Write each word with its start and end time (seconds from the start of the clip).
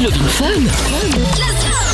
C'est 0.00 0.06
in 0.06 0.28
Fun. 0.28 1.87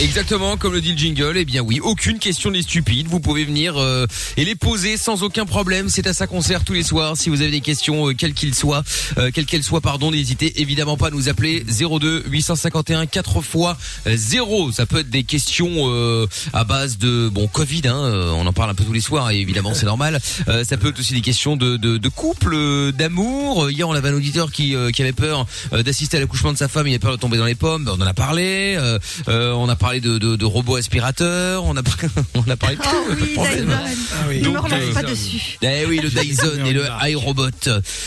Exactement, 0.00 0.56
comme 0.56 0.74
le 0.74 0.80
dit 0.80 0.92
le 0.92 0.96
jingle, 0.96 1.38
eh 1.38 1.44
bien 1.44 1.60
oui, 1.60 1.80
aucune 1.80 2.20
question 2.20 2.52
n'est 2.52 2.62
stupide. 2.62 3.08
Vous 3.08 3.18
pouvez 3.18 3.44
venir 3.44 3.76
euh, 3.76 4.06
et 4.36 4.44
les 4.44 4.54
poser 4.54 4.96
sans 4.96 5.24
aucun 5.24 5.44
problème. 5.44 5.88
C'est 5.88 6.06
à 6.06 6.12
sa 6.12 6.28
concert 6.28 6.62
tous 6.62 6.72
les 6.72 6.84
soirs. 6.84 7.16
Si 7.16 7.30
vous 7.30 7.40
avez 7.42 7.50
des 7.50 7.60
questions, 7.60 8.08
euh, 8.08 8.14
quelles 8.14 8.32
qu'ils 8.32 8.54
soient, 8.54 8.84
euh, 9.18 9.32
quelles 9.34 9.46
qu'elles 9.46 9.64
soient, 9.64 9.80
pardon, 9.80 10.12
n'hésitez 10.12 10.60
évidemment 10.60 10.96
pas 10.96 11.08
à 11.08 11.10
nous 11.10 11.28
appeler 11.28 11.64
02 11.64 12.26
851 12.28 13.06
4 13.06 13.40
fois 13.40 13.76
0. 14.06 14.70
Ça 14.70 14.86
peut 14.86 14.98
être 14.98 15.10
des 15.10 15.24
questions 15.24 15.68
euh, 15.68 16.28
à 16.52 16.62
base 16.62 16.98
de 16.98 17.28
bon 17.28 17.48
Covid, 17.48 17.82
hein, 17.86 17.96
euh, 17.96 18.30
on 18.30 18.46
en 18.46 18.52
parle 18.52 18.70
un 18.70 18.74
peu 18.76 18.84
tous 18.84 18.92
les 18.92 19.00
soirs 19.00 19.32
et 19.32 19.40
évidemment 19.40 19.74
c'est 19.74 19.86
normal. 19.86 20.20
Euh, 20.46 20.62
ça 20.62 20.76
peut 20.76 20.90
être 20.90 21.00
aussi 21.00 21.14
des 21.14 21.22
questions 21.22 21.56
de, 21.56 21.76
de, 21.76 21.98
de 21.98 22.08
couple, 22.08 22.56
d'amour. 22.92 23.68
Hier 23.68 23.88
on 23.88 23.94
avait 23.94 24.10
un 24.10 24.14
auditeur 24.14 24.52
qui, 24.52 24.76
qui 24.92 25.02
avait 25.02 25.12
peur 25.12 25.44
d'assister 25.72 26.18
à 26.18 26.20
l'accouchement 26.20 26.52
de 26.52 26.58
sa 26.58 26.68
femme, 26.68 26.86
il 26.86 26.90
avait 26.90 27.00
peur 27.00 27.16
de 27.16 27.20
tomber 27.20 27.36
dans 27.36 27.46
les 27.46 27.56
pommes. 27.56 27.84
Ben, 27.84 27.96
On 27.98 28.00
en 28.00 28.06
a 28.06 28.14
parlé. 28.14 28.78
On 29.26 29.68
a 29.68 29.74
parlé 29.74 29.87
de, 29.96 30.18
de, 30.18 30.36
de 30.36 30.44
robots 30.44 30.76
aspirateurs. 30.76 31.64
On 31.64 31.76
a 31.76 31.82
on 32.34 32.50
a 32.50 32.56
parlé 32.56 32.76
de 32.76 32.82
tout. 32.82 32.88
Oh 32.92 33.06
oui, 33.10 33.16
pas 33.16 33.26
de 33.26 33.32
problème. 33.34 33.66
Dyson. 33.88 34.28
Ne 34.28 34.40
Donc, 34.44 34.54
me 34.54 34.58
relance 34.60 34.80
euh, 34.82 34.92
pas 34.94 35.02
dessus. 35.02 35.58
Eh 35.62 35.86
oui, 35.86 36.00
le 36.02 36.08
Dyson 36.10 36.64
et 36.66 36.72
le 36.72 36.84
iRobot. 37.08 37.48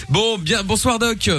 Bon, 0.10 0.38
bien, 0.38 0.64
bonsoir 0.64 1.00
Doc. 1.00 1.30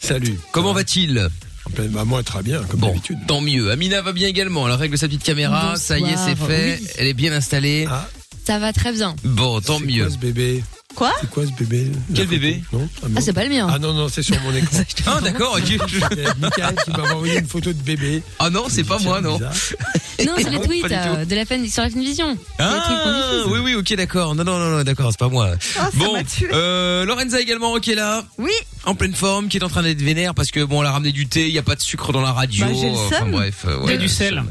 Salut. 0.00 0.38
Comment 0.52 0.72
va-t-il 0.72 1.28
Ben, 1.76 1.88
bah, 1.88 2.04
moi, 2.04 2.22
très 2.22 2.42
bien, 2.42 2.62
comme 2.64 2.80
Bon, 2.80 2.88
d'habitude. 2.88 3.18
tant 3.26 3.40
mieux. 3.40 3.70
Amina 3.70 4.02
va 4.02 4.12
bien 4.12 4.28
également. 4.28 4.66
Elle 4.68 4.74
règle 4.74 4.98
sa 4.98 5.06
petite 5.08 5.22
caméra. 5.22 5.76
Ça 5.76 5.98
y 5.98 6.04
est, 6.04 6.16
c'est 6.16 6.36
fait. 6.36 6.78
Oui. 6.80 6.88
Elle 6.98 7.06
est 7.08 7.14
bien 7.14 7.32
installée. 7.32 7.86
Ah, 7.90 8.08
Ça 8.46 8.58
va 8.58 8.72
très 8.72 8.92
bien. 8.92 9.16
Bon, 9.24 9.60
tant 9.60 9.80
mieux. 9.80 10.04
Quoi 10.04 10.12
ce 10.12 10.18
bébé 10.18 10.62
Quoi 10.96 11.12
C'est 11.20 11.28
quoi 11.28 11.44
ce 11.44 11.52
bébé 11.52 11.92
Quel 12.14 12.24
La 12.24 12.30
bébé 12.30 12.62
Non 12.72 12.88
ah, 12.96 13.04
Ah, 13.04 13.08
non. 13.10 13.20
c'est 13.20 13.32
pas 13.34 13.44
le 13.44 13.50
mien. 13.50 13.68
Ah 13.70 13.78
non, 13.78 13.92
non, 13.92 14.08
c'est 14.08 14.22
sur 14.22 14.40
mon 14.40 14.54
écran. 14.54 14.78
Ah 15.06 15.20
d'accord, 15.22 15.58
ok. 15.58 15.78
Michael 16.40 16.74
qui 16.84 16.90
m'a 16.90 17.12
envoyé 17.12 17.38
une 17.38 17.46
photo 17.46 17.72
de 17.72 17.82
bébé. 17.82 18.22
Ah 18.38 18.48
non, 18.50 18.64
c'est 18.68 18.82
pas 18.82 18.98
moi, 18.98 19.20
non. 19.20 19.38
non, 19.38 20.32
c'est 20.38 20.50
les 20.50 20.60
tweets 20.62 20.90
euh, 20.90 21.24
de 21.26 21.34
la 21.34 21.44
fin, 21.44 21.64
sur 21.68 21.82
la 21.82 21.90
Funvision. 21.90 22.36
Ah, 22.58 23.44
oui, 23.48 23.58
oui, 23.62 23.74
ok, 23.74 23.94
d'accord. 23.94 24.34
Non, 24.34 24.42
non, 24.42 24.58
non, 24.58 24.70
non, 24.70 24.82
d'accord, 24.84 25.10
c'est 25.10 25.18
pas 25.18 25.28
moi. 25.28 25.50
ça 25.60 25.90
bon, 25.94 26.16
euh, 26.52 27.04
Lorenza 27.04 27.40
également, 27.40 27.76
qui 27.78 27.92
est 27.92 27.96
là, 27.96 28.24
Oui, 28.38 28.52
en 28.86 28.94
pleine 28.94 29.14
forme, 29.14 29.48
qui 29.48 29.58
est 29.58 29.64
en 29.64 29.68
train 29.68 29.82
d'être 29.82 30.00
vénère 30.00 30.32
parce 30.34 30.52
que 30.52 30.62
bon, 30.62 30.80
elle 30.80 30.86
a 30.86 30.92
ramené 30.92 31.10
du 31.12 31.26
thé, 31.26 31.48
il 31.48 31.52
y 31.52 31.58
a 31.58 31.62
pas 31.62 31.74
de 31.74 31.80
sucre 31.80 32.12
dans 32.12 32.20
la 32.20 32.32
radio. 32.32 32.64
Bah, 32.66 32.72
j'ai 32.72 32.86
le 32.88 32.94
enfin 32.94 33.18
seum. 33.18 33.30
bref, 33.32 33.64
euh, 33.66 33.80
ouais, 33.80 33.98
du 33.98 34.08
sel. 34.08 34.42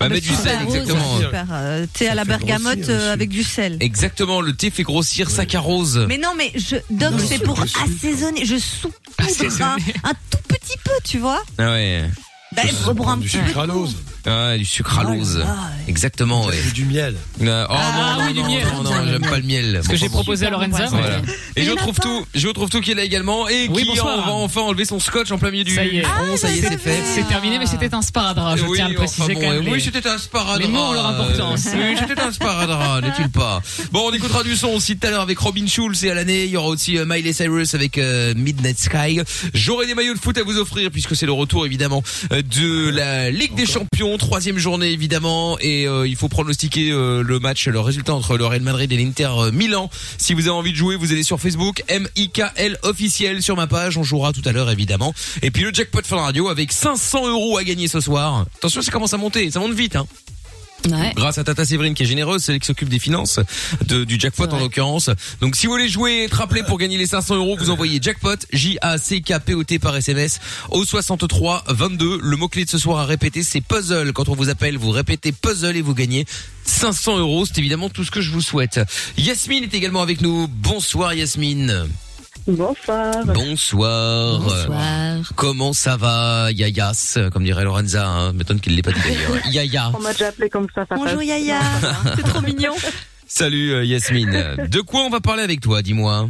Bah, 0.00 0.08
mettre 0.08 0.26
du 0.26 0.34
sel, 0.34 0.58
exactement. 0.64 1.20
Super. 1.20 1.46
euh, 1.52 1.86
thé 1.92 2.08
à 2.08 2.16
la 2.16 2.24
bergamote 2.24 2.88
euh, 2.88 3.12
avec 3.12 3.28
du 3.30 3.44
sel. 3.44 3.76
Exactement, 3.80 4.40
le 4.40 4.52
thé 4.52 4.70
fait 4.70 4.82
grossir 4.82 5.30
saccharose. 5.30 5.93
Mais 6.00 6.18
non, 6.18 6.34
mais 6.36 6.52
je, 6.54 6.76
Doc, 6.90 7.12
Non, 7.12 7.18
c'est 7.18 7.26
c'est 7.26 7.38
pour 7.44 7.60
assaisonner. 7.60 8.44
Je 8.44 8.56
saupoudre 8.58 9.00
Assaisonner. 9.18 9.62
un, 10.04 10.10
un 10.10 10.14
tout 10.30 10.38
petit 10.48 10.76
peu, 10.84 10.92
tu 11.04 11.18
vois. 11.18 11.42
Ah 11.58 11.72
ouais. 11.72 12.04
Bah, 12.52 12.62
pour, 12.84 12.94
pour 12.94 13.08
un 13.10 13.18
petit 13.18 13.36
peu. 13.38 13.46
sucralose. 13.46 13.96
Ah, 14.26 14.56
du 14.56 14.64
sucralose. 14.64 15.42
Ah, 15.44 15.50
ouais. 15.50 15.84
Exactement, 15.88 16.46
ouais. 16.46 16.54
Et 16.68 16.72
du 16.72 16.84
miel. 16.86 17.14
Euh, 17.42 17.66
oh 17.68 17.72
Ah, 17.76 18.16
non, 18.18 18.24
oui, 18.24 18.24
non, 18.24 18.32
du 18.32 18.40
non, 18.40 18.48
miel. 18.48 18.66
non, 18.74 18.82
non, 18.84 18.90
j'aime 19.10 19.22
pas 19.30 19.36
le 19.36 19.42
miel. 19.42 19.80
Ce 19.82 19.88
que 19.88 19.96
j'ai 19.96 20.08
proposé 20.08 20.46
à 20.46 20.50
Lorenza. 20.50 20.86
Voilà. 20.86 21.16
ouais. 21.20 21.22
Et 21.56 21.62
je 21.64 21.70
pas. 21.72 21.84
tout, 22.02 22.26
je 22.34 22.48
retrouve 22.48 22.68
tout 22.70 22.80
qui 22.80 22.92
est 22.92 22.94
là 22.94 23.04
également 23.04 23.48
et 23.48 23.68
Oui, 23.68 23.82
qui 23.82 23.88
bonsoir. 23.88 24.18
en- 24.20 24.26
va 24.26 24.32
enfin 24.32 24.62
enlever 24.62 24.84
son 24.86 24.98
scotch 24.98 25.30
en 25.30 25.38
plein 25.38 25.50
milieu 25.50 25.64
du 25.64 25.74
Ça 25.74 25.84
y 25.84 25.98
est. 25.98 26.02
front. 26.02 26.36
ça 26.36 26.50
y 26.50 26.58
est, 26.58 26.62
c'est 26.62 26.78
fait. 26.78 27.02
C'est 27.14 27.26
terminé, 27.28 27.58
mais 27.58 27.66
c'était 27.66 27.94
un 27.94 28.02
sparadrap. 28.02 28.56
Je 28.58 28.64
oui, 28.64 28.76
tiens 28.76 28.86
à 28.86 28.88
le 28.88 28.94
préciser 28.94 29.22
enfin 29.22 29.34
quand 29.34 29.40
bon, 29.40 29.50
même. 29.50 29.64
oui, 29.68 29.74
les- 29.74 29.80
c'était 29.80 30.08
un 30.08 30.18
sparadrap. 30.18 30.58
les 30.60 30.68
mots 30.68 30.78
ont 30.80 30.92
leur 30.92 31.06
importance. 31.06 31.66
Euh, 31.66 31.90
Oui, 31.90 31.96
c'était 32.08 32.20
un 32.20 32.32
sparadrap, 32.32 33.02
n'est-il 33.04 33.28
pas? 33.30 33.60
Bon, 33.92 34.08
on 34.08 34.12
écoutera 34.14 34.42
du 34.42 34.56
son 34.56 34.68
aussi 34.68 34.96
tout 34.96 35.06
à 35.06 35.10
l'heure 35.10 35.20
avec 35.22 35.38
Robin 35.38 35.66
Schulz 35.66 36.02
et 36.04 36.10
à 36.10 36.14
l'année. 36.14 36.44
Il 36.44 36.50
y 36.50 36.56
aura 36.56 36.68
aussi 36.68 36.98
euh, 36.98 37.04
Miley 37.06 37.32
Cyrus 37.32 37.74
avec 37.74 37.98
euh, 37.98 38.32
Midnight 38.36 38.78
Sky. 38.78 39.20
J'aurai 39.52 39.86
des 39.86 39.94
maillots 39.94 40.14
de 40.14 40.18
foot 40.18 40.38
à 40.38 40.42
vous 40.42 40.56
offrir 40.58 40.90
puisque 40.90 41.14
c'est 41.14 41.26
le 41.26 41.32
retour 41.32 41.66
évidemment 41.66 42.02
euh, 42.32 42.40
de 42.42 42.88
la 42.90 43.30
Ligue 43.30 43.54
des 43.54 43.66
Champions, 43.66 44.13
troisième 44.16 44.58
journée 44.58 44.90
évidemment, 44.90 45.58
et 45.60 45.86
euh, 45.86 46.06
il 46.06 46.16
faut 46.16 46.28
pronostiquer 46.28 46.90
euh, 46.90 47.22
le 47.22 47.38
match, 47.38 47.68
le 47.68 47.80
résultat 47.80 48.14
entre 48.14 48.36
le 48.36 48.46
Real 48.46 48.62
Madrid 48.62 48.90
et 48.92 48.96
l'Inter 48.96 49.30
euh, 49.38 49.52
Milan. 49.52 49.90
Si 50.18 50.34
vous 50.34 50.42
avez 50.42 50.56
envie 50.56 50.72
de 50.72 50.76
jouer, 50.76 50.96
vous 50.96 51.12
allez 51.12 51.22
sur 51.22 51.40
Facebook, 51.40 51.82
M-I-K-L 51.88 52.78
officiel 52.82 53.42
sur 53.42 53.56
ma 53.56 53.66
page. 53.66 53.98
On 53.98 54.02
jouera 54.02 54.32
tout 54.32 54.42
à 54.44 54.52
l'heure 54.52 54.70
évidemment. 54.70 55.14
Et 55.42 55.50
puis 55.50 55.62
le 55.62 55.72
jackpot 55.72 56.02
Fun 56.04 56.20
Radio 56.20 56.48
avec 56.48 56.72
500 56.72 57.28
euros 57.28 57.58
à 57.58 57.64
gagner 57.64 57.88
ce 57.88 58.00
soir. 58.00 58.46
Attention, 58.56 58.82
ça 58.82 58.90
commence 58.90 59.14
à 59.14 59.18
monter, 59.18 59.50
ça 59.50 59.60
monte 59.60 59.74
vite. 59.74 59.96
Hein. 59.96 60.06
Ouais. 60.90 61.12
Grâce 61.14 61.38
à 61.38 61.44
Tata 61.44 61.64
Séverine 61.64 61.94
qui 61.94 62.02
est 62.02 62.06
généreuse, 62.06 62.42
c'est 62.44 62.52
elle 62.52 62.60
qui 62.60 62.66
s'occupe 62.66 62.88
des 62.88 62.98
finances 62.98 63.40
de, 63.86 64.04
du 64.04 64.18
jackpot 64.18 64.46
en 64.46 64.58
l'occurrence. 64.58 65.10
Donc 65.40 65.56
si 65.56 65.66
vous 65.66 65.72
voulez 65.72 65.88
jouer 65.88 66.12
et 66.12 66.24
être 66.24 66.34
rappelé 66.34 66.62
pour 66.62 66.78
gagner 66.78 66.98
les 66.98 67.06
500 67.06 67.36
euros, 67.36 67.56
vous 67.58 67.70
envoyez 67.70 68.00
jackpot 68.00 68.36
J 68.52 68.78
A 68.82 68.98
C 68.98 69.20
K 69.20 69.38
P 69.38 69.54
O 69.54 69.64
T 69.64 69.78
par 69.78 69.96
SMS 69.96 70.40
au 70.70 70.84
63 70.84 71.64
22. 71.68 72.20
Le 72.22 72.36
mot 72.36 72.48
clé 72.48 72.64
de 72.64 72.70
ce 72.70 72.78
soir 72.78 72.98
à 72.98 73.06
répéter 73.06 73.42
c'est 73.42 73.60
puzzle. 73.60 74.12
Quand 74.12 74.28
on 74.28 74.34
vous 74.34 74.48
appelle, 74.48 74.76
vous 74.76 74.90
répétez 74.90 75.32
puzzle 75.32 75.76
et 75.76 75.82
vous 75.82 75.94
gagnez 75.94 76.26
500 76.64 77.18
euros. 77.18 77.46
C'est 77.46 77.58
évidemment 77.58 77.88
tout 77.88 78.04
ce 78.04 78.10
que 78.10 78.20
je 78.20 78.30
vous 78.30 78.40
souhaite. 78.40 78.80
Yasmine 79.16 79.64
est 79.64 79.74
également 79.74 80.02
avec 80.02 80.20
nous. 80.20 80.48
Bonsoir 80.48 81.14
Yasmine. 81.14 81.88
Bonsoir. 82.46 83.24
Bonsoir. 83.26 84.40
Bonsoir. 84.40 85.32
Comment 85.34 85.72
ça 85.72 85.96
va, 85.96 86.50
Yayas, 86.52 87.18
comme 87.32 87.44
dirait 87.44 87.64
Lorenza, 87.64 88.06
hein. 88.06 88.32
m'étonne 88.34 88.60
qu'il 88.60 88.76
l'ait 88.76 88.82
pas 88.82 88.92
dit 88.92 89.00
d'ailleurs. 89.00 89.46
Yaya. 89.50 89.90
On 89.94 90.00
m'a 90.00 90.12
déjà 90.12 90.28
appelé 90.28 90.50
comme 90.50 90.66
ça. 90.74 90.84
ça 90.86 90.94
Bonjour 90.96 91.16
passe. 91.18 91.26
Yaya, 91.26 91.60
c'est 92.16 92.22
trop 92.22 92.42
mignon. 92.42 92.74
Salut 93.26 93.72
euh, 93.72 93.84
Yasmine. 93.84 94.56
De 94.68 94.80
quoi 94.82 95.00
on 95.00 95.10
va 95.10 95.20
parler 95.20 95.42
avec 95.42 95.60
toi, 95.60 95.80
dis-moi? 95.80 96.28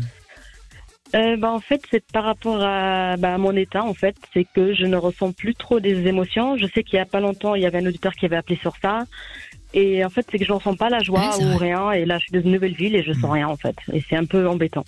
Euh, 1.16 1.36
bah, 1.36 1.50
en 1.50 1.60
fait, 1.60 1.82
c'est 1.90 2.04
par 2.12 2.24
rapport 2.24 2.62
à, 2.62 3.16
bah, 3.16 3.34
à 3.34 3.38
mon 3.38 3.54
état, 3.56 3.82
en 3.82 3.94
fait. 3.94 4.14
C'est 4.32 4.46
que 4.54 4.72
je 4.74 4.84
ne 4.86 4.96
ressens 4.96 5.32
plus 5.32 5.54
trop 5.56 5.80
des 5.80 6.06
émotions. 6.06 6.56
Je 6.56 6.66
sais 6.72 6.84
qu'il 6.84 6.96
y 6.96 7.00
a 7.00 7.06
pas 7.06 7.20
longtemps, 7.20 7.56
il 7.56 7.62
y 7.62 7.66
avait 7.66 7.78
un 7.78 7.86
auditeur 7.86 8.12
qui 8.14 8.26
avait 8.26 8.36
appelé 8.36 8.56
sur 8.60 8.74
ça. 8.80 9.04
Et 9.74 10.04
en 10.04 10.10
fait, 10.10 10.24
c'est 10.30 10.38
que 10.38 10.44
je 10.44 10.52
ne 10.52 10.56
ressens 10.58 10.76
pas 10.76 10.88
la 10.90 11.00
joie 11.00 11.36
Ouais, 11.36 11.44
ou 11.44 11.48
vrai. 11.54 11.66
rien. 11.74 11.90
Et 11.90 12.04
là, 12.04 12.18
je 12.18 12.24
suis 12.24 12.32
dans 12.32 12.40
une 12.40 12.52
nouvelle 12.52 12.74
ville 12.74 12.94
et 12.94 13.02
je 13.02 13.12
sens 13.12 13.32
rien, 13.32 13.48
en 13.48 13.56
fait. 13.56 13.74
Et 13.92 14.02
c'est 14.08 14.16
un 14.16 14.24
peu 14.24 14.48
embêtant. 14.48 14.84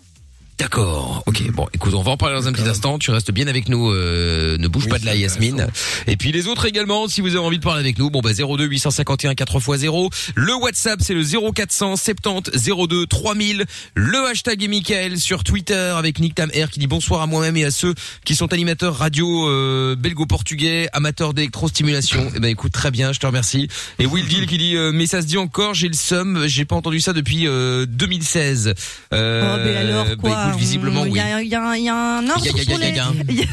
D'accord. 0.59 1.23
Ok. 1.27 1.43
Bon, 1.53 1.67
écoute, 1.75 1.93
on 1.95 2.03
va 2.03 2.13
en 2.13 2.17
parler 2.17 2.35
dans 2.35 2.49
un 2.49 2.53
petit 2.53 2.67
instant. 2.67 2.99
Tu 2.99 3.11
restes 3.11 3.31
bien 3.31 3.47
avec 3.47 3.69
nous. 3.69 3.91
euh, 3.91 4.57
ne 4.57 4.69
bouge 4.69 4.85
Oui, 4.85 4.91
pas 4.91 4.99
de 4.99 5.05
là, 5.05 5.15
Yasmine. 5.15 5.67
Et 6.07 6.17
puis 6.17 6.33
les 6.33 6.47
autres 6.47 6.65
également, 6.65 7.09
si 7.09 7.21
vous 7.21 7.29
avez 7.37 7.45
envie 7.45 7.59
de 7.59 7.63
parler 7.63 7.81
avec 7.81 7.99
nous, 7.99 8.09
bon 8.11 8.21
bah 8.21 8.31
02 8.33 8.65
851 8.65 9.33
4x0. 9.33 10.11
Le 10.35 10.55
WhatsApp 10.55 11.01
c'est 11.03 11.13
le 11.15 11.23
0470 11.23 12.51
02 12.89 13.07
3000. 13.07 13.65
Le 13.95 14.27
hashtag 14.29 14.63
est 14.65 14.69
Michael 14.69 15.19
sur 15.21 15.45
Twitter 15.45 15.75
avec 15.97 16.19
Nick 16.21 16.35
Tam 16.35 16.51
Air 16.55 16.71
qui 16.71 16.79
dit 16.81 16.87
bonsoir 16.87 17.21
à 17.21 17.27
moi-même 17.27 17.57
et 17.59 17.65
à 17.65 17.71
ceux 17.71 17.95
qui 18.25 18.35
sont 18.35 18.53
animateurs 18.55 18.97
radio 18.97 19.49
euh, 19.51 19.95
belgo-portugais, 19.95 20.89
amateurs 20.95 21.35
d'électrostimulation. 21.35 22.31
Eh 22.35 22.41
ben 22.41 22.49
écoute, 22.49 22.73
très 22.73 22.91
bien, 22.91 23.13
je 23.13 23.21
te 23.21 23.27
remercie. 23.27 23.69
Et 23.99 24.07
Will 24.07 24.27
Deal 24.27 24.47
qui 24.47 24.57
dit 24.57 24.77
euh, 24.77 24.91
mais 24.93 25.07
ça 25.07 25.21
se 25.21 25.27
dit 25.27 25.37
encore, 25.39 25.75
j'ai 25.75 25.89
le 25.89 25.95
seum, 25.95 26.45
j'ai 26.47 26.65
pas 26.65 26.77
entendu 26.77 27.01
ça 27.01 27.13
depuis 27.13 27.47
euh, 27.47 27.85
2016. 27.87 28.73
Euh, 29.13 29.43
Oh, 29.47 29.61
mais 29.65 29.77
alors 29.77 30.05
bah, 30.07 30.17
quoi? 30.17 30.46
Visiblement 30.53 31.05
Il 31.07 31.13
oui. 31.13 31.19
y 31.19 31.23
a, 31.23 31.43
il 31.43 31.49
y 31.49 31.55
a 31.55 31.63
un- 31.69 31.77
il 31.77 31.85
y 31.85 31.89
a 31.89 31.95
un 32.19 32.29
ordre 32.29 32.43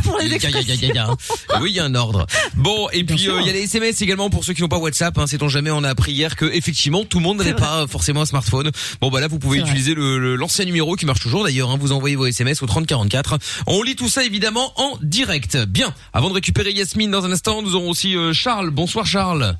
pour 0.03 0.17
les, 0.19 0.33
expressions. 0.33 1.17
Oui, 1.61 1.69
il 1.71 1.75
y 1.75 1.79
a 1.79 1.85
un 1.85 1.95
ordre. 1.95 2.25
Bon, 2.55 2.89
et 2.91 3.03
puis 3.03 3.29
euh, 3.29 3.39
il 3.41 3.47
y 3.47 3.49
a 3.49 3.53
les 3.53 3.63
SMS 3.63 4.01
également 4.01 4.29
pour 4.29 4.43
ceux 4.43 4.53
qui 4.53 4.61
n'ont 4.61 4.67
pas 4.67 4.77
WhatsApp. 4.77 5.17
Hein, 5.17 5.27
Sait-on 5.27 5.47
jamais 5.49 5.71
On 5.71 5.83
a 5.83 5.89
appris 5.89 6.11
hier 6.11 6.35
que 6.35 6.45
effectivement 6.45 7.03
tout 7.05 7.17
le 7.19 7.23
monde 7.23 7.37
n'avait 7.37 7.53
pas 7.53 7.87
forcément 7.87 8.21
un 8.21 8.25
smartphone. 8.25 8.71
Bon 9.01 9.09
bah 9.09 9.19
là 9.21 9.27
vous 9.27 9.39
pouvez 9.39 9.59
utiliser 9.59 9.93
le- 9.93 10.35
l'ancien 10.35 10.65
numéro 10.65 10.95
qui 10.95 11.05
marche 11.05 11.21
toujours 11.21 11.43
d'ailleurs. 11.43 11.69
Hein, 11.71 11.77
vous 11.79 11.91
envoyez 11.91 12.15
vos 12.15 12.25
SMS 12.25 12.61
au 12.61 12.65
3044. 12.65 13.37
On 13.67 13.81
lit 13.83 13.95
tout 13.95 14.09
ça 14.09 14.23
évidemment 14.23 14.71
en 14.79 14.97
direct. 15.01 15.57
Bien. 15.67 15.93
Avant 16.13 16.29
de 16.29 16.33
récupérer 16.35 16.71
Yasmine 16.71 17.11
dans 17.11 17.25
un 17.25 17.31
instant, 17.31 17.61
nous 17.61 17.75
aurons 17.75 17.89
aussi 17.89 18.15
euh, 18.15 18.33
Charles. 18.33 18.69
Bonsoir 18.69 19.05
Charles. 19.05 19.55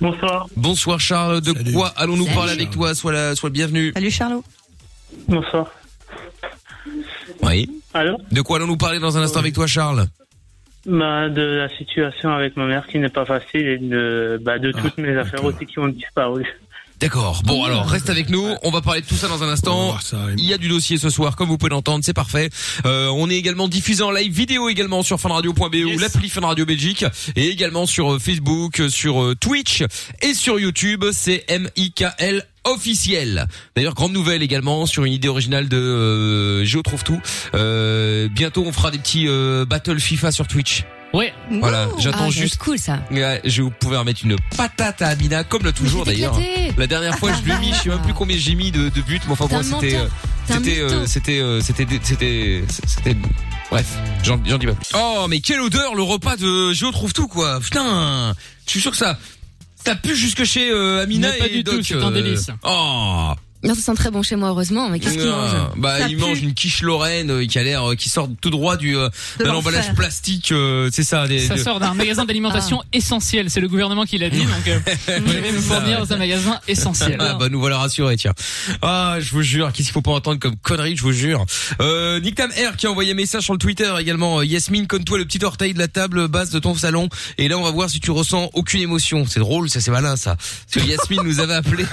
Bonsoir. 0.00 0.46
Bonsoir 0.56 1.00
Charles. 1.00 1.40
De 1.40 1.52
Salut. 1.54 1.72
quoi 1.72 1.88
allons-nous 1.96 2.26
parler 2.26 2.52
avec 2.52 2.70
toi 2.70 2.94
Sois 2.94 3.12
la, 3.12 3.34
sois 3.34 3.48
le 3.48 3.54
bienvenu. 3.54 3.92
Salut 3.94 4.10
Charlot. 4.10 4.44
Bonsoir. 5.28 5.66
Oui. 7.42 7.68
Allô 7.94 8.18
De 8.30 8.42
quoi 8.42 8.56
allons-nous 8.56 8.76
parler 8.76 8.98
dans 8.98 9.16
un 9.16 9.22
instant 9.22 9.40
avec 9.40 9.54
toi 9.54 9.66
Charles 9.66 10.06
bah, 10.86 11.28
De 11.28 11.42
la 11.42 11.68
situation 11.76 12.30
avec 12.30 12.56
ma 12.56 12.66
mère 12.66 12.86
qui 12.86 12.98
n'est 12.98 13.08
pas 13.08 13.24
facile 13.24 13.66
et 13.66 13.78
de, 13.78 14.40
bah, 14.42 14.58
de 14.58 14.72
toutes 14.72 14.98
mes 14.98 15.16
affaires 15.16 15.42
d'accord. 15.42 15.54
aussi 15.54 15.66
qui 15.66 15.78
ont 15.78 15.88
disparu. 15.88 16.46
D'accord. 16.98 17.42
Bon 17.44 17.62
alors 17.64 17.86
reste 17.86 18.08
avec 18.08 18.30
nous. 18.30 18.54
On 18.62 18.70
va 18.70 18.80
parler 18.80 19.02
de 19.02 19.06
tout 19.06 19.16
ça 19.16 19.28
dans 19.28 19.42
un 19.42 19.48
instant. 19.48 19.96
Il 20.38 20.44
y 20.44 20.54
a 20.54 20.58
du 20.58 20.68
dossier 20.68 20.96
ce 20.96 21.10
soir, 21.10 21.36
comme 21.36 21.48
vous 21.48 21.58
pouvez 21.58 21.70
l'entendre, 21.70 22.02
c'est 22.02 22.14
parfait. 22.14 22.48
Euh, 22.86 23.08
on 23.08 23.28
est 23.28 23.36
également 23.36 23.68
diffusé 23.68 24.02
en 24.02 24.10
live 24.10 24.32
vidéo 24.32 24.70
également 24.70 25.02
sur 25.02 25.20
funradio.be 25.20 25.94
ou 25.94 25.98
l'appli 25.98 26.30
Fun 26.30 26.40
Radio 26.40 26.64
Belgique 26.64 27.04
et 27.36 27.48
également 27.48 27.84
sur 27.84 28.14
euh, 28.14 28.18
Facebook, 28.18 28.80
sur 28.88 29.22
euh, 29.22 29.34
Twitch 29.34 29.84
et 30.22 30.32
sur 30.32 30.58
YouTube. 30.58 31.04
C'est 31.12 31.44
M-I-K-L 31.48 32.44
officiel. 32.66 33.46
D'ailleurs, 33.74 33.94
grande 33.94 34.12
nouvelle 34.12 34.42
également 34.42 34.86
sur 34.86 35.04
une 35.04 35.12
idée 35.12 35.28
originale 35.28 35.68
de 35.68 35.76
euh, 35.76 36.64
Géo 36.64 36.82
trouve 36.82 37.02
tout. 37.04 37.20
Euh, 37.54 38.28
bientôt, 38.30 38.64
on 38.66 38.72
fera 38.72 38.90
des 38.90 38.98
petits 38.98 39.26
euh, 39.28 39.64
battle 39.64 39.98
FIFA 40.00 40.30
sur 40.32 40.46
Twitch. 40.46 40.84
Ouais. 41.14 41.32
Voilà, 41.50 41.88
j'attends 41.98 42.26
Ah, 42.26 42.30
juste. 42.30 42.58
cool 42.58 42.78
ça. 42.78 42.98
Ouais, 43.10 43.40
je 43.44 43.62
vais 43.62 43.70
pouvoir 43.70 44.04
mettre 44.04 44.20
une 44.24 44.36
patate 44.56 45.00
à 45.00 45.08
Amina, 45.08 45.44
comme 45.44 45.62
le 45.62 45.72
toujours 45.72 46.04
d'ailleurs. 46.04 46.38
La 46.76 46.86
dernière 46.86 47.16
fois, 47.16 47.30
je 47.32 47.42
lui 47.44 47.52
ai 47.52 47.58
mis, 47.58 47.72
je 47.72 47.82
sais 47.84 47.88
même 47.88 48.02
plus 48.02 48.12
combien 48.12 48.36
j'ai 48.36 48.54
mis 48.54 48.70
de, 48.70 48.88
de 48.90 49.00
buts, 49.00 49.20
mais 49.26 49.32
enfin 49.32 49.46
bon, 49.46 49.62
c'était, 49.62 49.96
euh, 49.96 50.08
c'était, 50.46 50.80
euh, 50.80 51.06
c'était, 51.06 51.38
euh, 51.40 51.60
c'était, 51.60 51.86
c'était, 52.02 52.64
c'était, 52.86 53.16
Bref, 53.70 53.86
j'en 54.22 54.38
j'en 54.44 54.58
dis 54.58 54.66
pas 54.66 54.74
plus. 54.74 54.86
Oh, 54.94 55.26
mais 55.28 55.40
quelle 55.40 55.60
odeur 55.60 55.94
le 55.94 56.02
repas 56.02 56.36
de 56.36 56.72
Géo 56.72 56.90
trouve 56.92 57.12
tout 57.12 57.28
quoi. 57.28 57.60
Putain, 57.60 58.34
je 58.66 58.70
suis 58.70 58.80
sûr 58.80 58.90
que 58.90 58.96
ça 58.96 59.18
ça 59.86 59.94
pue 59.94 60.16
jusque 60.16 60.44
chez 60.44 60.70
euh, 60.70 61.02
Amina 61.02 61.30
Mais 61.30 61.38
pas 61.38 61.46
et 61.46 61.50
du 61.50 61.64
tout, 61.64 61.76
Doc. 61.76 61.84
c'est 61.84 61.94
un 61.94 62.10
délice. 62.10 62.50
Oh. 62.64 63.32
Non, 63.66 63.74
ça 63.74 63.80
sent 63.80 63.94
très 63.94 64.10
bon 64.10 64.22
chez 64.22 64.36
moi, 64.36 64.48
heureusement, 64.50 64.88
mais 64.88 64.98
qu'est-ce 65.00 65.14
qu'il 65.14 65.22
Ah, 65.28 65.70
mange 65.70 65.70
Bah, 65.78 65.98
Ça 65.98 66.08
il 66.08 66.16
pue. 66.16 66.22
mange 66.22 66.40
une 66.42 66.54
quiche 66.54 66.82
Lorraine 66.82 67.30
euh, 67.30 67.46
qui 67.46 67.58
a 67.58 67.62
l'air, 67.62 67.90
euh, 67.90 67.94
qui 67.94 68.08
sort 68.08 68.28
tout 68.40 68.50
droit 68.50 68.76
du 68.76 68.96
euh, 68.96 69.08
De 69.38 69.44
d'un 69.44 69.52
l'enfer. 69.52 69.58
emballage 69.72 69.94
plastique. 69.94 70.52
euh, 70.52 70.88
c'est 70.92 71.02
ça. 71.02 71.26
Des, 71.26 71.40
Ça 71.40 71.54
de- 71.54 71.60
sort 71.60 71.80
d'un 71.80 71.94
magasin 71.94 72.24
d'alimentation 72.26 72.82
essentiel. 72.92 73.50
C'est 73.50 73.60
le 73.60 73.68
gouvernement 73.68 74.04
qui 74.04 74.18
l'a 74.18 74.30
dit. 74.30 74.40
Donc, 74.44 74.68
euh, 74.68 74.78
vous 75.24 75.30
allez 75.36 75.52
me 75.52 75.60
fournir 75.60 75.98
dans 75.98 76.12
un 76.12 76.16
magasin 76.16 76.58
essentiel. 76.68 77.16
Ah 77.20 77.34
bah 77.34 77.48
nous 77.48 77.58
voilà 77.60 77.78
rassurés 77.78 78.16
tiens. 78.16 78.32
Ah 78.82 79.16
je 79.20 79.30
vous 79.32 79.42
jure 79.42 79.68
qu'est-ce 79.72 79.88
qu'il 79.88 79.92
faut 79.92 80.02
pas 80.02 80.12
entendre 80.12 80.38
comme 80.38 80.56
connerie 80.56 80.96
je 80.96 81.02
vous 81.02 81.12
jure. 81.12 81.44
Euh, 81.80 82.20
Nick 82.20 82.34
Tam 82.36 82.50
R 82.50 82.76
qui 82.76 82.86
a 82.86 82.90
envoyé 82.90 83.12
un 83.12 83.14
message 83.14 83.42
sur 83.44 83.52
le 83.52 83.58
Twitter 83.58 83.92
également. 83.98 84.38
Euh, 84.40 84.44
Yasmine 84.44 84.86
conne-toi 84.86 85.18
le 85.18 85.24
petit 85.24 85.44
orteil 85.44 85.74
de 85.74 85.78
la 85.78 85.88
table 85.88 86.28
basse 86.28 86.50
de 86.50 86.58
ton 86.58 86.74
salon 86.74 87.08
et 87.38 87.48
là 87.48 87.58
on 87.58 87.62
va 87.62 87.70
voir 87.70 87.90
si 87.90 88.00
tu 88.00 88.10
ressens 88.10 88.50
aucune 88.54 88.80
émotion. 88.80 89.24
C'est 89.28 89.40
drôle 89.40 89.68
ça 89.70 89.80
c'est 89.80 89.90
malin 89.90 90.16
ça. 90.16 90.36
Parce 90.36 90.84
que 90.84 90.90
Yasmine 90.90 91.22
nous 91.24 91.40
avait 91.40 91.54
appelé. 91.54 91.84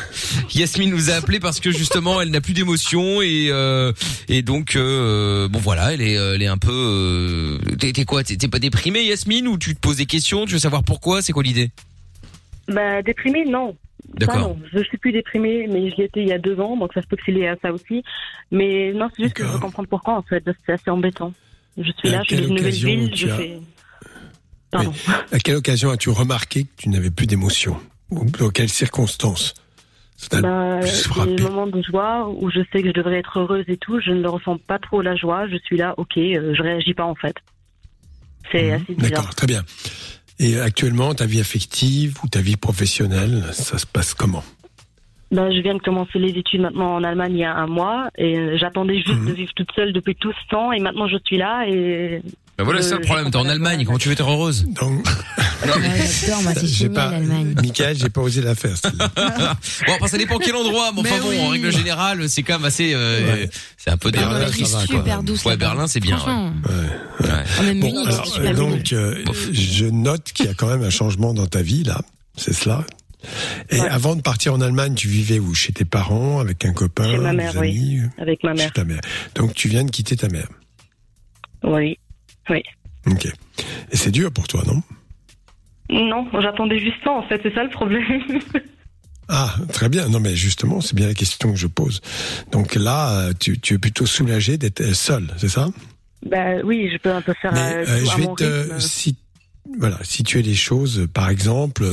Yasmine 0.54 0.90
nous 0.92 1.10
a 1.10 1.14
appelé 1.14 1.40
parce 1.40 1.60
que 1.64 1.72
justement 1.72 2.22
elle 2.22 2.30
n'a 2.30 2.42
plus 2.42 2.54
d'émotion 2.54 3.22
et 3.22 3.48
euh, 3.50 3.92
et 4.28 4.42
donc 4.44 4.76
euh, 4.76 5.48
bon 5.48 5.60
voilà 5.60 5.94
elle 5.94 6.02
est 6.02 6.14
elle 6.14 6.42
est 6.42 6.48
un 6.48 6.58
peu. 6.58 6.72
Euh, 6.72 7.58
t'es 7.80 7.92
t'es 7.94 8.06
quoi 8.06 8.24
t'es 8.24 8.36
t'es 8.38 8.48
pas 8.48 8.60
déprimée 8.60 9.04
Yasmine 9.04 9.48
ou 9.48 9.58
tu 9.58 9.74
te 9.74 9.80
poses 9.80 9.98
des 9.98 10.06
questions 10.06 10.46
tu 10.46 10.54
veux 10.54 10.60
savoir 10.60 10.84
pourquoi 10.84 11.22
c'est 11.22 11.32
quoi 11.34 11.44
l'idée? 11.44 11.72
Bah, 12.68 13.02
déprimée, 13.02 13.44
non. 13.46 13.76
Ça, 14.06 14.14
D'accord. 14.28 14.40
non. 14.40 14.60
Je 14.74 14.84
suis 14.84 14.98
plus 14.98 15.12
déprimée, 15.12 15.68
mais 15.68 15.90
je 15.92 15.96
l'étais 15.98 16.22
il 16.22 16.28
y 16.30 16.32
a 16.34 16.38
deux 16.38 16.60
ans, 16.60 16.78
donc 16.78 16.94
ça 16.94 17.02
se 17.02 17.08
peut 17.08 17.18
que 17.18 17.24
c'est 17.26 17.32
lié 17.34 17.48
à 17.48 17.56
ça 17.62 17.74
aussi. 17.74 18.04
Mais 18.52 18.94
non, 18.94 19.10
c'est 19.16 19.24
juste 19.24 19.36
que 19.36 19.44
je 19.44 19.50
veux 19.50 19.60
comprendre 19.60 19.90
pourquoi, 19.90 20.18
en 20.18 20.22
fait. 20.22 20.44
C'est 20.66 20.72
assez 20.74 20.90
embêtant. 20.90 21.34
Je 21.78 21.92
suis 21.98 22.10
À 22.10 22.12
là, 22.12 22.22
je 22.24 22.36
suis 22.36 22.42
dans 22.44 22.48
une 22.48 22.56
nouvelle 22.56 22.68
occasion 22.68 22.90
ville, 22.90 23.12
tu 23.12 23.18
je 23.28 23.32
as- 23.32 23.38
fais... 23.38 23.60
Pardon. 24.72 24.94
À 25.32 25.40
quelle 25.40 25.56
occasion 25.56 25.90
as-tu 25.92 26.10
remarqué 26.10 26.64
que 26.64 26.70
tu 26.78 26.90
n'avais 26.90 27.12
plus 27.12 27.28
d'émotion? 27.28 27.78
Ou 28.12 28.24
Dans 28.40 28.50
quelles 28.50 28.70
circonstances? 28.70 29.54
Bah, 30.42 30.82
c'est 30.84 31.10
frappé 31.10 31.36
le 31.36 31.44
moment 31.44 31.68
de 31.68 31.82
joie 31.82 32.30
où 32.30 32.50
je 32.50 32.60
sais 32.72 32.82
que 32.82 32.88
je 32.88 32.94
devrais 32.94 33.20
être 33.20 33.40
heureuse 33.40 33.66
et 33.68 33.78
tout. 33.78 34.00
Je 34.00 34.12
ne 34.12 34.28
ressens 34.28 34.58
pas 34.58 34.80
trop 34.80 35.02
la 35.02 35.16
joie. 35.16 35.48
Je 35.48 35.58
suis 35.66 35.78
là, 35.78 35.94
ok, 35.98 36.18
euh, 36.18 36.54
je 36.56 36.62
réagis 36.64 36.94
pas 36.94 37.06
en 37.06 37.16
fait. 37.16 37.36
C'est 38.52 38.70
Mhm. 38.72 38.74
assez 38.74 38.94
bizarre. 38.96 39.10
D'accord, 39.12 39.36
très 39.36 39.48
bien. 39.48 39.64
Et 40.40 40.60
actuellement, 40.60 41.14
ta 41.14 41.26
vie 41.26 41.40
affective 41.40 42.18
ou 42.24 42.28
ta 42.28 42.42
vie 42.42 42.56
professionnelle, 42.58 43.44
ça 43.52 43.78
se 43.78 43.86
passe 43.86 44.14
comment? 44.14 44.44
Bah, 45.32 45.50
je 45.52 45.60
viens 45.62 45.74
de 45.76 45.80
commencer 45.82 46.20
les 46.20 46.30
études 46.38 46.62
maintenant 46.62 46.94
en 46.96 47.04
Allemagne 47.04 47.34
il 47.34 47.40
y 47.40 47.44
a 47.44 47.56
un 47.56 47.66
mois 47.68 48.10
et 48.18 48.38
euh, 48.38 48.58
j'attendais 48.58 48.98
juste 48.98 49.20
Mhm. 49.20 49.28
de 49.30 49.34
vivre 49.34 49.52
toute 49.56 49.72
seule 49.76 49.92
depuis 49.94 50.16
tout 50.16 50.32
ce 50.32 50.48
temps 50.50 50.72
et 50.72 50.80
maintenant 50.80 51.08
je 51.08 51.18
suis 51.26 51.38
là 51.38 51.66
et 51.68 52.22
Bah 52.64 52.66
voilà 52.66 52.80
Euh, 52.80 52.84
c'est 52.84 52.90
ça 52.90 52.96
le 52.96 53.02
problème 53.02 53.30
t'es 53.32 53.38
en 53.38 53.48
Allemagne 53.50 53.84
comment 53.86 53.98
tu 53.98 54.08
veux 54.08 54.14
être 54.14 54.28
heureuse? 54.30 54.66
Donc, 54.66 55.06
Ouais, 55.64 55.72
J'adore, 56.26 56.42
moi, 56.44 56.52
c'est 56.56 56.62
j'ai 56.68 56.74
génial, 56.74 56.94
pas, 56.94 57.12
l'Allemagne. 57.12 57.56
Michael, 57.62 57.98
j'ai 57.98 58.10
pas 58.10 58.20
osé 58.22 58.42
la 58.42 58.54
faire. 58.54 58.76
Bon, 59.88 59.94
après, 59.94 60.08
ça 60.10 60.18
dépend 60.18 60.38
quel 60.38 60.56
endroit, 60.56 60.92
mais 60.94 61.00
enfin 61.02 61.20
bon, 61.22 61.30
oui. 61.30 61.40
en 61.40 61.48
règle 61.50 61.72
générale, 61.72 62.28
c'est 62.28 62.44
quand 62.44 62.56
même 62.60 62.66
assez, 62.66 62.92
euh, 62.94 63.34
Ouais. 63.34 63.50
c'est 63.78 63.90
un 63.90 63.96
peu 63.98 64.12
des, 64.12 64.18
Berlin, 64.20 64.46
Ah, 64.46 64.86
super 64.86 65.24
douce. 65.24 65.46
Ouais. 65.46 65.56
Berlin, 65.56 65.88
c'est 65.88 66.02
bien, 66.02 66.18
Franchement. 66.18 66.52
Ouais. 66.68 67.26
Ouais. 67.28 67.30
Ah, 67.60 67.74
Bon, 67.76 68.06
alors, 68.06 68.38
euh, 68.40 68.54
donc, 68.54 68.92
euh, 68.92 69.24
je 69.54 69.86
note 69.86 70.34
qu'il 70.34 70.48
y 70.48 70.50
a 70.50 70.54
quand 70.54 70.68
même 70.68 70.84
un 70.84 70.90
changement 70.90 71.34
dans 71.34 71.48
ta 71.48 71.62
vie, 71.62 71.84
là. 71.84 72.02
C'est 72.36 72.54
cela. 72.54 72.84
Et 73.70 73.80
Ouais. 73.80 73.88
avant 73.88 74.18
de 74.18 74.22
partir 74.22 74.54
en 74.54 74.60
Allemagne, 74.60 74.96
tu 74.96 75.08
vivais 75.08 75.40
où? 75.40 75.54
Chez 75.54 75.72
tes 75.72 75.86
parents, 75.86 76.40
avec 76.42 76.66
un 76.66 76.74
copain, 76.74 77.10
Chez 77.10 77.18
ma 77.20 77.32
des 77.32 77.38
mère, 77.38 77.54
oui. 77.58 77.70
amis 77.70 78.02
avec 78.18 78.44
ma 78.44 78.52
Chez 78.52 78.58
mère. 78.64 78.74
ta 78.74 78.84
mère. 78.84 79.02
Donc, 79.36 79.54
tu 79.54 79.70
viens 79.70 79.86
de 79.86 79.92
quitter 79.92 80.18
ta 80.18 80.28
mère. 80.28 80.48
Oui. 81.64 81.98
Ok. 82.50 83.26
Et 83.92 83.96
c'est 83.98 84.12
dur 84.12 84.32
pour 84.32 84.48
toi, 84.48 84.64
non? 84.66 84.82
Non, 85.90 86.28
j'attendais 86.42 86.80
juste 86.80 86.98
ça 87.04 87.12
en 87.12 87.24
fait, 87.24 87.40
c'est 87.44 87.54
ça 87.54 87.64
le 87.64 87.70
problème. 87.70 88.04
Ah, 89.30 89.56
très 89.72 89.88
bien. 89.88 90.10
Non, 90.10 90.20
mais 90.20 90.36
justement, 90.36 90.82
c'est 90.82 90.96
bien 90.96 91.08
la 91.08 91.14
question 91.14 91.54
que 91.54 91.58
je 91.58 91.68
pose. 91.68 92.02
Donc 92.52 92.76
là, 92.76 93.30
tu, 93.40 93.58
tu 93.58 93.76
es 93.76 93.78
plutôt 93.78 94.06
soulagé 94.06 94.58
d'être 94.58 94.94
seul, 94.94 95.34
c'est 95.38 95.48
ça? 95.48 95.70
Bah 96.30 96.58
oui, 96.64 96.90
je 96.92 96.98
peux 96.98 97.12
un 97.12 97.22
peu 97.22 97.34
faire 97.42 97.54
Mais 97.54 97.74
euh, 97.74 97.86
euh, 97.88 98.06
je 98.06 98.18
vais 98.18 98.24
mon 98.28 98.36
te 98.36 98.44
rythme. 98.44 98.80
si 98.80 99.16
voilà, 99.80 99.98
si 100.04 100.24
tu 100.24 100.40
es 100.40 100.42
les 100.42 100.56
choses, 100.56 101.08
par 101.14 101.30
exemple, 101.30 101.86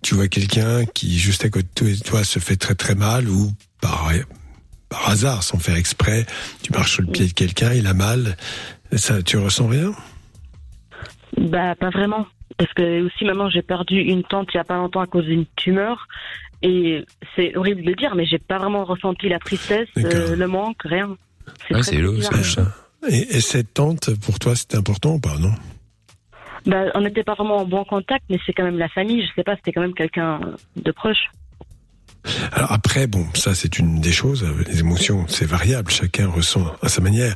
tu 0.00 0.14
vois 0.14 0.28
quelqu'un 0.28 0.84
qui 0.86 1.18
juste 1.18 1.44
à 1.44 1.50
côté 1.50 1.96
de 1.96 2.00
toi 2.00 2.22
se 2.22 2.38
fait 2.38 2.56
très 2.56 2.76
très 2.76 2.94
mal 2.94 3.28
ou 3.28 3.52
par 3.80 4.12
par 4.88 5.08
hasard, 5.08 5.42
sans 5.42 5.58
faire 5.58 5.76
exprès, 5.76 6.24
tu 6.62 6.72
marches 6.72 6.92
sur 6.92 7.02
le 7.02 7.10
pied 7.10 7.26
de 7.26 7.32
quelqu'un, 7.32 7.72
il 7.74 7.88
a 7.88 7.94
mal, 7.94 8.36
ça, 8.98 9.22
tu 9.22 9.36
ressens 9.38 9.66
rien? 9.68 9.92
Bah 11.38 11.74
pas 11.74 11.90
vraiment. 11.90 12.26
Parce 12.56 12.72
que 12.74 13.02
aussi 13.04 13.24
maintenant 13.24 13.50
j'ai 13.50 13.62
perdu 13.62 13.98
une 14.00 14.22
tante 14.22 14.48
il 14.54 14.56
y 14.58 14.60
a 14.60 14.64
pas 14.64 14.76
longtemps 14.76 15.00
à 15.00 15.06
cause 15.06 15.24
d'une 15.24 15.46
tumeur. 15.56 16.06
Et 16.62 17.04
c'est 17.36 17.54
horrible 17.56 17.82
de 17.82 17.88
le 17.88 17.94
dire, 17.94 18.14
mais 18.14 18.24
j'ai 18.24 18.38
pas 18.38 18.58
vraiment 18.58 18.84
ressenti 18.84 19.28
la 19.28 19.38
tristesse, 19.38 19.88
euh, 19.98 20.34
le 20.34 20.46
manque, 20.46 20.80
rien. 20.84 21.08
Ouais, 21.70 21.80
très 21.80 21.82
c'est 21.82 22.42
ça. 22.42 22.74
et, 23.06 23.18
et 23.36 23.40
cette 23.42 23.74
tante, 23.74 24.18
pour 24.20 24.38
toi, 24.38 24.56
c'était 24.56 24.76
important 24.78 25.14
ou 25.16 25.20
pas, 25.20 25.36
non 25.38 25.52
Bah, 26.64 26.84
on 26.94 27.02
n'était 27.02 27.22
pas 27.22 27.34
vraiment 27.34 27.58
en 27.58 27.66
bon 27.66 27.84
contact, 27.84 28.24
mais 28.30 28.38
c'est 28.46 28.54
quand 28.54 28.64
même 28.64 28.78
la 28.78 28.88
famille. 28.88 29.26
Je 29.26 29.34
sais 29.34 29.42
pas, 29.44 29.56
c'était 29.56 29.72
quand 29.72 29.82
même 29.82 29.92
quelqu'un 29.92 30.40
de 30.76 30.90
proche. 30.90 31.26
Alors 32.52 32.72
après, 32.72 33.06
bon, 33.06 33.26
ça 33.34 33.54
c'est 33.54 33.78
une 33.78 34.00
des 34.00 34.12
choses. 34.12 34.42
euh, 34.44 34.64
Les 34.68 34.80
émotions, 34.80 35.26
c'est 35.28 35.44
variable. 35.46 35.90
Chacun 35.90 36.28
ressent 36.28 36.64
à 36.82 36.88
sa 36.88 37.00
manière. 37.00 37.34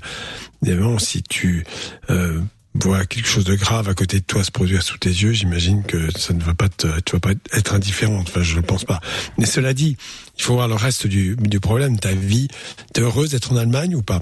Évidemment, 0.65 0.99
si 0.99 1.23
tu 1.23 1.65
euh, 2.11 2.41
vois 2.75 3.05
quelque 3.07 3.29
chose 3.29 3.45
de 3.45 3.55
grave 3.55 3.89
à 3.89 3.95
côté 3.95 4.21
de 4.21 4.25
toi 4.25 4.43
se 4.45 4.51
produire 4.51 4.83
sous 4.83 4.99
tes 4.99 5.11
yeux, 5.11 5.33
j'imagine 5.33 5.83
que 5.85 6.11
ça 6.19 6.33
ne 6.35 6.43
va 6.43 6.55
pas 6.55 6.69
te, 6.69 6.87
tu 7.01 7.13
vas 7.13 7.21
pas 7.21 7.33
être 7.53 7.75
indifférente. 7.75 8.29
Enfin, 8.31 8.43
je 8.43 8.57
ne 8.57 8.61
pense 8.63 8.85
pas. 8.85 9.01
Mais 9.37 9.47
cela 9.47 9.75
dit, 9.75 9.97
il 10.37 10.43
faut 10.43 10.55
voir 10.55 10.69
le 10.69 10.75
reste 10.75 11.07
du, 11.07 11.37
du 11.37 11.61
problème. 11.61 11.99
Ta 11.99 12.13
vie, 12.13 12.49
t'es 12.93 13.01
heureuse 13.03 13.31
d'être 13.31 13.53
en 13.53 13.57
Allemagne 13.57 13.95
ou 13.95 14.03
pas? 14.03 14.21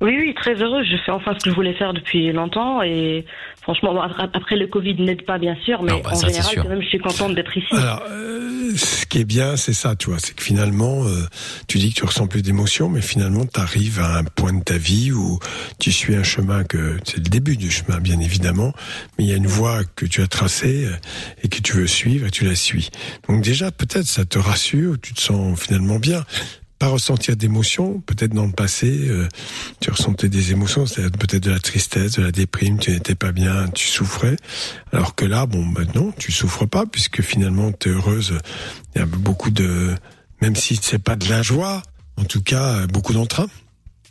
Oui, 0.00 0.16
oui, 0.18 0.34
très 0.34 0.54
heureuse. 0.54 0.86
Je 0.90 0.96
fais 1.04 1.12
enfin 1.12 1.34
ce 1.38 1.44
que 1.44 1.50
je 1.50 1.54
voulais 1.54 1.74
faire 1.74 1.94
depuis 1.94 2.30
longtemps. 2.32 2.82
Et 2.82 3.24
franchement, 3.62 3.94
bon, 3.94 4.00
après 4.00 4.56
le 4.56 4.66
Covid 4.66 5.00
n'aide 5.00 5.24
pas, 5.24 5.38
bien 5.38 5.56
sûr, 5.64 5.82
mais 5.82 5.92
Non, 5.92 6.00
bah, 6.00 6.10
en 6.12 6.14
ça, 6.14 6.28
général, 6.28 6.54
quand 6.56 6.68
même, 6.68 6.82
je 6.82 6.88
suis 6.88 6.98
contente 6.98 7.34
d'être 7.34 7.56
ici. 7.56 7.74
Alors, 7.74 8.02
euh, 8.10 8.72
ce 8.76 9.06
qui 9.06 9.20
est 9.20 9.24
bien, 9.24 9.56
c'est 9.56 9.72
ça, 9.72 9.94
tu 9.96 10.10
vois, 10.10 10.18
c'est 10.18 10.34
que 10.34 10.42
finalement, 10.42 11.04
euh, 11.04 11.22
tu 11.68 11.78
dis 11.78 11.90
que 11.90 12.00
tu 12.00 12.04
ressens 12.04 12.26
plus 12.26 12.42
d'émotions, 12.42 12.88
mais 12.88 13.00
finalement, 13.00 13.46
tu 13.46 13.60
arrives 13.60 14.00
à 14.00 14.18
un 14.18 14.24
point 14.24 14.52
de 14.52 14.62
ta 14.62 14.76
vie 14.76 15.12
où 15.12 15.38
tu 15.78 15.92
suis 15.92 16.16
un 16.16 16.24
chemin 16.24 16.64
que 16.64 16.98
c'est 17.04 17.18
le 17.18 17.22
début 17.30 17.56
du 17.56 17.70
chemin, 17.70 17.98
bien 18.00 18.18
évidemment, 18.20 18.72
mais 19.16 19.24
il 19.24 19.30
y 19.30 19.32
a 19.32 19.36
une 19.36 19.46
voie 19.46 19.84
que 19.96 20.06
tu 20.06 20.22
as 20.22 20.26
tracée 20.26 20.86
euh, 20.86 20.96
et 21.42 21.48
que 21.48 21.60
tu 21.60 21.74
veux 21.74 21.86
suivre 21.86 22.26
et 22.26 22.30
tu 22.30 22.44
la 22.44 22.56
suis. 22.56 22.90
Donc 23.28 23.42
déjà, 23.42 23.70
peut-être 23.70 24.06
ça 24.06 24.24
te 24.24 24.38
rassure, 24.38 24.96
tu 25.00 25.14
te 25.14 25.20
sens 25.20 25.58
finalement 25.58 25.98
bien. 25.98 26.24
Pas 26.84 26.90
ressentir 26.90 27.34
d'émotions, 27.34 28.00
peut-être 28.00 28.34
dans 28.34 28.44
le 28.44 28.52
passé, 28.52 29.08
euh, 29.08 29.26
tu 29.80 29.90
ressentais 29.90 30.28
des 30.28 30.52
émotions, 30.52 30.84
c'est-à-dire 30.84 31.16
peut-être 31.18 31.42
de 31.42 31.50
la 31.50 31.58
tristesse, 31.58 32.16
de 32.18 32.22
la 32.22 32.30
déprime, 32.30 32.78
tu 32.78 32.90
n'étais 32.90 33.14
pas 33.14 33.32
bien, 33.32 33.68
tu 33.68 33.86
souffrais. 33.86 34.36
Alors 34.92 35.14
que 35.14 35.24
là, 35.24 35.46
bon, 35.46 35.64
maintenant, 35.64 36.12
tu 36.18 36.30
souffres 36.30 36.66
pas 36.66 36.84
puisque 36.84 37.22
finalement, 37.22 37.72
tu 37.72 37.88
es 37.88 37.92
heureuse. 37.92 38.38
Il 38.94 38.98
y 38.98 39.00
a 39.00 39.06
beaucoup 39.06 39.50
de, 39.50 39.94
même 40.42 40.56
si 40.56 40.76
c'est 40.76 40.98
pas 40.98 41.16
de 41.16 41.26
la 41.30 41.40
joie, 41.40 41.80
en 42.18 42.24
tout 42.24 42.42
cas, 42.42 42.80
euh, 42.80 42.86
beaucoup 42.86 43.14
d'entrain. 43.14 43.46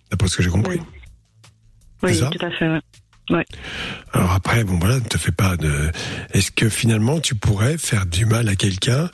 D'après 0.10 0.28
ce 0.28 0.38
que 0.38 0.42
j'ai 0.42 0.50
compris. 0.50 0.80
oui, 2.02 2.20
tout 2.20 2.44
à 2.44 2.50
fait. 2.50 2.70
ouais. 3.30 3.46
Alors 4.14 4.32
après, 4.32 4.64
bon, 4.64 4.80
voilà, 4.80 4.96
ne 4.96 5.02
te 5.02 5.20
fais 5.20 5.32
pas 5.32 5.58
de, 5.58 5.92
est-ce 6.32 6.50
que 6.50 6.70
finalement, 6.70 7.20
tu 7.20 7.36
pourrais 7.36 7.78
faire 7.78 8.08
du 8.08 8.26
mal 8.26 8.50
à 8.50 8.56
quelqu'un 8.56 9.12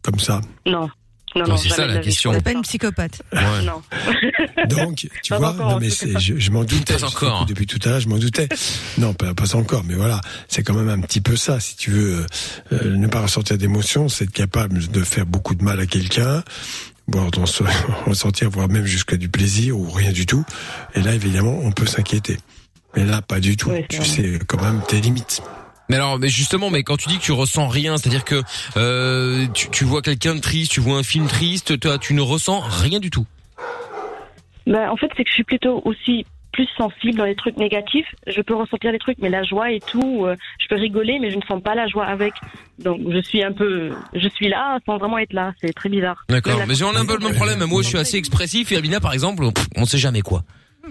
comme 0.00 0.18
ça? 0.18 0.40
Non. 0.64 0.88
Non, 1.34 1.46
non, 1.46 1.56
c'est 1.56 1.70
ça, 1.70 1.86
la 1.86 1.98
question. 1.98 2.32
T'es 2.32 2.40
pas 2.40 2.52
une 2.52 2.62
psychopathe. 2.62 3.22
Ouais. 3.32 3.62
Non. 3.64 3.82
Donc, 4.68 5.06
tu 5.22 5.30
Pas 5.30 5.38
vois, 5.38 5.50
encore, 5.50 5.70
non 5.72 5.78
mais 5.80 5.88
je, 5.90 6.38
je 6.38 6.50
m'en 6.50 6.64
doutais. 6.64 6.96
Pas 6.96 7.04
encore. 7.06 7.46
Depuis 7.46 7.66
tout 7.66 7.78
à 7.84 7.88
l'heure, 7.90 8.00
je 8.00 8.08
m'en 8.08 8.18
doutais. 8.18 8.48
Non, 8.98 9.14
pas, 9.14 9.32
pas 9.34 9.54
encore, 9.56 9.82
mais 9.84 9.94
voilà, 9.94 10.20
c'est 10.48 10.62
quand 10.62 10.74
même 10.74 10.88
un 10.88 11.00
petit 11.00 11.20
peu 11.20 11.36
ça. 11.36 11.58
Si 11.60 11.76
tu 11.76 11.90
veux 11.90 12.18
euh, 12.20 12.26
euh, 12.72 12.96
ne 12.96 13.06
pas 13.06 13.20
ressentir 13.22 13.56
d'émotion, 13.58 14.08
c'est 14.08 14.24
être 14.24 14.30
capable 14.32 14.86
de 14.88 15.02
faire 15.04 15.26
beaucoup 15.26 15.54
de 15.54 15.64
mal 15.64 15.80
à 15.80 15.86
quelqu'un, 15.86 16.42
voire 17.08 17.30
d'en 17.30 17.46
se- 17.46 17.62
ressentir, 18.06 18.50
voire 18.50 18.68
même 18.68 18.86
jusqu'à 18.86 19.16
du 19.16 19.28
plaisir 19.28 19.78
ou 19.78 19.88
rien 19.90 20.12
du 20.12 20.26
tout. 20.26 20.44
Et 20.94 21.00
là, 21.00 21.14
évidemment, 21.14 21.58
on 21.62 21.72
peut 21.72 21.86
s'inquiéter. 21.86 22.38
Mais 22.94 23.04
là, 23.04 23.22
pas 23.22 23.40
du 23.40 23.56
tout. 23.56 23.70
Ouais, 23.70 23.86
tu 23.88 24.04
sais 24.04 24.38
quand 24.46 24.60
même 24.62 24.82
tes 24.86 25.00
limites. 25.00 25.42
Mais 25.92 25.98
alors, 25.98 26.18
mais 26.18 26.30
justement, 26.30 26.70
mais 26.70 26.84
quand 26.84 26.96
tu 26.96 27.10
dis 27.10 27.18
que 27.18 27.22
tu 27.22 27.32
ressens 27.32 27.68
rien, 27.68 27.98
c'est-à-dire 27.98 28.24
que 28.24 28.40
euh, 28.78 29.46
tu, 29.52 29.68
tu 29.68 29.84
vois 29.84 30.00
quelqu'un 30.00 30.34
de 30.34 30.40
triste, 30.40 30.72
tu 30.72 30.80
vois 30.80 30.96
un 30.96 31.02
film 31.02 31.26
triste, 31.26 31.78
toi, 31.78 31.98
tu 31.98 32.14
ne 32.14 32.22
ressens 32.22 32.60
rien 32.60 32.98
du 32.98 33.10
tout. 33.10 33.26
Bah, 34.66 34.90
en 34.90 34.96
fait, 34.96 35.10
c'est 35.14 35.22
que 35.22 35.28
je 35.28 35.34
suis 35.34 35.44
plutôt 35.44 35.82
aussi 35.84 36.24
plus 36.50 36.66
sensible 36.78 37.18
dans 37.18 37.26
les 37.26 37.34
trucs 37.34 37.58
négatifs. 37.58 38.06
Je 38.26 38.40
peux 38.40 38.54
ressentir 38.54 38.90
les 38.90 38.98
trucs, 38.98 39.18
mais 39.18 39.28
la 39.28 39.42
joie 39.42 39.70
et 39.70 39.80
tout, 39.80 40.24
euh, 40.24 40.34
je 40.58 40.66
peux 40.68 40.76
rigoler, 40.76 41.18
mais 41.20 41.30
je 41.30 41.36
ne 41.36 41.42
sens 41.42 41.62
pas 41.62 41.74
la 41.74 41.86
joie 41.88 42.06
avec. 42.06 42.32
Donc, 42.78 43.02
je 43.10 43.20
suis 43.20 43.44
un 43.44 43.52
peu, 43.52 43.90
je 44.14 44.28
suis 44.30 44.48
là 44.48 44.78
sans 44.86 44.96
vraiment 44.96 45.18
être 45.18 45.34
là. 45.34 45.52
C'est 45.60 45.74
très 45.74 45.90
bizarre. 45.90 46.24
D'accord. 46.30 46.56
Mais 46.56 46.68
Mais 46.68 46.74
j'ai 46.74 46.86
un 46.86 47.04
peu 47.04 47.18
le 47.18 47.24
même 47.26 47.34
problème. 47.34 47.62
Moi, 47.66 47.82
je 47.82 47.88
suis 47.88 47.98
assez 47.98 48.16
expressif 48.16 48.72
et 48.72 48.76
Albina, 48.76 48.98
par 48.98 49.12
exemple, 49.12 49.44
on 49.76 49.84
sait 49.84 49.98
jamais 49.98 50.22
quoi. 50.22 50.42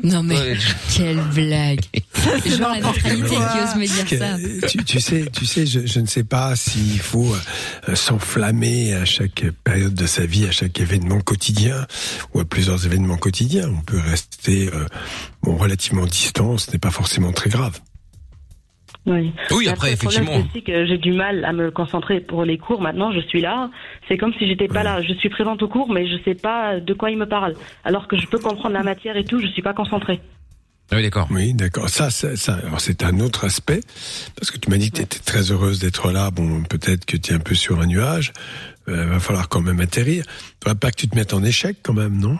Non 0.03 0.23
mais 0.23 0.37
Ouais. 0.39 0.57
quelle 0.95 1.21
blague. 1.33 1.81
Genre 2.45 2.69
la 2.69 2.79
neutralité 2.79 3.27
qui 3.27 3.35
ose 3.35 3.75
me 3.75 3.85
dire 4.05 4.19
ça. 4.19 4.67
tu, 4.67 4.83
tu 4.83 4.99
sais, 4.99 5.25
tu 5.31 5.45
sais, 5.45 5.65
je, 5.65 5.85
je 5.85 5.99
ne 5.99 6.05
sais 6.05 6.23
pas 6.23 6.55
s'il 6.55 6.99
faut 6.99 7.33
euh, 7.89 7.95
s'enflammer 7.95 8.93
à 8.93 9.05
chaque 9.05 9.43
période 9.63 9.93
de 9.93 10.05
sa 10.05 10.25
vie, 10.25 10.45
à 10.45 10.51
chaque 10.51 10.79
événement 10.79 11.19
quotidien 11.21 11.85
ou 12.33 12.39
à 12.39 12.45
plusieurs 12.45 12.85
événements 12.85 13.17
quotidiens. 13.17 13.69
On 13.69 13.81
peut 13.81 13.99
rester 13.99 14.69
euh, 14.73 14.85
bon, 15.43 15.57
relativement 15.57 16.05
distant, 16.05 16.57
ce 16.57 16.71
n'est 16.71 16.79
pas 16.79 16.91
forcément 16.91 17.31
très 17.31 17.49
grave. 17.49 17.79
Oui. 19.05 19.33
Oui, 19.51 19.67
après, 19.67 19.91
le 19.91 19.97
problème, 19.97 20.23
effectivement. 20.23 20.31
c'est 20.31 20.57
aussi 20.57 20.63
que 20.63 20.85
j'ai 20.85 20.97
du 20.97 21.11
mal 21.11 21.43
à 21.43 21.53
me 21.53 21.71
concentrer 21.71 22.19
pour 22.19 22.45
les 22.45 22.57
cours. 22.57 22.81
Maintenant, 22.81 23.11
je 23.11 23.19
suis 23.19 23.41
là. 23.41 23.71
C'est 24.07 24.17
comme 24.17 24.33
si 24.35 24.47
j'étais 24.47 24.67
pas 24.67 24.83
là. 24.83 25.01
Je 25.01 25.13
suis 25.13 25.29
présente 25.29 25.63
au 25.63 25.67
cours, 25.67 25.91
mais 25.91 26.07
je 26.07 26.21
sais 26.23 26.35
pas 26.35 26.79
de 26.79 26.93
quoi 26.93 27.09
il 27.09 27.17
me 27.17 27.25
parle. 27.25 27.55
Alors 27.83 28.07
que 28.07 28.17
je 28.17 28.27
peux 28.27 28.37
comprendre 28.37 28.73
la 28.73 28.83
matière 28.83 29.17
et 29.17 29.23
tout, 29.23 29.39
je 29.39 29.47
suis 29.47 29.63
pas 29.63 29.73
concentrée. 29.73 30.21
Ah 30.91 30.97
Oui, 30.97 31.03
d'accord. 31.03 31.27
Oui, 31.31 31.53
d'accord. 31.53 31.89
Ça, 31.89 32.11
ça, 32.11 32.35
c'est 32.77 33.03
un 33.03 33.19
autre 33.21 33.45
aspect 33.45 33.79
parce 34.35 34.51
que 34.51 34.57
tu 34.57 34.69
m'as 34.69 34.77
dit 34.77 34.91
que 34.91 34.97
tu 34.97 35.01
étais 35.01 35.19
très 35.19 35.51
heureuse 35.51 35.79
d'être 35.79 36.11
là. 36.11 36.29
Bon, 36.29 36.61
peut-être 36.63 37.05
que 37.05 37.17
tu 37.17 37.31
es 37.31 37.35
un 37.35 37.39
peu 37.39 37.55
sur 37.55 37.79
un 37.79 37.87
nuage. 37.87 38.33
Euh, 38.87 39.05
va 39.05 39.19
falloir 39.19 39.47
quand 39.49 39.61
même 39.61 39.79
atterrir. 39.79 40.25
Faudrait 40.61 40.77
pas 40.77 40.91
que 40.91 40.97
tu 40.97 41.07
te 41.07 41.15
mettes 41.15 41.33
en 41.33 41.43
échec 41.43 41.77
quand 41.81 41.93
même, 41.93 42.19
non? 42.19 42.37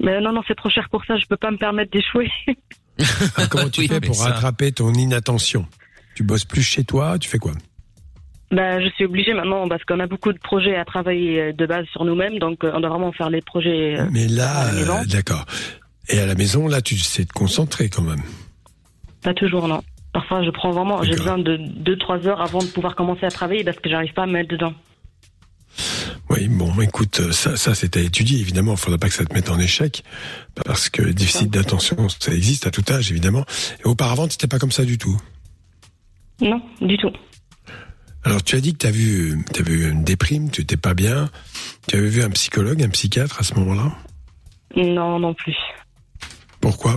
Mais 0.00 0.20
non, 0.20 0.32
non, 0.32 0.42
c'est 0.46 0.54
trop 0.54 0.70
cher 0.70 0.88
pour 0.88 1.04
ça. 1.04 1.16
Je 1.16 1.26
peux 1.26 1.36
pas 1.36 1.50
me 1.50 1.56
permettre 1.56 1.90
d'échouer. 1.90 2.30
Ah, 3.36 3.46
Comment 3.50 3.68
tu 3.70 3.80
Oui, 3.80 3.88
fais 3.88 4.00
pour 4.00 4.14
ça- 4.14 4.30
rattraper 4.30 4.72
ton 4.72 4.92
inattention? 4.94 5.66
Tu 6.14 6.22
bosses 6.22 6.44
plus 6.44 6.62
chez 6.62 6.84
toi 6.84 7.18
Tu 7.18 7.28
fais 7.28 7.38
quoi? 7.38 7.52
Ben, 8.50 8.80
je 8.80 8.88
suis 8.90 9.04
obligée 9.04 9.34
maintenant 9.34 9.66
parce 9.68 9.82
qu'on 9.84 9.98
a 9.98 10.06
beaucoup 10.06 10.32
de 10.32 10.38
projets 10.38 10.76
à 10.76 10.84
travailler 10.84 11.40
euh, 11.40 11.52
de 11.52 11.66
base 11.66 11.86
sur 11.86 12.04
nous-mêmes, 12.04 12.38
donc 12.38 12.62
euh, 12.62 12.70
on 12.74 12.80
doit 12.80 12.90
vraiment 12.90 13.10
faire 13.10 13.30
les 13.30 13.40
projets. 13.40 13.98
euh, 13.98 14.06
Mais 14.12 14.28
là, 14.28 14.72
euh, 14.74 15.04
d'accord. 15.06 15.44
Et 16.08 16.20
à 16.20 16.26
la 16.26 16.34
maison, 16.36 16.68
là, 16.68 16.80
tu 16.80 16.96
sais 16.98 17.24
te 17.24 17.32
concentrer 17.32 17.88
quand 17.88 18.02
même. 18.02 18.22
Pas 19.22 19.34
toujours, 19.34 19.66
non. 19.66 19.82
Parfois, 20.12 20.44
je 20.44 20.50
prends 20.50 20.70
vraiment, 20.70 21.02
j'ai 21.02 21.16
besoin 21.16 21.38
de 21.38 21.56
2-3 21.56 22.28
heures 22.28 22.40
avant 22.40 22.60
de 22.60 22.66
pouvoir 22.68 22.94
commencer 22.94 23.24
à 23.26 23.30
travailler 23.30 23.64
parce 23.64 23.78
que 23.80 23.88
j'arrive 23.90 24.12
pas 24.12 24.22
à 24.22 24.26
me 24.26 24.32
mettre 24.32 24.50
dedans. 24.50 24.74
Oui, 26.30 26.48
bon, 26.48 26.80
écoute, 26.80 27.20
euh, 27.20 27.32
ça, 27.32 27.56
ça 27.56 27.74
c'est 27.74 27.96
à 27.96 28.00
étudier, 28.00 28.40
évidemment. 28.40 28.72
Il 28.72 28.78
faudra 28.78 28.98
pas 28.98 29.08
que 29.08 29.14
ça 29.14 29.24
te 29.24 29.34
mette 29.34 29.50
en 29.50 29.58
échec, 29.58 30.02
parce 30.64 30.88
que 30.88 31.02
le 31.02 31.12
déficit 31.12 31.50
d'attention, 31.50 32.08
ça 32.08 32.32
existe 32.32 32.66
à 32.66 32.70
tout 32.70 32.84
âge, 32.90 33.10
évidemment. 33.10 33.44
Et 33.80 33.86
auparavant, 33.86 34.26
tu 34.26 34.34
n'étais 34.34 34.46
pas 34.46 34.58
comme 34.58 34.72
ça 34.72 34.84
du 34.84 34.98
tout. 34.98 35.20
Non, 36.40 36.60
du 36.80 36.96
tout. 36.96 37.12
Alors, 38.24 38.42
tu 38.42 38.56
as 38.56 38.60
dit 38.60 38.72
que 38.72 38.78
tu 38.78 38.86
as 38.86 38.90
vu, 38.90 39.90
une 39.90 40.02
déprime, 40.02 40.50
tu 40.50 40.62
n'étais 40.62 40.78
pas 40.78 40.94
bien. 40.94 41.28
Tu 41.88 41.96
avais 41.96 42.08
vu 42.08 42.22
un 42.22 42.30
psychologue, 42.30 42.82
un 42.82 42.88
psychiatre 42.88 43.38
à 43.40 43.42
ce 43.44 43.54
moment-là? 43.54 43.92
Non, 44.76 45.18
non 45.18 45.34
plus. 45.34 45.56
Pourquoi? 46.60 46.96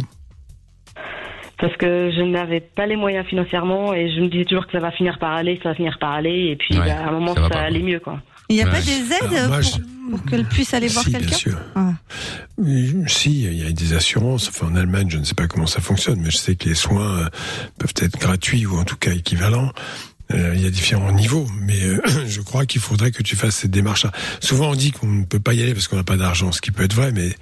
Parce 1.60 1.76
que 1.78 2.12
je 2.16 2.22
n'avais 2.22 2.62
pas 2.62 2.86
les 2.86 2.96
moyens 2.96 3.26
financièrement 3.28 3.94
et 3.94 4.10
je 4.16 4.22
me 4.22 4.28
disais 4.30 4.46
toujours 4.46 4.68
que 4.68 4.72
ça 4.72 4.80
va 4.80 4.92
finir 4.92 5.18
par 5.20 5.34
aller, 5.34 5.60
ça 5.64 5.70
va 5.70 5.76
finir 5.76 5.98
par 6.00 6.12
aller. 6.12 6.52
Et 6.52 6.56
puis, 6.56 6.78
Ouais, 6.78 6.86
bah, 6.86 7.00
à 7.04 7.10
un 7.10 7.12
moment, 7.12 7.36
ça 7.36 7.50
ça, 7.52 7.60
allait 7.60 7.82
mieux, 7.82 8.00
quoi. 8.00 8.22
Il 8.50 8.56
n'y 8.56 8.62
a 8.62 8.68
pas 8.68 8.82
des 8.82 8.92
aides 8.92 9.48
moi, 9.48 9.60
pour, 9.60 9.62
je- 9.62 10.10
pour 10.12 10.24
qu'elle 10.26 10.46
puisse 10.46 10.74
aller 10.74 10.88
voir 10.88 11.04
Si, 11.04 11.10
bien 11.12 11.20
quelqu'un 11.20 11.36
sûr. 11.38 11.58
Ah. 11.76 11.94
Oui, 12.58 12.96
Si, 13.08 13.44
il 13.44 13.54
y 13.64 13.66
a 13.68 13.72
des 13.72 13.94
assurances. 13.94 14.48
Enfin, 14.50 14.68
en 14.68 14.76
Allemagne, 14.76 15.08
je 15.10 15.18
ne 15.18 15.24
sais 15.24 15.36
pas 15.36 15.48
comment 15.48 15.68
ça 15.68 15.82
fonctionne, 15.82 16.20
mais 16.22 16.32
je 16.32 16.38
sais 16.38 16.56
que 16.56 16.70
les 16.70 16.76
soins 16.76 17.20
euh, 17.20 17.30
peuvent 17.78 17.94
être 17.98 18.18
gratuits 18.18 18.66
ou 18.66 18.78
en 18.78 18.84
tout 18.86 18.96
cas 18.96 19.12
équivalents. 19.12 19.72
Euh, 20.34 20.54
il 20.56 20.62
y 20.62 20.66
a 20.66 20.70
différents 20.70 21.12
niveaux, 21.12 21.48
mais 21.62 21.82
euh, 21.84 22.02
je 22.28 22.42
crois 22.42 22.66
qu'il 22.66 22.82
faudrait 22.82 23.12
que 23.12 23.24
tu 23.24 23.36
fasses 23.36 23.56
cette 23.58 23.72
démarche-là. 23.72 24.12
Souvent, 24.42 24.72
on 24.72 24.76
dit 24.76 24.92
qu'on 24.92 25.08
ne 25.08 25.24
peut 25.26 25.40
pas 25.40 25.54
y 25.54 25.62
aller 25.62 25.74
parce 25.74 25.88
qu'on 25.88 25.96
n'a 25.98 26.04
pas 26.04 26.18
d'argent, 26.18 26.52
ce 26.52 26.62
qui 26.62 26.72
peut 26.72 26.84
être 26.84 26.94
vrai, 26.96 27.12
mais 27.12 27.36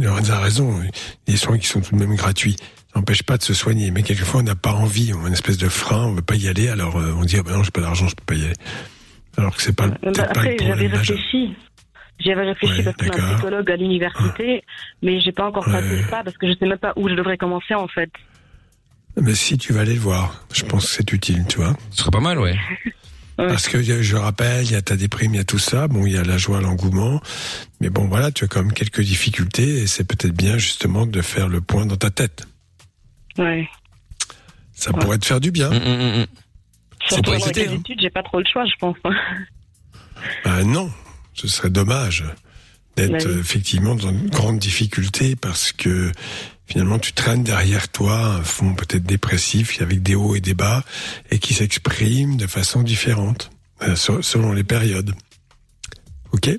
Lorenz 0.00 0.30
a 0.30 0.38
raison. 0.40 0.80
Des 1.26 1.36
soins 1.36 1.58
qui 1.58 1.66
sont 1.66 1.80
tout 1.80 1.94
de 1.96 2.00
même 2.00 2.14
gratuits. 2.14 2.56
Ça 2.92 3.00
n'empêche 3.00 3.24
pas 3.24 3.36
de 3.36 3.42
se 3.42 3.54
soigner, 3.54 3.90
mais 3.90 4.04
quelquefois, 4.04 4.40
on 4.40 4.44
n'a 4.44 4.54
pas 4.54 4.72
envie, 4.72 5.12
on 5.12 5.24
a 5.24 5.26
une 5.28 5.32
espèce 5.34 5.58
de 5.58 5.68
frein, 5.68 6.04
on 6.04 6.14
veut 6.14 6.22
pas 6.22 6.36
y 6.36 6.46
aller, 6.46 6.68
alors 6.68 6.96
euh, 6.98 7.12
on 7.18 7.24
dit 7.24 7.36
ah 7.38 7.42
ben 7.42 7.52
non, 7.56 7.64
j'ai 7.64 7.72
pas 7.72 7.80
d'argent, 7.80 8.06
je 8.06 8.14
peux 8.14 8.24
pas 8.24 8.36
y 8.36 8.44
aller. 8.44 8.54
Alors 9.36 9.56
que 9.56 9.62
c'est 9.62 9.74
pas, 9.74 9.88
bah, 9.88 9.96
pas 10.02 10.10
le 10.10 10.20
après, 10.20 10.56
j'avais 10.60 10.86
réfléchi. 10.86 11.54
J'avais 12.20 12.42
réfléchi 12.42 12.78
Ouais, 12.78 12.84
parce 12.84 12.96
qu'on 12.96 13.10
a 13.18 13.24
un 13.24 13.34
psychologue 13.34 13.70
à 13.70 13.76
l'université, 13.76 14.62
mais 15.02 15.20
j'ai 15.20 15.32
pas 15.32 15.46
encore 15.46 15.64
passé 15.64 15.88
Ouais. 15.88 16.02
le 16.02 16.08
pas 16.08 16.22
parce 16.22 16.36
que 16.38 16.46
je 16.46 16.56
sais 16.56 16.66
même 16.66 16.78
pas 16.78 16.92
où 16.96 17.08
je 17.08 17.14
devrais 17.14 17.36
commencer, 17.36 17.74
en 17.74 17.88
fait. 17.88 18.10
Mais 19.20 19.34
si 19.34 19.58
tu 19.58 19.72
vas 19.72 19.80
aller 19.80 19.94
le 19.94 20.00
voir, 20.00 20.44
je 20.52 20.64
pense 20.64 20.86
que 20.86 20.90
c'est 20.92 21.12
utile, 21.12 21.44
tu 21.48 21.58
vois. 21.58 21.76
Ce 21.90 21.98
serait 22.02 22.10
pas 22.10 22.20
mal, 22.20 22.38
ouais. 22.38 22.56
Ouais. 23.36 23.48
Parce 23.48 23.66
que 23.66 23.78
euh, 23.78 24.00
je 24.00 24.14
rappelle, 24.14 24.64
il 24.64 24.70
y 24.70 24.76
a 24.76 24.80
ta 24.82 24.94
déprime, 24.94 25.34
il 25.34 25.38
y 25.38 25.40
a 25.40 25.44
tout 25.44 25.58
ça. 25.58 25.88
Bon, 25.88 26.06
il 26.06 26.12
y 26.12 26.16
a 26.16 26.22
la 26.22 26.38
joie, 26.38 26.60
l'engouement. 26.60 27.20
Mais 27.80 27.90
bon, 27.90 28.06
voilà, 28.06 28.30
tu 28.30 28.44
as 28.44 28.46
quand 28.46 28.62
même 28.62 28.72
quelques 28.72 29.00
difficultés 29.00 29.78
et 29.82 29.86
c'est 29.88 30.04
peut-être 30.04 30.36
bien 30.36 30.56
justement 30.56 31.04
de 31.04 31.20
faire 31.20 31.48
le 31.48 31.60
point 31.60 31.84
dans 31.84 31.96
ta 31.96 32.10
tête. 32.10 32.46
Ouais. 33.36 33.68
Ça 34.72 34.92
Ouais. 34.92 35.00
pourrait 35.00 35.18
te 35.18 35.26
faire 35.26 35.40
du 35.40 35.50
bien. 35.50 35.66
Hum, 35.72 35.82
hum, 35.82 36.00
hum, 36.20 36.26
Surtout 37.08 37.22
pas 37.22 37.30
avec 37.32 37.42
hésiter, 37.44 37.66
les 37.66 37.72
hein. 37.74 37.78
études, 37.80 38.00
j'ai 38.00 38.10
pas 38.10 38.22
trop 38.22 38.38
le 38.38 38.44
choix, 38.50 38.64
je 38.66 38.74
pense. 38.78 38.96
Ben 40.44 40.64
non, 40.64 40.90
ce 41.34 41.48
serait 41.48 41.70
dommage 41.70 42.24
d'être 42.96 43.24
Bah 43.24 43.30
oui. 43.32 43.40
effectivement 43.40 43.94
dans 43.94 44.10
une 44.10 44.28
grande 44.30 44.58
difficulté 44.58 45.34
parce 45.36 45.72
que 45.72 46.12
finalement 46.66 46.98
tu 46.98 47.12
traînes 47.12 47.42
derrière 47.42 47.88
toi 47.88 48.16
un 48.36 48.42
fond 48.42 48.74
peut-être 48.74 49.02
dépressif 49.02 49.82
avec 49.82 50.02
des 50.02 50.14
hauts 50.14 50.34
et 50.36 50.40
des 50.40 50.54
bas 50.54 50.84
et 51.30 51.38
qui 51.40 51.54
s'exprime 51.54 52.36
de 52.36 52.46
façon 52.46 52.82
différente 52.82 53.50
euh, 53.82 53.96
se- 53.96 54.22
selon 54.22 54.52
les 54.52 54.62
périodes. 54.64 55.12
Ok? 56.32 56.50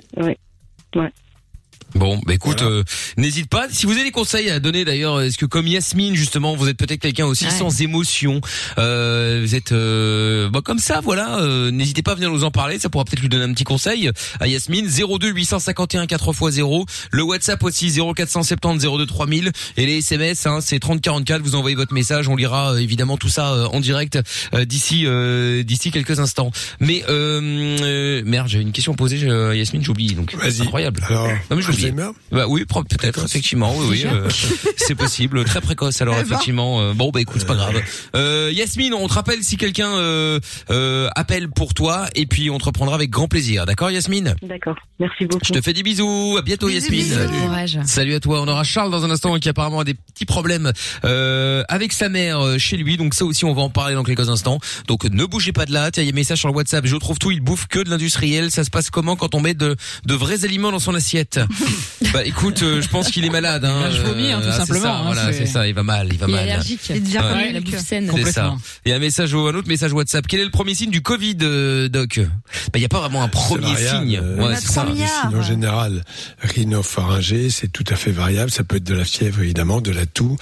Bon, 1.94 2.20
bah 2.26 2.34
écoute, 2.34 2.60
Voilà. 2.62 2.76
euh, 2.78 2.84
n'hésite 3.18 3.50
pas. 3.50 3.68
Si 3.70 3.86
vous 3.86 3.94
avez 3.94 4.04
des 4.04 4.12
conseils 4.12 4.50
à 4.50 4.60
donner 4.60 4.84
d'ailleurs, 4.84 5.22
est-ce 5.22 5.38
que 5.38 5.46
comme 5.46 5.66
Yasmine 5.68 6.14
justement, 6.16 6.56
vous 6.56 6.68
êtes 6.68 6.76
peut-être 6.78 7.00
quelqu'un 7.00 7.26
aussi 7.26 7.46
Ouais. 7.46 7.52
sans 7.52 7.82
émotion, 7.82 8.42
euh, 8.78 9.42
vous 9.46 9.56
êtes 9.56 9.72
euh, 9.72 10.50
bah, 10.50 10.60
comme 10.64 10.80
ça, 10.80 11.00
voilà. 11.02 11.40
euh, 11.40 11.72
n'hésitez 11.72 12.02
pas 12.02 12.12
à 12.12 12.16
venir 12.16 12.30
nous 12.32 12.44
en 12.44 12.52
parler, 12.52 12.80
ça 12.80 12.90
pourra 12.90 13.06
peut-être 13.06 13.22
lui 13.22 13.30
donner 13.30 13.46
un 13.46 13.54
petit 13.54 13.64
conseil 13.64 14.10
à 14.42 14.48
Yasmine. 14.48 14.88
02 14.90 15.30
851 15.30 16.06
4x0, 16.06 16.86
le 17.12 17.24
WhatsApp 17.24 17.64
aussi 17.64 17.90
0470 17.92 18.86
02 18.98 19.06
3000 19.06 19.52
et 19.78 19.86
les 19.86 20.00
SMS, 20.00 20.46
hein, 20.48 20.60
c'est 20.62 20.80
3044. 20.80 21.42
Vous 21.44 21.56
envoyez 21.56 21.76
votre 21.78 21.94
message, 21.94 22.28
on 22.28 22.36
lira 22.36 22.74
euh, 22.74 22.78
évidemment 22.78 23.16
tout 23.18 23.30
ça 23.30 23.54
euh, 23.54 23.68
en 23.68 23.80
direct 23.80 24.20
euh, 24.54 24.66
d'ici 24.66 25.04
euh, 25.06 25.64
d'ici 25.64 25.92
quelques 25.92 26.20
instants. 26.20 26.52
Mais 26.82 27.04
euh, 27.08 27.40
euh, 27.82 28.22
merde, 28.26 28.50
j'avais 28.50 28.64
une 28.64 28.72
question 28.74 28.92
à 28.94 28.96
poser 28.98 29.24
euh, 29.24 29.52
à 29.52 29.56
Yasmine, 29.56 29.82
j'oublie 29.84 30.14
donc. 30.14 30.36
Vas-y. 30.36 30.62
Incroyable. 30.64 31.02
Alors, 31.08 31.28
Non, 31.50 31.56
mais 31.56 31.62
je 31.62 31.68
l'oublie. 31.70 31.85
Alzheimer 31.90 32.10
Bah 32.32 32.46
oui, 32.48 32.66
peut-être 32.66 33.24
effectivement, 33.26 33.74
oui, 33.78 33.86
oui, 33.90 34.04
euh, 34.06 34.30
c'est 34.78 34.96
possible, 34.96 35.44
très 35.46 35.62
précoce. 35.62 36.02
Alors 36.02 36.18
effectivement, 36.20 36.82
euh, 36.82 36.94
bon 36.94 37.12
bah 37.12 37.22
écoute, 37.22 37.38
c'est 37.40 37.48
pas 37.48 37.56
grave. 37.56 37.82
Euh, 38.16 38.52
Yasmine, 38.54 38.94
on 38.94 39.08
te 39.08 39.14
rappelle 39.14 39.44
si 39.44 39.58
quelqu'un 39.58 39.90
euh, 39.92 40.40
euh, 40.70 41.10
appelle 41.16 41.50
pour 41.50 41.74
toi, 41.74 42.08
et 42.16 42.26
puis 42.26 42.50
on 42.50 42.58
te 42.58 42.66
reprendra 42.66 42.96
avec 42.96 43.10
grand 43.10 43.28
plaisir. 43.28 43.66
D'accord, 43.66 43.92
Yasmine? 43.92 44.36
D'accord. 44.42 44.76
Merci 45.00 45.26
beaucoup. 45.26 45.46
Je 45.46 45.54
te 45.54 45.62
fais 45.62 45.74
des 45.74 45.84
bisous. 45.84 46.36
À 46.38 46.42
bientôt, 46.42 46.68
Bisous, 46.68 46.92
Yasmine. 46.92 47.04
bisous. 47.04 47.30
Bon 47.32 47.48
courage. 47.48 47.80
Salut 47.86 48.16
à 48.16 48.20
toi. 48.20 48.42
On 48.42 48.48
aura 48.48 48.64
Charles 48.64 48.92
dans 48.92 49.04
un 49.04 49.12
instant 49.12 49.38
qui 49.40 49.50
apparemment 49.50 49.80
a 49.80 49.84
des 49.84 49.94
petits 49.94 50.26
problèmes 50.26 50.72
euh, 51.04 51.64
avec 51.70 51.92
sa 51.94 52.10
mère 52.10 52.40
euh, 52.40 52.58
chez 52.58 52.78
lui. 52.78 52.98
Donc 52.98 53.14
ça 53.14 53.26
aussi, 53.26 53.46
on 53.46 53.54
va 53.54 53.62
en 53.62 53.70
parler 53.70 53.96
dans 53.96 54.04
quelques 54.04 54.30
instants. 54.30 54.60
Donc 54.88 55.04
ne 55.06 55.26
bougez 55.26 55.52
pas 55.52 55.66
de 55.66 55.74
là. 55.74 55.92
Tiens, 55.92 56.04
il 56.04 56.08
y 56.08 56.10
a 56.10 56.14
un 56.14 56.16
message 56.16 56.40
sur 56.40 56.48
le 56.50 56.54
WhatsApp. 56.56 56.86
Je 56.86 56.96
trouve 56.96 57.18
tout. 57.20 57.32
Il 57.32 57.42
bouffe 57.42 57.68
que 57.68 57.80
de 57.80 57.90
l'industriel. 57.90 58.52
Ça 58.52 58.64
se 58.64 58.70
passe 58.70 58.90
comment 58.90 59.16
quand 59.16 59.36
on 59.36 59.42
met 59.42 59.54
de, 59.54 59.76
de 60.06 60.14
vrais 60.14 60.46
aliments 60.46 60.72
dans 60.72 60.80
son 60.80 60.96
assiette? 60.96 61.40
Bah 62.14 62.24
écoute, 62.24 62.62
euh, 62.64 62.82
je 62.82 62.88
pense 62.88 63.10
qu'il 63.12 63.26
est 63.26 63.30
malade. 63.30 63.66
Hein. 63.66 63.90
Je 63.92 64.02
vomis, 64.02 64.32
hein, 64.32 64.40
tout 64.40 64.48
Euh, 64.48 64.50
ah, 64.50 64.54
c'est 64.54 64.60
simplement, 64.60 64.84
ça, 64.84 64.96
hein, 64.98 65.04
voilà, 65.06 65.34
c'est- 65.34 65.46
ça. 65.48 65.68
Il 65.68 65.74
va 65.74 65.84
mal. 65.84 66.08
Il 66.12 66.18
va 66.18 66.28
Il 66.28 66.34
est 66.34 66.36
mal. 66.38 66.50
allergique. 66.50 66.80
C'est 66.84 67.00
déjà 67.00 67.20
Ouais. 67.34 67.54
comme 67.54 67.72
la 67.74 67.80
saine. 67.80 68.12
C'est 68.16 68.32
ça. 68.32 68.42
Complètement. 68.44 68.58
Il 68.86 68.90
y 68.90 68.92
a 68.94 68.96
un 68.96 69.00
message 69.00 69.34
au, 69.34 69.48
un 69.48 69.56
autre 69.56 69.68
message 69.68 69.92
WhatsApp. 69.92 70.26
Quel 70.28 70.40
est 70.40 70.46
le 70.46 70.50
premier 70.52 70.76
signe 70.76 70.92
du 70.92 71.02
Covid, 71.02 71.38
euh, 71.42 71.90
Doc? 71.90 72.20
Bah, 72.20 72.30
il 72.76 72.80
n'y 72.80 72.86
a 72.86 72.90
pas 72.90 73.00
vraiment 73.00 73.24
un 73.24 73.28
premier 73.28 73.76
signe. 73.76 74.20
euh, 74.24 74.38
Ouais, 74.48 74.56
c'est 74.56 74.68
ça. 74.72 74.86
signes 74.86 75.06
en 75.36 75.42
général, 75.42 76.04
rhinopharyngée, 76.42 77.50
c'est 77.50 77.68
tout 77.72 77.84
à 77.90 77.96
fait 77.96 78.12
variable. 78.12 78.52
Ça 78.52 78.64
peut 78.64 78.78
être 78.78 78.84
de 78.84 78.96
la 78.96 79.06
fièvre, 79.06 79.42
évidemment, 79.42 79.82
de 79.82 79.92
la 79.92 80.06
toux, 80.06 80.38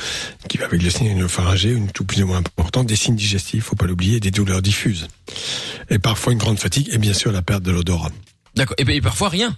qui 0.49 0.57
va 0.57 0.65
avec 0.65 0.81
le 0.81 0.89
signe 0.89 1.07
rhinopharyngée, 1.09 1.71
une 1.71 1.89
toux 1.91 2.03
plus 2.05 2.21
ou 2.23 2.27
moins 2.27 2.37
importante, 2.37 2.87
des 2.87 2.95
signes 2.95 3.15
digestifs, 3.15 3.63
faut 3.65 3.75
pas 3.75 3.85
l'oublier, 3.87 4.19
des 4.19 4.31
douleurs 4.31 4.61
diffuses. 4.61 5.07
Et 5.89 5.97
parfois 5.99 6.33
une 6.33 6.39
grande 6.39 6.59
fatigue, 6.59 6.89
et 6.91 6.97
bien 6.97 7.13
sûr 7.13 7.31
la 7.31 7.41
perte 7.41 7.63
de 7.63 7.71
l'odorat. 7.71 8.11
D'accord. 8.55 8.75
Et, 8.77 8.95
et 8.95 9.01
parfois 9.01 9.29
rien. 9.29 9.55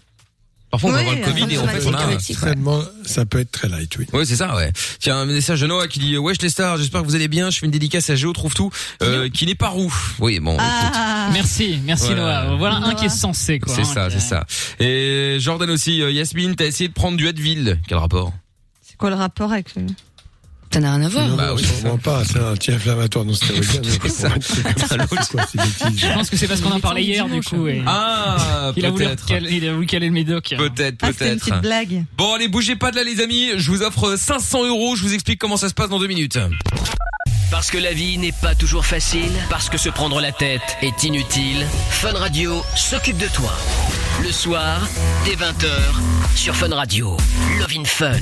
Parfois 0.75 0.89
on 0.89 0.93
va 0.93 0.99
Oui, 0.99 1.07
avoir 1.07 1.19
le 1.19 1.33
Covid 1.33 1.53
et 1.53 1.57
en 1.57 1.67
fait 1.67 1.87
on 1.87 1.93
a. 1.93 2.11
Extrêmement, 2.11 2.81
ça 3.05 3.25
peut 3.25 3.39
être 3.39 3.51
très 3.51 3.69
light, 3.69 3.97
oui. 3.97 4.07
Ouais, 4.11 4.25
c'est 4.25 4.35
ça, 4.35 4.57
ouais. 4.57 4.73
Tiens, 4.99 5.15
un 5.15 5.25
message 5.25 5.61
de 5.61 5.67
Noah 5.67 5.87
qui 5.87 5.99
dit 5.99 6.17
Wesh 6.17 6.41
les 6.41 6.49
stars, 6.49 6.75
j'espère 6.75 7.01
que 7.01 7.07
vous 7.07 7.15
allez 7.15 7.29
bien. 7.29 7.49
Je 7.49 7.59
fais 7.59 7.65
une 7.65 7.71
dédicace 7.71 8.09
à 8.09 8.15
Géo 8.15 8.33
trouve 8.33 8.53
tout, 8.53 8.69
euh, 9.01 9.29
qui 9.29 9.45
n'est 9.45 9.55
pas 9.55 9.69
roux. 9.69 9.93
Oui, 10.19 10.41
bon. 10.41 10.57
Ah, 10.59 11.29
Merci, 11.31 11.79
merci 11.85 12.07
Voilà. 12.07 12.43
Noah. 12.43 12.55
Voilà 12.57 12.75
un 12.75 12.93
qui 12.93 13.05
est 13.05 13.09
censé 13.09 13.59
quoi. 13.59 13.73
C'est 13.73 13.83
hein, 13.83 13.85
ça, 13.85 14.09
c'est 14.09 14.19
ça. 14.19 14.45
Et 14.81 15.37
Jordan 15.39 15.69
aussi, 15.69 16.01
euh, 16.01 16.11
Yasmine, 16.11 16.57
t'as 16.57 16.65
essayé 16.65 16.89
de 16.89 16.93
prendre 16.93 17.15
du 17.15 17.25
Advil. 17.25 17.79
Quel 17.87 17.97
rapport? 17.97 18.33
C'est 18.81 18.97
quoi 18.97 19.09
le 19.09 19.15
rapport 19.15 19.53
avec 19.53 19.75
le... 19.75 19.83
Ça 20.75 20.81
n'a 20.81 20.93
rien 20.93 21.05
à 21.05 21.07
voir. 21.07 21.29
Bah 21.37 21.53
oui, 21.55 21.63
c'est 21.65 21.79
sûrement 21.79 21.97
pas. 21.97 22.25
C'est 22.25 22.37
un 22.37 22.51
anti-inflammatoire 22.51 23.23
non 23.23 23.33
stéroïdien. 23.33 23.81
Je 25.95 26.13
pense 26.13 26.29
que 26.29 26.35
c'est 26.35 26.49
parce 26.49 26.59
qu'on 26.59 26.71
en 26.71 26.81
parlait 26.81 27.01
hier, 27.01 27.29
du 27.29 27.39
coup. 27.39 27.65
et 27.69 27.81
Ah, 27.87 28.73
Il 28.75 28.85
a 28.85 28.89
voulu 28.89 29.05
peut-être. 29.05 29.25
caler, 29.25 29.51
il 29.53 29.69
a 29.69 29.73
voulu 29.73 29.85
caler 29.85 30.07
le 30.07 30.11
médoc. 30.11 30.53
Peut-être, 30.57 30.97
Ah, 31.01 31.07
c'était 31.13 31.31
une 31.31 31.39
peut-être. 31.39 31.45
petite 31.45 31.61
blague. 31.61 32.03
Bon, 32.17 32.33
allez, 32.33 32.49
bougez 32.49 32.75
pas 32.75 32.91
de 32.91 32.97
là, 32.97 33.05
les 33.05 33.21
amis. 33.21 33.51
Je 33.55 33.71
vous 33.71 33.83
offre 33.83 34.17
500 34.17 34.65
euros. 34.65 34.97
Je 34.97 35.03
vous 35.03 35.13
explique 35.13 35.39
comment 35.39 35.55
ça 35.55 35.69
se 35.69 35.73
passe 35.73 35.87
dans 35.87 35.99
deux 35.99 36.07
minutes. 36.07 36.37
Parce 37.51 37.71
que 37.71 37.77
la 37.77 37.93
vie 37.93 38.17
n'est 38.17 38.33
pas 38.33 38.53
toujours 38.53 38.85
facile, 38.85 39.31
parce 39.49 39.69
que 39.69 39.77
se 39.77 39.87
prendre 39.87 40.19
la 40.19 40.33
tête 40.33 40.75
est 40.81 41.03
inutile, 41.03 41.65
Fun 41.89 42.11
Radio 42.11 42.61
s'occupe 42.75 43.17
de 43.17 43.27
toi. 43.27 43.53
Le 44.23 44.31
soir, 44.31 44.87
dès 45.25 45.35
20h, 45.35 45.69
sur 46.35 46.55
Fun 46.55 46.73
Radio. 46.73 47.17
Love 47.59 47.73
in 47.77 47.83
Fun. 47.85 48.13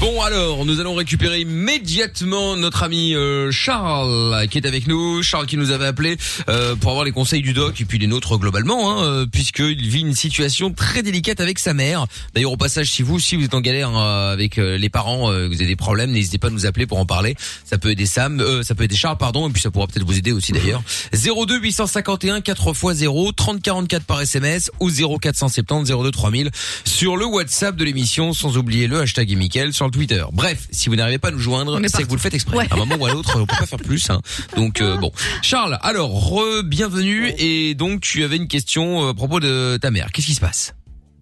Bon 0.00 0.20
alors, 0.20 0.66
nous 0.66 0.78
allons 0.78 0.94
récupérer 0.94 1.40
immédiatement 1.40 2.54
notre 2.56 2.82
ami 2.82 3.14
euh, 3.14 3.50
Charles 3.50 4.46
qui 4.48 4.58
est 4.58 4.66
avec 4.66 4.86
nous. 4.86 5.22
Charles 5.22 5.46
qui 5.46 5.56
nous 5.56 5.70
avait 5.70 5.86
appelé 5.86 6.18
euh, 6.50 6.76
pour 6.76 6.90
avoir 6.90 7.06
les 7.06 7.12
conseils 7.12 7.40
du 7.40 7.54
doc 7.54 7.80
et 7.80 7.86
puis 7.86 7.98
les 7.98 8.06
nôtres 8.06 8.38
globalement, 8.38 8.90
hein, 8.90 9.04
euh, 9.04 9.26
puisqu'il 9.26 9.88
vit 9.88 10.00
une 10.00 10.14
situation 10.14 10.70
très 10.70 11.02
délicate 11.02 11.40
avec 11.40 11.58
sa 11.58 11.72
mère. 11.72 12.06
D'ailleurs 12.34 12.52
au 12.52 12.56
passage, 12.58 12.90
si 12.90 13.02
vous, 13.02 13.18
si 13.18 13.36
vous 13.36 13.44
êtes 13.44 13.54
en 13.54 13.62
galère 13.62 13.96
euh, 13.96 14.32
avec 14.32 14.58
euh, 14.58 14.76
les 14.76 14.90
parents, 14.90 15.32
euh, 15.32 15.46
vous 15.48 15.54
avez 15.54 15.66
des 15.66 15.76
problèmes, 15.76 16.10
n'hésitez 16.10 16.36
pas 16.36 16.48
à 16.48 16.50
nous 16.50 16.66
appeler 16.66 16.86
pour 16.86 16.98
en 16.98 17.06
parler. 17.06 17.34
Ça 17.64 17.78
peut 17.78 17.90
aider 17.90 18.04
Sam, 18.04 18.40
euh, 18.40 18.62
ça 18.62 18.74
peut 18.74 18.84
aider 18.84 18.96
Charles, 18.96 19.16
pardon, 19.16 19.48
et 19.48 19.52
puis 19.52 19.62
ça 19.62 19.70
pourra 19.70 19.86
peut-être 19.86 20.06
vous 20.06 20.18
aider 20.18 20.32
aussi 20.32 20.52
d'ailleurs. 20.52 20.82
02 21.14 21.58
851 21.58 22.42
4 22.42 22.68
x 22.68 22.92
0 22.98 23.32
30 23.32 23.62
44 23.62 24.04
par 24.04 24.20
SMS 24.20 24.70
ou 24.78 24.90
0470 25.36 25.90
02 26.02 26.10
3000 26.10 26.50
sur 26.84 27.16
le 27.16 27.26
WhatsApp 27.26 27.76
de 27.76 27.84
l'émission, 27.84 28.32
sans 28.32 28.56
oublier 28.56 28.86
le 28.86 29.00
hashtag 29.00 29.30
et 29.30 29.36
Mickaël 29.36 29.72
sur 29.72 29.84
le 29.86 29.90
Twitter. 29.90 30.24
Bref, 30.32 30.66
si 30.70 30.88
vous 30.88 30.96
n'arrivez 30.96 31.18
pas 31.18 31.28
à 31.28 31.30
nous 31.32 31.38
joindre, 31.38 31.78
c'est 31.86 32.02
que 32.02 32.08
vous 32.08 32.14
le 32.16 32.20
faites 32.20 32.34
exprès. 32.34 32.56
Ouais. 32.56 32.66
À 32.70 32.74
un 32.74 32.78
moment 32.78 32.96
ou 32.96 33.06
à 33.06 33.12
l'autre, 33.12 33.38
on 33.40 33.46
peut 33.46 33.54
pas 33.58 33.66
faire 33.66 33.78
plus. 33.78 34.08
Hein. 34.10 34.20
Donc 34.56 34.80
euh, 34.80 34.96
bon, 34.96 35.12
Charles, 35.42 35.78
alors 35.82 36.10
re-bienvenue 36.30 37.30
et 37.38 37.74
donc 37.74 38.00
tu 38.00 38.24
avais 38.24 38.36
une 38.36 38.48
question 38.48 39.04
euh, 39.06 39.10
à 39.10 39.14
propos 39.14 39.40
de 39.40 39.76
ta 39.76 39.90
mère. 39.90 40.10
Qu'est-ce 40.12 40.26
qui 40.26 40.34
se 40.34 40.40
passe? 40.40 40.74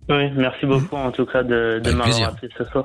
Oui, 0.09 0.31
merci 0.37 0.67
beaucoup 0.67 0.97
en 0.97 1.11
tout 1.11 1.25
cas 1.27 1.43
de, 1.43 1.81
de 1.83 1.91
m'avoir 1.93 2.29
appelé 2.31 2.49
ce 2.59 2.65
soir. 2.65 2.85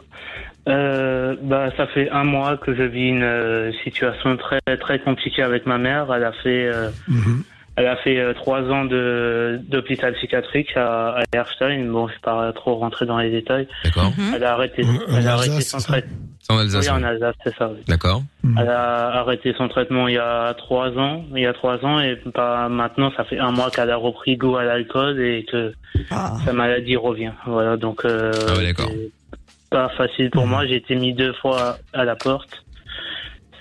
Euh, 0.68 1.36
bah, 1.42 1.70
ça 1.78 1.88
fait 1.88 2.10
un 2.12 2.24
mois 2.24 2.58
que 2.58 2.76
je 2.76 2.84
vis 2.84 3.10
une 3.10 3.24
euh, 3.24 3.72
situation 3.84 4.38
très 4.38 4.60
très 4.80 5.00
compliquée 5.00 5.42
avec 5.42 5.66
ma 5.66 5.78
mère. 5.78 6.08
Elle 6.14 6.24
a 6.24 6.32
fait 6.32 6.68
euh, 6.68 6.90
Mhm. 7.08 7.44
Elle 7.80 7.88
a 7.88 7.96
fait 7.98 8.20
euh, 8.20 8.34
trois 8.34 8.62
ans 8.62 8.86
de 8.86 9.60
d'hôpital 9.70 10.14
psychiatrique 10.14 10.76
à, 10.76 11.20
à 11.20 11.24
Erstein. 11.34 11.86
Bon, 11.90 12.08
je 12.08 12.14
ne 12.14 12.16
vais 12.18 12.22
pas 12.22 12.54
trop 12.54 12.76
rentrer 12.76 13.06
dans 13.06 13.18
les 13.18 13.32
détails. 13.32 13.68
D'accord 13.84 14.12
Mhm. 14.18 14.34
Elle 14.36 14.44
a 14.44 14.54
arrêté, 14.54 14.84
En- 14.86 14.88
en 15.14 15.18
elle 15.18 15.28
a 15.28 15.34
arrêté 15.34 15.56
Alsace, 15.56 15.70
son 15.70 15.78
traitement. 15.92 16.18
C'est 16.42 16.54
en 16.54 16.58
Alsace. 16.60 16.86
Oui, 16.86 16.92
en. 16.92 17.04
Alsace, 17.04 17.36
c'est 17.44 17.56
ça. 17.56 17.70
oui. 17.70 17.80
D'accord. 17.88 18.22
Elle 18.58 18.70
a 18.70 19.08
arrêté 19.20 19.54
son 19.58 19.68
traitement 19.68 20.08
il 20.08 20.16
y 20.16 20.18
a 20.18 20.54
trois 20.56 20.90
ans, 20.98 21.24
il 21.36 21.42
y 21.42 21.46
a 21.46 21.54
trois 21.54 21.84
ans, 21.86 22.00
et 22.00 22.16
pas 22.34 22.68
maintenant, 22.70 23.12
ça 23.16 23.24
fait 23.24 23.40
un 23.40 23.52
mois 23.52 23.70
qu'elle 23.72 23.90
a 23.92 23.96
repris 23.98 24.36
goût 24.38 24.58
à 24.58 24.64
l'alcool 24.64 25.20
et 25.22 25.46
que 25.52 25.74
Ah. 26.12 26.34
sa 26.46 26.54
maladie 26.54 26.96
revient. 26.96 27.32
Voilà, 27.46 27.78
donc 27.78 28.04
euh, 28.06 28.32
Ah 28.50 28.58
ouais, 28.58 28.66
d'accord. 28.66 28.90
c'est 28.90 29.70
pas 29.70 29.90
facile 29.90 30.30
pour 30.32 30.48
moi. 30.48 30.66
J'ai 30.66 30.78
été 30.78 30.96
mis 30.96 31.14
deux 31.14 31.34
fois 31.34 31.78
à 31.94 32.04
la 32.04 32.16
porte. 32.16 32.64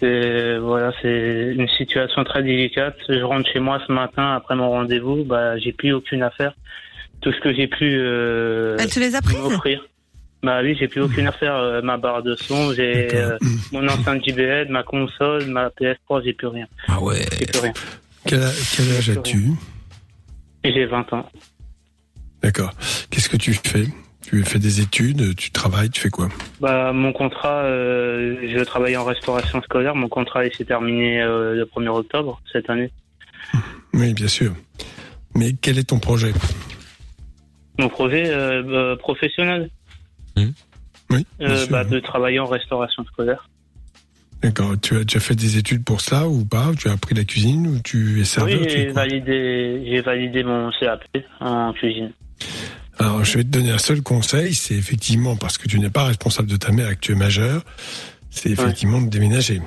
C'est 0.01 0.59
voilà, 0.59 0.93
c'est 1.03 1.53
une 1.57 1.69
situation 1.69 2.23
très 2.25 2.43
délicate. 2.43 2.97
Je 3.09 3.21
rentre 3.23 3.49
chez 3.53 3.59
moi 3.61 3.81
ce 3.87 3.93
matin 3.93 4.35
après 4.35 4.55
mon 4.57 4.71
rendez-vous, 4.71 5.25
bah 5.25 5.59
j'ai 5.59 5.73
plus 5.73 5.93
aucune 5.93 6.23
affaire. 6.23 6.55
Tout 7.21 7.33
ce 7.33 7.41
que 7.41 7.53
j'ai 7.53 7.67
pu 7.67 7.97
euh, 7.99 8.77
Elle 8.79 8.91
te 8.91 9.01
les 9.01 9.15
a 9.17 9.21
prises 9.21 9.39
m'offrir. 9.39 9.85
Bah 10.43 10.61
oui, 10.63 10.77
j'ai 10.79 10.87
plus 10.87 11.01
aucune 11.01 11.27
affaire. 11.27 11.57
Euh, 11.57 11.83
ma 11.83 11.97
barre 11.97 12.23
de 12.23 12.37
son, 12.37 12.73
j'ai 12.73 13.13
euh, 13.17 13.37
mon 13.73 13.87
enceinte 13.89 14.25
JBL, 14.25 14.69
ma 14.71 14.85
console, 14.85 15.47
ma 15.47 15.69
PS3, 15.71 16.23
j'ai 16.25 16.33
plus 16.33 16.47
rien. 16.47 16.67
Ah 16.87 17.01
ouais. 17.03 17.19
J'ai 17.41 17.47
plus 17.47 17.59
rien. 17.61 17.73
Quel, 18.25 18.43
a- 18.43 18.53
quel 18.77 18.91
âge 18.97 19.11
as-tu? 19.11 19.51
j'ai 20.65 20.87
20 20.87 21.13
ans. 21.15 21.29
D'accord. 22.43 22.73
Qu'est-ce 23.11 23.29
que 23.29 23.37
tu 23.37 23.53
fais? 23.55 23.87
Tu 24.29 24.45
fais 24.45 24.59
des 24.59 24.83
études, 24.83 25.35
tu 25.37 25.51
travailles, 25.51 25.89
tu 25.89 26.03
fais 26.03 26.11
quoi 26.11 26.29
Bah, 26.61 26.93
mon 26.93 27.15
contrat, 27.15 27.63
euh, 27.63 28.37
je 28.47 28.63
travaille 28.63 28.95
en 28.95 29.05
restauration 29.05 29.63
scolaire. 29.63 29.95
Mon 29.95 30.09
contrat 30.09 30.45
il 30.45 30.55
s'est 30.55 30.67
terminé 30.67 31.23
euh, 31.23 31.55
le 31.55 31.65
1er 31.65 31.89
octobre 31.89 32.39
cette 32.53 32.69
année. 32.69 32.91
Oui, 33.95 34.13
bien 34.13 34.29
sûr. 34.29 34.53
Mais 35.35 35.55
quel 35.55 35.79
est 35.79 35.89
ton 35.89 35.99
projet 35.99 36.35
Mon 37.79 37.89
projet 37.89 38.25
euh, 38.27 38.97
professionnel, 38.97 39.71
Oui, 40.37 40.53
bien 41.09 41.25
euh, 41.41 41.57
sûr. 41.57 41.71
bah, 41.71 41.85
de 41.85 41.99
travailler 41.99 42.39
en 42.39 42.47
restauration 42.47 43.05
scolaire. 43.07 43.49
D'accord. 44.43 44.75
Tu 44.83 44.95
as, 44.95 45.01
as 45.01 45.21
fait 45.21 45.37
des 45.37 45.57
études 45.57 45.85
pour 45.85 46.03
ça 46.03 46.29
ou 46.29 46.45
pas 46.45 46.73
Tu 46.79 46.89
as 46.89 46.93
appris 46.93 47.15
la 47.15 47.25
cuisine 47.25 47.67
ou 47.67 47.81
tu 47.81 48.21
es 48.21 48.25
serveur 48.25 48.61
oui, 48.61 48.69
j'ai 48.69 48.89
validé, 48.89 49.85
j'ai 49.87 50.03
validé 50.03 50.43
mon 50.43 50.71
CAP 50.79 51.03
en 51.41 51.73
cuisine. 51.73 52.13
Alors, 52.99 53.25
je 53.25 53.39
vais 53.39 53.45
te 53.45 53.49
donner 53.49 53.71
un 53.71 53.79
seul 53.79 54.03
conseil, 54.03 54.55
c'est 54.55 54.75
effectivement 54.75 55.37
parce 55.37 55.57
que 55.59 55.69
tu 55.69 55.79
n'es 55.79 55.91
pas 55.91 56.05
responsable 56.05 56.49
de 56.49 56.57
ta 56.57 56.73
mère 56.73 56.91
et 56.91 56.95
que 56.97 57.01
tu 57.01 57.13
es 57.13 57.15
majeur, 57.15 57.63
c'est 58.31 58.51
effectivement 58.51 59.01
de 59.01 59.09
déménager 59.09 59.61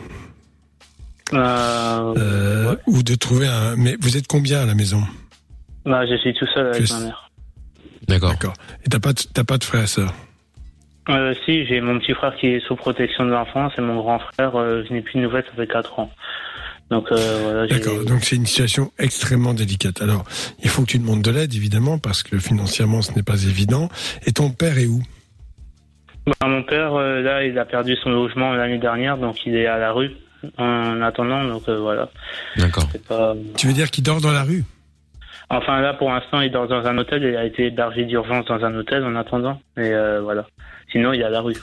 Euh, 1.33 2.13
euh, 2.17 2.71
ouais. 2.71 2.77
ou 2.87 3.03
de 3.03 3.15
trouver 3.15 3.47
un. 3.47 3.77
Mais 3.77 3.95
vous 4.01 4.17
êtes 4.17 4.27
combien 4.27 4.61
à 4.63 4.65
la 4.65 4.75
maison? 4.75 5.01
Bah, 5.85 6.05
je 6.05 6.17
suis 6.17 6.33
tout 6.33 6.45
seul 6.53 6.67
avec 6.67 6.89
ma 6.91 6.99
mère. 6.99 7.31
D'accord. 8.07 8.31
D'accord. 8.31 8.53
Et 8.85 8.89
t'as 8.89 8.99
pas 8.99 9.13
de, 9.13 9.21
t'as 9.33 9.45
pas 9.45 9.57
de 9.57 9.63
frère 9.63 9.83
et 9.83 9.87
sœur? 9.87 10.13
Euh, 11.09 11.33
si, 11.45 11.65
j'ai 11.65 11.79
mon 11.79 11.99
petit 11.99 12.13
frère 12.13 12.35
qui 12.35 12.47
est 12.47 12.59
sous 12.67 12.75
protection 12.75 13.25
de 13.25 13.31
l'enfance 13.31 13.71
et 13.77 13.81
mon 13.81 13.95
grand 13.95 14.19
frère, 14.19 14.55
euh, 14.55 14.83
je 14.87 14.93
n'ai 14.93 15.01
plus 15.01 15.15
de 15.19 15.21
nouvelles, 15.23 15.45
ça 15.45 15.55
fait 15.55 15.67
4 15.67 15.99
ans. 15.99 16.11
Donc 16.91 17.09
euh, 17.11 17.39
voilà, 17.41 17.67
D'accord. 17.67 18.03
Donc 18.05 18.23
c'est 18.23 18.35
une 18.35 18.45
situation 18.45 18.91
extrêmement 18.99 19.53
délicate. 19.53 20.01
Alors, 20.01 20.25
il 20.61 20.69
faut 20.69 20.81
que 20.81 20.87
tu 20.87 20.99
demandes 20.99 21.21
de 21.21 21.31
l'aide 21.31 21.53
évidemment 21.53 21.97
parce 21.97 22.21
que 22.21 22.37
financièrement 22.37 23.01
ce 23.01 23.13
n'est 23.13 23.23
pas 23.23 23.41
évident. 23.45 23.89
Et 24.27 24.33
ton 24.33 24.49
père 24.49 24.77
est 24.77 24.87
où? 24.87 25.01
Bah, 26.27 26.47
mon 26.47 26.61
père, 26.63 26.93
euh, 26.93 27.21
là, 27.21 27.43
il 27.45 27.57
a 27.57 27.65
perdu 27.65 27.95
son 27.95 28.09
logement 28.09 28.53
l'année 28.53 28.77
dernière, 28.77 29.17
donc 29.17 29.37
il 29.45 29.55
est 29.55 29.65
à 29.65 29.79
la 29.79 29.91
rue 29.93 30.11
en 30.57 31.01
attendant. 31.01 31.45
Donc 31.45 31.63
euh, 31.69 31.79
voilà, 31.79 32.09
D'accord. 32.57 32.87
pas. 33.07 33.35
Tu 33.57 33.67
veux 33.67 33.73
dire 33.73 33.89
qu'il 33.89 34.03
dort 34.03 34.19
dans 34.19 34.33
la 34.33 34.43
rue? 34.43 34.65
Enfin 35.49 35.81
là, 35.81 35.93
pour 35.93 36.09
l'instant, 36.09 36.41
il 36.41 36.51
dort 36.51 36.67
dans 36.67 36.85
un 36.85 36.97
hôtel. 36.97 37.23
Il 37.23 37.35
a 37.37 37.45
été 37.45 37.67
hébergé 37.67 38.03
d'urgence 38.03 38.45
dans 38.45 38.63
un 38.63 38.75
hôtel 38.75 39.03
en 39.05 39.15
attendant. 39.15 39.61
Et 39.77 39.93
euh, 39.93 40.21
voilà. 40.21 40.45
Sinon, 40.91 41.13
il 41.13 41.21
est 41.21 41.25
à 41.25 41.29
la 41.29 41.41
rue. 41.41 41.55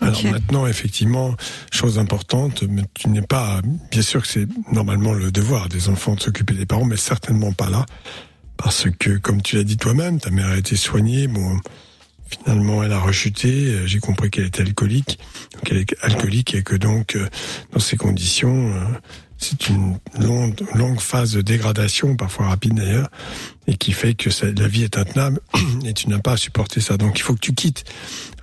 Alors 0.00 0.20
maintenant, 0.32 0.66
effectivement, 0.66 1.34
chose 1.72 1.98
importante, 1.98 2.62
mais 2.62 2.82
tu 2.94 3.08
n'es 3.08 3.22
pas, 3.22 3.60
bien 3.90 4.02
sûr 4.02 4.22
que 4.22 4.28
c'est 4.28 4.46
normalement 4.72 5.12
le 5.12 5.30
devoir 5.32 5.68
des 5.68 5.88
enfants 5.88 6.14
de 6.14 6.20
s'occuper 6.20 6.54
des 6.54 6.66
parents, 6.66 6.84
mais 6.84 6.96
certainement 6.96 7.52
pas 7.52 7.68
là, 7.68 7.84
parce 8.56 8.86
que, 8.98 9.18
comme 9.18 9.42
tu 9.42 9.56
l'as 9.56 9.64
dit 9.64 9.76
toi-même, 9.76 10.20
ta 10.20 10.30
mère 10.30 10.48
a 10.48 10.56
été 10.56 10.76
soignée, 10.76 11.26
bon, 11.26 11.58
finalement, 12.28 12.82
elle 12.82 12.92
a 12.92 13.00
rechuté, 13.00 13.48
euh, 13.48 13.86
j'ai 13.86 13.98
compris 14.00 14.30
qu'elle 14.30 14.46
était 14.46 14.62
alcoolique, 14.62 15.18
donc 15.54 15.70
elle 15.70 15.78
est 15.78 15.94
alcoolique 16.02 16.54
et 16.54 16.62
que 16.62 16.76
donc, 16.76 17.16
euh, 17.16 17.26
dans 17.72 17.80
ces 17.80 17.96
conditions, 17.96 18.72
euh, 18.74 18.84
c'est 19.40 19.68
une 19.68 19.98
longue, 20.18 20.60
longue 20.74 21.00
phase 21.00 21.32
de 21.32 21.40
dégradation, 21.42 22.16
parfois 22.16 22.48
rapide 22.48 22.74
d'ailleurs, 22.74 23.08
et 23.68 23.76
qui 23.76 23.92
fait 23.92 24.14
que 24.14 24.30
ça- 24.30 24.50
la 24.50 24.66
vie 24.68 24.82
est 24.82 24.98
intenable, 24.98 25.40
et 25.84 25.94
tu 25.94 26.08
n'as 26.08 26.18
pas 26.18 26.32
à 26.32 26.36
supporter 26.36 26.80
ça, 26.80 26.96
donc 26.96 27.18
il 27.18 27.22
faut 27.22 27.34
que 27.34 27.40
tu 27.40 27.54
quittes. 27.54 27.84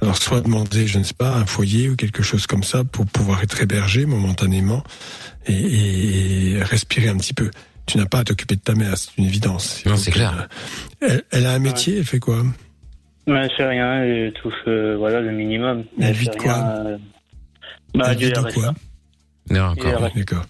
Alors, 0.05 0.17
soit 0.17 0.41
demander, 0.41 0.85
je 0.85 0.99
ne 0.99 1.03
sais 1.03 1.15
pas, 1.15 1.33
un 1.33 1.47
foyer 1.47 1.89
ou 1.89 1.95
quelque 1.95 2.21
chose 2.21 2.45
comme 2.45 2.61
ça 2.61 2.83
pour 2.83 3.07
pouvoir 3.07 3.41
être 3.41 3.59
hébergé 3.59 4.05
momentanément 4.05 4.83
et, 5.47 6.59
respirer 6.61 7.09
un 7.09 7.17
petit 7.17 7.33
peu. 7.33 7.49
Tu 7.87 7.97
n'as 7.97 8.05
pas 8.05 8.19
à 8.19 8.23
t'occuper 8.23 8.55
de 8.55 8.61
ta 8.61 8.75
mère, 8.75 8.95
c'est 8.97 9.17
une 9.17 9.25
évidence. 9.25 9.83
Non, 9.83 9.95
c'est 9.95 10.11
clair. 10.11 10.47
Elle, 11.01 11.23
elle 11.31 11.47
a 11.47 11.53
un 11.53 11.59
métier, 11.59 11.97
elle 11.97 12.05
fait 12.05 12.19
quoi? 12.19 12.43
Mais 13.25 13.33
elle 13.33 13.51
fait 13.57 13.67
rien. 13.67 14.03
Elle 14.03 14.33
touche 14.33 14.53
euh, 14.67 14.95
voilà 14.95 15.21
le 15.21 15.31
minimum. 15.31 15.85
Elle 15.99 16.13
vit 16.13 16.29
de 16.29 16.35
quoi? 16.35 16.53
rien, 16.53 16.85
euh, 16.85 16.97
Bah 17.95 18.05
Elle 18.11 18.17
du 18.17 18.25
vit 18.25 18.31
quoi? 18.31 18.75
Et, 19.49 19.57
euh, 19.57 19.99
D'accord. 19.99 20.45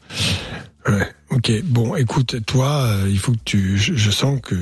Ouais. 0.89 1.08
Ok. 1.30 1.52
Bon, 1.63 1.96
écoute, 1.96 2.46
toi, 2.46 2.88
euh, 2.89 3.08
il 3.10 3.20
faut 3.20 3.32
que 3.32 3.44
tu. 3.46 3.78
Je, 3.78 3.94
je 3.94 4.12
sens 4.12 4.41
que 4.41 4.56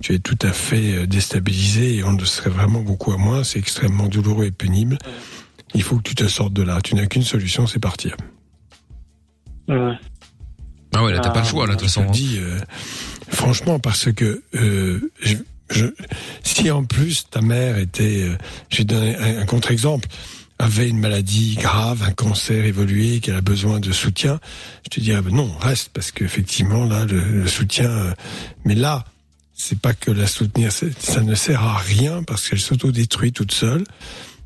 tu 0.00 0.14
es 0.14 0.18
tout 0.18 0.38
à 0.42 0.52
fait 0.52 0.94
euh, 0.94 1.06
déstabilisé 1.06 1.96
et 1.96 2.04
on 2.04 2.12
ne 2.12 2.24
serait 2.24 2.50
vraiment 2.50 2.80
beaucoup 2.80 3.12
à 3.12 3.16
moins. 3.16 3.44
C'est 3.44 3.58
extrêmement 3.58 4.06
douloureux 4.08 4.46
et 4.46 4.50
pénible. 4.50 4.98
Il 5.74 5.82
faut 5.82 5.96
que 5.98 6.02
tu 6.02 6.14
te 6.14 6.26
sortes 6.26 6.52
de 6.52 6.62
là. 6.62 6.80
Tu 6.82 6.94
n'as 6.94 7.06
qu'une 7.06 7.22
solution, 7.22 7.66
c'est 7.66 7.78
partir. 7.78 8.16
Ouais. 9.68 9.94
Ah 10.94 11.04
ouais, 11.04 11.12
là 11.12 11.20
t'as 11.20 11.30
pas 11.30 11.40
le 11.40 11.46
Ah, 11.46 11.48
choix 11.48 11.66
là 11.66 11.74
de 11.74 11.80
toute 11.80 11.88
Je 11.88 11.94
te 11.94 12.00
façon. 12.00 12.06
le 12.10 12.12
dis, 12.12 12.38
euh, 12.40 12.58
franchement, 13.28 13.78
parce 13.78 14.12
que 14.12 14.42
euh, 14.56 15.12
je, 15.20 15.36
je, 15.70 15.86
si 16.42 16.68
en 16.70 16.84
plus 16.84 17.26
ta 17.30 17.40
mère 17.40 17.78
était, 17.78 18.22
euh, 18.22 18.36
je 18.70 18.78
vais 18.78 18.84
te 18.84 18.88
donner 18.94 19.16
un, 19.16 19.38
un 19.42 19.46
contre-exemple, 19.46 20.08
avait 20.58 20.88
une 20.88 20.98
maladie 20.98 21.54
grave, 21.54 22.02
un 22.02 22.12
cancer 22.12 22.64
évolué, 22.64 23.20
qu'elle 23.20 23.36
a 23.36 23.40
besoin 23.40 23.78
de 23.78 23.92
soutien, 23.92 24.40
je 24.84 24.88
te 24.90 25.00
dirais 25.00 25.22
ben 25.22 25.32
non, 25.34 25.50
reste 25.60 25.90
parce 25.94 26.10
qu'effectivement 26.10 26.84
là 26.84 27.04
le, 27.04 27.20
le 27.20 27.46
soutien, 27.46 27.88
euh, 27.88 28.12
mais 28.64 28.74
là 28.74 29.04
c'est 29.62 29.78
pas 29.78 29.92
que 29.92 30.10
la 30.10 30.26
soutenir, 30.26 30.72
ça 30.72 31.20
ne 31.20 31.34
sert 31.34 31.62
à 31.62 31.76
rien 31.78 32.22
parce 32.22 32.48
qu'elle 32.48 32.60
s'autodétruit 32.60 33.32
toute 33.32 33.52
seule 33.52 33.84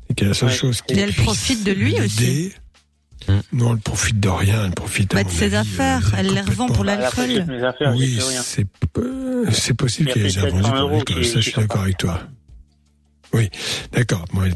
et 0.09 0.13
que 0.13 0.25
la 0.25 0.33
seule 0.33 0.49
Ouais. 0.49 0.55
chose 0.55 0.81
qui 0.81 0.93
Et 0.93 0.99
elle 0.99 1.13
profite 1.13 1.63
de 1.63 1.71
lui 1.71 1.99
aussi. 2.01 2.51
Non, 3.53 3.73
elle 3.73 3.79
profite 3.81 4.19
de 4.19 4.27
rien, 4.29 4.65
elle 4.65 4.71
profite 4.71 5.15
Bah, 5.15 5.23
de 5.23 5.29
ses 5.29 5.55
avis, 5.55 5.55
affaires, 5.69 6.11
euh, 6.13 6.17
elle 6.19 6.33
les 6.33 6.41
revend 6.41 6.67
pour 6.67 6.83
l'alcool. 6.83 7.45
Oui, 7.95 8.19
c'est 8.43 8.67
euh, 8.99 9.45
c'est 9.51 9.73
possible 9.73 10.11
qu'elle 10.11 10.23
les 10.23 10.33
peut-être 10.33 10.45
a 10.45 10.49
vendus 10.49 10.63
700 10.63 10.79
pour 10.81 10.89
l'alcool. 10.91 11.25
Ça, 11.25 11.35
je 11.35 11.39
suis 11.41 11.53
d'accord 11.53 11.81
avec 11.81 11.97
toi. 11.97 12.21
Oui, 13.35 13.49
d'accord. 13.91 14.23
Bon, 14.33 14.49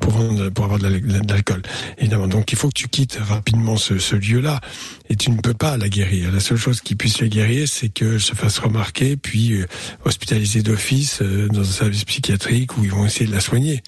pour 0.00 0.14
pour 0.54 0.64
avoir 0.64 0.78
de 0.78 1.28
l'alcool, 1.28 1.60
évidemment. 1.98 2.26
Donc, 2.26 2.50
il 2.50 2.56
faut 2.56 2.68
que 2.68 2.74
tu 2.74 2.88
quittes 2.88 3.18
rapidement 3.20 3.76
ce, 3.76 3.98
ce 3.98 4.16
lieu-là, 4.16 4.62
et 5.10 5.16
tu 5.16 5.30
ne 5.30 5.36
peux 5.36 5.52
pas 5.52 5.76
la 5.76 5.90
guérir. 5.90 6.32
La 6.32 6.40
seule 6.40 6.56
chose 6.56 6.80
qui 6.80 6.94
puisse 6.94 7.20
la 7.20 7.28
guérir, 7.28 7.68
c'est 7.68 7.90
qu'elle 7.90 8.18
se 8.18 8.34
fasse 8.34 8.60
remarquer, 8.60 9.18
puis 9.18 9.52
euh, 9.52 9.66
hospitalisée 10.06 10.62
d'office 10.62 11.20
euh, 11.20 11.48
dans 11.48 11.60
un 11.60 11.64
service 11.64 12.04
psychiatrique 12.04 12.78
où 12.78 12.84
ils 12.84 12.90
vont 12.90 13.04
essayer 13.04 13.26
de 13.26 13.34
la 13.34 13.40
soigner. 13.40 13.82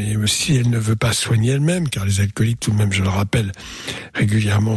Mais 0.00 0.16
euh, 0.16 0.26
si 0.26 0.56
elle 0.56 0.70
ne 0.70 0.78
veut 0.78 0.96
pas 0.96 1.12
soigner 1.12 1.52
elle-même, 1.52 1.88
car 1.88 2.06
les 2.06 2.20
alcooliques, 2.20 2.60
tout 2.60 2.70
de 2.70 2.76
même, 2.76 2.92
je 2.92 3.02
le 3.02 3.10
rappelle, 3.10 3.52
régulièrement, 4.14 4.76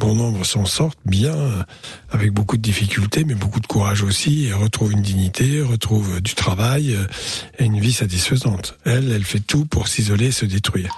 bon 0.00 0.14
nombre 0.14 0.44
s'en 0.44 0.66
sortent 0.66 0.98
bien, 1.06 1.34
avec 2.10 2.32
beaucoup 2.32 2.58
de 2.58 2.62
difficultés, 2.62 3.24
mais 3.24 3.34
beaucoup 3.34 3.60
de 3.60 3.66
courage 3.66 4.02
aussi, 4.02 4.44
et 4.46 4.52
retrouvent 4.52 4.92
une 4.92 5.00
dignité, 5.00 5.62
retrouvent 5.62 6.16
euh, 6.16 6.20
du 6.20 6.34
travail 6.34 6.94
euh, 6.94 7.06
et 7.58 7.64
une 7.64 7.80
vie 7.80 7.92
satisfaisante. 7.92 8.78
Elle, 8.84 9.10
elle 9.10 9.24
fait 9.24 9.40
tout 9.40 9.64
pour 9.64 9.88
s'isoler, 9.88 10.32
se 10.32 10.44
détruire. 10.44 10.94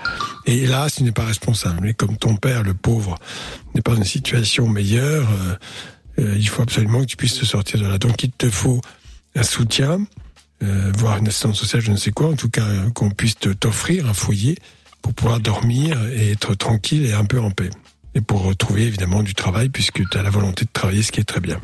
Et 0.47 0.59
hélas, 0.59 0.97
tu 0.97 1.05
n'es 1.05 1.13
pas 1.13 1.25
responsable. 1.25 1.79
Mais 1.83 1.95
comme 1.95 2.17
ton 2.17 2.37
père, 2.37 2.65
le 2.65 2.75
pauvre, 2.75 3.19
n'est 3.75 3.83
pas 3.83 3.93
dans 3.93 3.99
une 3.99 4.05
situation 4.05 4.67
meilleure, 4.69 5.29
euh, 6.19 6.37
il 6.37 6.49
faut 6.49 6.63
absolument 6.63 7.01
que 7.03 7.07
tu 7.07 7.17
puisses 7.17 7.39
te 7.39 7.45
sortir 7.45 7.81
de 7.81 7.87
là. 7.87 7.99
Donc 7.99 8.23
il 8.25 8.33
te 8.33 8.51
faut 8.51 8.81
un 9.37 9.45
soutien, 9.45 10.01
euh, 10.63 10.93
voire 10.97 11.19
une 11.19 11.29
assistance 11.29 11.59
sociale, 11.59 11.83
je 11.83 11.91
ne 11.91 11.97
sais 11.97 12.11
quoi, 12.11 12.29
en 12.29 12.37
tout 12.37 12.51
cas 12.51 12.65
euh, 12.65 12.91
qu'on 12.91 13.11
puisse 13.11 13.37
t'offrir 13.37 14.07
un 14.07 14.15
foyer 14.15 14.57
pour 15.03 15.15
pouvoir 15.15 15.41
dormir 15.41 15.99
et 16.13 16.33
être 16.33 16.55
tranquille 16.55 17.07
et 17.07 17.13
un 17.13 17.25
peu 17.25 17.41
en 17.41 17.51
paix. 17.51 17.71
Et 18.15 18.21
pour 18.21 18.43
retrouver 18.43 18.83
évidemment 18.83 19.23
du 19.23 19.35
travail 19.35 19.69
puisque 19.69 20.09
tu 20.09 20.19
as 20.19 20.23
la 20.23 20.31
volonté 20.31 20.65
de 20.65 20.71
travailler, 20.73 21.03
ce 21.03 21.13
qui 21.13 21.21
est 21.21 21.25
très 21.25 21.41
bien. 21.41 21.61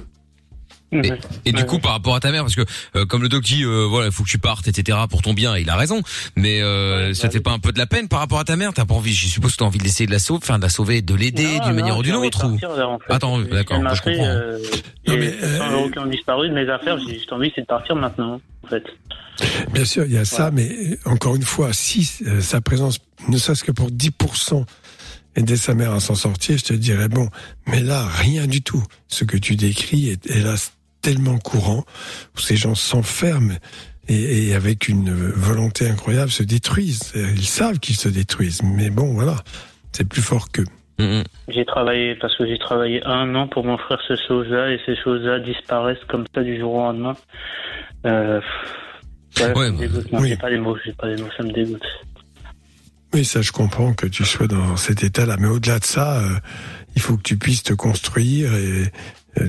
Et, 0.92 1.12
et 1.46 1.52
du 1.52 1.64
coup, 1.66 1.78
par 1.78 1.92
rapport 1.92 2.14
à 2.14 2.20
ta 2.20 2.30
mère, 2.30 2.42
parce 2.42 2.54
que 2.54 2.64
euh, 2.94 3.04
comme 3.06 3.22
le 3.22 3.28
doc 3.28 3.42
dit, 3.42 3.64
euh, 3.64 3.84
voilà, 3.88 4.06
il 4.06 4.12
faut 4.12 4.22
que 4.22 4.28
tu 4.28 4.38
partes, 4.38 4.68
etc. 4.68 4.96
pour 5.10 5.20
ton 5.20 5.34
bien, 5.34 5.56
et 5.56 5.62
il 5.62 5.68
a 5.70 5.76
raison. 5.76 6.00
Mais 6.36 6.60
euh, 6.62 7.08
Ouais, 7.08 7.14
ça 7.14 7.24
bah 7.24 7.28
te 7.28 7.32
fait 7.34 7.40
pas 7.42 7.50
un 7.50 7.58
peu 7.58 7.72
de 7.72 7.78
la 7.78 7.86
peine 7.86 8.08
par 8.08 8.20
rapport 8.20 8.38
à 8.38 8.44
ta 8.44 8.56
mère? 8.56 8.72
T'as 8.72 8.84
pas 8.84 8.94
envie 8.94 9.12
Je 9.12 9.26
suppose 9.26 9.52
que 9.52 9.56
t'as 9.58 9.64
envie 9.64 9.78
de 9.78 9.84
l'essayer 9.84 10.06
de 10.06 10.12
la 10.12 10.18
sauver, 10.20 10.40
enfin 10.42 10.58
de 10.58 10.62
la 10.62 10.68
sauver, 10.68 11.02
de 11.02 11.14
l'aider 11.14 11.58
d'une 11.64 11.74
manière 11.74 11.98
ou 11.98 12.02
d'une 12.02 12.14
autre. 12.14 12.46
Ou... 12.46 12.54
en 12.64 12.98
fait. 12.98 13.12
Attends, 13.12 13.40
d'accord, 13.40 13.80
m'a 13.80 13.94
je 13.94 14.02
fait, 14.02 14.12
comprends. 14.12 14.26
euh, 14.28 14.58
Non, 15.08 15.14
et 15.14 15.16
mais, 15.18 15.34
euh, 15.42 15.58
100 15.58 15.72
euros 15.72 15.90
qui 15.90 15.98
ont 15.98 16.06
disparu 16.06 16.48
de 16.48 16.54
mes 16.54 16.68
affaires, 16.70 16.98
j'ai 17.06 17.14
juste 17.14 17.32
envie, 17.32 17.50
c'est 17.54 17.62
de 17.62 17.66
partir 17.66 17.96
maintenant, 17.96 18.40
en 18.64 18.68
fait. 18.68 18.84
Bien 19.72 19.84
sûr, 19.84 20.04
il 20.06 20.12
y 20.12 20.18
a 20.18 20.24
ça, 20.24 20.50
mais 20.50 20.70
euh, 20.70 20.96
encore 21.10 21.36
une 21.36 21.42
fois, 21.42 21.72
si 21.72 22.10
euh, 22.26 22.40
sa 22.40 22.60
présence, 22.60 22.98
ne 23.28 23.36
serait-ce 23.36 23.64
que 23.64 23.72
pour 23.72 23.90
10%, 23.90 24.64
aider 25.36 25.56
sa 25.56 25.74
mère 25.74 25.92
à 25.92 26.00
s'en 26.00 26.14
sortir, 26.14 26.56
je 26.56 26.64
te 26.64 26.72
dirais, 26.72 27.08
bon, 27.08 27.28
mais 27.66 27.80
là, 27.80 28.06
rien 28.06 28.46
du 28.46 28.62
tout. 28.62 28.82
Ce 29.08 29.24
que 29.24 29.36
tu 29.36 29.54
décris 29.56 30.08
est, 30.08 30.26
hélas, 30.30 30.72
tellement 31.06 31.38
courant, 31.38 31.84
où 32.34 32.40
ces 32.40 32.56
gens 32.56 32.74
s'enferment 32.74 33.52
et, 34.08 34.48
et 34.48 34.54
avec 34.54 34.88
une 34.88 35.12
volonté 35.12 35.88
incroyable 35.88 36.32
se 36.32 36.42
détruisent. 36.42 37.12
Ils 37.14 37.46
savent 37.46 37.78
qu'ils 37.78 37.94
se 37.94 38.08
détruisent, 38.08 38.64
mais 38.64 38.90
bon, 38.90 39.14
voilà, 39.14 39.36
c'est 39.92 40.08
plus 40.08 40.20
fort 40.20 40.50
qu'eux. 40.50 40.64
Mhm. 40.98 41.22
J'ai 41.46 41.64
travaillé, 41.64 42.16
parce 42.16 42.36
que 42.36 42.44
j'ai 42.44 42.58
travaillé 42.58 43.04
un 43.04 43.36
an 43.36 43.46
pour 43.46 43.64
m'offrir 43.64 44.00
ces 44.08 44.16
choses-là, 44.26 44.72
et 44.72 44.80
ces 44.84 44.96
choses-là 44.96 45.38
disparaissent 45.38 46.04
comme 46.08 46.24
ça 46.34 46.42
du 46.42 46.58
jour 46.58 46.74
au 46.74 46.78
lendemain. 46.78 47.16
Euh, 48.04 48.40
ouais, 49.38 49.44
Ouais, 49.44 49.44
ça 49.44 49.48
me 49.48 49.54
bah, 49.54 49.70
dégoûte. 49.78 50.12
Non, 50.12 50.18
oui. 50.20 50.28
j'ai 50.30 50.36
pas 50.36 50.50
les 50.50 50.58
mots, 50.58 50.76
j'ai 50.84 50.92
pas 50.92 51.06
les 51.06 51.22
mots, 51.22 51.28
ça 51.36 51.44
me 51.44 51.52
dégoûte. 51.52 51.86
Oui, 53.14 53.24
ça, 53.24 53.42
je 53.42 53.52
comprends 53.52 53.94
que 53.94 54.08
tu 54.08 54.24
sois 54.24 54.48
dans 54.48 54.76
cet 54.76 55.04
état-là. 55.04 55.36
Mais 55.38 55.46
au-delà 55.46 55.78
de 55.78 55.84
ça, 55.84 56.18
euh, 56.18 56.30
il 56.96 57.02
faut 57.02 57.16
que 57.16 57.22
tu 57.22 57.36
puisses 57.36 57.62
te 57.62 57.74
construire 57.74 58.52
et 58.54 58.90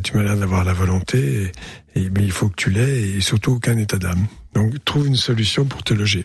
tu 0.03 0.15
m'as 0.15 0.23
l'air 0.23 0.37
d'avoir 0.37 0.63
la 0.63 0.73
volonté. 0.73 1.51
Et, 1.95 2.01
et- 2.01 2.09
mais 2.09 2.23
il 2.23 2.31
faut 2.31 2.49
que 2.49 2.55
tu 2.55 2.69
l'aies 2.69 3.01
et 3.09 3.21
surtout 3.21 3.53
aucun 3.53 3.77
état 3.77 3.97
d'âme. 3.97 4.27
Donc, 4.53 4.73
trouve 4.85 5.07
une 5.07 5.15
solution 5.15 5.65
pour 5.65 5.83
te 5.83 5.93
loger. 5.93 6.23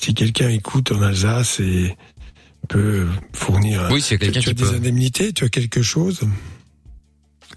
Si 0.00 0.14
quelqu'un 0.14 0.48
écoute 0.48 0.92
en 0.92 1.02
Alsace 1.02 1.60
et 1.60 1.96
peut 2.68 3.06
fournir. 3.32 3.88
Oui, 3.90 4.00
a 4.14 4.18
quelqu'un 4.18 4.40
tu 4.40 4.48
as 4.50 4.52
qui 4.52 4.62
des 4.62 4.64
peut. 4.70 4.74
indemnités, 4.76 5.32
tu 5.32 5.44
as 5.44 5.48
quelque 5.48 5.82
chose? 5.82 6.20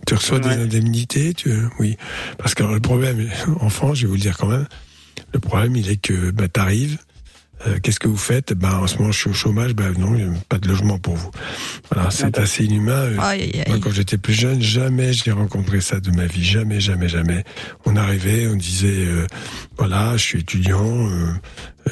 Tu 0.05 0.13
reçois 0.13 0.39
des 0.39 0.49
indemnités, 0.49 1.33
tu 1.33 1.51
oui. 1.79 1.97
Parce 2.37 2.53
que 2.53 2.61
alors, 2.63 2.75
le 2.75 2.79
problème 2.81 3.27
en 3.59 3.69
France, 3.69 3.97
je 3.97 4.01
vais 4.03 4.07
vous 4.09 4.15
le 4.15 4.21
dire 4.21 4.37
quand 4.37 4.47
même. 4.47 4.67
Le 5.33 5.39
problème, 5.39 5.75
il 5.75 5.89
est 5.89 5.97
que 5.97 6.31
bah, 6.31 6.47
t'arrives. 6.47 6.97
Euh, 7.65 7.79
Qu'est-ce 7.81 7.99
que 7.99 8.07
vous 8.07 8.17
faites? 8.17 8.53
Ben 8.53 8.71
en 8.75 8.87
ce 8.87 8.97
moment, 8.97 9.11
je 9.11 9.17
suis 9.19 9.29
au 9.29 9.33
chômage. 9.33 9.73
Ben 9.73 9.93
non, 9.97 10.13
il 10.15 10.21
y 10.21 10.27
a 10.27 10.31
pas 10.49 10.57
de 10.59 10.67
logement 10.67 10.99
pour 10.99 11.15
vous. 11.15 11.31
Voilà, 11.91 12.11
c'est 12.11 12.37
assez 12.37 12.65
inhumain. 12.65 12.91
Euh, 12.93 13.17
Aïe, 13.19 13.41
aïe, 13.55 13.63
Moi, 13.67 13.77
quand 13.81 13.91
j'étais 13.91 14.17
plus 14.17 14.33
jeune, 14.33 14.61
jamais 14.61 15.13
je 15.13 15.25
l'ai 15.25 15.31
rencontré 15.31 15.81
ça 15.81 15.99
de 15.99 16.11
ma 16.11 16.25
vie. 16.25 16.43
Jamais, 16.43 16.79
jamais, 16.79 17.07
jamais. 17.09 17.43
On 17.85 17.95
arrivait, 17.95 18.47
on 18.47 18.55
disait, 18.55 19.05
euh, 19.07 19.25
voilà, 19.77 20.17
je 20.17 20.23
suis 20.23 20.39
étudiant. 20.39 21.09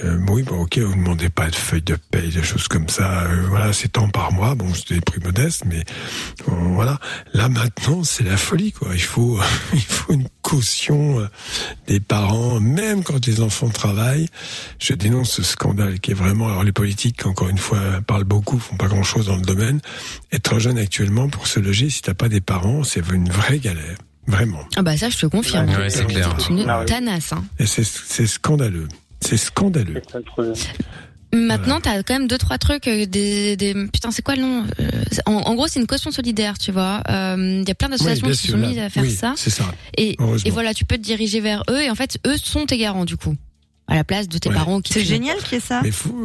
Euh, 0.04 0.18
oui, 0.30 0.44
bon, 0.44 0.62
ok, 0.62 0.80
on 0.84 0.90
ne 0.90 0.96
demandait 0.96 1.30
pas 1.30 1.50
de 1.50 1.56
feuilles 1.56 1.82
de 1.82 1.98
paye, 2.12 2.30
des 2.30 2.44
choses 2.44 2.68
comme 2.68 2.90
ça. 2.90 3.24
Euh, 3.24 3.46
voilà, 3.50 3.74
c'est 3.74 3.90
tant 3.90 4.10
par 4.10 4.32
mois. 4.32 4.56
Bon, 4.56 4.74
c'était 4.74 4.96
des 4.96 5.02
prix 5.02 5.20
modestes, 5.22 5.64
mais 5.66 5.84
euh, 6.50 6.52
voilà. 6.74 7.00
Là, 7.34 7.50
maintenant, 7.50 8.04
c'est 8.04 8.24
la 8.24 8.38
folie, 8.38 8.72
quoi. 8.72 8.90
Il 8.94 9.02
faut, 9.02 9.40
il 9.74 9.82
faut 9.82 10.14
une 10.14 10.28
caution 10.42 11.20
euh, 11.20 11.28
des 11.88 12.00
parents, 12.00 12.60
même 12.60 13.04
quand 13.04 13.26
les 13.26 13.42
enfants 13.42 13.70
travaillent. 13.70 14.28
Je 14.80 14.94
dénonce 14.94 15.32
ce 15.32 15.44
scandale 15.44 16.00
qui 16.00 16.12
est 16.12 16.16
vraiment. 16.16 16.48
Alors, 16.48 16.64
les 16.64 16.74
politiques, 16.74 17.26
encore 17.26 17.50
une 17.50 17.58
fois, 17.58 17.80
parlent 18.06 18.24
beaucoup, 18.24 18.60
font 18.60 18.78
pas 18.78 18.88
grand-chose 18.88 19.28
dans 19.28 19.38
le 19.38 19.42
domaine. 19.42 19.80
Être 20.32 20.60
jeune 20.60 20.78
actuellement 20.78 21.30
pour 21.30 21.48
se 21.48 21.60
loger, 21.60 21.90
si 21.90 22.02
t'as 22.02 22.14
pas 22.14 22.30
des 22.30 22.42
parents, 22.42 22.84
c'est 22.84 23.08
une 23.12 23.30
vraie 23.30 23.60
galère. 23.60 23.98
Vraiment. 24.28 24.62
Ah 24.76 24.82
bah 24.82 24.98
ça, 24.98 25.10
je 25.10 25.18
te 25.18 25.28
confirme. 25.28 25.70
Ouais, 25.70 25.90
c'est 25.90 26.06
clair. 26.06 26.36
Une 26.50 26.68
Ah 26.68 26.84
tanasse. 26.84 27.32
Hein. 27.34 27.44
Et 27.60 27.68
c'est, 27.68 27.86
c'est 27.86 28.26
scandaleux. 28.26 28.88
C'est 29.26 29.38
scandaleux. 29.38 30.02
Maintenant, 31.34 31.82
t'as 31.82 32.02
quand 32.04 32.14
même 32.14 32.28
deux 32.30 32.38
trois 32.38 32.58
trucs, 32.58 32.88
euh, 32.88 33.06
des, 33.06 33.58
des 33.58 33.74
putain, 33.92 34.10
c'est 34.12 34.22
quoi 34.22 34.36
le 34.36 34.42
nom 34.42 34.64
Euh, 34.80 34.90
en, 35.26 35.34
en 35.34 35.56
gros, 35.56 35.68
c'est 35.68 35.82
une 35.82 35.88
caution 35.88 36.10
solidaire, 36.12 36.58
tu 36.58 36.72
vois. 36.72 37.02
Euh, 37.10 37.60
Il 37.62 37.68
y 37.68 37.72
a 37.72 37.76
plein 37.76 37.90
d'associations 37.90 38.28
qui 38.28 38.36
se 38.38 38.52
sont 38.52 38.58
là. 38.58 38.68
mises 38.68 38.80
à 38.80 38.90
faire 38.90 39.04
Oui, 39.04 39.12
ça, 39.12 39.34
C'est 39.36 39.50
ça. 39.50 39.66
et, 39.98 40.16
voilà, 40.52 40.74
tu 40.74 40.86
peux 40.86 40.96
te 40.96 41.02
diriger 41.02 41.42
vers 41.42 41.64
eux, 41.70 41.82
et 41.82 41.90
en 41.90 41.96
fait, 41.96 42.20
eux 42.26 42.38
sont 42.38 42.66
tes 42.66 42.78
garants 42.78 43.04
du 43.04 43.18
coup, 43.18 43.36
à 43.88 43.96
la 43.96 44.06
place 44.06 44.30
de 44.30 44.38
tes 44.38 44.48
Ouais. 44.50 44.56
parents 44.56 44.80
qui. 44.80 44.94
C'est 44.94 45.04
génial 45.04 45.38
qu'il 45.40 45.54
y 45.54 45.58
ait 45.58 45.60
ça. 45.60 45.82
Mais 45.84 45.92
faut, 45.92 46.16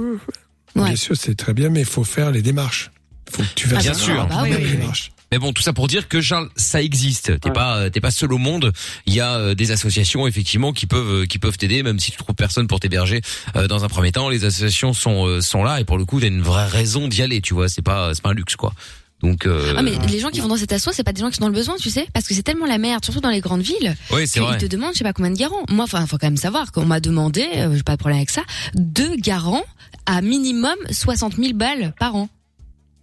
Ouais. 0.76 0.84
bien 0.84 0.96
sûr, 0.96 1.16
c'est 1.16 1.34
très 1.34 1.54
bien, 1.54 1.70
mais 1.70 1.80
il 1.80 1.86
faut 1.86 2.04
faire 2.04 2.30
les 2.30 2.42
démarches. 2.42 2.92
faut 3.28 3.42
que 3.42 3.48
tu 3.56 3.66
fasses 3.66 3.82
Bien 3.82 3.92
les 3.92 3.98
sûr. 3.98 4.26
Bah 4.28 4.40
oui, 4.44 4.50
oui. 4.56 4.70
démarches. 4.76 5.10
Mais 5.32 5.38
bon, 5.38 5.52
tout 5.52 5.62
ça 5.62 5.72
pour 5.72 5.86
dire 5.86 6.08
que 6.08 6.20
Charles, 6.20 6.48
ça 6.56 6.82
existe. 6.82 7.38
T'es 7.40 7.48
Ouais. 7.48 7.54
pas, 7.54 7.76
euh, 7.76 7.90
t'es 7.90 8.00
pas 8.00 8.10
seul 8.10 8.32
au 8.32 8.38
monde. 8.38 8.72
Il 9.06 9.14
y 9.14 9.20
a 9.20 9.36
euh, 9.36 9.54
des 9.54 9.70
associations 9.70 10.26
effectivement 10.26 10.72
qui 10.72 10.86
peuvent, 10.86 11.22
euh, 11.22 11.26
qui 11.26 11.38
peuvent 11.38 11.56
t'aider, 11.56 11.82
même 11.84 12.00
si 12.00 12.10
tu 12.10 12.16
trouves 12.18 12.34
personne 12.34 12.66
pour 12.66 12.80
t'héberger 12.80 13.20
euh, 13.56 13.68
dans 13.68 13.84
un 13.84 13.88
premier 13.88 14.10
temps. 14.10 14.28
Les 14.28 14.44
associations 14.44 14.92
sont, 14.92 15.26
euh, 15.26 15.40
sont 15.40 15.62
là 15.62 15.80
et 15.80 15.84
pour 15.84 15.98
le 15.98 16.04
coup, 16.04 16.18
t'as 16.20 16.26
une 16.26 16.42
vraie 16.42 16.66
raison 16.66 17.06
d'y 17.06 17.22
aller. 17.22 17.40
Tu 17.40 17.54
vois, 17.54 17.68
c'est 17.68 17.82
pas, 17.82 18.12
c'est 18.14 18.22
pas 18.22 18.30
un 18.30 18.34
luxe 18.34 18.56
quoi. 18.56 18.72
Donc, 19.22 19.46
euh, 19.46 19.74
Ah 19.76 19.82
mais 19.82 19.92
les 20.08 20.18
gens 20.18 20.30
qui 20.30 20.40
vont 20.40 20.48
dans 20.48 20.56
cette 20.56 20.72
asso, 20.72 20.88
c'est 20.92 21.04
pas 21.04 21.12
des 21.12 21.20
gens 21.20 21.28
qui 21.28 21.36
sont 21.36 21.42
dans 21.42 21.48
le 21.48 21.54
besoin, 21.54 21.76
tu 21.78 21.90
sais, 21.90 22.08
parce 22.14 22.26
que 22.26 22.32
c'est 22.34 22.42
tellement 22.42 22.64
la 22.66 22.78
merde, 22.78 23.04
surtout 23.04 23.20
dans 23.20 23.28
les 23.28 23.40
grandes 23.40 23.60
villes. 23.60 23.94
ouais, 24.10 24.26
c'est 24.26 24.40
vrai. 24.40 24.56
te 24.56 24.64
demandent, 24.64 24.94
je 24.94 24.98
sais 24.98 25.04
pas 25.04 25.12
combien 25.12 25.30
de 25.30 25.36
garants. 25.36 25.62
Moi, 25.68 25.84
enfin, 25.84 26.06
faut 26.06 26.16
quand 26.16 26.26
même 26.28 26.38
savoir 26.38 26.72
qu'on 26.72 26.86
m'a 26.86 27.00
demandé, 27.00 27.46
euh, 27.56 27.76
j'ai 27.76 27.82
pas 27.82 27.92
de 27.92 27.98
problème 27.98 28.16
avec 28.16 28.30
ça, 28.30 28.42
deux 28.74 29.14
garants 29.16 29.62
à 30.06 30.22
minimum 30.22 30.74
60 30.90 31.36
000 31.36 31.52
balles 31.52 31.92
par 32.00 32.16
an. 32.16 32.30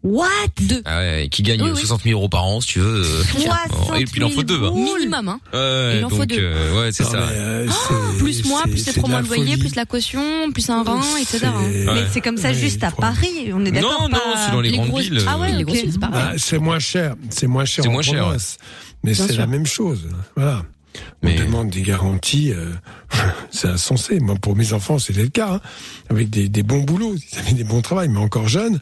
What? 0.08 0.28
Deux. 0.62 0.82
Ah 0.86 1.00
ouais, 1.00 1.28
qui 1.30 1.44
gagne 1.44 1.62
Oui, 1.62 1.72
oui. 1.74 1.80
60 1.80 2.04
000 2.04 2.18
euros 2.18 2.30
par 2.30 2.46
an, 2.46 2.62
si 2.62 2.68
tu 2.70 2.80
veux. 2.80 3.04
euh, 3.04 3.24
60 3.24 4.00
et 4.00 4.06
puis 4.06 4.14
il 4.22 4.24
en 4.24 4.30
faut 4.30 4.44
deux. 4.44 4.64
Hein. 4.64 4.72
Minimum, 4.74 5.28
hein. 5.28 5.40
Ouais, 5.54 5.98
Il 6.00 6.06
en 6.06 6.10
faut 6.10 6.18
donc, 6.20 6.28
deux. 6.28 6.38
euh, 6.40 6.82
ouais, 6.82 6.92
c'est 6.92 7.04
Non, 7.04 7.10
ça. 7.12 7.18
euh, 7.18 7.68
Oh, 7.70 7.94
plus 8.18 8.46
moi, 8.46 8.62
plus 8.64 8.78
c'est 8.78 8.96
les 8.96 9.02
trois 9.02 9.08
de 9.08 9.12
mois 9.12 9.22
la 9.22 9.28
de 9.28 9.34
loyer, 9.44 9.58
plus 9.58 9.76
la 9.76 9.86
caution, 9.86 10.52
plus 10.54 10.70
un 10.70 10.84
rein, 10.84 11.02
etc. 11.20 11.48
hein. 11.48 11.62
Mais 11.94 12.04
c'est 12.12 12.22
comme 12.22 12.38
ça 12.38 12.54
juste 12.54 12.84
à 12.84 12.92
Paris. 12.92 13.52
On 13.54 13.66
est 13.66 13.72
d'accord 13.72 14.04
Non, 14.04 14.10
non, 14.10 14.18
pas- 14.18 14.46
c'est 14.46 14.52
dans 14.52 14.62
les, 14.62 14.72
grandes 14.72 14.90
grosses- 14.90 15.04
villes. 15.10 15.22
Ah 15.28 15.38
ouais, 15.38 15.52
les 15.52 15.64
grosses 15.64 15.78
villes, 15.82 15.92
c'est 15.92 16.00
pas 16.00 16.08
Bah, 16.08 16.32
c'est 16.38 16.60
moins 16.60 16.80
cher. 16.80 17.16
C'est 17.30 17.48
moins 17.48 17.66
cher 17.66 17.84
C'est 17.84 17.90
moins 17.92 18.02
cher. 18.02 18.34
Mais 19.04 19.14
c'est 19.14 19.36
la 19.36 19.48
même 19.48 19.66
chose. 19.66 20.08
Voilà. 20.36 20.64
On 21.22 21.28
Mais- 21.28 21.36
demande 21.36 21.70
des 21.70 21.84
garanties, 21.84 22.52
euh, 22.52 22.72
c'est 23.52 23.68
insensé. 23.68 24.20
Moi, 24.20 24.34
pour 24.42 24.56
mes 24.56 24.74
enfants, 24.74 24.98
c'était 24.98 25.22
le 25.22 25.28
cas, 25.30 25.54
hein, 25.56 25.62
avec 26.10 26.32
des, 26.32 26.50
des 26.50 26.64
bons 26.64 26.82
boulots, 26.82 27.16
ils 27.16 27.38
avaient 27.40 27.54
des 27.54 27.64
bons 27.64 27.82
travails, 27.82 28.08
mais 28.10 28.18
encore 28.20 28.48
jeunes. 28.48 28.80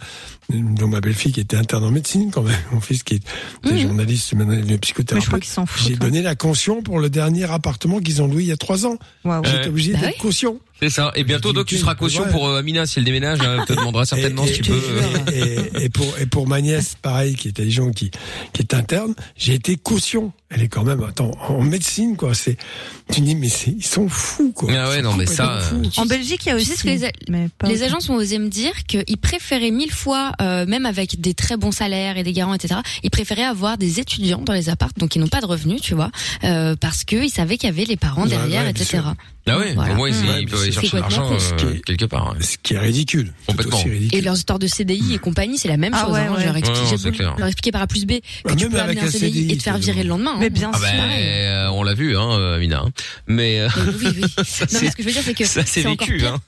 Dont 0.49 0.87
ma 0.87 1.01
belle-fille 1.01 1.31
qui 1.31 1.39
était 1.39 1.57
interne 1.57 1.83
en 1.83 1.91
médecine 1.91 2.29
quand 2.31 2.43
même, 2.43 2.55
mon 2.71 2.81
fils 2.81 3.03
qui 3.03 3.15
est 3.15 3.23
Mhm. 3.71 3.77
journaliste, 3.79 4.33
maintenant 4.33 4.77
psychothérapeute. 4.81 5.43
J'ai 5.85 5.93
hein. 5.93 5.97
donné 5.99 6.21
la 6.21 6.35
caution 6.35 6.81
pour 6.83 6.99
le 6.99 7.09
dernier 7.09 7.43
appartement 7.45 7.99
qu'ils 7.99 8.21
ont 8.21 8.27
loué 8.27 8.43
il 8.43 8.47
y 8.49 8.51
a 8.51 8.57
trois 8.57 8.85
ans. 8.85 8.97
Ouais. 9.23 9.37
J'étais 9.43 9.67
obligé 9.69 9.93
Bah 9.93 9.99
d'être 10.01 10.13
oui. 10.15 10.19
caution. 10.21 10.59
C'est 10.81 10.89
ça. 10.89 11.11
Et 11.15 11.23
bientôt, 11.23 11.53
donc, 11.53 11.67
tu 11.67 11.77
seras 11.77 11.95
caution 11.95 12.25
pour 12.31 12.47
euh, 12.47 12.59
Amina 12.59 12.85
si 12.85 12.99
elle 12.99 13.05
déménage. 13.05 13.39
hein, 13.41 13.57
elle 13.59 13.65
te 13.65 13.73
demandera 13.73 14.05
certainement 14.05 14.43
et, 14.43 14.53
si 14.53 14.61
tu 14.61 14.71
peux. 14.71 14.81
et- 15.33 15.79
et- 15.81 15.83
et 15.85 15.89
pour 15.89 16.17
et 16.19 16.25
pour 16.25 16.47
ma 16.47 16.59
nièce, 16.61 16.95
pareil, 17.01 17.35
qui 17.35 17.47
est 17.47 17.51
intelligente, 17.51 17.95
qui 17.95 18.11
qui 18.51 18.61
est 18.61 18.73
interne, 18.73 19.15
j'ai 19.37 19.53
été 19.53 19.77
caution. 19.77 20.33
Elle 20.49 20.61
est 20.63 20.67
quand 20.67 20.83
même, 20.83 21.01
attends, 21.03 21.31
en 21.49 21.63
médecine, 21.63 22.15
quoi. 22.17 22.33
C'est, 22.33 22.57
tu 23.11 23.21
dis, 23.21 23.35
mais 23.35 23.49
c'est, 23.49 23.71
ils 23.71 23.85
sont 23.85 24.07
fous, 24.09 24.51
quoi. 24.53 24.69
Ah 24.73 24.89
ouais, 24.89 25.01
non, 25.01 25.13
mais 25.13 25.25
ça, 25.25 25.59
fous. 25.61 25.81
En 25.97 26.05
Belgique, 26.05 26.41
il 26.45 26.49
y 26.49 26.51
a 26.51 26.55
aussi. 26.55 26.75
ce 26.75 26.83
que 26.83 26.87
les, 26.89 27.05
a- 27.05 27.11
les 27.67 27.83
agences 27.83 28.09
ont 28.09 28.15
osé 28.15 28.37
me 28.37 28.47
dire 28.49 28.71
qu'ils 28.85 29.17
préféraient 29.17 29.71
mille 29.71 29.91
fois, 29.91 30.33
euh, 30.41 30.65
même 30.65 30.85
avec 30.85 31.19
des 31.21 31.33
très 31.33 31.57
bons 31.57 31.71
salaires 31.71 32.17
et 32.17 32.23
des 32.23 32.33
garants, 32.33 32.53
etc., 32.53 32.81
ils 33.03 33.09
préféraient 33.09 33.43
avoir 33.43 33.77
des 33.77 33.99
étudiants 33.99 34.41
dans 34.41 34.53
les 34.53 34.69
apparts, 34.69 34.91
donc 34.97 35.15
ils 35.15 35.19
n'ont 35.19 35.27
pas 35.29 35.41
de 35.41 35.45
revenus, 35.45 35.81
tu 35.81 35.93
vois, 35.95 36.11
euh, 36.43 36.75
parce 36.79 37.03
qu'ils 37.05 37.29
savaient 37.31 37.57
qu'il 37.57 37.69
y 37.69 37.71
avait 37.71 37.85
les 37.85 37.97
parents 37.97 38.25
derrière, 38.25 38.63
ouais, 38.63 38.69
etc. 38.71 38.99
sûr. 39.47 39.55
Ah 39.55 39.59
ouais, 39.59 39.73
Voilà. 39.75 39.93
au 39.93 39.97
moins, 39.97 40.09
ils, 40.09 40.15
Mmh. 40.15 40.39
ils 40.41 40.47
peuvent 40.47 40.61
aller 40.61 40.71
chercher 40.71 40.97
l'argent 40.97 41.31
euh, 41.31 41.73
quelque 41.85 42.05
part. 42.05 42.33
ouais. 42.35 42.43
Ce 42.43 42.57
qui 42.61 42.73
est 42.73 42.79
ridicule. 42.79 43.31
Complètement. 43.47 43.77
ridicule. 43.77 44.17
Et 44.17 44.21
leurs 44.21 44.35
histoires 44.37 44.59
de 44.59 44.67
CDI 44.67 45.13
et 45.13 45.17
compagnie, 45.19 45.57
c'est 45.57 45.67
la 45.67 45.77
même 45.77 45.93
Ah 45.95 46.05
chose. 46.05 46.13
ouais, 46.13 46.19
hein. 46.21 46.33
ouais. 46.33 46.39
Je 46.41 46.45
leur 46.45 46.55
Ouais, 46.55 46.97
c'est 46.97 47.03
beau 47.11 47.15
clair. 47.15 47.35
leur 47.37 47.47
expliquer 47.47 47.71
par 47.71 47.81
A 47.83 47.87
plus 47.87 48.05
B 48.05 48.13
que 48.43 48.49
Bah, 48.49 48.55
tu 48.55 48.69
peux 48.69 48.79
amener 48.79 49.01
un 49.01 49.09
CDI, 49.11 49.19
CDI, 49.33 49.51
et 49.53 49.57
te 49.57 49.63
faire 49.63 49.77
virer 49.77 50.03
le 50.03 50.09
lendemain. 50.09 50.31
hein. 50.33 50.37
Mais 50.39 50.49
bien 50.49 50.71
Ah 50.73 50.77
sûr. 50.77 50.87
ben, 50.87 51.09
euh, 51.11 51.67
on 51.69 51.83
l'a 51.83 51.93
vu, 51.93 52.17
hein, 52.17 52.31
euh, 52.39 52.55
Amina. 52.55 52.79
hein. 52.85 52.91
Mais 53.27 53.59
euh, 53.61 53.69
Mais 53.75 53.91
oui, 53.91 54.07
oui. 54.37 54.43
ça, 54.45 54.65
Non, 54.71 54.79
mais 54.81 54.89
ce 54.89 54.95
que 54.95 55.03
je 55.03 55.07
veux 55.07 55.13
dire, 55.13 55.21
c'est 55.23 55.33
que 55.33 55.45
ça 55.45 55.63
c'est 55.65 55.85
encore 55.85 56.07
vécu. 56.07 56.17
pire 56.19 56.33
Hein. 56.33 56.41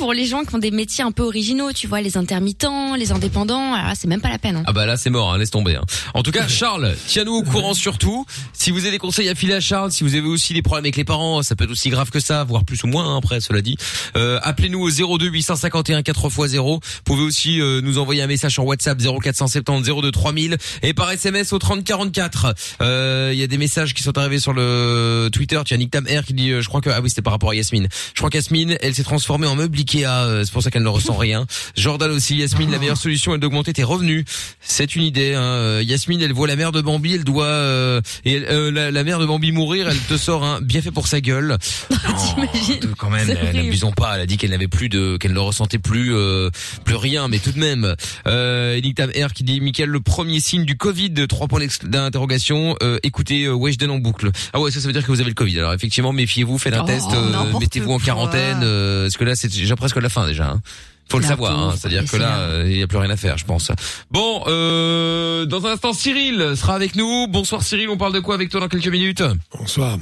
Pour 0.00 0.14
les 0.14 0.24
gens 0.24 0.44
qui 0.44 0.54
ont 0.54 0.58
des 0.58 0.70
métiers 0.70 1.04
un 1.04 1.12
peu 1.12 1.22
originaux, 1.24 1.72
tu 1.74 1.86
vois, 1.86 2.00
les 2.00 2.16
intermittents, 2.16 2.94
les 2.94 3.12
indépendants. 3.12 3.74
Alors 3.74 3.88
là, 3.88 3.92
c'est 3.94 4.08
même 4.08 4.22
pas 4.22 4.30
la 4.30 4.38
peine. 4.38 4.56
hein. 4.56 4.62
Ah 4.66 4.72
bah 4.72 4.86
là 4.86 4.96
c'est 4.96 5.10
mort, 5.10 5.30
hein, 5.30 5.36
laisse 5.36 5.50
tomber. 5.50 5.76
hein. 5.76 5.84
En 6.14 6.22
tout 6.22 6.30
cas, 6.30 6.48
Charles, 6.48 6.94
tiens-nous 7.06 7.34
au 7.34 7.42
courant 7.42 7.74
surtout. 7.74 8.24
Si 8.54 8.70
vous 8.70 8.78
avez 8.80 8.92
des 8.92 8.98
conseils 8.98 9.28
à 9.28 9.34
filer 9.34 9.52
à 9.52 9.60
Charles, 9.60 9.92
si 9.92 10.02
vous 10.02 10.14
avez 10.14 10.26
aussi 10.26 10.54
des 10.54 10.62
problèmes 10.62 10.84
avec 10.86 10.96
les 10.96 11.04
parents, 11.04 11.42
ça 11.42 11.54
peut 11.54 11.64
être 11.64 11.70
aussi 11.70 11.90
grave 11.90 12.08
que 12.08 12.18
ça, 12.18 12.44
voire 12.44 12.64
plus 12.64 12.82
ou 12.82 12.86
moins 12.86 13.04
hein, 13.14 13.18
après, 13.18 13.40
cela 13.42 13.60
dit. 13.60 13.76
Euh, 14.16 14.38
Appelez-nous 14.42 14.80
au 14.80 15.18
02 15.18 15.26
851 15.28 16.00
4x0. 16.00 16.56
Vous 16.62 16.80
pouvez 17.04 17.22
aussi 17.22 17.60
euh, 17.60 17.82
nous 17.82 17.98
envoyer 17.98 18.22
un 18.22 18.26
message 18.26 18.52
sur 18.52 18.64
WhatsApp 18.64 18.98
0470 18.98 19.84
02 20.00 20.10
3000 20.10 20.56
et 20.82 20.94
par 20.94 21.10
SMS 21.10 21.52
au 21.52 21.58
3044. 21.58 22.54
Euh, 22.80 23.30
Il 23.34 23.38
y 23.38 23.42
a 23.42 23.46
des 23.46 23.58
messages 23.58 23.92
qui 23.92 24.02
sont 24.02 24.16
arrivés 24.16 24.40
sur 24.40 24.54
le 24.54 25.28
Twitter. 25.30 25.60
Tu 25.66 25.74
as 25.74 25.76
Nick 25.76 25.90
Tam 25.90 26.06
R 26.06 26.24
qui 26.24 26.32
dit, 26.32 26.52
euh, 26.52 26.62
je 26.62 26.68
crois 26.68 26.80
que 26.80 26.88
ah 26.88 27.00
oui 27.02 27.10
c'était 27.10 27.20
par 27.22 27.34
rapport 27.34 27.50
à 27.50 27.54
Yasmine. 27.54 27.88
Je 28.14 28.18
crois 28.18 28.30
qu'Yasmine, 28.30 28.78
elle 28.80 28.94
s'est 28.94 29.02
transformée 29.02 29.46
en 29.46 29.56
meuble 29.56 29.76
Ikea, 29.90 30.06
euh, 30.06 30.44
c'est 30.44 30.52
pour 30.52 30.62
ça 30.62 30.70
qu'elle 30.70 30.82
ne 30.82 30.88
ressent 30.88 31.16
rien. 31.16 31.46
Jordan 31.76 32.10
aussi, 32.10 32.36
Yasmine, 32.36 32.70
la 32.70 32.78
meilleure 32.78 32.96
solution 32.96 33.34
est 33.34 33.38
d'augmenter 33.38 33.72
tes 33.72 33.82
revenus. 33.84 34.24
C'est 34.60 34.94
une 34.94 35.02
idée. 35.02 35.34
Hein. 35.34 35.42
Euh, 35.42 35.82
Yasmine, 35.84 36.20
elle 36.22 36.32
voit 36.32 36.46
la 36.46 36.56
mère 36.56 36.72
de 36.72 36.80
Bambi, 36.80 37.14
elle 37.14 37.24
doit 37.24 37.44
euh, 37.46 38.00
et 38.24 38.34
elle- 38.34 38.46
euh, 38.50 38.70
la, 38.70 38.90
la 38.90 39.04
mère 39.04 39.18
de 39.18 39.26
Bambi 39.26 39.52
mourir, 39.52 39.88
elle 39.88 39.98
te 39.98 40.16
sort 40.16 40.44
un 40.44 40.60
bien 40.60 40.80
fait 40.82 40.90
pour 40.90 41.06
sa 41.08 41.20
gueule. 41.20 41.56
T'imagines 41.90 42.80
Oh, 42.84 42.94
quand 42.96 43.10
même, 43.10 43.26
n'abusons 43.54 43.92
pas. 43.92 44.14
Elle 44.16 44.22
a 44.22 44.26
dit 44.26 44.36
qu'elle 44.36 44.50
n'avait 44.50 44.68
plus 44.68 44.88
de, 44.88 45.16
qu'elle 45.16 45.32
ne 45.32 45.38
ressentait 45.38 45.78
plus, 45.78 46.14
euh, 46.14 46.50
plus 46.84 46.94
rien, 46.96 47.28
mais 47.28 47.38
tout 47.38 47.52
de 47.52 47.58
même. 47.58 47.94
Euh, 48.26 48.80
Nick 48.80 48.96
Tam 48.96 49.10
R 49.10 49.32
qui 49.32 49.42
dit, 49.44 49.60
Michael, 49.60 49.88
le 49.88 50.00
premier 50.00 50.40
signe 50.40 50.64
du 50.64 50.76
Covid, 50.76 51.12
trois 51.28 51.46
points 51.48 51.60
d'interrogation. 51.84 52.76
Euh, 52.82 52.98
écoutez, 53.02 53.44
euh, 53.44 53.52
Weshden 53.54 53.90
en 53.90 53.98
boucle. 53.98 54.30
Ah 54.52 54.60
ouais, 54.60 54.70
ça, 54.70 54.80
ça 54.80 54.86
veut 54.86 54.92
dire 54.92 55.02
que 55.02 55.10
vous 55.12 55.20
avez 55.20 55.30
le 55.30 55.34
Covid. 55.34 55.58
Alors 55.58 55.72
effectivement, 55.74 56.12
méfiez-vous, 56.12 56.58
faites 56.58 56.74
un 56.74 56.82
Oh, 56.82 56.86
test, 56.86 57.06
euh, 57.12 57.58
mettez-vous 57.60 57.92
en 57.92 57.98
quarantaine, 57.98 58.60
euh, 58.62 59.04
parce 59.04 59.16
que 59.16 59.24
là, 59.24 59.34
c'est 59.34 59.50
déjà 59.70 59.76
presque 59.76 59.96
la 60.02 60.08
fin 60.08 60.26
déjà. 60.26 60.48
hein. 60.50 60.60
Faut 61.08 61.18
le 61.18 61.24
savoir, 61.24 61.58
hein. 61.58 61.74
c'est-à-dire 61.76 62.04
que 62.08 62.16
là, 62.16 62.38
euh, 62.38 62.64
il 62.68 62.76
n'y 62.76 62.82
a 62.84 62.86
plus 62.86 62.98
rien 62.98 63.10
à 63.10 63.16
faire, 63.16 63.36
je 63.36 63.44
pense. 63.44 63.72
Bon, 64.12 64.42
euh, 64.46 65.44
dans 65.46 65.66
un 65.66 65.72
instant, 65.72 65.92
Cyril 65.92 66.52
sera 66.56 66.74
avec 66.76 66.94
nous. 66.94 67.26
Bonsoir 67.28 67.62
Cyril, 67.62 67.88
on 67.88 67.96
parle 67.96 68.12
de 68.14 68.20
quoi 68.20 68.34
avec 68.36 68.48
toi 68.48 68.60
dans 68.60 68.68
quelques 68.68 68.86
minutes? 68.88 69.22
Bonsoir. 69.58 69.98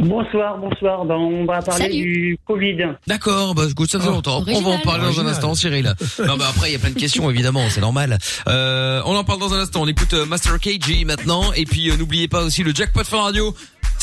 Bonsoir, 0.00 0.58
bonsoir. 0.58 1.04
Ben, 1.06 1.14
on 1.14 1.44
va 1.46 1.60
parler 1.62 1.84
Salut. 1.86 1.92
du 2.02 2.38
Covid. 2.46 2.76
D'accord, 3.06 3.54
bah 3.54 3.64
écoute, 3.70 3.90
ça 3.90 3.98
fait 3.98 4.06
Oh, 4.08 4.12
longtemps. 4.12 4.38
On 4.38 4.42
va 4.44 4.52
original. 4.52 4.72
en 4.74 4.78
parler 4.82 4.98
dans 5.00 5.04
un 5.04 5.08
Original. 5.08 5.32
instant, 5.32 5.54
Cyril. 5.54 5.94
non, 6.26 6.36
mais 6.36 6.44
après, 6.44 6.68
il 6.68 6.72
y 6.72 6.76
a 6.76 6.78
plein 6.78 6.90
de 6.90 6.98
questions, 6.98 7.28
évidemment, 7.30 7.64
c'est 7.70 7.80
normal. 7.80 8.18
Euh, 8.48 9.00
on 9.06 9.16
en 9.16 9.24
parle 9.24 9.40
dans 9.40 9.54
un 9.54 9.60
instant. 9.60 9.82
On 9.82 9.86
écoute 9.88 10.12
Master 10.28 10.58
KG 10.60 11.04
maintenant. 11.06 11.52
Et 11.54 11.64
puis, 11.64 11.90
euh, 11.90 11.96
n'oubliez 11.96 12.28
pas 12.28 12.42
aussi 12.44 12.62
le 12.62 12.72
jackpot 12.74 13.02
Fun 13.04 13.22
Radio. 13.22 13.54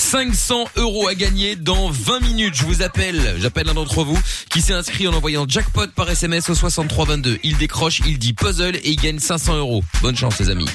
500 0.02 0.66
euros 0.78 1.08
à 1.08 1.14
gagner 1.14 1.56
dans 1.56 1.90
20 1.90 2.22
minutes. 2.22 2.56
Je 2.56 2.66
vous 2.66 2.82
appelle, 2.82 3.36
j'appelle 3.38 3.70
un 3.70 3.76
d'entre 3.76 4.04
vous 4.04 4.20
qui 4.50 4.62
s'est 4.62 4.74
inscrit 4.74 5.08
en 5.08 5.14
envoyant 5.14 5.46
jackpot 5.48 5.88
par 5.96 6.10
SMS 6.10 6.50
au 6.50 6.56
6322. 6.56 7.38
Il 7.44 7.58
décroche, 7.58 8.02
il 8.06 8.18
dit 8.18 8.34
puzzle 8.34 8.78
et 8.78 8.90
il 8.90 8.96
gagne 8.96 9.20
500 9.20 9.58
euros. 9.58 9.84
Bonne 10.02 10.18
chance, 10.18 10.40
les 10.40 10.50
amis. 10.50 10.66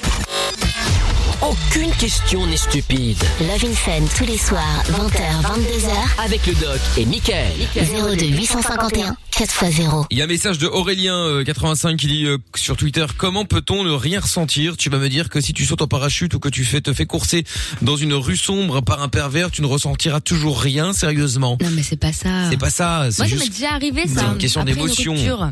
Aucune 1.41 1.91
question 1.91 2.47
n'est 2.47 2.57
stupide. 2.57 3.17
Love 3.41 3.63
in 3.65 3.73
Fun 3.73 4.05
tous 4.17 4.25
les 4.25 4.37
soirs, 4.39 4.83
20h, 4.89 5.43
22h, 5.43 6.25
Avec 6.25 6.45
le 6.47 6.53
doc 6.55 6.79
et 6.97 7.05
Michael. 7.05 7.51
02 7.75 8.25
851 8.25 9.15
4x0. 9.31 10.05
Il 10.09 10.17
y 10.17 10.21
a 10.21 10.23
un 10.23 10.27
message 10.27 10.57
de 10.57 10.65
Aurélien 10.65 11.15
euh, 11.15 11.43
85 11.43 11.95
qui 11.97 12.07
dit 12.07 12.25
euh, 12.25 12.39
sur 12.55 12.75
Twitter 12.75 13.05
comment 13.17 13.45
peut-on 13.45 13.83
ne 13.83 13.91
rien 13.91 14.19
ressentir? 14.19 14.77
Tu 14.77 14.89
vas 14.89 14.97
me 14.97 15.09
dire 15.09 15.29
que 15.29 15.39
si 15.39 15.53
tu 15.53 15.63
sautes 15.65 15.83
en 15.83 15.87
parachute 15.87 16.33
ou 16.33 16.39
que 16.39 16.49
tu 16.49 16.65
fais 16.65 16.81
te 16.81 16.91
fais 16.91 17.05
courser 17.05 17.43
dans 17.83 17.95
une 17.97 18.13
rue 18.15 18.37
sombre 18.37 18.81
par 18.81 19.03
un 19.03 19.07
pervers, 19.09 19.51
tu 19.51 19.61
ne 19.61 19.67
ressentiras 19.67 20.21
toujours 20.21 20.59
rien 20.59 20.91
sérieusement. 20.91 21.57
Non, 21.61 21.69
mais 21.71 21.83
c'est 21.83 21.97
pas 21.97 22.13
ça. 22.13 22.49
C'est 22.49 22.57
pas 22.57 22.71
ça, 22.71 23.09
c'est 23.11 23.19
Moi, 23.19 23.27
ça 23.29 23.35
m'est 23.35 23.41
juste 23.41 23.53
déjà 23.59 23.73
arrivé, 23.73 24.07
ça. 24.07 24.21
c'est 24.21 24.25
une 24.25 24.37
question 24.39 24.61
Après 24.61 24.73
d'émotion. 24.73 25.13
rupture. 25.13 25.51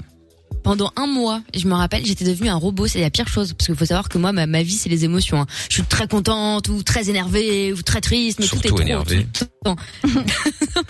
Pendant 0.65 0.91
un 0.95 1.05
mois, 1.05 1.43
je 1.55 1.67
me 1.67 1.75
rappelle, 1.75 2.03
j'étais 2.03 2.25
devenue 2.25 2.49
un 2.49 2.55
robot, 2.55 2.87
c'est 2.87 2.99
la 2.99 3.11
pire 3.11 3.27
chose, 3.27 3.53
parce 3.53 3.67
qu'il 3.67 3.75
faut 3.75 3.85
savoir 3.85 4.09
que 4.09 4.17
moi, 4.17 4.31
ma, 4.31 4.47
ma 4.47 4.63
vie, 4.63 4.71
c'est 4.73 4.89
les 4.89 5.05
émotions. 5.05 5.39
hein. 5.41 5.45
Je 5.69 5.75
suis 5.75 5.83
très 5.83 6.07
contente, 6.07 6.69
ou 6.69 6.81
très 6.81 7.07
énervée, 7.07 7.71
ou 7.71 7.83
très 7.83 8.01
triste, 8.01 8.39
mais 8.39 8.47
tout 8.47 8.57
est 8.65 8.69
trop, 8.69 8.79
énervée. 8.81 9.27
tout 9.31 9.45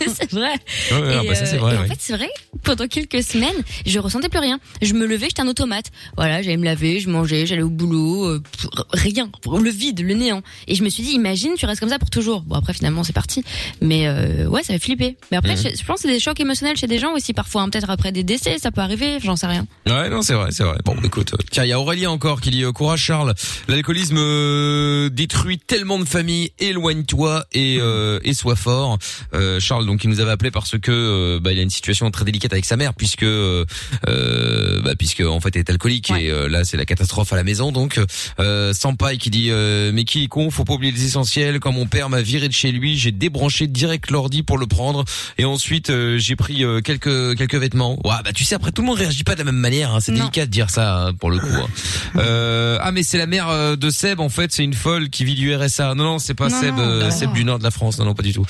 c'est 0.07 0.31
vrai. 0.31 0.53
Ouais, 0.91 1.01
ouais, 1.01 1.25
et, 1.25 1.27
bah 1.27 1.35
ça 1.35 1.45
c'est 1.45 1.57
vrai. 1.57 1.75
et 1.75 1.77
en 1.77 1.85
fait, 1.85 1.97
c'est 1.99 2.15
vrai, 2.15 2.29
pendant 2.63 2.87
quelques 2.87 3.23
semaines, 3.23 3.55
je 3.85 3.99
ressentais 3.99 4.29
plus 4.29 4.39
rien. 4.39 4.59
Je 4.81 4.93
me 4.93 5.05
levais, 5.05 5.27
j'étais 5.27 5.41
un 5.41 5.47
automate. 5.47 5.85
Voilà, 6.17 6.41
j'allais 6.41 6.57
me 6.57 6.65
laver, 6.65 6.99
je 6.99 7.09
mangeais, 7.09 7.45
j'allais 7.45 7.61
au 7.61 7.69
boulot, 7.69 8.25
euh, 8.25 8.43
rien, 8.91 9.29
le 9.45 9.69
vide, 9.69 10.01
le 10.01 10.13
néant. 10.13 10.41
Et 10.67 10.75
je 10.75 10.83
me 10.83 10.89
suis 10.89 11.03
dit, 11.03 11.11
imagine, 11.11 11.53
tu 11.57 11.65
restes 11.65 11.79
comme 11.79 11.89
ça 11.89 11.99
pour 11.99 12.09
toujours. 12.09 12.41
Bon, 12.41 12.55
après, 12.55 12.73
finalement, 12.73 13.03
c'est 13.03 13.13
parti. 13.13 13.43
Mais 13.81 14.07
euh, 14.07 14.47
ouais, 14.47 14.63
ça 14.63 14.73
fait 14.73 14.79
flipper. 14.79 15.17
Mais 15.31 15.37
après, 15.37 15.55
Mhm. 15.55 15.61
je, 15.73 15.77
je 15.79 15.85
pense 15.85 15.97
que 16.01 16.07
c'est 16.07 16.13
des 16.13 16.19
chocs 16.19 16.39
émotionnels 16.39 16.75
chez 16.77 16.87
des 16.87 16.99
gens 16.99 17.13
aussi, 17.13 17.33
parfois. 17.33 17.61
hein. 17.61 17.69
Peut-être 17.69 17.89
après 17.89 18.11
des 18.11 18.23
décès, 18.23 18.57
ça 18.59 18.71
peut 18.71 18.81
arriver, 18.81 19.19
j'en 19.23 19.35
sais 19.35 19.47
rien. 19.47 19.65
Ouais, 19.87 20.09
non, 20.09 20.21
c'est 20.21 20.33
vrai, 20.33 20.49
c'est 20.51 20.63
vrai. 20.63 20.77
Bon, 20.85 20.95
écoute, 21.03 21.33
euh, 21.33 21.37
tiens, 21.51 21.63
il 21.63 21.69
y 21.69 21.73
a 21.73 21.79
Aurélien 21.79 22.09
encore 22.09 22.41
qui 22.41 22.49
dit 22.49 22.63
euh, 22.63 22.71
courage 22.71 23.01
Charles. 23.01 23.33
L'alcoolisme 23.67 24.17
euh, 24.17 25.09
détruit 25.09 25.59
tellement 25.59 25.99
de 25.99 26.05
familles. 26.05 26.51
Éloigne-toi 26.59 27.45
et 27.53 27.77
euh, 27.79 28.19
et 28.23 28.33
sois 28.33 28.55
fort. 28.65 28.97
Euh, 29.33 29.59
Charles, 29.59 29.85
donc, 29.85 30.03
il 30.03 30.09
nous 30.09 30.19
avait 30.19 30.31
appelé 30.31 30.49
parce 30.51 30.77
que 30.79 30.91
euh, 30.91 31.39
bah, 31.39 31.51
il 31.51 31.59
a 31.59 31.61
une 31.61 31.69
situation 31.69 32.09
très 32.11 32.25
délicate 32.25 32.51
avec 32.53 32.65
sa 32.65 32.77
mère 32.77 32.93
puisque 32.93 33.23
euh, 33.23 33.63
euh, 34.07 34.81
bah, 34.81 34.95
puisque 34.97 35.21
en 35.21 35.39
fait 35.39 35.55
elle 35.55 35.61
est 35.61 35.69
alcoolique 35.69 36.11
et 36.11 36.31
euh, 36.31 36.47
là 36.49 36.63
c'est 36.63 36.77
la 36.77 36.85
catastrophe 36.85 37.31
à 37.33 37.35
la 37.35 37.43
maison. 37.43 37.71
Donc, 37.71 37.99
euh, 38.39 38.73
Sampaï 38.73 39.17
qui 39.17 39.29
dit 39.29 39.47
euh, 39.49 39.91
mais 39.93 40.03
qui 40.03 40.23
est 40.23 40.27
con, 40.27 40.49
faut 40.51 40.63
pas 40.65 40.73
oublier 40.73 40.91
les 40.91 41.05
essentiels. 41.05 41.59
Quand 41.59 41.71
mon 41.71 41.85
père 41.85 42.09
m'a 42.09 42.21
viré 42.21 42.47
de 42.47 42.53
chez 42.53 42.71
lui, 42.71 42.97
j'ai 42.97 43.11
débranché 43.11 43.67
direct 43.67 44.09
l'ordi 44.11 44.43
pour 44.43 44.57
le 44.57 44.65
prendre 44.67 45.05
et 45.37 45.45
ensuite 45.45 45.89
euh, 45.89 46.17
j'ai 46.17 46.35
pris 46.35 46.63
euh, 46.63 46.81
quelques 46.81 47.37
quelques 47.37 47.55
vêtements. 47.55 47.95
Ouais, 48.03 48.15
bah 48.23 48.31
tu 48.33 48.43
sais 48.43 48.55
après 48.55 48.71
tout 48.71 48.81
le 48.81 48.87
monde 48.87 48.97
réagit 48.97 49.23
pas 49.23 49.33
de 49.35 49.39
la 49.39 49.45
même 49.45 49.55
manière. 49.57 49.93
hein. 49.93 49.99
C'est 49.99 50.11
délicat 50.11 50.45
de 50.45 50.51
dire 50.51 50.69
ça 50.69 51.05
hein, 51.07 51.13
pour 51.13 51.29
le 51.29 51.39
coup. 51.39 51.47
hein. 51.53 51.67
Euh, 52.17 52.77
ah 52.81 52.91
mais 52.93 53.03
c'est 53.03 53.17
la 53.17 53.25
mère 53.27 53.77
de 53.77 53.89
Seb 53.89 54.19
en 54.21 54.29
fait, 54.29 54.51
c'est 54.53 54.63
une 54.63 54.73
folle 54.73 55.09
qui 55.09 55.25
vit 55.25 55.35
du 55.35 55.53
RSA. 55.53 55.95
Non 55.95 56.03
non, 56.03 56.19
c'est 56.19 56.33
pas 56.33 56.47
Non, 56.49 56.59
Seb 56.61 56.75
non, 56.75 56.81
euh, 56.81 57.03
non. 57.03 57.11
Seb 57.11 57.33
du 57.33 57.43
nord 57.43 57.59
de 57.59 57.63
la 57.63 57.71
France. 57.71 57.99
Non 57.99 58.05
non, 58.05 58.13
pas 58.13 58.23
du 58.23 58.31
tout. 58.33 58.45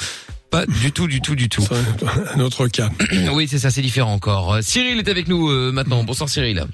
Pas 0.51 0.65
du 0.65 0.91
tout, 0.91 1.07
du 1.07 1.21
tout, 1.21 1.35
du 1.35 1.49
tout. 1.49 1.61
C'est 1.61 2.35
un 2.35 2.39
autre 2.39 2.67
cas. 2.67 2.89
Oui, 3.33 3.47
c'est 3.47 3.59
ça, 3.59 3.71
c'est 3.71 3.81
différent 3.81 4.13
encore. 4.13 4.53
Euh, 4.53 4.59
Cyril 4.61 4.99
est 4.99 5.09
avec 5.09 5.27
nous 5.27 5.49
euh, 5.49 5.71
maintenant. 5.71 6.03
Bonsoir 6.03 6.29
Cyril. 6.29 6.65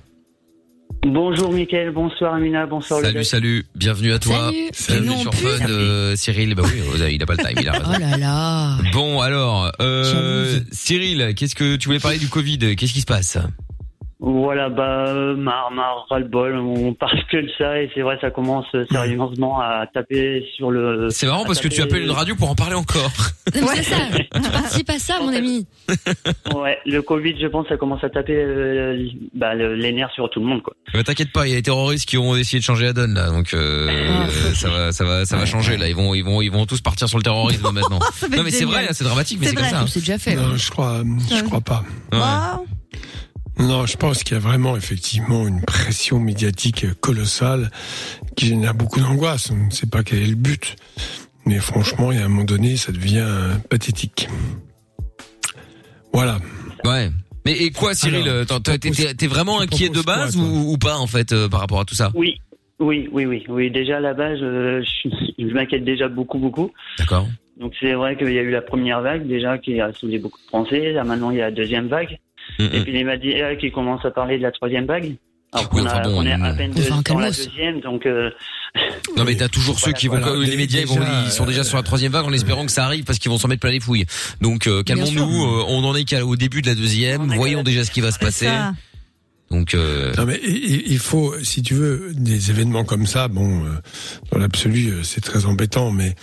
Bonjour 1.04 1.52
Mickaël, 1.52 1.90
bonsoir 1.92 2.36
Amina, 2.36 2.68
bonsoir 2.68 3.00
le 3.00 3.08
Salut, 3.08 3.24
salut. 3.24 3.66
Bienvenue 3.76 4.14
à 4.14 4.20
toi. 4.20 4.52
Salut. 4.72 5.02
Bienvenue 5.02 5.12
Et 5.12 5.16
nous, 5.16 5.22
sur. 5.22 5.34
Fun, 5.34 5.66
euh, 5.68 6.16
Cyril. 6.16 6.54
Bah 6.54 6.62
oui, 6.64 7.02
euh, 7.02 7.10
il 7.10 7.24
a 7.24 7.26
pas 7.26 7.34
le 7.34 7.44
time, 7.44 7.58
il 7.60 7.68
a 7.68 7.72
raison. 7.72 7.86
Oh 7.88 8.00
là 8.00 8.18
là. 8.18 8.78
Bon 8.94 9.20
alors, 9.20 9.72
euh. 9.82 10.60
Cyril, 10.72 11.34
qu'est-ce 11.36 11.56
que 11.56 11.76
tu 11.76 11.88
voulais 11.88 12.00
parler 12.00 12.20
du 12.20 12.28
Covid? 12.28 12.76
Qu'est-ce 12.76 12.94
qui 12.94 13.02
se 13.02 13.08
passe? 13.08 13.40
Voilà, 14.24 14.70
bah, 14.70 15.06
euh, 15.08 15.36
marre, 15.36 15.72
marre, 15.72 16.06
ras-le-bol, 16.10 16.56
on 16.58 16.94
parle 16.94 17.18
que 17.32 17.38
de 17.38 17.50
ça 17.58 17.82
et 17.82 17.90
c'est 17.96 18.02
vrai, 18.02 18.20
ça 18.22 18.30
commence 18.30 18.68
euh, 18.76 18.86
sérieusement 18.92 19.60
à 19.60 19.88
taper 19.92 20.46
sur 20.56 20.70
le... 20.70 21.08
C'est 21.10 21.26
marrant 21.26 21.44
parce 21.44 21.60
que 21.60 21.68
tu 21.68 21.82
appelles 21.82 22.04
une 22.04 22.12
radio 22.12 22.36
pour 22.36 22.48
en 22.52 22.54
parler 22.54 22.76
encore. 22.76 23.10
Non, 23.60 23.68
C'est 23.74 23.82
ça. 23.82 23.96
Tu 24.36 24.42
participes 24.52 24.90
à 24.92 25.00
ça, 25.00 25.16
mon 25.22 25.34
ami. 25.34 25.66
Ouais, 26.54 26.78
le 26.86 27.02
Covid, 27.02 27.34
je 27.42 27.48
pense, 27.48 27.68
ça 27.68 27.78
commence 27.78 28.04
à 28.04 28.10
taper 28.12 28.36
euh, 28.36 29.08
bah, 29.34 29.56
le- 29.56 29.74
les 29.76 29.92
nerfs 29.92 30.12
sur 30.14 30.30
tout 30.30 30.40
le 30.40 30.46
monde, 30.46 30.62
quoi. 30.62 30.74
Mais 30.94 31.04
t'inquiète 31.04 31.32
pas, 31.32 31.48
il 31.48 31.50
y 31.50 31.54
a 31.54 31.56
les 31.56 31.64
terroristes 31.64 32.08
qui 32.08 32.20
ont 32.20 32.36
essayé 32.36 32.60
de 32.60 32.64
changer 32.64 32.86
la 32.86 32.94
donne 32.94 33.16
là, 33.16 33.32
donc 33.32 33.56
euh, 33.56 33.88
Ah. 33.90 34.28
euh, 34.28 34.54
ça 34.54 34.70
va, 34.70 34.92
ça 34.92 35.04
va, 35.04 35.26
ça 35.26 35.36
va 35.38 35.46
changer 35.48 35.78
là. 35.78 35.88
Ils 35.90 35.96
vont, 35.96 36.14
ils 36.14 36.24
vont, 36.24 36.42
ils 36.44 36.52
vont 36.52 36.68
tous 36.68 36.80
partir 36.82 37.10
sur 37.10 37.18
le 37.18 37.24
terrorisme 37.24 37.68
maintenant. 37.74 38.00
Ça 38.14 38.28
va 38.28 38.36
Non 38.36 38.42
être 38.42 38.44
mais 38.46 38.52
c'est 38.52 38.66
vrai, 38.66 38.86
hein, 38.88 38.92
c'est 38.94 39.04
dramatique, 39.04 39.40
mais 39.42 39.48
C'est 39.48 39.56
comme 39.56 39.64
vrai. 39.64 39.72
ça. 39.72 39.82
hein. 39.82 39.86
C'est 39.88 40.00
déjà 40.02 40.20
fait. 40.20 40.36
Non, 40.36 40.56
je 40.56 40.70
crois, 40.70 41.02
je 41.36 41.44
crois 41.44 41.62
pas. 41.62 41.84
Ouais. 42.14 42.20
Non, 43.62 43.86
je 43.86 43.96
pense 43.96 44.24
qu'il 44.24 44.34
y 44.34 44.38
a 44.38 44.40
vraiment 44.40 44.76
effectivement 44.76 45.48
une 45.48 45.62
pression 45.62 46.20
médiatique 46.20 46.86
colossale 47.00 47.70
qui 48.36 48.48
génère 48.48 48.74
beaucoup 48.74 49.00
d'angoisse. 49.00 49.52
On 49.52 49.66
ne 49.68 49.70
sait 49.70 49.88
pas 49.88 50.04
quel 50.04 50.24
est 50.24 50.28
le 50.28 50.36
but. 50.36 50.76
Mais 51.46 51.60
franchement, 51.60 52.12
il 52.12 52.20
y 52.20 52.22
a 52.22 52.26
un 52.26 52.30
moment 52.30 52.44
donné, 52.44 52.76
ça 52.76 52.92
devient 52.92 53.26
pathétique. 53.70 54.28
Voilà. 56.14 56.40
Ouais. 56.84 57.10
Mais 57.46 57.54
et 57.54 57.72
quoi, 57.72 57.94
Cyril 57.94 58.28
euh, 58.28 58.46
t'es- 58.46 59.28
vraiment 59.28 59.60
inquiet 59.62 59.90
de 59.90 60.02
quoi, 60.02 60.16
base 60.18 60.36
ou 60.38 60.78
pas 60.78 60.98
en 60.98 61.08
fait 61.08 61.32
euh, 61.32 61.48
par 61.50 61.60
rapport 61.60 61.80
à 61.80 61.86
tout 61.86 61.96
ça? 61.96 62.12
Oui, 62.14 62.40
oui, 62.80 63.10
oui, 63.12 63.26
oui, 63.26 63.44
oui. 63.48 63.72
Déjà 63.72 63.98
à 63.98 64.00
la 64.00 64.14
base, 64.14 64.40
euh, 64.42 64.84
je, 65.04 65.10
je 65.40 65.54
m'inquiète 65.54 65.84
déjà 65.84 66.08
beaucoup, 66.08 66.38
beaucoup. 66.38 66.72
D'accord. 67.00 67.28
Donc 67.60 67.74
c'est 67.80 67.94
vrai 67.94 68.16
qu'il 68.18 68.32
y 68.32 68.38
a 68.40 68.44
eu 68.44 68.52
la 68.52 68.62
première 68.62 69.02
vague 69.02 69.28
déjà 69.28 69.58
qui 69.58 69.80
a 69.82 69.92
soulevé 69.94 70.20
beaucoup 70.20 70.40
de 70.40 70.48
Français. 70.48 70.92
Là 70.94 71.04
maintenant 71.04 71.32
il 71.32 71.38
y 71.38 71.42
a 71.42 71.46
la 71.46 71.52
deuxième 71.52 71.88
vague. 71.88 72.20
Mm, 72.60 72.64
Et 72.74 72.82
puis 72.84 72.92
les 72.92 73.04
médias 73.04 73.56
qui 73.56 73.72
commencent 73.72 74.06
à 74.06 74.12
parler 74.12 74.38
de 74.38 74.44
la 74.44 74.52
troisième 74.52 74.86
vague. 74.86 75.16
Alors 75.54 75.70
Oui, 75.74 75.82
qu'on 75.82 75.88
enfin 75.88 75.98
a- 75.98 76.04
bon, 76.04 76.16
qu'on 76.16 76.26
est 76.26 76.32
à 76.32 76.54
peine 76.54 76.72
Enfin, 76.78 76.98
deux- 76.98 77.14
dans 77.14 77.20
la 77.20 77.28
deuxième, 77.32 77.82
donc 77.82 78.06
euh, 78.06 78.30
Non 79.18 79.26
mais 79.26 79.36
t'as 79.36 79.50
toujours 79.50 79.78
ceux 79.80 79.92
qui 79.92 80.08
vont 80.08 80.18
voilà, 80.18 80.40
les 80.48 80.56
médias 80.56 80.80
ils, 80.80 80.88
vont, 80.88 80.98
ils 81.26 81.32
sont 81.32 81.46
déjà 81.46 81.64
sur 81.66 81.76
la 81.76 81.84
troisième 81.84 82.14
vague 82.14 82.24
en 82.26 82.32
espérant 82.32 82.66
que 82.66 82.72
ça 82.72 82.86
arrive 82.86 83.04
parce 83.04 83.20
qu'ils 83.20 83.30
vont 83.32 83.38
s'en 83.38 83.50
mettre 83.50 83.60
plein 83.60 83.72
les 83.72 83.82
fouilles. 83.82 84.06
Donc 84.40 84.68
euh, 84.68 84.82
calmons-nous, 84.84 85.44
euh, 85.44 85.66
on 85.68 85.84
en 85.84 85.94
est 85.96 86.06
qu'à- 86.06 86.26
au 86.26 86.38
début 86.38 86.62
de 86.62 86.68
la 86.68 86.76
deuxième, 86.76 87.24
On 87.24 87.36
voyons 87.36 87.64
déjà 87.64 87.84
ce 87.84 87.92
qui 87.92 88.00
va 88.00 88.12
se 88.12 88.20
passer. 88.20 88.46
ça. 88.46 88.74
Donc 89.50 89.74
euh, 89.76 90.14
Non 90.18 90.26
mais 90.26 90.40
il 90.42 90.84
il 90.90 91.00
faut, 91.00 91.36
si 91.44 91.62
tu 91.62 91.74
veux, 91.74 92.14
des 92.16 92.50
événements 92.52 92.86
comme 92.86 93.06
ça, 93.06 93.28
bon, 93.28 93.66
euh, 93.66 93.70
dans 94.32 94.40
l'absolu, 94.40 94.88
euh, 94.92 95.04
c'est 95.04 95.20
très 95.20 95.46
embêtant, 95.46 95.92
mais 95.92 96.16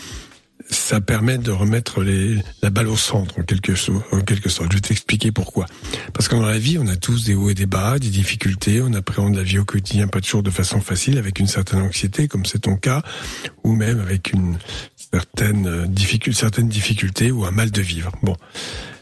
ça 0.70 1.00
permet 1.00 1.38
de 1.38 1.50
remettre 1.50 2.02
les, 2.02 2.36
la 2.62 2.70
balle 2.70 2.88
au 2.88 2.96
centre 2.96 3.38
en 3.38 3.42
quelque, 3.42 3.74
so- 3.74 4.02
en 4.12 4.20
quelque 4.20 4.48
sorte. 4.48 4.70
Je 4.72 4.76
vais 4.76 4.82
t'expliquer 4.82 5.32
pourquoi. 5.32 5.66
Parce 6.12 6.28
que 6.28 6.34
dans 6.34 6.46
la 6.46 6.58
vie, 6.58 6.78
on 6.78 6.86
a 6.88 6.96
tous 6.96 7.24
des 7.24 7.34
hauts 7.34 7.50
et 7.50 7.54
des 7.54 7.66
bas, 7.66 7.98
des 7.98 8.10
difficultés, 8.10 8.82
on 8.82 8.92
appréhende 8.92 9.36
la 9.36 9.42
vie 9.42 9.58
au 9.58 9.64
quotidien 9.64 10.08
pas 10.08 10.20
toujours 10.20 10.42
de 10.42 10.50
façon 10.50 10.80
facile, 10.80 11.18
avec 11.18 11.38
une 11.38 11.46
certaine 11.46 11.80
anxiété, 11.80 12.28
comme 12.28 12.44
c'est 12.44 12.60
ton 12.60 12.76
cas, 12.76 13.02
ou 13.64 13.72
même 13.74 14.00
avec 14.00 14.32
une 14.32 14.58
certaine 15.12 15.66
euh, 15.66 15.86
difficulté, 15.86 16.38
certaines 16.38 16.68
difficultés 16.68 17.30
ou 17.30 17.44
un 17.44 17.50
mal 17.50 17.70
de 17.70 17.80
vivre. 17.80 18.12
Bon. 18.22 18.36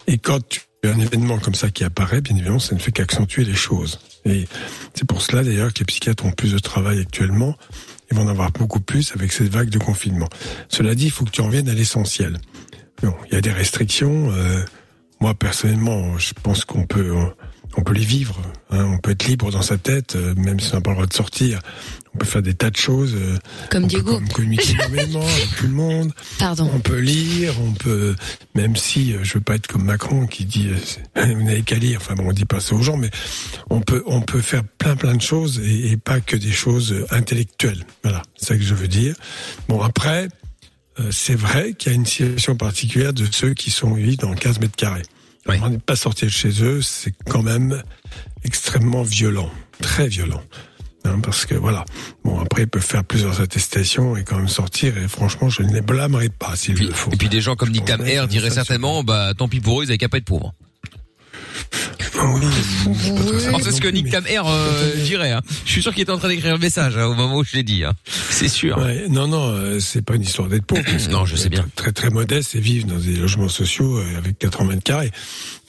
Et 0.06 0.18
quand 0.18 0.46
tu 0.48 0.60
un 0.84 1.00
événement 1.00 1.38
comme 1.38 1.54
ça 1.54 1.70
qui 1.70 1.84
apparaît, 1.84 2.20
bien 2.20 2.36
évidemment, 2.36 2.58
ça 2.58 2.74
ne 2.74 2.80
fait 2.80 2.92
qu'accentuer 2.92 3.44
les 3.44 3.54
choses. 3.54 3.98
Et 4.24 4.46
c'est 4.94 5.04
pour 5.04 5.22
cela 5.22 5.42
d'ailleurs 5.42 5.72
que 5.72 5.80
les 5.80 5.84
psychiatres 5.84 6.24
ont 6.24 6.32
plus 6.32 6.52
de 6.52 6.58
travail 6.58 7.00
actuellement. 7.00 7.56
Ils 8.10 8.16
vont 8.16 8.22
en 8.24 8.28
avoir 8.28 8.52
beaucoup 8.52 8.80
plus 8.80 9.12
avec 9.14 9.32
cette 9.32 9.48
vague 9.48 9.68
de 9.68 9.78
confinement. 9.78 10.28
Cela 10.68 10.94
dit, 10.94 11.06
il 11.06 11.10
faut 11.10 11.24
que 11.24 11.30
tu 11.30 11.40
en 11.40 11.48
viennes 11.48 11.68
à 11.68 11.74
l'essentiel. 11.74 12.38
Bon, 13.02 13.14
il 13.28 13.34
y 13.34 13.36
a 13.36 13.40
des 13.40 13.52
restrictions. 13.52 14.30
euh, 14.32 14.62
moi, 15.20 15.34
personnellement, 15.34 16.16
je 16.18 16.32
pense 16.42 16.64
qu'on 16.64 16.86
peut, 16.86 17.12
on 17.76 17.82
peut 17.82 17.94
les 17.94 18.04
vivre. 18.04 18.40
hein. 18.70 18.84
on 18.94 18.98
peut 18.98 19.10
être 19.12 19.26
libre 19.26 19.50
dans 19.50 19.62
sa 19.62 19.76
tête, 19.78 20.16
euh, 20.16 20.34
même 20.36 20.60
si 20.60 20.72
on 20.72 20.76
n'a 20.76 20.80
pas 20.82 20.90
le 20.90 20.96
droit 20.96 21.06
de 21.06 21.14
sortir. 21.14 21.60
On 22.16 22.18
peut 22.18 22.24
faire 22.24 22.40
des 22.40 22.54
tas 22.54 22.70
de 22.70 22.76
choses. 22.78 23.14
euh, 23.14 23.36
Comme 23.70 23.84
on 23.84 23.86
Diego. 23.88 24.12
peut 24.12 24.18
com- 24.24 24.28
communiquer 24.32 24.72
énormément 24.88 25.20
avec 25.22 25.54
tout 25.58 25.66
le 25.66 25.72
monde. 25.74 26.12
Pardon. 26.38 26.70
On 26.74 26.80
peut 26.80 26.98
lire, 26.98 27.52
on 27.60 27.72
peut, 27.72 28.16
même 28.54 28.74
si 28.74 29.12
euh, 29.12 29.18
je 29.22 29.34
veux 29.34 29.42
pas 29.42 29.56
être 29.56 29.66
comme 29.66 29.84
Macron 29.84 30.26
qui 30.26 30.46
dit 30.46 30.70
euh, 30.70 31.24
vous 31.34 31.42
n'avez 31.42 31.60
qu'à 31.60 31.76
lire. 31.76 31.98
Enfin 32.00 32.14
bon, 32.14 32.30
on 32.30 32.32
dit 32.32 32.46
pas 32.46 32.58
ça 32.60 32.74
aux 32.74 32.80
gens, 32.80 32.96
mais 32.96 33.10
on 33.68 33.82
peut, 33.82 34.02
on 34.06 34.22
peut 34.22 34.40
faire 34.40 34.64
plein 34.78 34.96
plein 34.96 35.14
de 35.14 35.20
choses 35.20 35.60
et, 35.62 35.90
et 35.90 35.96
pas 35.98 36.20
que 36.20 36.36
des 36.36 36.52
choses 36.52 37.04
intellectuelles. 37.10 37.84
Voilà, 38.02 38.22
c'est 38.36 38.46
ça 38.46 38.56
que 38.56 38.62
je 38.62 38.74
veux 38.74 38.88
dire. 38.88 39.14
Bon 39.68 39.82
après, 39.82 40.28
c'est 41.10 41.34
vrai 41.36 41.74
qu'il 41.74 41.92
y 41.92 41.94
a 41.94 41.96
une 41.96 42.06
situation 42.06 42.56
particulière 42.56 43.12
de 43.12 43.26
ceux 43.30 43.52
qui 43.52 43.70
sont 43.70 43.92
vivent 43.92 44.16
dans 44.20 44.32
15 44.34 44.60
mètres 44.60 44.74
carrés. 44.76 45.02
Oui. 45.46 45.56
On 45.62 45.68
n'est 45.68 45.76
pas 45.78 45.96
sorti 45.96 46.24
de 46.24 46.30
chez 46.30 46.62
eux, 46.62 46.80
c'est 46.80 47.12
quand 47.28 47.42
même 47.42 47.82
extrêmement 48.42 49.02
violent, 49.02 49.50
très 49.82 50.08
violent. 50.08 50.42
Hein, 51.06 51.20
parce 51.22 51.46
que 51.46 51.54
voilà. 51.54 51.84
Bon, 52.24 52.40
après, 52.40 52.62
ils 52.62 52.68
peuvent 52.68 52.82
faire 52.82 53.04
plusieurs 53.04 53.40
attestations 53.40 54.16
et 54.16 54.24
quand 54.24 54.36
même 54.36 54.48
sortir. 54.48 54.96
Et 54.98 55.08
franchement, 55.08 55.48
je 55.48 55.62
ne 55.62 55.72
les 55.72 55.82
blâmerai 55.82 56.28
pas 56.28 56.56
s'il 56.56 56.76
le 56.78 56.92
faut. 56.92 57.10
et 57.12 57.16
puis 57.16 57.28
des 57.28 57.40
gens 57.40 57.56
comme 57.56 57.70
Nick 57.70 57.84
Tam 57.84 58.02
diraient 58.28 58.50
certainement 58.50 59.02
bah 59.04 59.32
tant 59.36 59.48
pis 59.48 59.60
pour 59.60 59.80
eux 59.80 59.84
ils 59.84 59.88
avaient 59.88 59.98
qu'à 59.98 60.08
pas 60.08 60.18
être 60.18 60.24
pauvres. 60.24 60.54
Oui, 62.18 63.62
c'est 63.62 63.72
ce 63.72 63.80
que 63.80 63.88
Nick 63.88 64.06
mais- 64.06 64.10
Tam 64.10 64.26
Air 64.26 64.44
euh, 64.46 64.94
dirait. 65.04 65.32
Hein. 65.32 65.42
Je 65.64 65.70
suis 65.72 65.82
sûr 65.82 65.92
qu'il 65.92 66.02
était 66.02 66.12
en 66.12 66.18
train 66.18 66.28
d'écrire 66.28 66.52
le 66.54 66.58
message 66.58 66.96
hein, 66.96 67.06
au 67.06 67.14
moment 67.14 67.36
où 67.36 67.44
je 67.44 67.54
l'ai 67.56 67.62
dit. 67.62 67.84
Hein. 67.84 67.92
C'est 68.30 68.48
sûr. 68.48 68.78
Ouais, 68.78 69.06
non, 69.08 69.28
non, 69.28 69.48
euh, 69.48 69.80
c'est 69.80 70.02
pas 70.02 70.14
une 70.14 70.22
histoire 70.22 70.48
d'être 70.48 70.64
pauvre. 70.64 70.82
Non, 71.10 71.24
je 71.24 71.36
sais 71.36 71.48
bien. 71.48 71.66
Très, 71.76 71.92
très 71.92 72.10
modeste 72.10 72.54
et 72.54 72.60
vivre 72.60 72.86
dans 72.86 72.98
des 72.98 73.16
logements 73.16 73.48
sociaux 73.48 73.98
euh, 73.98 74.18
avec 74.18 74.38
80 74.38 74.68
mètres 74.68 74.82
carrés. 74.82 75.10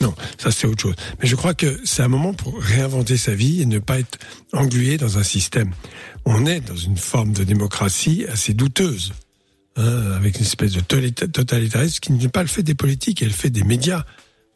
Non, 0.02 0.14
ça 0.38 0.52
c'est 0.52 0.68
autre 0.68 0.82
chose. 0.82 0.96
Mais 1.22 1.28
je 1.28 1.36
crois 1.36 1.54
que 1.54 1.80
c'est 1.84 2.02
un 2.02 2.08
moment 2.08 2.34
pour 2.34 2.60
réinventer 2.60 3.18
sa 3.18 3.34
vie 3.34 3.62
et 3.62 3.66
ne 3.66 3.80
pas 3.80 4.00
être 4.00 4.18
englué 4.54 4.98
dans 4.98 5.18
un 5.18 5.24
système. 5.24 5.72
On 6.26 6.46
est 6.46 6.62
dans 6.62 6.76
une 6.76 6.98
forme 6.98 7.34
de 7.34 7.44
démocratie 7.44 8.26
assez 8.32 8.54
douteuse, 8.54 9.14
avec 9.76 10.38
une 10.38 10.44
espèce 10.46 10.74
de 10.74 10.82
totalitarisme 10.82 12.00
qui 12.00 12.12
n'est 12.14 12.28
pas 12.30 12.42
le 12.42 12.48
fait 12.50 12.64
des 12.64 12.74
politiques, 12.76 13.22
elle 13.22 13.32
fait 13.32 13.50
des 13.50 13.64
médias. 13.64 14.04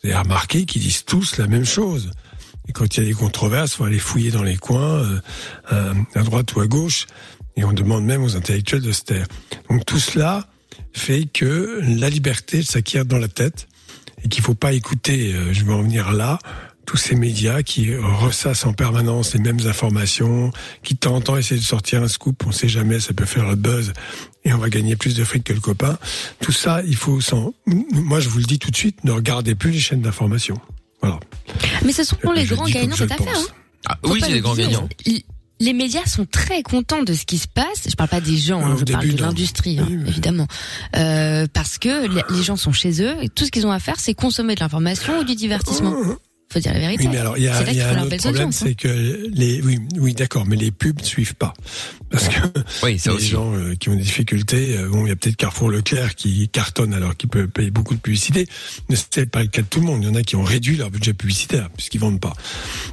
Avez 0.03 0.15
remarqué 0.15 0.65
qu'ils 0.65 0.81
disent 0.81 1.05
tous 1.05 1.37
la 1.37 1.47
même 1.47 1.65
chose. 1.65 2.11
Et 2.67 2.71
quand 2.71 2.97
il 2.97 3.03
y 3.03 3.05
a 3.05 3.09
des 3.09 3.15
controverses, 3.15 3.75
faut 3.75 3.83
aller 3.83 3.99
fouiller 3.99 4.31
dans 4.31 4.43
les 4.43 4.57
coins, 4.57 4.99
euh, 4.99 5.19
euh, 5.71 5.93
à 6.15 6.23
droite 6.23 6.55
ou 6.55 6.61
à 6.61 6.67
gauche, 6.67 7.07
et 7.55 7.63
on 7.63 7.73
demande 7.73 8.05
même 8.05 8.23
aux 8.23 8.35
intellectuels 8.35 8.81
de 8.81 8.91
se 8.91 9.03
taire. 9.03 9.27
Donc 9.69 9.85
tout 9.85 9.99
cela 9.99 10.47
fait 10.93 11.25
que 11.25 11.81
la 11.83 12.09
liberté 12.09 12.63
s'acquiert 12.63 13.05
dans 13.05 13.17
la 13.17 13.27
tête 13.27 13.67
et 14.23 14.29
qu'il 14.29 14.43
faut 14.43 14.55
pas 14.55 14.73
écouter, 14.73 15.33
euh, 15.33 15.53
je 15.53 15.65
vais 15.65 15.73
en 15.73 15.81
venir 15.81 16.11
là, 16.11 16.39
tous 16.85 16.97
ces 16.97 17.15
médias 17.15 17.61
qui 17.63 17.95
ressassent 17.95 18.65
en 18.65 18.73
permanence 18.73 19.33
les 19.33 19.39
mêmes 19.39 19.59
informations, 19.67 20.51
qui 20.83 20.95
de 20.95 20.99
temps 20.99 21.15
en 21.15 21.21
temps 21.21 21.37
essaient 21.37 21.55
de 21.55 21.61
sortir 21.61 22.01
un 22.03 22.07
scoop, 22.07 22.43
on 22.45 22.51
sait 22.51 22.67
jamais, 22.67 22.99
ça 22.99 23.13
peut 23.13 23.25
faire 23.25 23.47
le 23.47 23.55
buzz 23.55 23.93
et 24.43 24.53
on 24.53 24.57
va 24.57 24.69
gagner 24.69 24.95
plus 24.95 25.15
de 25.15 25.23
fric 25.23 25.43
que 25.43 25.53
le 25.53 25.59
copain. 25.59 25.97
Tout 26.41 26.51
ça, 26.51 26.81
il 26.85 26.95
faut 26.95 27.21
s'en... 27.21 27.53
Moi, 27.65 28.19
je 28.19 28.29
vous 28.29 28.39
le 28.39 28.45
dis 28.45 28.59
tout 28.59 28.71
de 28.71 28.75
suite, 28.75 29.03
ne 29.03 29.11
regardez 29.11 29.55
plus 29.55 29.71
les 29.71 29.79
chaînes 29.79 30.01
d'information. 30.01 30.59
Voilà. 31.01 31.19
Mais 31.85 31.93
ce 31.93 32.03
sont 32.03 32.17
les 32.35 32.45
Je 32.45 32.55
grands 32.55 32.65
dis 32.65 32.73
comme 32.73 32.81
gagnants 32.81 32.95
je 32.95 33.03
de 33.05 33.09
cette 33.09 33.21
affaire. 33.21 33.37
Hein. 33.37 33.45
Ah, 33.87 33.97
oui, 34.03 34.19
c'est 34.21 34.29
le 34.29 34.33
les 34.35 34.41
grands 34.41 34.55
dire. 34.55 34.67
gagnants. 34.69 34.89
Les 35.59 35.73
médias 35.73 36.05
sont 36.07 36.25
très 36.25 36.63
contents 36.63 37.03
de 37.03 37.13
ce 37.13 37.23
qui 37.23 37.37
se 37.37 37.47
passe. 37.47 37.83
Je 37.87 37.95
parle 37.95 38.09
pas 38.09 38.19
des 38.21 38.35
gens, 38.35 38.65
hein, 38.65 38.73
Au 38.73 38.77
je 38.79 38.85
parle 38.85 39.07
de 39.09 39.21
l'industrie, 39.21 39.77
hein, 39.77 39.85
Oui, 39.87 39.99
évidemment, 40.07 40.47
euh, 40.95 41.45
parce 41.53 41.77
que 41.77 42.07
les- 42.07 42.35
les 42.35 42.41
gens 42.43 42.55
sont 42.57 42.71
chez 42.71 43.03
eux 43.03 43.13
et 43.21 43.29
tout 43.29 43.45
ce 43.45 43.51
qu'ils 43.51 43.67
ont 43.67 43.71
à 43.71 43.77
faire, 43.77 43.99
c'est 43.99 44.15
consommer 44.15 44.55
de 44.55 44.59
l'information 44.59 45.19
ou 45.19 45.23
du 45.23 45.35
divertissement. 45.35 45.93
Faut 46.51 46.59
dire 46.59 46.73
la 46.73 46.79
vérité. 46.79 47.05
Oui, 47.05 47.09
mais 47.13 47.19
alors 47.19 47.37
il 47.37 47.45
y 47.45 47.47
a, 47.47 47.65
C'est 47.65 47.73
y 47.73 47.81
un 47.81 48.03
autre 48.03 48.17
problème, 48.17 48.33
audiences, 48.49 48.61
hein. 48.61 48.65
c'est 48.67 48.75
que 48.75 49.29
les, 49.33 49.61
oui, 49.61 49.79
oui, 49.97 50.13
d'accord, 50.13 50.45
mais 50.45 50.57
les 50.57 50.71
pubs 50.71 50.99
ne 50.99 51.05
suivent 51.05 51.35
pas, 51.35 51.53
parce 52.09 52.27
que 52.27 52.39
Oui, 52.83 52.99
les 53.03 53.09
aussi. 53.09 53.27
gens 53.29 53.55
euh, 53.55 53.75
qui 53.75 53.87
ont 53.87 53.95
des 53.95 54.01
difficultés, 54.01 54.77
euh, 54.77 54.89
bon, 54.89 55.05
il 55.05 55.09
y 55.09 55.11
a 55.13 55.15
peut-être 55.15 55.37
Carrefour 55.37 55.69
Leclerc 55.69 56.15
qui 56.15 56.49
cartonne 56.49 56.93
alors 56.93 57.15
qu'il 57.15 57.29
peut 57.29 57.47
payer 57.47 57.71
beaucoup 57.71 57.95
de 57.95 58.01
publicité, 58.01 58.47
mais 58.89 58.97
c'est 58.97 59.29
pas 59.29 59.43
le 59.43 59.47
cas 59.47 59.61
de 59.61 59.67
tout 59.67 59.79
le 59.79 59.85
monde. 59.85 60.03
Il 60.03 60.07
y 60.07 60.11
en 60.11 60.15
a 60.15 60.23
qui 60.23 60.35
ont 60.35 60.43
réduit 60.43 60.75
leur 60.75 60.91
budget 60.91 61.13
publicitaire 61.13 61.69
puisqu'ils 61.69 62.01
vendent 62.01 62.19
pas. 62.19 62.33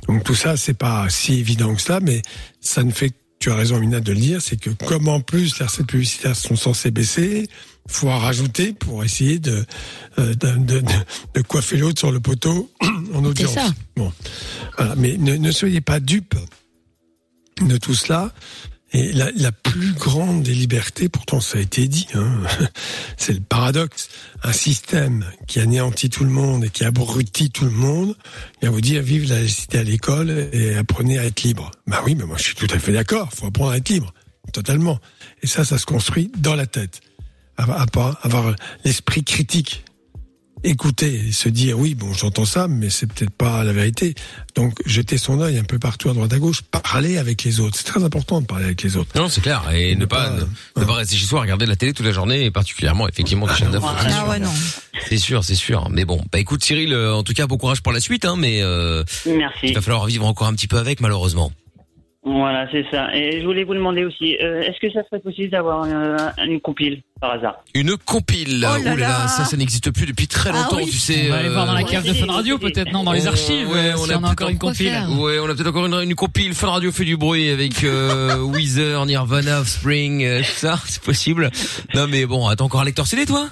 Donc 0.07 0.23
tout 0.23 0.37
ça, 0.37 0.57
c'est 0.57 0.79
pas 0.79 1.09
si 1.09 1.35
évident 1.41 1.75
que 1.75 1.83
ça, 1.83 1.99
mais 2.01 2.23
ça 2.61 2.85
ne 2.85 2.93
fait 2.93 3.13
tu 3.41 3.51
as 3.51 3.55
raison, 3.55 3.79
Mina, 3.79 4.01
de 4.01 4.13
le 4.13 4.19
dire, 4.19 4.43
c'est 4.43 4.57
que 4.57 4.71
comme 4.71 5.09
en 5.09 5.21
plus 5.21 5.59
les 5.61 5.67
recettes 5.67 5.87
publicitaires 5.87 6.35
sont 6.35 6.57
censées 6.57 6.91
baisser, 6.91 7.49
faut 7.89 8.09
en 8.09 8.19
rajouter 8.19 8.73
pour 8.73 9.03
essayer 9.03 9.39
de, 9.39 9.65
euh, 10.19 10.35
de, 10.35 10.51
de, 10.59 10.81
de- 10.81 10.85
de 11.35 11.41
coiffer 11.43 11.77
l'autre 11.79 11.99
sur 11.99 12.13
le 12.13 12.21
poteau 12.21 12.71
en 13.15 13.25
audience. 13.25 13.55
ça. 13.55 13.67
Bon, 13.97 14.13
voilà. 14.77 14.95
mais 14.97 15.17
ne, 15.17 15.37
ne 15.37 15.51
soyez 15.51 15.81
pas 15.81 15.99
dupes 16.01 16.37
de 17.63 17.77
tout 17.77 17.95
cela. 17.95 18.33
Et 18.93 19.13
la, 19.13 19.31
la 19.33 19.53
plus 19.53 19.93
grande 19.93 20.43
des 20.43 20.55
libertés, 20.55 21.11
pourtant 21.11 21.41
ça 21.43 21.59
a 21.59 21.61
été 21.61 21.89
dit, 21.89 22.07
hein, 22.15 22.41
c'est 23.19 23.35
le 23.35 23.41
paradoxe. 23.41 24.09
Un 24.43 24.53
système 24.55 25.27
qui 25.47 25.61
anéantit 25.61 26.09
tout 26.09 26.25
le 26.25 26.31
monde 26.31 26.65
et 26.65 26.71
qui 26.71 26.85
abrutit 26.85 27.51
tout 27.51 27.67
le 27.67 27.71
monde, 27.71 28.17
vient 28.63 28.71
vous 28.71 28.81
dire 28.81 29.03
vive 29.03 29.29
la 29.29 29.41
laïcité 29.41 29.77
à 29.79 29.83
l'école 29.83 30.31
et 30.55 30.75
apprenez 30.77 31.19
à 31.19 31.27
être 31.27 31.43
libre. 31.43 31.71
Bah 31.87 32.01
oui, 32.07 32.15
mais 32.15 32.25
moi 32.25 32.39
je 32.39 32.45
suis 32.45 32.55
tout 32.55 32.69
à 32.71 32.79
fait 32.79 32.93
d'accord, 32.93 33.29
faut 33.35 33.45
apprendre 33.47 33.73
à 33.73 33.77
être 33.77 33.91
libre, 33.91 34.15
totalement. 34.55 34.99
Et 35.43 35.47
ça, 35.47 35.67
ça 35.67 35.77
se 35.77 35.85
construit 35.85 36.33
dans 36.39 36.55
la 36.55 36.67
tête. 36.67 37.03
Avoir, 37.59 37.81
avoir- 37.83 38.19
avoir 38.23 38.55
l'esprit 38.85 39.25
critique 39.25 39.85
écouter 40.65 41.27
et 41.29 41.33
se 41.33 41.49
dire 41.49 41.79
oui 41.79 41.95
bon 41.95 42.13
j'entends 42.13 42.45
ça 42.45 42.67
mais 42.67 42.91
c'est 42.91 43.07
peut-être 43.07 43.31
pas 43.31 43.63
la 43.63 43.73
vérité 43.73 44.17
donc 44.57 44.75
jeter 44.87 45.17
son 45.17 45.41
œil 45.41 45.57
un 45.57 45.63
peu 45.63 45.79
partout 45.79 46.11
à 46.11 46.15
droite 46.15 46.33
à 46.33 46.39
gauche 46.41 46.63
parler 46.63 47.17
avec 47.17 47.45
les 47.45 47.61
autres 47.61 47.77
c'est 47.79 47.85
très 47.85 48.03
important 48.03 48.41
de 48.41 48.47
parler 48.47 48.65
avec 48.65 48.83
les 48.83 48.97
autres 48.97 49.11
Non, 49.15 49.29
c'est 49.29 49.41
clair. 49.41 49.63
Et 49.73 49.95
ne 49.95 50.01
Ne 50.01 50.05
pas, 50.07 50.31
pas, 50.31 50.37
ne, 50.77 50.81
ne 50.81 50.85
pas 50.85 50.95
rester 50.95 51.17
chez 51.17 51.27
soi, 51.27 51.39
à 51.39 51.43
regarder 51.43 51.65
la 51.67 51.77
télé 51.77 51.93
toute 51.93 52.07
la 52.07 52.11
journée, 52.13 52.45
et 52.47 52.51
particulièrement, 52.51 53.09
effectivement, 53.09 53.47
des 53.47 53.55
chaînes 53.55 53.71
d'infos. 53.71 53.87
c'est 54.01 54.07
Ah 54.09 54.13
sûr. 54.21 54.29
ouais, 54.29 54.39
non. 54.41 54.51
C'est 55.09 55.19
sûr, 55.19 55.45
c'est 55.45 55.55
sûr. 55.55 55.89
Mais 55.91 56.05
bon, 56.05 56.25
bah 56.33 56.39
écoute, 56.41 56.65
Cyril, 56.65 56.93
euh, 56.93 57.15
en 57.15 57.23
tout 57.23 57.35
cas, 57.35 57.47
bon 57.47 57.57
courage 57.57 57.81
pour 57.83 57.93
la 57.93 58.01
suite, 58.01 58.25
hein, 58.25 58.35
mais 58.37 58.61
euh, 58.63 59.05
Merci. 59.27 59.67
il 59.69 59.75
va 59.75 59.81
falloir 59.81 60.07
vivre 60.07 60.27
encore 60.27 60.49
un 60.49 60.55
petit 60.55 60.67
peu 60.69 60.79
avec, 60.79 61.01
malheureusement. 61.01 61.53
Voilà, 62.31 62.69
c'est 62.71 62.85
ça. 62.91 63.15
Et 63.17 63.41
je 63.41 63.47
voulais 63.47 63.65
vous 63.65 63.73
demander 63.75 64.05
aussi, 64.05 64.37
euh, 64.43 64.61
est-ce 64.61 64.79
que 64.81 64.93
ça 64.93 65.01
serait 65.09 65.21
possible 65.21 65.49
d'avoir 65.51 65.85
euh, 65.85 66.17
une 66.47 66.61
compile 66.61 67.01
par 67.21 67.33
hasard? 67.33 67.55
Une 67.75 67.97
compile. 67.97 68.57
Oh 68.59 68.61
là 68.61 68.79
Ouh 68.81 68.85
là 68.85 68.97
là, 68.97 69.29
ça, 69.29 69.45
ça 69.47 69.57
n'existe 69.57 69.91
plus 69.93 70.05
depuis 70.05 70.27
très 70.29 70.51
Ah 70.51 70.53
longtemps, 70.53 70.77
oui. 70.77 70.91
tu 70.91 70.99
sais. 70.99 71.27
On 71.29 71.31
va 71.33 71.39
aller 71.39 71.49
voir 71.49 71.67
dans 71.67 71.73
la 71.73 71.81
euh, 71.81 71.85
cave 71.85 72.07
de 72.07 72.13
Fun 72.13 72.31
Radio 72.31 72.59
peut-être, 72.59 72.93
non 72.93 73.03
Dans 73.05 73.13
les 73.13 73.25
Oh, 73.27 73.31
archives, 73.31 73.71
ouais, 73.71 73.79
euh, 73.93 73.95
on 73.97 74.05
si 74.05 74.13
a 74.13 74.19
on 74.19 74.25
a 74.25 74.31
encore 74.31 74.51
une 74.51 74.59
compile. 74.59 74.93
Ouais, 75.19 75.39
on 75.39 75.49
a 75.49 75.55
peut-être 75.55 75.69
encore 75.69 75.87
une, 75.87 75.95
une 75.95 76.15
compile 76.15 76.53
Fun 76.55 76.69
Radio 76.71 76.93
fait 76.93 77.05
du 77.05 77.17
bruit 77.17 77.49
avec 77.51 77.83
euh, 77.85 78.37
Weezer, 78.53 79.07
Nirvana, 79.07 79.61
Offspring, 79.61 80.23
euh, 80.25 80.41
tout 80.41 80.45
ça, 80.55 80.79
c'est 80.87 81.03
possible. 81.03 81.51
Non 81.95 82.07
mais 82.09 82.27
bon, 82.27 82.47
attends 82.49 82.67
encore 82.67 82.83
un 82.83 82.85
lecteur 82.85 83.07
CD 83.07 83.25
toi? 83.25 83.49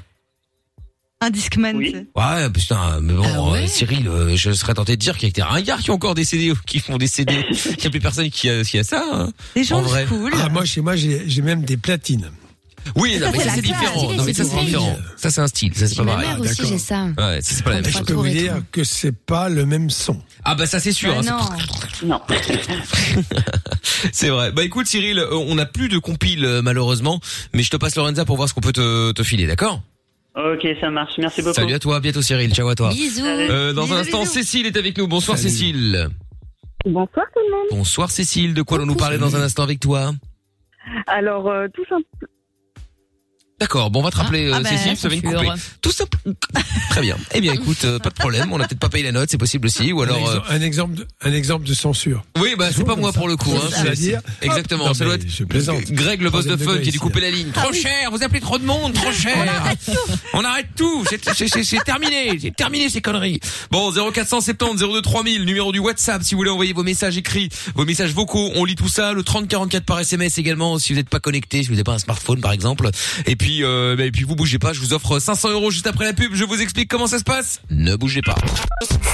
Un 1.22 1.30
Discman. 1.30 1.80
sais. 1.82 2.06
Ouais, 2.14 2.50
putain, 2.50 3.00
mais 3.00 3.14
bon, 3.14 3.24
Ah 3.24 3.50
ouais 3.50 3.64
euh, 3.64 3.66
Cyril, 3.66 4.06
euh, 4.06 4.36
je 4.36 4.52
serais 4.52 4.74
tenté 4.74 4.96
de 4.96 5.00
dire 5.00 5.16
qu'il 5.16 5.28
y 5.28 5.30
a 5.30 5.32
des 5.32 5.42
ringards 5.42 5.78
qui 5.80 5.90
ont 5.90 5.94
encore 5.94 6.14
des 6.14 6.24
CD, 6.24 6.52
qui 6.66 6.78
font 6.78 6.98
des 6.98 7.06
CD. 7.06 7.42
Il 7.78 7.84
y 7.84 7.86
a 7.86 7.90
plus 7.90 8.00
personne 8.00 8.28
qui 8.30 8.50
a, 8.50 8.62
qui 8.62 8.78
a 8.78 8.84
ça. 8.84 9.02
Hein. 9.12 9.30
Les 9.54 9.64
gens 9.64 9.78
En 9.78 9.82
vrai. 9.82 10.04
cool. 10.06 10.32
Ah, 10.38 10.50
moi, 10.50 10.66
chez 10.66 10.82
moi, 10.82 10.94
j'ai 10.94 11.22
j'ai 11.26 11.40
même 11.40 11.62
des 11.62 11.78
platines. 11.78 12.30
Oui, 12.94 13.18
non, 13.18 13.30
mais 13.32 13.38
c'est 13.38 13.44
ça 13.48 13.54
c'est 13.56 13.62
différent. 13.62 14.12
Non, 14.12 14.24
mais 14.24 14.34
ça 14.34 14.44
c'est 14.44 14.60
différent. 14.64 14.96
Ça 15.16 15.30
c'est 15.30 15.40
un 15.40 15.48
style, 15.48 15.74
ça 15.74 15.88
c'est 15.88 15.96
pas 15.96 16.04
ma 16.04 16.12
pareil. 16.12 16.28
mère 16.28 16.40
aussi, 16.40 16.50
d'accord. 16.54 16.70
j'ai 16.70 16.78
ça. 16.78 17.04
Ouais, 17.18 17.40
ça, 17.42 17.54
c'est 17.54 17.62
pas 17.64 17.70
la 17.70 17.76
même 17.80 17.84
Je 17.90 17.90
chose. 17.98 18.06
peux 18.06 18.12
vous 18.12 18.28
dire 18.28 18.62
que 18.70 18.84
c'est 18.84 19.10
pas 19.16 19.48
le 19.48 19.66
même 19.66 19.90
son. 19.90 20.20
Ah 20.44 20.54
bah 20.54 20.66
ça 20.66 20.78
c'est 20.78 20.92
sûr. 20.92 21.12
Bah 21.14 21.20
hein, 21.26 21.48
non. 22.02 22.08
Non. 22.08 22.20
C'est 24.12 24.28
vrai. 24.28 24.52
Bah 24.52 24.62
écoute 24.62 24.86
Cyril, 24.86 25.20
on 25.32 25.54
n'a 25.56 25.66
plus 25.66 25.88
de 25.88 25.98
compile 25.98 26.44
euh, 26.44 26.62
malheureusement, 26.62 27.20
mais 27.54 27.62
je 27.62 27.70
te 27.70 27.76
passe 27.76 27.96
Lorenza 27.96 28.24
pour 28.24 28.36
voir 28.36 28.48
ce 28.48 28.54
qu'on 28.54 28.60
peut 28.60 28.72
te, 28.72 29.10
te 29.12 29.22
filer, 29.22 29.46
d'accord? 29.46 29.82
Ok, 30.36 30.66
ça 30.80 30.90
marche. 30.90 31.14
Merci 31.18 31.40
beaucoup. 31.40 31.54
Salut 31.54 31.74
à 31.74 31.78
toi, 31.78 31.96
à 31.96 32.00
bientôt 32.00 32.20
Cyril, 32.20 32.52
ciao 32.52 32.68
à 32.68 32.74
toi. 32.74 32.90
Bisous. 32.90 33.24
Euh, 33.24 33.72
dans 33.72 33.92
un 33.92 33.96
instant, 33.96 34.20
bisous. 34.20 34.32
Cécile 34.32 34.66
est 34.66 34.76
avec 34.76 34.98
nous. 34.98 35.08
Bonsoir 35.08 35.38
Salut. 35.38 35.50
Cécile. 35.50 36.08
Bonsoir 36.84 37.26
tout 37.34 37.40
le 37.44 37.50
monde. 37.50 37.66
Bonsoir 37.70 38.10
Cécile, 38.10 38.52
de 38.54 38.62
quoi 38.62 38.76
allons-nous 38.76 38.96
parler 38.96 39.18
dans 39.18 39.34
un 39.34 39.40
instant 39.40 39.62
avec 39.62 39.80
toi? 39.80 40.12
Alors, 41.06 41.48
euh, 41.48 41.66
tout 41.74 41.84
simple. 41.88 42.04
D'accord, 43.58 43.90
bon 43.90 44.00
on 44.00 44.02
va 44.02 44.10
te 44.10 44.16
rappeler 44.18 44.50
Ah, 44.52 44.58
euh, 44.58 44.60
bah, 44.60 44.68
Cécile, 44.68 44.96
ça 44.98 45.08
va 45.08 45.14
une 45.14 45.22
sûr. 45.22 45.32
couper. 45.32 45.48
Tout 45.80 45.90
simple. 45.92 46.18
Très 46.90 47.00
bien. 47.00 47.16
Eh 47.32 47.40
bien 47.40 47.54
écoute, 47.54 47.78
euh, 47.84 47.98
pas 47.98 48.10
de 48.10 48.14
problème, 48.14 48.52
on 48.52 48.60
a 48.60 48.66
peut-être 48.68 48.78
pas 48.78 48.90
payé 48.90 49.02
la 49.04 49.12
note, 49.12 49.30
c'est 49.30 49.38
possible 49.38 49.66
aussi, 49.66 49.92
ou 49.94 50.02
Un, 50.02 50.04
alors... 50.04 50.28
euh, 50.28 50.38
un 50.50 50.60
exemple, 50.60 50.94
de, 50.94 51.06
un 51.22 51.32
exemple 51.32 51.66
de 51.66 51.72
censure. 51.72 52.22
Oui, 52.38 52.54
bah 52.58 52.68
c'est 52.74 52.84
pas 52.84 52.96
moi 52.96 53.14
pour 53.14 53.28
le 53.28 53.36
coup. 53.36 53.54
Hein, 53.56 53.70
Ça 53.70 53.90
dire- 53.90 54.20
Exactement, 54.42 54.88
Non, 54.88 54.94
ça 54.94 55.06
doit 55.06 55.14
être 55.14 55.26
je 55.26 55.44
plaisante. 55.44 55.90
Greg 55.90 56.20
le 56.20 56.28
boss 56.28 56.44
de 56.46 56.56
fun 56.58 56.78
qui 56.80 56.90
a 56.90 56.92
dû 56.92 57.00
couper 57.00 57.20
la 57.20 57.30
ligne. 57.30 57.50
Trop 57.52 57.72
cher, 57.72 58.10
vous 58.10 58.22
appelez 58.22 58.40
trop 58.40 58.58
de 58.58 58.64
monde, 58.64 58.92
trop 58.92 59.12
cher. 59.12 59.34
On 60.34 60.44
arrête 60.44 60.68
tout. 60.76 61.04
C'est 61.10 61.82
terminé, 61.84 62.38
c'est 62.40 62.54
terminé 62.54 62.90
ces 62.90 63.00
conneries. 63.00 63.40
Bon, 63.70 63.90
0470 64.12 64.78
02 64.78 65.00
3000, 65.00 65.44
numéro 65.46 65.72
du 65.72 65.78
WhatsApp 65.78 66.22
si 66.22 66.34
vous 66.34 66.40
voulez 66.40 66.50
envoyer 66.50 66.74
vos 66.74 66.82
messages 66.82 67.16
écrits, 67.16 67.48
vos 67.74 67.86
messages 67.86 68.12
vocaux, 68.12 68.50
on 68.56 68.64
lit 68.66 68.74
tout 68.74 68.88
ça. 68.88 69.14
Le 69.14 69.22
3044 69.22 69.84
par 69.84 69.98
SMS 70.00 70.36
également 70.36 70.78
si 70.78 70.92
vous 70.92 70.98
n'êtes 70.98 71.08
pas 71.08 71.20
connecté, 71.20 71.62
si 71.62 71.68
vous 71.68 71.74
n'avez 71.74 71.84
pas 71.84 71.94
un 71.94 71.98
smartphone 71.98 72.40
par 72.42 72.52
exemple. 72.52 72.90
Et 73.26 73.34
puis, 73.36 73.45
euh, 73.62 73.94
bah, 73.96 74.04
et 74.04 74.10
puis 74.10 74.24
vous 74.24 74.34
bougez 74.36 74.58
pas, 74.58 74.72
je 74.72 74.80
vous 74.80 74.92
offre 74.92 75.18
500 75.18 75.50
euros 75.50 75.70
juste 75.70 75.86
après 75.86 76.04
la 76.04 76.12
pub. 76.12 76.34
Je 76.34 76.44
vous 76.44 76.60
explique 76.60 76.88
comment 76.88 77.06
ça 77.06 77.18
se 77.18 77.24
passe. 77.24 77.60
Ne 77.70 77.96
bougez 77.96 78.22
pas. 78.22 78.36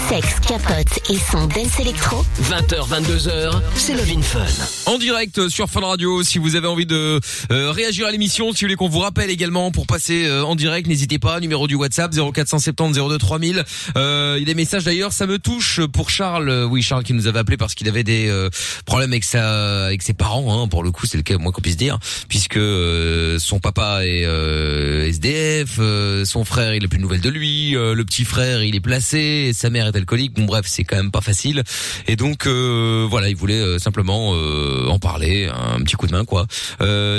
Sexe, 0.09 0.41
capote 0.47 1.11
et 1.11 1.17
son 1.31 1.47
dance 1.47 1.79
électro. 1.81 2.25
20h, 2.43 2.89
22h, 2.89 3.53
c'est 3.77 3.95
Love 3.95 4.23
Fun. 4.23 4.93
en 4.93 4.99
direct 4.99 5.49
sur 5.49 5.69
Fun 5.71 5.81
Radio. 5.81 6.23
Si 6.23 6.39
vous 6.39 6.57
avez 6.57 6.67
envie 6.67 6.87
de 6.87 7.21
euh, 7.51 7.71
réagir 7.71 8.07
à 8.07 8.11
l'émission, 8.11 8.53
si 8.53 8.65
vous 8.65 8.67
voulez 8.69 8.77
qu'on 8.77 8.89
vous 8.89 8.99
rappelle 8.99 9.31
également 9.31 9.71
pour 9.71 9.87
passer 9.87 10.27
euh, 10.27 10.45
en 10.45 10.55
direct, 10.57 10.89
n'hésitez 10.89 11.19
pas. 11.19 11.41
Numéro 11.41 11.67
du 11.69 11.75
WhatsApp 11.75 12.13
0470 12.13 12.99
02 13.09 13.19
3000. 13.19 13.65
Euh, 13.97 14.35
il 14.37 14.41
y 14.41 14.43
a 14.43 14.47
des 14.47 14.55
messages 14.55 14.85
d'ailleurs. 14.85 15.13
Ça 15.13 15.27
me 15.27 15.39
touche 15.39 15.81
pour 15.93 16.11
Charles. 16.11 16.49
Euh, 16.49 16.65
Oui, 16.67 16.83
Charles 16.83 17.05
qui 17.05 17.13
nous 17.15 17.27
avait 17.27 17.39
appelé 17.39 17.57
parce 17.57 17.75
qu'il 17.75 17.89
avait 17.89 18.05
des 18.05 18.29
euh, 18.29 18.49
problèmes 18.87 19.11
avec 19.13 19.25
sa, 19.25 19.87
avec 19.87 20.03
ses 20.03 20.15
parents. 20.15 20.63
Hein, 20.63 20.69
pour 20.69 20.83
le 20.83 20.91
coup, 20.91 21.07
c'est 21.07 21.17
le 21.17 21.23
cas 21.23 21.37
moins 21.39 21.53
qu'on 21.53 21.61
puisse 21.63 21.77
dire, 21.77 21.99
puisque 22.29 22.57
euh, 22.57 23.39
son 23.39 23.61
papa 23.61 24.05
est 24.05 24.22
euh, 24.25 25.07
SDF, 25.07 25.77
euh, 25.79 26.25
son 26.25 26.45
frère 26.45 26.75
il 26.75 26.85
a 26.85 26.89
plus 26.89 26.99
de 26.99 27.03
nouvelles 27.03 27.21
de 27.21 27.29
lui, 27.29 27.77
euh, 27.77 27.95
le 27.95 28.05
petit 28.05 28.25
frère 28.25 28.63
il 28.63 28.75
est 28.75 28.81
placé, 28.81 29.53
sa 29.55 29.71
mère 29.71 29.87
est 29.87 29.97
alcoolique. 29.97 30.35
Bon 30.35 30.45
bref, 30.45 30.65
c'est 30.67 30.85
quand 30.85 30.97
même 30.97 31.11
pas 31.11 31.21
facile. 31.21 31.63
Et 32.07 32.17
donc 32.17 32.47
euh, 32.47 33.07
voilà, 33.09 33.29
il 33.29 33.37
voulait 33.37 33.61
euh, 33.61 33.79
simplement 33.79 34.33
euh, 34.35 34.89
en 34.89 34.99
parler, 34.99 35.49
un 35.49 35.81
petit 35.81 35.97
coup 35.97 36.07
de 36.07 36.13
main 36.13 36.25
quoi. 36.25 36.47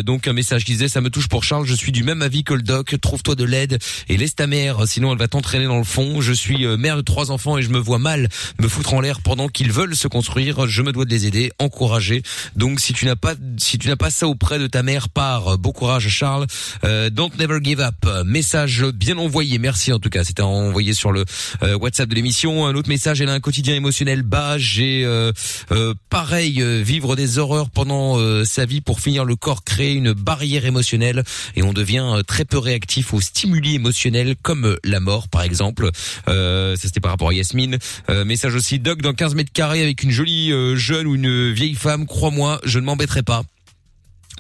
Donc 0.04 0.28
un 0.28 0.34
message 0.34 0.66
qui 0.66 0.74
disait 0.74 0.88
ça 0.88 1.02
me 1.02 1.10
touche 1.10 1.28
pour 1.28 1.44
Charles, 1.44 1.66
je 1.66 1.74
suis 1.74 1.92
du 1.92 2.04
même 2.04 2.22
avis 2.22 2.44
que 2.44 2.54
le 2.54 2.62
doc, 2.62 2.96
trouve-toi 3.02 3.36
de 3.36 3.44
l'aide 3.44 3.80
et 4.10 4.18
laisse 4.18 4.36
ta 4.36 4.48
mère, 4.48 4.88
sinon 4.88 5.12
elle 5.12 5.20
va 5.20 5.28
t'entraîner 5.28 5.66
dans 5.66 5.78
le 5.78 5.84
fond. 5.84 6.22
Je 6.22 6.34
suis 6.34 6.66
mère 6.78 6.98
de 6.98 7.02
trois 7.02 7.32
enfants 7.32 7.58
et 7.58 7.62
je 7.62 7.70
me 7.70 7.80
vois 7.80 8.00
mal 8.00 8.30
me 8.60 8.68
foutre 8.68 8.94
en 8.94 9.02
l'air 9.02 9.22
pendant 9.22 9.48
qu'ils 9.48 9.72
veulent 9.72 9.96
se 9.96 10.08
construire. 10.08 10.68
Je 10.68 10.82
me 10.82 10.92
dois 10.92 11.06
de 11.06 11.10
les 11.10 11.26
aider, 11.26 11.52
encourager. 11.60 12.24
Donc 12.56 12.80
si 12.80 12.94
tu 12.94 13.06
n'as 13.06 13.16
pas 13.16 13.36
si 13.58 13.78
tu 13.78 13.88
n'as 13.88 13.96
pas 13.96 14.10
ça 14.10 14.28
auprès 14.28 14.60
de 14.60 14.68
ta 14.68 14.84
mère, 14.84 15.10
pars. 15.10 15.58
Bon 15.58 15.72
courage 15.72 16.08
Charles. 16.10 16.48
Euh, 16.84 16.93
don't 17.12 17.32
never 17.38 17.60
give 17.62 17.80
up. 17.80 18.06
Message 18.26 18.84
bien 18.94 19.18
envoyé. 19.18 19.58
Merci 19.60 19.92
en 19.94 20.00
tout 20.00 20.10
cas. 20.10 20.24
C'était 20.24 20.42
envoyé 20.42 20.94
sur 20.94 21.12
le 21.12 21.26
euh, 21.62 21.78
WhatsApp 21.78 22.10
de 22.10 22.16
l'émission. 22.16 22.66
Un 22.66 22.76
autre 22.76 22.90
message. 22.90 23.22
Elle 23.22 23.30
a 23.30 23.34
un 23.34 23.40
quotidien 23.40 23.76
émotionnel 23.76 24.24
bas. 24.24 24.58
J'ai 24.58 25.04
euh, 25.06 25.32
euh, 25.72 25.94
pareil 26.10 26.62
euh, 26.62 26.82
vivre 26.82 27.16
des 27.16 27.38
horreurs 27.38 27.70
pendant 27.70 28.18
euh, 28.18 28.46
sa 28.46 28.66
vie 28.66 28.82
pour 28.82 29.00
finir 29.00 29.26
le 29.26 29.36
corps 29.36 29.64
créer 29.64 29.94
une 29.94 30.14
barrière 30.14 30.66
émotionnelle 30.66 31.24
et 31.56 31.64
on 31.64 31.74
devient 31.74 32.06
euh, 32.18 32.24
très 32.24 32.46
peu 32.46 32.58
réactif 32.58 33.14
aux 33.14 33.22
stimuli 33.22 33.76
émotionnels 33.76 34.36
comme 34.42 34.66
euh, 34.66 34.78
la 34.84 35.00
mort 35.00 35.28
par 35.30 35.44
exemple. 35.44 35.90
Euh, 36.28 36.76
ça 36.76 36.84
c'était 36.84 37.00
par 37.00 37.12
rapport 37.12 37.30
à 37.30 37.34
Yasmine. 37.34 37.78
Euh, 38.10 38.26
message 38.26 38.56
aussi 38.56 38.80
Doc 38.80 39.02
dans 39.02 39.14
15 39.14 39.36
mètres 39.36 39.52
carrés 39.54 39.82
avec 39.82 40.04
une 40.04 40.12
jolie 40.12 40.52
euh, 40.52 40.76
jeune 40.76 41.08
ou 41.08 41.16
une 41.16 41.52
vieille 41.52 41.76
femme. 41.76 42.06
Crois-moi, 42.06 42.60
je 42.64 42.80
ne 42.80 42.86
m'embêterai 42.86 43.24
pas. 43.24 43.44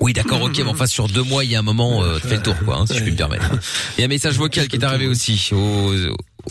Oui, 0.01 0.13
d'accord, 0.13 0.41
ok, 0.41 0.57
mais 0.57 0.69
enfin 0.69 0.87
sur 0.87 1.07
deux 1.07 1.23
mois, 1.23 1.43
il 1.43 1.51
y 1.51 1.55
a 1.55 1.59
un 1.59 1.63
moment, 1.63 2.03
euh, 2.03 2.19
tu 2.19 2.27
fais 2.27 2.37
le 2.37 2.41
tour, 2.41 2.55
quoi, 2.65 2.77
hein, 2.77 2.85
si 2.85 2.97
je 2.97 3.03
puis 3.03 3.11
me 3.11 3.17
permettre. 3.17 3.49
Il 3.97 4.01
y 4.01 4.03
a 4.03 4.05
un 4.05 4.09
message 4.09 4.37
vocal 4.37 4.67
qui 4.67 4.77
est 4.77 4.83
arrivé 4.83 5.07
aussi 5.07 5.49
au, 5.53 5.93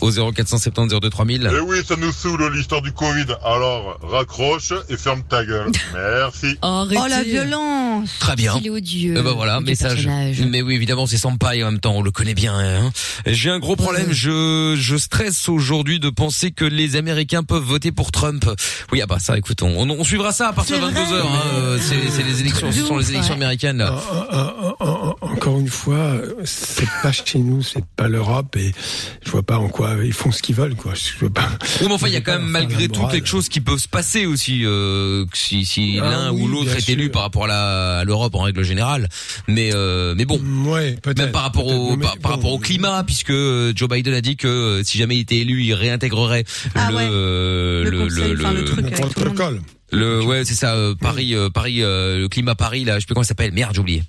au 0.01 0.09
0470 0.11 0.89
02 0.99 1.09
3000. 1.09 1.49
Eh 1.55 1.59
oui, 1.59 1.77
ça 1.87 1.95
nous 1.95 2.11
saoule 2.11 2.51
l'histoire 2.53 2.81
du 2.81 2.91
Covid. 2.91 3.25
Alors, 3.43 3.99
raccroche 4.03 4.73
et 4.89 4.97
ferme 4.97 5.21
ta 5.29 5.45
gueule. 5.45 5.71
Merci. 5.93 6.57
Oh 6.61 6.85
la 6.89 7.23
violence. 7.23 8.09
Très 8.19 8.35
bien. 8.35 8.55
Il 8.59 8.67
est 8.67 8.69
odieux. 8.69 9.15
Eh 9.17 9.21
ben 9.21 9.31
voilà, 9.33 9.59
message. 9.61 9.93
personnage. 10.05 10.41
Mais 10.49 10.61
oui, 10.61 10.75
évidemment, 10.75 11.05
c'est 11.05 11.17
Sampaï 11.17 11.63
en 11.63 11.71
même 11.71 11.79
temps, 11.79 11.93
on 11.95 12.01
le 12.01 12.11
connaît 12.11 12.33
bien. 12.33 12.57
Hein. 12.57 12.91
J'ai 13.25 13.49
un 13.49 13.59
gros 13.59 13.75
problème, 13.75 14.11
je 14.11 14.75
je 14.77 14.95
stresse 14.97 15.47
aujourd'hui 15.49 15.99
de 15.99 16.09
penser 16.09 16.51
que 16.51 16.65
les 16.65 16.95
Américains 16.95 17.43
peuvent 17.43 17.63
voter 17.63 17.91
pour 17.91 18.11
Trump. 18.11 18.45
Oui, 18.91 19.01
ah 19.01 19.05
bah 19.05 19.17
ça, 19.19 19.37
écoute, 19.37 19.61
on, 19.61 19.67
on, 19.77 19.89
on 19.89 20.03
suivra 20.03 20.31
ça 20.31 20.49
à 20.49 20.53
partir 20.53 20.77
de 20.79 20.87
C'est 20.87 20.93
22 20.93 21.01
vrai. 21.15 21.21
h 21.21 21.25
hein. 21.25 21.39
Euh, 21.55 21.77
C'est 21.79 22.09
c'est 22.09 22.23
les 22.23 22.41
élections, 22.41 22.71
ce 22.71 22.81
sont 22.83 22.97
les 22.97 23.11
élections 23.11 23.33
Ouais. 23.33 23.37
américaines. 23.43 23.77
Là. 23.77 23.93
En- 24.31 24.85
en- 24.85 25.15
Encore 25.21 25.59
une 25.59 25.69
fois, 25.69 26.13
c'est 26.43 26.87
pas 27.01 27.11
chez 27.11 27.39
nous, 27.39 27.61
c'est 27.63 27.83
pas 27.95 28.07
l'Europe 28.07 28.55
et 28.55 28.73
je 29.25 29.31
vois 29.31 29.43
pas 29.43 29.57
en 29.57 29.67
quoi 29.69 29.82
ils 30.03 30.13
font 30.13 30.31
ce 30.31 30.41
qu'ils 30.41 30.55
veulent, 30.55 30.75
quoi. 30.75 30.93
Je 30.95 31.17
vois 31.19 31.29
pas. 31.29 31.49
Oui, 31.81 31.87
mais 31.87 31.93
enfin, 31.93 32.07
il 32.07 32.13
y 32.13 32.17
a 32.17 32.21
quand 32.21 32.33
même 32.33 32.47
malgré 32.47 32.87
tout 32.87 33.05
quelque 33.07 33.27
chose 33.27 33.49
qui 33.49 33.61
peut 33.61 33.77
se 33.77 33.87
passer 33.87 34.25
aussi, 34.25 34.65
euh, 34.65 35.25
si, 35.33 35.65
si 35.65 35.99
Ah 36.01 36.09
l'un 36.09 36.31
oui, 36.31 36.41
ou 36.43 36.47
l'autre 36.47 36.75
est 36.75 36.89
élu 36.89 37.03
sûr. 37.03 37.11
par 37.11 37.21
rapport 37.23 37.45
à 37.45 37.47
la- 37.47 37.99
à 37.99 38.03
l'Europe 38.03 38.35
en 38.35 38.41
règle 38.41 38.63
générale. 38.63 39.07
Mais 39.47 39.71
mais 39.73 40.15
mais 40.15 40.25
bon. 40.25 40.39
Ouais, 40.71 40.95
peut-être. 41.01 41.19
Même 41.19 41.31
par 41.31 41.43
rapport 41.43 41.67
au 41.67 41.95
mais 41.97 42.03
par, 42.05 42.17
par 42.17 42.31
bon. 42.31 42.35
rapport 42.37 42.51
au 42.53 42.59
climat, 42.59 43.03
puisque 43.03 43.29
euh, 43.31 43.73
Joe 43.75 43.89
Biden 43.89 44.13
a 44.13 44.21
dit 44.21 44.37
que 44.37 44.47
euh, 44.47 44.83
si 44.83 44.97
jamais 44.97 45.17
il 45.17 45.21
était 45.21 45.37
élu, 45.37 45.63
il 45.63 45.73
réintégrerait 45.73 46.45
Ah 46.75 46.89
le, 46.91 46.95
ouais. 46.97 47.07
euh, 47.11 47.83
Le 47.83 47.89
le, 47.89 47.99
conseil, 48.05 48.33
enfin, 48.39 48.53
le 48.53 48.63
truc 48.65 48.77
Le 48.77 48.83
monde. 48.83 49.13
protocole. 49.13 49.61
le- 49.91 50.23
ouais 50.23 50.43
c'est 50.45 50.55
ça 50.55 50.75
euh, 50.75 50.95
Paris 50.95 51.35
euh, 51.35 51.49
Paris 51.49 51.83
euh, 51.83 52.17
le 52.19 52.27
climat 52.29 52.55
Paris 52.55 52.83
là 52.85 52.95
je 52.95 53.01
sais 53.01 53.05
plus 53.05 53.13
comment 53.15 53.23
ça 53.23 53.29
s'appelle 53.29 53.51
merde 53.51 53.73
j'ai 53.75 53.79
oublié 53.81 54.03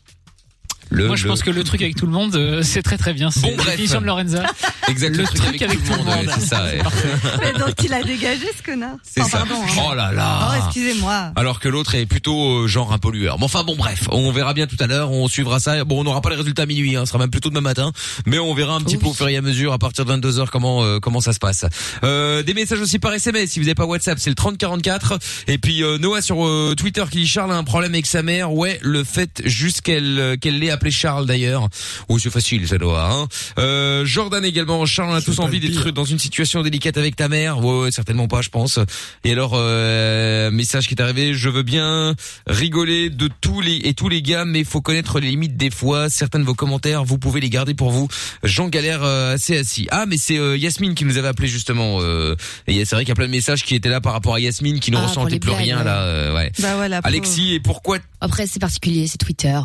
le, 0.91 1.07
Moi, 1.09 1.17
je 1.17 1.25
le- 1.25 1.31
pense 1.31 1.43
que 1.43 1.51
le 1.51 1.65
truc 1.65 1.83
avec 1.83 1.97
tout 1.97 2.07
le 2.07 2.13
monde, 2.13 2.35
euh, 2.37 2.63
c'est 2.63 2.83
très 2.83 2.97
très 2.99 3.13
bien. 3.13 3.31
C'est 3.31 3.41
Bon, 3.41 3.49
la 3.51 3.57
bref. 3.57 3.67
définition 3.71 4.01
de 4.01 4.07
Lorenza. 4.07 4.43
exact 4.89 5.17
le 5.17 5.25
truc 5.25 5.63
avec 5.63 5.83
tout 5.85 5.93
le 5.93 5.99
monde. 5.99 6.07
ouais, 6.09 6.27
c'est 6.39 6.47
ça 6.47 6.65
ouais. 6.65 6.79
Mais 7.41 7.53
donc 7.59 7.75
il 7.83 7.93
a 7.93 8.03
dégagé 8.03 8.47
ce 8.57 8.63
connard. 8.63 8.97
c'est 9.03 9.21
Enfin, 9.23 9.39
ça 9.41 9.45
pardon. 9.47 9.63
hein. 9.63 9.83
oh 9.91 9.95
là 9.95 10.13
là 10.13 10.51
Oh, 10.53 10.65
excusez-moi. 10.67 11.33
alors 11.37 11.59
que 11.61 11.69
l'autre 11.69 11.95
est 11.95 12.07
plutôt 12.07 12.61
euh, 12.65 12.67
genre 12.69 12.93
un 12.93 12.99
pollueur. 12.99 13.39
Mais 13.39 13.45
enfin 13.45 13.65
bon 13.65 13.77
bref, 13.77 14.05
on 14.11 14.31
verra 14.31 14.55
bien 14.55 14.67
tout 14.67 14.77
à 14.81 14.87
l'heure, 14.87 15.11
on 15.11 15.27
suivra 15.29 15.59
ça. 15.61 15.85
Bon, 15.85 16.01
on 16.01 16.05
n'aura 16.05 16.21
pas 16.21 16.31
les 16.31 16.37
résultats 16.37 16.63
à 16.63 16.67
minuit, 16.67 16.97
hein, 16.97 17.01
ce 17.07 17.09
sera 17.09 17.19
même 17.19 17.31
plutôt 17.31 17.49
demain 17.51 17.61
matin, 17.61 17.93
mais 18.27 18.39
on 18.39 18.55
verra 18.55 18.75
un 18.75 18.81
petit 18.81 18.97
peu 18.99 19.07
au 19.07 19.15
fur 19.15 19.29
et 19.29 19.37
à 19.37 19.43
mesure 19.43 19.73
à 19.73 19.79
partir 19.79 20.05
de 20.05 20.11
22 20.11 20.41
h 20.41 20.47
comment 20.51 20.85
euh, 20.85 20.99
comment 21.01 21.21
ça 21.21 21.33
se 21.33 21.39
passe. 21.39 21.65
Euh, 22.05 22.43
des 22.43 22.55
messages 22.55 22.81
aussi 22.81 22.99
par 22.99 23.13
SMS, 23.15 23.51
si 23.51 23.59
vous 23.59 23.65
n'avez 23.65 23.75
pas 23.75 23.87
WhatsApp, 23.87 24.19
c'est 24.19 24.31
le 24.31 24.37
3044 24.37 25.19
et 25.49 25.59
puis 25.59 25.83
euh, 25.83 25.99
Noah 25.99 26.21
sur 26.23 26.47
euh, 26.47 26.75
Twitter 26.77 27.05
qui 27.11 27.19
dit 27.19 27.27
Charles 27.27 27.53
a 27.53 27.57
un 27.57 27.65
problème 27.65 27.93
avec 27.93 28.07
sa 28.07 28.23
mère. 28.23 28.53
Ouais, 28.53 28.79
le 28.83 29.03
fait 29.05 29.43
juste 29.45 29.81
qu'elle 29.81 30.19
euh, 30.19 30.37
qu'elle 30.37 30.59
l'ait 30.59 30.71
appelé 30.75 30.91
Charles 30.91 31.27
d'ailleurs. 31.27 31.69
Oui, 32.09 32.21
c'est 32.23 32.31
facile 32.31 32.67
ça 32.69 32.79
Noah 32.79 33.11
hein. 33.13 33.29
Euh, 33.59 34.05
Jordan 34.05 34.45
également, 34.45 34.85
Charles 34.87 35.11
on 35.11 35.15
a 35.15 35.23
tous 35.23 35.39
envie 35.41 35.61
d'être 35.61 35.91
dans 35.91 36.05
une 36.05 36.19
situation 36.19 36.63
délicate 36.63 36.97
avec 36.99 37.17
ta 37.17 37.29
mère. 37.29 37.59
Ouais, 37.65 37.81
ouais, 37.85 37.91
certainement 37.91 38.29
pas, 38.29 38.43
je 38.43 38.49
pense. 38.51 38.79
Et 39.25 39.33
alors 39.33 39.53
euh, 39.55 40.51
message 40.51 40.87
qui 40.89 40.95
est 40.95 41.01
arrivé, 41.03 41.35
je 41.35 41.49
veux 41.49 41.63
bien 41.63 42.15
rigoler 42.47 43.11
de 43.11 43.29
tous 43.41 43.61
les 43.61 43.77
et 43.85 43.95
tous 43.95 44.09
les 44.09 44.23
gars, 44.23 44.45
mais 44.45 44.61
il 44.61 44.65
faut 44.65 44.81
connaître 44.81 45.21
les 45.21 45.29
limites 45.29 45.57
des 45.57 45.71
fois. 45.71 46.09
Certains 46.11 46.39
de 46.39 46.45
vos 46.45 46.55
commentaires, 46.55 47.05
vous 47.05 47.19
pouvez 47.19 47.41
les 47.41 47.51
garder 47.51 47.75
pour 47.75 47.91
vous. 47.91 48.09
J'en 48.43 48.69
galère 48.69 49.03
euh, 49.03 49.35
assez 49.35 49.57
assis. 49.59 49.87
Ah, 49.91 50.05
mais 50.07 50.17
c'est 50.17 50.39
euh, 50.39 50.57
Yasmine 50.57 50.95
qui 50.95 51.05
nous 51.05 51.17
avait 51.19 51.29
appelé 51.29 51.49
justement. 51.49 51.99
Euh, 52.01 52.37
et 52.67 52.85
c'est 52.85 52.95
vrai 52.97 53.05
qu'il 53.05 53.11
y 53.11 53.13
a 53.13 53.15
plein 53.17 53.27
de 53.27 53.31
messages 53.31 53.63
qui 53.63 53.75
étaient 53.75 53.89
là 53.89 54.01
par 54.01 54.13
rapport 54.13 54.35
à 54.35 54.41
Yasmine 54.41 54.81
qui 54.81 54.91
ne 54.91 54.97
Ah, 54.97 55.07
ressentait 55.07 55.39
plus 55.39 55.51
blagues, 55.51 55.63
rien 55.63 55.79
ouais. 55.79 55.85
là. 55.85 56.03
euh, 56.03 56.35
ouais. 56.35 56.53
Bah 56.61 56.77
voilà. 56.77 57.01
Alexis, 57.05 57.55
et 57.55 57.61
pourquoi 57.61 57.99
Après, 58.21 58.47
c'est 58.47 58.59
particulier, 58.61 59.07
c'est 59.07 59.19
Twitter. 59.19 59.59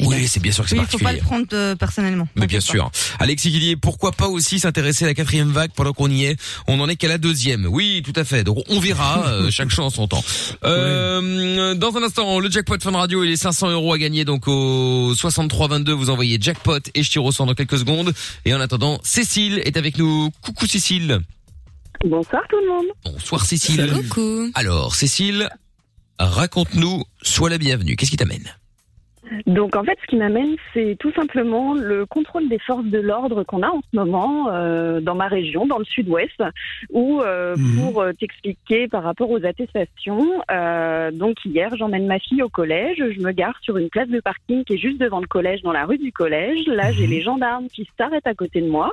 Oui, 0.00 0.28
c'est 0.28 0.40
bien 0.40 0.52
sûr 0.52 0.64
que 0.64 0.70
c'est 0.70 0.76
Oui, 0.76 0.82
il 0.84 0.90
faut 0.90 0.98
pas 0.98 1.04
particulier. 1.04 1.20
le 1.20 1.26
prendre 1.26 1.46
euh, 1.52 1.74
personnellement. 1.74 2.28
Mais 2.36 2.46
bien 2.46 2.60
sûr. 2.60 2.90
Alexis 3.18 3.50
dit 3.50 3.76
pourquoi 3.76 4.12
pas 4.12 4.28
aussi 4.28 4.60
s'intéresser 4.60 5.04
à 5.04 5.08
la 5.08 5.14
quatrième 5.14 5.50
vague 5.50 5.70
pendant 5.74 5.92
qu'on 5.92 6.10
y 6.10 6.24
est? 6.24 6.40
On 6.68 6.78
en 6.80 6.88
est 6.88 6.96
qu'à 6.96 7.08
la 7.08 7.18
deuxième. 7.18 7.66
Oui, 7.66 8.02
tout 8.04 8.12
à 8.14 8.24
fait. 8.24 8.44
Donc 8.44 8.58
on 8.68 8.78
verra. 8.78 9.26
euh, 9.28 9.50
chaque 9.50 9.70
chose 9.70 9.86
en 9.86 9.90
son 9.90 10.06
temps. 10.06 10.22
Euh, 10.64 11.74
Dans 11.74 11.96
un 11.96 12.02
instant, 12.02 12.38
le 12.38 12.50
jackpot 12.50 12.78
Fun 12.80 12.92
Radio, 12.92 13.24
il 13.24 13.32
est 13.32 13.36
500 13.36 13.70
euros 13.70 13.92
à 13.92 13.98
gagner. 13.98 14.24
Donc 14.24 14.46
au 14.46 15.14
6322, 15.14 15.92
vous 15.92 16.10
envoyez 16.10 16.38
jackpot 16.40 16.78
et 16.94 17.02
je 17.02 17.10
tire 17.10 17.24
au 17.24 17.32
dans 17.32 17.54
quelques 17.54 17.78
secondes. 17.78 18.12
Et 18.44 18.54
en 18.54 18.60
attendant, 18.60 19.00
Cécile 19.02 19.60
est 19.64 19.76
avec 19.76 19.98
nous. 19.98 20.30
Coucou 20.42 20.66
Cécile. 20.66 21.20
Bonsoir 22.04 22.42
tout 22.48 22.56
le 22.60 22.68
monde. 22.68 22.86
Bonsoir 23.04 23.44
Cécile. 23.44 23.92
Coucou. 23.92 24.50
Alors 24.54 24.94
Cécile, 24.94 25.48
raconte-nous. 26.18 27.04
Sois 27.22 27.50
la 27.50 27.58
bienvenue. 27.58 27.96
Qu'est-ce 27.96 28.10
qui 28.10 28.16
t'amène? 28.16 28.54
Donc 29.46 29.76
en 29.76 29.84
fait, 29.84 29.98
ce 30.02 30.06
qui 30.06 30.16
m'amène, 30.16 30.56
c'est 30.72 30.96
tout 30.98 31.12
simplement 31.12 31.74
le 31.74 32.06
contrôle 32.06 32.48
des 32.48 32.58
forces 32.58 32.84
de 32.84 32.98
l'ordre 32.98 33.44
qu'on 33.44 33.62
a 33.62 33.68
en 33.68 33.80
ce 33.80 33.96
moment 33.96 34.48
euh, 34.50 35.00
dans 35.00 35.14
ma 35.14 35.28
région, 35.28 35.66
dans 35.66 35.78
le 35.78 35.84
sud-ouest, 35.84 36.42
où 36.90 37.20
euh, 37.20 37.56
pour 37.78 38.00
euh, 38.00 38.12
t'expliquer 38.12 38.88
par 38.88 39.02
rapport 39.02 39.30
aux 39.30 39.44
attestations, 39.44 40.42
euh, 40.50 41.10
donc 41.10 41.36
hier, 41.44 41.74
j'emmène 41.76 42.06
ma 42.06 42.18
fille 42.18 42.42
au 42.42 42.48
collège, 42.48 42.98
je 42.98 43.20
me 43.20 43.32
gare 43.32 43.58
sur 43.62 43.76
une 43.76 43.88
place 43.88 44.08
de 44.08 44.20
parking 44.20 44.64
qui 44.64 44.74
est 44.74 44.78
juste 44.78 44.98
devant 44.98 45.20
le 45.20 45.26
collège, 45.26 45.62
dans 45.62 45.72
la 45.72 45.84
rue 45.84 45.98
du 45.98 46.12
collège. 46.12 46.66
Là, 46.66 46.92
j'ai 46.92 47.06
les 47.06 47.22
gendarmes 47.22 47.68
qui 47.68 47.88
s'arrêtent 47.96 48.26
à 48.26 48.34
côté 48.34 48.60
de 48.60 48.68
moi, 48.68 48.92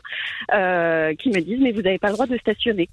euh, 0.54 1.14
qui 1.16 1.30
me 1.30 1.40
disent 1.40 1.60
mais 1.62 1.72
vous 1.72 1.82
n'avez 1.82 1.98
pas 2.00 2.08
le 2.08 2.14
droit 2.14 2.28
de 2.28 2.38
stationner. 2.38 2.90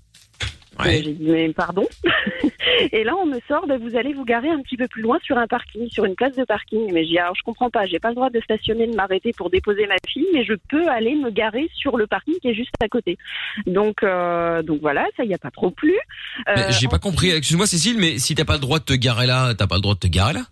Et 0.87 1.03
J'ai 1.03 1.13
dit 1.13 1.29
mais 1.31 1.53
pardon. 1.53 1.87
Et 2.93 3.05
là 3.05 3.15
on 3.17 3.27
me 3.27 3.39
sort 3.47 3.67
de 3.67 3.75
vous 3.75 3.97
allez 3.97 4.13
vous 4.15 4.25
garer 4.25 4.49
un 4.49 4.61
petit 4.63 4.77
peu 4.77 4.89
plus 4.89 5.03
loin 5.03 5.19
sur 5.23 5.37
un 5.39 5.47
parking, 5.47 5.89
sur 5.91 6.05
une 6.05 6.15
place 6.15 6.35
de 6.35 6.45
parking. 6.45 6.93
Mais 6.93 7.05
j'ai 7.05 7.11
dit 7.11 7.19
alors 7.19 7.35
je 7.35 7.43
comprends 7.43 7.71
pas, 7.71 7.87
j'ai 7.87 7.99
pas 7.99 8.09
le 8.09 8.15
droit 8.15 8.31
de 8.31 8.41
stationner, 8.41 8.87
de 8.87 8.95
m'arrêter 8.95 9.33
pour 9.37 9.51
déposer 9.51 9.87
ma 9.87 9.97
fille, 10.09 10.27
mais 10.33 10.45
je 10.45 10.55
peux 10.69 10.89
aller 10.89 11.15
me 11.15 11.31
garer 11.31 11.69
sur 11.75 11.97
le 11.97 12.07
parking 12.07 12.35
qui 12.41 12.49
est 12.49 12.55
juste 12.55 12.71
à 12.83 12.89
côté. 12.89 13.19
Donc 13.67 14.03
euh, 14.03 14.63
donc 14.63 14.81
voilà, 14.81 15.07
ça 15.17 15.25
y 15.25 15.35
a 15.35 15.39
pas 15.39 15.51
trop 15.51 15.71
plu. 15.71 15.95
Euh, 16.49 16.71
J'ai 16.71 16.89
pas 16.89 16.99
compris. 16.99 17.31
Excuse-moi 17.31 17.67
Cécile, 17.67 17.99
mais 17.99 18.19
si 18.19 18.35
t'as 18.35 18.45
pas 18.45 18.55
le 18.55 18.61
droit 18.61 18.79
de 18.79 18.85
te 18.85 18.95
garer 18.95 19.27
là, 19.27 19.55
t'as 19.55 19.67
pas 19.67 19.77
le 19.77 19.83
droit 19.83 19.95
de 19.95 20.01
te 20.01 20.07
garer 20.09 20.33
là? 20.33 20.43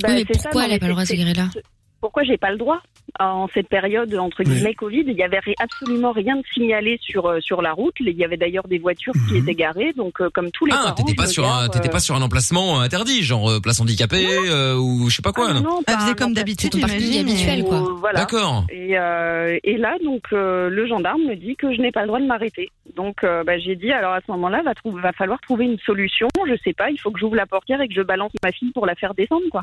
Bah, 0.00 0.08
Oui, 0.10 0.14
mais 0.16 0.24
c'est 0.26 0.34
ça, 0.38 0.42
pourquoi 0.44 0.62
non, 0.62 0.66
elle 0.66 0.72
a 0.72 0.74
mais 0.74 0.78
pas 0.80 0.86
le 0.86 0.92
droit 0.92 1.02
de 1.04 1.08
se 1.08 1.14
garer 1.14 1.34
là? 1.34 1.48
c'est- 1.52 1.62
Pourquoi 2.04 2.22
j'ai 2.22 2.36
pas 2.36 2.50
le 2.50 2.58
droit 2.58 2.82
en 3.18 3.48
cette 3.54 3.68
période 3.70 4.14
entre 4.14 4.42
guillemets 4.42 4.74
Covid? 4.74 5.04
Il 5.06 5.14
y 5.16 5.22
avait 5.22 5.40
absolument 5.58 6.12
rien 6.12 6.36
de 6.36 6.42
signalé 6.52 6.98
sur 7.00 7.24
euh, 7.24 7.40
sur 7.40 7.62
la 7.62 7.72
route. 7.72 7.94
Il 7.98 8.10
y 8.10 8.24
avait 8.26 8.36
d'ailleurs 8.36 8.68
des 8.68 8.78
voitures 8.78 9.14
qui 9.26 9.38
étaient 9.38 9.54
garées, 9.54 9.94
donc 9.96 10.20
euh, 10.20 10.28
comme 10.28 10.50
tous 10.50 10.66
les 10.66 10.72
Mhm. 10.72 10.78
Ah, 10.82 10.84
parents. 10.88 10.94
t'étais 10.96 11.14
pas 11.14 11.26
sur 11.26 11.48
un, 11.50 11.68
t'étais 11.70 11.88
euh, 11.88 11.92
pas 11.92 12.00
sur 12.00 12.14
un 12.14 12.20
emplacement 12.20 12.80
interdit, 12.80 13.22
genre 13.22 13.48
euh, 13.50 13.58
place 13.58 13.80
handicapée 13.80 14.26
euh, 14.50 14.76
ou 14.76 15.08
je 15.08 15.16
sais 15.16 15.22
pas 15.22 15.32
quoi. 15.32 15.46
Ah, 15.48 15.54
non, 15.54 15.78
Elle 15.86 15.94
pas 15.94 16.00
faisait 16.00 16.14
comme 16.14 16.34
d'habitude, 16.34 16.78
parking 16.78 17.20
habituel, 17.20 17.64
quoi. 17.64 17.80
Voilà. 18.00 18.18
D'accord. 18.20 18.66
Et, 18.68 18.98
euh, 18.98 19.58
et 19.64 19.78
là, 19.78 19.94
donc, 20.04 20.24
euh, 20.34 20.68
le 20.68 20.86
gendarme 20.86 21.22
me 21.22 21.36
dit 21.36 21.56
que 21.56 21.74
je 21.74 21.80
n'ai 21.80 21.90
pas 21.90 22.02
le 22.02 22.08
droit 22.08 22.20
de 22.20 22.26
m'arrêter. 22.26 22.70
Donc, 22.94 23.24
euh, 23.24 23.42
bah, 23.44 23.58
j'ai 23.58 23.76
dit, 23.76 23.90
alors 23.90 24.12
à 24.12 24.20
ce 24.20 24.30
moment-là, 24.32 24.62
va, 24.62 24.72
va 25.00 25.12
falloir 25.12 25.40
trouver 25.40 25.64
une 25.64 25.78
solution. 25.78 26.28
Je 26.46 26.54
sais 26.62 26.72
pas, 26.74 26.90
il 26.90 26.98
faut 26.98 27.10
que 27.10 27.18
j'ouvre 27.18 27.36
la 27.36 27.46
portière 27.46 27.80
et 27.80 27.88
que 27.88 27.94
je 27.94 28.02
balance 28.02 28.32
ma 28.42 28.52
fille 28.52 28.72
pour 28.72 28.86
la 28.86 28.94
faire 28.94 29.14
descendre, 29.14 29.46
quoi. 29.50 29.62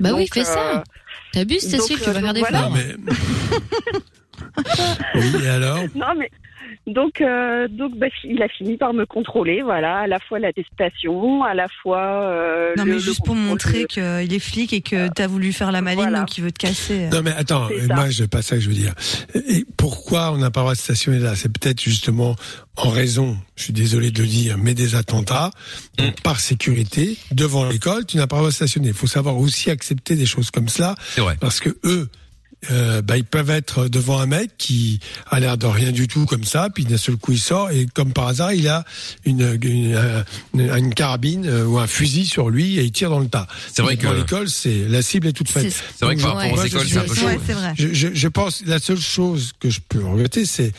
Bah 0.00 0.10
oui, 0.14 0.26
fais 0.32 0.44
ça. 0.44 0.78
euh, 0.78 0.82
T'abuses, 1.32 1.70
donc, 1.70 1.82
Cécile, 1.82 2.00
tu 2.00 2.08
euh, 2.08 2.12
vas 2.12 2.20
faire 2.20 2.34
des 2.34 2.40
voilà. 2.40 2.68
Mais... 2.74 3.12
oui, 5.14 5.44
et 5.44 5.48
alors 5.48 5.80
Non, 5.94 6.06
mais 6.18 6.30
donc, 6.86 7.20
euh, 7.20 7.66
donc 7.68 7.96
bah, 7.98 8.06
il 8.24 8.40
a 8.42 8.48
fini 8.48 8.76
par 8.76 8.92
me 8.94 9.04
contrôler, 9.04 9.60
voilà, 9.62 9.98
à 10.00 10.06
la 10.06 10.18
fois 10.20 10.38
l'attestation, 10.38 11.42
à 11.42 11.52
la 11.54 11.66
fois. 11.82 12.24
euh, 12.24 12.74
Non, 12.76 12.84
le- 12.84 12.90
mais 12.90 12.96
le 12.96 13.02
juste 13.02 13.24
pour 13.24 13.34
montrer 13.34 13.82
de- 13.82 13.86
qu'il 13.86 14.32
est 14.34 14.38
flic 14.38 14.72
et 14.72 14.80
que 14.80 15.08
t'as 15.08 15.26
voulu 15.26 15.52
faire 15.52 15.72
la 15.72 15.80
maline, 15.82 16.02
Voilà. 16.02 16.20
donc 16.20 16.38
il 16.38 16.44
veut 16.44 16.52
te 16.52 16.58
casser. 16.58 17.08
Non 17.12 17.22
mais 17.22 17.32
attends, 17.32 17.66
C'est 17.68 17.90
euh, 17.90 17.94
moi 17.94 18.08
je 18.10 18.24
pas 18.24 18.42
ça 18.42 18.56
que 18.56 18.62
je 18.62 18.68
veux 18.68 18.74
dire. 18.74 18.94
Et 19.34 19.64
pourquoi 19.76 20.32
on 20.32 20.38
n'a 20.38 20.50
pas 20.50 20.60
le 20.60 20.64
droit 20.64 20.74
de 20.74 20.78
stationner 20.78 21.18
là? 21.18 21.34
C'est 21.34 21.48
peut-être 21.52 21.80
justement 21.82 22.36
en 22.76 22.88
raison, 22.88 23.36
je 23.56 23.64
suis 23.64 23.72
désolé 23.72 24.10
de 24.10 24.20
le 24.22 24.28
dire, 24.28 24.56
mais 24.56 24.74
des 24.74 24.94
attentats. 24.94 25.50
Donc, 25.98 26.20
par 26.22 26.40
sécurité, 26.40 27.18
devant 27.32 27.68
l'école, 27.68 28.06
tu 28.06 28.16
n'as 28.16 28.26
pas 28.26 28.36
le 28.36 28.40
droit 28.40 28.50
de 28.50 28.54
stationner. 28.54 28.88
Il 28.88 28.94
faut 28.94 29.06
savoir 29.08 29.36
aussi 29.38 29.70
accepter 29.70 30.14
des 30.14 30.24
choses 30.26 30.50
comme 30.50 30.68
cela, 30.68 30.94
C'est 31.10 31.20
vrai. 31.20 31.36
parce 31.40 31.60
que 31.60 31.70
eux, 31.84 32.08
euh, 32.70 33.00
bah, 33.00 33.16
ils 33.16 33.24
peuvent 33.24 33.48
être 33.50 33.88
devant 33.88 34.18
un 34.20 34.26
mec 34.26 34.50
qui 34.58 35.00
a 35.30 35.40
l'air 35.40 35.56
de 35.56 35.66
rien 35.66 35.92
du 35.92 36.08
tout 36.08 36.26
comme 36.26 36.44
ça, 36.44 36.68
puis 36.68 36.84
d'un 36.84 36.98
seul 36.98 37.16
coup 37.16 37.32
il 37.32 37.38
sort 37.38 37.70
et 37.70 37.86
comme 37.94 38.12
par 38.12 38.26
hasard 38.28 38.52
il 38.52 38.68
a 38.68 38.84
une 39.24 39.58
une, 39.62 39.94
euh, 39.94 40.22
une, 40.54 40.70
une 40.70 40.94
carabine 40.94 41.46
euh, 41.46 41.64
ou 41.64 41.78
un 41.78 41.86
fusil 41.86 42.26
sur 42.26 42.50
lui 42.50 42.78
et 42.78 42.82
il 42.84 42.92
tire 42.92 43.08
dans 43.10 43.20
le 43.20 43.28
tas. 43.28 43.46
C'est 43.72 43.80
vrai 43.82 43.96
Dans 43.96 44.10
que- 44.10 44.16
l'école, 44.16 44.48
c'est 44.50 44.86
la 44.88 45.00
cible 45.02 45.28
est 45.28 45.32
toute 45.32 45.48
faite. 45.50 45.72
C'est- 45.72 46.04
vrai 46.04 46.16
que 46.16 46.22
par 46.22 46.36
rapport 46.36 46.58
aux 46.58 46.62
écoles, 46.64 46.86
je 46.86 46.92
c'est 46.94 46.98
un 46.98 47.04
peu 47.04 47.14
chaud. 47.14 47.26
Vrai. 47.28 47.72
Je, 47.78 47.94
je, 47.94 48.08
je 48.12 48.28
pense 48.28 48.62
la 48.66 48.78
seule 48.78 49.00
chose 49.00 49.52
que 49.58 49.70
je 49.70 49.80
peux 49.88 50.04
regretter, 50.04 50.44
c'est 50.44 50.72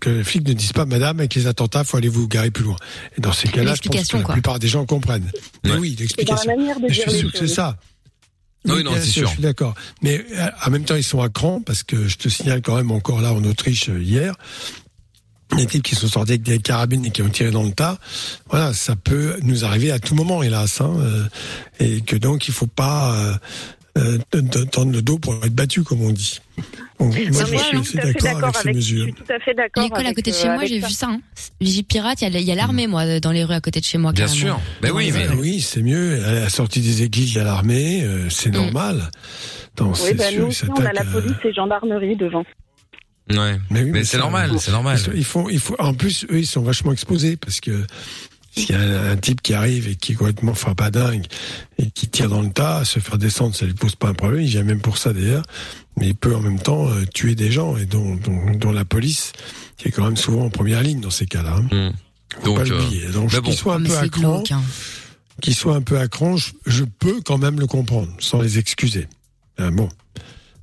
que 0.00 0.10
les 0.10 0.24
flics 0.24 0.46
ne 0.46 0.52
disent 0.54 0.72
pas, 0.72 0.86
Madame, 0.86 1.20
avec 1.20 1.34
les 1.36 1.46
attentats, 1.46 1.84
faut 1.84 1.96
aller 1.96 2.08
vous 2.08 2.26
garer 2.26 2.50
plus 2.50 2.64
loin. 2.64 2.76
Et 3.16 3.20
dans 3.20 3.32
ces 3.32 3.46
cas-là, 3.48 3.74
je 3.74 3.80
pense 3.80 3.80
que 3.80 3.88
L'explication, 3.88 4.18
la 4.18 4.24
quoi. 4.24 4.32
plupart 4.34 4.58
des 4.58 4.66
gens 4.68 4.84
comprennent. 4.86 5.30
Mais 5.64 5.70
Ouais. 5.72 5.78
oui, 5.78 5.96
C'est 5.98 6.24
dans 6.24 6.34
l'explication. 6.34 6.52
Je 6.88 6.92
suis 6.94 7.10
sûr 7.20 7.32
que 7.32 7.38
c'est 7.38 7.46
choses. 7.46 7.54
Ça. 8.68 8.76
Oui, 8.76 8.84
non, 8.84 8.92
c'est 8.94 9.06
sûr. 9.06 9.28
Je 9.28 9.34
suis 9.34 9.42
d'accord. 9.42 9.74
Mais 10.02 10.24
euh, 10.36 10.46
en 10.64 10.70
même 10.70 10.84
temps, 10.84 10.96
ils 10.96 11.04
sont 11.04 11.20
à 11.20 11.28
cran 11.28 11.60
parce 11.64 11.82
que 11.82 12.08
je 12.08 12.16
te 12.16 12.28
signale 12.28 12.62
quand 12.62 12.76
même 12.76 12.90
encore 12.90 13.20
là 13.20 13.32
en 13.32 13.42
Autriche 13.44 13.88
euh, 13.88 14.02
hier. 14.02 14.34
Les 15.56 15.64
types 15.64 15.82
qui 15.82 15.94
sont 15.94 16.08
sortis 16.08 16.32
avec 16.32 16.42
des 16.42 16.58
carabines 16.58 17.06
et 17.06 17.10
qui 17.10 17.22
ont 17.22 17.30
tiré 17.30 17.50
dans 17.50 17.62
le 17.62 17.72
tas, 17.72 17.98
voilà, 18.50 18.74
ça 18.74 18.96
peut 18.96 19.38
nous 19.42 19.64
arriver 19.64 19.90
à 19.90 19.98
tout 19.98 20.14
moment, 20.14 20.42
hélas, 20.42 20.82
hein, 20.82 20.94
euh, 20.98 21.24
et 21.80 22.02
que 22.02 22.16
donc 22.16 22.48
il 22.48 22.54
faut 22.54 22.66
pas 22.66 23.38
euh, 23.96 24.18
euh, 24.18 24.18
te- 24.30 24.38
te 24.38 24.58
tendre 24.64 24.92
le 24.92 25.02
dos 25.02 25.18
pour 25.18 25.34
être 25.44 25.54
battu, 25.54 25.82
comme 25.82 26.02
on 26.02 26.10
dit. 26.12 26.40
Donc, 27.00 27.14
moi, 27.14 27.18
Non, 27.30 27.32
je 27.32 27.38
je 27.38 27.46
suis 27.46 27.56
assez 27.56 27.92
tout 27.92 27.98
à 27.98 28.00
fait 28.02 28.12
d'accord 28.12 28.22
d'accord 28.22 28.44
avec 28.44 28.54
ces 28.56 28.68
avec, 28.68 28.72
je 28.72 28.76
mesures. 28.76 29.04
suis 29.04 29.12
tout 29.14 29.32
à 29.32 29.38
fait 29.40 29.54
d'accord. 29.54 29.82
L'école 29.84 29.98
à 29.98 30.00
avec, 30.06 30.16
côté 30.16 30.30
de 30.30 30.36
euh, 30.36 30.38
chez 30.40 30.46
moi, 30.48 30.56
avec 30.56 30.68
j'ai 30.68 30.78
vu 30.80 30.90
ça. 30.90 31.06
Hein. 31.08 31.20
Vigie 31.60 31.82
pirate, 31.84 32.20
il 32.22 32.40
y 32.40 32.50
a, 32.52 32.54
l'armée, 32.54 32.86
moi, 32.86 33.20
dans 33.20 33.32
les 33.32 33.44
rues 33.44 33.54
à 33.54 33.60
côté 33.60 33.80
de 33.80 33.84
chez 33.84 33.98
moi. 33.98 34.12
Bien 34.12 34.26
carrément. 34.26 34.40
sûr. 34.58 34.60
Ben 34.82 34.90
oui, 34.92 35.10
mais 35.12 35.26
Ah 35.30 35.34
oui, 35.36 35.60
c'est 35.60 35.82
mieux. 35.82 36.24
À 36.24 36.32
la 36.32 36.48
sortie 36.48 36.80
des 36.80 37.02
églises, 37.02 37.32
il 37.32 37.36
y 37.36 37.40
a 37.40 37.44
l'armée, 37.44 38.02
euh, 38.04 38.28
c'est 38.30 38.50
Mm. 38.50 38.52
normal. 38.54 39.10
Non, 39.80 39.92
Oui, 40.02 40.14
bah, 40.14 40.24
sûr, 40.30 40.40
nous 40.40 40.46
aussi, 40.48 40.64
on 40.68 40.74
a 40.84 40.92
la 40.92 41.02
euh, 41.02 41.12
police 41.12 41.36
et 41.44 41.52
gendarmerie 41.52 42.16
devant. 42.16 42.44
ouais. 43.30 43.56
Mais, 43.70 43.82
oui, 43.84 43.90
Mais 43.92 44.04
c'est 44.04 44.18
normal, 44.18 44.50
c'est 44.58 44.72
normal. 44.72 44.98
Ils 45.14 45.24
font, 45.24 45.48
il 45.48 45.60
faut, 45.60 45.76
en 45.78 45.94
plus, 45.94 46.24
eux, 46.30 46.38
ils 46.40 46.46
sont 46.46 46.62
vachement 46.62 46.92
exposés 46.92 47.36
parce 47.36 47.60
que 47.60 47.84
s'il 48.58 48.74
y 48.74 48.78
a 48.78 49.10
un, 49.10 49.16
type 49.16 49.40
qui 49.42 49.54
arrive 49.54 49.88
et 49.88 49.96
qui 49.96 50.12
est 50.12 50.14
complètement, 50.14 50.52
enfin, 50.52 50.74
pas 50.74 50.90
dingue, 50.90 51.24
et 51.78 51.90
qui 51.90 52.08
tire 52.08 52.28
dans 52.28 52.42
le 52.42 52.50
tas, 52.50 52.84
se 52.84 52.98
faire 53.00 53.18
descendre, 53.18 53.54
ça 53.54 53.66
lui 53.66 53.74
pose 53.74 53.94
pas 53.94 54.08
un 54.08 54.14
problème. 54.14 54.42
Il 54.42 54.48
vient 54.48 54.62
même 54.64 54.80
pour 54.80 54.98
ça 54.98 55.12
d'ailleurs. 55.12 55.44
Mais 55.98 56.08
il 56.08 56.14
peut 56.14 56.34
en 56.34 56.40
même 56.40 56.60
temps 56.60 56.88
euh, 56.88 57.04
tuer 57.12 57.34
des 57.34 57.50
gens 57.50 57.76
et 57.76 57.84
dont, 57.84 58.14
dont, 58.16 58.52
dont 58.54 58.72
la 58.72 58.84
police, 58.84 59.32
qui 59.76 59.88
est 59.88 59.90
quand 59.90 60.04
même 60.04 60.16
souvent 60.16 60.44
en 60.44 60.50
première 60.50 60.82
ligne 60.82 61.00
dans 61.00 61.10
ces 61.10 61.26
cas-là. 61.26 61.56
Hein. 61.72 61.92
Faut 62.40 62.44
Donc, 62.44 62.56
pas 62.58 62.70
euh. 62.70 63.12
Donc, 63.12 63.32
mais 63.32 63.40
bon. 63.40 63.48
qu'ils 63.48 63.58
soient 63.58 63.74
un 63.74 63.78
Mais 63.80 63.88
peu 63.88 63.96
à 63.96 64.08
cran, 64.08 64.42
hein. 64.50 64.62
qu'ils 65.42 65.54
soient 65.54 65.74
un 65.74 65.82
peu 65.82 65.98
à 65.98 66.06
cran, 66.08 66.36
je, 66.36 66.52
je 66.66 66.84
peux 66.84 67.20
quand 67.22 67.38
même 67.38 67.58
le 67.58 67.66
comprendre, 67.66 68.08
sans 68.18 68.40
les 68.40 68.58
excuser. 68.58 69.08
Ah, 69.58 69.70
bon. 69.70 69.88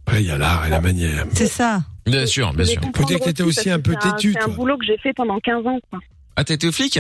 Après, 0.06 0.22
il 0.22 0.28
y 0.28 0.32
a 0.32 0.38
l'art 0.38 0.66
et 0.68 0.70
la 0.70 0.82
manière. 0.82 1.26
C'est 1.34 1.48
ça. 1.48 1.84
Bien 2.06 2.26
sûr, 2.28 2.54
bien 2.54 2.66
sûr. 2.66 2.80
dire 3.08 3.20
que 3.20 3.26
t'étais 3.26 3.44
aussi 3.44 3.70
parce 3.70 3.78
un 3.78 3.80
peu 3.80 3.96
têtu, 3.96 4.34
C'est 4.34 4.44
un 4.44 4.48
boulot 4.50 4.78
que 4.78 4.86
j'ai 4.86 4.98
fait 5.00 5.14
pendant 5.14 5.40
15 5.40 5.66
ans. 5.66 5.80
quoi. 5.90 6.00
Ah, 6.36 6.44
été 6.48 6.68
au 6.68 6.72
flic? 6.72 7.00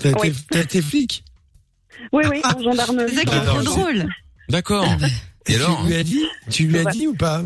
T'as 0.00 0.12
Oui. 0.20 0.28
été, 0.28 0.38
t'as 0.50 0.60
été 0.60 0.82
flic 0.82 1.24
Oui, 2.12 2.24
oui, 2.30 2.40
en 2.44 2.62
gendarmerie. 2.62 3.08
C'est 3.10 3.16
ça 3.16 3.24
qui 3.24 3.34
est 3.34 3.38
Attends, 3.38 3.62
trop 3.62 3.62
drôle. 3.62 4.06
D'accord. 4.48 4.86
Et 5.46 5.54
alors 5.56 5.80
Tu 5.82 5.86
lui 5.88 5.94
as 5.96 6.02
dit 6.02 6.24
Tu 6.50 6.66
lui 6.66 6.78
as 6.78 6.84
dit 6.86 7.06
ou 7.06 7.14
pas 7.14 7.42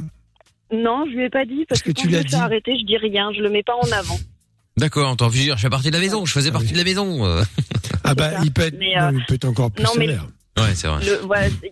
Non, 0.72 1.04
je 1.10 1.16
lui 1.16 1.24
ai 1.24 1.30
pas 1.30 1.44
dit 1.44 1.64
parce 1.68 1.82
que 1.82 1.90
que, 1.90 1.92
tu 1.92 2.04
quand 2.06 2.10
je 2.12 2.16
l'as 2.16 2.24
dit 2.24 2.34
arrêter, 2.34 2.72
je 2.80 2.84
dis 2.86 2.96
rien, 2.96 3.30
je 3.36 3.40
le 3.40 3.50
mets 3.50 3.62
pas 3.62 3.74
en 3.76 3.90
avant. 3.92 4.18
D'accord, 4.76 5.16
je 5.20 5.24
veux 5.24 5.30
dire, 5.30 5.56
je 5.56 5.62
fais 5.62 5.70
partie 5.70 5.88
de 5.88 5.94
la 5.94 6.00
maison, 6.00 6.26
je 6.26 6.32
faisais 6.32 6.50
partie 6.50 6.72
de 6.72 6.78
la 6.78 6.84
maison. 6.84 7.24
euh. 7.24 7.44
Ah 8.02 8.14
bah, 8.14 8.32
il 8.42 8.52
peut 8.52 8.62
être, 8.62 8.76
Mais, 8.78 8.94
non, 8.96 9.06
euh, 9.06 9.12
il 9.18 9.24
peut 9.26 9.34
être 9.34 9.44
encore 9.44 9.70
plus 9.70 9.84
non, 9.84 9.90
mais- 9.96 10.06
sévère. 10.06 10.26
Ouais, 10.56 10.74
c'est 10.74 10.86
vrai. 10.86 11.00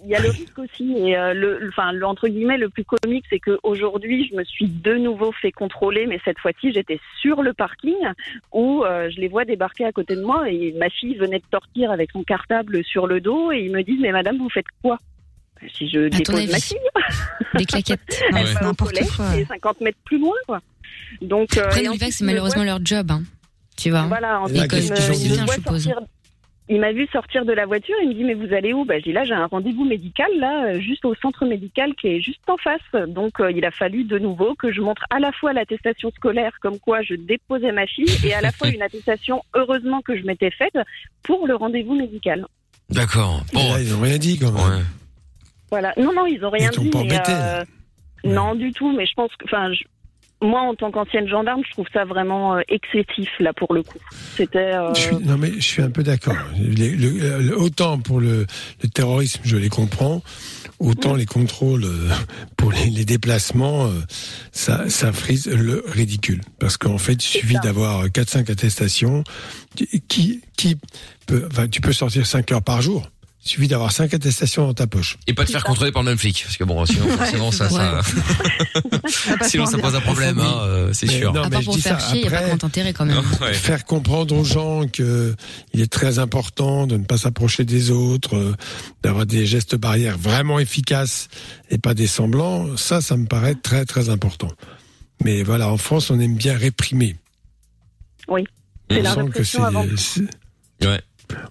Il 0.03 0.09
y 0.11 0.14
a 0.16 0.20
le 0.20 0.30
risque 0.41 0.59
aussi 0.59 0.93
et 0.99 1.16
euh, 1.16 1.35
le, 1.35 1.59
le- 1.61 1.68
enfin, 1.68 1.93
le, 1.93 2.05
entre 2.05 2.26
guillemets, 2.28 2.59
le 2.59 2.68
plus 2.68 2.85
comique, 2.85 3.24
c'est 3.30 3.39
que 3.39 3.59
aujourd'hui, 3.62 4.28
je 4.28 4.37
me 4.37 4.43
suis 4.45 4.66
de 4.66 4.95
nouveau 4.95 5.30
fait 5.33 5.53
contrôler, 5.53 6.07
mais 6.07 6.18
cette 6.24 6.39
fois-ci, 6.41 6.72
j'étais 6.72 6.99
sur 7.20 7.43
le 7.43 7.53
parking 7.53 7.95
où 8.53 8.83
euh, 8.85 9.09
je 9.14 9.20
les 9.20 9.28
vois 9.28 9.45
débarquer 9.45 9.85
à 9.85 9.93
côté 9.93 10.16
de 10.16 10.22
moi 10.22 10.51
et 10.51 10.72
ma 10.78 10.91
fille 10.91 11.14
venait 11.16 11.39
de 11.39 11.45
sortir 11.53 11.93
avec 11.93 12.11
son 12.11 12.24
cartable 12.24 12.83
sur 12.85 13.07
le 13.07 13.20
dos 13.20 13.53
et 13.53 13.61
ils 13.61 13.70
me 13.70 13.83
disent 13.83 14.01
mais 14.01 14.11
madame, 14.12 14.39
vous 14.39 14.51
faites 14.51 14.66
quoi? 14.83 14.99
Si 15.78 15.89
je 15.89 16.09
ton 16.09 16.33
dépose 16.33 16.51
ma 16.51 16.59
fille, 16.59 16.78
Des 17.55 17.64
claquettes. 17.66 18.01
Non, 18.33 18.39
elle 18.41 18.47
va 18.47 18.70
au 18.70 18.74
collège 18.74 19.11
quoi. 19.16 19.37
et 19.37 19.45
50 19.45 19.80
mètres 19.80 19.99
plus 20.05 20.18
loin, 20.18 20.35
quoi. 20.49 20.61
Donc 21.20 21.57
euh, 21.57 21.66
Après, 21.66 22.11
c'est 22.11 22.24
malheureusement 22.24 22.64
leur 22.64 22.80
job. 22.85 23.12
Hein. 23.12 23.22
Tu 23.76 23.91
vois. 23.91 24.03
Voilà, 24.03 24.41
dit 24.49 24.55
me 24.55 24.66
Bien, 24.66 25.45
voit 25.45 25.55
je 25.55 25.61
suppose. 25.61 25.85
sortir- 25.85 26.01
Il 26.75 26.81
m'a 26.81 26.93
vu 26.93 27.07
sortir 27.12 27.45
de 27.45 27.53
la 27.53 27.66
voiture, 27.66 27.95
il 28.03 28.09
me 28.09 28.14
dit 28.14 28.25
mais 28.25 28.33
vous 28.33 28.55
allez 28.55 28.73
où? 28.73 28.87
Bah, 28.87 28.99
Je 28.99 29.05
dis 29.05 29.12
là 29.12 29.25
j'ai 29.25 29.35
un 29.35 29.45
rendez-vous 29.47 29.85
médical 29.85 30.31
là, 30.39 30.68
euh, 30.68 30.81
juste 30.81 31.05
au 31.05 31.14
centre 31.16 31.45
médical 31.45 31.95
qui 31.97 32.09
est 32.09 32.20
juste 32.23 32.49
en 32.49 32.57
face. 32.57 33.09
Donc 33.09 33.41
euh, 33.41 33.53
il 33.53 33.62
a 33.66 33.70
fallu 33.70 34.05
de 34.05 34.18
nouveau 34.18 34.55
que 34.55 34.73
je 34.73 34.81
montre 34.81 35.03
à 35.11 35.18
la 35.18 35.33
fois 35.33 35.53
l'attestation 35.53 36.11
scolaire 36.16 36.53
comme 36.62 36.79
quoi 36.79 37.03
je 37.03 37.14
déposais 37.14 37.73
ma 37.73 37.87
fille 37.87 38.07
et 38.25 38.33
à 38.33 38.41
la 38.41 38.53
fois 38.53 38.68
une 38.75 38.81
attestation 38.81 39.43
heureusement 39.55 40.01
que 40.01 40.16
je 40.16 40.23
m'étais 40.25 40.51
faite 40.51 40.79
pour 41.23 41.47
le 41.47 41.57
rendez-vous 41.57 41.95
médical. 41.95 42.47
D'accord. 42.89 43.43
Bon. 43.53 43.77
ils 43.79 43.93
n'ont 43.93 44.01
rien 44.01 44.16
dit 44.18 44.39
quand 44.39 44.53
même. 44.53 44.79
Ouais. 44.79 44.83
Voilà. 45.70 45.93
Non, 45.99 46.12
non, 46.14 46.27
ils 46.27 46.43
ont 46.45 46.51
rien 46.51 46.70
Ils 46.73 46.81
dit. 46.81 46.91
pas 46.91 47.03
mais, 47.05 47.20
euh, 47.29 47.64
non, 48.25 48.55
du 48.55 48.73
tout. 48.73 48.93
Mais 48.97 49.05
je 49.07 49.12
pense 49.14 49.35
que, 49.37 49.45
enfin, 49.45 49.73
je- 49.73 49.85
moi, 50.43 50.61
en 50.62 50.74
tant 50.74 50.90
qu'ancienne 50.90 51.28
gendarme, 51.28 51.62
je 51.66 51.70
trouve 51.70 51.86
ça 51.93 52.05
vraiment 52.05 52.57
euh, 52.57 52.61
excessif 52.68 53.28
là 53.40 53.53
pour 53.53 53.72
le 53.72 53.82
coup. 53.82 53.99
C'était. 54.36 54.74
euh, 54.74 54.93
non 55.24 55.38
mais 55.38 55.53
je 55.53 55.61
suis 55.61 55.82
un 55.82 55.90
peu 55.90 56.03
d'accord. 56.03 56.36
Autant 57.57 57.99
pour 57.99 58.20
le, 58.20 58.47
le 58.82 58.88
terrorisme, 58.88 59.40
je 59.45 59.57
les 59.57 59.68
comprends. 59.68 60.22
Autant 60.78 61.14
les 61.14 61.26
contrôles 61.26 61.84
euh, 61.84 62.09
pour 62.57 62.72
les, 62.72 62.86
les 62.90 63.05
déplacements, 63.05 63.88
ça, 64.51 64.88
ça 64.90 65.12
frise 65.12 65.47
le 65.47 65.84
ridicule. 65.86 66.40
Parce 66.59 66.76
qu'en 66.76 66.99
fait, 66.99 67.12
il 67.14 67.20
suffit 67.22 67.59
d'avoir 67.62 68.07
4-5 68.07 68.51
attestations. 68.51 69.22
Qui, 70.09 70.43
qui 70.57 70.76
peut, 71.26 71.49
enfin, 71.51 71.68
tu 71.68 71.80
peux 71.80 71.93
sortir 71.93 72.26
5 72.26 72.51
heures 72.53 72.62
par 72.62 72.82
jour. 72.82 73.07
Il 73.45 73.49
suffit 73.49 73.66
d'avoir 73.66 73.90
5 73.90 74.14
attestations 74.14 74.66
dans 74.68 74.74
ta 74.74 74.86
poche. 74.86 75.18
Et 75.26 75.34
pas 75.34 75.45
te 75.45 75.51
faire 75.51 75.64
contrôler 75.64 75.90
par 75.90 76.03
le 76.05 76.11
même 76.11 76.18
flic, 76.18 76.43
parce 76.45 76.57
que 76.57 76.62
bon, 76.62 76.86
sinon 76.86 77.09
forcément 77.09 77.51
ça, 77.51 77.68
ça, 77.68 78.01
sinon 79.49 79.66
ça 79.66 79.78
pose 79.78 79.95
un 79.97 80.01
problème, 80.01 80.38
hein, 80.38 80.61
euh, 80.62 80.93
c'est 80.93 81.07
Mais 81.07 81.18
sûr. 81.18 81.32
non, 81.32 81.40
À 81.43 81.45
mais 81.47 81.51
part 81.51 81.61
je 81.61 81.66
pour 81.66 81.74
dis 81.74 81.82
faire 81.82 82.01
ça, 82.01 82.09
chier, 82.11 82.18
il 82.20 82.22
n'y 82.22 82.28
a 82.28 82.30
pas 82.30 82.36
après- 82.38 82.49
grand 82.57 82.64
intérêt 82.64 82.93
quand 82.93 83.05
même. 83.05 83.20
Ouais. 83.40 83.53
Faire 83.53 83.84
comprendre 83.84 84.36
aux 84.36 84.45
gens 84.45 84.86
que 84.86 85.34
il 85.74 85.80
est 85.80 85.93
très 85.93 86.20
important 86.20 86.86
de 86.86 86.97
ne 86.97 87.05
pas 87.05 87.18
s'approcher 87.18 87.64
des 87.64 87.90
autres, 87.90 88.36
euh, 88.36 88.55
d'avoir 89.03 89.26
des 89.26 89.45
gestes 89.47 89.74
barrières 89.74 90.18
vraiment 90.18 90.61
efficaces 90.61 91.26
et 91.70 91.78
pas 91.78 91.95
des 91.95 92.07
semblants, 92.07 92.76
ça, 92.76 93.01
ça 93.01 93.16
me 93.16 93.26
paraît 93.26 93.57
très 93.57 93.84
très 93.84 94.09
important. 94.09 94.53
Mais 95.24 95.43
voilà, 95.43 95.68
en 95.68 95.78
France, 95.78 96.11
on 96.11 96.20
aime 96.20 96.36
bien 96.36 96.57
réprimer. 96.57 97.16
Oui. 98.28 98.45
C'est 98.90 99.03
la 99.03 99.14
répression 99.14 99.64
avant 99.64 99.86
tout. 99.86 99.97
c'est- 99.97 100.22
Ouais. 100.86 101.01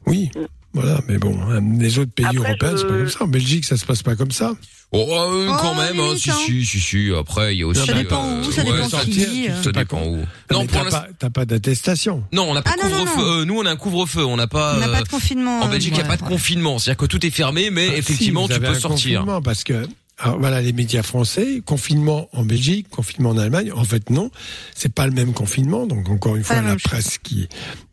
Oui, 0.05 0.29
voilà, 0.73 1.01
mais 1.07 1.17
bon, 1.17 1.37
hein, 1.49 1.59
les 1.79 1.99
autres 1.99 2.11
pays 2.13 2.25
Après, 2.25 2.37
européens, 2.37 2.73
c'est 2.77 2.83
pas 2.87 2.93
comme 2.97 3.09
ça. 3.09 3.23
En 3.23 3.27
Belgique, 3.27 3.65
ça 3.65 3.77
se 3.77 3.85
passe 3.85 4.03
pas 4.03 4.15
comme 4.15 4.31
ça. 4.31 4.53
Oh, 4.93 5.07
euh, 5.09 5.47
quand 5.61 5.71
Oh, 5.73 5.75
même, 5.75 5.99
hein, 5.99 6.03
limite, 6.07 6.17
si, 6.19 6.31
hein. 6.31 6.35
si, 6.45 6.65
si, 6.65 6.79
si. 6.79 7.11
Après, 7.17 7.55
il 7.55 7.59
y 7.59 7.63
a 7.63 7.67
aussi. 7.67 7.85
Ça 7.85 7.93
dépend 7.93 8.25
euh, 8.27 8.41
où, 8.41 8.51
ça 8.51 8.61
ouais, 8.63 8.71
dépend 8.73 8.89
ça- 8.89 9.05
qui. 9.05 9.47
Ça 9.63 9.71
dépend 9.71 10.03
où. 10.05 10.17
Non, 10.51 10.65
pour 10.67 10.83
t'as 10.83 10.89
pas, 10.89 11.07
t'as 11.17 11.29
pas 11.29 11.45
d'attestation. 11.45 12.23
Non, 12.33 12.43
on 12.49 12.53
n'a 12.53 12.61
pas 12.61 12.71
Ah, 12.73 12.81
couvre-feu. 12.81 13.21
Euh, 13.41 13.45
nous, 13.45 13.57
on 13.57 13.65
a 13.65 13.71
un 13.71 13.75
couvre-feu. 13.77 14.25
On 14.25 14.35
n'a 14.35 14.47
pas. 14.47 14.75
On 14.75 14.79
n'a 14.81 14.87
euh, 14.89 14.91
pas 14.91 15.03
de 15.03 15.07
confinement. 15.07 15.61
En 15.61 15.67
Belgique, 15.69 15.91
il 15.93 15.95
n'y 15.95 15.99
a 16.01 16.03
ouais, 16.03 16.09
pas 16.09 16.17
de 16.17 16.23
ouais. 16.23 16.27
confinement. 16.29 16.77
C'est-à-dire 16.77 16.97
que 16.97 17.05
tout 17.05 17.25
est 17.25 17.29
fermé, 17.31 17.69
mais 17.69 17.87
Ah, 17.91 17.97
effectivement, 17.97 18.47
si, 18.47 18.53
tu 18.53 18.59
peux 18.59 18.73
sortir. 18.73 19.19
confinement 19.21 19.41
parce 19.41 19.63
que 19.63 19.87
alors, 20.21 20.39
voilà 20.39 20.61
les 20.61 20.73
médias 20.73 21.03
français, 21.03 21.61
confinement 21.65 22.29
en 22.33 22.43
Belgique, 22.43 22.89
confinement 22.89 23.31
en 23.31 23.37
Allemagne. 23.37 23.71
En 23.71 23.83
fait, 23.83 24.09
non, 24.09 24.29
c'est 24.75 24.93
pas 24.93 25.07
le 25.07 25.13
même 25.13 25.33
confinement. 25.33 25.87
Donc 25.87 26.09
encore 26.09 26.35
une 26.35 26.43
fois, 26.43 26.61
la 26.61 26.75
presse 26.75 27.17
qui 27.17 27.47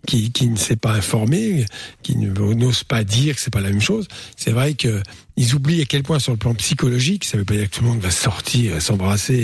qui 0.07 0.31
qui 0.31 0.49
ne 0.49 0.57
s'est 0.57 0.77
pas 0.77 0.93
informée, 0.93 1.65
qui 2.03 2.17
n'ose 2.17 2.85
pas 2.85 3.05
dire 3.05 3.35
que 3.35 3.41
c'est 3.41 3.53
pas 3.53 3.61
la 3.61 3.71
même 3.71 3.81
chose. 3.81 4.09
C'est 4.37 4.53
vrai 4.53 4.75
que 4.75 5.03
ils 5.39 5.55
oublient 5.55 5.83
à 5.83 5.85
quel 5.85 6.03
point 6.03 6.19
sur 6.19 6.33
le 6.33 6.39
plan 6.39 6.53
psychologique, 6.55 7.25
ça 7.25 7.39
veut 7.39 7.45
pas 7.45 7.55
dire 7.55 7.71
que 7.71 7.77
tout 7.77 7.83
le 7.85 7.89
monde 7.91 8.01
va 8.01 8.11
sortir, 8.11 8.73
va 8.73 8.81
s'embrasser 8.81 9.35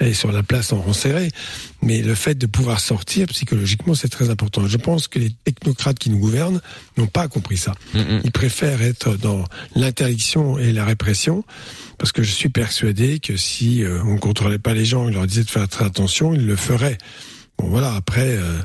et 0.00 0.02
aller 0.02 0.14
sur 0.14 0.32
la 0.32 0.42
place 0.42 0.72
en 0.72 0.80
rond 0.80 0.94
serré, 0.94 1.30
mais 1.82 2.00
le 2.00 2.14
fait 2.14 2.36
de 2.36 2.46
pouvoir 2.46 2.80
sortir 2.80 3.26
psychologiquement, 3.26 3.94
c'est 3.94 4.08
très 4.08 4.30
important. 4.30 4.66
Je 4.66 4.78
pense 4.78 5.08
que 5.08 5.18
les 5.18 5.30
technocrates 5.44 5.98
qui 5.98 6.08
nous 6.08 6.18
gouvernent 6.18 6.62
n'ont 6.96 7.06
pas 7.06 7.28
compris 7.28 7.58
ça. 7.58 7.74
Ils 7.94 8.32
préfèrent 8.32 8.80
être 8.80 9.16
dans 9.16 9.44
l'interdiction 9.74 10.58
et 10.58 10.72
la 10.72 10.86
répression, 10.86 11.44
parce 11.98 12.12
que 12.12 12.22
je 12.22 12.30
suis 12.30 12.48
persuadé 12.48 13.18
que 13.20 13.36
si 13.36 13.82
euh, 13.82 14.02
on 14.04 14.16
contrôlait 14.18 14.58
pas 14.58 14.74
les 14.74 14.84
gens, 14.84 15.08
et 15.08 15.12
leur 15.12 15.26
disait 15.26 15.44
de 15.44 15.50
faire 15.50 15.68
très 15.68 15.84
attention, 15.84 16.34
ils 16.34 16.46
le 16.46 16.56
feraient. 16.56 16.98
Bon 17.58 17.68
voilà, 17.68 17.94
après, 17.94 18.36
euh, 18.36 18.58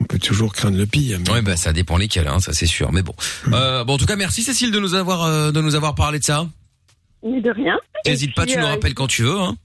on 0.00 0.04
peut 0.04 0.18
toujours 0.18 0.52
craindre 0.52 0.76
le 0.76 0.86
pire. 0.86 1.18
mais- 1.26 1.32
Ouais, 1.32 1.42
bah 1.42 1.56
ça 1.56 1.72
dépend 1.72 1.96
lesquels, 1.96 2.28
hein, 2.28 2.40
ça 2.40 2.52
c'est 2.52 2.66
sûr. 2.66 2.92
Mais 2.92 3.02
bon. 3.02 3.14
Euh, 3.52 3.84
bon, 3.84 3.94
en 3.94 3.98
tout 3.98 4.06
cas, 4.06 4.16
merci 4.16 4.42
Cécile 4.42 4.70
de 4.70 4.78
nous 4.78 4.94
avoir 4.94 5.24
euh, 5.24 5.50
de 5.50 5.60
nous 5.60 5.74
avoir 5.74 5.94
parlé 5.94 6.18
de 6.18 6.24
ça. 6.24 6.46
Mais 7.24 7.40
de 7.40 7.50
rien. 7.50 7.76
N'hésite 8.06 8.34
pas, 8.34 8.46
tu 8.46 8.56
nous 8.56 8.64
euh, 8.64 8.68
rappelles 8.68 8.94
quand 8.94 9.08
tu 9.08 9.22
veux. 9.22 9.38
Hein. 9.38 9.56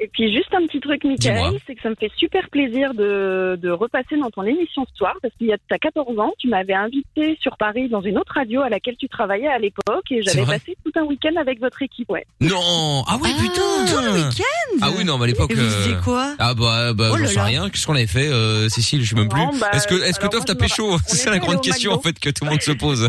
Et 0.00 0.08
puis 0.08 0.32
juste 0.32 0.52
un 0.52 0.66
petit 0.66 0.80
truc. 0.80 1.04
Michael, 1.04 1.58
c'est 1.66 1.74
que 1.74 1.82
ça 1.82 1.90
me 1.90 1.94
fait 1.94 2.10
super 2.16 2.48
plaisir 2.50 2.94
de, 2.94 3.58
de 3.60 3.70
repasser 3.70 4.16
dans 4.16 4.30
ton 4.30 4.42
émission 4.42 4.84
ce 4.90 4.96
soir, 4.96 5.14
parce 5.22 5.34
qu'il 5.34 5.46
y 5.46 5.52
a 5.52 5.56
t'as 5.68 5.78
14 5.78 6.18
ans, 6.18 6.32
tu 6.38 6.48
m'avais 6.48 6.74
invité 6.74 7.36
sur 7.40 7.56
Paris 7.56 7.88
dans 7.88 8.00
une 8.00 8.18
autre 8.18 8.32
radio 8.34 8.62
à 8.62 8.68
laquelle 8.68 8.96
tu 8.96 9.08
travaillais 9.08 9.48
à 9.48 9.58
l'époque, 9.58 10.10
et 10.10 10.22
j'avais 10.22 10.44
passé 10.44 10.76
tout 10.84 10.92
un 10.96 11.04
week-end 11.04 11.34
avec 11.36 11.60
votre 11.60 11.80
équipe, 11.82 12.10
ouais. 12.10 12.26
Non. 12.40 13.04
Ah 13.06 13.16
ouais, 13.16 13.30
putain. 13.40 13.84
Tout 13.86 14.04
le 14.04 14.12
week-end 14.12 14.78
Ah 14.82 14.90
oui, 14.96 15.04
non, 15.04 15.18
mais 15.18 15.24
à 15.24 15.26
l'époque. 15.28 15.50
Et 15.50 15.54
vous 15.54 15.62
euh, 15.62 16.00
quoi? 16.02 16.34
Ah 16.38 16.54
bah, 16.54 16.92
bah 16.92 17.10
Oh 17.12 17.16
j'en 17.16 17.22
là 17.24 17.28
sais 17.28 17.40
rien. 17.40 17.70
Qu'est-ce 17.70 17.86
qu'on 17.86 17.94
avait 17.94 18.06
fait, 18.06 18.28
euh, 18.28 18.68
Cécile 18.68 19.02
Je 19.04 19.10
sais 19.10 19.16
même 19.16 19.28
plus. 19.28 19.40
Bah, 19.60 19.70
est-ce 19.72 19.86
que, 19.86 19.94
est-ce 19.94 20.18
que 20.18 20.26
Toff 20.26 20.44
t'a 20.44 20.52
je 20.52 20.58
me 20.58 20.62
pécho 20.62 20.98
C'est 21.06 21.30
la 21.30 21.38
grande 21.38 21.62
question 21.62 21.92
en 21.92 22.00
fait 22.00 22.18
que 22.18 22.30
tout 22.30 22.44
le 22.44 22.50
monde 22.50 22.62
se 22.62 22.72
pose. 22.72 23.08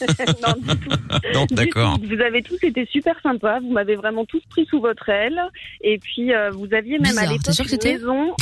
non, 0.46 0.54
non, 1.34 1.46
d'accord. 1.50 1.98
Vous 2.02 2.20
avez 2.20 2.42
tous 2.42 2.58
été 2.62 2.86
super 2.90 3.16
sympas, 3.22 3.60
vous 3.60 3.72
m'avez 3.72 3.96
vraiment 3.96 4.24
tous 4.24 4.42
pris 4.48 4.66
sous 4.66 4.80
votre 4.80 5.08
aile, 5.08 5.40
et 5.82 5.98
puis 5.98 6.13
euh, 6.18 6.50
vous 6.50 6.68
aviez 6.72 6.98
même 6.98 7.16
à 7.18 7.26
l'époque 7.26 7.42
t'es 7.44 7.52
sûr 7.52 7.64
que 7.64 7.70
une 7.70 7.80
c'était 7.80 7.92
maison. 7.94 8.34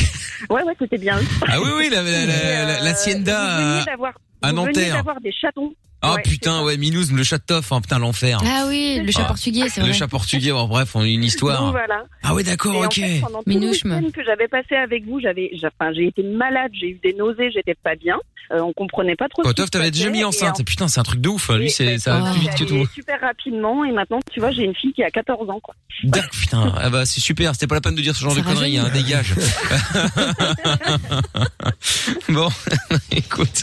Ouais, 0.50 0.62
ouais, 0.62 0.74
c'était 0.78 0.98
bien. 0.98 1.18
Ah 1.48 1.60
oui, 1.60 1.68
oui, 1.78 1.88
la, 1.90 2.02
la, 2.02 2.10
la, 2.10 2.18
Et, 2.24 2.26
la- 2.26 2.80
euh, 2.80 2.84
l'hacienda 2.84 3.34
vous 3.40 3.62
veniez 3.68 3.80
à- 3.80 3.84
d'avoir- 3.84 4.14
à 4.42 4.50
vous 4.50 4.56
veniez 4.56 4.66
Nanterre. 4.66 4.94
d'avoir 4.96 5.20
des 5.20 5.32
chatons. 5.32 5.72
Ah 6.04 6.14
Ouais, 6.14 6.22
putain, 6.22 6.62
ouais, 6.64 6.76
Milouz, 6.76 7.12
le 7.12 7.22
chat 7.22 7.38
de 7.38 7.44
Toff, 7.44 7.70
hein, 7.72 7.80
putain 7.80 7.98
l'enfer. 8.00 8.40
Ah 8.44 8.64
oui, 8.68 9.00
le 9.04 9.12
chat 9.12 9.22
Ah. 9.24 9.28
portugais, 9.28 9.68
c'est 9.68 9.80
Le 9.80 9.86
vrai. 9.88 9.96
chat 9.96 10.08
portugais, 10.08 10.50
bon, 10.50 10.66
bref, 10.66 10.94
on 10.96 11.00
a 11.02 11.06
une 11.06 11.20
Donc 11.20 11.28
histoire. 11.28 11.70
voilà. 11.70 12.02
Ah 12.24 12.34
ouais, 12.34 12.42
d'accord, 12.42 12.76
en 12.76 12.84
ok. 12.86 12.94
fait, 12.94 13.20
pendant 13.20 13.38
tout 13.38 13.44
le 13.48 13.54
Minouche, 13.54 13.82
que 13.82 14.24
j'avais 14.24 14.48
passé 14.48 14.74
avec 14.74 15.04
vous, 15.06 15.20
j'avais, 15.20 15.50
j'ai- 15.52 15.66
enfin, 15.78 15.92
j'ai 15.94 16.08
été 16.08 16.22
malade, 16.24 16.72
j'ai 16.78 16.88
eu 16.90 17.00
des 17.02 17.12
nausées, 17.14 17.50
j'étais 17.54 17.74
pas 17.74 17.94
bien. 17.94 18.16
Euh, 18.50 18.58
on 18.60 18.72
comprenait 18.74 19.14
pas 19.16 19.28
trop. 19.28 19.40
Quoi, 19.42 19.52
qui 19.52 19.56
Toff, 19.56 19.66
se 19.66 19.70
t'avais 19.70 19.90
déjà 19.92 20.10
mis 20.10 20.20
et 20.20 20.24
enceinte. 20.24 20.60
en- 20.60 20.64
Putain, 20.64 20.86
c'est 20.88 21.00
un 21.00 21.04
truc 21.04 21.20
de 21.22 21.28
ouf. 21.28 21.48
hein. 21.48 21.56
Lui, 21.58 21.70
c'est, 21.70 21.86
bah, 21.94 21.98
ça 21.98 22.18
va 22.18 22.32
plus 22.32 22.40
vite 22.40 22.54
que 22.58 22.64
tout. 22.64 22.86
Super 22.92 23.18
rapidement, 23.20 23.84
et 23.84 23.92
maintenant, 23.92 24.18
tu 24.30 24.40
vois, 24.40 24.50
j'ai 24.50 24.64
une 24.64 24.74
fille 24.74 24.92
qui 24.92 25.02
a 25.02 25.10
14 25.10 25.48
ans, 25.48 25.60
quoi. 25.60 25.74
D'accord, 26.04 26.28
putain. 26.32 26.72
Ah 26.76 26.90
bah, 26.90 27.06
c'est 27.06 27.20
super. 27.20 27.54
C'était 27.54 27.68
pas 27.68 27.76
la 27.76 27.80
peine 27.80 27.94
de 27.94 28.02
dire 28.02 28.14
ce 28.16 28.20
genre 28.22 28.32
Ça 28.34 28.40
de 28.40 28.44
conneries, 28.44 28.76
hein. 28.78 28.90
Dégage. 28.92 29.34
bon, 32.28 32.48
écoute. 33.10 33.62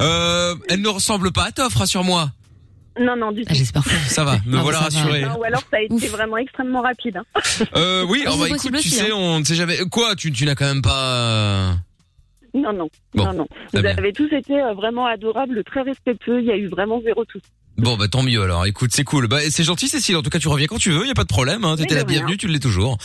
Euh, 0.00 0.54
elle 0.68 0.82
ne 0.82 0.88
ressemble 0.88 1.32
pas 1.32 1.44
à 1.44 1.52
Toff, 1.52 1.74
rassure-moi. 1.78 2.30
Non, 3.00 3.14
non, 3.16 3.30
du 3.30 3.42
tout. 3.42 3.48
Ah, 3.50 3.54
j'espère 3.54 3.84
pas. 3.84 3.90
Ça 4.08 4.24
va, 4.24 4.38
me 4.44 4.58
voilà 4.58 4.78
ça 4.78 4.88
va. 4.88 4.98
rassuré. 5.00 5.22
Non, 5.22 5.38
ou 5.38 5.44
alors 5.44 5.60
ça 5.70 5.76
a 5.76 5.80
été 5.82 5.94
Ouf. 5.94 6.10
vraiment 6.10 6.36
extrêmement 6.36 6.82
rapide. 6.82 7.16
hein. 7.18 7.40
Euh, 7.76 8.04
oui, 8.08 8.24
Ah, 8.26 8.30
oh, 8.34 8.38
bah, 8.40 8.48
écoute, 8.48 8.72
tu 8.80 8.88
sais, 8.88 9.10
hein. 9.12 9.14
on 9.14 9.38
ne 9.40 9.44
sait 9.44 9.54
jamais. 9.54 9.78
Quoi, 9.90 10.16
tu, 10.16 10.32
tu 10.32 10.44
n'as 10.46 10.54
quand 10.56 10.66
même 10.66 10.82
pas. 10.82 11.76
Non, 12.54 12.72
non, 12.72 12.88
Bon, 13.14 13.26
non, 13.26 13.32
non. 13.34 13.46
Vous 13.72 13.82
bien. 13.82 13.96
avez 13.96 14.12
tous 14.12 14.32
été 14.32 14.54
euh, 14.60 14.74
vraiment 14.74 15.06
adorables, 15.06 15.62
très 15.64 15.82
respectueux. 15.82 16.40
Il 16.40 16.46
y 16.46 16.50
a 16.50 16.56
eu 16.56 16.66
vraiment 16.68 17.00
zéro 17.02 17.24
tout. 17.24 17.40
Bon, 17.76 17.96
bah 17.96 18.08
tant 18.08 18.22
mieux 18.24 18.42
alors. 18.42 18.66
Écoute, 18.66 18.90
c'est 18.92 19.04
cool. 19.04 19.28
Bah, 19.28 19.38
c'est 19.50 19.62
gentil, 19.62 19.86
Cécile. 19.86 20.16
En 20.16 20.22
tout 20.22 20.30
cas, 20.30 20.40
tu 20.40 20.48
reviens 20.48 20.66
quand 20.66 20.78
tu 20.78 20.90
veux. 20.90 21.06
Y 21.06 21.10
a 21.10 21.14
pas 21.14 21.22
de 21.22 21.28
problème. 21.28 21.64
Hein. 21.64 21.76
T'étais 21.76 21.94
la 21.94 22.02
bienvenue, 22.04 22.36
tu 22.36 22.48
l'es 22.48 22.58
toujours. 22.58 22.98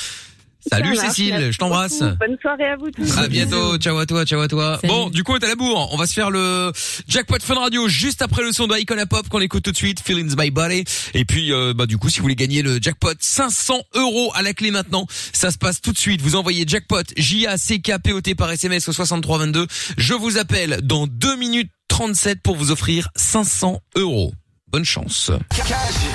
Salut 0.69 0.95
marche, 0.95 1.07
Cécile, 1.07 1.49
je 1.51 1.57
t'embrasse. 1.57 1.99
Bonne 1.99 2.37
soirée 2.41 2.69
à 2.69 2.75
vous 2.77 2.89
tous. 2.89 3.17
À 3.17 3.27
bientôt, 3.27 3.77
ciao 3.77 3.97
à 3.97 4.05
toi, 4.05 4.25
ciao 4.25 4.39
à 4.39 4.47
toi. 4.47 4.77
Salut. 4.81 4.93
Bon, 4.93 5.09
du 5.09 5.23
coup, 5.23 5.37
t'as 5.37 5.47
la 5.47 5.55
bourre. 5.55 5.89
On 5.91 5.97
va 5.97 6.07
se 6.07 6.13
faire 6.13 6.31
le 6.31 6.71
jackpot 7.07 7.37
Fun 7.41 7.55
Radio 7.55 7.87
juste 7.87 8.21
après 8.21 8.41
le 8.43 8.51
son 8.51 8.67
de 8.67 8.77
Icona 8.77 9.05
Pop 9.05 9.27
qu'on 9.29 9.41
écoute 9.41 9.63
tout 9.63 9.71
de 9.71 9.77
suite, 9.77 9.99
Feelings 9.99 10.35
by 10.35 10.51
Body. 10.51 10.83
Et 11.13 11.25
puis, 11.25 11.51
euh, 11.51 11.73
bah 11.75 11.85
du 11.85 11.97
coup, 11.97 12.09
si 12.09 12.19
vous 12.19 12.23
voulez 12.23 12.35
gagner 12.35 12.61
le 12.61 12.79
jackpot, 12.81 13.13
500 13.19 13.81
euros 13.95 14.31
à 14.35 14.41
la 14.41 14.53
clé 14.53 14.71
maintenant. 14.71 15.05
Ça 15.33 15.51
se 15.51 15.57
passe 15.57 15.81
tout 15.81 15.91
de 15.91 15.97
suite. 15.97 16.21
Vous 16.21 16.35
envoyez 16.35 16.65
jackpot 16.67 17.03
J 17.17 17.47
A 17.47 17.57
C 17.57 17.79
K 17.79 17.99
P 18.01 18.13
O 18.13 18.21
T 18.21 18.35
par 18.35 18.49
SMS 18.51 18.87
au 18.87 18.93
6322. 18.93 19.67
Je 19.97 20.13
vous 20.13 20.37
appelle 20.37 20.79
dans 20.83 21.07
2 21.07 21.35
minutes 21.37 21.71
37 21.89 22.41
pour 22.41 22.55
vous 22.55 22.71
offrir 22.71 23.09
500 23.15 23.79
euros. 23.95 24.33
Bonne 24.67 24.85
chance. 24.85 25.29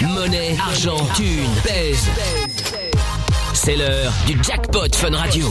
Monnaie, 0.01 0.57
argent, 0.59 0.99
thune, 1.15 1.47
pèse. 1.63 2.09
C'est 3.61 3.75
l'heure 3.75 4.13
du 4.25 4.39
jackpot 4.41 4.87
Fun 4.95 5.11
Radio. 5.11 5.49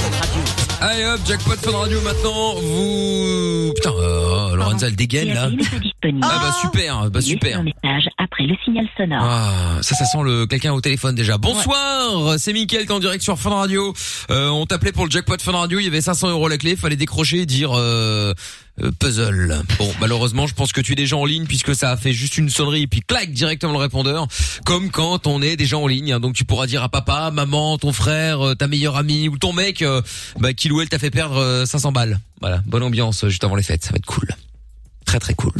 Allez 0.80 1.04
hop, 1.04 1.20
jackpot 1.28 1.58
Fun 1.58 1.78
Radio 1.78 2.00
maintenant. 2.02 2.56
Vous 2.56 3.74
putain, 3.76 3.92
euh, 4.00 4.56
Lorenza 4.56 4.88
elle 4.88 4.96
dégaine 4.96 5.34
là. 5.34 5.50
Ah 6.22 6.40
bah 6.42 6.52
super, 6.62 7.10
bah 7.12 7.20
super. 7.20 7.64
message 7.64 8.08
après 8.18 8.46
le 8.46 8.56
signal 8.64 8.88
sonore. 8.96 9.20
Ah, 9.22 9.80
ça, 9.82 9.94
ça 9.96 10.06
sent 10.06 10.24
le 10.24 10.46
quelqu'un 10.46 10.72
au 10.72 10.80
téléphone 10.80 11.16
déjà. 11.16 11.38
Bonsoir, 11.38 12.40
c'est 12.40 12.54
Mickaël, 12.54 12.86
t'es 12.86 12.94
en 12.94 13.00
direct 13.00 13.22
sur 13.22 13.38
Fun 13.38 13.50
Radio. 13.50 13.94
Euh, 14.32 14.48
on 14.50 14.66
t'appelait 14.66 14.94
pour 14.94 15.04
le 15.04 15.12
jackpot 15.12 15.36
Fun 15.42 15.52
Radio, 15.52 15.80
il 15.80 15.84
y 15.84 15.88
avait 15.88 16.00
500 16.00 16.30
euros 16.30 16.48
la 16.48 16.58
clé, 16.58 16.78
fallait 16.78 16.96
décrocher 16.96 17.40
et 17.40 17.46
dire 17.46 17.72
euh, 17.76 18.34
puzzle. 19.00 19.62
Bon, 19.80 19.92
malheureusement, 20.00 20.48
je 20.48 20.54
pense 20.54 20.72
que 20.72 20.82
tu 20.82 20.94
es 20.94 20.96
déjà 20.96 21.18
en 21.18 21.26
ligne 21.26 21.46
puisque 21.46 21.76
ça 21.76 21.92
a 21.92 21.98
fait 21.98 22.14
juste 22.14 22.38
une 22.38 22.50
sonnerie 22.50 22.84
et 22.84 22.88
puis 22.88 23.02
clac 23.02 23.32
directement 23.32 23.74
le 23.74 23.80
répondeur, 23.80 24.28
comme 24.66 24.92
quand 24.92 25.28
on 25.28 25.42
est 25.42 25.56
déjà 25.56 25.78
en 25.78 25.88
ligne. 25.88 26.14
hein. 26.14 26.20
donc 26.20 26.36
tu 26.36 26.46
pourras 26.46 26.68
dire 26.68 26.84
à 26.84 26.90
papa, 26.90 27.32
maman, 27.32 27.78
ton 27.78 27.94
frère, 27.94 28.42
euh, 28.50 28.56
ta 28.56 28.68
meilleure 28.68 28.96
amie 28.98 29.30
ou 29.30 29.38
ton 29.38 29.54
mec, 29.54 29.82
euh, 29.82 30.02
bah, 30.40 30.54
qu'il 30.54 30.72
ou 30.74 30.82
elle 30.82 30.90
t'a 30.90 31.00
fait 31.00 31.12
perdre 31.12 31.38
euh, 31.38 31.66
500 31.66 31.92
balles. 31.92 32.20
Voilà, 32.42 32.62
bonne 32.66 32.84
ambiance 32.84 33.24
euh, 33.24 33.30
juste 33.30 33.44
avant 33.44 33.56
les 33.56 33.64
fêtes, 33.64 33.84
ça 33.84 33.92
va 33.92 33.98
être 33.98 34.06
cool. 34.06 34.28
Très 35.08 35.20
très 35.20 35.34
cool. 35.34 35.54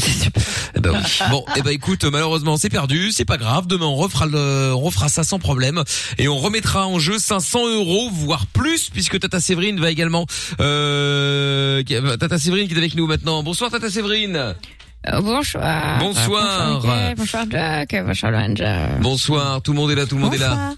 Eh 0.76 0.80
ben 0.82 0.92
oui. 0.92 1.20
Bon, 1.32 1.46
eh 1.56 1.62
ben 1.62 1.72
écoute, 1.72 2.04
malheureusement 2.04 2.58
c'est 2.58 2.70
perdu, 2.70 3.12
c'est 3.12 3.26
pas 3.26 3.38
grave. 3.38 3.66
Demain 3.66 3.86
on 3.86 3.96
refera 3.96 4.26
le, 4.26 4.74
on 4.76 4.82
refera 4.82 5.08
ça 5.08 5.24
sans 5.24 5.40
problème 5.40 5.84
et 6.18 6.28
on 6.28 6.38
remettra 6.38 6.86
en 6.86 7.00
jeu 7.00 7.18
500 7.18 7.68
euros 7.68 8.10
voire 8.12 8.46
plus 8.48 8.90
puisque 8.90 9.18
Tata 9.20 9.40
Séverine 9.40 9.80
va 9.80 9.90
également. 9.90 10.26
Euh, 10.60 11.82
Tata 12.20 12.38
Séverine 12.38 12.68
qui 12.68 12.74
est 12.74 12.78
avec 12.78 12.96
nous 12.96 13.08
maintenant. 13.08 13.42
Bonsoir 13.42 13.72
Tata 13.72 13.90
Séverine. 13.90 14.36
Euh, 14.36 15.22
bonsoir. 15.22 15.98
Bonsoir. 16.00 16.74
Bonsoir, 16.74 16.76
Mickaël. 16.76 17.16
bonsoir 17.16 17.46
Doc. 17.48 19.02
Bonsoir 19.02 19.62
tout 19.62 19.72
le 19.72 19.78
monde 19.78 19.92
est 19.92 19.96
là, 19.96 20.06
tout 20.06 20.16
le 20.16 20.22
monde 20.22 20.34
est 20.34 20.40
là. 20.40 20.74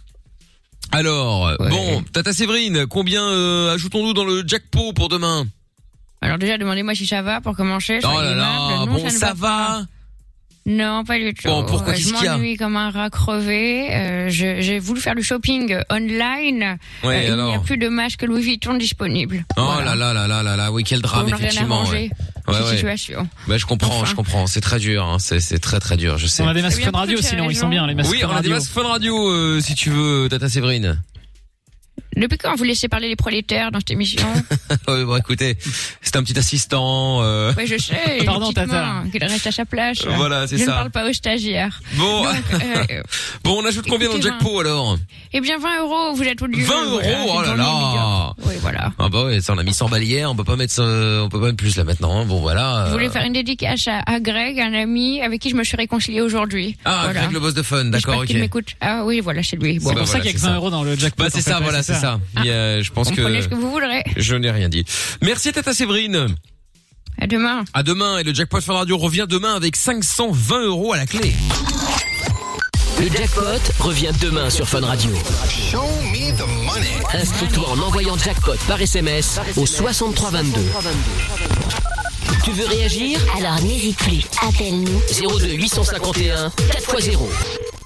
Alors, 0.92 1.52
bon, 1.60 2.04
Tata 2.14 2.34
Séverine, 2.34 2.86
combien 2.86 3.24
euh, 3.24 3.74
ajoutons-nous 3.74 4.14
dans 4.14 4.26
le 4.26 4.44
jackpot 4.48 4.94
pour 4.94 5.10
demain? 5.10 5.46
Alors 6.22 6.38
déjà, 6.38 6.58
demandez-moi 6.58 6.96
si 6.96 7.06
ça 7.08 7.22
va 7.22 7.42
pour 7.42 7.56
commencer. 7.56 8.00
Oh 8.04 8.22
là 8.22 8.36
là, 8.36 8.86
bon, 8.86 9.10
ça 9.10 9.28
pas. 9.28 9.34
va 9.36 9.82
Non, 10.66 11.04
pas 11.06 11.18
du 11.18 11.34
tout. 11.34 11.48
Bon, 11.48 11.64
pourquoi, 11.64 11.94
Euh, 11.94 11.96
qu'est-ce 11.96 12.10
Je 12.10 12.26
m'ennuie 12.30 12.58
comme 12.58 12.76
un 12.76 12.90
rat 12.92 13.10
crevé. 13.10 13.88
Euh, 13.92 14.30
J'ai 14.30 14.80
voulu 14.80 15.00
faire 15.00 15.16
du 15.16 15.24
shopping 15.24 15.72
euh, 15.74 15.82
online. 15.90 16.78
Ouais, 17.04 17.16
Euh, 17.16 17.22
il 17.22 17.26
n'y 17.26 17.30
a 17.30 17.34
alors 17.34 17.64
plus 17.64 17.78
de 17.78 17.88
masque 17.88 18.24
Louis 18.24 18.42
Vuitton 18.42 18.74
disponible. 18.76 19.46
Oh 19.58 19.62
là 19.84 19.96
là 19.96 20.14
là 20.14 20.28
là 20.28 20.44
là 20.44 20.56
là, 20.58 20.72
oui, 20.72 20.84
quel 20.84 21.02
drame, 21.02 21.30
effectivement. 21.30 21.86
Ouais, 21.88 22.10
Cette 22.52 22.64
ouais. 22.66 22.76
situation. 22.76 23.28
Bah, 23.48 23.58
je 23.58 23.66
comprends, 23.66 24.04
je 24.06 24.14
comprends. 24.16 24.46
C'est 24.48 24.62
très 24.62 24.80
dur, 24.80 25.06
hein. 25.06 25.18
c'est 25.20 25.40
c'est 25.40 25.60
très 25.60 25.80
très 25.80 25.98
dur, 25.98 26.18
je 26.18 26.28
sais. 26.28 26.44
On 26.44 26.48
a 26.48 26.54
des 26.54 26.62
masques 26.64 26.80
Eh 26.80 26.84
bien, 26.84 26.92
Fun 26.92 26.98
Radio 26.98 27.20
as 27.20 27.22
sinon, 27.22 27.50
ils 27.50 27.56
sont 27.56 27.70
bien 27.70 27.86
les 27.88 27.94
masques 27.96 28.12
Oui, 28.12 28.20
on 28.24 28.26
a 28.26 28.30
des 28.30 28.36
Radio. 28.36 28.52
masques 28.56 28.72
Fun 28.72 28.84
Radio, 28.88 29.30
euh, 29.32 29.62
si 29.62 29.76
tu 29.76 29.90
veux, 29.90 30.28
Tata 30.30 30.50
Séverine. 30.50 31.00
Depuis 32.20 32.38
quand 32.38 32.56
vous 32.56 32.64
laissez 32.64 32.88
parler 32.88 33.08
les 33.08 33.16
prolétaires 33.16 33.72
dans 33.72 33.80
cette 33.80 33.92
émission 33.92 34.28
ouais, 34.88 35.06
bon, 35.06 35.18
écoutez, 35.18 35.58
c'est 36.02 36.16
un 36.16 36.24
petit 36.24 36.38
assistant. 36.38 37.20
Euh... 37.22 37.54
Oui, 37.58 37.66
je 37.68 37.78
sais. 37.78 37.98
Pardon, 38.26 38.52
Tata. 38.52 39.04
Qu'il 39.12 39.24
reste 39.24 39.48
à 39.48 39.52
sa 39.52 39.66
place. 39.66 40.00
Voilà, 40.18 40.48
c'est 40.48 40.58
je 40.58 40.66
ça. 40.66 40.72
ne 40.72 40.76
parle 40.76 40.92
pas 40.92 41.10
aux 41.10 41.14
stagiaires. 41.14 41.80
Bon, 41.96 42.24
Donc, 42.24 42.36
euh, 42.54 43.02
bon, 43.44 43.62
on 43.62 43.66
ajoute 43.66 43.86
combien 43.90 44.10
dans 44.10 44.16
le 44.16 44.22
jackpot 44.22 44.60
alors 44.60 44.98
eh 45.32 45.42
bien, 45.42 45.60
20 45.60 45.82
euros, 45.82 46.14
vous 46.16 46.24
êtes 46.24 46.42
au 46.42 46.48
lieu. 46.48 46.64
20 46.64 46.86
euros, 46.86 47.02
oh 47.38 47.42
là 47.44 47.56
là 47.56 48.34
Oui, 48.46 48.56
voilà. 48.62 48.92
Ah 48.98 49.10
bah 49.10 49.26
ouais, 49.26 49.42
ça 49.42 49.54
on 49.54 49.58
a 49.60 49.64
mis 49.64 49.74
100 49.76 49.88
balles 49.90 50.04
hier, 50.04 50.30
on 50.32 50.36
peut 50.36 50.44
pas 50.44 50.56
mettre, 50.56 50.74
ça- 50.74 50.82
on 50.84 51.30
peut 51.30 51.40
pas 51.40 51.46
mettre 51.48 51.58
plus 51.58 51.78
là 51.78 51.84
maintenant. 51.84 52.20
hein. 52.22 52.26
Bon 52.26 52.40
voilà. 52.42 52.86
Je 52.88 52.90
euh, 52.90 52.94
voulais 52.94 53.10
faire 53.10 53.24
une 53.24 53.34
dédicace 53.34 53.88
à, 53.88 54.00
à 54.08 54.20
Greg, 54.20 54.60
un 54.60 54.74
ami 54.74 55.22
avec 55.22 55.40
qui 55.40 55.52
je 55.52 55.56
me 55.56 55.64
suis 55.64 55.78
réconciliée 55.78 56.22
aujourd'hui. 56.22 56.78
Ah, 56.84 57.02
Voilà. 57.04 57.20
Greg 57.22 57.32
le 57.34 57.40
boss 57.40 57.54
de 57.54 57.62
fun, 57.62 57.86
d'accord, 57.86 58.18
ok. 58.22 58.26
qu'il 58.26 58.40
m'écoute. 58.40 58.70
Ah 58.82 59.04
oui, 59.06 59.20
voilà, 59.20 59.44
c'est 59.44 59.56
lui. 59.56 59.78
Bon, 59.78 59.90
C'est 59.90 59.94
pour 59.94 60.02
bah 60.02 60.06
ça 60.08 60.12
voilà, 60.14 60.20
qu'il 60.22 60.26
y 60.26 60.30
a 60.30 60.34
que 60.34 60.40
c'est 60.40 60.46
20 60.48 60.52
ça. 60.52 60.56
euros 60.58 60.70
dans 60.72 60.84
le 60.84 60.96
jackpot. 60.96 61.24
Bah 61.24 61.30
c'est 61.32 61.42
ça, 61.42 61.60
voilà, 61.62 61.84
c'est 61.84 61.94
ça. 61.94 62.09
Il 62.38 62.46
y 62.46 62.52
a- 62.52 62.82
je 62.82 62.92
pense 62.92 63.10
Comprenez 63.10 63.42
ce 63.42 63.48
que 63.48 63.56
que 63.56 63.60
vous 63.60 63.72
voudrez. 63.72 64.04
je 64.18 64.36
n'ai 64.36 64.52
rien 64.52 64.70
dit. 64.70 64.86
Merci 65.22 65.52
Tata 65.52 65.74
Séverine. 65.74 66.28
À 67.22 67.28
demain. 67.28 67.64
À 67.74 67.84
demain 67.84 68.18
et 68.20 68.24
le 68.24 68.34
jackpot 68.34 68.62
Fun 68.62 68.74
Radio 68.76 68.98
revient 68.98 69.26
demain 69.30 69.54
avec 69.56 69.76
520 69.76 70.62
euros 70.66 70.94
à 70.94 70.98
la 70.98 71.06
clé. 71.06 71.34
Le 73.00 73.08
jackpot 73.08 73.44
revient 73.80 74.12
demain 74.22 74.50
sur 74.50 74.68
Fun 74.68 74.82
Radio. 74.86 75.12
Inscris-toi 77.14 77.68
en 77.70 77.80
envoyant 77.80 78.18
jackpot 78.18 78.56
par 78.68 78.82
SMS 78.82 79.40
au 79.58 79.66
6322. 79.66 80.62
Tu 82.46 82.52
veux 82.52 82.66
réagir? 82.68 83.20
Alors 83.38 83.62
n'hésite 83.62 83.98
plus, 83.98 84.22
appelle-nous. 84.42 85.02
02 85.40 85.54
851 85.54 86.48
4x0. 86.48 87.18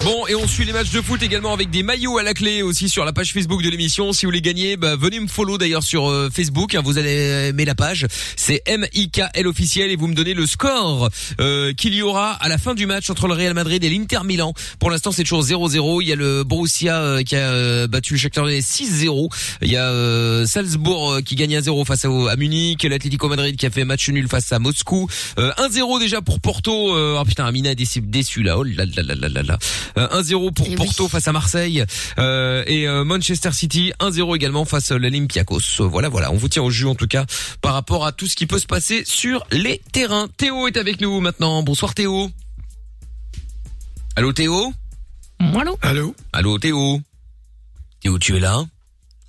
Bon, 0.04 0.28
et 0.28 0.36
on 0.36 0.46
suit 0.46 0.66
les 0.66 0.74
matchs 0.74 0.92
de 0.92 1.02
foot 1.02 1.24
également 1.24 1.54
avec 1.54 1.70
des 1.70 1.82
maillots 1.82 2.18
à 2.18 2.24
la 2.24 2.34
clé 2.34 2.62
aussi 2.62 2.90
sur 2.90 3.06
la 3.06 3.14
page 3.14 3.32
Facebook 3.32 3.64
de 3.64 3.70
l'émission. 3.70 4.12
Si 4.12 4.26
vous 4.26 4.32
voulez 4.32 4.42
gagner, 4.42 4.76
bah, 4.76 4.98
venez 4.98 5.18
me 5.22 5.28
follow 5.28 5.58
d'ailleurs 5.58 5.82
sur 5.82 6.10
euh, 6.10 6.30
Facebook. 6.30 6.76
hein, 6.76 6.82
vous 6.84 6.98
allez 6.98 7.48
aimer 7.50 7.64
la 7.64 7.74
page. 7.74 8.08
C'est 8.36 8.62
M-I-K-L 8.66 9.48
officiel 9.48 9.92
et 9.92 9.96
vous 9.96 10.08
me 10.08 10.14
donnez 10.14 10.34
le 10.34 10.46
score 10.46 11.10
euh, 11.40 11.72
qu'il 11.72 11.94
y 11.94 12.02
aura 12.02 12.32
à 12.34 12.50
la 12.50 12.58
fin 12.58 12.74
du 12.74 12.86
match 12.86 13.10
entre 13.10 13.30
le 13.30 13.34
Real 13.34 13.54
Madrid 13.54 13.82
et 13.82 13.90
l'Inter 13.90 14.20
Milan. 14.26 14.54
Pour 14.78 14.92
l'instant, 14.92 15.14
c'est 15.14 15.24
toujours 15.24 15.46
0-0. 15.46 16.02
Il 16.02 16.10
y 16.10 16.12
a 16.12 16.18
le 16.18 16.44
Borussia 16.44 16.98
euh, 17.00 17.24
qui 17.24 17.38
a 17.38 17.52
euh, 17.52 17.88
battu 17.88 18.16
le 18.16 18.20
Shakhtar 18.20 18.44
Donetsk 18.44 18.82
6-0. 18.82 19.30
Il 19.62 19.72
y 19.72 19.78
a 19.78 20.46
Salzbourg 20.46 21.20
qui 21.26 21.36
gagne 21.36 21.58
1-0 21.58 21.86
face 21.86 22.04
à 22.04 22.36
Munich. 22.36 22.84
L'Atlético 22.84 23.30
Madrid 23.30 23.56
qui 23.56 23.66
a 23.66 23.70
fait 23.70 23.86
match 23.86 24.10
nul 24.10 24.28
face 24.28 24.52
à 24.52 24.60
Moscou. 24.60 25.08
Euh, 25.40 25.54
1-0 25.60 26.02
déjà 26.02 26.22
pour 26.22 26.42
Porto. 26.42 26.94
Oh 26.94 27.24
putain, 27.26 27.46
Amina 27.46 27.72
est 27.72 27.76
déçu, 27.76 28.02
déçu 28.02 28.44
là. 28.44 28.58
Oh 28.58 28.64
là 28.64 28.84
là 28.84 29.04
là 29.04 29.30
là 29.30 29.44
là 29.44 29.58
1-0 29.96 30.54
pour 30.54 30.68
Eh 30.70 30.76
Porto 30.76 31.08
face 31.08 31.28
à 31.28 31.32
Marseille 31.32 31.84
euh, 32.20 32.64
et 32.68 32.88
euh, 32.88 33.04
Manchester 33.04 33.52
City 33.52 33.94
1-0 34.00 34.36
également 34.36 34.66
face 34.66 34.92
à 34.92 34.98
l'Olympiakos. 34.98 35.60
Euh, 35.80 35.84
Voilà, 35.88 36.10
voilà, 36.10 36.32
on 36.32 36.36
vous 36.38 36.48
tient 36.50 36.64
au 36.64 36.70
jus 36.70 36.86
en 36.88 36.96
tout 36.96 37.08
cas 37.08 37.26
par 37.62 37.74
rapport 37.74 38.06
à 38.06 38.12
tout 38.12 38.28
ce 38.28 38.36
qui 38.36 38.48
peut 38.48 38.60
se 38.60 38.66
passer 38.68 39.04
sur 39.06 39.46
les 39.52 39.82
terrains. 39.92 40.28
Théo 40.38 40.68
est 40.68 40.78
avec 40.78 41.02
nous 41.02 41.20
maintenant. 41.20 41.64
Bonsoir 41.64 41.94
Théo. 41.94 42.30
Allô 44.16 44.32
Théo? 44.34 44.74
Allô? 45.40 45.78
Allô? 45.82 46.16
Allô 46.32 46.58
Théo? 46.60 47.02
Théo, 48.02 48.20
tu 48.20 48.36
es 48.36 48.40
là? 48.40 48.64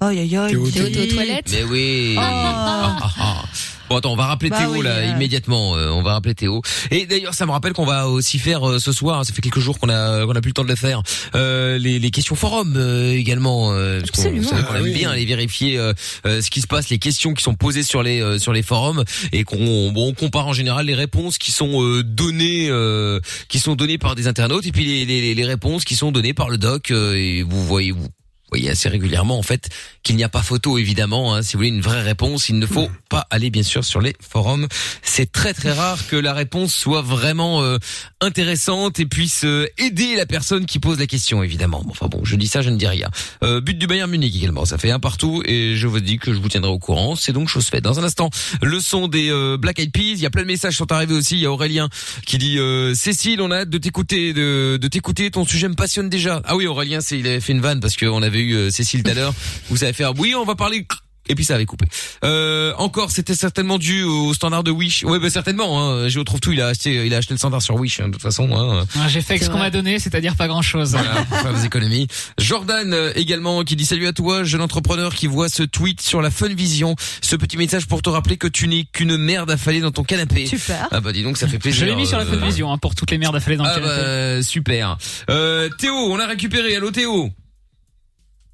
Aïe, 0.01 0.19
aïe, 0.19 0.37
aïe. 0.37 0.51
Théo, 0.53 0.71
Théo, 0.71 0.89
t'es 0.91 1.01
aux 1.09 1.13
toilettes? 1.15 1.51
Mais 1.51 1.65
oui. 1.65 2.15
Oh. 2.17 2.21
Ah, 2.21 2.99
ah, 3.03 3.11
ah. 3.19 3.45
Bon 3.91 3.97
attends, 3.99 4.13
on 4.13 4.17
va 4.17 4.27
rappeler 4.27 4.49
Bah 4.51 4.59
Théo 4.61 4.71
oui, 4.73 4.83
là 4.83 4.91
euh. 4.97 5.11
immédiatement. 5.15 5.77
euh, 5.77 5.91
on 5.91 6.03
va 6.03 6.15
rappeler 6.15 6.35
Théo. 6.35 6.63
Et 6.91 7.05
d'ailleurs, 7.07 7.35
ça 7.35 7.45
me 7.45 7.51
rappelle 7.53 7.75
qu'on 7.75 7.85
va 7.85 8.09
aussi 8.09 8.39
faire 8.39 8.67
euh, 8.69 8.79
ce 8.79 8.93
soir. 8.93 9.25
Ça 9.27 9.33
fait 9.35 9.43
quelques 9.43 9.59
jours 9.61 9.79
qu'on 9.79 9.91
a 9.91 10.25
qu'on 10.25 10.33
a 10.35 10.41
plus 10.41 10.49
le 10.51 10.55
temps 10.55 10.65
de 10.65 10.69
le 10.69 10.75
faire. 10.77 11.03
Euh, 11.35 11.77
les, 11.79 11.99
les 11.99 12.11
questions 12.11 12.35
forum 12.35 12.75
euh, 12.77 13.13
également. 13.13 13.73
Euh, 13.73 14.01
parce 14.01 14.11
qu'on- 14.13 14.23
Ah 14.53 14.77
aime 14.79 14.83
oui. 14.85 14.93
bien 14.95 15.11
aller 15.11 15.27
vérifier 15.27 15.79
euh, 15.79 15.93
euh, 16.27 16.41
ce 16.41 16.51
qui 16.51 16.61
se 16.63 16.67
passe, 16.67 16.89
les 16.89 16.99
questions 16.99 17.35
qui 17.35 17.43
sont 17.43 17.55
posées 17.55 17.83
sur 17.83 18.03
les 18.03 18.21
euh, 18.23 18.39
sur 18.39 18.53
les 18.55 18.63
forums 18.63 19.05
et 19.33 19.45
qu'on 19.45 19.93
bon, 19.93 20.09
on 20.09 20.15
compare 20.15 20.47
en 20.47 20.53
général 20.55 20.87
les 20.87 20.95
réponses 20.95 21.37
qui 21.37 21.53
sont 21.53 21.83
euh, 21.83 22.03
données 22.03 22.69
euh, 22.71 23.21
qui 23.49 23.59
sont 23.59 23.75
données 23.75 23.99
par 23.99 24.15
des 24.15 24.27
internautes 24.29 24.67
et 24.67 24.73
puis 24.73 24.85
les, 24.85 25.05
les, 25.05 25.35
les 25.35 25.45
réponses 25.45 25.85
qui 25.85 25.95
sont 25.95 26.11
données 26.11 26.35
par 26.35 26.49
le 26.49 26.57
doc. 26.59 26.91
euh, 26.91 27.15
et 27.15 27.43
vous 27.43 27.63
voyez 27.65 27.93
vous 27.93 28.09
voyez 28.51 28.71
assez 28.71 28.89
régulièrement 28.89 29.39
en 29.39 29.43
fait 29.43 29.69
qu'il 30.03 30.17
n'y 30.17 30.25
a 30.25 30.29
pas 30.29 30.43
photo 30.43 30.79
évidemment. 30.79 31.35
hein. 31.35 31.43
Si 31.43 31.55
vous 31.55 31.59
voulez 31.61 31.69
une 31.71 31.81
vraie 31.81 32.03
réponse, 32.03 32.49
il 32.49 32.59
ne 32.59 32.67
faut 32.67 32.91
pas 33.09 33.27
aller 33.31 33.51
bien 33.51 33.63
sûr 33.63 33.85
sur 33.85 34.01
les 34.01 34.15
forums. 34.21 34.69
C'est 35.03 35.31
très 35.33 35.55
très 35.55 35.73
rare 35.73 36.07
que 36.09 36.17
la 36.17 36.33
réponse 36.35 36.75
soit 36.75 37.03
vraiment 37.03 37.63
euh, 37.63 37.79
intéressante 38.21 38.99
et 39.01 39.07
puisse 39.07 39.45
euh, 39.45 39.67
aider 39.79 40.17
la 40.17 40.27
personne 40.27 40.67
qui 40.67 40.79
pose 40.79 40.99
la 40.99 41.07
question 41.07 41.43
évidemment. 41.43 41.85
Enfin 41.89 42.07
bon, 42.07 42.21
je 42.25 42.37
dis 42.37 42.47
ça, 42.47 42.63
je 42.63 42.71
ne 42.71 42.77
dis 42.77 42.87
rien. 42.87 43.11
Euh, 43.43 43.61
but 43.61 43.77
du 43.79 43.87
Bayern 43.87 44.11
Munich 44.11 44.35
également, 44.37 44.65
ça 44.65 44.79
fait 44.79 44.91
un 44.91 45.01
partout 45.01 45.43
et 45.45 45.77
je 45.77 45.87
vous 45.87 46.01
dis 46.01 46.19
que 46.19 46.33
je 46.33 46.39
vous 46.39 46.49
tiendrai 46.49 46.71
au 46.71 46.79
courant. 46.79 47.17
C'est 47.17 47.33
donc 47.33 47.49
chose 47.49 47.67
faite. 47.67 47.83
Dans 47.85 47.99
un 47.99 48.05
instant, 48.05 48.31
le 48.63 48.81
son 48.81 49.09
des 49.09 49.31
euh, 49.31 49.57
Black 49.57 49.79
Eyed 49.79 49.93
Peas. 49.93 50.13
Il 50.15 50.21
y 50.21 50.27
a 50.27 50.31
plein 50.31 50.43
de 50.43 50.47
messages 50.49 50.73
qui 50.75 50.79
sont 50.79 50.93
arrivés 50.93 51.15
aussi. 51.15 51.35
Il 51.37 51.41
y 51.41 51.47
a 51.47 51.51
Aurélien 51.53 51.89
qui 52.27 52.39
dit 52.39 52.59
euh, 52.59 52.95
Cécile, 52.95 53.41
on 53.41 53.51
a 53.51 53.61
hâte 53.61 53.71
de 53.71 53.79
t'écouter, 53.79 54.33
de, 54.33 54.79
de 54.81 54.89
t'écouter. 54.89 55.31
Ton 55.31 55.45
sujet 55.45 55.69
me 55.69 55.75
passionne 55.75 56.09
déjà. 56.09 56.41
Ah 56.45 56.57
oui, 56.57 56.67
Aurélien, 56.67 57.01
c'est 57.01 57.19
il 57.19 57.27
avait 57.27 57.41
fait 57.41 57.53
une 57.53 57.61
vanne 57.61 57.81
parce 57.81 57.97
qu'on 57.97 58.23
avait 58.23 58.41
eu 58.41 58.44
euh, 58.53 58.71
Cécile 58.71 59.03
tout 59.03 59.11
à 59.11 59.15
l'heure. 59.15 59.35
Vous 59.71 59.79
savez 59.79 59.93
faire 59.93 60.13
oui, 60.19 60.35
on 60.35 60.45
va 60.45 60.55
parler. 60.55 60.87
Et 61.27 61.35
puis 61.35 61.43
ça 61.47 61.55
avait 61.55 61.65
coupé. 61.65 61.87
Euh, 62.23 62.75
encore, 62.77 63.11
c'était 63.11 63.35
certainement 63.35 63.79
dû 63.79 64.03
au 64.03 64.35
standard 64.35 64.63
de 64.63 64.71
Wish. 64.71 65.05
Ouais, 65.05 65.19
bah 65.19 65.31
certainement. 65.31 65.81
Hein. 65.81 66.07
Je 66.11 66.19
retrouve 66.19 66.39
tout. 66.39 66.53
Il 66.53 66.61
a 66.61 66.67
acheté, 66.67 67.07
il 67.07 67.15
a 67.15 67.17
acheté 67.17 67.33
le 67.33 67.39
standard 67.39 67.63
sur 67.63 67.77
Wish. 67.77 68.01
hein, 68.01 68.09
de 68.09 68.13
toute 68.13 68.21
façon. 68.21 68.51
Hein. 68.55 68.85
Ah, 68.95 69.09
J'ai 69.09 69.23
fait 69.23 69.39
ce 69.39 69.49
qu'on 69.49 69.57
m'a 69.57 69.71
donné, 69.71 69.99
c'est-à-dire 69.99 70.37
pas 70.37 70.49
grand-chose. 70.49 70.91
Voilà, 70.91 71.25
pour 71.25 71.39
faire 71.39 71.55
des 71.55 71.65
économies. 71.65 72.09
Jordan 72.39 72.93
euh, 72.93 73.11
également 73.17 73.65
qui 73.65 73.75
dit 73.75 73.87
salut 73.87 74.07
à 74.07 74.13
toi, 74.13 74.45
jeune 74.45 74.61
entrepreneur 74.61 75.15
qui 75.15 75.27
voit 75.27 75.49
ce 75.49 75.63
tweet 75.63 76.03
sur 76.03 76.21
la 76.21 76.31
Fun 76.31 76.49
Vision. 76.53 76.95
Ce 77.23 77.37
petit 77.37 77.57
message 77.57 77.87
pour 77.87 78.03
te 78.03 78.11
rappeler 78.11 78.37
que 78.37 78.47
tu 78.47 78.69
n'es 78.69 78.85
qu'une 78.93 79.17
merde 79.17 79.51
affalée 79.51 79.81
dans 79.81 79.93
ton 79.93 80.05
canapé. 80.05 80.45
Super. 80.45 80.89
Ah 80.91 81.01
bah 81.01 81.13
dis 81.13 81.23
donc, 81.23 81.39
ça 81.39 81.49
fait 81.49 81.59
plaisir. 81.59 81.81
Je 81.81 81.87
l'ai 81.87 81.97
mis 81.97 82.07
sur 82.07 82.19
la 82.19 82.25
euh, 82.25 82.39
Fun 82.39 82.45
Vision 82.45 82.71
hein, 82.71 82.77
pour 82.77 82.95
toutes 82.95 83.11
les 83.11 83.17
merdes 83.17 83.37
affalées 83.37 83.57
dans 83.57 83.65
le 83.65 83.71
Ah 83.71 83.81
canapé. 83.81 83.97
bah 84.37 84.43
super. 84.43 84.99
Euh, 85.31 85.71
Théo, 85.79 85.95
on 85.95 86.19
a 86.19 86.27
récupéré. 86.27 86.77
Allô 86.77 86.91
Théo? 86.91 87.31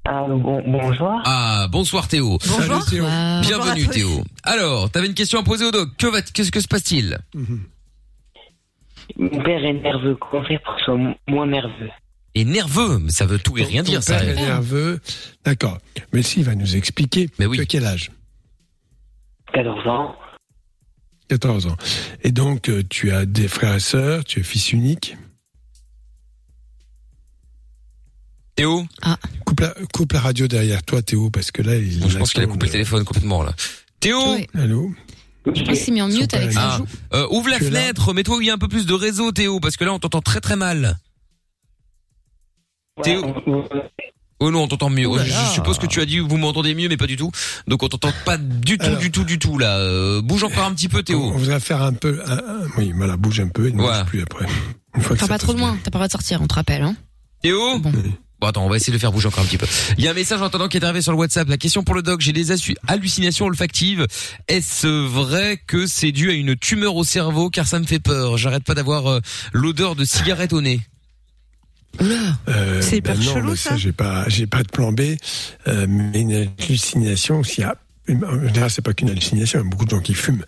Ah, 0.03 0.25
bon, 0.27 0.63
bonjour. 0.65 1.21
Ah 1.25 1.67
bonsoir 1.69 2.07
Théo. 2.07 2.39
Bonjour. 2.47 2.83
Théo. 2.85 3.03
Wow. 3.03 3.41
Bienvenue. 3.41 3.87
Théo. 3.87 4.23
Alors, 4.43 4.89
t'avais 4.89 5.05
une 5.07 5.13
question 5.13 5.39
à 5.39 5.43
poser 5.43 5.65
au 5.65 5.71
doc. 5.71 5.89
Que 5.97 6.07
va 6.07 6.21
qu'est-ce 6.23 6.51
que 6.51 6.59
se 6.59 6.67
passe-t-il? 6.67 7.19
Mon 9.17 9.43
père 9.43 9.63
est 9.63 9.73
nerveux. 9.73 10.15
Comment 10.19 10.43
faire 10.43 10.59
pour 10.63 10.75
qu'il 10.75 10.85
soit 10.85 10.95
mo- 10.97 11.15
moins 11.27 11.45
nerveux 11.45 11.89
Et 12.33 12.45
nerveux, 12.45 12.97
mais 12.99 13.11
ça 13.11 13.25
veut 13.27 13.37
tout 13.39 13.57
et 13.59 13.63
rien 13.63 13.83
Ton 13.83 13.91
dire 13.91 14.03
ça. 14.03 14.17
père 14.17 14.29
est 14.29 14.35
nerveux. 14.41 14.99
D'accord. 15.45 15.77
Mais 16.13 16.23
s'il 16.23 16.45
va 16.45 16.55
nous 16.55 16.75
expliquer. 16.75 17.29
Mais 17.37 17.45
oui. 17.45 17.57
Tu 17.57 17.61
as 17.61 17.65
quel 17.65 17.85
âge? 17.85 18.11
14 19.53 19.87
ans. 19.87 20.15
14 21.29 21.67
ans. 21.67 21.77
Et 22.23 22.31
donc, 22.31 22.69
euh, 22.69 22.83
tu 22.89 23.11
as 23.11 23.25
des 23.25 23.47
frères 23.47 23.75
et 23.75 23.79
sœurs, 23.79 24.23
tu 24.25 24.39
es 24.39 24.43
fils 24.43 24.73
unique? 24.73 25.15
Théo, 28.61 28.85
Coupe 29.45 29.59
la, 29.61 29.73
coupe 29.91 30.13
la 30.13 30.19
radio 30.19 30.47
derrière 30.47 30.83
toi, 30.83 31.01
Théo, 31.01 31.31
parce 31.31 31.49
que 31.49 31.63
là, 31.63 31.75
il 31.77 32.07
je 32.07 32.17
pense 32.19 32.31
qu'il 32.31 32.43
a 32.43 32.45
coupé 32.45 32.65
le 32.65 32.67
de- 32.67 32.71
téléphone 32.73 33.03
complètement 33.03 33.41
là. 33.41 33.53
Théo, 33.99 34.19
Ouais. 34.33 34.47
Allô? 34.53 34.91
Je 35.47 35.51
pense 35.51 35.63
qu'il 35.63 35.75
s'est 35.77 35.91
mis 35.91 36.01
en 36.03 36.07
mute 36.07 36.31
avec 36.35 36.51
sa 36.53 36.75
Ah, 36.75 36.79
euh, 37.15 37.27
ouvre 37.31 37.49
la 37.49 37.57
Tu 37.57 37.65
fenêtre, 37.65 38.13
mets-toi 38.13 38.37
où 38.37 38.41
il 38.41 38.47
y 38.47 38.49
a 38.51 38.53
un 38.53 38.59
peu 38.59 38.67
plus 38.67 38.85
de 38.85 38.93
réseau, 38.93 39.31
Théo, 39.31 39.59
parce 39.59 39.77
que 39.77 39.83
là 39.83 39.93
on 39.93 39.97
t'entend 39.99 40.21
très 40.21 40.39
très 40.41 40.55
mal. 40.55 40.95
Ouais, 42.97 43.03
Théo. 43.03 43.23
on- 43.47 43.51
on- 43.51 43.65
Oh 44.43 44.49
non, 44.51 44.63
on 44.63 44.67
t'entend 44.67 44.89
mieux. 44.91 45.07
Là 45.17 45.23
je, 45.25 45.53
suppose 45.53 45.79
que 45.79 45.85
tu 45.87 45.99
as 46.01 46.05
dit 46.05 46.19
vous 46.19 46.37
m'entendez 46.37 46.73
mieux, 46.75 46.87
mais 46.87 46.97
pas 46.97 47.07
du 47.07 47.15
tout. 47.15 47.31
Donc 47.67 47.81
on 47.83 47.87
t'entend 47.89 48.11
pas 48.25 48.37
du 48.37 48.77
tout, 48.77 48.85
Alors. 48.85 48.99
du 48.99 49.09
tout, 49.11 49.23
du 49.23 49.39
tout 49.39 49.57
là. 49.57 49.77
Euh, 49.79 50.21
bouge 50.21 50.43
encore 50.43 50.65
un 50.65 50.73
petit 50.73 50.87
peu, 50.89 50.99
On 50.99 51.03
Théo. 51.03 51.31
voudrait 51.31 51.59
faire 51.59 51.81
un 51.81 51.93
peu. 51.93 52.21
un- 52.25 52.37
un- 52.37 52.67
oui, 52.77 52.91
voilà, 52.95 53.17
bouge 53.17 53.39
un 53.39 53.47
peu 53.49 53.67
et 53.67 53.71
ne 53.71 53.81
Voilà. 53.81 54.01
bouge 54.03 54.09
plus 54.09 54.21
après. 54.21 54.45
Une 54.95 55.01
fois 55.01 55.15
Enfin, 55.15 55.27
pas 55.27 55.37
trop 55.39 55.53
loin. 55.53 55.77
T'as 55.83 55.89
pas 55.89 55.97
le 55.97 56.01
droit 56.01 56.07
de 56.07 56.11
sortir, 56.11 56.41
on 56.41 56.47
te 56.47 56.53
rappelle, 56.55 56.83
hein. 56.83 56.95
Théo, 57.41 57.79
Bon. 57.79 57.91
Bon, 58.41 58.47
attends, 58.47 58.65
on 58.65 58.69
va 58.69 58.77
essayer 58.77 58.91
de 58.91 58.97
faire 58.97 59.11
bouger 59.11 59.27
encore 59.27 59.43
un 59.43 59.45
petit 59.45 59.59
peu. 59.59 59.67
Il 59.99 60.03
y 60.03 60.07
a 60.07 60.11
un 60.11 60.15
message 60.15 60.41
en 60.41 60.45
attendant 60.45 60.67
qui 60.67 60.77
est 60.77 60.83
arrivé 60.83 61.03
sur 61.03 61.11
le 61.11 61.17
WhatsApp. 61.19 61.47
La 61.47 61.57
question 61.57 61.83
pour 61.83 61.93
le 61.93 62.01
doc, 62.01 62.21
j'ai 62.21 62.33
des 62.33 62.47
hallucinations 62.87 63.45
olfactives. 63.45 64.07
Est-ce 64.47 64.87
vrai 64.87 65.61
que 65.67 65.85
c'est 65.85 66.11
dû 66.11 66.31
à 66.31 66.33
une 66.33 66.55
tumeur 66.55 66.95
au 66.95 67.03
cerveau? 67.03 67.51
Car 67.51 67.67
ça 67.67 67.77
me 67.77 67.85
fait 67.85 67.99
peur 67.99 68.37
J'arrête 68.37 68.63
pas 68.63 68.73
d'avoir 68.73 69.05
euh, 69.05 69.19
l'odeur 69.53 69.95
de 69.95 70.05
cigarette 70.05 70.53
au 70.53 70.61
nez. 70.61 70.81
Euh, 72.01 72.81
C'est 72.81 72.97
hyper 72.97 73.15
non, 73.15 73.21
chelou, 73.21 73.49
mais 73.51 73.55
ça. 73.55 73.77
J'ai 73.77 73.91
pas, 73.91 74.27
j'ai 74.27 74.47
pas 74.47 74.63
de 74.63 74.69
plan 74.69 74.91
B, 74.91 75.01
euh, 75.67 75.85
mais 75.87 76.21
une 76.21 76.49
hallucination, 76.59 77.43
s'il 77.43 77.63
y 77.63 77.67
a, 77.67 77.75
général, 78.19 78.69
c'est 78.69 78.81
pas 78.81 78.93
qu'une 78.93 79.09
hallucination. 79.09 79.59
Il 79.59 79.63
y 79.63 79.67
a 79.67 79.69
beaucoup 79.69 79.85
de 79.85 79.91
gens 79.91 79.99
qui 79.99 80.13
fument. 80.13 80.43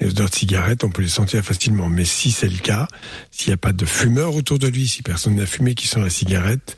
Les 0.00 0.08
odeurs 0.08 0.30
de 0.30 0.34
cigarettes, 0.34 0.84
on 0.84 0.90
peut 0.90 1.02
les 1.02 1.08
sentir 1.08 1.42
facilement. 1.42 1.88
Mais 1.88 2.04
si 2.04 2.30
c'est 2.30 2.48
le 2.48 2.58
cas, 2.58 2.88
s'il 3.30 3.48
n'y 3.48 3.54
a 3.54 3.58
pas 3.58 3.72
de 3.72 3.84
fumeur 3.84 4.34
autour 4.34 4.58
de 4.58 4.68
lui, 4.68 4.88
si 4.88 5.02
personne 5.02 5.36
n'a 5.36 5.46
fumé 5.46 5.74
qui 5.74 5.86
sent 5.86 6.00
la 6.00 6.10
cigarette, 6.10 6.76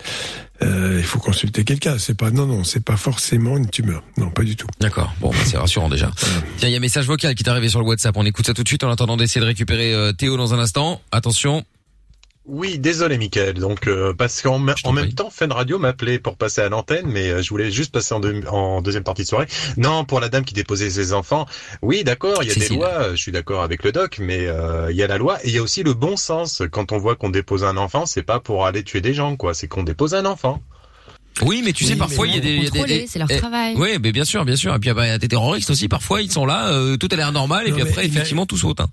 euh, 0.63 0.97
il 0.99 1.05
faut 1.05 1.19
consulter 1.19 1.65
quelqu'un. 1.65 1.99
C'est 1.99 2.17
pas, 2.17 2.31
non, 2.31 2.47
non, 2.47 2.65
c'est 2.65 2.85
pas 2.85 2.97
forcément 2.97 3.57
une 3.57 3.69
tumeur. 3.69 4.03
Non, 4.17 4.31
pas 4.31 4.45
du 4.45 4.57
tout. 4.57 4.67
D'accord. 4.81 5.15
Bon, 5.21 5.31
bah, 5.31 5.37
c'est 5.45 5.57
rassurant 5.57 5.89
déjà. 5.89 6.11
Tiens, 6.59 6.69
il 6.69 6.73
y 6.73 6.75
a 6.75 6.79
un 6.79 6.81
message 6.81 7.07
vocal 7.07 7.35
qui 7.35 7.43
est 7.43 7.49
arrivé 7.49 7.69
sur 7.69 7.81
le 7.81 7.87
WhatsApp. 7.87 8.17
On 8.17 8.27
écoute 8.27 8.47
ça 8.47 8.55
tout 8.55 8.63
de 8.63 8.69
suite 8.69 8.85
en 8.85 8.91
attendant 8.91 9.17
d'essayer 9.17 9.41
de 9.41 9.47
récupérer 9.47 9.93
euh, 9.93 10.13
Théo 10.13 10.37
dans 10.37 10.55
un 10.55 10.59
instant. 10.59 11.01
Attention. 11.11 11.65
Oui, 12.45 12.79
désolé 12.79 13.19
Mickaël. 13.19 13.55
Donc 13.55 13.87
euh, 13.87 14.13
parce 14.13 14.43
qu'en 14.43 14.59
me- 14.59 14.75
en 14.85 14.93
même 14.93 15.13
temps, 15.13 15.31
Fun 15.31 15.47
Radio 15.49 15.79
m'appelait 15.79 16.19
pour 16.19 16.37
passer 16.37 16.61
à 16.61 16.69
l'antenne, 16.69 17.07
mais 17.07 17.29
euh, 17.31 17.41
je 17.43 17.49
voulais 17.51 17.71
juste 17.71 17.93
passer 17.93 18.15
en, 18.15 18.21
deux- 18.21 18.43
en 18.49 18.83
deuxième 18.83 19.05
partie 19.05 19.23
de 19.23 19.29
soirée. 19.29 19.47
Non, 19.77 20.05
pour 20.05 20.19
la 20.19 20.29
dame 20.29 20.45
qui 20.45 20.53
déposait 20.53 20.91
ses 20.91 21.13
enfants. 21.13 21.47
Oui, 21.83 22.03
d'accord, 22.03 22.43
il 22.43 22.49
y 22.49 22.51
a 22.51 22.55
des 22.55 22.69
lois. 22.69 22.89
euh, 22.89 23.11
Je 23.13 23.17
suis 23.23 23.31
d'accord 23.33 23.63
avec 23.63 23.85
le 23.85 23.93
doc, 23.93 24.19
mais 24.21 24.47
euh, 24.49 24.91
il 24.91 24.97
y 24.97 25.05
a 25.05 25.07
la 25.07 25.19
loi 25.19 25.39
et 25.45 25.49
il 25.51 25.55
y 25.55 25.59
a 25.59 25.63
aussi 25.63 25.85
le 25.85 25.95
bon 25.95 26.17
sens. 26.17 26.63
Quand 26.73 26.91
on 26.91 26.99
voit 26.99 27.15
qu'on 27.15 27.31
dépose 27.31 27.63
un 27.63 27.77
enfant, 27.77 28.07
c'est 28.07 28.23
pas 28.25 28.41
pour 28.41 28.67
aller 28.67 28.83
tuer 28.83 29.01
des 29.01 29.15
gens, 29.15 29.37
quoi. 29.37 29.55
C'est 29.55 29.69
qu'on 29.69 29.85
dépose 29.85 30.15
un 30.15 30.27
enfant. 30.27 30.61
Oui, 31.43 31.63
mais 31.65 31.73
tu 31.73 31.85
sais, 31.85 31.97
parfois 31.97 32.27
il 32.27 32.35
y 32.35 32.39
a 32.39 32.41
des, 32.41 32.71
des- 32.71 33.07
c'est 33.07 33.19
leur 33.21 33.29
eh, 33.31 33.37
travail. 33.39 33.75
Oui, 33.79 33.91
mais 34.03 34.13
bien 34.13 34.25
sûr, 34.25 34.45
bien 34.45 34.57
sûr. 34.57 34.75
Et 34.75 34.79
puis 34.81 34.91
ah 34.91 34.95
bah, 34.95 35.07
il 35.07 35.11
y 35.11 35.13
a 35.13 35.19
des 35.19 35.29
terroristes 35.29 35.71
aussi. 35.71 35.89
Parfois, 35.89 36.21
ils 36.23 36.31
sont 36.31 36.45
là, 36.45 36.73
euh, 36.73 36.97
tout 36.99 37.09
a 37.11 37.17
l'air 37.17 37.33
normal, 37.33 37.67
et 37.67 37.71
Non, 37.71 37.77
puis 37.77 37.89
après, 37.89 38.05
effectivement, 38.05 38.47
tout 38.47 38.59
saute. 38.59 38.81
hein. 38.81 38.89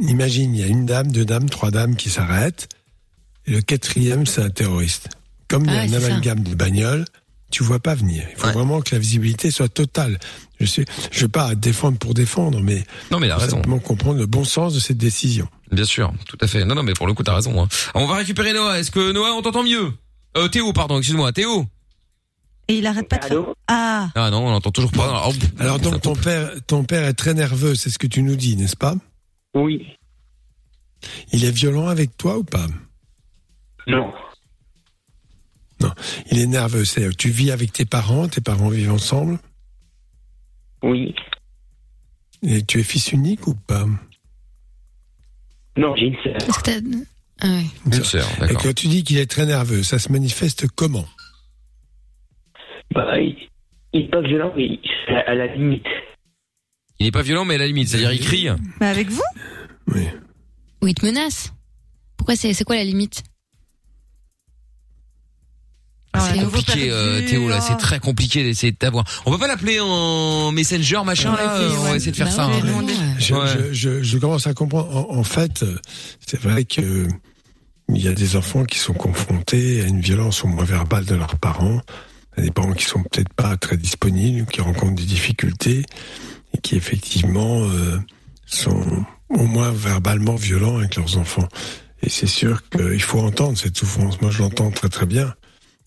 Imagine, 0.00 0.54
il 0.54 0.60
y 0.60 0.64
a 0.64 0.66
une 0.66 0.86
dame, 0.86 1.10
deux 1.10 1.24
dames, 1.24 1.48
trois 1.50 1.70
dames 1.70 1.96
qui 1.96 2.10
s'arrêtent, 2.10 2.68
et 3.46 3.52
le 3.52 3.60
quatrième, 3.62 4.26
c'est 4.26 4.42
un 4.42 4.50
terroriste. 4.50 5.08
Comme 5.48 5.64
il 5.64 5.72
y 5.72 5.76
a 5.76 5.80
Ah 5.80 5.84
un 5.84 5.92
amalgame 5.94 6.40
de 6.40 6.54
bagnoles, 6.54 7.04
tu 7.50 7.62
vois 7.64 7.78
pas 7.80 7.94
venir. 7.94 8.22
Il 8.30 8.36
faut 8.38 8.50
vraiment 8.52 8.80
que 8.82 8.94
la 8.94 8.98
visibilité 8.98 9.50
soit 9.50 9.68
totale. 9.70 10.18
Je 10.60 10.66
sais, 10.66 10.84
je 11.10 11.20
veux 11.22 11.28
pas 11.28 11.54
défendre 11.54 11.98
pour 11.98 12.12
défendre, 12.14 12.60
mais 12.60 12.84
Non, 13.10 13.18
mais 13.18 13.26
il 13.28 13.30
a 13.30 13.36
faut 13.36 13.40
raison. 13.42 13.56
simplement 13.56 13.78
comprendre 13.78 14.18
le 14.18 14.26
bon 14.26 14.44
sens 14.44 14.74
de 14.74 14.80
cette 14.80 14.98
décision. 14.98 15.48
Bien 15.72 15.84
sûr, 15.84 16.12
tout 16.28 16.36
à 16.40 16.46
fait. 16.46 16.64
Non, 16.64 16.74
non, 16.74 16.82
mais 16.82 16.92
pour 16.92 17.06
le 17.06 17.14
coup, 17.14 17.22
t'as 17.22 17.34
raison. 17.34 17.62
Hein. 17.62 17.68
On 17.94 18.06
va 18.06 18.16
récupérer 18.16 18.52
Noah. 18.52 18.78
Est-ce 18.78 18.90
que 18.90 19.12
Noah, 19.12 19.32
on 19.34 19.42
t'entend 19.42 19.62
mieux? 19.62 19.92
Euh, 20.36 20.48
Théo, 20.48 20.72
pardon, 20.74 20.98
excuse-moi, 20.98 21.32
Théo? 21.32 21.66
Et 22.68 22.78
il 22.78 22.86
arrête 22.86 23.08
pas 23.08 23.16
de 23.16 23.24
faire. 23.24 23.38
Ah, 23.66 24.10
Ah 24.14 24.30
non, 24.30 24.46
on 24.46 24.50
l'entend 24.50 24.70
toujours 24.70 24.92
pas. 24.92 25.24
Oh, 25.26 25.32
Alors 25.58 25.78
donc 25.78 26.02
ton 26.02 26.14
père, 26.14 26.50
ton 26.66 26.84
père 26.84 27.04
est 27.04 27.14
très 27.14 27.32
nerveux, 27.32 27.74
c'est 27.74 27.88
ce 27.88 27.98
que 27.98 28.06
tu 28.06 28.22
nous 28.22 28.36
dis, 28.36 28.56
n'est-ce 28.56 28.76
pas? 28.76 28.94
Oui. 29.54 29.86
Il 31.32 31.44
est 31.44 31.50
violent 31.50 31.88
avec 31.88 32.16
toi 32.16 32.38
ou 32.38 32.44
pas? 32.44 32.66
Non. 33.86 34.12
Non, 35.80 35.92
il 36.30 36.40
est 36.40 36.46
nerveux. 36.46 36.82
Tu 37.16 37.30
vis 37.30 37.50
avec 37.52 37.72
tes 37.72 37.84
parents, 37.84 38.28
tes 38.28 38.40
parents 38.40 38.68
vivent 38.68 38.92
ensemble? 38.92 39.38
Oui. 40.82 41.14
et 42.42 42.64
tu 42.64 42.78
es 42.78 42.82
fils 42.84 43.12
unique 43.12 43.46
ou 43.46 43.54
pas? 43.54 43.84
Non, 45.76 45.94
j'ai 45.96 46.06
une 46.06 46.16
sœur. 46.22 46.36
Ah 47.40 47.46
ouais. 47.46 47.64
Une 47.86 48.04
sœur, 48.04 48.26
Et 48.50 48.54
quand 48.54 48.74
tu 48.74 48.88
dis 48.88 49.04
qu'il 49.04 49.18
est 49.18 49.30
très 49.30 49.46
nerveux, 49.46 49.82
ça 49.84 49.98
se 50.00 50.10
manifeste 50.10 50.66
comment? 50.74 51.06
Bah, 52.92 53.18
il, 53.20 53.36
il 53.92 54.02
est 54.02 54.08
pas 54.08 54.20
violent, 54.20 54.52
mais 54.56 54.78
à 55.26 55.34
la 55.34 55.46
limite. 55.54 55.86
Il 57.00 57.06
est 57.06 57.10
pas 57.12 57.22
violent, 57.22 57.44
mais 57.44 57.54
à 57.54 57.58
la 57.58 57.66
limite, 57.66 57.88
c'est-à-dire 57.88 58.12
il 58.12 58.20
crie. 58.20 58.48
mais 58.80 58.86
avec 58.86 59.08
vous 59.10 59.22
Ou 60.82 60.86
il 60.86 60.94
te 60.94 61.04
menace. 61.06 61.52
Pourquoi 62.16 62.34
c'est, 62.36 62.52
c'est 62.54 62.64
quoi 62.64 62.76
la 62.76 62.84
limite 62.84 63.22
Ah, 66.12 66.20
c'est 66.20 66.32
Ouais, 66.32 66.38
nouveau 66.44 66.56
compliqué, 66.58 66.88
euh, 66.90 67.26
Théo, 67.28 67.48
là, 67.48 67.58
oh. 67.60 67.64
c'est 67.66 67.76
très 67.76 68.00
compliqué 68.00 68.42
d'essayer 68.42 68.72
de 68.72 68.76
t'avoir. 68.76 69.04
On 69.26 69.30
peut 69.30 69.38
pas 69.38 69.46
l'appeler 69.46 69.78
en 69.80 70.50
Messenger, 70.52 71.02
machin, 71.04 71.32
Ouais, 71.32 71.44
là 71.44 71.68
On 71.78 71.82
va 71.84 71.96
essayer 71.96 72.10
de 72.12 72.16
faire 72.16 72.26
Bah 72.26 72.32
ça. 72.32 72.44
hein. 72.46 72.86
je, 73.18 73.34
Ouais. 73.34 73.46
je, 73.46 73.72
je, 73.72 74.02
je 74.02 74.18
commence 74.18 74.46
à 74.46 74.54
comprendre. 74.54 74.94
En, 75.12 75.18
en 75.18 75.22
fait, 75.24 75.62
euh, 75.62 75.78
c'est 76.26 76.40
vrai 76.40 76.64
que 76.64 76.80
euh, 76.80 77.08
il 77.90 78.02
y 78.02 78.08
a 78.08 78.12
des 78.12 78.36
enfants 78.36 78.64
qui 78.64 78.78
sont 78.78 78.94
confrontés 78.94 79.82
à 79.82 79.86
une 79.86 80.00
violence 80.00 80.44
au 80.44 80.48
moins 80.48 80.64
verbale 80.64 81.04
de 81.04 81.14
leurs 81.14 81.38
parents, 81.38 81.80
à 82.36 82.40
des 82.40 82.50
parents 82.50 82.72
qui 82.72 82.84
sont 82.86 83.02
peut-être 83.02 83.32
pas 83.34 83.56
très 83.56 83.76
disponibles, 83.76 84.46
qui 84.50 84.60
rencontrent 84.62 84.94
des 84.96 85.04
difficultés 85.04 85.84
qui 86.62 86.76
effectivement 86.76 87.62
euh, 87.68 87.98
sont 88.46 89.04
au 89.30 89.44
moins 89.44 89.70
verbalement 89.72 90.34
violents 90.36 90.78
avec 90.78 90.96
leurs 90.96 91.18
enfants. 91.18 91.48
Et 92.02 92.08
c'est 92.08 92.26
sûr 92.28 92.62
qu'il 92.70 93.02
faut 93.02 93.20
entendre 93.20 93.58
cette 93.58 93.76
souffrance. 93.76 94.20
Moi, 94.20 94.30
je 94.30 94.38
l'entends 94.38 94.70
très 94.70 94.88
très 94.88 95.06
bien. 95.06 95.34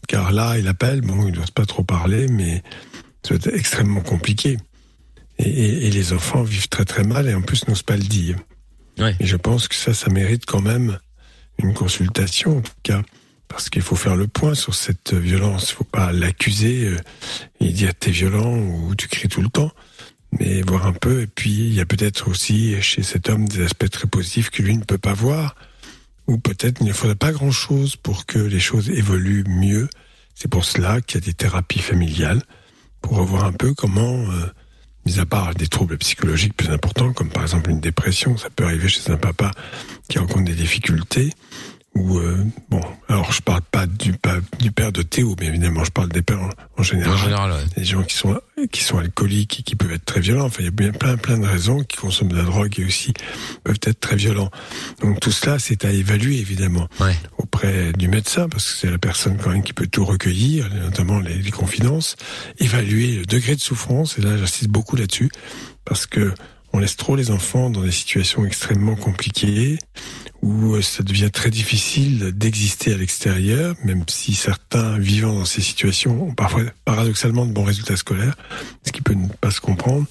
Car 0.08 0.32
là, 0.32 0.58
il 0.58 0.68
appelle, 0.68 1.02
bon, 1.02 1.28
il 1.28 1.34
n'ose 1.36 1.52
pas 1.52 1.66
trop 1.66 1.84
parler, 1.84 2.28
mais 2.28 2.64
c'est 3.24 3.48
extrêmement 3.48 4.02
compliqué. 4.02 4.58
Et, 5.40 5.50
et- 5.50 5.88
et 5.88 5.92
les 5.92 6.12
enfants 6.14 6.44
vivent 6.44 6.68
très 6.70 6.86
très 6.86 7.04
mal 7.04 7.28
et 7.30 7.34
en 7.34 7.42
plus 7.42 7.68
n'osent 7.68 7.84
pas 7.84 7.96
le 7.98 8.04
dire. 8.04 8.36
Ouais. 9.00 9.16
Et 9.20 9.26
je 9.26 9.38
pense 9.38 9.68
que 9.68 9.76
ça, 9.76 9.94
ça 9.94 10.10
mérite 10.10 10.46
quand 10.46 10.62
même 10.62 11.00
une 11.64 11.74
consultation, 11.74 12.58
en 12.58 12.62
tout 12.62 12.72
cas, 12.84 13.02
parce 13.48 13.70
qu'il 13.70 13.82
faut 13.82 13.96
faire 13.96 14.16
le 14.16 14.28
point 14.28 14.54
sur 14.54 14.76
cette 14.76 15.14
violence. 15.14 15.70
Il 15.72 15.76
faut 15.76 15.84
pas 15.84 16.12
l'accuser 16.12 16.88
euh, 16.88 16.98
et 17.60 17.70
dire 17.72 17.94
t'es 17.96 18.12
violent 18.12 18.58
ou 18.58 18.96
tu 18.96 19.08
cries 19.08 19.30
tout 19.30 19.42
le 19.42 19.50
temps, 19.50 19.72
mais 20.40 20.62
voir 20.62 20.86
un 20.86 20.94
peu. 20.94 21.22
Et 21.22 21.28
puis, 21.28 21.52
il 21.52 21.74
y 21.74 21.82
a 21.82 21.86
peut-être 21.86 22.30
aussi 22.30 22.82
chez 22.82 23.04
cet 23.04 23.30
homme 23.30 23.48
des 23.48 23.64
aspects 23.64 23.90
très 23.90 24.08
positifs 24.08 24.50
que 24.50 24.62
lui 24.62 24.78
ne 24.78 24.84
peut 24.84 24.98
pas 24.98 25.14
voir, 25.14 25.56
ou 26.28 26.38
peut-être 26.38 26.82
il 26.82 26.88
ne 26.88 26.94
faudrait 26.94 27.16
pas 27.16 27.32
grand-chose 27.32 27.96
pour 27.96 28.26
que 28.26 28.40
les 28.40 28.60
choses 28.60 28.90
évoluent 28.90 29.46
mieux. 29.48 29.90
C'est 30.36 30.50
pour 30.50 30.66
cela 30.66 31.02
qu'il 31.02 31.20
y 31.20 31.24
a 31.24 31.26
des 31.26 31.34
thérapies 31.34 31.80
familiales, 31.80 32.42
pour 33.02 33.18
revoir 33.18 33.46
un 33.46 33.54
peu 33.54 33.74
comment... 33.74 34.32
euh, 34.32 34.48
mis 35.06 35.20
à 35.20 35.26
part 35.26 35.56
des 35.56 35.68
troubles 35.68 35.98
psychologiques 35.98 36.56
plus 36.56 36.70
importants, 36.70 37.14
comme 37.14 37.30
par 37.30 37.44
exemple 37.44 37.72
une 37.72 37.80
dépression, 37.80 38.38
ça 38.38 38.50
peut 38.50 38.66
arriver 38.66 38.88
chez 38.88 39.10
un 39.12 39.18
papa 39.18 39.52
qui 40.08 40.20
rencontre 40.20 40.46
des 40.46 40.54
difficultés, 40.54 41.32
ou 41.94 42.20
euh, 42.20 42.38
bon, 42.70 42.80
alors 43.10 43.34
je 43.34 43.42
parle 43.42 43.62
pas 43.70 43.86
du, 43.86 44.14
pa- 44.14 44.40
du 44.60 44.72
père 44.72 44.94
de 44.94 45.02
Théo, 45.02 45.36
mais 45.40 45.48
évidemment 45.48 45.84
je 45.84 45.92
parle 45.92 46.08
des 46.10 46.22
pères 46.22 46.40
en, 46.42 46.50
en 46.78 46.84
général. 46.84 47.14
En 47.14 47.18
général, 47.18 47.52
ouais. 47.52 47.64
Des 47.76 47.84
gens 47.84 48.04
qui 48.04 48.16
sont 48.16 48.40
qui 48.72 48.82
sont 48.84 48.98
alcooliques 49.00 49.60
et 49.60 49.64
qui 49.64 49.76
peuvent 49.76 49.92
être 49.92 50.06
très 50.06 50.22
violents. 50.22 50.46
Enfin, 50.46 50.58
il 50.60 50.66
y 50.66 50.68
a 50.68 50.72
bien 50.72 50.92
plein 50.92 51.18
plein 51.18 51.38
de 51.38 51.46
raisons 51.46 51.84
qui 51.84 51.98
consomment 51.98 52.32
de 52.32 52.38
la 52.38 52.44
drogue 52.44 52.80
et 52.80 52.86
aussi 52.86 53.12
peuvent 53.66 53.80
être 53.84 54.00
très 54.00 54.16
violents. 54.16 54.50
Donc 55.02 55.20
tout 55.20 55.32
cela, 55.32 55.60
c'est 55.60 55.84
à 55.84 55.92
évaluer 55.92 56.38
évidemment 56.40 56.88
Ouais. 57.00 57.16
auprès 57.38 57.92
du 57.94 58.08
médecin 58.08 58.48
parce 58.48 58.72
que 58.72 58.78
c'est 58.80 58.92
la 58.92 58.98
personne 58.98 59.38
quand 59.38 59.50
même 59.50 59.64
qui 59.64 59.74
peut 59.74 59.88
tout 59.88 60.06
recueillir, 60.06 60.70
notamment 60.74 61.20
les, 61.20 61.36
les 61.42 61.52
confidences, 61.52 62.16
évaluer 62.60 63.18
le 63.18 63.26
degré 63.26 63.56
de 63.56 63.62
souffrance. 63.62 64.18
Et 64.18 64.22
là, 64.22 64.38
j'insiste 64.38 64.70
beaucoup 64.70 64.96
là-dessus 64.96 65.30
parce 65.84 66.06
que 66.06 66.34
on 66.74 66.80
laisse 66.80 66.96
trop 66.96 67.16
les 67.16 67.32
enfants 67.32 67.70
dans 67.70 67.82
des 67.82 67.92
situations 67.92 68.46
extrêmement 68.46 68.96
compliquées 68.96 69.78
où 70.42 70.74
euh, 70.74 70.82
ça 70.82 71.04
devient 71.04 71.30
très 71.32 71.50
difficile 71.50 72.32
d'exister 72.32 72.94
à 72.94 72.98
l'extérieur, 72.98 73.76
même 73.84 74.04
si 74.08 74.34
certains 74.34 74.98
vivant 74.98 75.34
dans 75.34 75.46
ces 75.46 75.62
situations 75.62 76.30
ont 76.30 76.34
parfois 76.34 76.64
paradoxalement 76.84 77.46
de 77.46 77.52
bons 77.52 77.64
résultats 77.64 77.98
scolaires, 77.98 78.36
ce 78.84 78.92
qui 78.92 79.02
peut 79.02 79.14
ne 79.14 79.28
pas 79.40 79.52
se 79.52 79.62
comprendre. 79.62 80.06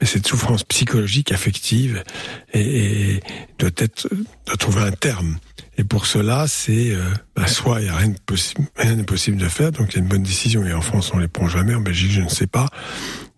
Mais 0.00 0.06
cette 0.06 0.26
souffrance 0.26 0.62
psychologique, 0.64 1.32
affective, 1.32 2.04
et, 2.52 3.14
et 3.14 3.20
doit 3.58 3.70
être 3.76 4.08
doit 4.46 4.56
trouver 4.56 4.82
un 4.82 4.92
terme. 4.92 5.38
Et 5.76 5.84
pour 5.84 6.06
cela, 6.06 6.46
c'est 6.46 6.92
euh, 6.92 7.02
bah, 7.34 7.48
soit 7.48 7.80
il 7.80 7.86
y 7.86 7.90
a 7.90 7.96
rien 7.96 8.10
de 8.10 8.18
possible, 8.18 8.68
rien 8.76 8.94
n'est 8.94 9.02
possible 9.02 9.36
de 9.36 9.48
faire, 9.48 9.72
donc 9.72 9.88
il 9.90 9.94
y 9.96 9.98
a 9.98 10.02
une 10.02 10.08
bonne 10.08 10.22
décision. 10.22 10.64
Et 10.64 10.72
en 10.72 10.80
France, 10.80 11.10
on 11.12 11.18
les 11.18 11.28
prend 11.28 11.48
jamais. 11.48 11.74
En 11.74 11.80
Belgique, 11.80 12.12
je 12.12 12.20
ne 12.20 12.28
sais 12.28 12.46
pas. 12.46 12.68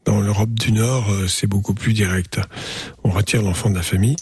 Dans 0.06 0.20
l'Europe 0.20 0.54
du 0.54 0.72
Nord, 0.72 1.10
euh, 1.10 1.26
c'est 1.26 1.46
beaucoup 1.46 1.74
plus 1.74 1.92
direct. 1.92 2.40
On 3.04 3.10
retire 3.10 3.42
l'enfant 3.42 3.68
de 3.70 3.74
la 3.74 3.82
famille. 3.82 4.16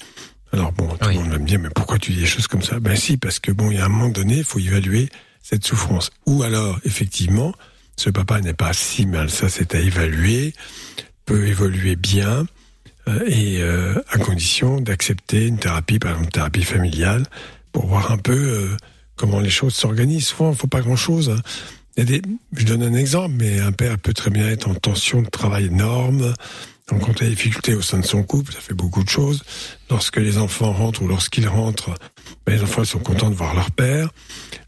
Alors 0.53 0.72
bon, 0.72 0.89
tout 0.89 1.09
le 1.09 1.14
monde 1.16 1.28
va 1.30 1.39
me 1.39 1.47
dire, 1.47 1.61
mais 1.61 1.68
pourquoi 1.74 1.99
tu 1.99 2.12
dis 2.12 2.20
des 2.20 2.26
choses 2.26 2.47
comme 2.47 2.62
ça? 2.62 2.80
Ben 2.80 2.97
si, 2.97 3.16
parce 3.16 3.39
que 3.39 3.53
bon, 3.53 3.70
il 3.70 3.76
y 3.76 3.80
a 3.80 3.85
un 3.85 3.89
moment 3.89 4.09
donné, 4.09 4.39
il 4.39 4.45
faut 4.45 4.59
évaluer 4.59 5.09
cette 5.43 5.64
souffrance. 5.64 6.11
Ou 6.26 6.43
alors, 6.43 6.78
effectivement, 6.85 7.53
ce 7.97 8.09
papa 8.11 8.41
n'est 8.41 8.55
pas 8.55 8.72
si 8.72 9.05
mal, 9.07 9.30
ça 9.30 9.49
c'est 9.49 9.74
à 9.74 9.78
évaluer, 9.78 10.55
peut 11.26 11.47
évoluer 11.47 11.97
bien, 11.97 12.47
euh, 13.09 13.20
et 13.26 13.61
euh, 13.61 13.95
à 14.11 14.18
condition 14.18 14.80
d'accepter 14.80 15.47
une 15.47 15.59
thérapie, 15.59 15.99
par 15.99 16.12
exemple 16.12 16.26
une 16.26 16.32
thérapie 16.32 16.64
familiale, 16.64 17.26
pour 17.72 17.87
voir 17.87 18.11
un 18.12 18.18
peu 18.18 18.32
euh, 18.32 18.76
comment 19.16 19.41
les 19.41 19.51
choses 19.51 19.74
s'organisent. 19.74 20.28
Souvent, 20.28 20.53
il 20.53 20.57
faut 20.57 20.66
pas 20.66 20.80
grand-chose. 20.80 21.30
hein. 21.30 21.43
Des, 21.97 22.23
je 22.57 22.65
donne 22.65 22.83
un 22.83 22.95
exemple, 22.95 23.35
mais 23.39 23.61
un 23.61 23.71
père 23.71 23.99
peut 23.99 24.13
très 24.13 24.31
bien 24.31 24.49
être 24.49 24.69
en 24.69 24.75
tension 24.75 25.23
de 25.23 25.29
travail 25.29 25.67
énorme, 25.67 26.35
rencontre 26.91 27.23
des 27.23 27.31
difficultés 27.31 27.75
au 27.75 27.83
sein 27.83 27.99
de 27.99 28.05
son 28.05 28.23
couple, 28.23 28.53
ça 28.53 28.61
fait 28.61 28.75
beaucoup 28.75 29.03
de 29.03 29.09
choses. 29.09 29.43
Lorsque 29.91 30.17
les 30.17 30.39
enfants 30.39 30.73
rentrent 30.73 31.03
ou 31.03 31.09
lorsqu'ils 31.09 31.49
rentrent, 31.49 31.95
ben, 32.47 32.57
les 32.57 32.63
enfants 32.63 32.85
sont 32.85 32.99
contents 32.99 33.31
de 33.31 33.35
voir 33.35 33.55
leur 33.55 33.71
père. 33.71 34.11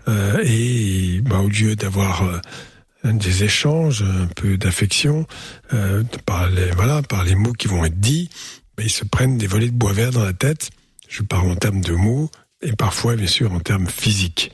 Euh, 0.09 0.41
et 0.45 1.21
ben, 1.23 1.41
au 1.41 1.49
lieu 1.49 1.77
d'avoir 1.77 2.23
euh, 2.23 3.13
des 3.13 3.45
échanges, 3.45 4.03
un 4.03 4.27
peu 4.27 4.57
d'affection, 4.57 5.27
euh, 5.75 6.05
par 6.25 6.49
les 6.49 6.71
voilà, 6.71 7.03
par 7.03 7.25
les 7.25 7.35
mots 7.35 7.53
qui 7.53 7.69
vont 7.69 7.85
être 7.85 8.01
dits, 8.01 8.31
ben, 8.77 8.85
ils 8.85 8.91
se 8.91 9.05
prennent 9.05 9.37
des 9.37 9.47
volets 9.47 9.69
de 9.69 9.77
bois 9.77 9.93
vert 9.93 10.11
dans 10.11 10.25
la 10.25 10.33
tête. 10.33 10.71
Je 11.09 11.23
parle 11.23 11.51
en 11.51 11.57
termes 11.57 11.81
de 11.81 11.93
mots 11.93 12.31
et 12.63 12.73
parfois 12.73 13.17
bien 13.17 13.27
sûr 13.27 13.53
en 13.53 13.61
termes 13.61 13.87
physiques. 13.87 14.53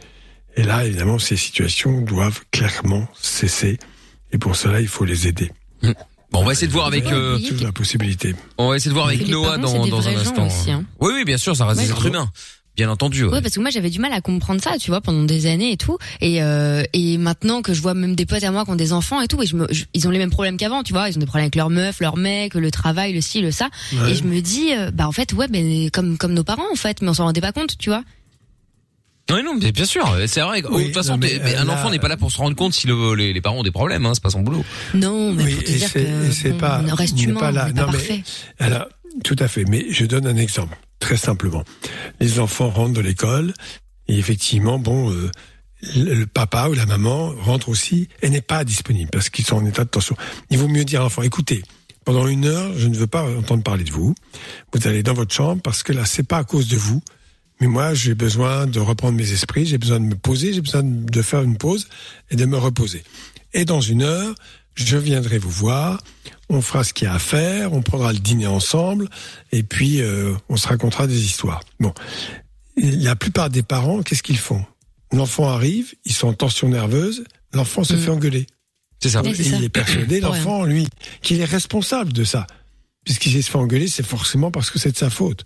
Et 0.56 0.62
là, 0.62 0.84
évidemment, 0.84 1.18
ces 1.18 1.36
situations 1.36 2.00
doivent 2.02 2.40
clairement 2.50 3.06
cesser. 3.20 3.78
Et 4.32 4.38
pour 4.38 4.56
cela, 4.56 4.80
il 4.80 4.88
faut 4.88 5.04
les 5.04 5.26
aider. 5.28 5.50
Bon, 5.82 6.40
on 6.40 6.44
va 6.44 6.52
essayer 6.52 6.66
de 6.68 6.72
voir 6.72 6.86
avec. 6.86 7.06
euh, 7.06 7.38
la 7.60 7.72
possibilité. 7.72 8.34
on 8.58 8.68
va 8.70 8.76
essayer 8.76 8.90
de 8.90 8.94
voir 8.94 9.08
avec 9.08 9.26
Noah 9.28 9.58
dans, 9.58 9.86
dans 9.86 10.08
un 10.08 10.16
instant. 10.16 10.46
aussi, 10.46 10.70
hein. 10.70 10.84
Oui, 11.00 11.12
oui, 11.14 11.24
bien 11.24 11.36
sûr, 11.36 11.54
ça 11.56 11.66
reste 11.66 11.80
Ouais, 11.80 11.84
des 11.86 11.90
êtres 11.92 12.06
humains, 12.06 12.30
bien 12.74 12.88
entendu. 12.90 13.24
ouais. 13.24 13.32
Ouais, 13.32 13.42
parce 13.42 13.54
que 13.54 13.60
moi 13.60 13.68
j'avais 13.68 13.90
du 13.90 13.98
mal 13.98 14.14
à 14.14 14.22
comprendre 14.22 14.62
ça, 14.62 14.78
tu 14.78 14.90
vois, 14.90 15.02
pendant 15.02 15.24
des 15.24 15.44
années 15.44 15.72
et 15.72 15.76
tout. 15.76 15.98
Et 16.22 16.42
euh, 16.42 16.82
et 16.94 17.18
maintenant 17.18 17.60
que 17.60 17.74
je 17.74 17.82
vois 17.82 17.92
même 17.92 18.14
des 18.14 18.24
potes 18.24 18.44
à 18.44 18.50
moi 18.50 18.64
qui 18.64 18.70
ont 18.70 18.76
des 18.76 18.94
enfants 18.94 19.20
et 19.20 19.28
tout, 19.28 19.42
et 19.42 19.46
je 19.46 19.56
me, 19.56 19.66
je- 19.70 19.84
ils 19.92 20.08
ont 20.08 20.10
les 20.10 20.18
mêmes 20.18 20.30
problèmes 20.30 20.56
qu'avant, 20.56 20.82
tu 20.82 20.94
vois. 20.94 21.10
Ils 21.10 21.16
ont 21.16 21.20
des 21.20 21.26
problèmes 21.26 21.44
avec 21.44 21.56
leur 21.56 21.68
meuf, 21.68 22.00
leur 22.00 22.16
mec, 22.16 22.54
le 22.54 22.70
travail, 22.70 23.12
le 23.12 23.20
ci, 23.20 23.42
le 23.42 23.50
ça. 23.50 23.68
Ouais. 23.92 24.12
Et 24.12 24.14
je 24.14 24.24
me 24.24 24.40
dis, 24.40 24.72
euh, 24.74 24.90
bah 24.90 25.06
en 25.08 25.12
fait, 25.12 25.34
ouais, 25.34 25.48
ben 25.48 25.90
comme 25.90 26.16
comme 26.16 26.32
nos 26.32 26.44
parents 26.44 26.70
en 26.72 26.76
fait, 26.76 27.02
mais 27.02 27.10
on 27.10 27.14
s'en 27.14 27.24
rendait 27.24 27.42
pas 27.42 27.52
compte, 27.52 27.76
tu 27.76 27.90
vois. 27.90 28.04
Oui, 29.30 29.42
non, 29.44 29.54
mais 29.60 29.72
bien 29.72 29.84
sûr, 29.84 30.04
c'est 30.26 30.40
vrai. 30.40 30.62
Oui, 30.70 30.82
de 30.82 30.86
toute 30.86 30.94
façon, 30.94 31.12
non, 31.12 31.18
mais, 31.18 31.28
t'es- 31.38 31.40
euh, 31.56 31.60
un 31.60 31.64
là- 31.64 31.74
enfant 31.74 31.90
n'est 31.90 31.98
pas 31.98 32.08
là 32.08 32.16
pour 32.16 32.30
se 32.32 32.38
rendre 32.38 32.56
compte 32.56 32.74
si 32.74 32.86
le- 32.86 33.14
les, 33.14 33.32
les 33.32 33.40
parents 33.40 33.58
ont 33.58 33.62
des 33.62 33.70
problèmes, 33.70 34.04
hein, 34.04 34.12
c'est 34.14 34.22
pas 34.22 34.30
son 34.30 34.40
boulot. 34.42 34.64
Non, 34.94 35.32
mais 35.32 35.44
Oui, 35.44 35.54
pour 35.54 35.64
te 35.64 35.70
dire 35.70 35.92
que 35.92 36.52
pas, 36.58 36.82
on 36.90 36.94
reste 36.94 37.14
il 37.18 37.26
n'est 37.26 37.30
humain, 37.32 37.40
pas 37.40 37.50
là. 37.52 37.64
on 37.64 37.68
n'est 37.68 37.74
pas 37.74 37.86
Non, 37.86 37.92
mais- 37.92 38.22
alors, 38.58 38.88
tout 39.24 39.36
à 39.38 39.48
fait. 39.48 39.64
Mais 39.64 39.86
je 39.90 40.04
donne 40.06 40.26
un 40.26 40.36
exemple, 40.36 40.76
très 40.98 41.16
simplement. 41.16 41.62
Les 42.20 42.40
enfants 42.40 42.68
rentrent 42.68 42.94
de 42.94 43.00
l'école 43.00 43.54
et 44.08 44.18
effectivement, 44.18 44.78
bon, 44.78 45.10
euh, 45.12 45.30
le, 45.96 46.14
le 46.14 46.26
papa 46.26 46.68
ou 46.68 46.74
la 46.74 46.86
maman 46.86 47.32
rentre 47.42 47.68
aussi 47.68 48.08
et 48.22 48.28
n'est 48.28 48.40
pas 48.40 48.64
disponible 48.64 49.10
parce 49.12 49.30
qu'ils 49.30 49.44
sont 49.46 49.56
en 49.56 49.64
état 49.66 49.84
de 49.84 49.88
tension. 49.88 50.16
Il 50.50 50.58
vaut 50.58 50.68
mieux 50.68 50.84
dire 50.84 51.00
à 51.00 51.04
l'enfant, 51.04 51.22
écoutez, 51.22 51.62
pendant 52.04 52.26
une 52.26 52.44
heure, 52.46 52.72
je 52.76 52.88
ne 52.88 52.96
veux 52.96 53.06
pas 53.06 53.22
entendre 53.22 53.62
parler 53.62 53.84
de 53.84 53.92
vous. 53.92 54.14
Vous 54.72 54.86
allez 54.88 55.02
dans 55.04 55.14
votre 55.14 55.32
chambre 55.34 55.62
parce 55.62 55.82
que 55.84 55.92
là, 55.92 56.04
c'est 56.04 56.26
pas 56.26 56.38
à 56.38 56.44
cause 56.44 56.68
de 56.68 56.76
vous. 56.76 57.00
Mais 57.62 57.68
moi, 57.68 57.94
j'ai 57.94 58.16
besoin 58.16 58.66
de 58.66 58.80
reprendre 58.80 59.16
mes 59.16 59.30
esprits, 59.30 59.66
j'ai 59.66 59.78
besoin 59.78 60.00
de 60.00 60.04
me 60.04 60.16
poser, 60.16 60.52
j'ai 60.52 60.60
besoin 60.60 60.82
de 60.82 61.22
faire 61.22 61.42
une 61.42 61.56
pause 61.56 61.86
et 62.32 62.34
de 62.34 62.44
me 62.44 62.56
reposer. 62.58 63.04
Et 63.54 63.64
dans 63.64 63.80
une 63.80 64.02
heure, 64.02 64.34
je 64.74 64.96
viendrai 64.96 65.38
vous 65.38 65.48
voir, 65.48 66.02
on 66.48 66.60
fera 66.60 66.82
ce 66.82 66.92
qu'il 66.92 67.06
y 67.06 67.08
a 67.08 67.14
à 67.14 67.20
faire, 67.20 67.72
on 67.72 67.80
prendra 67.80 68.12
le 68.12 68.18
dîner 68.18 68.48
ensemble, 68.48 69.08
et 69.52 69.62
puis 69.62 70.00
euh, 70.00 70.34
on 70.48 70.56
se 70.56 70.66
racontera 70.66 71.06
des 71.06 71.24
histoires. 71.24 71.60
Bon, 71.78 71.94
la 72.76 73.14
plupart 73.14 73.48
des 73.48 73.62
parents, 73.62 74.02
qu'est-ce 74.02 74.24
qu'ils 74.24 74.38
font? 74.38 74.64
L'enfant 75.12 75.48
arrive, 75.48 75.94
ils 76.04 76.14
sont 76.14 76.26
en 76.26 76.34
tension 76.34 76.68
nerveuse, 76.68 77.22
l'enfant 77.52 77.84
se 77.84 77.94
fait 77.94 78.10
engueuler. 78.10 78.48
C'est 79.00 79.10
ça. 79.10 79.22
Et 79.24 79.30
il 79.40 79.62
est 79.62 79.68
persuadé, 79.68 80.18
l'enfant, 80.18 80.64
lui, 80.64 80.88
qu'il 81.22 81.40
est 81.40 81.44
responsable 81.44 82.12
de 82.12 82.24
ça. 82.24 82.44
Puisqu'il 83.04 83.40
se 83.40 83.48
fait 83.48 83.58
engueuler, 83.58 83.86
c'est 83.86 84.04
forcément 84.04 84.50
parce 84.50 84.68
que 84.68 84.80
c'est 84.80 84.90
de 84.90 84.96
sa 84.96 85.10
faute. 85.10 85.44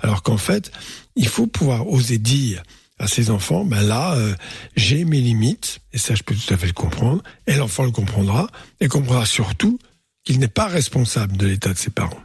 Alors 0.00 0.22
qu'en 0.22 0.38
fait, 0.38 0.70
il 1.16 1.28
faut 1.28 1.46
pouvoir 1.46 1.88
oser 1.88 2.18
dire 2.18 2.62
à 2.98 3.06
ses 3.06 3.30
enfants, 3.30 3.64
ben 3.64 3.80
là, 3.82 4.14
euh, 4.14 4.34
j'ai 4.76 5.04
mes 5.04 5.20
limites, 5.20 5.80
et 5.92 5.98
ça 5.98 6.14
je 6.14 6.22
peux 6.22 6.34
tout 6.34 6.52
à 6.52 6.56
fait 6.56 6.66
le 6.66 6.72
comprendre, 6.72 7.22
et 7.46 7.54
l'enfant 7.54 7.84
le 7.84 7.92
comprendra, 7.92 8.48
et 8.80 8.88
comprendra 8.88 9.24
surtout 9.24 9.78
qu'il 10.24 10.40
n'est 10.40 10.48
pas 10.48 10.66
responsable 10.66 11.36
de 11.36 11.46
l'état 11.46 11.72
de 11.72 11.78
ses 11.78 11.90
parents. 11.90 12.22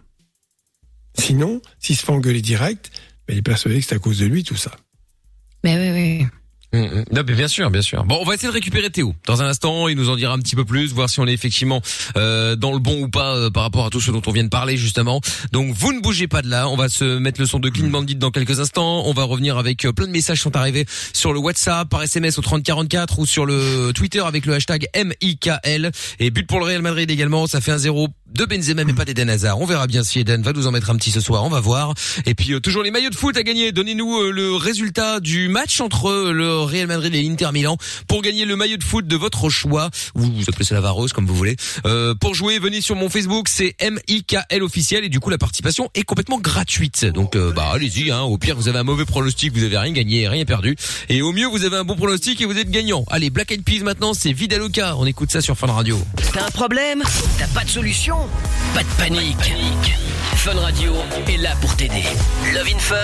Sinon, 1.17 1.61
s'il 1.79 1.95
se 1.95 2.03
fait 2.03 2.11
engueuler 2.11 2.41
direct, 2.41 2.91
ben, 3.27 3.35
il 3.35 3.39
est 3.39 3.43
persuadé 3.43 3.79
que 3.79 3.85
c'est 3.85 3.95
à 3.95 3.99
cause 3.99 4.19
de 4.19 4.25
lui 4.25 4.43
tout 4.43 4.55
ça. 4.55 4.71
Mais 5.63 5.77
oui, 5.77 6.19
oui. 6.19 6.27
Mm, 6.73 6.79
mm. 6.79 7.05
Non, 7.11 7.21
mais 7.27 7.33
bien 7.33 7.47
sûr, 7.47 7.69
bien 7.69 7.81
sûr. 7.81 8.03
Bon, 8.03 8.17
on 8.19 8.25
va 8.25 8.33
essayer 8.33 8.49
de 8.49 8.53
récupérer 8.53 8.89
Théo. 8.89 9.13
Dans 9.27 9.41
un 9.41 9.45
instant, 9.45 9.87
il 9.87 9.95
nous 9.95 10.09
en 10.09 10.15
dira 10.15 10.33
un 10.33 10.39
petit 10.39 10.55
peu 10.55 10.65
plus, 10.65 10.91
voir 10.91 11.09
si 11.09 11.19
on 11.19 11.27
est 11.27 11.33
effectivement 11.33 11.81
euh, 12.17 12.55
dans 12.55 12.73
le 12.73 12.79
bon 12.79 13.03
ou 13.03 13.07
pas 13.07 13.35
euh, 13.35 13.49
par 13.49 13.63
rapport 13.63 13.85
à 13.85 13.89
tout 13.89 14.01
ce 14.01 14.11
dont 14.11 14.21
on 14.25 14.31
vient 14.31 14.43
de 14.43 14.49
parler 14.49 14.75
justement. 14.75 15.21
Donc, 15.51 15.73
vous 15.75 15.93
ne 15.93 16.01
bougez 16.01 16.27
pas 16.27 16.41
de 16.41 16.49
là. 16.49 16.67
On 16.67 16.75
va 16.75 16.89
se 16.89 17.19
mettre 17.19 17.39
le 17.39 17.45
son 17.45 17.59
de 17.59 17.69
Clean 17.69 17.89
Bandit 17.89 18.15
dans 18.15 18.31
quelques 18.31 18.59
instants. 18.59 19.03
On 19.05 19.13
va 19.13 19.23
revenir 19.23 19.57
avec 19.57 19.85
euh, 19.85 19.93
plein 19.93 20.07
de 20.07 20.11
messages 20.11 20.37
qui 20.37 20.43
sont 20.43 20.55
arrivés 20.55 20.85
sur 21.13 21.31
le 21.31 21.39
WhatsApp, 21.39 21.89
par 21.89 22.01
SMS 22.01 22.39
au 22.39 22.41
3044 22.41 23.19
ou 23.19 23.25
sur 23.25 23.45
le 23.45 23.91
Twitter 23.93 24.21
avec 24.21 24.45
le 24.45 24.53
hashtag 24.53 24.87
MIKL. 24.95 25.91
Et 26.19 26.31
but 26.31 26.47
pour 26.47 26.59
le 26.59 26.65
Real 26.65 26.81
Madrid 26.81 27.09
également. 27.09 27.45
Ça 27.47 27.61
fait 27.61 27.71
un 27.71 27.77
zéro 27.77 28.07
de 28.33 28.45
Benzema 28.45 28.83
mais 28.83 28.93
pas 28.93 29.05
d'Eden 29.05 29.29
Hazard. 29.29 29.59
On 29.61 29.65
verra 29.65 29.85
bien 29.85 30.03
si 30.03 30.19
Eden 30.19 30.41
va 30.41 30.53
nous 30.53 30.65
en 30.65 30.71
mettre 30.71 30.89
un 30.89 30.95
petit 30.95 31.11
ce 31.11 31.19
soir. 31.19 31.43
On 31.43 31.49
va 31.49 31.59
voir. 31.59 31.93
Et 32.25 32.33
puis 32.33 32.53
euh, 32.53 32.59
toujours 32.59 32.83
les 32.83 32.91
maillots 32.91 33.11
de 33.11 33.15
foot 33.15 33.37
à 33.37 33.43
gagner. 33.43 33.71
Donnez-nous 33.71 34.21
euh, 34.21 34.31
le 34.31 34.55
résultat 34.55 35.19
du 35.19 35.49
match 35.49 35.81
entre 35.81 36.31
le 36.31 36.62
Real 36.65 36.87
Madrid 36.87 37.13
et 37.13 37.21
l'Inter 37.21 37.49
Milan 37.53 37.77
pour 38.07 38.21
gagner 38.21 38.45
le 38.45 38.55
maillot 38.55 38.77
de 38.77 38.83
foot 38.83 39.07
de 39.07 39.15
votre 39.15 39.49
choix. 39.49 39.89
Vous, 40.15 40.31
vous 40.31 40.43
appelez 40.47 40.65
ça 40.65 40.75
la 40.75 40.81
vareuse 40.81 41.13
comme 41.13 41.25
vous 41.25 41.35
voulez. 41.35 41.55
Euh, 41.85 42.15
pour 42.15 42.35
jouer, 42.35 42.59
venez 42.59 42.81
sur 42.81 42.95
mon 42.95 43.09
Facebook, 43.09 43.47
c'est 43.49 43.75
MIKL 43.81 44.63
officiel 44.63 45.03
et 45.03 45.09
du 45.09 45.19
coup 45.19 45.29
la 45.29 45.37
participation 45.37 45.89
est 45.95 46.03
complètement 46.03 46.39
gratuite. 46.39 47.05
Donc 47.05 47.35
euh, 47.35 47.51
bah 47.51 47.71
allez-y. 47.73 48.11
Hein. 48.11 48.21
Au 48.21 48.37
pire, 48.37 48.55
vous 48.55 48.67
avez 48.67 48.79
un 48.79 48.83
mauvais 48.83 49.05
pronostic, 49.05 49.53
vous 49.53 49.63
avez 49.63 49.77
rien 49.77 49.91
gagné, 49.91 50.27
rien 50.27 50.45
perdu. 50.45 50.75
Et 51.09 51.21
au 51.21 51.31
mieux, 51.31 51.47
vous 51.47 51.63
avez 51.65 51.77
un 51.77 51.83
bon 51.83 51.95
pronostic 51.95 52.41
et 52.41 52.45
vous 52.45 52.57
êtes 52.57 52.69
gagnant. 52.69 53.05
Allez, 53.09 53.29
Black 53.29 53.51
Eyed 53.51 53.63
Peas 53.63 53.83
maintenant, 53.83 54.13
c'est 54.13 54.33
Vidaloka. 54.33 54.95
On 54.97 55.05
écoute 55.05 55.31
ça 55.31 55.41
sur 55.41 55.57
Fun 55.57 55.67
Radio. 55.67 55.99
T'as 56.33 56.45
un 56.45 56.51
problème? 56.51 57.03
T'as 57.37 57.47
pas 57.47 57.63
de 57.63 57.69
solution? 57.69 58.17
Pas 58.73 58.83
de 58.83 58.89
panique. 58.97 59.53
Fun 60.35 60.59
Radio 60.59 60.93
est 61.27 61.37
là 61.37 61.55
pour 61.61 61.75
t'aider. 61.75 62.03
Love 62.53 62.67
in 62.73 62.79
Fun, 62.79 62.95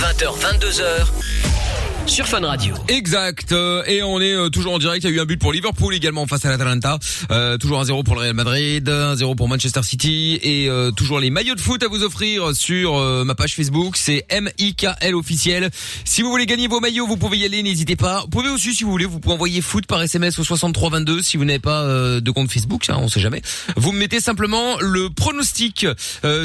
20h, 0.00 0.38
22h. 0.60 1.65
Sur 2.06 2.26
Fun 2.28 2.40
Radio. 2.46 2.74
Exact. 2.88 3.50
euh, 3.52 3.82
Et 3.86 4.02
on 4.02 4.20
est 4.20 4.32
euh, 4.32 4.48
toujours 4.48 4.72
en 4.74 4.78
direct. 4.78 5.04
Il 5.04 5.10
y 5.10 5.12
a 5.12 5.16
eu 5.16 5.20
un 5.20 5.24
but 5.26 5.40
pour 5.40 5.52
Liverpool 5.52 5.92
également 5.92 6.26
face 6.26 6.44
à 6.44 6.50
l'Atalanta. 6.50 6.98
Euh, 7.30 7.58
toujours 7.58 7.80
un 7.80 7.84
0 7.84 8.04
pour 8.04 8.14
le 8.14 8.20
Real 8.20 8.32
Madrid, 8.34 8.88
un 8.88 9.16
0 9.16 9.34
pour 9.34 9.48
Manchester 9.48 9.82
City 9.82 10.38
et 10.42 10.70
toujours 10.96 11.18
les 11.20 11.30
maillots 11.30 11.56
de 11.56 11.60
foot 11.60 11.82
à 11.82 11.88
vous 11.88 12.02
offrir 12.04 12.54
sur 12.54 12.98
ma 13.24 13.34
page 13.34 13.54
Facebook. 13.54 13.96
C'est 13.96 14.24
MIKL 14.30 15.14
officiel. 15.14 15.70
Si 16.04 16.22
vous 16.22 16.30
voulez 16.30 16.46
gagner 16.46 16.68
vos 16.68 16.80
maillots, 16.80 17.06
vous 17.06 17.16
pouvez 17.16 17.38
y 17.38 17.44
aller. 17.44 17.62
N'hésitez 17.62 17.96
pas. 17.96 18.20
Vous 18.22 18.28
pouvez 18.28 18.48
aussi, 18.50 18.74
si 18.74 18.84
vous 18.84 18.90
voulez, 18.90 19.04
vous 19.04 19.18
pouvez 19.18 19.34
envoyer 19.34 19.60
foot 19.60 19.86
par 19.86 20.00
SMS 20.00 20.38
au 20.38 20.44
6322 20.44 21.22
si 21.22 21.36
vous 21.36 21.44
n'avez 21.44 21.58
pas 21.58 21.84
de 22.20 22.30
compte 22.30 22.50
Facebook. 22.50 22.84
Ça, 22.84 22.98
on 22.98 23.08
sait 23.08 23.20
jamais. 23.20 23.42
Vous 23.76 23.92
me 23.92 23.98
mettez 23.98 24.20
simplement 24.20 24.78
le 24.80 25.10
pronostic 25.10 25.86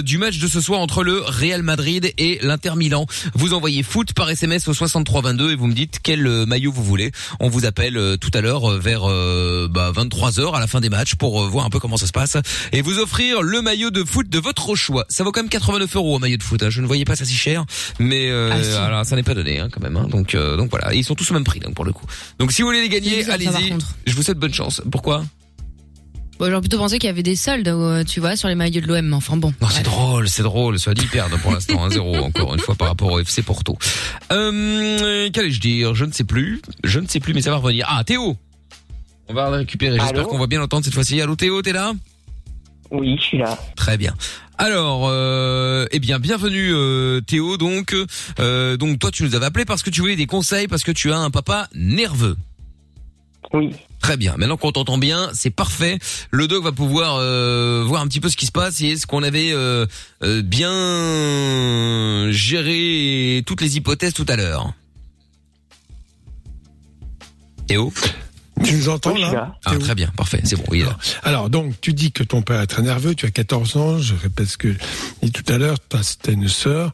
du 0.03 0.17
match 0.17 0.39
de 0.39 0.47
ce 0.47 0.59
soir 0.59 0.79
entre 0.79 1.03
le 1.03 1.21
Real 1.21 1.61
Madrid 1.63 2.11
et 2.17 2.39
l'Inter 2.41 2.75
Milan. 2.75 3.05
Vous 3.35 3.53
envoyez 3.53 3.83
foot 3.83 4.13
par 4.13 4.29
SMS 4.29 4.67
au 4.67 4.73
6322 4.73 5.50
et 5.51 5.55
vous 5.55 5.67
me 5.67 5.73
dites 5.73 5.99
quel 6.01 6.25
euh, 6.25 6.45
maillot 6.45 6.71
vous 6.71 6.83
voulez. 6.83 7.11
On 7.39 7.49
vous 7.49 7.65
appelle 7.65 7.97
euh, 7.97 8.17
tout 8.17 8.31
à 8.33 8.41
l'heure 8.41 8.71
euh, 8.71 8.79
vers 8.79 9.03
euh, 9.09 9.67
bah, 9.69 9.91
23h 9.95 10.55
à 10.55 10.59
la 10.59 10.67
fin 10.67 10.79
des 10.81 10.89
matchs 10.89 11.15
pour 11.15 11.41
voir 11.47 11.65
un 11.65 11.69
peu 11.69 11.79
comment 11.79 11.97
ça 11.97 12.07
se 12.07 12.11
passe 12.11 12.37
et 12.71 12.81
vous 12.81 12.97
offrir 12.99 13.41
le 13.41 13.61
maillot 13.61 13.91
de 13.91 14.03
foot 14.03 14.29
de 14.29 14.39
votre 14.39 14.75
choix. 14.75 15.05
Ça 15.09 15.23
vaut 15.23 15.31
quand 15.31 15.41
même 15.41 15.49
89 15.49 15.95
euros 15.95 16.15
un 16.15 16.19
maillot 16.19 16.37
de 16.37 16.43
foot. 16.43 16.63
hein. 16.63 16.69
Je 16.69 16.81
ne 16.81 16.87
voyais 16.87 17.05
pas 17.05 17.15
ça 17.15 17.25
si 17.25 17.35
cher, 17.35 17.65
mais 17.99 18.29
euh, 18.29 18.49
Ah, 18.51 18.63
si. 18.63 18.69
voilà, 18.71 19.03
ça 19.03 19.15
n'est 19.15 19.23
pas 19.23 19.33
donné 19.33 19.59
hein, 19.59 19.69
quand 19.71 19.81
même. 19.81 19.97
hein. 19.97 20.07
Donc 20.09 20.35
euh, 20.35 20.57
donc 20.57 20.69
voilà, 20.71 20.93
Et 20.93 20.97
ils 20.97 21.03
sont 21.03 21.15
tous 21.15 21.29
au 21.31 21.33
même 21.33 21.43
prix 21.43 21.59
donc 21.59 21.73
pour 21.75 21.85
le 21.85 21.93
coup. 21.93 22.05
Donc 22.39 22.51
si 22.51 22.61
vous 22.61 22.67
voulez 22.69 22.81
les 22.81 22.89
gagner, 22.89 23.29
allez-y. 23.29 23.73
Je 24.07 24.13
vous 24.15 24.23
souhaite 24.23 24.37
bonne 24.39 24.53
chance. 24.53 24.81
Pourquoi? 24.91 25.23
Bon, 26.41 26.49
j'aurais 26.49 26.61
plutôt 26.61 26.79
pensé 26.79 26.97
qu'il 26.97 27.07
y 27.07 27.11
avait 27.11 27.21
des 27.21 27.35
soldes, 27.35 27.67
euh, 27.67 28.03
tu 28.03 28.19
vois, 28.19 28.35
sur 28.35 28.47
les 28.47 28.55
maillots 28.55 28.81
de 28.81 28.87
l'OM, 28.87 29.05
mais 29.05 29.15
enfin 29.15 29.37
bon. 29.37 29.53
Non, 29.61 29.67
c'est 29.69 29.83
drôle, 29.83 30.27
c'est 30.27 30.41
drôle. 30.41 30.79
Soit 30.79 30.95
dit, 30.95 31.05
perdent 31.05 31.39
pour 31.39 31.51
l'instant 31.51 31.87
1-0 31.87 32.19
encore 32.19 32.55
une 32.55 32.59
fois 32.59 32.73
par 32.73 32.87
rapport 32.87 33.11
au 33.11 33.19
FC 33.19 33.43
Porto. 33.43 33.77
Euh, 34.31 35.29
qu'allais-je 35.29 35.59
dire? 35.59 35.93
Je 35.93 36.03
ne 36.03 36.11
sais 36.11 36.23
plus. 36.23 36.59
Je 36.83 36.99
ne 36.99 37.05
sais 37.05 37.19
plus, 37.19 37.35
mais 37.35 37.43
ça 37.43 37.51
va 37.51 37.57
revenir. 37.57 37.85
Ah, 37.87 38.03
Théo 38.03 38.37
On 39.29 39.35
va 39.35 39.51
le 39.51 39.57
récupérer. 39.57 39.99
J'espère 39.99 40.25
qu'on 40.25 40.39
va 40.39 40.47
bien 40.47 40.57
l'entendre 40.57 40.83
cette 40.83 40.95
fois-ci. 40.95 41.21
Allô 41.21 41.35
Théo, 41.35 41.61
t'es 41.61 41.73
là? 41.73 41.93
Oui, 42.89 43.17
je 43.19 43.21
suis 43.21 43.37
là. 43.37 43.55
Très 43.75 43.99
bien. 43.99 44.15
Alors, 44.57 45.09
euh, 45.09 45.85
eh 45.91 45.99
bien, 45.99 46.17
bienvenue 46.17 46.73
euh, 46.73 47.21
Théo. 47.21 47.57
Donc, 47.57 47.95
euh, 48.39 48.77
donc 48.77 48.97
toi, 48.97 49.11
tu 49.11 49.21
nous 49.21 49.35
avais 49.35 49.45
appelé 49.45 49.65
parce 49.65 49.83
que 49.83 49.91
tu 49.91 50.01
voulais 50.01 50.15
des 50.15 50.25
conseils, 50.25 50.67
parce 50.67 50.83
que 50.83 50.91
tu 50.91 51.11
as 51.11 51.19
un 51.19 51.29
papa 51.29 51.67
nerveux. 51.75 52.35
Oui. 53.53 53.75
Très 54.01 54.17
bien. 54.17 54.35
Maintenant 54.37 54.57
qu'on 54.57 54.71
t'entend 54.71 54.97
bien, 54.97 55.29
c'est 55.33 55.51
parfait. 55.51 55.99
Le 56.31 56.47
doc 56.47 56.63
va 56.63 56.71
pouvoir 56.71 57.17
euh, 57.17 57.83
voir 57.85 58.01
un 58.01 58.07
petit 58.07 58.19
peu 58.19 58.29
ce 58.29 58.35
qui 58.35 58.47
se 58.47 58.51
passe 58.51 58.81
et 58.81 58.89
est-ce 58.89 59.05
qu'on 59.05 59.21
avait 59.21 59.51
euh, 59.51 59.85
euh, 60.23 60.41
bien 60.41 62.31
géré 62.31 63.43
toutes 63.45 63.61
les 63.61 63.77
hypothèses 63.77 64.13
tout 64.13 64.25
à 64.27 64.35
l'heure? 64.35 64.73
Théo? 67.67 67.93
Tu 68.63 68.75
nous 68.75 68.89
entends 68.89 69.13
Oui, 69.13 69.21
je 69.21 69.25
là 69.27 69.33
là. 69.33 69.55
Ah, 69.65 69.75
très 69.77 69.95
bien, 69.95 70.11
parfait, 70.15 70.41
c'est 70.43 70.55
bon, 70.55 70.63
oui. 70.69 70.83
Alors, 71.23 71.49
donc, 71.49 71.73
tu 71.81 71.93
dis 71.93 72.11
que 72.11 72.23
ton 72.23 72.43
père 72.43 72.61
est 72.61 72.67
très 72.67 72.83
nerveux, 72.83 73.15
tu 73.15 73.25
as 73.25 73.31
14 73.31 73.77
ans, 73.77 73.97
je 73.97 74.13
répète 74.13 74.47
ce 74.47 74.57
que 74.57 74.73
j'ai 74.73 75.29
dit 75.29 75.31
tout 75.31 75.51
à 75.51 75.57
l'heure, 75.57 75.77
tu 75.89 75.97
as 75.97 76.31
une 76.31 76.47
sœur, 76.47 76.93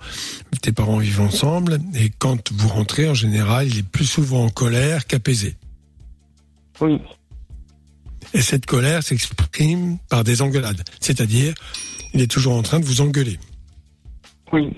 tes 0.62 0.72
parents 0.72 1.00
vivent 1.00 1.20
ensemble, 1.20 1.80
et 1.96 2.10
quand 2.18 2.54
vous 2.54 2.70
rentrez, 2.70 3.10
en 3.10 3.14
général, 3.14 3.68
il 3.68 3.80
est 3.80 3.84
plus 3.84 4.06
souvent 4.06 4.46
en 4.46 4.50
colère 4.50 5.08
qu'apaisé. 5.08 5.58
Oui. 6.82 7.00
Et 8.34 8.42
cette 8.42 8.66
colère 8.66 9.04
s'exprime 9.04 9.98
par 10.10 10.24
des 10.24 10.42
engueulades. 10.42 10.84
C'est-à-dire, 11.00 11.54
il 12.14 12.22
est 12.22 12.30
toujours 12.32 12.56
en 12.56 12.62
train 12.62 12.80
de 12.80 12.86
vous 12.86 13.02
engueuler. 13.02 13.40
Oui. 14.52 14.74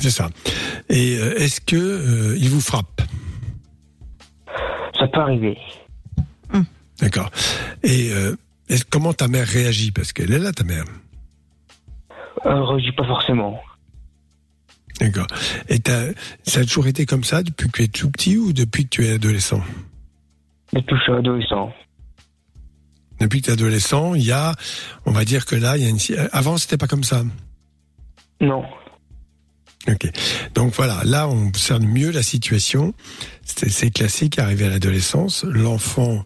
C'est 0.00 0.10
ça. 0.10 0.30
Et 0.88 1.16
euh, 1.18 1.38
est-ce 1.38 1.60
que 1.60 1.76
euh, 1.76 2.36
il 2.38 2.48
vous 2.50 2.60
frappe? 2.60 3.02
Ça 4.98 5.06
peut 5.08 5.20
arriver. 5.20 5.56
D'accord. 7.00 7.30
Et 7.82 8.12
euh, 8.12 8.36
comment 8.88 9.12
ta 9.12 9.26
mère 9.28 9.46
réagit? 9.46 9.90
Parce 9.90 10.12
qu'elle 10.12 10.32
est 10.32 10.38
là, 10.38 10.52
ta 10.52 10.62
mère. 10.64 10.84
Euh, 12.46 12.62
réagit 12.64 12.92
pas 12.92 13.04
forcément. 13.06 13.60
D'accord. 15.00 15.26
Et 15.68 15.80
t'as- 15.80 16.12
ça 16.44 16.60
a 16.60 16.64
toujours 16.64 16.86
été 16.86 17.04
comme 17.04 17.24
ça 17.24 17.42
depuis 17.42 17.68
que 17.68 17.76
tu 17.78 17.82
es 17.82 17.88
tout 17.88 18.10
petit 18.10 18.36
ou 18.38 18.52
depuis 18.52 18.84
que 18.84 18.90
tu 18.90 19.06
es 19.06 19.12
adolescent? 19.12 19.60
Depuis 20.74 20.94
que 20.94 20.96
je 20.96 21.02
suis 21.02 21.12
adolescent. 21.12 21.72
Depuis 23.20 23.40
que 23.40 23.46
tu 23.46 23.50
es 23.50 23.54
adolescent, 23.54 24.14
il 24.14 24.24
y 24.24 24.32
a, 24.32 24.54
on 25.06 25.12
va 25.12 25.24
dire 25.24 25.46
que 25.46 25.54
là, 25.54 25.76
il 25.76 25.84
y 25.84 25.86
a 25.86 25.88
une. 25.88 25.98
Avant, 26.32 26.56
c'était 26.58 26.76
pas 26.76 26.88
comme 26.88 27.04
ça. 27.04 27.22
Non. 28.40 28.64
Ok. 29.88 30.10
Donc 30.54 30.72
voilà, 30.74 31.00
là, 31.04 31.28
on 31.28 31.48
observe 31.48 31.82
mieux 31.82 32.10
la 32.10 32.22
situation. 32.22 32.92
C'est 33.44 33.70
c'est 33.70 33.90
classique, 33.90 34.38
arrivé 34.38 34.66
à 34.66 34.70
l'adolescence, 34.70 35.44
l'enfant 35.44 36.24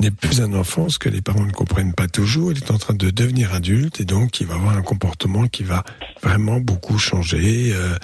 n'est 0.00 0.10
plus 0.10 0.40
un 0.40 0.52
enfant, 0.52 0.88
ce 0.88 0.98
que 0.98 1.08
les 1.08 1.22
parents 1.22 1.44
ne 1.44 1.52
comprennent 1.52 1.94
pas 1.94 2.08
toujours. 2.08 2.52
Il 2.52 2.58
est 2.58 2.70
en 2.70 2.78
train 2.78 2.94
de 2.94 3.10
devenir 3.10 3.54
adulte 3.54 4.00
et 4.00 4.04
donc 4.04 4.40
il 4.40 4.46
va 4.46 4.54
avoir 4.54 4.76
un 4.76 4.82
comportement 4.82 5.46
qui 5.46 5.62
va 5.62 5.84
vraiment 6.22 6.60
beaucoup 6.60 6.98
changer, 6.98 7.72
euh, 7.72 7.96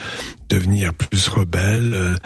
devenir 0.49 0.95
plus 0.95 1.29
rebelle, 1.29 1.93
euh, 1.95 2.17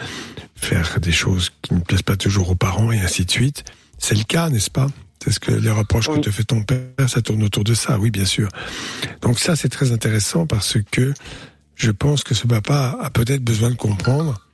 faire 0.55 0.99
des 0.99 1.11
choses 1.11 1.51
qui 1.61 1.73
ne 1.73 1.79
plaisent 1.79 2.01
pas 2.01 2.17
toujours 2.17 2.49
aux 2.49 2.55
parents 2.55 2.91
et 2.91 2.99
ainsi 2.99 3.25
de 3.25 3.31
suite. 3.31 3.65
C'est 3.97 4.17
le 4.17 4.23
cas, 4.23 4.49
n'est-ce 4.49 4.71
pas? 4.71 4.87
C'est 5.23 5.31
ce 5.31 5.39
que 5.39 5.51
les 5.51 5.71
reproches 5.71 6.07
que 6.07 6.19
te 6.19 6.31
fait 6.31 6.43
ton 6.43 6.63
père, 6.63 7.09
ça 7.09 7.21
tourne 7.21 7.43
autour 7.43 7.63
de 7.63 7.73
ça, 7.73 7.99
oui, 7.99 8.11
bien 8.11 8.25
sûr. 8.25 8.49
Donc 9.21 9.39
ça, 9.39 9.55
c'est 9.55 9.69
très 9.69 9.91
intéressant 9.91 10.45
parce 10.45 10.77
que 10.91 11.13
je 11.75 11.91
pense 11.91 12.23
que 12.23 12.33
ce 12.33 12.47
papa 12.47 12.97
a 13.01 13.09
peut-être 13.09 13.43
besoin 13.43 13.69
de 13.69 13.75
comprendre 13.75 14.46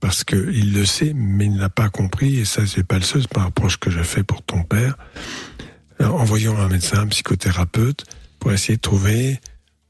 parce 0.00 0.24
que 0.24 0.50
il 0.52 0.72
le 0.74 0.84
sait, 0.84 1.12
mais 1.14 1.46
il 1.46 1.56
n'a 1.56 1.68
pas 1.68 1.88
compris, 1.88 2.38
et 2.38 2.44
ça, 2.44 2.66
c'est 2.66 2.86
pas 2.86 2.96
le 2.96 3.04
seul, 3.04 3.22
c'est 3.22 3.32
pas 3.32 3.42
un 3.42 3.46
reproche 3.46 3.78
que 3.78 3.90
je 3.90 4.02
fais 4.02 4.22
pour 4.22 4.42
ton 4.42 4.62
père, 4.62 4.96
en 6.00 6.24
voyant 6.24 6.56
un 6.56 6.68
médecin, 6.68 7.00
un 7.00 7.06
psychothérapeute, 7.06 8.04
pour 8.38 8.52
essayer 8.52 8.76
de 8.76 8.82
trouver, 8.82 9.40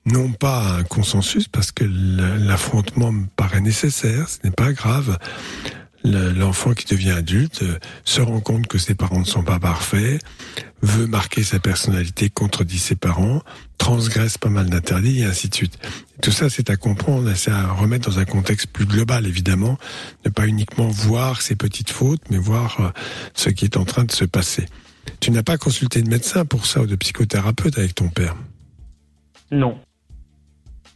non 0.06 0.32
pas 0.32 0.78
un 0.78 0.84
consensus, 0.84 1.48
parce 1.48 1.72
que 1.72 1.84
l'affrontement 1.84 3.12
me 3.12 3.26
paraît 3.26 3.60
nécessaire, 3.60 4.28
ce 4.28 4.38
n'est 4.44 4.54
pas 4.54 4.72
grave. 4.72 5.18
Le- 6.04 6.32
L'enfant 6.32 6.74
qui 6.74 6.86
devient 6.86 7.10
adulte 7.10 7.62
euh, 7.62 7.78
se 8.04 8.20
rend 8.20 8.40
compte 8.40 8.66
que 8.66 8.78
ses 8.78 8.94
parents 8.94 9.20
ne 9.20 9.24
sont 9.24 9.42
pas 9.42 9.58
parfaits, 9.58 10.22
veut 10.80 11.06
marquer 11.06 11.42
sa 11.42 11.58
personnalité, 11.58 12.30
contredit 12.30 12.78
ses 12.78 12.94
parents, 12.94 13.42
transgresse 13.78 14.38
pas 14.38 14.48
mal 14.48 14.70
d'interdits 14.70 15.20
et 15.20 15.24
ainsi 15.24 15.48
de 15.48 15.54
suite. 15.54 15.78
Tout 16.22 16.30
ça, 16.30 16.50
c'est 16.50 16.70
à 16.70 16.76
comprendre, 16.76 17.32
c'est 17.34 17.50
à 17.50 17.72
remettre 17.72 18.10
dans 18.10 18.18
un 18.18 18.24
contexte 18.24 18.68
plus 18.68 18.86
global, 18.86 19.26
évidemment, 19.26 19.76
ne 20.24 20.30
pas 20.30 20.46
uniquement 20.46 20.88
voir 20.88 21.42
ses 21.42 21.56
petites 21.56 21.90
fautes, 21.90 22.22
mais 22.30 22.38
voir 22.38 22.80
euh, 22.80 22.90
ce 23.34 23.50
qui 23.50 23.64
est 23.64 23.76
en 23.76 23.84
train 23.84 24.04
de 24.04 24.12
se 24.12 24.24
passer. 24.24 24.66
Tu 25.20 25.30
n'as 25.32 25.42
pas 25.42 25.58
consulté 25.58 26.00
de 26.02 26.08
médecin 26.08 26.44
pour 26.44 26.66
ça 26.66 26.82
ou 26.82 26.86
de 26.86 26.94
psychothérapeute 26.96 27.76
avec 27.76 27.94
ton 27.94 28.08
père? 28.08 28.36
Non. 29.50 29.78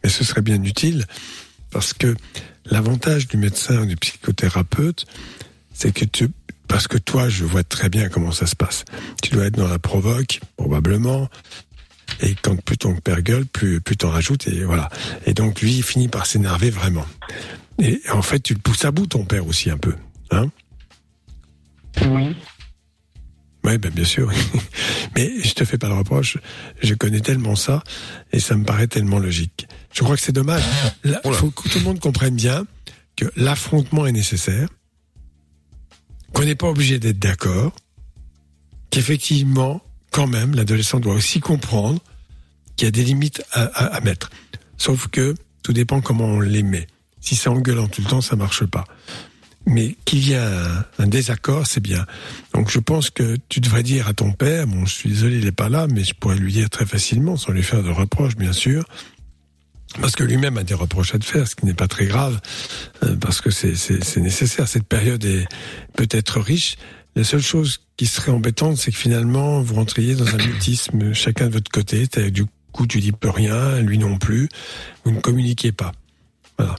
Et 0.03 0.09
ce 0.09 0.23
serait 0.23 0.41
bien 0.41 0.61
utile 0.63 1.05
parce 1.71 1.93
que 1.93 2.15
l'avantage 2.65 3.27
du 3.27 3.37
médecin 3.37 3.81
ou 3.81 3.85
du 3.85 3.95
psychothérapeute, 3.95 5.05
c'est 5.73 5.91
que 5.91 6.05
tu, 6.05 6.29
parce 6.67 6.87
que 6.87 6.97
toi, 6.97 7.29
je 7.29 7.43
vois 7.45 7.63
très 7.63 7.89
bien 7.89 8.09
comment 8.09 8.31
ça 8.31 8.45
se 8.45 8.55
passe. 8.55 8.85
Tu 9.21 9.31
dois 9.31 9.45
être 9.45 9.57
dans 9.57 9.67
la 9.67 9.79
provoque, 9.79 10.39
probablement. 10.57 11.29
Et 12.21 12.35
quand 12.41 12.61
plus 12.63 12.77
ton 12.77 12.95
père 12.95 13.21
gueule, 13.21 13.45
plus, 13.45 13.81
plus 13.81 13.97
t'en 13.97 14.09
rajoutes, 14.09 14.47
et 14.47 14.63
voilà. 14.63 14.89
Et 15.25 15.33
donc, 15.33 15.61
lui, 15.61 15.73
il 15.73 15.83
finit 15.83 16.07
par 16.07 16.25
s'énerver 16.25 16.69
vraiment. 16.69 17.05
Et 17.79 18.01
en 18.11 18.21
fait, 18.21 18.39
tu 18.39 18.53
le 18.53 18.59
pousses 18.59 18.85
à 18.85 18.91
bout, 18.91 19.07
ton 19.07 19.25
père 19.25 19.47
aussi, 19.47 19.69
un 19.69 19.77
peu. 19.77 19.95
Hein? 20.31 20.49
Oui. 22.01 22.35
Oui, 23.65 23.77
ben 23.77 23.91
bien 23.91 24.03
sûr. 24.03 24.29
Mais 25.15 25.31
je 25.41 25.53
te 25.53 25.63
fais 25.63 25.77
pas 25.77 25.87
le 25.87 25.95
reproche. 25.95 26.37
Je 26.81 26.93
connais 26.95 27.21
tellement 27.21 27.55
ça 27.55 27.83
et 28.31 28.39
ça 28.39 28.55
me 28.55 28.65
paraît 28.65 28.87
tellement 28.87 29.19
logique. 29.19 29.67
Je 29.93 30.03
crois 30.03 30.15
que 30.15 30.21
c'est 30.21 30.31
dommage. 30.31 30.63
Il 31.05 31.33
faut 31.33 31.51
que 31.51 31.69
tout 31.69 31.77
le 31.79 31.83
monde 31.85 31.99
comprenne 31.99 32.35
bien 32.35 32.65
que 33.15 33.25
l'affrontement 33.35 34.05
est 34.07 34.11
nécessaire, 34.11 34.67
qu'on 36.33 36.43
n'est 36.45 36.55
pas 36.55 36.67
obligé 36.67 36.97
d'être 36.99 37.19
d'accord, 37.19 37.73
qu'effectivement, 38.89 39.81
quand 40.11 40.27
même, 40.27 40.55
l'adolescent 40.55 40.99
doit 40.99 41.13
aussi 41.15 41.39
comprendre 41.39 41.99
qu'il 42.75 42.85
y 42.85 42.87
a 42.87 42.91
des 42.91 43.03
limites 43.03 43.43
à, 43.51 43.63
à- 43.63 43.95
à 43.95 44.01
mettre. 44.01 44.29
Sauf 44.77 45.07
que 45.07 45.35
tout 45.61 45.73
dépend 45.73 46.01
comment 46.01 46.25
on 46.25 46.39
les 46.39 46.63
met. 46.63 46.87
Si 47.21 47.35
c'est 47.35 47.49
engueulant 47.49 47.87
tout 47.87 48.01
le 48.01 48.07
temps, 48.07 48.21
ça 48.21 48.35
marche 48.35 48.65
pas. 48.65 48.85
Mais 49.65 49.95
qu'il 50.03 50.27
y 50.27 50.35
a 50.35 50.45
un, 50.79 50.85
un 50.99 51.07
désaccord, 51.07 51.65
c'est 51.67 51.79
bien. 51.79 52.05
Donc 52.53 52.69
je 52.69 52.79
pense 52.79 53.09
que 53.09 53.37
tu 53.47 53.61
devrais 53.61 53.83
dire 53.83 54.07
à 54.09 54.13
ton 54.13 54.31
père, 54.33 54.67
bon, 54.67 54.85
je 54.85 54.93
suis 54.93 55.09
désolé, 55.09 55.37
il 55.37 55.47
est 55.47 55.51
pas 55.53 55.69
là, 55.69 55.87
mais 55.87 56.03
je 56.03 56.13
pourrais 56.13 56.35
lui 56.35 56.51
dire 56.51 56.69
très 56.69 56.85
facilement, 56.85 57.37
sans 57.37 57.53
lui 57.53 57.63
faire 57.63 57.81
de 57.81 57.89
reproches, 57.89 58.35
bien 58.35 58.51
sûr, 58.51 58.83
parce 59.99 60.15
que 60.15 60.23
lui-même 60.23 60.57
a 60.57 60.63
des 60.63 60.73
reproches 60.73 61.13
à 61.13 61.19
te 61.19 61.25
faire, 61.25 61.47
ce 61.47 61.55
qui 61.55 61.65
n'est 61.65 61.73
pas 61.73 61.87
très 61.87 62.05
grave, 62.05 62.39
euh, 63.03 63.15
parce 63.15 63.41
que 63.41 63.51
c'est 63.51 64.17
nécessaire. 64.17 64.67
Cette 64.67 64.87
période 64.87 65.23
est 65.23 65.45
peut-être 65.95 66.39
riche. 66.39 66.77
La 67.15 67.23
seule 67.23 67.41
chose 67.41 67.81
qui 67.95 68.07
serait 68.07 68.31
embêtante, 68.31 68.77
c'est 68.77 68.91
que 68.91 68.97
finalement, 68.97 69.61
vous 69.61 69.75
rentriez 69.75 70.15
dans 70.15 70.27
un 70.27 70.37
mutisme, 70.37 71.13
chacun 71.13 71.47
de 71.47 71.53
votre 71.53 71.69
côté. 71.69 72.07
Du 72.31 72.45
coup, 72.71 72.87
tu 72.87 72.99
dis 72.99 73.11
plus 73.11 73.29
rien, 73.29 73.79
lui 73.81 73.99
non 73.99 74.17
plus. 74.17 74.49
Vous 75.03 75.11
ne 75.11 75.19
communiquez 75.19 75.71
pas. 75.71 75.91
Voilà. 76.57 76.75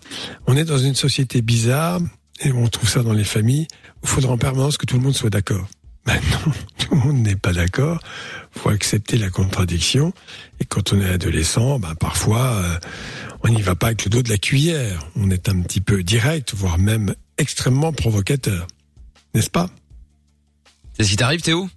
On 0.47 0.57
est 0.57 0.65
dans 0.65 0.79
une 0.79 0.97
société 0.97 1.41
bizarre, 1.41 2.01
et 2.41 2.51
on 2.51 2.67
trouve 2.67 2.89
ça 2.89 3.03
dans 3.03 3.13
les 3.13 3.25
familles, 3.25 3.69
où 3.97 4.05
il 4.05 4.09
faudra 4.09 4.33
en 4.33 4.39
permanence 4.39 4.77
que 4.77 4.87
tout 4.87 4.97
le 4.97 5.03
monde 5.03 5.15
soit 5.15 5.31
d'accord. 5.31 5.69
Maintenant, 6.07 6.53
tout 6.79 6.95
le 6.95 7.01
monde 7.01 7.19
n'est 7.19 7.37
pas 7.37 7.53
d'accord. 7.53 7.99
faut 8.51 8.69
accepter 8.69 9.17
la 9.17 9.31
contradiction. 9.31 10.13
Et 10.61 10.65
quand 10.65 10.93
on 10.93 11.01
est 11.01 11.09
adolescent, 11.09 11.79
ben, 11.79 11.95
parfois, 11.95 12.43
euh, 12.43 12.79
on 13.43 13.49
n'y 13.49 13.63
va 13.63 13.75
pas 13.75 13.87
avec 13.87 14.05
le 14.05 14.11
dos 14.11 14.23
de 14.23 14.29
la 14.29 14.39
cuillère. 14.39 15.09
On 15.17 15.31
est 15.31 15.49
un 15.49 15.61
petit 15.63 15.81
peu 15.81 16.03
direct, 16.03 16.55
voire 16.55 16.79
même 16.79 17.15
extrêmement 17.39 17.93
provocateur. 17.93 18.67
N'est-ce 19.35 19.51
pas? 19.51 19.71
C'est 20.93 21.05
ce 21.05 21.11
qui 21.11 21.17
t'arrive, 21.17 21.41
Théo? 21.41 21.69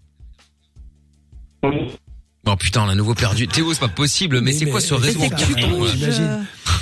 Oh 2.49 2.55
putain, 2.55 2.83
on 2.83 2.85
l'a 2.85 2.95
nouveau 2.95 3.13
perdu. 3.13 3.47
Théo, 3.47 3.73
c'est 3.73 3.79
pas 3.79 3.87
possible, 3.89 4.39
mais, 4.41 4.53
c'est 4.53 4.65
quoi 4.71 4.79
ce 4.81 4.93
réseau 4.93 5.19
carton. 5.29 5.85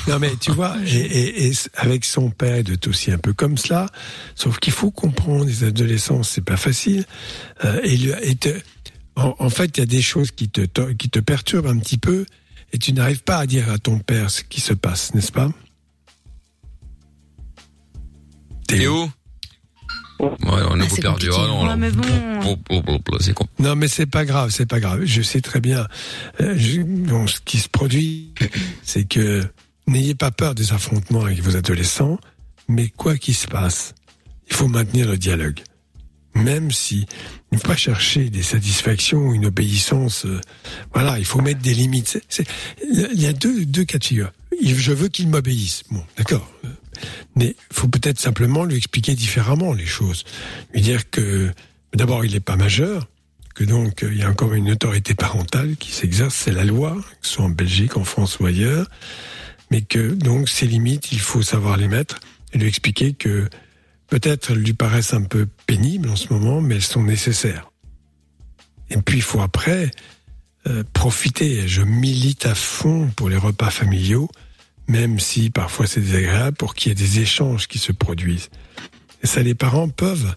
Non 0.08 0.20
mais 0.20 0.36
tu 0.40 0.52
vois, 0.52 0.78
et, 0.86 0.96
et- 1.00 1.48
et 1.48 1.52
avec 1.74 2.06
son 2.06 2.30
père, 2.30 2.60
il 2.60 2.72
être 2.72 2.88
aussi 2.88 3.12
un 3.12 3.18
peu 3.18 3.34
comme 3.34 3.58
cela. 3.58 3.88
Sauf 4.36 4.60
qu'il 4.60 4.74
faut 4.74 4.92
comprendre, 4.92 5.46
les 5.46 5.64
adolescents, 5.64 6.22
c'est 6.22 6.44
pas 6.44 6.58
facile. 6.58 7.06
Euh, 7.64 7.80
et, 7.84 7.98
le- 7.98 8.28
et 8.28 8.36
te- 8.36 8.62
en, 9.16 9.34
en 9.40 9.50
fait, 9.50 9.76
il 9.78 9.80
y 9.80 9.84
a 9.84 9.88
des 9.88 10.04
choses 10.04 10.30
qui 10.30 10.48
te, 10.50 10.62
to- 10.62 10.94
qui 10.94 11.10
te 11.10 11.18
perturbent 11.20 11.68
un 11.68 11.80
petit 11.80 11.98
peu, 11.98 12.28
et 12.72 12.78
tu 12.78 12.94
n'arrives 12.94 13.24
pas 13.24 13.38
à 13.38 13.48
dire 13.48 13.72
à 13.72 13.80
ton 13.80 13.98
père 13.98 14.30
ce 14.30 14.44
qui 14.44 14.62
se 14.62 14.74
passe, 14.74 15.16
n'est-ce 15.16 15.32
pas? 15.32 15.50
Théo? 18.68 19.10
Ouais, 20.20 20.30
on 20.44 20.72
a 20.74 20.76
nouveau 20.78 20.96
perdu. 20.98 21.28
Oh 21.32 21.48
non, 21.48 21.68
Ouais, 21.68 21.76
mais 21.78 21.92
bon. 21.92 22.04
Oh, 22.46 22.56
oh, 22.70 22.82
oh, 22.88 23.18
c'est 23.20 23.34
con. 23.34 23.48
Non, 23.60 23.76
mais 23.76 23.88
c'est 23.88 24.06
pas 24.06 24.24
grave, 24.26 24.50
c'est 24.52 24.66
pas 24.66 24.80
grave. 24.80 25.02
Je 25.06 25.22
sais 25.22 25.42
très 25.42 25.60
bien. 25.60 25.88
Euh, 26.42 26.54
je- 26.58 26.82
bon, 26.82 27.28
ce 27.28 27.40
qui 27.44 27.58
se 27.58 27.68
produit, 27.70 28.34
c'est 28.84 29.06
que 29.08 29.44
n'ayez 29.88 30.16
pas 30.16 30.32
peur 30.32 30.56
des 30.56 30.72
affrontements 30.74 31.26
avec 31.26 31.42
vos 31.42 31.56
adolescents, 31.56 32.18
mais 32.68 32.88
quoi 32.90 33.18
qu'il 33.18 33.36
se 33.36 33.48
passe, 33.48 33.94
il 34.50 34.56
faut 34.56 34.68
maintenir 34.68 35.08
le 35.10 35.18
dialogue. 35.18 35.60
Même 36.34 36.72
si 36.72 37.06
il 37.52 37.56
ne 37.56 37.60
faut 37.62 37.68
pas 37.68 37.76
chercher 37.78 38.30
des 38.30 38.44
satisfactions 38.44 39.20
ou 39.20 39.34
une 39.36 39.46
obéissance. 39.46 40.26
euh, 40.26 40.42
voilà, 40.94 41.18
il 41.18 41.24
faut 41.26 41.40
mettre 41.42 41.62
des 41.62 41.74
limites. 41.74 42.20
Il 42.92 43.22
y 43.22 43.26
a 43.26 43.32
deux, 43.34 43.66
deux 43.66 43.86
cas 43.86 44.00
de 44.00 44.04
figure. 44.04 44.32
Je 44.62 44.92
veux 44.94 45.08
qu'il 45.08 45.30
m'obéisse. 45.30 45.84
Bon, 45.92 46.04
d'accord. 46.18 46.50
Mais 47.36 47.56
faut 47.72 47.88
peut-être 47.88 48.20
simplement 48.20 48.64
lui 48.64 48.78
expliquer 48.78 49.16
différemment 49.16 49.74
les 49.74 49.86
choses. 49.86 50.24
Lui 50.74 50.82
dire 50.82 51.10
que 51.10 51.52
d'abord 51.94 52.26
il 52.26 52.34
n'est 52.34 52.40
pas 52.40 52.56
majeur, 52.56 53.08
que 53.54 53.64
donc 53.64 54.06
il 54.08 54.18
y 54.18 54.24
a 54.24 54.30
encore 54.30 54.54
une 54.54 54.72
autorité 54.72 55.14
parentale 55.14 55.78
qui 55.78 55.92
s'exerce, 55.92 56.36
c'est 56.36 56.52
la 56.52 56.66
loi, 56.66 56.96
que 57.22 57.28
ce 57.28 57.36
soit 57.36 57.46
en 57.46 57.50
Belgique, 57.50 57.98
en 57.98 58.04
France 58.04 58.40
ou 58.40 58.46
ailleurs, 58.46 58.88
mais 59.72 59.82
que 59.82 60.14
donc 60.14 60.50
ces 60.50 60.68
limites, 60.68 61.12
il 61.12 61.20
faut 61.20 61.42
savoir 61.42 61.78
les 61.78 61.88
mettre 61.88 62.20
et 62.54 62.58
lui 62.58 62.68
expliquer 62.68 63.14
que 63.14 63.50
peut-être 64.08 64.52
elles 64.52 64.60
lui 64.60 64.74
paraissent 64.74 65.14
un 65.14 65.24
peu 65.24 65.48
pénibles 65.66 66.10
en 66.10 66.16
ce 66.16 66.32
moment, 66.32 66.62
mais 66.62 66.76
elles 66.76 66.82
sont 66.82 67.04
nécessaires. 67.04 67.72
Et 68.90 68.98
puis 68.98 69.18
il 69.18 69.24
faut 69.24 69.42
après 69.42 69.92
euh, 70.68 70.84
profiter. 70.94 71.68
Je 71.68 71.82
milite 71.82 72.46
à 72.46 72.56
fond 72.56 73.10
pour 73.16 73.30
les 73.30 73.38
repas 73.38 73.70
familiaux, 73.70 74.30
même 74.88 75.20
si 75.20 75.50
parfois 75.50 75.88
c'est 75.88 76.02
désagréable, 76.02 76.58
pour 76.58 76.76
qu'il 76.76 76.90
y 76.90 76.92
ait 76.92 76.96
des 76.96 77.20
échanges 77.20 77.68
qui 77.68 77.80
se 77.80 77.92
produisent. 77.92 78.50
Et 79.24 79.28
ça, 79.28 79.42
les 79.42 79.56
parents 79.56 79.90
peuvent. 79.90 80.34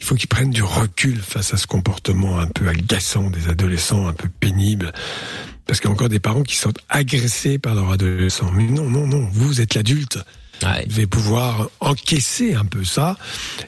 Il 0.00 0.06
faut 0.06 0.14
qu'ils 0.14 0.28
prennent 0.28 0.50
du 0.50 0.62
recul 0.62 1.20
face 1.20 1.54
à 1.54 1.56
ce 1.56 1.66
comportement 1.66 2.38
un 2.38 2.48
peu 2.48 2.66
agaçant 2.68 3.30
des 3.30 3.48
adolescents, 3.48 4.08
un 4.08 4.12
peu 4.12 4.28
pénible. 4.28 4.92
Parce 5.66 5.78
qu'il 5.78 5.88
y 5.88 5.92
a 5.92 5.94
encore 5.94 6.08
des 6.08 6.18
parents 6.18 6.42
qui 6.42 6.56
sont 6.56 6.72
agressés 6.88 7.58
par 7.58 7.74
leur 7.74 7.90
adolescent. 7.92 8.50
Mais 8.52 8.64
non, 8.64 8.88
non, 8.90 9.06
non, 9.06 9.28
vous 9.32 9.60
êtes 9.60 9.74
l'adulte. 9.74 10.18
Vous 10.60 10.88
devez 10.88 11.06
pouvoir 11.06 11.68
encaisser 11.80 12.54
un 12.54 12.64
peu 12.64 12.84
ça. 12.84 13.16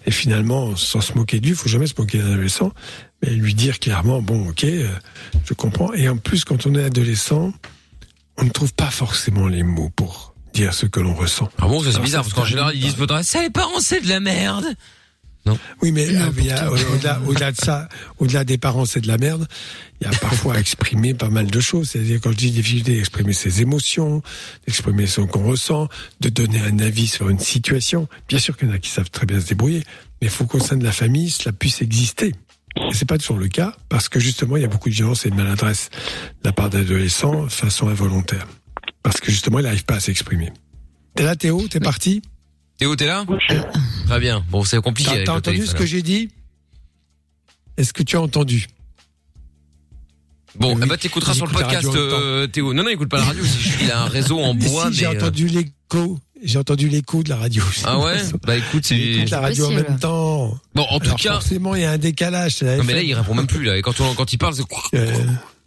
Et 0.07 0.11
finalement, 0.11 0.77
sans 0.77 1.01
se 1.01 1.15
moquer 1.15 1.41
lui, 1.41 1.51
il 1.51 1.55
faut 1.55 1.69
jamais 1.69 1.87
se 1.87 1.95
moquer 1.99 2.19
d'un 2.19 2.33
adolescent. 2.33 2.73
Mais 3.23 3.31
lui 3.31 3.55
dire 3.55 3.79
clairement, 3.79 4.23
bon, 4.23 4.49
ok, 4.49 4.65
euh, 4.65 4.89
je 5.45 5.55
comprends. 5.55 5.93
Et 5.95 6.09
en 6.09 6.17
plus, 6.17 6.45
quand 6.45 6.67
on 6.67 6.75
est 6.75 6.85
adolescent, 6.85 7.53
on 8.39 8.45
ne 8.45 8.51
trouve 8.51 8.73
pas 8.75 8.91
forcément 8.91 9.49
les 9.49 9.63
mots 9.63 9.91
pour 9.95 10.35
dire 10.53 10.73
ce 10.73 10.87
que 10.87 11.01
l'on 11.01 11.15
ressent. 11.15 11.49
Ah 11.59 11.67
bon, 11.67 11.83
c'est 11.83 12.01
bizarre, 12.01 12.23
parce 12.23 12.35
qu'en 12.35 12.45
général, 12.45 12.75
ils 12.75 12.81
disent, 12.81 12.95
faudrait, 12.95 13.23
ça 13.23 13.43
les 13.43 13.51
parents, 13.51 13.81
c'est 13.81 14.01
de 14.01 14.09
la 14.09 14.21
merde. 14.21 14.67
Non. 15.47 15.59
Oui, 15.83 15.93
mais 15.93 16.09
au-delà, 16.09 16.71
au-delà 17.27 17.53
de 17.53 17.57
ça, 17.57 17.89
au-delà 18.19 18.45
des 18.45 18.57
parents, 18.57 18.87
c'est 18.87 19.03
de 19.03 19.09
la 19.09 19.19
merde. 19.19 19.47
Il 20.01 20.07
y 20.07 20.15
a 20.15 20.19
parfois 20.19 20.55
à 20.55 20.59
exprimer 20.59 21.13
pas 21.13 21.29
mal 21.29 21.49
de 21.49 21.61
choses. 21.61 21.91
C'est-à-dire 21.91 22.19
quand 22.23 22.31
je 22.31 22.37
dis 22.37 22.51
difficulté 22.51 22.95
d'exprimer 22.95 23.35
ses 23.35 23.61
émotions, 23.61 24.23
d'exprimer 24.67 25.07
ce 25.07 25.21
qu'on 25.21 25.45
ressent, 25.45 25.89
de 26.21 26.31
donner 26.31 26.61
un 26.61 26.79
avis 26.79 27.07
sur 27.07 27.29
une 27.29 27.39
situation. 27.39 28.09
Bien 28.27 28.39
sûr 28.39 28.57
qu'il 28.57 28.69
y 28.69 28.71
en 28.71 28.75
a 28.75 28.79
qui 28.79 28.89
savent 28.89 29.11
très 29.11 29.27
bien 29.27 29.39
se 29.39 29.47
débrouiller, 29.47 29.83
mais 30.23 30.29
il 30.29 30.31
faut 30.31 30.47
qu'au 30.47 30.61
sein 30.61 30.77
de 30.77 30.85
la 30.85 30.93
famille, 30.93 31.29
cela 31.29 31.53
puisse 31.53 31.83
exister. 31.83 32.35
Et 32.77 32.93
c'est 32.93 33.05
pas 33.05 33.19
toujours 33.19 33.39
le 33.39 33.49
cas, 33.49 33.77
parce 33.89 34.09
que 34.09 34.19
justement, 34.19 34.57
il 34.57 34.63
y 34.63 34.65
a 34.65 34.69
beaucoup 34.69 34.89
de 34.89 34.95
violence 34.95 35.27
et 35.27 35.31
de 35.31 35.35
maladresse 35.35 35.91
de 36.43 36.49
la 36.49 36.53
part 36.53 36.71
d'adolescents, 36.71 37.45
de 37.45 37.51
façon 37.51 37.89
involontaire. 37.89 38.47
Parce 39.03 39.21
que 39.21 39.31
justement, 39.31 39.61
ils 39.61 39.65
n'arrivent 39.65 39.85
pas 39.85 39.97
à 39.97 40.01
s'exprimer. 40.01 40.53
T'es 41.15 41.23
là, 41.23 41.37
Théo? 41.37 41.69
T'es 41.69 41.81
parti? 41.81 42.23
Théo, 42.79 42.97
t'es 42.97 43.07
là? 43.07 43.25
Très 44.07 44.21
bien. 44.21 44.45
Bon, 44.51 44.65
c'est 44.65 44.81
compliqué. 44.81 45.23
T'as 45.25 45.35
entendu 45.35 45.67
ce 45.67 45.75
que 45.75 45.85
hein. 45.85 45.87
j'ai 45.87 46.03
dit? 46.03 46.31
Est-ce 47.77 47.93
que 47.93 48.03
tu 48.03 48.17
as 48.17 48.21
entendu? 48.21 48.67
Bon, 50.57 50.79
eh 50.81 50.87
ben, 50.87 50.97
t'écouteras 50.97 51.35
sur 51.35 51.47
le 51.47 51.53
podcast, 51.53 51.89
euh, 51.95 52.47
Théo. 52.47 52.73
Non, 52.73 52.85
non, 52.85 52.91
écoute 52.91 53.09
pas 53.09 53.19
la 53.19 53.25
radio. 53.25 53.45
Il 53.81 53.91
a 53.91 54.03
un 54.03 54.09
réseau 54.09 54.39
en 54.39 54.55
bois, 54.55 54.91
si, 54.91 54.99
j'ai 54.99 55.07
euh, 55.07 55.13
entendu 55.13 55.49
l'écho. 55.49 56.19
J'ai 56.43 56.59
entendu 56.59 56.89
l'écho 56.89 57.23
de 57.23 57.29
la 57.31 57.37
radio. 57.37 57.63
Ah 57.85 57.99
ouais 58.01 58.19
Bah 58.47 58.57
écoute, 58.57 58.85
c'est. 58.85 58.97
J'écoute 58.97 59.31
la 59.31 59.41
radio 59.41 59.67
en 59.67 59.71
même 59.71 59.99
temps. 59.99 60.59
Bon, 60.75 60.83
en 60.83 60.99
tout 60.99 61.07
Alors 61.07 61.19
cas. 61.21 61.33
forcément, 61.35 61.75
il 61.75 61.83
y 61.83 61.85
a 61.85 61.93
un 61.93 61.99
décalage. 61.99 62.63
Non, 62.63 62.83
mais 62.85 62.95
là, 62.95 63.03
il 63.03 63.15
répond 63.15 63.35
même 63.35 63.47
plus, 63.47 63.65
là. 63.65 63.77
Et 63.79 63.83
quand, 63.83 64.01
on, 64.01 64.15
quand 64.15 64.33
il 64.33 64.39
parle, 64.39 64.55
c'est. 64.55 64.65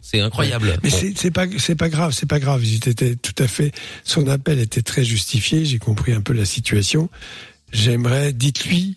C'est 0.00 0.20
incroyable. 0.20 0.78
Mais 0.82 0.88
Bon. 0.90 0.96
c'est- 0.96 1.18
c'est 1.18 1.30
pas 1.30 1.44
c'est 1.58 1.74
pas 1.74 1.88
grave, 1.88 2.12
c'est 2.12 2.24
pas 2.28 2.38
grave. 2.38 2.62
J'étais 2.62 3.16
tout 3.16 3.34
à 3.42 3.48
fait. 3.48 3.72
Son 4.04 4.26
appel 4.28 4.58
était 4.58 4.80
très 4.82 5.04
justifié. 5.04 5.64
J'ai 5.66 5.78
compris 5.78 6.12
un 6.12 6.20
peu 6.20 6.32
la 6.32 6.44
situation. 6.46 7.10
J'aimerais, 7.72 8.32
dites-lui. 8.32 8.96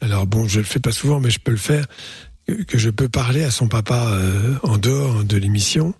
Alors 0.00 0.26
bon, 0.26 0.46
je 0.48 0.58
le 0.60 0.64
fais 0.64 0.78
pas 0.80 0.92
souvent, 0.92 1.20
mais 1.20 1.30
je 1.30 1.38
peux 1.38 1.50
le 1.50 1.56
faire. 1.58 1.86
Que, 2.46 2.52
que 2.62 2.78
je 2.78 2.88
peux 2.90 3.08
parler 3.08 3.42
à 3.44 3.50
son 3.50 3.68
papa 3.68 4.06
euh, 4.12 4.54
en 4.62 4.78
dehors 4.78 5.24
de 5.24 5.36
l'émission. 5.36 5.92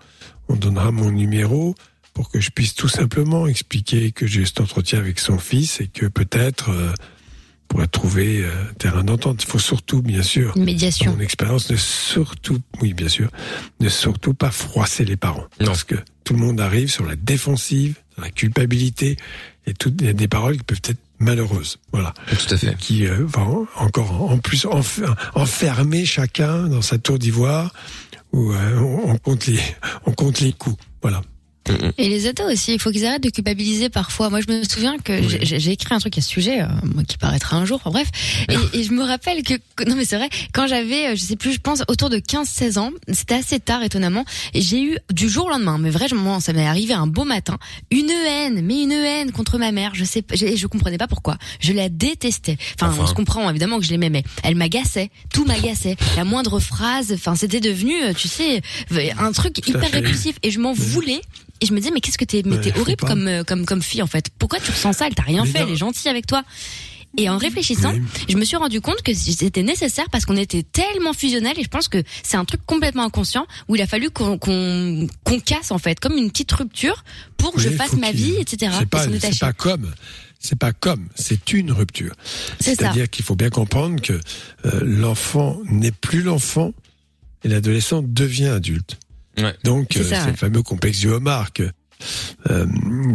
On 0.49 0.57
donnera 0.57 0.93
mon 0.93 1.11
numéro 1.11 1.75
pour 2.15 2.31
que 2.31 2.41
je 2.41 2.51
puisse 2.51 2.75
tout 2.75 2.89
simplement 2.89 3.47
expliquer 3.47 4.13
que 4.13 4.27
j'ai 4.27 4.45
cet 4.45 4.61
entretien 4.61 4.99
avec 4.99 5.19
son 5.19 5.39
fils 5.39 5.81
et 5.81 5.87
que 5.87 6.07
peut-être 6.07 6.71
euh, 6.71 6.93
pourrait 7.69 7.87
trouver 7.87 8.45
euh, 8.45 8.51
terrain 8.79 9.03
d'entente. 9.03 9.43
Il 9.43 9.49
faut 9.49 9.59
surtout, 9.59 10.03
bien 10.03 10.23
sûr, 10.23 10.53
Une 10.57 10.65
médiation. 10.65 11.13
mon 11.15 11.21
expérience, 11.21 11.71
ne 11.71 11.77
surtout, 11.77 12.59
oui, 12.83 12.93
bien 12.93 13.09
sûr, 13.09 13.31
ne 13.81 13.89
surtout 13.89 14.35
pas 14.35 14.51
froisser 14.51 15.05
les 15.07 15.17
parents. 15.17 15.47
Parce 15.59 15.85
que 15.85 15.95
tout 16.25 16.35
le 16.35 16.41
monde 16.41 16.61
arrive 16.61 16.91
sur 16.91 17.07
la 17.07 17.17
défensive, 17.17 17.97
sur 18.15 18.23
la 18.23 18.31
culpabilité, 18.31 19.17
et 19.67 19.73
toutes 19.73 20.01
il 20.01 20.07
y 20.07 20.11
a 20.11 20.13
des 20.13 20.29
paroles 20.29 20.59
qui 20.59 20.65
peuvent 20.65 20.81
être 20.85 21.01
malheureuses. 21.19 21.79
Voilà. 21.93 22.13
Tout 22.29 22.55
à 22.55 22.59
fait. 22.59 22.77
Qui 22.77 23.07
euh, 23.07 23.25
vont 23.25 23.67
encore, 23.77 24.31
en 24.31 24.37
plus, 24.39 24.67
enf- 24.67 25.03
enfermer 25.35 26.05
chacun 26.05 26.69
dans 26.69 26.83
sa 26.83 26.99
tour 26.99 27.19
d'ivoire, 27.19 27.73
où 28.33 28.53
euh, 28.53 28.79
on, 28.81 29.13
on 29.13 29.17
compte 29.17 29.47
les, 29.47 29.61
on 30.05 30.13
compte 30.13 30.41
les 30.41 30.53
coups. 30.53 30.77
Voilà. 31.01 31.23
Et 31.99 32.09
les 32.09 32.27
ados 32.27 32.53
aussi, 32.53 32.73
il 32.75 32.79
faut 32.81 32.91
qu'ils 32.91 33.07
arrêtent 33.07 33.23
de 33.23 33.31
culpabiliser 33.31 33.89
parfois. 33.89 34.31
Moi, 34.31 34.41
je 34.47 34.53
me 34.53 34.65
souviens 34.65 34.97
que 34.99 35.21
j'ai- 35.29 35.71
écrit 35.73 35.95
un 35.95 35.99
truc 36.01 36.19
à 36.19 36.21
ce 36.21 36.29
sujet, 36.29 36.61
euh, 36.63 36.67
moi, 36.95 37.05
qui 37.05 37.17
paraîtra 37.19 37.57
un 37.57 37.65
jour, 37.65 37.81
enfin 37.83 37.91
bref. 37.91 38.09
Et, 38.75 38.81
et 38.81 38.83
je 38.85 38.93
me 38.93 39.03
rappelle 39.03 39.43
que, 39.43 39.55
non 39.87 39.95
mais 39.97 40.05
c'est 40.05 40.17
vrai, 40.17 40.29
quand 40.53 40.67
j'avais, 40.67 41.09
euh, 41.09 41.15
je 41.15 41.21
sais 41.21 41.37
plus, 41.37 41.53
je 41.53 41.61
pense 41.61 41.83
autour 41.89 42.11
de 42.11 42.19
15-16 42.19 42.79
ans, 42.79 42.91
c'était 43.13 43.35
assez 43.35 43.61
tard 43.61 43.83
étonnamment, 43.83 44.25
j'ai 44.55 44.83
eu 44.83 44.99
du 45.13 45.29
jour 45.29 45.47
au 45.47 45.51
lendemain, 45.51 45.79
mais 45.79 45.91
vraiment, 45.91 46.41
ça 46.41 46.53
m'est 46.53 46.67
arrivé 46.67 46.95
un 46.95 47.07
beau 47.07 47.25
matin, 47.25 47.59
une 47.91 48.11
haine, 48.11 48.61
mais 48.65 48.83
une 48.83 48.93
haine 48.93 49.31
contre 49.33 49.59
ma 49.59 49.71
mère. 49.73 49.93
Je 49.95 50.05
sais, 50.05 50.23
pas- 50.23 50.35
je, 50.35 50.57
je 50.57 50.67
comprenais 50.67 50.99
pas 50.99 51.07
pourquoi. 51.09 51.39
Je 51.61 51.73
la 51.73 51.89
détestais. 51.89 52.57
Enfin, 52.81 52.91
Enfin. 52.93 53.03
on 53.05 53.07
se 53.07 53.15
comprend 53.15 53.49
évidemment 53.49 53.79
que 53.79 53.85
je 53.85 53.91
l'aimais, 53.91 54.11
mais 54.11 54.25
elle 54.43 54.57
m'agaçait, 54.57 55.11
tout 55.33 55.45
m'agaçait. 55.45 55.97
La 56.17 56.25
moindre 56.25 56.59
phrase, 56.61 57.13
enfin, 57.15 57.37
c'était 57.37 57.61
devenu, 57.61 58.03
euh, 58.03 58.13
tu 58.15 58.29
sais, 58.29 58.61
un 59.19 59.33
truc 59.33 59.67
hyper 59.69 59.91
répulsif, 59.91 60.37
et 60.43 60.51
je 60.51 60.59
m'en 60.59 60.73
voulais. 60.73 61.21
Et 61.63 61.67
je 61.67 61.73
me 61.73 61.79
disais 61.79 61.93
mais 61.95 62.01
qu'est-ce 62.01 62.19
que 62.19 62.25
t'es 62.25 62.43
mais 62.45 62.57
Ouais, 62.57 62.61
t'es 62.61 62.79
horrible 62.79 63.05
comme 63.07 63.27
euh, 63.29 63.45
comme 63.45 63.65
comme 63.65 63.81
fille 63.83 64.03
en 64.03 64.07
fait. 64.07 64.27
Pourquoi 64.39 64.59
tu 64.59 64.71
ressens 64.71 64.95
ça? 64.95 65.07
Elle 65.07 65.15
t'a 65.15 65.23
rien 65.23 65.45
Mais 65.45 65.51
fait, 65.51 65.61
non. 65.61 65.67
elle 65.69 65.73
est 65.73 65.77
gentille 65.77 66.11
avec 66.11 66.27
toi. 66.27 66.43
Et 67.19 67.29
en 67.29 67.37
réfléchissant, 67.37 67.93
je 68.27 68.37
me 68.37 68.45
suis 68.45 68.57
rendu 68.57 68.81
compte 68.81 69.03
que 69.03 69.13
c'était 69.13 69.63
nécessaire 69.63 70.07
parce 70.11 70.25
qu'on 70.25 70.37
était 70.37 70.63
tellement 70.63 71.13
fusionnels 71.13 71.59
et 71.59 71.63
je 71.63 71.69
pense 71.69 71.89
que 71.89 72.03
c'est 72.23 72.39
un 72.39 72.45
truc 72.47 72.63
complètement 72.65 73.05
inconscient 73.05 73.47
où 73.69 73.77
il 73.77 73.83
a 73.83 73.87
fallu 73.87 74.11
qu'on 74.11 74.39
qu'on 74.39 75.07
qu'on 75.23 75.39
casse 75.39 75.71
en 75.71 75.79
fait 75.79 76.01
comme 76.01 76.17
une 76.17 76.31
petite 76.31 76.51
rupture 76.53 77.05
pour 77.37 77.53
que 77.53 77.61
je 77.61 77.69
fasse 77.69 77.93
ma 77.95 78.13
vie, 78.13 78.37
etc. 78.39 78.73
C'est 78.79 78.89
pas, 78.89 79.07
pas 79.41 79.53
comme, 79.53 79.93
c'est 80.41 80.59
pas 80.59 80.73
comme, 80.73 81.09
c'est 81.15 81.53
une 81.53 81.71
rupture. 81.71 82.15
C'est-à-dire 82.59 83.11
qu'il 83.11 83.25
faut 83.25 83.37
bien 83.37 83.51
comprendre 83.51 84.01
que 84.01 84.15
euh, 84.65 84.81
l'enfant 84.83 85.61
n'est 85.67 85.93
plus 85.93 86.23
l'enfant 86.23 86.73
et 87.45 87.49
l'adolescent 87.49 88.03
devient 88.03 88.47
adulte. 88.49 88.99
Donc 89.65 89.89
C'est 89.93 90.13
euh, 90.15 90.27
le 90.27 90.35
fameux 90.37 90.63
complexe 90.63 90.99
du 91.01 91.09
homard 91.09 91.53
que 91.53 91.71
euh, 92.51 92.67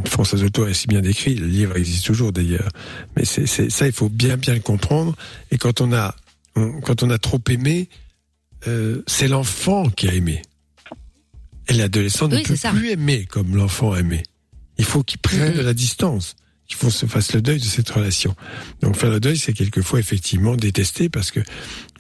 François 0.06 0.42
Auto 0.42 0.64
a 0.64 0.74
si 0.74 0.88
bien 0.88 1.02
décrit. 1.02 1.36
Le 1.36 1.46
livre 1.48 1.76
existe 1.78 2.06
toujours 2.06 2.32
d'ailleurs, 2.32 2.70
mais 3.16 3.26
c'est 3.26 3.46
c'est- 3.46 3.70
ça 3.70 3.86
il 3.86 3.92
faut 3.94 4.10
bien 4.10 4.38
bien 4.38 4.54
le 4.54 4.60
comprendre. 4.62 5.16
Et 5.52 5.58
quand 5.58 5.82
on 5.82 5.94
a 5.94 6.16
on- 6.56 6.80
quand 6.82 7.04
on 7.04 7.10
a 7.10 7.18
trop 7.18 7.42
aimé, 7.50 7.90
euh, 8.68 9.04
c'est 9.08 9.28
l'enfant 9.28 9.90
qui 9.90 10.08
a 10.08 10.14
aimé. 10.14 10.42
Et 11.70 11.74
l'adolescent 11.74 12.28
ne 12.30 12.38
Oui, 12.38 12.44
peut 12.44 12.56
c'est 12.56 12.62
ça. 12.62 12.72
plus 12.72 12.90
aimer 12.92 13.26
comme 13.26 13.56
l'enfant 13.56 13.92
a 13.92 14.00
aimé. 14.00 14.24
Il 14.78 14.86
faut 14.86 15.04
qu'il 15.04 15.20
prenne 15.20 15.54
de 15.54 15.62
la 15.62 15.74
distance, 15.74 16.36
qu'il 16.68 16.78
faut 16.78 16.90
se 16.90 17.06
fasse 17.06 17.34
le 17.34 17.42
deuil 17.42 17.60
de 17.60 17.64
cette 17.66 17.90
relation. 17.90 18.36
Donc 18.82 18.98
faire 18.98 19.10
le 19.10 19.20
deuil, 19.20 19.38
c'est 19.38 19.54
quelquefois 19.54 20.00
effectivement 20.00 20.56
détester 20.56 21.08
parce 21.10 21.32
que 21.32 21.40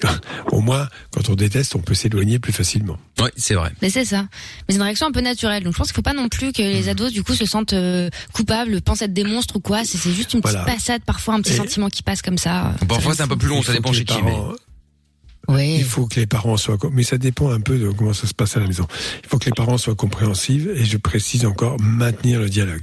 au 0.52 0.60
moins 0.61 0.88
quand 1.11 1.30
on 1.30 1.35
déteste, 1.35 1.76
on 1.76 1.80
peut 1.80 1.94
s'éloigner 1.94 2.38
plus 2.39 2.52
facilement. 2.53 2.98
Oui, 3.19 3.30
c'est 3.38 3.53
vrai. 3.56 3.72
Mais 3.81 3.89
c'est 3.89 4.06
ça. 4.06 4.23
Mais 4.23 4.30
c'est 4.69 4.76
une 4.76 4.81
réaction 4.81 5.07
un 5.07 5.11
peu 5.11 5.22
naturelle. 5.22 5.64
Donc 5.64 5.73
je 5.73 5.77
pense 5.77 5.88
qu'il 5.88 5.95
faut 5.95 6.02
pas 6.02 6.14
non 6.14 6.27
plus 6.30 6.52
que 6.52 6.61
les 6.61 6.89
ados 6.89 7.11
du 7.14 7.23
coup 7.23 7.34
se 7.34 7.45
sentent 7.45 7.73
euh, 7.73 8.10
coupables, 8.34 8.81
pensent 8.81 9.02
être 9.02 9.14
des 9.14 9.23
monstres 9.23 9.56
ou 9.56 9.60
quoi. 9.60 9.84
C'est 9.85 9.98
c'est 9.98 10.11
juste 10.14 10.34
une 10.34 10.41
petite 10.41 10.57
Voilà. 10.57 10.72
passade, 10.73 11.02
parfois 11.06 11.35
un 11.35 11.41
petit 11.41 11.53
Et- 11.53 11.57
sentiment 11.57 11.89
qui 11.89 12.03
passe 12.03 12.22
comme 12.22 12.38
ça. 12.38 12.73
Parfois, 12.88 13.15
c'est 13.15 13.23
un 13.23 13.27
peu 13.27 13.38
plus 13.38 13.48
long, 13.48 13.61
ça 13.64 13.73
dépend 13.73 13.94
chez 13.94 14.03
qui. 14.06 14.15
mais- 14.22 14.31
parents- 14.31 14.53
Il 15.60 15.84
faut 15.85 16.07
que 16.07 16.19
les 16.19 16.27
parents 16.27 16.57
soient, 16.57 16.77
mais 16.91 17.03
ça 17.03 17.18
dépend 17.18 17.52
un 17.52 17.61
peu 17.61 17.77
de 17.80 17.89
comment 17.89 18.11
ça 18.14 18.27
se 18.27 18.34
passe 18.34 18.57
à 18.57 18.60
la 18.60 18.68
maison. 18.68 18.85
Il 19.23 19.30
faut 19.30 19.38
que 19.39 19.45
les 19.45 19.52
parents 19.56 19.77
soient 19.77 19.95
compréhensifs 19.95 20.68
et 20.76 20.84
je 20.84 20.98
précise 20.98 21.45
encore 21.45 21.80
maintenir 21.80 22.41
le 22.41 22.49
dialogue. 22.49 22.81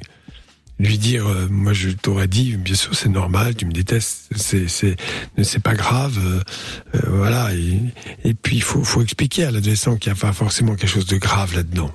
Lui 0.81 0.99
dire, 0.99 1.27
euh, 1.29 1.47
moi 1.49 1.73
je 1.73 1.91
t'aurais 1.91 2.27
dit, 2.27 2.57
bien 2.57 2.75
sûr 2.75 2.95
c'est 2.97 3.09
normal, 3.09 3.55
tu 3.55 3.65
me 3.65 3.71
détestes, 3.73 4.29
c'est 4.35 4.67
c'est 4.69 4.97
c'est 5.43 5.63
pas 5.63 5.75
grave, 5.75 6.19
euh, 6.19 6.41
euh, 6.97 7.01
voilà. 7.11 7.55
Et, 7.55 7.79
et 8.29 8.35
puis 8.35 8.57
il 8.57 8.63
faut 8.63 8.83
faut 8.83 9.01
expliquer 9.01 9.45
à 9.45 9.51
l'adolescent 9.53 9.97
qu'il 9.97 10.13
n'y 10.13 10.19
a 10.19 10.21
pas 10.21 10.33
forcément 10.33 10.75
quelque 10.75 10.91
chose 10.91 11.07
de 11.07 11.17
grave 11.17 11.55
là-dedans. 11.55 11.93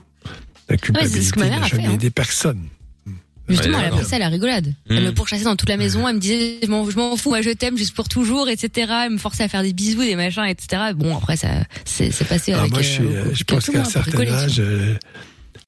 La 0.70 0.78
c'est 0.78 0.78
ce 0.78 0.78
que 0.78 0.86
culpabilité 0.86 1.40
ma 1.40 1.46
mère 1.48 1.60
n'a 1.60 1.66
fait, 1.66 1.76
jamais 1.76 1.88
hein. 1.90 1.94
aidé 1.94 2.10
personne. 2.10 2.68
Justement, 3.50 3.80
Ouais, 3.80 3.84
elle 3.88 3.94
a 3.94 3.98
pris 3.98 4.06
ça 4.06 4.16
à 4.18 4.20
la 4.20 4.30
rigolade. 4.30 4.74
Elle 4.90 5.02
Mm. 5.02 5.06
me 5.08 5.12
pourchassait 5.12 5.44
dans 5.44 5.56
toute 5.56 5.70
la 5.70 5.78
maison, 5.78 6.08
elle 6.08 6.16
me 6.16 6.20
disait, 6.20 6.60
je 6.64 6.68
m'en, 6.68 6.88
je 6.90 6.96
m'en 6.96 7.18
fous, 7.18 7.30
moi 7.30 7.42
je 7.42 7.50
t'aime 7.50 7.78
juste 7.78 7.96
pour 7.96 8.08
toujours, 8.08 8.48
etc. 8.48 8.92
Elle 9.06 9.14
me 9.14 9.18
forçait 9.18 9.44
à 9.44 9.48
faire 9.48 9.64
des 9.64 9.74
bisous, 9.74 10.02
des 10.02 10.16
machins, 10.16 10.46
etc. 10.46 10.94
Bon, 10.96 11.18
après, 11.18 11.36
ça, 11.36 11.48
c'est, 11.84 12.12
c'est 12.12 12.26
passé 12.26 12.52
Alors 12.52 12.62
avec, 12.66 12.74
moi 12.74 12.82
je, 12.84 12.88
suis, 12.88 13.04
euh, 13.04 13.26
euh, 13.26 13.34
je 13.34 13.44
pense 13.44 13.66
qu'à 13.70 13.82
un 13.82 13.86
certain 13.86 14.22
âge, 14.28 14.60
euh, 14.60 14.96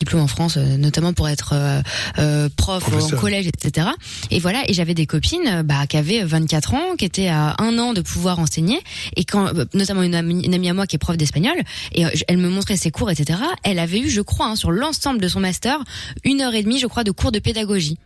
diplôme 0.02 0.24
en 0.24 0.28
France, 0.28 0.58
euh, 0.58 0.78
notamment 0.78 1.14
pour 1.14 1.30
être 1.30 1.54
euh, 1.54 1.82
euh, 2.18 2.50
prof 2.58 2.84
Professeur. 2.84 3.20
en 3.20 3.22
collège, 3.22 3.46
etc. 3.46 3.88
Et 4.32 4.40
voilà, 4.40 4.64
et 4.68 4.74
j'avais 4.74 4.96
des 4.96 5.06
copines 5.06 5.62
bah, 5.64 5.86
qui 5.88 5.96
avaient 5.96 6.24
24 6.24 6.74
ans, 6.74 6.96
qui 6.98 7.06
étaient 7.06 7.28
à 7.28 7.56
un 7.60 7.78
an 7.78 7.94
de 7.94 8.02
pouvoir 8.02 8.40
enseigner, 8.40 8.80
et 9.16 9.26
quand, 9.26 9.54
notamment 9.76 10.02
une 10.02 10.16
amie, 10.16 10.44
une 10.44 10.56
amie 10.56 10.70
à 10.70 10.74
moi 10.74 10.88
qui 10.88 10.96
est 10.96 11.00
prof 11.00 11.18
d'espagnol, 11.18 11.54
et 11.94 12.04
elle 12.28 12.38
me 12.38 12.50
montrait 12.50 12.78
ses 12.78 12.90
cours, 12.90 13.12
etc. 13.12 13.40
Elle 13.64 13.78
avait 13.78 14.00
eu, 14.00 14.10
je 14.10 14.22
crois, 14.22 14.48
hein, 14.48 14.56
sur 14.56 14.72
l'ensemble 14.72 15.22
de 15.22 15.28
son 15.28 15.40
master, 15.40 15.78
une 16.24 16.42
heure 16.42 16.56
et 16.56 16.64
demie, 16.64 16.80
je 16.80 16.88
crois, 16.88 17.04
de 17.04 17.12
cours 17.12 17.32
de 17.32 17.40
pédagogie. 17.40 18.00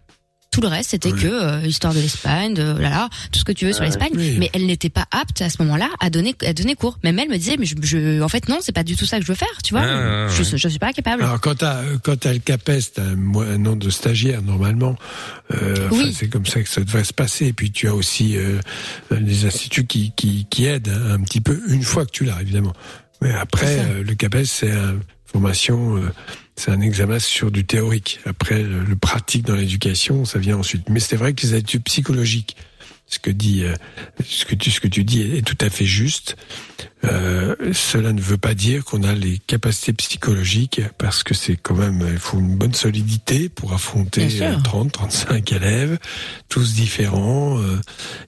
Tout 0.56 0.62
le 0.62 0.68
reste, 0.70 0.92
c'était 0.92 1.12
que 1.12 1.28
euh, 1.28 1.66
histoire 1.68 1.94
de 1.94 2.00
l'Espagne, 2.00 2.54
de 2.54 2.64
là 2.64 2.90
là, 2.90 3.10
tout 3.30 3.40
ce 3.40 3.44
que 3.44 3.52
tu 3.52 3.66
veux 3.66 3.74
sur 3.74 3.84
l'Espagne. 3.84 4.12
Oui. 4.16 4.38
Mais 4.40 4.50
elle 4.54 4.66
n'était 4.66 4.90
pas 4.90 5.06
apte 5.12 5.42
à 5.42 5.50
ce 5.50 5.62
moment-là 5.64 5.90
à 6.00 6.10
donner 6.10 6.34
à 6.46 6.54
donner 6.54 6.76
cours. 6.76 6.98
Même 7.04 7.20
elle 7.20 7.28
me 7.28 7.36
disait, 7.38 7.58
mais 7.60 7.66
je, 7.66 7.76
je- 7.82 8.22
en 8.22 8.30
fait 8.30 8.48
non, 8.48 8.60
c'est 8.62 8.72
pas 8.72 8.84
du 8.84 8.96
tout 8.96 9.06
ça 9.06 9.18
que 9.20 9.24
je 9.24 9.28
veux 9.28 9.36
faire, 9.38 9.62
tu 9.66 9.74
vois. 9.74 9.82
Ouais, 9.84 10.28
je, 10.30 10.44
ouais. 10.44 10.58
je 10.58 10.68
suis 10.70 10.80
pas 10.80 10.94
capable. 10.94 11.24
Alors 11.24 11.42
quand 11.42 11.56
t'as 11.56 11.82
quand 12.04 12.18
t'as 12.18 12.32
le 12.32 12.40
CAPES, 12.40 12.94
t'as 12.94 13.04
un, 13.04 13.66
an 13.66 13.76
de 13.76 13.90
stagiaire 13.90 14.42
normalement. 14.42 14.96
Euh, 15.54 15.88
enfin, 15.92 16.04
Oui. 16.04 16.16
C'est 16.18 16.30
comme 16.30 16.46
ça 16.46 16.62
que 16.62 16.70
ça 16.70 16.80
devrait 16.82 17.04
se 17.04 17.14
passer. 17.14 17.48
Et 17.48 17.54
puis 17.54 17.72
tu 17.72 17.90
as 17.90 17.94
aussi 17.94 18.38
euh, 18.38 18.60
des 19.12 19.46
instituts 19.46 19.86
qui, 19.86 20.14
qui 20.16 20.48
qui 20.50 20.66
aident 20.66 20.88
hein, 20.90 21.16
un 21.16 21.20
petit 21.22 21.42
peu 21.42 21.62
une 21.68 21.84
fois 21.84 22.06
que 22.06 22.12
tu 22.12 22.24
l'as 22.24 22.42
évidemment. 22.42 22.74
Mais 23.22 23.34
après 23.34 23.78
euh, 23.80 24.04
le 24.04 24.16
CAPES 24.16 24.46
c'est 24.46 24.72
une 24.72 25.02
formation 25.26 25.98
euh, 25.98 26.12
c'est 26.56 26.72
un 26.72 26.82
examen 26.82 27.20
sur 27.20 27.52
du 27.52 27.66
théorique. 27.66 28.20
Après, 28.26 28.64
le, 28.64 28.96
pratique 28.96 29.46
dans 29.46 29.56
l'éducation, 29.56 30.26
ça 30.26 30.40
vient 30.40 30.58
ensuite. 30.58 30.90
Mais 30.90 31.00
c'est 31.00 31.16
vrai 31.18 31.34
que 31.34 31.46
les 31.46 31.56
études 31.56 31.84
psychologiques, 31.84 32.56
ce 33.08 33.20
que 33.20 33.30
dit, 33.30 33.64
euh, 33.64 33.74
ce 34.26 34.46
que 34.46 34.56
tu, 34.56 34.72
ce 34.72 34.80
que 34.80 34.88
tu 34.88 35.04
dis 35.04 35.22
est, 35.22 35.38
est 35.38 35.42
tout 35.42 35.58
à 35.62 35.70
fait 35.70 35.86
juste. 35.86 36.38
Euh, 37.04 37.56
cela 37.74 38.14
ne 38.14 38.22
veut 38.22 38.38
pas 38.38 38.54
dire 38.54 38.84
qu'on 38.84 39.04
a 39.04 39.14
les 39.14 39.38
capacités 39.38 39.94
psychologiques, 39.94 40.82
parce 40.98 41.24
que 41.24 41.34
c'est 41.34 41.56
quand 41.56 41.76
même, 41.76 42.04
il 42.12 42.18
faut 42.18 42.40
une 42.40 42.56
bonne 42.56 42.74
solidité 42.74 43.50
pour 43.50 43.74
affronter 43.74 44.26
Bien 44.26 44.50
sûr. 44.52 44.58
euh, 44.58 44.62
30, 44.64 44.92
35 44.92 45.52
élèves, 45.52 46.00
tous 46.50 46.74
différents, 46.74 47.60
euh, 47.60 47.80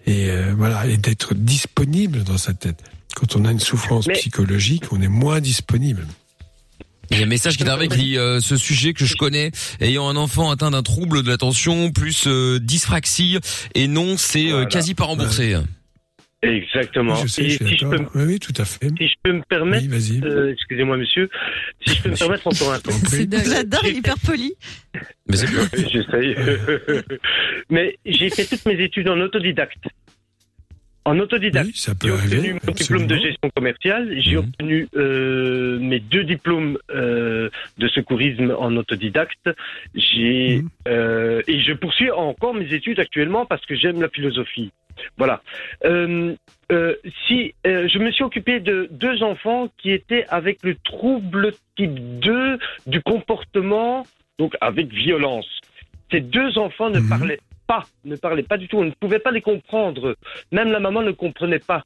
et 0.06 0.30
euh, 0.30 0.54
voilà, 0.56 0.86
et 0.86 0.98
d'être 0.98 1.34
disponible 1.34 2.24
dans 2.24 2.38
sa 2.38 2.54
tête. 2.54 2.84
Quand 3.16 3.36
on 3.36 3.46
a 3.46 3.52
une 3.52 3.60
souffrance 3.60 4.06
psychologique, 4.08 4.92
on 4.92 5.02
est 5.02 5.08
moins 5.08 5.40
disponible. 5.40 6.06
Il 7.12 7.18
y 7.18 7.22
a 7.22 7.24
un 7.26 7.30
message 7.30 7.58
qui 7.58 7.64
est 7.64 7.70
arrivé 7.70 7.88
qui 7.88 7.98
dit 7.98 8.18
euh, 8.18 8.40
ce 8.42 8.58
sujet 8.58 8.94
que 8.94 9.06
je 9.06 9.16
connais 9.16 9.52
ayant 9.80 10.10
un 10.10 10.16
enfant 10.18 10.52
atteint 10.52 10.72
d'un 10.72 10.84
trouble 10.84 11.24
de 11.24 11.30
l'attention 11.30 11.92
plus 11.92 12.28
euh, 12.28 12.60
dyspraxie 12.60 13.40
et 13.76 13.88
non 13.88 14.18
c'est 14.18 14.52
euh, 14.52 14.66
quasi 14.66 14.94
pas 14.94 15.06
remboursé. 15.06 15.56
Exactement. 16.44 17.16
Oui, 17.16 17.22
je 17.24 17.28
sais, 17.28 17.44
Et 17.46 17.50
je 17.50 17.66
si 17.66 17.78
je 17.78 17.86
peux, 17.88 17.98
Oui, 18.14 18.24
oui, 18.26 18.40
tout 18.40 18.54
à 18.58 18.66
fait. 18.66 18.90
si 18.98 19.08
je 19.08 19.14
peux 19.24 19.34
me 19.34 19.42
permettre, 19.50 19.88
Oui, 19.90 20.22
euh, 20.24 20.52
excusez-moi 20.52 20.98
monsieur, 20.98 21.30
si 21.86 21.96
je 21.96 22.04
peux 22.04 22.10
me 22.12 22.16
permettre 22.16 22.48
encore 22.48 22.74
un 22.74 22.80
peu. 22.80 22.92
J'adore, 23.44 23.82
il 23.86 23.90
est 23.90 23.98
hyper 23.98 24.20
poli. 24.20 24.54
Mais 25.28 25.36
c'est 25.36 25.48
J'essaye. 25.92 26.36
Mais 27.72 27.98
j'ai 28.06 28.30
fait 28.30 28.46
toutes 28.46 28.66
mes 28.66 28.80
études 28.84 29.10
en 29.10 29.20
autodidacte. 29.20 29.84
En 31.08 31.20
autodidacte. 31.20 31.70
ça 31.76 31.96
peut 31.96 32.08
j'ai 32.28 32.36
obtenu 32.36 32.54
mon 32.68 32.74
diplôme 32.74 33.08
de 33.08 33.16
gestion 33.16 33.50
commerciale. 33.56 34.14
J'ai 34.20 34.34
Mhm. 34.36 34.40
obtenu 34.40 34.88
euh, 34.98 35.80
mes 35.80 36.00
deux 36.02 36.26
diplômes 36.26 36.78
euh, 36.94 37.50
de 37.78 37.88
secourisme 37.88 38.54
en 38.60 38.76
autodidacte. 38.76 39.50
J'ai 39.96 40.58
Mhm. 40.64 40.70
euh, 40.90 41.42
et 41.48 41.62
je 41.62 41.72
poursuis 41.72 42.12
encore 42.12 42.54
mes 42.54 42.74
études 42.74 43.00
actuellement 43.00 43.46
parce 43.46 43.66
que 43.66 43.74
j'aime 43.76 44.02
la 44.02 44.10
philosophie. 44.10 44.72
Voilà. 45.18 45.42
Si 45.84 47.54
je 47.64 48.00
me 48.00 48.12
suis 48.12 48.24
occupé 48.26 48.60
de 48.60 48.90
deux 48.92 49.24
enfants 49.24 49.70
qui 49.78 49.92
étaient 49.92 50.26
avec 50.28 50.58
le 50.64 50.76
trouble 50.84 51.54
type 51.78 51.98
2 52.20 52.58
du 52.88 53.00
comportement, 53.02 54.06
donc 54.40 54.56
avec 54.60 54.92
violence. 54.92 55.48
Ces 56.12 56.22
deux 56.22 56.58
enfants 56.58 56.90
ne 56.90 57.00
parlaient 57.02 57.40
pas, 57.68 57.84
ne 58.06 58.16
parlaient 58.16 58.44
pas 58.44 58.58
du 58.58 58.68
tout. 58.68 58.78
On 58.78 58.86
ne 58.86 58.92
pouvait 58.92 59.20
pas 59.20 59.32
les 59.32 59.42
comprendre. 59.42 60.16
Même 60.52 60.72
la 60.72 60.80
maman 60.80 61.02
ne 61.02 61.12
comprenait 61.12 61.60
pas. 61.60 61.84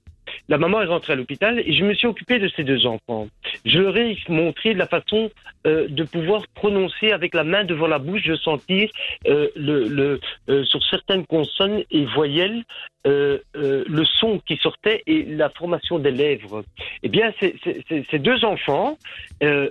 La 0.48 0.58
maman 0.58 0.82
est 0.82 0.86
rentrée 0.86 1.14
à 1.14 1.16
l'hôpital 1.16 1.60
et 1.60 1.74
je 1.74 1.84
me 1.84 1.94
suis 1.94 2.08
occupé 2.08 2.40
de 2.40 2.48
ces 2.56 2.64
deux 2.64 2.86
enfants. 2.86 3.28
Je 3.66 3.80
leur 3.80 3.98
ai 3.98 4.18
montré 4.30 4.74
la 4.74 4.88
façon 4.88 5.32
euh, 5.68 5.88
de 5.90 6.04
pouvoir 6.04 6.44
prononcer 6.54 7.12
avec 7.12 7.34
la 7.34 7.44
main 7.44 7.64
devant 7.66 7.88
la 7.88 8.00
bouche, 8.00 8.24
de 8.24 8.36
sentir 8.36 8.90
euh, 9.28 9.48
le, 9.56 10.20
euh, 10.50 10.64
sur 10.64 10.82
certaines 10.86 11.26
consonnes 11.26 11.84
et 11.92 12.06
voyelles 12.06 12.64
le 13.04 14.04
son 14.20 14.38
qui 14.40 14.58
sortait 14.58 15.02
et 15.08 15.24
la 15.24 15.50
formation 15.50 15.98
des 15.98 16.12
lèvres. 16.12 16.64
Eh 17.02 17.10
bien, 17.10 17.34
ces- 17.40 18.20
deux 18.20 18.46
enfants 18.46 18.96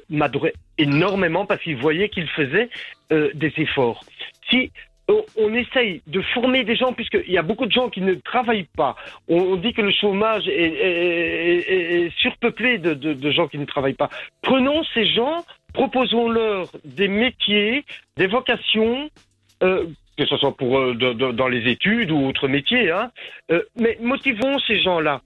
m'adoraient 0.09 0.55
énormément 0.79 1.47
parce 1.47 1.63
qu'ils 1.63 1.77
voyaient 1.77 2.09
qu'ils 2.09 2.29
faisaient 2.29 2.69
des 3.11 3.53
efforts. 3.57 4.03
Si 4.49 4.73
on, 5.37 5.55
essaye 5.55 6.03
de 6.07 6.21
former 6.21 6.65
des 6.65 6.77
gens, 6.77 6.93
puisqu'il 6.93 7.31
y 7.31 7.39
a 7.39 7.43
beaucoup 7.43 7.67
de 7.67 7.73
gens 7.73 7.89
qui 7.89 8.01
ne 8.01 8.15
travaillent 8.15 8.69
pas. 8.77 8.97
On, 9.29 9.57
dit 9.57 9.73
que 9.73 9.83
le 9.83 9.91
chômage 9.91 10.47
est, 10.49 12.11
surpeuplé 12.19 12.79
de, 12.79 13.31
gens 13.31 13.49
qui 13.49 13.59
ne 13.59 13.65
travaillent 13.65 13.95
pas. 13.95 14.11
Prenons 14.43 14.83
ces 14.95 15.07
gens, 15.07 15.45
proposons-leur 15.73 16.69
des 16.85 17.09
métiers, 17.09 17.85
des 18.17 18.27
vocations, 18.27 19.11
euh, 19.63 19.87
que 20.17 20.27
ce 20.27 20.37
soit 20.37 20.57
pour 20.57 20.79
euh, 20.79 20.95
dans 20.95 21.49
les 21.49 21.71
études 21.71 22.11
ou 22.11 22.27
autres 22.27 22.49
métiers, 22.49 22.91
hein, 22.91 23.11
euh, 23.51 23.63
mais 23.77 23.97
motivons 24.01 24.59
ces 24.61 24.81
gens-là. 24.81 25.23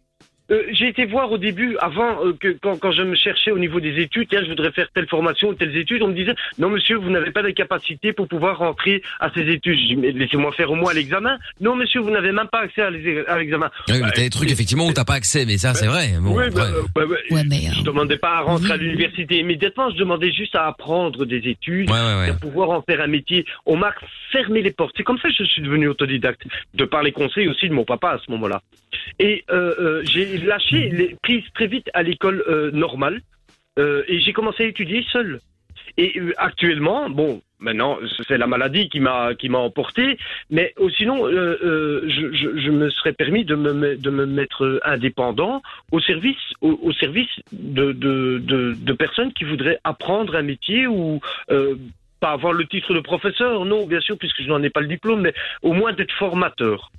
Euh, 0.51 0.63
j'ai 0.73 0.89
été 0.89 1.07
voir 1.07 1.33
au 1.33 1.39
début, 1.39 1.77
avant 1.79 2.23
euh, 2.23 2.35
que 2.39 2.55
quand, 2.61 2.77
quand 2.77 2.93
je 2.93 3.01
me 3.03 3.15
cherchais 3.15 3.51
au 3.51 3.59
niveau 3.59 3.81
des 3.81 3.99
études, 4.01 4.29
tiens, 4.29 4.43
je 4.45 4.51
voudrais 4.51 4.73
faire 4.73 4.89
telle 4.95 5.09
formation 5.09 5.49
ou 5.49 5.55
telles 5.55 5.75
études, 5.75 6.03
on 6.03 6.09
me 6.09 6.15
disait 6.15 6.35
non 6.59 6.69
monsieur, 6.69 6.97
vous 6.97 7.09
n'avez 7.09 7.31
pas 7.31 7.41
les 7.41 7.55
capacités 7.55 8.13
pour 8.13 8.29
pouvoir 8.29 8.59
rentrer 8.59 9.03
à 9.21 9.31
ces 9.33 9.41
études. 9.41 9.79
Je 9.79 9.87
dis 9.87 9.97
mais 9.97 10.13
laissez-moi 10.13 10.53
faire 10.53 10.71
au 10.71 10.75
moins 10.75 10.93
l'examen. 10.93 11.39
Non 11.63 11.75
monsieur, 11.77 12.01
vous 12.01 12.11
n'avez 12.11 12.31
même 12.33 12.49
pas 12.49 12.61
accès 12.61 12.83
à 12.83 12.91
l'examen. 12.91 13.71
Oui, 13.89 13.95
mais 14.03 14.11
t'as 14.15 14.21
des 14.21 14.29
trucs 14.31 14.51
effectivement 14.51 14.87
où 14.87 14.93
t'as 14.93 15.05
pas 15.07 15.15
accès, 15.15 15.47
mais 15.47 15.57
ça 15.57 15.73
c'est 15.73 15.87
vrai. 15.87 16.13
Bon, 16.21 16.37
Oui, 16.37 16.45
bah, 16.55 16.67
euh, 16.69 16.83
bah, 16.95 17.05
bah, 17.09 17.17
euh, 17.33 17.71
je 17.79 17.83
demandais 17.83 18.19
pas 18.19 18.37
à 18.37 18.41
rentrer 18.43 18.73
à 18.73 18.77
l'université 18.77 19.39
immédiatement, 19.39 19.89
je 19.91 19.97
demandais 19.97 20.31
juste 20.31 20.55
à 20.57 20.67
apprendre 20.67 21.25
des 21.25 21.39
études, 21.49 21.91
Ouais, 21.91 21.97
ouais, 21.97 22.19
ouais. 22.21 22.27
et 22.29 22.31
à 22.33 22.35
pouvoir 22.35 22.69
en 22.69 22.83
faire 22.83 23.01
un 23.01 23.07
métier. 23.07 23.47
On 23.65 23.77
m'a 23.77 23.95
fermé 24.31 24.61
les 24.61 24.73
portes. 24.73 24.93
C'est 24.97 25.05
comme 25.05 25.19
ça 25.19 25.29
que 25.29 25.35
je 25.39 25.45
suis 25.45 25.63
devenu 25.63 25.89
autodidacte, 25.89 26.43
de 26.75 26.85
par 26.85 27.03
les 27.03 27.13
conseils 27.13 27.49
aussi 27.49 27.69
de 27.69 27.73
mon 27.75 27.85
papa 27.85 28.11
à 28.11 28.19
ce 28.25 28.31
moment-là. 28.33 28.61
Et 29.19 29.45
euh, 29.51 29.75
euh, 29.81 30.03
j'ai 30.05 30.34
lâché 30.39 30.89
les 30.91 31.17
prises 31.23 31.45
très 31.55 31.67
vite 31.67 31.89
à 31.95 32.03
l'école 32.03 32.43
euh, 32.49 32.71
normale 32.73 33.21
euh, 33.79 34.03
et 34.09 34.21
j'ai 34.21 34.33
commencé 34.33 34.65
à 34.65 34.67
étudier 34.67 35.05
seul. 35.13 35.41
Et 35.97 36.19
euh, 36.19 36.33
actuellement, 36.39 37.09
bon, 37.11 37.43
maintenant 37.61 37.99
c'est 38.27 38.39
la 38.39 38.47
maladie 38.47 38.89
qui 38.89 39.01
m'a 39.01 39.35
qui 39.35 39.49
m'a 39.49 39.59
emporté, 39.59 40.19
mais 40.51 40.73
euh, 40.81 40.89
sinon, 40.97 41.27
euh, 41.27 41.59
euh, 41.63 42.03
je, 42.09 42.33
je, 42.33 42.57
je 42.59 42.71
me 42.71 42.89
serais 42.91 43.13
permis 43.13 43.45
de 43.45 43.55
me 43.55 43.73
me- 43.73 43.97
de 43.97 44.11
me 44.11 44.27
mettre 44.27 44.81
indépendant 44.85 45.63
au 45.93 46.01
service 46.01 46.37
au, 46.63 46.79
au 46.83 46.93
service 46.93 47.29
de, 47.53 47.93
de 47.93 48.39
de 48.39 48.75
de 48.75 48.93
personnes 48.93 49.33
qui 49.33 49.45
voudraient 49.45 49.79
apprendre 49.85 50.35
un 50.37 50.43
métier 50.43 50.87
ou 50.87 51.21
euh, 51.51 51.77
pas 52.21 52.31
avoir 52.33 52.55
le 52.55 52.65
titre 52.67 52.95
de 52.95 53.01
professeur, 53.01 53.65
non, 53.67 53.87
bien 53.87 54.01
sûr, 54.01 54.17
puisque 54.17 54.43
je 54.43 54.49
n'en 54.49 54.63
ai 54.63 54.71
pas 54.71 54.81
le 54.81 54.87
diplôme, 54.89 55.21
mais 55.21 55.35
au 55.63 55.73
moins 55.75 55.93
d'être 55.93 56.15
formateur. 56.15 56.91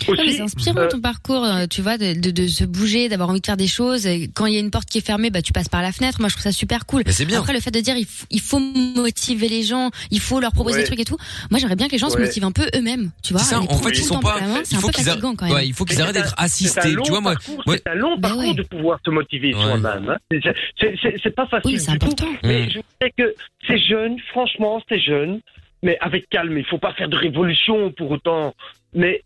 C'est 0.00 0.40
inspirant 0.40 0.80
euh, 0.80 0.88
ton 0.88 1.00
parcours, 1.00 1.44
euh, 1.44 1.66
tu 1.70 1.82
vois, 1.82 1.96
de, 1.96 2.18
de, 2.18 2.30
de 2.30 2.46
se 2.48 2.64
bouger, 2.64 3.08
d'avoir 3.08 3.28
envie 3.28 3.40
de 3.40 3.46
faire 3.46 3.56
des 3.56 3.68
choses. 3.68 4.08
Quand 4.34 4.46
il 4.46 4.54
y 4.54 4.56
a 4.56 4.60
une 4.60 4.70
porte 4.72 4.88
qui 4.88 4.98
est 4.98 5.06
fermée, 5.06 5.30
bah 5.30 5.42
tu 5.42 5.52
passes 5.52 5.68
par 5.68 5.82
la 5.82 5.92
fenêtre. 5.92 6.20
Moi, 6.20 6.28
je 6.28 6.34
trouve 6.34 6.42
ça 6.42 6.52
super 6.52 6.86
cool. 6.86 7.02
C'est 7.06 7.24
bien. 7.24 7.38
Après, 7.38 7.52
le 7.52 7.60
fait 7.60 7.70
de 7.70 7.80
dire 7.80 7.96
il, 7.96 8.06
il 8.30 8.40
faut 8.40 8.58
motiver 8.58 9.48
les 9.48 9.62
gens, 9.62 9.90
il 10.10 10.18
faut 10.20 10.40
leur 10.40 10.52
proposer 10.52 10.76
Ouais. 10.76 10.82
des 10.82 10.86
trucs 10.86 11.00
et 11.00 11.04
tout. 11.04 11.16
Moi, 11.50 11.60
j'aimerais 11.60 11.76
bien 11.76 11.86
que 11.86 11.92
les 11.92 11.98
gens 11.98 12.10
se 12.10 12.16
Ouais. 12.16 12.22
motivent 12.24 12.44
un 12.44 12.52
peu 12.52 12.66
eux-mêmes. 12.74 13.10
Tu 13.22 13.32
vois, 13.32 13.42
C'est 13.42 13.54
ça, 13.54 13.60
en 13.60 13.68
fait, 13.78 13.90
ils 13.90 14.02
sont 14.04 14.18
pas- 14.20 14.38
c'est 14.64 14.72
il 14.72 14.76
un 14.76 14.80
faut 14.80 14.86
peu 14.88 14.92
qu'ils 14.94 15.04
fatigant 15.04 15.28
arrêtent- 15.28 15.38
quand 15.38 15.46
même. 15.46 15.54
ouais, 15.54 15.66
il 15.68 15.74
faut 15.74 15.84
qu'ils 15.84 16.00
arrêtent 16.02 16.16
c'est 16.16 16.22
d'être 16.22 16.34
assistés. 16.38 16.80
C'est 16.82 16.88
un 16.88 16.92
long 16.94 17.02
Tu 17.04 17.10
vois, 17.10 17.20
moi- 17.20 17.34
c'est 17.68 17.86
un 17.88 17.94
long 17.94 18.18
parcours 18.20 18.54
de 18.54 18.62
pouvoir 18.62 18.98
se 19.04 19.10
motiver 19.10 19.52
soi-même. 19.52 20.08
hein. 20.10 20.16
C'est- 20.30 20.40
C'est 20.80 20.94
c'est- 21.00 21.16
c'est 21.22 21.34
pas 21.34 21.46
facile 21.46 21.78
du 21.78 21.98
tout. 21.98 22.36
Mais 22.42 22.66
Mm. 22.66 22.70
je 22.70 22.78
sais 23.00 23.12
que 23.16 23.34
c'est 23.66 23.78
jeune, 23.78 24.16
franchement, 24.30 24.82
c'est 24.88 25.00
jeune, 25.00 25.40
mais 25.82 25.96
avec 26.00 26.28
calme. 26.28 26.58
Il 26.58 26.64
faut 26.64 26.78
pas 26.78 26.92
faire 26.94 27.08
de 27.08 27.16
révolution 27.16 27.92
pour 27.92 28.10
autant. 28.10 28.54
Mais 28.94 29.22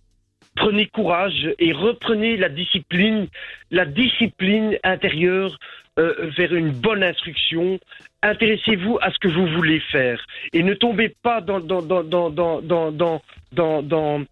prenez 0.57 0.87
courage 0.87 1.55
et 1.59 1.73
reprenez 1.73 2.37
la 2.37 2.49
discipline, 2.49 3.29
la 3.71 3.85
discipline 3.85 4.77
intérieure 4.83 5.59
euh, 5.99 6.31
vers 6.37 6.55
une 6.55 6.71
bonne 6.71 7.03
instruction. 7.03 7.79
Intéressez-vous 8.23 8.99
à 9.01 9.13
ce 9.13 9.19
que 9.19 9.29
vous 9.29 9.47
voulez 9.47 9.81
faire 9.93 10.25
et 10.53 10.63
ne 10.63 10.75
tombez 10.75 11.15
pas 11.23 11.41
dans 11.41 11.61
dans 11.61 11.83
dans 11.83 12.03
dans 12.03 12.31
dans 12.31 12.61
dans 12.91 13.23
dans, 13.53 13.83
dans, 13.83 14.25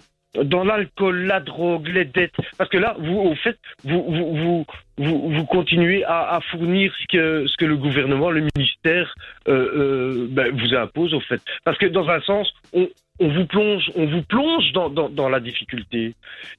dans 0.42 0.64
l'alcool, 0.64 1.26
la 1.26 1.40
drogue, 1.40 1.88
les 1.88 2.04
dettes, 2.04 2.34
parce 2.58 2.68
que 2.68 2.76
là, 2.76 2.96
vous, 2.98 3.18
au 3.18 3.34
fait, 3.36 3.56
vous, 3.84 4.02
vous, 4.02 4.66
vous, 4.98 5.30
vous, 5.30 5.44
continuez 5.44 6.04
à, 6.04 6.40
fournir 6.50 6.92
ce 7.00 7.06
que, 7.06 7.46
ce 7.46 7.56
que 7.56 7.64
le 7.64 7.76
gouvernement, 7.76 8.30
le 8.30 8.46
ministère 8.56 9.14
euh, 9.48 9.52
euh, 9.52 10.26
ben, 10.28 10.50
vous 10.54 10.74
impose, 10.74 11.14
au 11.14 11.20
fait. 11.20 11.40
Parce 11.64 11.78
que 11.78 11.86
dans 11.86 12.08
un 12.08 12.20
sens, 12.20 12.52
on, 12.72 12.88
on 13.20 13.28
vous 13.32 13.46
plonge, 13.46 13.82
on 13.94 14.06
vous 14.06 14.22
plonge 14.22 14.72
dans, 14.74 14.90
dans, 14.90 15.08
dans 15.08 15.28
la 15.28 15.38
difficulté. 15.40 16.14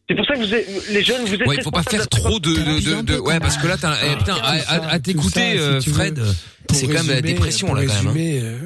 C'est 0.09 0.15
pour 0.15 0.25
ça 0.25 0.35
que 0.35 0.39
vous 0.39 0.53
êtes, 0.53 0.89
les 0.91 1.03
jeunes, 1.03 1.25
vous 1.25 1.33
êtes. 1.33 1.45
Ouais, 1.45 1.55
il 1.57 1.63
faut 1.63 1.71
pas 1.71 1.83
faire 1.83 2.07
trop 2.07 2.39
de, 2.39 2.49
de, 2.53 2.95
de, 2.97 3.01
de- 3.01 3.19
ouais, 3.19 3.39
parce 3.39 3.57
que 3.57 3.67
là, 3.67 3.75
t'as, 3.77 3.95
eh, 4.05 4.15
putain, 4.17 4.35
à, 4.35 4.51
à- 4.73 4.87
à 4.93 4.99
t'écouter, 4.99 5.57
ça, 5.57 5.59
si 5.59 5.59
euh, 5.59 5.79
tu 5.81 5.89
veux, 5.89 5.95
Fred, 5.95 6.19
Pour 6.67 6.77
c'est 6.77 6.87
quand 6.87 6.93
même 7.03 7.07
la 7.09 7.21
dépression 7.21 7.67
pour 7.67 7.75
là, 7.75 7.85
quand 7.85 7.93
même. 7.93 8.07
hein. 8.07 8.11
résumer, 8.13 8.39
euh, 8.41 8.57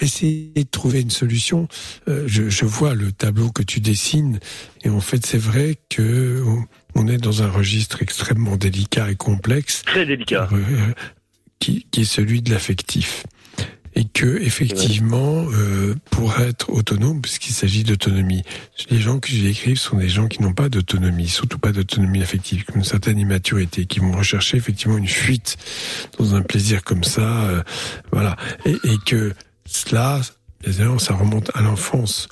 essayer 0.00 0.52
de 0.54 0.62
trouver 0.70 1.00
une 1.00 1.10
solution. 1.10 1.68
Euh, 2.08 2.24
je, 2.26 2.50
je 2.50 2.64
vois 2.66 2.94
le 2.94 3.12
tableau 3.12 3.50
que 3.50 3.62
tu 3.62 3.80
dessines, 3.80 4.40
et 4.84 4.90
en 4.90 5.00
fait, 5.00 5.24
c'est 5.24 5.38
vrai 5.38 5.76
que 5.88 6.42
on, 6.46 6.64
on 7.00 7.08
est 7.08 7.18
dans 7.18 7.42
un 7.42 7.50
registre 7.50 8.02
extrêmement 8.02 8.56
délicat 8.56 9.10
et 9.10 9.16
complexe. 9.16 9.82
Très 9.86 10.04
délicat. 10.04 10.48
euh, 10.52 10.56
qui, 11.60 11.86
qui 11.90 12.02
est 12.02 12.04
celui 12.04 12.42
de 12.42 12.50
l'affectif. 12.52 13.24
Et 13.98 14.04
que 14.04 14.40
effectivement, 14.40 15.44
euh, 15.50 15.96
pour 16.10 16.38
être 16.38 16.70
autonome, 16.70 17.20
puisqu'il 17.20 17.52
s'agit 17.52 17.82
d'autonomie, 17.82 18.44
les 18.90 19.00
gens 19.00 19.18
que 19.18 19.28
je 19.28 19.42
décrive 19.42 19.76
sont 19.76 19.96
des 19.96 20.08
gens 20.08 20.28
qui 20.28 20.40
n'ont 20.40 20.52
pas 20.52 20.68
d'autonomie, 20.68 21.26
surtout 21.26 21.58
pas 21.58 21.72
d'autonomie 21.72 22.22
affective, 22.22 22.64
une 22.76 22.84
certaine 22.84 23.18
immaturité, 23.18 23.86
qui 23.86 23.98
vont 23.98 24.12
rechercher 24.12 24.56
effectivement 24.56 24.98
une 24.98 25.08
fuite 25.08 25.56
dans 26.16 26.36
un 26.36 26.42
plaisir 26.42 26.84
comme 26.84 27.02
ça, 27.02 27.42
euh, 27.46 27.64
voilà, 28.12 28.36
et, 28.64 28.76
et 28.84 28.98
que 29.04 29.34
cela, 29.66 30.20
évidemment, 30.62 31.00
ça 31.00 31.14
remonte 31.14 31.50
à 31.54 31.62
l'enfance. 31.62 32.28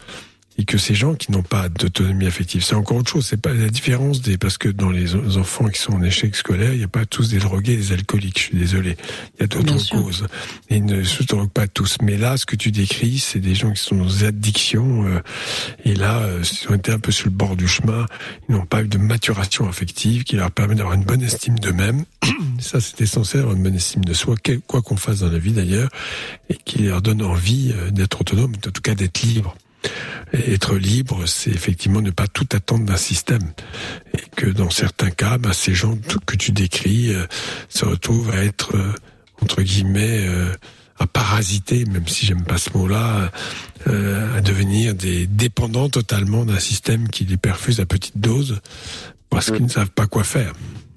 Et 0.58 0.64
que 0.64 0.78
ces 0.78 0.94
gens 0.94 1.14
qui 1.14 1.32
n'ont 1.32 1.42
pas 1.42 1.68
d'autonomie 1.68 2.26
affective, 2.26 2.64
c'est 2.64 2.74
encore 2.74 2.98
autre 2.98 3.10
chose. 3.10 3.26
C'est 3.26 3.40
pas 3.40 3.52
la 3.52 3.68
différence 3.68 4.22
des 4.22 4.38
parce 4.38 4.56
que 4.56 4.68
dans 4.68 4.90
les 4.90 5.14
enfants 5.36 5.68
qui 5.68 5.80
sont 5.80 5.92
en 5.92 6.02
échec 6.02 6.34
scolaire, 6.34 6.72
il 6.72 6.78
n'y 6.78 6.84
a 6.84 6.88
pas 6.88 7.04
tous 7.04 7.28
des 7.28 7.38
drogués, 7.38 7.76
des 7.76 7.92
alcooliques. 7.92 8.38
Je 8.38 8.44
suis 8.44 8.58
désolé. 8.58 8.96
Il 9.34 9.42
y 9.42 9.44
a 9.44 9.46
d'autres 9.46 9.90
causes. 9.90 10.26
Et 10.70 10.76
ils 10.76 10.84
ne 10.84 11.02
se 11.04 11.22
droguent 11.24 11.50
pas 11.50 11.66
tous. 11.66 11.98
Mais 12.00 12.16
là, 12.16 12.36
ce 12.36 12.46
que 12.46 12.56
tu 12.56 12.70
décris, 12.70 13.18
c'est 13.18 13.38
des 13.38 13.54
gens 13.54 13.72
qui 13.72 13.82
sont 13.82 13.96
dans 13.96 14.06
des 14.06 14.24
addictions. 14.24 15.06
euh, 15.06 15.20
et 15.84 15.94
là, 15.94 16.20
euh, 16.22 16.42
ils 16.42 16.70
ont 16.70 16.74
été 16.74 16.92
un 16.92 16.98
peu 16.98 17.12
sur 17.12 17.26
le 17.26 17.32
bord 17.32 17.56
du 17.56 17.68
chemin. 17.68 18.06
Ils 18.48 18.54
n'ont 18.54 18.64
pas 18.64 18.82
eu 18.82 18.88
de 18.88 18.98
maturation 18.98 19.68
affective 19.68 20.24
qui 20.24 20.36
leur 20.36 20.50
permet 20.50 20.74
d'avoir 20.74 20.94
une 20.94 21.04
bonne 21.04 21.22
estime 21.22 21.58
d'eux-mêmes. 21.58 22.04
Ça, 22.60 22.80
c'est 22.80 23.00
essentiel, 23.02 23.42
avoir 23.42 23.56
une 23.56 23.62
bonne 23.62 23.76
estime 23.76 24.04
de 24.04 24.14
soi, 24.14 24.36
quoi 24.66 24.80
qu'on 24.80 24.96
fasse 24.96 25.20
dans 25.20 25.30
la 25.30 25.38
vie 25.38 25.52
d'ailleurs, 25.52 25.90
et 26.48 26.56
qui 26.56 26.78
leur 26.84 27.02
donne 27.02 27.22
envie 27.22 27.72
euh, 27.74 27.90
d'être 27.90 28.22
autonome, 28.22 28.54
en 28.66 28.70
tout 28.70 28.82
cas 28.82 28.94
d'être 28.94 29.22
libre. 29.22 29.54
Être 30.32 30.74
libre, 30.76 31.24
c'est 31.26 31.50
effectivement 31.50 32.00
ne 32.02 32.10
pas 32.10 32.26
tout 32.26 32.46
attendre 32.52 32.84
d'un 32.84 32.96
système. 32.96 33.52
Et 34.14 34.22
que 34.36 34.46
dans 34.46 34.70
certains 34.70 35.10
cas, 35.10 35.38
bah, 35.38 35.52
ces 35.52 35.74
gens 35.74 35.96
que 36.26 36.36
tu 36.36 36.52
décris 36.52 37.14
euh, 37.14 37.26
se 37.68 37.84
retrouvent 37.84 38.30
à 38.30 38.44
être, 38.44 38.76
euh, 38.76 38.92
entre 39.42 39.62
guillemets, 39.62 40.26
euh, 40.26 40.52
à 40.98 41.06
parasiter, 41.06 41.84
même 41.84 42.08
si 42.08 42.26
j'aime 42.26 42.42
pas 42.44 42.58
ce 42.58 42.70
mot-là, 42.76 43.30
à 43.84 44.40
devenir 44.40 44.94
des 44.94 45.26
dépendants 45.26 45.90
totalement 45.90 46.44
d'un 46.46 46.58
système 46.58 47.08
qui 47.08 47.24
les 47.24 47.36
perfuse 47.36 47.80
à 47.80 47.86
petite 47.86 48.18
dose 48.18 48.60
parce 49.28 49.50
qu'ils 49.50 49.64
ne 49.64 49.68
savent 49.68 49.90
pas 49.90 50.06
quoi 50.06 50.24
faire. 50.24 50.54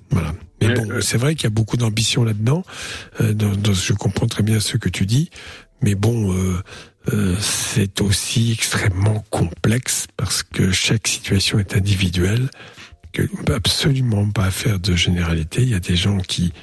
Voilà. 0.10 0.34
Mais 0.62 0.74
bon, 0.74 1.02
c'est 1.02 1.18
vrai 1.18 1.36
qu'il 1.36 1.44
y 1.44 1.48
a 1.48 1.50
beaucoup 1.52 1.76
d'ambition 1.78 2.24
là-dedans. 2.24 2.64
Dans- 3.20 3.56
dans- 3.56 3.74
je 3.74 3.92
comprends 3.94 4.28
très 4.28 4.42
bien 4.42 4.60
ce 4.62 4.78
que 4.78 4.88
tu 4.90 5.06
dis, 5.06 5.30
mais 5.82 5.96
bon, 5.96 6.34
euh, 6.34 6.64
euh, 7.14 7.36
c'est 7.40 8.02
aussi 8.02 8.52
extrêmement 8.52 9.24
complexe 9.30 10.08
parce 10.18 10.44
que 10.44 10.72
chaque 10.72 11.08
situation 11.08 11.60
est 11.60 11.76
individuelle. 11.76 12.50
Que 13.12 13.24
on 13.40 13.44
peut 13.44 13.56
absolument 13.56 14.30
pas 14.30 14.52
faire 14.52 14.80
de 14.80 14.96
généralité. 14.96 15.64
Il 15.64 15.70
y 15.70 15.76
a 15.76 15.80
des 15.80 15.96
gens 15.96 16.20
qui 16.20 16.54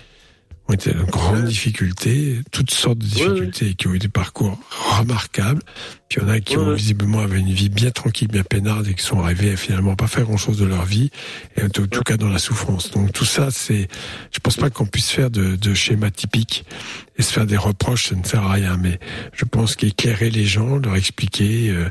ont 0.68 0.72
été 0.72 0.92
en 0.96 1.04
grande 1.04 1.44
difficulté, 1.44 2.40
toutes 2.50 2.70
sortes 2.70 2.98
de 2.98 3.04
difficultés, 3.04 3.74
qui 3.74 3.86
ont 3.86 3.94
eu 3.94 3.98
des 3.98 4.08
parcours 4.08 4.58
remarquables. 4.98 5.62
Puis 6.08 6.20
il 6.20 6.24
y 6.24 6.26
en 6.26 6.28
a 6.28 6.40
qui 6.40 6.56
ont 6.56 6.72
visiblement 6.72 7.20
avaient 7.20 7.40
une 7.40 7.52
vie 7.52 7.68
bien 7.68 7.90
tranquille, 7.90 8.28
bien 8.28 8.42
peinarde 8.42 8.86
et 8.86 8.94
qui 8.94 9.04
sont 9.04 9.20
arrivés 9.20 9.52
à 9.52 9.56
finalement 9.56 9.96
pas 9.96 10.06
faire 10.06 10.24
grand 10.24 10.36
chose 10.36 10.58
de 10.58 10.64
leur 10.64 10.84
vie, 10.84 11.10
et 11.56 11.62
en 11.62 11.68
tout, 11.68 11.86
tout 11.86 12.02
cas 12.02 12.16
dans 12.16 12.28
la 12.28 12.38
souffrance. 12.38 12.90
Donc 12.90 13.12
tout 13.12 13.24
ça, 13.24 13.50
c'est, 13.50 13.88
je 14.32 14.38
pense 14.40 14.56
pas 14.56 14.70
qu'on 14.70 14.86
puisse 14.86 15.10
faire 15.10 15.30
de, 15.30 15.56
de 15.56 15.74
schéma 15.74 16.10
typique 16.10 16.64
et 17.18 17.22
se 17.22 17.32
faire 17.32 17.46
des 17.46 17.56
reproches, 17.56 18.08
ça 18.08 18.14
ne 18.14 18.24
sert 18.24 18.42
à 18.42 18.52
rien. 18.52 18.76
Mais 18.76 18.98
je 19.32 19.44
pense 19.44 19.76
qu'éclairer 19.76 20.30
les 20.30 20.46
gens, 20.46 20.76
leur 20.76 20.96
expliquer 20.96 21.70
euh, 21.70 21.88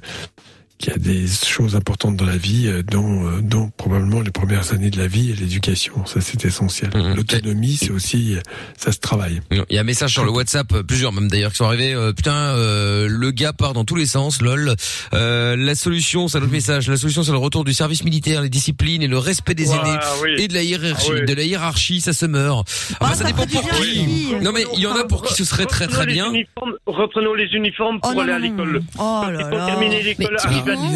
qu'il 0.78 0.92
y 0.92 0.96
a 0.96 1.00
des 1.00 1.26
choses 1.28 1.76
importantes 1.76 2.18
dans 2.18 2.26
la 2.26 2.36
vie, 2.38 2.68
euh, 2.68 2.84
dont, 2.84 3.26
euh, 3.28 3.40
dont 3.42 3.72
probablement 3.78 4.22
les 4.22 4.32
premières 4.32 4.74
années 4.74 4.90
de 4.90 4.98
la 4.98 5.08
vie 5.08 5.32
et 5.32 5.34
l'éducation. 5.34 6.06
Ça, 6.06 6.20
c'est 6.22 6.44
essentiel. 6.46 6.90
L'autonomie, 7.16 7.78
c'est 7.78 7.92
aussi, 7.92 8.36
euh, 8.36 8.42
ça 8.78 8.92
se 8.92 9.00
travaille. 9.00 9.40
Il 9.52 9.64
y 9.70 9.78
a 9.78 9.82
un 9.82 9.86
message 9.86 10.12
sur 10.12 10.26
le 10.26 10.32
WhatsApp, 10.32 10.72
euh, 10.74 10.84
plusieurs 10.84 11.14
même 11.14 11.30
d'ailleurs 11.30 11.52
qui 11.52 11.58
sont 11.58 11.66
arrivés. 11.66 11.94
euh, 11.94 12.12
putain, 12.12 12.34
euh, 12.36 13.08
le 13.10 13.32
gars 13.32 13.54
part 13.54 13.74
dans 13.74 13.86
tous 13.86 13.96
les 13.96 14.06
sens, 14.06 14.42
lol. 14.42 14.76
Euh, 15.14 15.56
la 15.56 15.76
solution, 15.76 16.28
c'est 16.28 16.40
un 16.40 16.42
autre 16.42 16.52
message. 16.52 16.90
La 16.90 16.98
solution, 16.98 17.24
c'est 17.24 17.32
le 17.32 17.38
retour 17.38 17.64
du 17.64 17.74
service 17.74 18.04
militaire, 18.04 18.42
les 18.42 18.50
disciplines 18.50 19.02
et 19.02 19.08
le 19.08 19.18
respect 19.18 19.56
des 19.56 19.72
aînés 19.72 19.98
oui. 20.24 20.32
et 20.40 20.48
de 20.50 20.54
la 20.54 20.64
hiérarchie. 20.64 21.08
Ah 21.12 21.16
oui. 21.22 21.26
De 21.26 21.34
la 21.34 21.44
hiérarchie, 21.44 22.02
ça 22.02 22.12
se 22.14 22.26
meurt. 22.26 22.68
Enfin, 23.00 23.14
ça 23.14 23.24
dépend 23.24 23.46
pour 23.48 23.70
qui. 23.70 24.34
Non 24.42 24.52
mais 24.52 24.66
il 24.76 24.82
y 24.82 24.88
en 24.88 24.96
a 24.96 25.06
pour 25.06 25.24
qui 25.24 25.34
ce 25.34 25.46
serait 25.46 25.66
très 25.66 25.88
très 25.88 26.06
bien. 26.06 26.32
uniformes- 26.32 26.76
reprenons 26.86 27.34
les 27.34 27.46
uniformes 27.54 28.00
pour 28.02 28.20
aller 28.20 28.34
à 28.34 28.40
l'école. 28.40 28.82
Oh 29.00 29.24
ils 29.30 29.44
ont 29.46 29.66
terminé 29.66 30.04
l'école, 30.04 30.38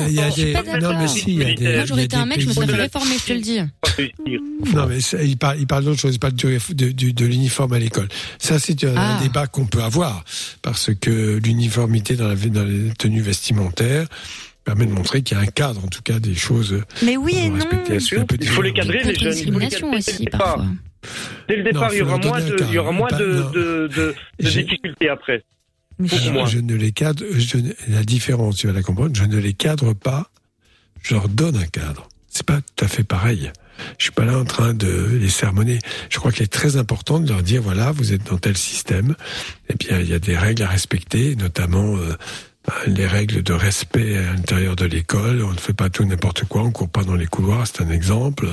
Il 0.08 0.14
y 0.14 0.20
a 0.20 0.30
des, 0.30 0.54
non, 0.82 0.98
mais 0.98 1.08
si, 1.08 1.24
il 1.28 1.40
y 1.40 1.44
a 1.44 1.54
des, 1.54 1.76
Moi, 1.76 1.86
j'aurais 1.86 2.04
été 2.06 2.16
un 2.16 2.26
mec, 2.26 2.40
je 2.42 2.48
me 2.48 2.54
serais 2.54 2.68
fait 2.68 2.76
réformer, 2.76 3.16
je 3.20 3.26
te 3.26 3.34
le 3.34 3.40
dis. 3.42 3.60
Non, 4.74 4.88
mais 4.88 5.00
ça, 5.02 5.22
il 5.22 5.38
parle, 5.38 5.60
il 5.60 5.68
parle 5.68 5.86
d'autre 5.86 6.00
chose, 6.00 6.16
il 6.16 6.20
parle 6.20 6.34
du, 6.34 7.14
de, 7.14 7.26
l'uniforme 7.26 7.74
à 7.74 7.80
l'école. 7.80 8.08
Ça, 8.38 8.60
c'est 8.60 8.84
un, 8.84 8.94
Ah. 8.96 9.20
débat 9.22 9.48
qu'on 9.48 9.66
peut 9.66 9.82
avoir, 9.82 10.24
parce 10.62 10.92
que 10.94 11.40
l'uniformité 11.44 12.16
dans, 12.16 12.28
la, 12.28 12.36
dans 12.36 12.64
les 12.64 12.92
tenues 12.98 13.22
vestimentaires 13.22 14.08
permet 14.66 14.86
de 14.86 14.92
montrer 14.92 15.22
qu'il 15.22 15.38
y 15.38 15.40
a 15.40 15.44
un 15.44 15.48
cadre, 15.48 15.84
en 15.84 15.88
tout 15.88 16.02
cas, 16.02 16.20
des 16.20 16.36
choses. 16.36 16.82
Mais 17.04 17.18
oui 17.18 17.34
et 17.38 17.50
non. 17.50 17.66
Il 17.90 18.48
faut 18.48 18.62
les 18.62 18.74
cadrer, 18.74 19.04
les 19.04 19.16
jeunes. 19.16 19.34
Il 19.38 19.54
faut 19.54 19.60
les 19.60 19.70
Contre-discrimination 19.70 19.92
cadrer 19.92 19.98
aussi, 19.98 20.12
dès 20.12 20.26
le 20.26 20.26
départ. 20.32 20.40
parfois. 20.40 20.66
Dès 21.48 21.56
le 21.56 21.64
départ, 21.64 21.82
Non, 21.84 21.90
il 21.92 22.74
y 22.74 22.78
aura 22.78 22.92
moins 22.92 23.08
de, 23.10 24.16
difficultés 24.40 25.10
après. 25.10 25.44
Je, 26.02 26.60
ne 26.60 26.76
les 26.76 26.92
cadre, 26.92 27.24
je 27.38 27.58
la 27.90 28.04
différence, 28.04 28.58
tu 28.58 28.68
vas 28.68 28.74
la 28.74 28.82
comprendre, 28.82 29.16
je 29.16 29.26
ne 29.26 29.38
les 29.38 29.54
cadre 29.54 29.94
pas, 29.94 30.32
je 31.02 31.14
leur 31.14 31.28
donne 31.28 31.58
un 31.58 31.66
cadre. 31.66 32.08
C'est 32.30 32.46
pas 32.46 32.62
tout 32.62 32.86
à 32.86 32.88
fait 32.88 33.04
pareil. 33.04 33.52
Je 33.98 34.06
suis 34.06 34.12
pas 34.12 34.26
là 34.26 34.38
en 34.38 34.46
train 34.46 34.74
de 34.74 35.18
les 35.20 35.30
sermonner. 35.30 35.80
Je 36.10 36.18
crois 36.20 36.32
qu'il 36.32 36.44
est 36.44 36.48
très 36.48 36.78
important 36.78 37.20
de 37.20 37.30
leur 37.30 37.44
dire, 37.44 37.62
voilà, 37.62 37.92
vous 37.92 38.14
êtes 38.14 38.24
dans 38.26 38.38
tel 38.38 38.58
système, 38.58 39.16
et 39.70 39.76
bien, 39.76 40.00
il 40.00 40.10
y 40.10 40.14
a 40.14 40.20
des 40.20 40.38
règles 40.38 40.64
à 40.64 40.68
respecter, 40.68 41.36
notamment, 41.36 41.98
euh, 41.98 42.16
les 42.88 43.08
règles 43.08 43.44
de 43.44 43.54
respect 43.54 44.18
à 44.18 44.34
l'intérieur 44.34 44.76
de 44.76 44.86
l'école. 44.86 45.44
On 45.44 45.52
ne 45.54 45.58
fait 45.58 45.74
pas 45.74 45.90
tout 45.90 46.04
n'importe 46.06 46.46
quoi, 46.46 46.64
on 46.64 46.72
court 46.72 46.90
pas 46.90 47.04
dans 47.04 47.16
les 47.16 47.26
couloirs, 47.28 47.66
c'est 47.68 47.82
un 47.84 47.90
exemple. 47.90 48.48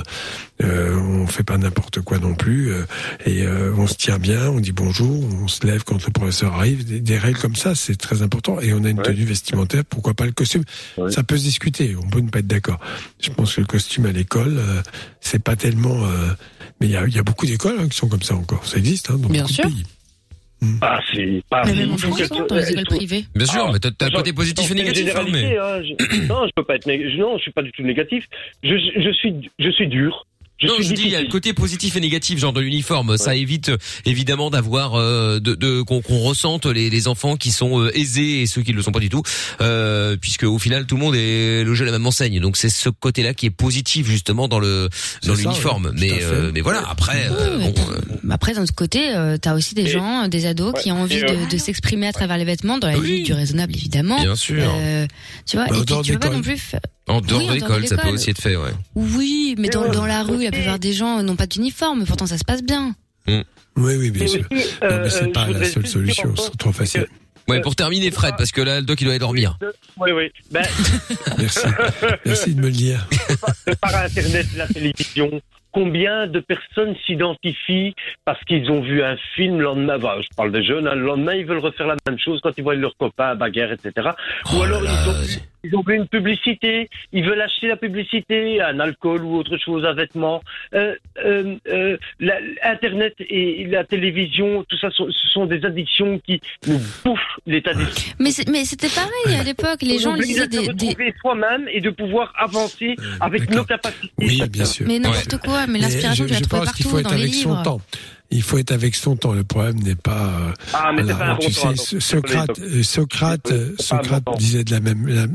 Euh, 0.62 0.96
on 0.98 1.26
fait 1.26 1.42
pas 1.42 1.58
n'importe 1.58 2.00
quoi 2.00 2.18
non 2.18 2.34
plus. 2.34 2.72
euh, 2.72 2.84
et 3.26 3.42
euh, 3.42 3.72
on 3.76 3.86
se 3.86 3.94
tient 3.94 4.18
bien, 4.18 4.48
on 4.48 4.60
dit 4.60 4.72
bonjour, 4.72 5.24
on 5.42 5.48
se 5.48 5.66
lève 5.66 5.84
quand 5.84 6.04
le 6.04 6.12
professeur 6.12 6.54
arrive. 6.54 6.84
Des, 6.84 7.00
des 7.00 7.18
règles 7.18 7.38
comme 7.38 7.56
ça, 7.56 7.74
c'est 7.74 7.96
très 7.96 8.22
important. 8.22 8.60
Et 8.60 8.72
on 8.72 8.84
a 8.84 8.88
une 8.90 9.02
tenue 9.02 9.24
vestimentaire, 9.24 9.84
pourquoi 9.84 10.14
pas 10.14 10.26
le 10.26 10.32
costume 10.32 10.64
Ça 11.10 11.22
peut 11.22 11.36
se 11.36 11.42
discuter, 11.44 11.94
on 11.96 12.08
peut 12.08 12.20
ne 12.20 12.30
pas 12.30 12.38
être 12.40 12.46
d'accord. 12.46 12.80
Je 13.20 13.30
pense 13.30 13.54
que 13.54 13.60
le 13.60 13.66
costume 13.66 14.06
à 14.06 14.12
l'école, 14.12 14.56
euh, 14.58 14.82
c'est 15.20 15.42
pas 15.42 15.56
tellement... 15.56 16.04
euh, 16.06 16.28
mais 16.80 16.88
il 16.88 16.92
y 16.92 16.96
a, 16.96 17.06
il 17.06 17.14
y 17.14 17.18
a 17.18 17.22
beaucoup 17.22 17.46
d'écoles 17.46 17.76
hein, 17.80 17.88
qui 17.88 17.96
sont 17.96 18.08
comme 18.08 18.22
ça 18.22 18.34
encore. 18.34 18.66
Ça 18.66 18.76
existe 18.76 19.10
hein, 19.10 19.16
dans 19.18 19.28
Bien 19.28 19.42
beaucoup 19.42 19.54
sûr. 19.54 19.64
de 19.64 19.70
pays. 19.70 19.86
Ah, 20.80 21.00
c'est 21.12 21.42
pas. 21.50 21.64
Mais 21.66 21.74
même 21.74 21.96
qu'elles 21.96 22.10
hein, 22.10 22.26
soient- 22.26 22.46
dans 22.46 22.54
les 22.56 22.70
écoles 22.72 22.84
privées. 22.86 23.24
Bien 23.34 23.46
sûr, 23.46 23.66
Ah, 23.68 23.70
mais 23.72 23.78
t'as 23.78 24.06
un 24.06 24.10
côté 24.10 24.32
positif 24.32 24.70
et 24.70 24.74
négatif. 24.74 25.14
hein, 25.14 25.24
mais... 25.30 25.40
généralité, 25.40 25.58
hein, 25.58 25.96
je- 26.22 26.26
non, 26.28 26.46
je 26.46 26.52
peux 26.56 26.64
pas 26.64 26.76
être 26.76 26.86
nég- 26.86 27.16
non, 27.18 27.36
je 27.36 27.42
suis 27.42 27.52
pas 27.52 27.62
du 27.62 27.72
tout 27.72 27.82
négatif. 27.82 28.24
Je, 28.62 28.74
je 28.74 29.12
suis, 29.12 29.50
je 29.58 29.70
suis 29.70 29.86
dur. 29.88 30.26
Je 30.58 30.66
non, 30.68 30.74
je 30.80 30.94
dis 30.94 31.02
il 31.02 31.10
y 31.10 31.16
a 31.16 31.20
le 31.20 31.28
côté 31.28 31.52
positif 31.52 31.96
et 31.96 32.00
négatif, 32.00 32.38
genre 32.38 32.52
de 32.54 32.60
l'uniforme. 32.62 33.18
Ça 33.18 33.34
évite 33.36 33.68
euh, 33.68 33.76
évidemment 34.06 34.48
d'avoir 34.48 34.94
euh, 34.94 35.38
de, 35.38 35.54
de 35.54 35.82
qu'on 35.82 36.00
qu'on 36.00 36.18
ressente 36.20 36.64
les, 36.64 36.88
les 36.88 37.08
enfants 37.08 37.36
qui 37.36 37.50
sont 37.50 37.80
euh, 37.80 37.90
aisés 37.94 38.40
et 38.40 38.46
ceux 38.46 38.62
qui 38.62 38.70
ne 38.72 38.76
le 38.76 38.82
sont 38.82 38.90
pas 38.92 39.00
du 39.00 39.10
tout, 39.10 39.22
euh, 39.60 40.16
puisque 40.18 40.44
au 40.44 40.58
final 40.58 40.86
tout 40.86 40.96
le 40.96 41.02
monde 41.02 41.14
est 41.14 41.62
logé 41.62 41.82
à 41.82 41.86
la 41.86 41.92
même 41.92 42.06
enseigne. 42.06 42.40
Donc 42.40 42.56
c'est 42.56 42.70
ce 42.70 42.88
côté-là 42.88 43.34
qui 43.34 43.44
est 43.46 43.50
positif 43.50 44.06
justement 44.08 44.48
dans 44.48 44.58
le 44.58 44.88
dans 45.26 45.34
l'uniforme. 45.34 45.86
ouais, 45.86 45.92
mais 45.94 46.22
euh, 46.22 46.50
mais 46.54 46.62
voilà, 46.62 46.82
après 46.88 47.28
euh, 47.30 47.58
Ouais, 47.58 47.72
bon, 47.72 48.30
Après, 48.30 48.54
d'un 48.54 48.62
autre 48.62 48.74
côté, 48.74 49.14
euh, 49.14 49.36
t'as 49.36 49.54
aussi 49.54 49.74
des 49.74 49.86
gens, 49.88 50.24
euh, 50.24 50.28
des 50.28 50.46
ados 50.46 50.72
qui 50.82 50.90
ont 50.90 51.02
envie 51.02 51.22
euh, 51.22 51.44
de, 51.46 51.50
de 51.50 51.58
s'exprimer 51.58 52.06
à 52.06 52.12
travers 52.12 52.38
les 52.38 52.44
vêtements 52.44 52.78
dans 52.78 52.88
la 52.88 52.98
Oui. 52.98 53.06
limite 53.08 53.26
du 53.26 53.32
raisonnable, 53.34 53.74
évidemment. 53.74 54.20
Bien 54.20 54.36
sûr. 54.36 54.56
Euh, 54.74 55.06
tu 55.46 55.56
vois, 55.56 55.66
Bah, 55.66 55.76
et 55.78 55.84
puis 55.84 55.94
tu 56.02 56.12
peux 56.14 56.18
pas 56.18 56.30
non 56.30 56.40
plus. 56.42 56.58
En 57.08 57.20
dehors 57.20 57.40
Oui, 57.40 57.48
de 57.48 57.52
l'école, 57.54 57.86
ça 57.86 57.96
peut 57.96 58.08
aussi 58.08 58.30
être 58.30 58.40
fait, 58.40 58.56
ouais. 58.56 58.72
Oui, 58.94 59.54
mais 59.58 59.68
dans, 59.68 59.90
dans 59.90 60.06
la 60.06 60.22
rue, 60.22 60.42
la 60.42 60.50
plupart 60.50 60.78
des 60.78 60.92
gens 60.92 61.22
n'ont 61.22 61.36
pas 61.36 61.46
d'uniforme, 61.46 62.04
pourtant 62.04 62.26
ça 62.26 62.38
se 62.38 62.44
passe 62.44 62.62
bien. 62.62 62.94
Oui, 63.28 63.94
oui, 63.98 64.10
bien 64.10 64.24
Et 64.24 64.28
sûr. 64.28 64.40
non, 64.50 64.58
euh, 64.82 65.00
mais 65.02 65.10
c'est 65.10 65.24
euh, 65.24 65.32
pas 65.32 65.48
la 65.48 65.64
seule 65.64 65.86
solution, 65.86 66.34
c'est 66.36 66.56
trop 66.56 66.72
facile. 66.72 67.06
Ouais, 67.48 67.60
pour 67.60 67.76
terminer, 67.76 68.10
Fred, 68.10 68.34
parce 68.36 68.50
que 68.50 68.60
là, 68.60 68.80
le 68.80 68.86
doc 68.86 69.00
il 69.00 69.04
doit 69.04 69.12
aller 69.12 69.20
dormir. 69.20 69.56
Oui, 69.98 70.10
oui. 70.12 70.32
Ben, 70.50 70.64
Merci. 71.38 71.66
Merci 72.24 72.54
de 72.54 72.60
me 72.60 72.66
le 72.66 72.72
dire. 72.72 73.06
par 73.80 73.94
Internet, 73.94 74.46
la 74.56 74.66
télévision, 74.66 75.30
combien 75.70 76.26
de 76.26 76.40
personnes 76.40 76.96
s'identifient 77.04 77.94
parce 78.24 78.42
qu'ils 78.44 78.68
ont 78.70 78.80
vu 78.80 79.02
un 79.02 79.16
film 79.36 79.58
le 79.58 79.64
lendemain, 79.64 79.96
je 79.98 80.34
parle 80.34 80.50
des 80.50 80.64
jeunes, 80.64 80.88
hein, 80.88 80.94
le 80.94 81.04
lendemain 81.04 81.34
ils 81.34 81.46
veulent 81.46 81.58
refaire 81.58 81.86
la 81.86 81.96
même 82.08 82.18
chose 82.18 82.40
quand 82.42 82.50
ils 82.56 82.64
voient 82.64 82.74
leurs 82.74 82.96
copains, 82.96 83.34
bagarre, 83.36 83.72
etc. 83.72 84.08
Oh 84.46 84.56
ou 84.56 84.62
alors 84.62 84.82
ils, 84.82 84.88
ont, 84.88 85.14
ils 85.66 85.76
ont 85.76 85.82
vu 85.86 85.96
une 85.96 86.06
publicité, 86.08 86.88
ils 87.12 87.24
veulent 87.24 87.40
acheter 87.40 87.68
la 87.68 87.76
publicité, 87.76 88.60
un 88.60 88.78
alcool 88.80 89.24
ou 89.24 89.36
autre 89.36 89.56
chose, 89.58 89.84
un 89.84 89.94
vêtement. 89.94 90.42
Euh, 90.74 90.94
euh, 91.24 91.56
euh, 91.68 91.96
la- 92.20 92.38
Internet 92.62 93.14
et 93.20 93.66
la 93.66 93.84
télévision, 93.84 94.64
tout 94.68 94.78
ça, 94.78 94.90
sont- 94.90 95.08
ce 95.10 95.28
sont 95.28 95.46
des 95.46 95.64
addictions 95.64 96.18
qui 96.26 96.40
nous 96.66 96.80
bouffent 97.04 97.20
l'état 97.46 97.74
d'esprit. 97.74 98.12
Mais 98.18 98.30
c'est- 98.30 98.48
mais 98.48 98.64
c'était 98.64 98.88
pareil 98.88 99.36
à 99.38 99.42
l'époque, 99.44 99.82
les 99.82 99.98
gens 99.98 100.14
lisaient 100.14 100.46
de 100.48 100.52
se 100.54 100.60
des, 100.60 100.72
des- 100.74 100.86
retrouver 100.88 101.14
soi-même 101.20 101.68
et 101.72 101.80
de 101.80 101.90
pouvoir 101.90 102.32
avancer 102.38 102.96
avec 103.20 103.40
d'accord. 103.42 103.56
nos 103.56 103.64
capacités. 103.64 104.10
Oui, 104.18 104.42
bien 104.50 104.64
sûr. 104.64 104.86
mais 104.88 104.98
n'importe 104.98 105.38
quoi, 105.38 105.66
mais 105.66 105.74
Mais 105.74 105.78
l'inspiration 105.80 106.24
je, 106.26 106.34
tu 106.34 106.38
je 106.38 106.42
trouves 106.48 106.60
pense 106.60 106.72
qu'il 106.72 106.86
faut 106.86 106.98
être 106.98 107.08
dans 107.10 107.14
les 107.16 107.22
avec 107.22 107.34
son 107.34 107.50
livres. 107.50 107.62
temps. 107.62 107.80
Il 108.32 108.42
faut 108.42 108.58
être 108.58 108.72
avec 108.72 108.94
son 108.96 109.16
temps. 109.16 109.32
Le 109.32 109.44
problème 109.44 109.76
n'est 109.76 109.94
pas. 109.94 110.26
euh, 110.48 110.52
Ah, 110.74 110.92
mais 110.92 111.02
c'est 111.06 111.12
voilà, 111.12 111.26
pas 111.26 111.32
un 111.32 111.36
tu 111.36 111.46
bon 111.46 111.52
sais, 111.52 111.60
temps, 111.62 111.76
So- 111.76 111.96
donc. 111.96 112.02
Socrate, 112.02 112.58
euh, 112.58 112.82
Socrate, 112.82 113.52
euh, 113.52 113.74
C'est 113.78 113.90
pas 113.90 113.94
un 113.94 113.98
bon 113.98 114.02
Socrate 114.04 114.24
temps. 114.24 114.34
disait 114.36 114.64
de 114.64 114.70
la 114.72 114.80
même. 114.80 115.06
la- 115.06 115.26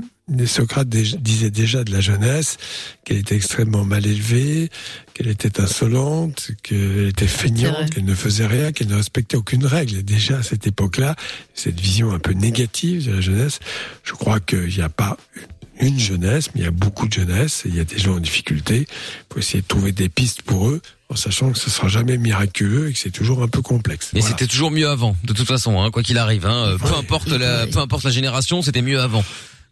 Socrate 0.45 0.87
dé- 0.87 1.17
disait 1.19 1.49
déjà 1.51 1.83
de 1.83 1.91
la 1.91 1.99
jeunesse 1.99 2.57
qu'elle 3.03 3.17
était 3.17 3.35
extrêmement 3.35 3.83
mal 3.83 4.05
élevée, 4.05 4.69
qu'elle 5.13 5.27
était 5.27 5.59
insolente, 5.59 6.51
qu'elle 6.63 7.07
était 7.07 7.27
feignante, 7.27 7.89
qu'elle 7.89 8.05
ne 8.05 8.15
faisait 8.15 8.47
rien, 8.47 8.71
qu'elle 8.71 8.87
ne 8.87 8.95
respectait 8.95 9.37
aucune 9.37 9.65
règle. 9.65 9.97
Et 9.97 10.03
déjà 10.03 10.37
à 10.37 10.43
cette 10.43 10.67
époque-là, 10.67 11.15
cette 11.53 11.79
vision 11.79 12.11
un 12.11 12.19
peu 12.19 12.31
négative 12.33 13.07
de 13.07 13.13
la 13.15 13.21
jeunesse, 13.21 13.59
je 14.03 14.13
crois 14.13 14.39
qu'il 14.39 14.67
n'y 14.67 14.81
a 14.81 14.89
pas 14.89 15.17
une 15.79 15.99
jeunesse, 15.99 16.49
mais 16.53 16.61
il 16.61 16.63
y 16.63 16.67
a 16.67 16.71
beaucoup 16.71 17.07
de 17.07 17.13
jeunesse 17.13 17.63
et 17.65 17.69
il 17.69 17.75
y 17.75 17.79
a 17.79 17.83
des 17.83 17.97
gens 17.97 18.15
en 18.15 18.19
difficulté. 18.19 18.85
Il 18.87 19.33
faut 19.33 19.39
essayer 19.39 19.61
de 19.61 19.67
trouver 19.67 19.91
des 19.91 20.09
pistes 20.09 20.43
pour 20.43 20.69
eux, 20.69 20.81
en 21.09 21.15
sachant 21.15 21.51
que 21.51 21.57
ce 21.57 21.69
sera 21.71 21.87
jamais 21.87 22.17
miraculeux 22.17 22.89
et 22.89 22.93
que 22.93 22.99
c'est 22.99 23.09
toujours 23.11 23.41
un 23.43 23.47
peu 23.47 23.61
complexe. 23.63 24.11
Mais 24.13 24.19
Voilà. 24.21 24.37
c'était 24.37 24.47
toujours 24.47 24.71
mieux 24.71 24.87
avant, 24.87 25.17
de 25.23 25.33
toute 25.33 25.47
façon, 25.47 25.81
hein, 25.81 25.89
quoi 25.91 26.03
qu'il 26.03 26.19
arrive. 26.19 26.45
Hein, 26.45 26.67
euh, 26.67 26.77
peu 26.77 26.93
importe 26.95 27.27
la, 27.29 27.65
peu 27.67 27.79
importe 27.79 28.03
la 28.05 28.11
génération, 28.11 28.61
c'était 28.61 28.83
mieux 28.83 29.01
avant. 29.01 29.25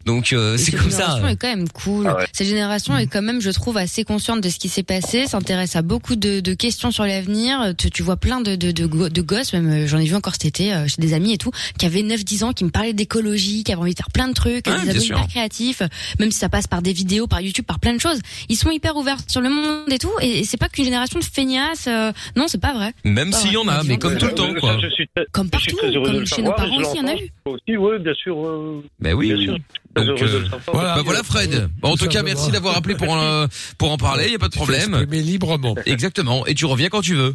Donc 0.06 0.32
euh, 0.32 0.56
c'est 0.56 0.70
Cette 0.70 0.80
comme 0.80 0.90
ça. 0.90 0.98
génération 1.18 1.28
est 1.28 1.36
quand 1.36 1.48
même 1.48 1.68
cool. 1.68 2.06
Ah 2.08 2.16
ouais. 2.16 2.26
Cette 2.32 2.46
génération 2.46 2.96
est 2.96 3.06
quand 3.06 3.20
même, 3.22 3.40
je 3.40 3.50
trouve, 3.50 3.76
assez 3.76 4.02
consciente 4.04 4.40
de 4.40 4.48
ce 4.48 4.58
qui 4.58 4.68
s'est 4.68 4.82
passé, 4.82 5.26
s'intéresse 5.26 5.76
à 5.76 5.82
beaucoup 5.82 6.16
de, 6.16 6.40
de 6.40 6.54
questions 6.54 6.90
sur 6.90 7.04
l'avenir. 7.04 7.74
Tu, 7.76 7.90
tu 7.90 8.02
vois 8.02 8.16
plein 8.16 8.40
de, 8.40 8.56
de, 8.56 8.70
de, 8.70 8.86
go- 8.86 9.08
de 9.10 9.20
gosses, 9.22 9.52
même 9.52 9.68
euh, 9.70 9.86
j'en 9.86 9.98
ai 9.98 10.06
vu 10.06 10.14
encore 10.14 10.32
cet 10.34 10.46
été 10.46 10.72
euh, 10.72 10.88
chez 10.88 11.00
des 11.02 11.12
amis 11.12 11.34
et 11.34 11.38
tout, 11.38 11.50
qui 11.78 11.84
avaient 11.86 12.02
9-10 12.02 12.44
ans, 12.44 12.52
qui 12.52 12.64
me 12.64 12.70
parlaient 12.70 12.92
d'écologie, 12.94 13.62
qui 13.62 13.72
avaient 13.72 13.80
envie 13.82 13.92
de 13.92 13.98
faire 13.98 14.10
plein 14.10 14.28
de 14.28 14.32
trucs, 14.34 14.66
Ouais, 14.66 14.82
des 14.84 14.90
ados 14.90 15.04
hyper 15.06 15.26
créatifs, 15.28 15.82
même 16.18 16.30
si 16.30 16.38
ça 16.38 16.48
passe 16.48 16.66
par 16.66 16.80
des 16.82 16.92
vidéos, 16.92 17.26
par 17.26 17.40
YouTube, 17.42 17.66
par 17.66 17.78
plein 17.78 17.92
de 17.94 18.00
choses. 18.00 18.20
Ils 18.48 18.56
sont 18.56 18.70
hyper 18.70 18.96
ouverts 18.96 19.18
sur 19.28 19.40
le 19.42 19.50
monde 19.50 19.92
et 19.92 19.98
tout, 19.98 20.12
et, 20.22 20.40
et 20.40 20.44
c'est 20.44 20.56
pas 20.56 20.68
qu'une 20.68 20.84
génération 20.86 21.18
de 21.18 21.24
feignasses. 21.24 21.86
euh, 21.88 22.10
non, 22.36 22.46
c'est 22.48 22.60
pas 22.60 22.72
vrai. 22.72 22.92
Même 23.04 23.32
s'il 23.32 23.52
y 23.52 23.56
en 23.58 23.68
a, 23.68 23.82
mais 23.84 23.98
comme 23.98 24.16
tout 24.16 24.26
le 24.26 24.34
temps, 24.34 24.54
quoi. 24.58 24.78
Je 24.82 24.88
suis 24.88 25.08
très- 25.14 25.26
Comme 25.32 25.48
je 25.52 25.58
suis 25.58 25.72
partout, 25.74 26.02
comme 26.02 26.26
chez 26.26 26.42
nos 26.42 26.52
parents 26.52 26.76
aussi, 26.78 26.90
il 26.94 26.98
y 26.98 27.04
en 27.04 27.08
a 27.08 27.14
eu. 27.16 27.28
Aussi, 27.44 27.76
oui, 27.76 27.98
bien 28.00 28.14
sûr. 28.14 28.36
euh, 28.46 28.82
Ben 29.00 29.14
oui, 29.14 29.26
bien 29.28 29.36
oui. 29.36 29.44
sûr. 29.44 29.56
Donc, 29.96 30.22
euh, 30.22 30.44
voilà, 30.72 30.94
bah 30.94 31.02
voilà 31.04 31.22
Fred. 31.22 31.68
Bon, 31.80 31.90
en 31.92 31.96
tout 31.96 32.06
cas, 32.06 32.22
merci 32.22 32.50
d'avoir 32.50 32.76
appelé 32.76 32.94
pour 32.94 33.10
en, 33.10 33.46
pour 33.76 33.90
en 33.90 33.96
parler. 33.96 34.26
Il 34.26 34.32
y 34.32 34.36
a 34.36 34.38
pas 34.38 34.48
de 34.48 34.54
problème. 34.54 35.04
Mais 35.08 35.20
librement. 35.20 35.74
Exactement. 35.86 36.46
Et 36.46 36.54
tu 36.54 36.64
reviens 36.64 36.88
quand 36.88 37.02
tu 37.02 37.14
veux. 37.16 37.34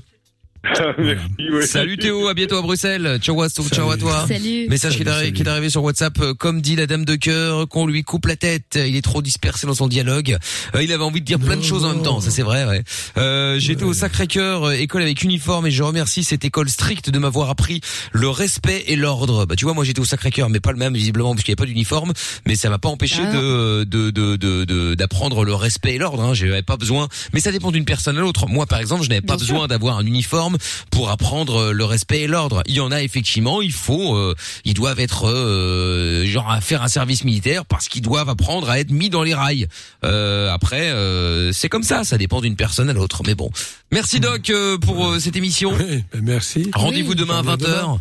Salut 1.66 1.98
Théo, 1.98 2.28
à 2.28 2.34
bientôt 2.34 2.58
à 2.58 2.62
Bruxelles. 2.62 3.18
Ciao 3.22 3.42
à, 3.42 3.50
ciao 3.50 3.90
à 3.92 3.98
toi. 3.98 4.26
Salut. 4.28 4.68
Message 4.70 4.98
qui 4.98 5.04
est, 5.04 5.10
arri- 5.10 5.32
qui 5.34 5.44
est 5.44 5.48
arrivé 5.48 5.70
sur 5.70 5.84
WhatsApp. 5.84 6.20
euh, 6.22 6.34
Comme 6.34 6.62
dit 6.62 6.76
la 6.76 6.88
dame 6.88 7.06
de 7.06 7.16
cœur, 7.16 7.68
qu'on 7.68 7.86
lui 7.88 8.04
coupe 8.04 8.26
la 8.26 8.36
tête. 8.36 8.78
Il 8.86 8.96
est 8.96 9.02
trop 9.02 9.22
dispersé 9.22 9.68
dans 9.68 9.74
son 9.76 9.88
dialogue. 9.88 10.38
Euh, 10.76 10.84
il 10.84 10.92
avait 10.92 11.04
envie 11.04 11.22
de 11.22 11.26
dire 11.26 11.40
plein 11.40 11.56
de 11.58 11.64
choses 11.64 11.86
en 11.86 11.94
même 11.94 12.04
temps. 12.04 12.20
Ça 12.22 12.32
c'est 12.32 12.42
vrai. 12.42 12.66
Ouais. 12.66 12.84
Euh, 13.18 13.60
J'étais 13.60 13.84
au 13.84 13.94
Sacré-Cœur, 13.94 14.64
euh, 14.66 14.72
école 14.74 15.04
avec 15.04 15.22
uniforme, 15.24 15.68
et 15.68 15.72
je 15.72 15.84
remercie 15.84 16.24
cette 16.24 16.44
école 16.46 16.70
stricte 16.70 17.10
de 17.10 17.20
m'avoir 17.20 17.50
appris 17.50 17.82
le 18.12 18.30
respect 18.30 18.84
et 18.88 18.96
l'ordre. 18.96 19.46
Bah 19.46 19.56
tu 19.56 19.66
vois, 19.66 19.74
moi 19.74 19.84
j'étais 19.84 20.00
au 20.02 20.06
Sacré-Cœur, 20.06 20.50
mais 20.50 20.60
pas 20.60 20.72
le 20.72 20.78
même 20.78 20.94
visiblement 20.94 21.34
parce 21.34 21.44
qu'il 21.44 21.52
n'y 21.54 21.58
avait 21.60 21.68
pas 21.68 21.72
d'uniforme. 21.72 22.12
Mais 22.48 22.56
ça 22.56 22.70
m'a 22.70 22.80
pas 22.80 22.90
empêché 22.90 23.22
Ah. 23.26 23.34
de 23.34 23.84
de 23.84 24.10
de 24.12 24.36
de- 24.36 24.66
de- 24.66 24.96
d'apprendre 24.96 25.46
le 25.46 25.54
respect 25.54 25.96
et 25.96 25.98
l'ordre. 25.98 26.24
Hein. 26.24 26.34
J'avais 26.34 26.62
pas 26.64 26.78
besoin. 26.78 27.08
Mais 27.34 27.40
ça 27.40 27.52
dépend 27.52 27.72
d'une 27.72 27.86
personne 27.86 28.18
à 28.18 28.22
l'autre. 28.22 28.48
Moi 28.48 28.66
par 28.66 28.80
exemple, 28.80 29.04
je 29.04 29.10
n'avais 29.10 29.22
pas 29.22 29.36
Bien 29.36 29.46
besoin 29.46 29.68
d'avoir 29.68 29.98
un 29.98 30.06
uniforme 30.06 30.55
pour 30.92 31.10
apprendre 31.10 31.56
euh, 31.58 31.72
le 31.72 31.86
respect 31.86 32.22
et 32.22 32.28
l'ordre. 32.28 32.62
Il 32.68 32.76
y 32.76 32.80
en 32.80 32.92
a 32.92 33.02
effectivement, 33.02 33.62
il 33.62 33.72
faut, 33.72 34.16
euh, 34.16 34.36
ils 34.66 34.74
doivent 34.74 35.00
être 35.00 35.28
euh, 35.30 36.26
genre 36.26 36.50
à 36.50 36.62
faire 36.62 36.82
un 36.84 36.88
service 36.88 37.24
militaire 37.24 37.66
parce 37.66 37.88
qu'ils 37.88 38.02
doivent 38.02 38.30
apprendre 38.30 38.70
à 38.70 38.80
être 38.80 38.92
mis 38.92 39.10
dans 39.10 39.24
les 39.24 39.34
rails. 39.34 39.68
Euh, 40.04 40.52
après, 40.52 40.90
euh, 40.92 41.52
c'est 41.52 41.70
comme 41.70 41.84
ça, 41.84 42.04
ça 42.04 42.18
dépend 42.18 42.42
d'une 42.42 42.56
personne 42.56 42.90
à 42.90 42.94
l'autre. 42.94 43.22
Mais 43.26 43.36
bon, 43.36 43.50
merci 43.92 44.20
Doc 44.20 44.50
euh, 44.50 44.78
pour 44.78 45.08
euh, 45.08 45.20
cette 45.20 45.36
émission. 45.36 45.72
Oui, 45.74 46.04
ben 46.14 46.22
merci. 46.24 46.70
Rendez-vous 46.74 47.12
Oui, 47.12 47.16
demain 47.16 47.40
à 47.40 47.44
je 47.44 47.50
reviens 47.50 47.68
20h. 47.68 47.82
demain. 47.82 48.00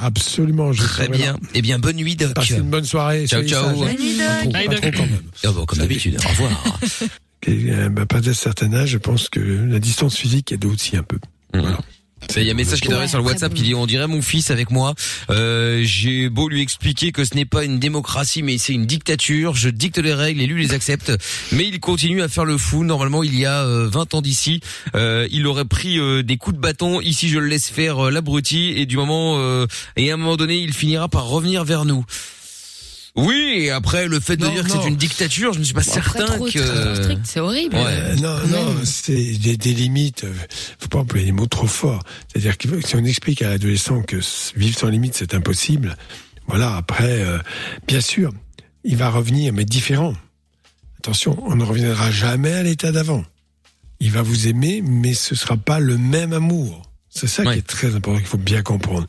Absolument, 0.00 0.72
je 0.72 0.82
Très 0.84 1.08
bien. 1.08 1.32
là. 1.34 1.38
Eh 1.54 1.60
bien, 1.60 1.78
bonne 1.78 1.96
nuit 1.96 2.16
Doc. 2.16 2.32
Passez 2.34 2.54
une 2.54 2.70
bonne 2.70 2.84
soirée. 2.86 3.26
Ciao, 3.26 3.42
ciao. 3.42 3.76
Bonne 3.76 3.88
nuit, 3.98 4.16
Pas 4.16 4.38
trop, 4.40 4.50
Bye, 4.50 4.66
pas 4.66 4.72
Doc. 4.72 4.80
trop 4.80 4.90
quand 5.02 5.10
même. 5.10 5.22
Ah 5.44 5.52
bon, 5.52 5.66
comme 5.66 5.78
d'habitude. 5.80 6.18
Au 6.24 6.28
revoir. 6.28 6.78
Et, 7.46 7.72
euh, 7.72 7.88
bah, 7.88 8.06
pas 8.06 8.20
d'un 8.20 8.32
certain 8.32 8.72
âge, 8.72 8.90
je 8.90 8.98
pense 8.98 9.28
que 9.28 9.40
la 9.40 9.80
distance 9.80 10.16
physique 10.16 10.52
aide 10.52 10.64
aussi 10.64 10.96
un 10.96 11.02
peu. 11.02 11.18
Voilà. 11.52 11.78
Il 12.36 12.44
y 12.44 12.48
a 12.48 12.52
un 12.52 12.56
message 12.56 12.80
qui 12.80 12.86
est 12.86 12.92
arrivé 12.92 13.02
Ouais, 13.06 13.08
sur 13.08 13.18
le 13.18 13.24
WhatsApp 13.24 13.52
qui 13.52 13.62
dit 13.62 13.74
on 13.74 13.84
dirait 13.84 14.06
mon 14.06 14.22
fils 14.22 14.52
avec 14.52 14.70
moi. 14.70 14.94
Euh, 15.28 15.82
J'ai 15.82 16.28
beau 16.28 16.48
lui 16.48 16.62
expliquer 16.62 17.10
que 17.10 17.24
ce 17.24 17.34
n'est 17.34 17.44
pas 17.44 17.64
une 17.64 17.80
démocratie 17.80 18.44
mais 18.44 18.58
c'est 18.58 18.72
une 18.72 18.86
dictature. 18.86 19.54
Je 19.56 19.68
dicte 19.68 19.98
les 19.98 20.14
règles 20.14 20.40
et 20.40 20.46
lui 20.46 20.62
les 20.64 20.72
accepte. 20.72 21.12
Mais 21.50 21.66
il 21.66 21.80
continue 21.80 22.22
à 22.22 22.28
faire 22.28 22.44
le 22.44 22.56
fou. 22.56 22.84
Normalement 22.84 23.24
il 23.24 23.36
y 23.36 23.44
a 23.44 23.64
euh, 23.64 23.88
20 23.90 24.14
ans 24.14 24.22
d'ici, 24.22 24.60
euh, 24.94 25.26
il 25.32 25.46
aurait 25.48 25.64
pris 25.64 25.98
euh, 25.98 26.22
des 26.22 26.36
coups 26.36 26.54
de 26.56 26.60
bâton. 26.60 27.00
Ici 27.00 27.28
je 27.28 27.40
le 27.40 27.46
laisse 27.48 27.68
faire 27.68 28.06
euh, 28.06 28.10
l'abruti 28.10 28.68
et 28.76 28.86
du 28.86 28.96
moment 28.96 29.38
euh, 29.38 29.66
et 29.96 30.10
à 30.12 30.14
un 30.14 30.16
moment 30.16 30.36
donné 30.36 30.58
il 30.58 30.72
finira 30.72 31.08
par 31.08 31.26
revenir 31.26 31.64
vers 31.64 31.84
nous. 31.84 32.04
Oui, 33.14 33.64
et 33.64 33.70
après 33.70 34.08
le 34.08 34.20
fait 34.20 34.36
de 34.38 34.44
Non, 34.46 34.52
dire 34.52 34.64
que 34.64 34.68
non. 34.70 34.80
c'est 34.82 34.88
une 34.88 34.96
dictature, 34.96 35.52
je 35.52 35.58
ne 35.58 35.64
suis 35.64 35.74
pas 35.74 35.82
Bon, 35.82 35.92
après, 35.96 36.18
certain 36.18 36.34
trop, 36.36 36.46
que 36.46 36.58
trop 36.94 37.02
strict, 37.02 37.20
c'est 37.24 37.40
horrible. 37.40 37.76
Ouais. 37.76 37.84
Euh, 37.86 38.14
non, 38.16 38.38
non, 38.48 38.74
c'est 38.84 39.32
des, 39.34 39.58
des 39.58 39.74
limites. 39.74 40.24
euh, 40.24 40.32
Faut 40.78 40.88
pas 40.88 41.00
employer 41.00 41.26
des 41.26 41.32
mots 41.32 41.46
trop 41.46 41.66
forts. 41.66 42.02
C'est-à-dire 42.28 42.56
que 42.56 42.80
si 42.86 42.96
on 42.96 43.04
explique 43.04 43.42
à 43.42 43.50
l'adolescent 43.50 44.00
que 44.02 44.16
vivre 44.56 44.78
sans 44.78 44.88
limite 44.88 45.14
c'est 45.14 45.34
impossible, 45.34 45.96
voilà. 46.46 46.74
Après, 46.76 47.20
euh, 47.22 47.38
bien 47.86 48.00
sûr, 48.00 48.32
il 48.84 48.96
va 48.96 49.10
revenir, 49.10 49.52
mais 49.52 49.64
différent. 49.66 50.14
Attention, 50.98 51.36
on 51.46 51.54
ne 51.56 51.64
reviendra 51.64 52.10
jamais 52.10 52.52
à 52.52 52.62
l'état 52.62 52.92
d'avant. 52.92 53.24
Il 54.00 54.10
va 54.10 54.22
vous 54.22 54.48
aimer, 54.48 54.82
mais 54.82 55.12
ce 55.14 55.34
sera 55.34 55.56
pas 55.58 55.80
le 55.80 55.98
même 55.98 56.32
amour. 56.32 56.82
C'est 57.14 57.26
ça 57.26 57.42
Ouais. 57.42 57.52
qui 57.54 57.58
est 57.58 57.62
très 57.62 57.94
important, 57.94 58.18
qu'il 58.18 58.26
faut 58.26 58.38
bien 58.38 58.62
comprendre. 58.62 59.06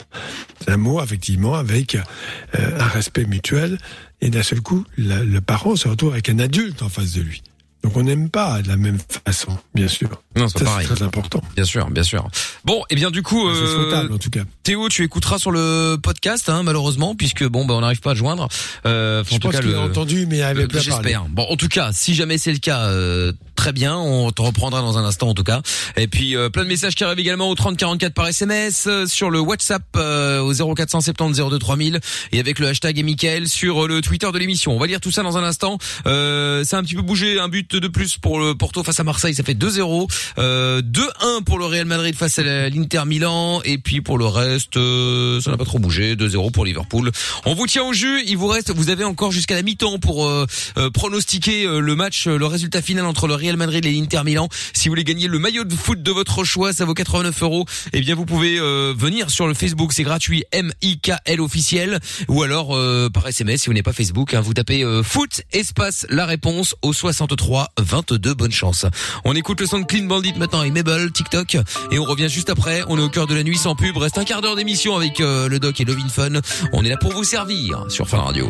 C'est 0.60 0.72
un 0.72 0.74
amour, 0.74 1.02
effectivement, 1.02 1.56
avec 1.56 1.96
euh, 1.96 2.80
un 2.80 2.88
respect 2.88 3.26
mutuel, 3.26 3.78
et 4.22 4.30
d'un 4.30 4.44
seul 4.44 4.62
coup, 4.62 4.84
la- 4.98 5.24
le 5.24 5.40
parent 5.42 5.76
se 5.78 5.88
retrouve 5.88 6.12
avec 6.12 6.28
un 6.30 6.40
adulte 6.40 6.82
en 6.82 6.90
face 6.90 7.14
de 7.14 7.22
lui. 7.22 7.42
Donc 7.84 7.98
on 7.98 8.04
n'aime 8.04 8.30
pas 8.30 8.62
de 8.62 8.70
la 8.70 8.78
même 8.78 8.98
façon, 9.26 9.58
bien 9.76 9.90
sûr. 9.90 10.08
non, 10.38 10.48
c'est 10.48 10.64
pareil. 10.64 10.88
c'est 10.88 10.96
très 10.96 11.04
important. 11.06 11.42
Bien 11.56 11.66
sûr, 11.66 11.90
bien 11.92 12.04
sûr. 12.04 12.26
Bon, 12.64 12.82
et 12.90 12.96
bien 12.96 13.12
du 13.12 13.24
coup, 13.24 13.50
C'est 13.54 13.58
euh, 13.60 13.76
souhaitable, 13.84 14.14
en 14.14 14.18
tout 14.18 14.30
cas. 14.30 14.44
Théo, 14.64 14.88
tu 14.88 15.04
écouteras 15.04 15.38
sur 15.38 15.52
le 15.52 15.98
podcast, 16.02 16.48
hein, 16.48 16.64
malheureusement, 16.64 17.14
puisque 17.14 17.44
bon, 17.46 17.66
bah, 17.66 17.74
on 17.74 17.82
n'arrive 17.82 18.00
pas 18.00 18.12
à 18.12 18.14
le 18.14 18.20
joindre. 18.20 18.48
Euh, 18.86 19.22
Je 19.30 19.36
en 19.36 19.40
tout 19.40 19.48
pense 19.50 19.56
cas, 19.56 19.62
qu'il 19.62 19.72
le- 19.72 19.80
entendu, 19.80 20.26
mais 20.28 20.40
parlé. 20.40 20.66
J'espère. 20.74 21.26
Bon, 21.30 21.44
en 21.50 21.58
tout 21.58 21.68
cas, 21.68 21.90
si 21.92 22.16
jamais 22.16 22.38
c'est 22.38 22.54
le 22.54 22.60
cas, 22.60 22.86
euh, 22.86 23.34
très 23.56 23.72
bien, 23.72 23.96
on 23.98 24.32
te 24.32 24.42
reprendra 24.42 24.82
dans 24.82 24.98
un 24.98 25.06
instant, 25.06 25.30
en 25.30 25.34
tout 25.34 25.44
cas. 25.44 25.62
Et 25.98 26.08
puis 26.08 26.36
euh, 26.36 26.50
plein 26.50 26.64
de 26.64 26.70
messages 26.70 26.96
qui 26.96 27.04
arrivent 27.04 27.20
également 27.20 27.50
au 27.50 27.56
3044 27.56 28.14
par 28.14 28.28
SMS, 28.28 28.86
euh, 28.88 29.06
sur 29.06 29.30
le 29.30 29.40
WhatsApp 29.40 29.84
euh, 29.96 30.40
au 30.40 30.76
0470 30.76 31.38
02 31.38 31.60
3000 31.60 32.00
et 32.32 32.40
avec 32.40 32.60
le 32.60 32.68
hashtag 32.68 33.00
et 33.00 33.04
Mickaël 33.04 33.48
sur 33.48 33.88
le 33.88 34.02
Twitter 34.02 34.30
de 34.32 34.38
l'émission. 34.38 34.76
On 34.76 34.80
va 34.80 34.88
lire 34.88 35.00
tout 35.00 35.12
ça 35.12 35.24
dans 35.24 35.38
un 35.38 35.44
instant. 35.44 35.78
Euh, 36.06 36.64
ça 36.64 36.78
a 36.78 36.80
un 36.80 36.84
petit 36.84 36.96
peu 36.96 37.02
bougé, 37.02 37.40
un 37.40 37.48
but 37.48 37.76
de 37.76 37.88
plus 37.88 38.18
pour 38.18 38.40
le 38.40 38.56
Porto 38.56 38.84
face 38.84 39.00
à 39.00 39.04
Marseille, 39.04 39.36
ça 39.36 39.44
fait 39.44 39.54
2-0, 39.54 40.08
euh, 40.38 40.82
2-1 40.82 41.44
pour 41.44 41.60
le 41.60 41.66
Real 41.66 41.86
Madrid 41.86 42.16
face 42.16 42.40
à 42.40 42.70
l'Inter 42.70 43.04
Milan 43.06 43.62
et 43.66 43.78
puis 43.78 44.02
pour 44.02 44.18
le 44.18 44.26
reste, 44.26 44.78
euh, 44.78 45.42
ça 45.42 45.52
n'a 45.52 45.58
pas 45.58 45.66
trop 45.66 45.80
bougé, 45.80 46.16
2-0 46.16 46.52
pour 46.52 46.66
Liverpool. 46.66 47.12
On 47.46 47.54
vous 47.54 47.68
tient 47.68 47.84
au 47.84 47.94
jus, 47.94 48.24
il 48.28 48.38
vous 48.38 48.48
reste, 48.48 48.72
vous 48.72 48.90
avez 48.90 49.04
encore 49.04 49.32
jusqu'à 49.32 49.56
la 49.56 49.62
mi-temps 49.62 50.00
pour 50.00 50.26
euh, 50.26 50.46
euh, 50.78 50.90
pronostiquer 50.90 51.66
euh, 51.66 51.80
le 51.80 51.96
match, 51.96 52.28
euh, 52.28 52.38
le 52.38 52.46
résultat 52.46 52.82
final 52.82 53.06
entre 53.06 53.28
le 53.28 53.36
Real 53.44 53.58
Madrid 53.58 53.86
et 53.86 53.92
l'Inter 53.92 54.22
Milan. 54.24 54.48
Si 54.74 54.88
vous 54.88 54.94
voulez 54.94 55.04
gagner 55.04 55.28
le 55.28 55.40
maillot 55.40 55.64
de 55.66 55.76
foot 55.76 56.02
de 56.02 56.12
votre 56.12 56.44
choix, 56.44 56.74
ça 56.74 56.86
vaut 56.86 56.94
89 56.94 57.44
euros. 57.44 57.66
Eh 57.92 58.02
bien, 58.02 58.16
vous 58.16 58.26
pouvez 58.26 58.60
euh, 58.60 58.94
venir 58.98 59.30
sur 59.30 59.48
le 59.48 59.54
Facebook, 59.54 59.94
c'est 59.94 60.04
gratuit, 60.04 60.44
M-I-K-L 60.52 61.42
officiel, 61.42 62.00
ou 62.28 62.44
alors 62.44 62.76
euh, 62.76 63.10
par 63.10 63.28
SMS 63.28 63.62
si 63.62 63.68
vous 63.68 63.74
n'avez 63.74 63.84
pas 63.84 63.94
Facebook, 63.94 64.34
hein, 64.34 64.42
vous 64.42 64.54
tapez 64.54 64.84
euh, 64.84 65.04
foot 65.04 65.42
espace 65.52 66.06
la 66.10 66.26
réponse 66.26 66.76
au 66.82 66.94
63 66.94 67.70
22. 67.80 68.34
Bonne 68.34 68.52
chance. 68.52 68.86
On 69.26 69.34
écoute 69.36 69.62
le 69.62 69.68
son 69.68 69.80
de 69.80 69.86
Clean 69.86 70.06
Bandit 70.06 70.34
maintenant 70.38 70.62
avec 70.62 70.74
Mabel, 70.74 71.12
TikTok, 71.12 71.58
et 71.92 72.00
on 72.00 72.04
revient 72.04 72.30
juste 72.30 72.50
après. 72.50 72.84
On 72.88 72.98
est 72.98 73.02
au 73.02 73.10
cœur 73.10 73.28
de 73.28 73.36
la 73.36 73.44
nuit 73.44 73.58
sans 73.58 73.76
pub. 73.76 73.98
Reste 73.98 74.18
un 74.18 74.24
quart 74.24 74.42
d'heure 74.42 74.56
d'émission 74.56 74.96
avec 74.96 75.20
euh, 75.20 75.48
le 75.48 75.60
doc 75.60 75.80
et 75.80 75.86
Lovin 75.86 76.10
Fun. 76.10 76.42
On 76.72 76.84
est 76.84 76.90
là 76.90 76.98
pour 76.98 77.12
vous 77.14 77.24
servir 77.24 77.86
sur 77.90 78.08
Fun 78.08 78.20
Radio. 78.20 78.50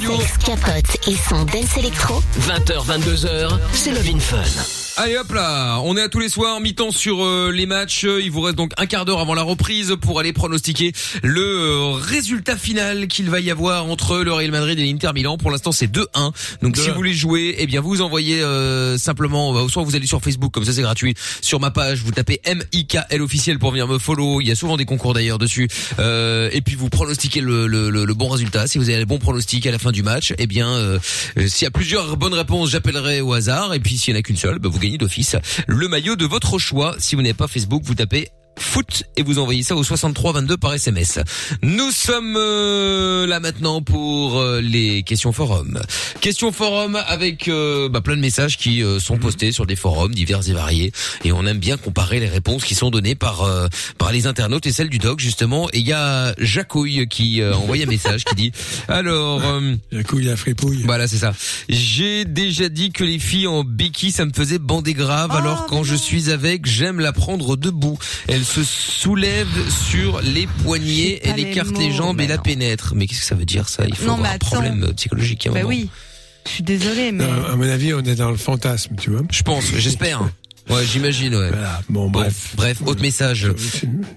Sex 0.00 0.38
capote 0.44 1.08
et 1.08 1.16
son 1.28 1.44
dance 1.44 1.76
électro. 1.76 2.22
20h, 2.40 2.86
22h, 2.86 3.58
c'est 3.72 3.92
Love 3.92 4.08
in 4.14 4.18
Fun. 4.22 4.91
Allez 4.98 5.16
hop 5.16 5.32
là, 5.32 5.80
on 5.84 5.96
est 5.96 6.02
à 6.02 6.08
tous 6.10 6.18
les 6.18 6.28
soirs, 6.28 6.60
mi-temps 6.60 6.90
sur 6.90 7.24
euh, 7.24 7.50
les 7.50 7.64
matchs. 7.64 8.04
Il 8.04 8.30
vous 8.30 8.42
reste 8.42 8.56
donc 8.58 8.72
un 8.76 8.84
quart 8.84 9.06
d'heure 9.06 9.20
avant 9.20 9.32
la 9.32 9.42
reprise 9.42 9.96
pour 9.98 10.20
aller 10.20 10.34
pronostiquer 10.34 10.92
le 11.22 11.40
euh, 11.40 11.92
résultat 11.92 12.58
final 12.58 13.06
qu'il 13.08 13.30
va 13.30 13.40
y 13.40 13.50
avoir 13.50 13.86
entre 13.86 14.18
le 14.18 14.30
Real 14.30 14.50
Madrid 14.50 14.78
et 14.78 14.84
l'Inter 14.84 15.12
Milan. 15.14 15.38
Pour 15.38 15.50
l'instant, 15.50 15.72
c'est 15.72 15.90
2-1. 15.90 16.32
Donc 16.60 16.76
si 16.76 16.90
vous 16.90 16.94
voulez 16.94 17.14
jouer, 17.14 17.54
eh 17.58 17.66
bien 17.66 17.80
vous 17.80 18.02
envoyez 18.02 18.42
euh, 18.42 18.98
simplement, 18.98 19.56
euh, 19.56 19.68
soit 19.68 19.82
vous 19.82 19.96
allez 19.96 20.06
sur 20.06 20.20
Facebook, 20.20 20.52
comme 20.52 20.66
ça 20.66 20.74
c'est 20.74 20.82
gratuit, 20.82 21.14
sur 21.40 21.58
ma 21.58 21.70
page, 21.70 22.02
vous 22.02 22.12
tapez 22.12 22.42
M-I-K-L 22.44 23.22
officiel 23.22 23.58
pour 23.58 23.70
venir 23.70 23.88
me 23.88 23.98
follow. 23.98 24.42
Il 24.42 24.46
y 24.46 24.52
a 24.52 24.56
souvent 24.56 24.76
des 24.76 24.84
concours 24.84 25.14
d'ailleurs 25.14 25.38
dessus. 25.38 25.68
Euh, 26.00 26.50
et 26.52 26.60
puis 26.60 26.74
vous 26.74 26.90
pronostiquez 26.90 27.40
le, 27.40 27.66
le, 27.66 27.88
le, 27.88 28.04
le 28.04 28.14
bon 28.14 28.28
résultat. 28.28 28.66
Si 28.66 28.76
vous 28.76 28.90
avez 28.90 28.98
les 28.98 29.06
bons 29.06 29.18
pronostics 29.18 29.66
à 29.66 29.70
la 29.70 29.78
fin 29.78 29.90
du 29.90 30.02
match, 30.02 30.34
eh 30.36 30.46
bien 30.46 30.98
s'il 31.46 31.64
y 31.64 31.66
a 31.66 31.70
plusieurs 31.70 32.18
bonnes 32.18 32.34
réponses, 32.34 32.70
j'appellerai 32.70 33.22
au 33.22 33.32
hasard. 33.32 33.72
Et 33.72 33.80
puis 33.80 33.96
s'il 33.96 34.12
y 34.12 34.16
en 34.16 34.20
a 34.20 34.22
qu'une 34.22 34.36
seule, 34.36 34.58
bah, 34.58 34.68
vous 34.70 34.81
d'office 34.90 35.36
le 35.66 35.88
maillot 35.88 36.16
de 36.16 36.26
votre 36.26 36.58
choix. 36.58 36.94
Si 36.98 37.14
vous 37.14 37.22
n'avez 37.22 37.34
pas 37.34 37.48
Facebook, 37.48 37.82
vous 37.84 37.94
tapez 37.94 38.28
foot 38.58 39.04
et 39.16 39.22
vous 39.22 39.38
envoyez 39.38 39.62
ça 39.62 39.74
au 39.74 39.82
63 39.82 40.32
22 40.32 40.56
par 40.56 40.74
SMS. 40.74 41.18
Nous 41.62 41.90
sommes 41.90 42.36
euh, 42.36 43.26
là 43.26 43.40
maintenant 43.40 43.82
pour 43.82 44.38
euh, 44.38 44.60
les 44.60 45.02
questions 45.02 45.32
forum. 45.32 45.80
Questions 46.20 46.52
forum 46.52 46.98
avec 47.06 47.48
euh, 47.48 47.88
bah, 47.88 48.00
plein 48.00 48.16
de 48.16 48.20
messages 48.20 48.56
qui 48.56 48.82
euh, 48.82 48.98
sont 49.00 49.18
postés 49.18 49.52
sur 49.52 49.66
des 49.66 49.76
forums 49.76 50.14
divers 50.14 50.48
et 50.48 50.52
variés 50.52 50.92
et 51.24 51.32
on 51.32 51.46
aime 51.46 51.58
bien 51.58 51.76
comparer 51.76 52.20
les 52.20 52.28
réponses 52.28 52.64
qui 52.64 52.74
sont 52.74 52.90
données 52.90 53.14
par 53.14 53.42
euh, 53.42 53.68
par 53.98 54.12
les 54.12 54.26
internautes 54.26 54.66
et 54.66 54.72
celles 54.72 54.90
du 54.90 54.98
doc 54.98 55.18
justement 55.18 55.68
et 55.72 55.78
il 55.78 55.86
y 55.86 55.92
a 55.92 56.34
Jacouille 56.38 57.08
qui 57.08 57.40
euh, 57.40 57.52
a 57.52 57.56
envoyé 57.56 57.84
un 57.84 57.88
message 57.88 58.24
qui 58.24 58.34
dit 58.34 58.52
alors 58.88 59.42
euh, 59.44 59.74
Jacouille 59.90 60.24
la 60.24 60.36
fripouille. 60.36 60.82
Voilà, 60.84 61.08
c'est 61.08 61.18
ça. 61.18 61.32
J'ai 61.68 62.24
déjà 62.24 62.68
dit 62.68 62.92
que 62.92 63.02
les 63.04 63.18
filles 63.18 63.46
en 63.46 63.64
biki 63.64 64.12
ça 64.12 64.24
me 64.24 64.32
faisait 64.32 64.58
bander 64.58 64.94
grave 64.94 65.30
Oh, 65.30 65.36
alors 65.36 65.66
quand 65.66 65.84
je 65.84 65.94
suis 65.94 66.30
avec, 66.30 66.66
j'aime 66.66 67.00
la 67.00 67.12
prendre 67.12 67.56
debout. 67.56 67.98
Elle 68.28 68.41
se 68.44 68.62
soulève 68.64 69.48
sur 69.70 70.20
les 70.20 70.46
poignets, 70.46 71.20
elle 71.24 71.36
les 71.36 71.42
écarte 71.42 71.76
les 71.78 71.92
jambes 71.92 72.20
et 72.20 72.24
mais 72.24 72.28
la 72.28 72.38
pénètre. 72.38 72.94
Mais 72.94 73.06
qu'est-ce 73.06 73.20
que 73.20 73.26
ça 73.26 73.34
veut 73.34 73.44
dire 73.44 73.68
ça? 73.68 73.84
Il 73.86 73.94
faut 73.96 74.06
Non, 74.06 74.14
avoir 74.14 74.28
mais 74.30 74.34
un 74.34 74.38
problème 74.38 74.82
attends. 74.84 74.94
psychologique 74.94 75.46
à 75.46 75.50
un 75.50 75.52
Bah 75.52 75.58
moment. 75.60 75.68
oui. 75.70 75.88
Je 76.46 76.50
suis 76.50 76.62
désolée, 76.64 77.12
mais. 77.12 77.24
Non, 77.26 77.44
à 77.52 77.56
mon 77.56 77.68
avis, 77.68 77.94
on 77.94 78.00
est 78.00 78.16
dans 78.16 78.30
le 78.30 78.36
fantasme, 78.36 78.96
tu 79.00 79.10
vois. 79.10 79.22
Je 79.30 79.42
pense, 79.42 79.64
j'espère. 79.76 80.22
Ouais, 80.70 80.84
j'imagine, 80.84 81.34
ouais. 81.34 81.48
Voilà. 81.50 81.80
Bon, 81.88 82.08
bref. 82.08 82.52
Bref, 82.56 82.78
autre 82.86 83.02
message. 83.02 83.48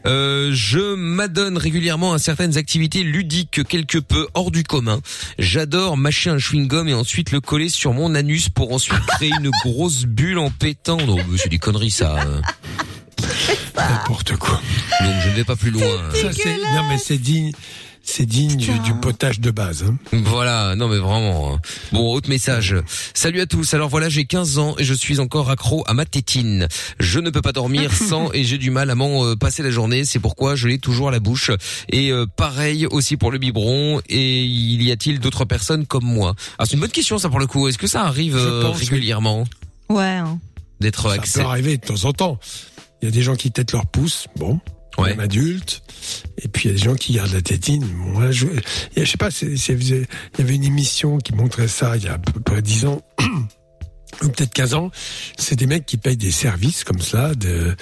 Euh, 0.06 0.52
je 0.53 0.93
m'adonne 0.95 1.57
régulièrement 1.57 2.14
à 2.14 2.19
certaines 2.19 2.57
activités 2.57 3.02
ludiques 3.03 3.61
quelque 3.68 3.97
peu 3.97 4.27
hors 4.35 4.52
du 4.52 4.64
commun. 4.64 5.02
J'adore 5.39 5.97
mâcher 5.97 6.30
un 6.30 6.38
chewing-gum 6.38 6.88
et 6.88 6.93
ensuite 6.93 7.31
le 7.31 7.41
coller 7.41 7.69
sur 7.69 7.93
mon 7.93 8.14
anus 8.14 8.49
pour 8.49 8.73
ensuite 8.73 9.03
créer 9.07 9.31
une 9.39 9.49
grosse 9.64 10.03
bulle 10.06 10.38
en 10.38 10.52
pétant. 10.52 10.97
Non, 10.97 11.18
mais 11.30 11.38
c'est 11.38 11.49
des 11.49 11.57
conneries 11.60 11.89
ça. 11.91 12.15
Euh. 13.23 13.81
N'importe 13.89 14.35
quoi. 14.37 14.61
Donc 15.01 15.13
je 15.23 15.29
ne 15.29 15.35
vais 15.35 15.43
pas 15.43 15.55
plus 15.55 15.71
loin. 15.71 15.85
Ça, 16.13 16.31
c'est, 16.31 16.55
non, 16.57 16.83
mais 16.89 16.97
c'est 16.97 17.17
digne, 17.17 17.51
c'est 18.03 18.25
digne 18.25 18.55
du, 18.55 18.77
du 18.79 18.93
potage 18.95 19.39
de 19.39 19.51
base. 19.51 19.83
Hein. 19.87 19.97
Voilà, 20.13 20.75
non 20.75 20.87
mais 20.87 20.97
vraiment. 20.97 21.53
hein. 21.55 21.59
Bon, 21.91 22.13
autre 22.13 22.29
message. 22.29 22.75
Salut 23.13 23.41
à 23.41 23.45
tous. 23.45 23.73
Alors 23.73 23.89
voilà, 23.89 24.09
j'ai 24.09 24.25
15 24.25 24.57
ans 24.59 24.75
et 24.77 24.83
je 24.83 24.93
suis 24.93 25.19
encore 25.19 25.49
accro 25.49 25.83
à 25.87 25.93
ma 25.93 26.05
tétine. 26.05 26.67
Je 26.99 27.19
ne 27.19 27.29
peux 27.29 27.41
pas 27.41 27.51
dormir 27.51 27.91
sans 28.09 28.31
et 28.33 28.43
j'ai 28.43 28.57
du 28.57 28.69
mal 28.71 28.89
à 28.89 28.95
m'en 28.95 29.25
euh, 29.25 29.35
passer 29.35 29.63
la 29.63 29.71
journée. 29.71 30.05
C'est 30.05 30.19
pourquoi 30.19 30.55
je 30.55 30.67
l'ai 30.67 30.77
toujours 30.79 31.09
à 31.09 31.11
la 31.11 31.19
bouche. 31.19 31.51
Et 31.89 32.11
euh, 32.11 32.25
pareil 32.25 32.85
aussi 32.87 33.17
pour 33.17 33.31
le 33.31 33.37
biberon. 33.39 34.01
Et 34.07 34.43
il 34.43 34.81
y 34.83 34.91
a-t-il 34.91 35.19
d'autres 35.19 35.45
personnes 35.45 35.85
comme 35.85 36.05
moi? 36.05 36.35
Ah, 36.59 36.65
c'est 36.65 36.73
une 36.73 36.79
bonne 36.81 36.89
question 36.91 37.17
ça 37.17 37.29
pour 37.29 37.39
le 37.39 37.47
coup. 37.47 37.67
Est-ce 37.67 37.77
que 37.77 37.87
ça 37.87 38.03
arrive 38.05 38.37
euh, 38.37 38.69
régulièrement? 38.69 39.43
Ouais. 39.89 40.03
hein. 40.03 40.39
d'être 40.79 41.09
Ça 41.09 41.13
accès 41.15 41.39
peut 41.41 41.45
arriver 41.47 41.77
de 41.77 41.85
temps 41.85 42.05
en 42.05 42.13
temps. 42.13 42.39
Il 43.06 43.10
y 43.10 43.11
a 43.11 43.11
des 43.11 43.22
gens 43.22 43.36
qui 43.36 43.52
têtent 43.52 43.72
leur 43.72 43.86
pouce, 43.86 44.26
bon, 44.36 44.60
même 44.98 45.19
adultes. 45.19 45.84
Et 46.40 46.48
puis 46.48 46.64
il 46.64 46.72
y 46.72 46.73
a 46.73 46.77
des 46.77 46.84
gens 46.84 46.95
qui 46.95 47.14
gardent 47.14 47.34
la 47.34 47.41
tétine. 47.44 47.86
Moi, 47.86 48.32
je, 48.32 48.48
sais 48.95 49.18
pas, 49.18 49.30
il 49.44 50.07
y 50.40 50.41
avait 50.41 50.56
une 50.56 50.64
émission 50.64 51.19
qui 51.19 51.36
montrait 51.36 51.68
ça 51.68 51.98
il 51.98 52.03
y 52.03 52.07
a 52.07 52.14
à 52.14 52.18
peu 52.18 52.40
près 52.40 52.64
10 52.64 52.86
ans. 52.88 53.02
Ou 54.23 54.29
peut-être 54.29 54.53
15 54.53 54.73
ans, 54.75 54.91
c'est 55.37 55.55
des 55.55 55.67
mecs 55.67 55.85
qui 55.85 55.97
payent 55.97 56.15
des 56.17 56.31
services 56.31 56.83
comme 56.83 57.01
ça 57.01 57.35
de, 57.35 57.75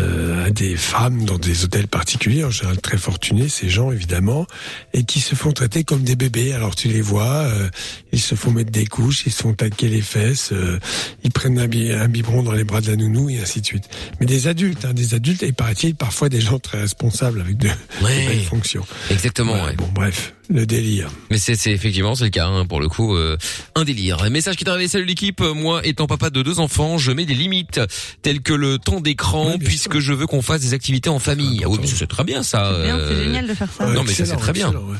euh, 0.00 0.46
à 0.46 0.50
des 0.50 0.76
femmes 0.76 1.24
dans 1.24 1.38
des 1.38 1.64
hôtels 1.64 1.86
particuliers, 1.88 2.44
en 2.44 2.50
général 2.50 2.80
très 2.80 2.98
fortunés, 2.98 3.48
ces 3.48 3.68
gens 3.68 3.92
évidemment, 3.92 4.46
et 4.92 5.04
qui 5.04 5.20
se 5.20 5.34
font 5.34 5.52
traiter 5.52 5.84
comme 5.84 6.02
des 6.02 6.16
bébés. 6.16 6.52
Alors 6.52 6.74
tu 6.74 6.88
les 6.88 7.00
vois, 7.00 7.44
euh, 7.44 7.68
ils 8.12 8.20
se 8.20 8.34
font 8.34 8.50
mettre 8.50 8.70
des 8.72 8.86
couches, 8.86 9.22
ils 9.26 9.32
se 9.32 9.42
font 9.42 9.54
taquer 9.54 9.88
les 9.88 10.02
fesses, 10.02 10.50
euh, 10.52 10.78
ils 11.22 11.30
prennent 11.32 11.58
un, 11.58 11.68
bi- 11.68 11.92
un 11.92 12.08
biberon 12.08 12.42
dans 12.42 12.52
les 12.52 12.64
bras 12.64 12.80
de 12.80 12.88
la 12.88 12.96
nounou 12.96 13.30
et 13.30 13.38
ainsi 13.38 13.60
de 13.60 13.66
suite. 13.66 13.84
Mais 14.20 14.26
des 14.26 14.48
adultes, 14.48 14.84
hein, 14.84 14.92
des 14.92 15.14
adultes, 15.14 15.42
et 15.44 15.52
paraît-il 15.52 15.94
parfois 15.94 16.28
des 16.28 16.40
gens 16.40 16.58
très 16.58 16.80
responsables 16.80 17.40
avec 17.40 17.56
de, 17.58 17.68
Ouais. 18.02 18.22
de 18.24 18.28
belles 18.28 18.40
fonctions. 18.44 18.84
Exactement. 19.10 19.52
Voilà, 19.52 19.68
ouais. 19.68 19.76
Bon 19.76 19.88
bref, 19.94 20.34
le 20.48 20.66
délire. 20.66 21.10
Mais 21.30 21.38
c'est 21.38 21.54
c'est 21.56 21.72
effectivement 21.72 22.14
c'est 22.14 22.24
le 22.24 22.30
cas 22.30 22.46
hein, 22.46 22.66
pour 22.66 22.80
le 22.80 22.88
coup 22.88 23.16
euh, 23.16 23.36
un 23.74 23.84
délire. 23.84 24.22
Un 24.22 24.30
message 24.30 24.56
qui 24.56 24.64
est 24.64 24.68
arrivé 24.68 24.88
salut 24.88 25.04
l'équipe. 25.04 25.40
Euh, 25.40 25.54
Moi 25.54 25.86
étant 25.86 26.06
papa 26.06 26.30
de 26.30 26.42
deux 26.42 26.60
enfants, 26.60 26.98
je 26.98 27.12
mets 27.12 27.26
des 27.26 27.34
limites 27.34 27.80
telles 28.22 28.42
que 28.42 28.52
le 28.52 28.78
temps 28.78 29.00
d'écran 29.00 29.56
puisque 29.58 29.98
je 29.98 30.12
veux 30.12 30.26
qu'on 30.26 30.42
fasse 30.42 30.60
des 30.60 30.74
activités 30.74 31.08
en 31.08 31.18
famille. 31.18 31.62
Ah 31.64 31.68
oui, 31.68 31.78
mais 31.80 31.86
c'est 31.86 32.06
très 32.06 32.24
bien 32.24 32.42
ça. 32.42 32.72
C'est 32.74 32.82
bien, 32.82 32.96
c'est 32.98 33.14
euh, 33.14 33.24
génial 33.24 33.46
de 33.46 33.54
faire 33.54 33.72
ça. 33.72 33.86
Non 33.86 34.02
mais 34.04 34.12
ça 34.12 34.26
c'est 34.26 34.36
très 34.36 34.52
bien. 34.52 34.70
ouais. 34.70 34.98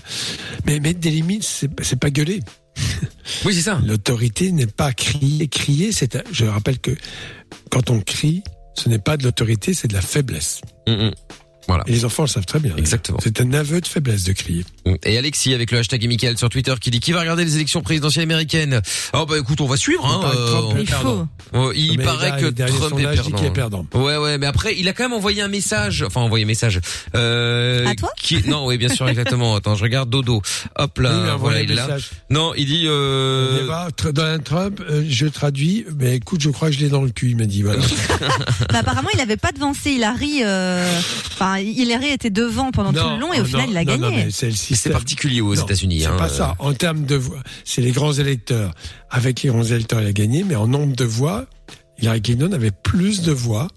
Mais 0.67 0.81
mettre 0.81 1.01
des 1.01 1.11
limites, 1.11 1.45
c'est 1.45 1.71
c'est 1.83 1.99
pas 1.99 2.11
gueuler. 2.11 2.41
Oui, 3.45 3.55
c'est 3.55 3.63
ça. 3.63 3.81
L'autorité 3.87 4.53
n'est 4.53 4.67
pas 4.67 4.93
crier. 4.93 5.49
Crier, 5.49 5.93
c'est. 5.93 6.19
Je 6.31 6.45
rappelle 6.45 6.79
que 6.79 6.91
quand 7.71 7.91
on 7.91 8.01
crie, 8.01 8.43
ce 8.75 8.89
n'est 8.89 8.99
pas 8.99 9.17
de 9.17 9.25
l'autorité, 9.25 9.75
c'est 9.75 9.89
de 9.89 9.95
la 9.95 10.03
faiblesse. 10.03 10.61
Mm, 10.87 10.93
mm. 10.93 11.11
Voilà. 11.69 11.83
Et 11.87 11.93
les 11.93 12.05
enfants 12.05 12.23
le 12.23 12.29
savent 12.29 12.47
très 12.47 12.61
bien. 12.61 12.75
Exactement. 12.77 13.19
C'est 13.23 13.41
un 13.41 13.53
aveu 13.53 13.81
de 13.81 13.87
faiblesse 13.87 14.25
de 14.25 14.33
crier. 14.33 14.65
Et 15.05 15.19
Alexis 15.19 15.53
avec 15.53 15.71
le 15.73 15.79
hashtag 15.79 16.07
Michael 16.07 16.39
sur 16.39 16.49
Twitter 16.49 16.75
qui 16.81 16.91
dit 16.91 17.01
qui 17.01 17.13
va 17.13 17.21
regarder 17.21 17.45
les 17.45 17.57
élections 17.57 17.83
présidentielles 17.83 18.23
américaines? 18.23 18.81
Oh 19.15 19.27
bah 19.27 19.37
écoute, 19.39 19.61
on 19.61 19.67
va 19.67 19.77
suivre. 19.77 20.07
Hein, 20.07 20.21
paraît 20.23 20.37
que 20.37 20.47
Trump 20.51 20.77
est 20.79 20.81
Il 20.83 20.89
faut. 20.89 21.27
Oh, 21.55 21.73
il 21.75 21.99
paraît 21.99 22.31
là, 22.31 22.41
que 22.41 22.47
derniers 22.47 22.77
Trump 22.79 22.99
est 22.99 23.03
perdant. 23.03 23.37
qu'il 23.37 23.47
est 23.47 23.51
perdant. 23.53 23.87
Ouais 23.95 24.17
ouais, 24.17 24.39
mais 24.39 24.47
après 24.47 24.75
il 24.79 24.89
a 24.89 24.93
quand 24.93 25.05
même 25.05 25.13
envoyé 25.13 25.43
un 25.43 25.49
message, 25.49 26.05
enfin 26.07 26.21
envoyé 26.21 26.45
un 26.45 26.49
message. 26.49 26.81
Euh, 27.17 27.87
À 27.87 27.95
toi? 27.95 28.11
qui, 28.21 28.43
Non, 28.49 28.67
oui 28.67 28.79
bien 28.79 28.89
sûr 28.89 29.09
exactement. 29.09 29.57
Attends, 29.57 29.75
je 29.75 29.83
regarde 29.83 30.09
Dodo. 30.11 30.43
Hop 30.79 30.99
là, 30.99 31.33
Oui, 31.35 31.41
voilà 31.41 31.63
il 31.63 31.75
là. 31.75 31.83
message. 31.87 32.11
Non, 32.31 32.53
il 32.55 32.67
dit. 32.67 32.85
Euh... 32.87 33.59
Il 33.63 33.67
va, 33.67 33.89
tr- 33.89 34.13
Donald 34.13 34.45
Trump, 34.45 34.81
euh, 34.89 35.05
je 35.09 35.27
traduis, 35.27 35.85
mais 35.99 36.17
écoute, 36.17 36.41
je 36.43 36.51
crois 36.51 36.69
que 36.69 36.75
je 36.77 36.81
l'ai 36.81 36.89
dans 36.89 37.03
le 37.03 37.11
cul, 37.11 37.31
il 37.31 37.37
m'a 37.37 37.47
dit, 37.47 37.63
voilà. 37.63 37.81
Bah, 38.73 38.79
apparemment, 38.81 39.09
il 39.15 39.21
avait 39.21 39.37
pas 39.37 39.53
devancé 39.53 39.91
Hillary. 39.93 40.43
euh, 40.45 40.85
Enfin, 41.33 41.56
Hillary 41.61 42.09
était 42.11 42.31
devant 42.31 42.71
pendant 42.71 42.93
tout 42.93 43.09
le 43.09 43.19
long 43.19 43.33
et 43.33 43.41
au 43.41 43.45
final, 43.45 43.71
il 43.71 43.77
a 43.77 43.85
non, 43.85 44.11
gagné. 44.11 44.29
c'est 44.31 44.91
particulier 44.91 45.41
aux 45.41 45.55
États-Unis. 45.55 46.01
C'est 46.01 46.07
hein, 46.07 46.17
pas 46.17 46.27
euh. 46.27 46.37
ça. 46.37 46.55
En 46.59 46.73
termes 46.75 47.05
de 47.05 47.17
voix, 47.17 47.43
c'est 47.65 47.83
les 47.83 47.93
grands 47.93 48.13
électeurs. 48.13 48.73
Avec 49.11 49.43
les 49.43 49.51
grands 49.51 49.65
électeurs, 49.65 50.01
il 50.01 50.07
a 50.07 50.13
gagné, 50.13 50.45
mais 50.45 50.57
en 50.57 50.67
nombre 50.67 50.97
de 50.97 51.05
voix, 51.05 51.47
Hillary 52.01 52.23
Clinton 52.23 52.53
avait 52.53 52.71
plus 52.71 53.23
de 53.23 53.33
voix 53.33 53.69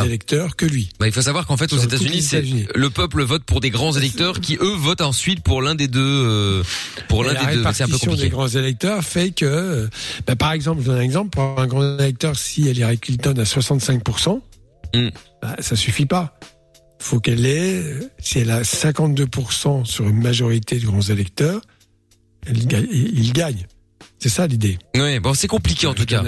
d'électeurs 0.00 0.56
que 0.56 0.64
lui. 0.64 0.88
Bah, 0.98 1.06
il 1.06 1.12
faut 1.12 1.20
savoir 1.20 1.46
qu'en 1.46 1.58
fait 1.58 1.70
aux 1.72 1.76
Sur 1.78 1.84
États-Unis, 1.84 2.66
le 2.74 2.88
peuple 2.90 3.22
vote 3.22 3.44
pour 3.44 3.60
des 3.60 3.68
grands 3.70 3.92
électeurs 3.92 4.40
qui 4.40 4.56
eux 4.60 4.74
votent 4.76 5.02
ensuite 5.02 5.42
pour 5.42 5.60
l'un 5.60 5.74
des 5.74 5.88
deux. 5.88 6.00
euh, 6.00 6.62
pour 7.08 7.22
l'un 7.22 7.34
la 7.34 7.40
des 7.44 7.56
deux. 7.56 7.62
C'est 7.72 7.82
un 7.82 7.86
peu 7.86 7.92
répartition 7.92 8.10
compliqué. 8.12 8.22
des 8.22 8.30
grands 8.30 8.48
électeurs 8.48 9.04
fait 9.04 9.32
que, 9.32 9.44
euh, 9.44 9.88
bah, 10.26 10.36
par 10.36 10.52
exemple, 10.52 10.80
je 10.80 10.86
donne 10.86 10.98
un 10.98 11.02
exemple, 11.02 11.30
pour 11.30 11.60
un 11.60 11.66
grand 11.66 11.98
électeur, 11.98 12.36
si 12.36 12.62
Hillary 12.62 12.98
Clinton 12.98 13.34
a 13.36 13.44
65%, 13.44 14.40
Mm. 14.94 15.08
bah, 15.42 15.56
ça 15.58 15.76
suffit 15.76 16.06
pas. 16.06 16.38
Faut 17.04 17.20
qu'elle 17.20 17.44
ait, 17.44 17.84
si 18.18 18.38
elle 18.38 18.50
a 18.50 18.62
52% 18.62 19.84
sur 19.84 20.08
une 20.08 20.22
majorité 20.22 20.78
de 20.78 20.86
grands 20.86 21.02
électeurs, 21.02 21.60
il 22.48 22.66
gagne. 23.34 23.66
C'est 24.24 24.30
ça 24.30 24.46
l'idée. 24.46 24.78
Ouais, 24.96 25.20
bon, 25.20 25.34
c'est 25.34 25.48
compliqué 25.48 25.86
en 25.86 25.92
tout 25.92 26.06
cas. 26.06 26.22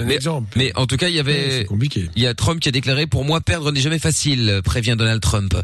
Mais, 0.55 0.71
en 0.75 0.85
tout 0.85 0.97
cas, 0.97 1.07
il 1.09 1.15
y 1.15 1.19
avait 1.19 1.65
compliqué. 1.65 2.07
Il 2.15 2.21
y 2.21 2.27
a 2.27 2.35
Trump 2.35 2.59
qui 2.59 2.69
a 2.69 2.71
déclaré 2.71 3.07
pour 3.07 3.25
moi 3.25 3.41
perdre 3.41 3.71
n'est 3.71 3.81
jamais 3.81 3.97
facile, 3.97 4.61
prévient 4.63 4.93
Donald 4.95 5.19
Trump. 5.19 5.55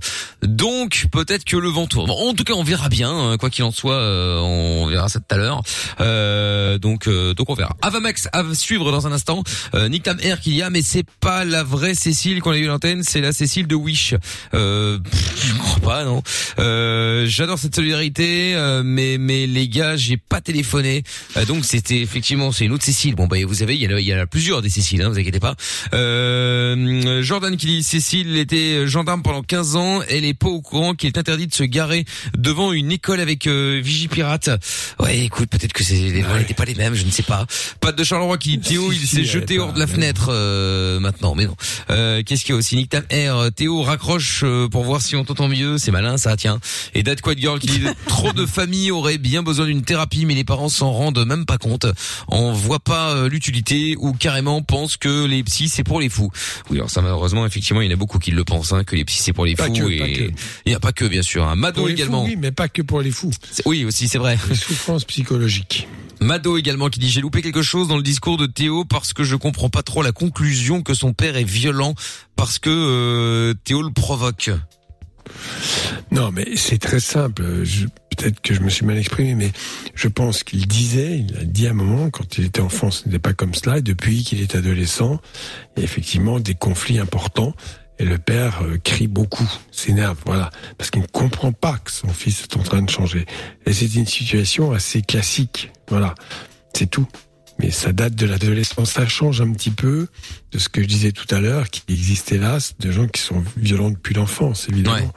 Donc 0.42 1.06
peut-être 1.12 1.46
que 1.46 1.58
le 1.58 1.70
vent 1.70 1.86
tourne. 1.86 2.10
En 2.10 2.34
tout 2.34 2.44
cas, 2.44 2.54
on 2.54 2.64
verra 2.64 2.90
bien. 2.90 3.12
hein, 3.12 3.38
Quoi 3.38 3.52
qu'il 3.52 3.64
en 3.64 3.72
soit, 3.72 3.98
euh, 3.98 4.40
on 4.40 4.88
verra 4.88 5.10
ça 5.10 5.20
tout 5.20 5.28
à 5.30 5.38
l'heure. 5.38 5.62
Euh, 6.00 6.80
donc 6.80 7.08
euh, 7.08 7.36
donc 7.36 7.52
on 7.52 7.54
verra. 7.54 7.78
Avamax 7.84 8.28
à 8.34 8.44
suivre 8.56 8.92
dans 8.92 9.06
un 9.06 9.12
instant. 9.12 9.44
Euh, 9.76 9.88
Nick 9.88 10.02
Tam 10.02 10.18
Air 10.20 10.40
qui 10.42 10.56
y 10.56 10.64
a, 10.64 10.72
mais 10.72 10.82
c'est 10.82 11.06
pas 11.20 11.46
la 11.46 11.62
vraie 11.64 11.94
Cécile 11.94 12.42
qu'on 12.42 12.50
a 12.50 12.58
eu 12.58 12.66
l'antenne, 12.66 13.04
c'est 13.04 13.22
la 13.22 13.32
Cécile 13.32 13.68
de 13.68 13.76
Wish. 13.76 14.16
Euh, 14.56 14.98
pff, 14.98 15.50
je 15.50 15.54
crois 15.60 15.82
pas, 15.82 16.04
non. 16.04 16.24
Euh, 16.58 17.28
J'adore 17.28 17.60
cette 17.60 17.76
solidarité, 17.76 18.56
mais 18.84 19.18
mais 19.20 19.46
les 19.46 19.68
gars, 19.68 19.96
j'ai 19.98 20.18
pas 20.18 20.42
téléphoné. 20.42 21.04
Donc 21.48 21.64
c'était 21.64 22.00
effectivement 22.02 22.23
c'est 22.52 22.66
une 22.66 22.72
autre 22.72 22.84
Cécile. 22.84 23.16
Bon 23.16 23.28
bah 23.28 23.38
vous 23.46 23.56
savez, 23.56 23.76
il 23.76 23.82
y 23.82 23.94
a, 23.94 24.00
il 24.00 24.06
y 24.06 24.14
a 24.14 24.26
plusieurs 24.26 24.62
des 24.62 24.70
Céciles, 24.70 25.02
hein, 25.02 25.10
vous 25.10 25.20
inquiétez 25.20 25.40
pas. 25.40 25.56
Euh, 25.94 27.22
Jordan 27.22 27.56
qui 27.58 27.68
dit 27.68 27.84
Cécile 27.84 28.38
était 28.38 28.88
gendarme 28.88 29.22
pendant 29.22 29.42
15 29.42 29.76
ans, 29.76 30.02
elle 30.10 30.26
est 30.26 30.34
pas 30.34 30.48
au 30.48 30.62
courant 30.62 30.94
qu'il 30.94 31.08
est 31.08 31.18
interdit 31.18 31.48
de 31.48 31.54
se 31.54 31.64
garer 31.64 32.06
devant 32.38 32.72
une 32.72 32.92
école 32.92 33.20
avec 33.20 33.48
euh, 33.48 33.82
Vigipirate. 33.84 34.50
Ouais, 35.00 35.20
écoute, 35.20 35.50
peut-être 35.50 35.74
que 35.74 35.84
c'est 35.84 35.96
les 35.96 36.22
lois 36.22 36.40
n'étaient 36.40 36.54
pas 36.54 36.66
les 36.66 36.76
mêmes, 36.76 36.96
je 36.96 37.06
ne 37.06 37.12
sais 37.12 37.24
pas. 37.24 37.46
Pat 37.80 37.96
de 37.96 38.04
Charleroi 38.04 38.38
qui 38.38 38.58
dit 38.58 38.70
Théo, 38.70 38.92
il 38.92 39.08
s'est 39.08 39.24
jeté 39.24 39.60
hors 39.60 39.74
de 39.74 39.80
la 39.80 39.88
fenêtre 39.88 40.28
euh, 40.30 41.00
maintenant, 41.00 41.36
mais 41.36 41.46
non. 41.46 41.56
Euh, 41.90 42.22
Qu'est-ce 42.26 42.44
qu'il 42.44 42.54
y 42.54 42.56
a 42.56 42.58
aussi? 42.58 42.76
Nick 42.76 42.90
Tam 42.90 43.04
Air, 43.10 43.50
Théo 43.56 43.82
raccroche 43.82 44.42
euh, 44.44 44.68
pour 44.68 44.84
voir 44.84 45.02
si 45.02 45.16
on 45.16 45.26
t'entend 45.26 45.48
mieux, 45.48 45.78
c'est 45.78 45.92
malin 45.92 46.18
ça, 46.18 46.36
tiens. 46.38 46.60
Et 46.94 47.04
Dad 47.04 47.22
Quad 47.22 47.38
Girl 47.38 47.60
qui 47.60 47.68
dit 47.68 47.82
trop 48.08 48.34
de 48.34 48.46
familles 48.46 48.92
auraient 48.92 49.18
bien 49.18 49.44
besoin 49.44 49.66
d'une 49.66 49.84
thérapie, 49.84 50.26
mais 50.26 50.36
les 50.36 50.44
parents 50.44 50.70
s'en 50.70 50.92
rendent 50.92 51.26
même 51.26 51.46
pas 51.46 51.58
compte. 51.58 51.86
On 52.28 52.52
voit 52.52 52.80
pas 52.80 53.12
euh, 53.12 53.30
l'utilité 53.30 53.96
ou 54.00 54.14
carrément 54.14 54.62
pensent 54.62 54.98
que 54.98 55.26
les 55.26 55.44
psys 55.44 55.70
c'est 55.70 55.84
pour 55.84 56.00
les 56.00 56.10
fous. 56.10 56.32
Oui, 56.70 56.78
alors 56.78 56.90
ça 56.90 57.02
malheureusement 57.02 57.46
effectivement 57.46 57.82
il 57.82 57.88
y 57.88 57.90
en 57.90 57.94
a 57.94 57.98
beaucoup 57.98 58.20
qui 58.20 58.32
le 58.32 58.44
pensent, 58.44 58.74
hein, 58.74 58.84
que 58.84 58.96
les 58.96 59.06
psys 59.06 59.22
c'est 59.24 59.34
pour 59.34 59.46
les 59.46 59.56
Pas 59.56 59.68
fous 59.68 59.74
que, 59.74 59.90
et 59.90 60.34
il 60.66 60.72
y 60.72 60.76
a 60.76 60.80
pas 60.80 60.92
que 60.92 61.06
bien 61.06 61.22
sûr. 61.22 61.48
Hein. 61.48 61.56
Mado 61.56 61.82
Pour 61.82 61.88
les 61.88 61.94
également. 61.94 62.24
fous, 62.24 62.30
oui, 62.30 62.36
mais 62.38 62.52
pas 62.52 62.68
que 62.68 62.82
pour 62.82 63.02
les 63.02 63.12
fous. 63.12 63.32
Oui 63.66 63.86
aussi 63.86 64.08
c'est 64.08 64.18
vrai. 64.18 64.38
Les 64.50 64.56
souffrances 64.56 65.06
psychologiques. 65.06 65.88
Mado 66.20 66.58
également 66.58 66.90
qui 66.90 67.00
dit 67.00 67.10
j'ai 67.10 67.22
loupé 67.22 67.42
quelque 67.42 67.62
chose 67.62 67.88
dans 67.88 67.98
le 67.98 68.04
discours 68.04 68.38
de 68.38 68.46
Théo 68.46 68.86
parce 68.86 69.14
que 69.14 69.24
je 69.24 69.36
comprends 69.36 69.70
pas 69.70 69.84
trop 69.84 70.02
la 70.04 70.12
conclusion 70.12 70.82
que 70.82 70.94
son 70.94 71.14
père 71.14 71.36
est 71.36 71.44
violent 71.44 71.96
parce 72.36 72.60
que 72.60 72.70
euh, 72.70 73.54
Théo 73.64 73.82
le 73.82 73.92
provoque. 73.92 74.50
Non, 76.12 76.32
mais 76.32 76.56
c'est 76.56 76.78
très 76.78 77.00
simple. 77.00 77.44
Peut-être 78.16 78.42
que 78.42 78.54
je 78.54 78.62
me 78.62 78.70
suis 78.70 78.86
mal 78.86 78.98
exprimé, 78.98 79.36
mais 79.36 79.52
je 79.96 80.08
pense 80.08 80.44
qu'il 80.44 80.68
disait, 80.68 81.20
il 81.20 81.38
a 81.38 81.44
dit 81.44 81.68
à 81.68 81.72
un 81.72 81.74
moment, 81.74 82.10
quand 82.10 82.38
il 82.38 82.46
était 82.46 82.62
enfant, 82.62 82.92
ce 82.92 83.06
n'était 83.06 83.20
pas 83.20 83.34
comme 83.34 83.54
cela, 83.54 83.82
depuis 83.82 84.24
qu'il 84.24 84.42
est 84.42 84.56
adolescent, 84.56 85.20
il 85.76 85.80
y 85.80 85.82
a 85.82 85.86
effectivement 85.86 86.40
des 86.40 86.54
conflits 86.54 87.00
importants, 87.00 87.54
et 88.00 88.06
le 88.06 88.18
père 88.18 88.62
euh, 88.64 88.78
crie 88.84 89.08
beaucoup, 89.08 89.50
s'énerve, 89.72 90.18
voilà, 90.26 90.50
parce 90.78 90.90
qu'il 90.90 91.02
ne 91.02 91.08
comprend 91.08 91.52
pas 91.52 91.78
que 91.78 91.92
son 91.92 92.10
fils 92.10 92.44
est 92.44 92.58
en 92.58 92.64
train 92.64 92.82
de 92.82 92.90
changer. 92.90 93.26
Et 93.66 93.74
c'est 93.74 93.94
une 93.96 94.08
situation 94.08 94.72
assez 94.72 95.02
classique, 95.02 95.72
voilà, 95.90 96.16
c'est 96.74 96.90
tout. 96.90 97.08
Mais 97.60 97.72
ça 97.72 97.94
date 97.94 98.16
de 98.16 98.26
l'adolescence, 98.26 98.92
ça 98.92 99.08
change 99.08 99.42
un 99.42 99.52
petit 99.52 99.70
peu 99.70 100.08
de 100.52 100.60
ce 100.60 100.70
que 100.70 100.82
je 100.82 100.88
disais 100.88 101.12
tout 101.12 101.34
à 101.34 101.40
l'heure, 101.40 101.70
qui 101.70 101.84
existe 101.88 102.32
hélas 102.32 102.76
de 102.80 102.92
gens 102.92 103.08
qui 103.08 103.22
sont 103.22 103.44
violents 103.58 103.92
depuis 103.92 104.14
l'enfance, 104.14 104.68
évidemment, 104.70 105.14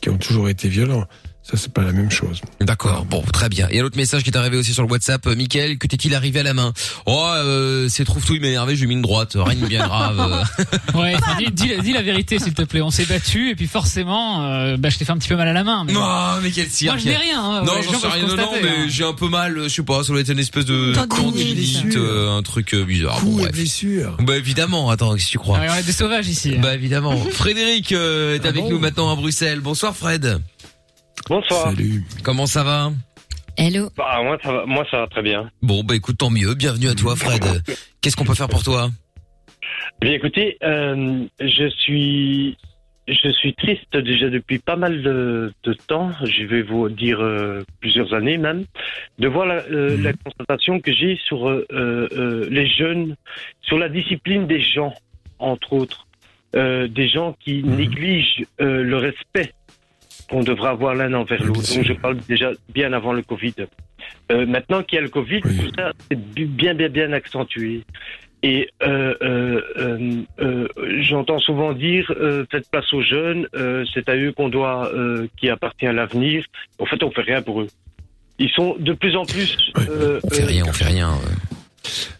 qui 0.00 0.10
ont 0.10 0.18
toujours 0.18 0.48
été 0.48 0.68
violents. 0.68 1.06
Ça, 1.46 1.58
c'est 1.58 1.70
pas 1.74 1.82
la 1.82 1.92
même 1.92 2.10
chose. 2.10 2.40
D'accord, 2.62 3.04
bon, 3.04 3.20
très 3.30 3.50
bien. 3.50 3.68
Et 3.70 3.80
un 3.80 3.84
autre 3.84 3.98
message 3.98 4.22
qui 4.22 4.30
est 4.30 4.36
arrivé 4.36 4.56
aussi 4.56 4.72
sur 4.72 4.82
le 4.82 4.88
WhatsApp, 4.90 5.26
euh, 5.26 5.34
Mickaël, 5.36 5.76
que 5.76 5.86
t'est-il 5.86 6.14
arrivé 6.14 6.40
à 6.40 6.42
la 6.42 6.54
main? 6.54 6.72
Oh, 7.04 7.22
euh, 7.34 7.86
c'est 7.90 8.06
trouve 8.06 8.24
tout, 8.24 8.34
il 8.34 8.40
m'a 8.40 8.46
énervé, 8.46 8.76
j'ai 8.76 8.86
mis 8.86 8.94
une 8.94 9.02
droite, 9.02 9.32
rien 9.36 9.54
de 9.60 9.66
bien 9.66 9.86
grave. 9.86 10.42
Ouais, 10.94 11.12
enfin, 11.16 11.36
dis, 11.38 11.50
dis- 11.50 11.76
dis 11.82 11.92
la 11.92 12.00
vérité 12.02 12.38
s'il 12.38 12.54
te 12.54 12.62
plaît. 12.62 12.80
On 12.80 12.90
s'est 12.90 13.04
battu 13.04 13.50
et 13.50 13.54
puis 13.56 13.66
forcément, 13.66 14.42
euh, 14.44 14.76
bah, 14.78 14.88
je 14.88 14.96
t'ai 14.96 15.04
fait 15.04 15.12
un 15.12 15.18
petit 15.18 15.28
peu 15.28 15.36
mal 15.36 15.48
à 15.48 15.52
la 15.52 15.64
main. 15.64 15.84
Mais 15.84 15.92
Oh, 15.96 16.40
mais 16.42 16.50
quel 16.50 16.70
cirque 16.70 16.94
Moi, 16.94 17.02
je 17.04 17.08
n'ai 17.10 17.16
rien. 17.16 17.42
Hein, 17.44 17.62
non, 17.64 17.72
Ouais, 17.72 17.78
les 17.78 17.84
j'en 17.84 17.92
gens 17.92 17.98
sais 17.98 18.06
peuvent 18.06 18.12
rien, 18.16 18.22
non, 18.26 18.36
non, 18.36 18.42
constater, 18.44 18.62
mais 18.64 18.68
hein. 18.84 18.86
j'ai 18.88 19.04
un 19.04 19.12
peu 19.12 19.28
mal, 19.28 19.60
je 19.64 19.68
sais 19.68 19.82
pas, 19.82 20.02
ça 20.02 20.12
doit 20.12 20.20
être 20.20 20.30
une 20.32 20.38
espèce 20.38 20.64
de 20.64 20.94
Tendinite, 20.94 21.08
condylite, 21.24 21.82
blessure. 21.84 22.00
euh, 22.02 22.38
un 22.38 22.42
truc 22.42 22.72
euh, 22.74 22.84
bizarre. 22.84 23.16
Coups 23.16 23.32
Bon, 23.32 23.38
et 23.40 23.42
bref. 23.42 23.52
blessures. 23.52 24.16
Bah 24.20 24.36
évidemment, 24.36 24.88
attends, 24.90 25.12
qu'est-ce 25.14 25.26
que 25.26 25.30
tu 25.32 25.38
crois? 25.38 25.58
Ouais, 25.58 25.66
on 25.70 25.74
est 25.74 25.82
des 25.82 25.92
sauvages 25.92 26.28
ici. 26.28 26.52
Bah 26.56 26.74
évidemment. 26.74 27.16
Frédéric 27.32 27.92
euh, 27.92 28.36
est 28.36 28.46
avec 28.46 28.64
nous 28.64 28.78
maintenant 28.78 29.12
à 29.12 29.16
Bruxelles. 29.16 29.60
Bonsoir 29.60 29.94
Fred. 29.94 30.40
Bonsoir. 31.28 31.70
Salut. 31.70 32.02
Comment 32.22 32.46
ça 32.46 32.62
va 32.62 32.92
Hello. 33.56 33.88
Bah, 33.96 34.20
moi, 34.22 34.38
ça 34.42 34.52
va, 34.52 34.66
moi, 34.66 34.84
ça 34.90 34.98
va 35.00 35.06
très 35.06 35.22
bien. 35.22 35.48
Bon, 35.62 35.84
bah 35.84 35.94
écoute, 35.94 36.18
tant 36.18 36.30
mieux. 36.30 36.54
Bienvenue 36.54 36.88
à 36.88 36.94
toi 36.94 37.14
Fred. 37.16 37.44
Qu'est-ce 38.00 38.16
qu'on 38.16 38.24
peut 38.24 38.34
faire 38.34 38.48
pour 38.48 38.62
toi 38.62 38.90
Bien, 40.00 40.12
écoutez, 40.12 40.58
euh, 40.64 41.24
je 41.40 41.68
suis, 41.68 42.58
je 43.06 43.30
suis 43.30 43.54
triste 43.54 43.96
déjà 43.96 44.28
depuis 44.28 44.58
pas 44.58 44.76
mal 44.76 45.02
de, 45.02 45.52
de 45.62 45.72
temps. 45.72 46.10
Je 46.24 46.44
vais 46.44 46.62
vous 46.62 46.88
dire 46.88 47.20
euh, 47.20 47.62
plusieurs 47.80 48.12
années 48.12 48.38
même, 48.38 48.64
de 49.20 49.28
voir 49.28 49.46
la, 49.46 49.62
euh, 49.70 49.96
la 50.02 50.12
constatation 50.12 50.80
que 50.80 50.92
j'ai 50.92 51.16
sur 51.24 51.48
euh, 51.48 51.64
euh, 51.70 52.46
les 52.50 52.66
jeunes, 52.68 53.14
sur 53.62 53.78
la 53.78 53.88
discipline 53.88 54.46
des 54.46 54.60
gens, 54.60 54.92
entre 55.38 55.72
autres, 55.72 56.06
Euh, 56.56 56.86
des 56.86 57.08
gens 57.08 57.34
qui 57.42 57.64
négligent 57.64 58.46
euh, 58.60 58.84
le 58.84 58.96
respect 58.96 59.50
qu'on 60.28 60.42
devrait 60.42 60.70
avoir 60.70 60.94
l'un 60.94 61.12
envers 61.14 61.42
l'autre. 61.44 61.60
Donc 61.76 61.84
je 61.84 61.92
parle 61.94 62.16
déjà 62.28 62.50
bien 62.72 62.92
avant 62.92 63.12
le 63.12 63.22
Covid. 63.22 63.54
Euh, 64.32 64.46
maintenant 64.46 64.82
qu'il 64.82 64.96
y 64.96 64.98
a 64.98 65.02
le 65.02 65.08
Covid, 65.08 65.40
tout 65.40 65.48
ça 65.76 65.92
c'est 66.10 66.18
bi- 66.18 66.44
bien 66.46 66.74
bien 66.74 66.88
bien 66.88 67.12
accentué. 67.12 67.82
Et 68.42 68.68
euh, 68.82 69.14
euh, 69.22 69.60
euh, 69.78 70.22
euh, 70.40 70.68
j'entends 71.00 71.38
souvent 71.38 71.72
dire 71.72 72.12
euh, 72.20 72.44
faites 72.50 72.68
place 72.70 72.92
aux 72.92 73.00
jeunes, 73.00 73.48
euh, 73.54 73.84
c'est 73.94 74.06
à 74.10 74.16
eux 74.16 74.32
qu'on 74.32 74.50
doit, 74.50 74.92
euh, 74.92 75.26
qui 75.38 75.48
appartient 75.48 75.86
à 75.86 75.94
l'avenir. 75.94 76.44
En 76.78 76.84
fait, 76.84 77.02
on 77.02 77.10
fait 77.10 77.22
rien 77.22 77.40
pour 77.40 77.62
eux. 77.62 77.68
Ils 78.38 78.50
sont 78.50 78.76
de 78.78 78.92
plus 78.92 79.16
en 79.16 79.24
plus. 79.24 79.56
euh, 79.88 80.20
On 80.22 80.28
fait 80.30 80.44
rien, 80.44 80.64
on 80.68 80.72
fait 80.72 80.84
rien. 80.84 81.18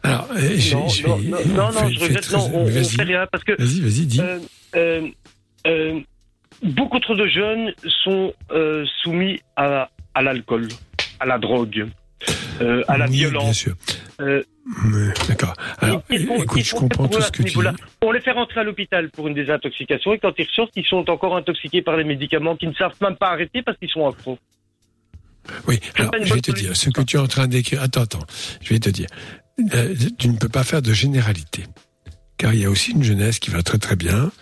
Alors, 0.02 0.28
euh, 0.36 0.56
non, 0.74 0.86
non, 1.08 1.18
non, 1.56 1.72
non, 1.72 1.88
je 1.90 2.00
regrette, 2.00 2.22
très- 2.22 2.36
non, 2.36 2.50
on, 2.54 2.66
fait 2.66 3.02
rien 3.02 3.26
parce 3.30 3.44
que. 3.44 3.52
Vas-y, 3.58 3.80
vas-y, 3.80 4.06
dis. 4.06 4.20
Beaucoup 6.62 6.98
trop 7.00 7.14
de 7.14 7.26
jeunes 7.26 7.72
sont 8.04 8.32
euh, 8.50 8.84
soumis 9.02 9.40
à, 9.56 9.90
à 10.14 10.22
l'alcool, 10.22 10.68
à 11.20 11.26
la 11.26 11.38
drogue, 11.38 11.86
euh, 12.60 12.82
à 12.88 12.96
la 12.98 13.06
Oui, 13.06 13.16
violence. 13.16 13.68
Euh, 14.20 14.42
D'accord. 15.28 15.52
Alors, 15.78 16.02
ils 16.08 16.26
font- 16.26 16.42
écoute, 16.42 16.60
ils 16.60 16.64
je 16.64 16.74
comprends 16.74 17.06
tout 17.08 17.20
ce 17.20 17.30
que 17.30 17.42
tu 17.42 17.58
dis. 17.58 17.66
On 18.02 18.12
les 18.12 18.20
fait 18.20 18.30
rentrer 18.30 18.60
à 18.60 18.64
l'hôpital 18.64 19.10
pour 19.10 19.28
une 19.28 19.34
désintoxication 19.34 20.14
et 20.14 20.18
quand 20.18 20.32
ils 20.38 20.46
ressortent, 20.46 20.72
ils 20.76 20.86
sont 20.86 21.08
encore 21.10 21.36
intoxiqués 21.36 21.82
par 21.82 21.96
les 21.98 22.04
médicaments 22.04 22.56
qu'ils 22.56 22.70
ne 22.70 22.74
savent 22.74 22.94
même 23.02 23.16
pas 23.16 23.28
arrêter 23.30 23.60
parce 23.62 23.76
qu'ils 23.76 23.90
sont 23.90 24.08
accros. 24.08 24.38
Oui, 25.68 25.78
alors 25.96 26.12
je 26.22 26.32
vais 26.32 26.40
te 26.40 26.52
dire, 26.52 26.74
ce 26.74 26.88
que 26.88 27.02
tu 27.02 27.16
es 27.16 27.20
en 27.20 27.26
train 27.26 27.46
d'écrire, 27.46 27.82
attends, 27.82 28.02
attends, 28.02 28.24
je 28.62 28.70
vais 28.72 28.78
te 28.80 28.88
dire, 28.88 29.08
tu 30.18 30.28
ne 30.28 30.38
peux 30.38 30.48
pas 30.48 30.64
faire 30.64 30.80
de 30.80 30.94
généralité, 30.94 31.64
car 32.38 32.54
il 32.54 32.60
y 32.60 32.64
a 32.64 32.70
aussi 32.70 32.92
une 32.92 33.02
jeunesse 33.02 33.38
qui 33.40 33.50
va 33.50 33.62
très 33.62 33.76
très 33.76 33.96
bien, 33.96 34.32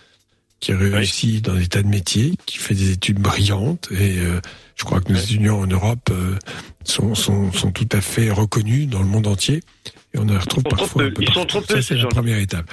qui 0.63 0.73
réussit 0.73 1.45
dans 1.45 1.55
des 1.55 1.67
tas 1.67 1.83
de 1.83 1.89
métiers, 1.89 2.35
qui 2.47 2.57
fait 2.57 2.75
des 2.75 2.93
études 2.93 3.19
brillantes, 3.19 3.89
et 3.91 4.21
euh, 4.21 4.41
je 4.77 4.85
crois 4.85 5.01
que 5.01 5.13
nos 5.13 5.19
étudiants 5.19 5.59
en 5.59 5.67
Europe 5.67 6.09
euh, 6.13 6.39
sont, 6.85 7.17
sont, 7.17 7.53
sont 7.53 7.73
tout 7.73 7.89
à 7.91 8.01
fait 8.01 8.31
reconnus 8.31 8.89
dans 8.89 9.01
le 9.01 9.09
monde 9.09 9.27
entier, 9.27 9.61
et 10.15 10.19
on 10.19 10.29
en 10.29 10.39
retrouve 10.39 10.63
Ils 10.65 10.77
parfois 10.77 11.03
un 11.03 11.11
peu, 11.11 11.23
ils 11.23 11.33
sont 11.33 11.45
trop 11.47 11.61
peu, 11.61 11.75
Ça, 11.75 11.83
ces 11.83 11.97
c'est 11.97 12.01
la 12.01 12.07
première 12.07 12.39
étape. 12.39 12.71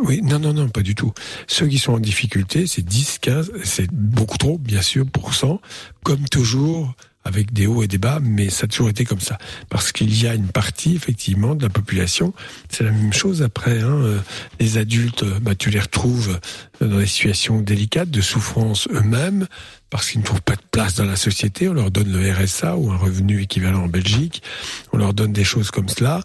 Oui, 0.00 0.20
non, 0.22 0.40
non, 0.40 0.52
non, 0.52 0.68
pas 0.68 0.82
du 0.82 0.96
tout. 0.96 1.12
Ceux 1.46 1.68
qui 1.68 1.78
sont 1.78 1.92
en 1.92 2.00
difficulté, 2.00 2.66
c'est 2.66 2.84
10, 2.84 3.18
15, 3.20 3.52
c'est 3.62 3.90
beaucoup 3.92 4.38
trop, 4.38 4.58
bien 4.58 4.82
sûr, 4.82 5.06
pour 5.06 5.34
cent, 5.34 5.60
comme 6.02 6.28
toujours, 6.28 6.92
avec 7.24 7.52
des 7.52 7.66
hauts 7.66 7.82
et 7.82 7.88
des 7.88 7.98
bas, 7.98 8.18
mais 8.20 8.50
ça 8.50 8.64
a 8.64 8.66
toujours 8.66 8.88
été 8.88 9.04
comme 9.04 9.20
ça. 9.20 9.38
Parce 9.68 9.92
qu'il 9.92 10.20
y 10.20 10.26
a 10.26 10.34
une 10.34 10.48
partie, 10.48 10.94
effectivement, 10.94 11.54
de 11.54 11.62
la 11.62 11.68
population, 11.68 12.34
c'est 12.68 12.84
la 12.84 12.90
même 12.90 13.12
chose 13.12 13.42
après, 13.42 13.80
hein, 13.80 13.94
euh, 14.02 14.18
les 14.60 14.78
adultes, 14.78 15.22
euh, 15.22 15.38
bah, 15.40 15.54
tu 15.54 15.70
les 15.70 15.80
retrouves 15.80 16.38
euh, 16.82 16.88
dans 16.88 16.98
des 16.98 17.06
situations 17.06 17.60
délicates, 17.60 18.10
de 18.10 18.20
souffrance 18.20 18.88
eux-mêmes, 18.92 19.46
parce 19.90 20.10
qu'ils 20.10 20.20
ne 20.20 20.26
trouvent 20.26 20.42
pas 20.42 20.56
de 20.56 20.62
place 20.70 20.94
dans 20.94 21.04
la 21.04 21.16
société, 21.16 21.68
on 21.68 21.74
leur 21.74 21.90
donne 21.90 22.10
le 22.10 22.32
RSA 22.32 22.76
ou 22.76 22.90
un 22.90 22.96
revenu 22.96 23.42
équivalent 23.42 23.84
en 23.84 23.88
Belgique, 23.88 24.42
on 24.92 24.96
leur 24.96 25.14
donne 25.14 25.32
des 25.32 25.44
choses 25.44 25.70
comme 25.70 25.88
cela, 25.88 26.22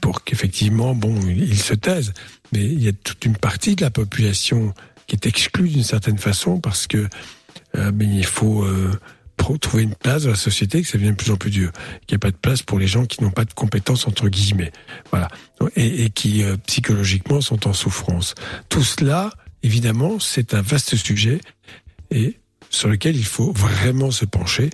pour 0.00 0.22
qu'effectivement, 0.22 0.94
bon, 0.94 1.18
ils 1.26 1.58
se 1.58 1.74
taisent. 1.74 2.12
Mais 2.52 2.64
il 2.64 2.80
y 2.80 2.88
a 2.88 2.92
toute 2.92 3.24
une 3.24 3.36
partie 3.36 3.74
de 3.74 3.82
la 3.82 3.90
population 3.90 4.72
qui 5.08 5.16
est 5.16 5.26
exclue 5.26 5.68
d'une 5.68 5.82
certaine 5.82 6.18
façon 6.18 6.60
parce 6.60 6.86
que 6.86 7.08
euh, 7.76 7.90
mais 7.94 8.06
il 8.06 8.24
faut 8.24 8.64
euh, 8.64 8.90
trouver 9.58 9.82
une 9.82 9.94
place 9.94 10.24
dans 10.24 10.30
la 10.30 10.36
société, 10.36 10.82
que 10.82 10.88
ça 10.88 10.98
devient 10.98 11.10
de 11.10 11.16
plus 11.16 11.30
en 11.30 11.36
plus 11.36 11.50
dur. 11.50 11.72
Qu'il 12.06 12.16
n'y 12.16 12.20
a 12.20 12.24
pas 12.26 12.30
de 12.30 12.36
place 12.36 12.62
pour 12.62 12.78
les 12.78 12.86
gens 12.86 13.06
qui 13.06 13.22
n'ont 13.22 13.30
pas 13.30 13.44
de 13.44 13.52
compétences 13.52 14.06
entre 14.06 14.28
guillemets, 14.28 14.72
voilà, 15.10 15.28
et, 15.76 16.04
et 16.04 16.10
qui 16.10 16.42
euh, 16.42 16.56
psychologiquement 16.66 17.40
sont 17.40 17.66
en 17.66 17.72
souffrance. 17.72 18.34
Tout 18.68 18.84
cela, 18.84 19.30
évidemment, 19.62 20.18
c'est 20.18 20.54
un 20.54 20.62
vaste 20.62 20.96
sujet 20.96 21.40
et 22.10 22.38
sur 22.70 22.88
lequel 22.88 23.16
il 23.16 23.24
faut 23.24 23.52
vraiment 23.52 24.10
se 24.10 24.24
pencher, 24.24 24.70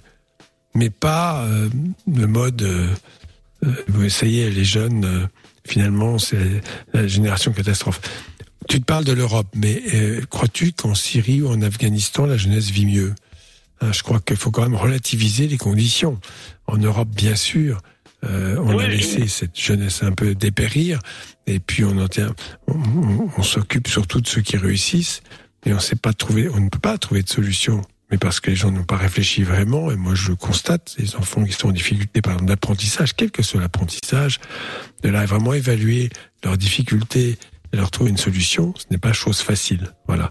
mais 0.74 0.90
pas 0.90 1.45
euh, 1.45 1.69
le 2.07 2.27
mode 2.27 2.62
euh, 2.62 2.95
euh, 3.65 4.09
ça 4.09 4.27
y 4.27 4.49
les 4.51 4.65
jeunes, 4.65 5.05
euh, 5.05 5.27
finalement, 5.66 6.19
c'est 6.19 6.62
la 6.93 7.07
génération 7.07 7.53
catastrophe. 7.53 8.01
Tu 8.69 8.81
te 8.81 8.85
parles 8.85 9.05
de 9.05 9.12
l'Europe, 9.12 9.49
mais 9.55 9.82
crois-tu 10.28 10.73
qu'en 10.73 10.95
Syrie 10.95 11.40
ou 11.40 11.49
en 11.49 11.62
Afghanistan, 11.62 12.27
la 12.27 12.36
jeunesse 12.36 12.70
vit 12.70 12.85
mieux? 12.85 13.15
Je 13.83 14.03
crois 14.03 14.21
qu'il 14.21 14.37
faut 14.37 14.51
quand 14.51 14.63
même 14.63 14.75
relativiser 14.75 15.47
les 15.49 15.59
conditions. 15.59 16.21
En 16.67 16.77
Europe, 16.79 17.09
bien 17.09 17.37
sûr, 17.37 17.81
euh, 18.25 18.57
on 18.59 18.79
a 18.79 18.87
laissé 18.89 19.29
cette 19.29 19.59
jeunesse 19.59 20.03
un 20.03 20.13
peu 20.13 20.35
dépérir, 20.35 20.99
et 21.47 21.61
puis 21.61 21.85
on, 21.85 21.97
on, 22.67 23.29
on- 23.37 23.43
s'occupe 23.43 23.87
surtout 23.89 24.21
de 24.21 24.27
ceux 24.27 24.41
qui 24.43 24.57
réussissent, 24.57 25.23
et 25.65 25.73
on 25.73 25.79
sait 25.79 25.97
pas 25.97 26.13
trouver, 26.13 26.49
on 26.49 26.61
ne 26.61 26.69
peut 26.69 26.79
pas 26.81 26.99
trouver 26.99 27.23
de 27.23 27.29
solution. 27.29 27.83
Mais 28.11 28.17
parce 28.19 28.41
que 28.41 28.51
les 28.51 28.57
gens 28.57 28.71
n'ont 28.71 28.85
pas 28.85 28.97
réfléchi 28.97 29.43
vraiment, 29.43 29.91
et 29.93 29.97
moi 29.97 30.15
je 30.15 30.31
le 30.31 30.37
constate, 30.37 30.97
les 30.99 31.15
enfants 31.15 31.45
qui 31.45 31.53
sont 31.53 31.69
en 31.69 31.73
difficulté 31.73 32.23
par 32.23 32.33
exemple 32.33 32.49
d'apprentissage, 32.49 33.15
quel 33.15 33.31
que 33.31 33.43
soit 33.43 33.61
l'apprentissage, 33.61 34.41
de 35.03 35.11
là 35.11 35.25
vraiment 35.27 35.53
évaluer 35.53 36.09
leurs 36.43 36.57
difficultés 36.57 37.39
et 37.73 37.77
leur 37.77 37.90
trouver 37.90 38.11
une 38.11 38.16
solution, 38.16 38.73
ce 38.77 38.85
n'est 38.90 38.99
pas 38.99 39.12
chose 39.12 39.40
facile. 39.40 39.93
Voilà. 40.07 40.31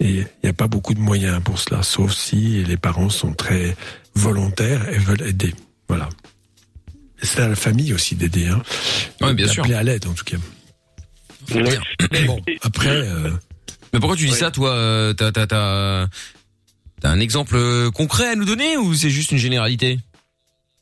Et 0.00 0.10
il 0.20 0.26
n'y 0.44 0.48
a 0.50 0.52
pas 0.54 0.68
beaucoup 0.68 0.94
de 0.94 1.00
moyens 1.00 1.42
pour 1.42 1.58
cela, 1.58 1.82
sauf 1.82 2.12
si 2.12 2.64
les 2.64 2.76
parents 2.76 3.10
sont 3.10 3.32
très 3.34 3.76
volontaires 4.14 4.88
et 4.88 4.98
veulent 4.98 5.22
aider. 5.28 5.54
Voilà. 5.88 6.08
C'est 7.22 7.40
à 7.40 7.48
la 7.48 7.56
famille 7.56 7.92
aussi 7.92 8.14
d'aider. 8.16 8.46
Hein. 8.48 8.62
Ouais, 9.20 9.34
bien 9.34 9.46
sûr. 9.46 9.64
À 9.64 9.82
l'aide 9.82 10.06
en 10.06 10.14
tout 10.14 10.24
cas. 10.24 10.36
Bon, 12.26 12.40
après. 12.62 12.88
euh, 12.88 13.30
Mais 13.92 13.98
pourquoi 14.00 14.16
tu 14.16 14.26
dis 14.26 14.32
ça, 14.34 14.50
toi 14.50 14.70
euh, 14.70 15.12
T'as 15.12 15.32
t'as 15.32 15.46
t'as 15.46 16.06
t'as 17.00 17.10
un 17.10 17.20
exemple 17.20 17.90
concret 17.92 18.28
à 18.28 18.36
nous 18.36 18.44
donner 18.44 18.76
ou 18.76 18.94
c'est 18.94 19.10
juste 19.10 19.32
une 19.32 19.38
généralité? 19.38 19.98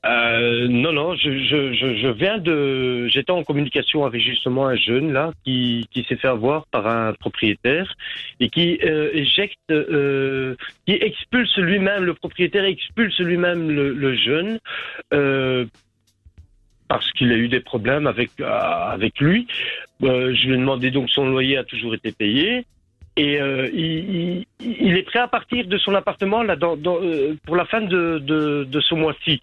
Euh, 0.06 0.68
non, 0.68 0.92
non, 0.92 1.16
je, 1.16 1.38
je, 1.38 1.72
je, 1.72 2.08
viens 2.08 2.38
de. 2.38 3.08
J'étais 3.08 3.32
en 3.32 3.42
communication 3.42 4.04
avec 4.04 4.22
justement 4.22 4.66
un 4.66 4.76
jeune 4.76 5.12
là 5.12 5.32
qui, 5.44 5.88
qui 5.90 6.04
s'est 6.04 6.16
fait 6.16 6.28
avoir 6.28 6.66
par 6.68 6.86
un 6.86 7.12
propriétaire 7.14 7.92
et 8.38 8.48
qui 8.48 8.78
euh, 8.84 9.10
éjecte, 9.12 9.58
euh, 9.72 10.54
qui 10.86 10.92
expulse 10.92 11.56
lui-même 11.56 12.04
le 12.04 12.14
propriétaire 12.14 12.64
expulse 12.64 13.18
lui-même 13.18 13.70
le, 13.70 13.92
le 13.92 14.14
jeune 14.14 14.60
euh, 15.12 15.66
parce 16.86 17.10
qu'il 17.12 17.32
a 17.32 17.36
eu 17.36 17.48
des 17.48 17.60
problèmes 17.60 18.06
avec 18.06 18.30
euh, 18.40 18.46
avec 18.46 19.18
lui. 19.18 19.48
Euh, 20.04 20.32
je 20.32 20.46
lui 20.46 20.54
ai 20.54 20.58
demandé 20.58 20.92
donc 20.92 21.10
son 21.10 21.28
loyer 21.28 21.56
a 21.56 21.64
toujours 21.64 21.94
été 21.94 22.12
payé. 22.12 22.64
Et 23.18 23.40
euh, 23.40 23.68
il, 23.72 23.92
il- 24.16 24.46
il 24.86 24.96
est 24.96 25.02
prêt 25.02 25.18
à 25.18 25.28
partir 25.28 25.66
de 25.66 25.76
son 25.78 25.94
appartement 25.94 26.42
là 26.42 26.54
dans, 26.56 26.76
dans, 26.76 26.98
euh, 27.02 27.34
pour 27.46 27.56
la 27.56 27.64
fin 27.72 27.80
de, 27.80 28.18
de, 28.18 28.64
de 28.74 28.80
ce 28.80 28.94
mois-ci. 28.94 29.40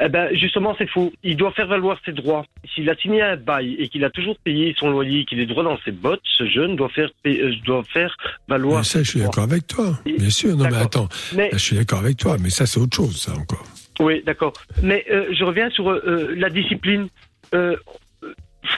Eh 0.00 0.08
ben 0.08 0.24
justement 0.34 0.74
c'est 0.78 0.88
faux. 0.94 1.12
Il 1.22 1.36
doit 1.36 1.52
faire 1.52 1.66
valoir 1.66 1.98
ses 2.04 2.12
droits. 2.12 2.44
S'il 2.74 2.88
a 2.90 2.96
signé 2.96 3.20
un 3.22 3.36
bail 3.36 3.74
et 3.78 3.88
qu'il 3.88 4.04
a 4.04 4.10
toujours 4.10 4.36
payé 4.38 4.74
son 4.78 4.88
loyer, 4.90 5.24
qu'il 5.26 5.40
est 5.40 5.46
droit 5.46 5.64
dans 5.64 5.78
ses 5.84 5.92
bottes, 5.92 6.22
ce 6.38 6.46
jeune 6.46 6.76
doit 6.76 6.88
faire 6.90 7.10
euh, 7.26 7.52
doit 7.64 7.82
faire 7.96 8.14
valoir. 8.48 8.78
Mais 8.78 8.84
ça, 8.84 9.02
je 9.02 9.10
suis 9.10 9.20
d'accord 9.20 9.44
avec 9.44 9.66
toi. 9.66 9.98
Bien 10.04 10.30
sûr. 10.30 10.56
Non, 10.56 10.64
mais 10.70 10.76
attends. 10.76 11.08
Mais- 11.34 11.50
Là, 11.50 11.58
je 11.58 11.64
suis 11.68 11.76
d'accord 11.76 12.00
avec 12.00 12.16
toi. 12.18 12.36
Mais 12.42 12.50
ça, 12.50 12.66
c'est 12.66 12.78
autre 12.80 12.96
chose, 12.96 13.16
ça 13.16 13.32
encore. 13.32 13.64
Oui, 14.00 14.22
d'accord. 14.26 14.52
Mais 14.82 15.04
je 15.38 15.44
reviens 15.44 15.70
sur 15.70 15.86
la 15.92 16.50
discipline. 16.50 17.08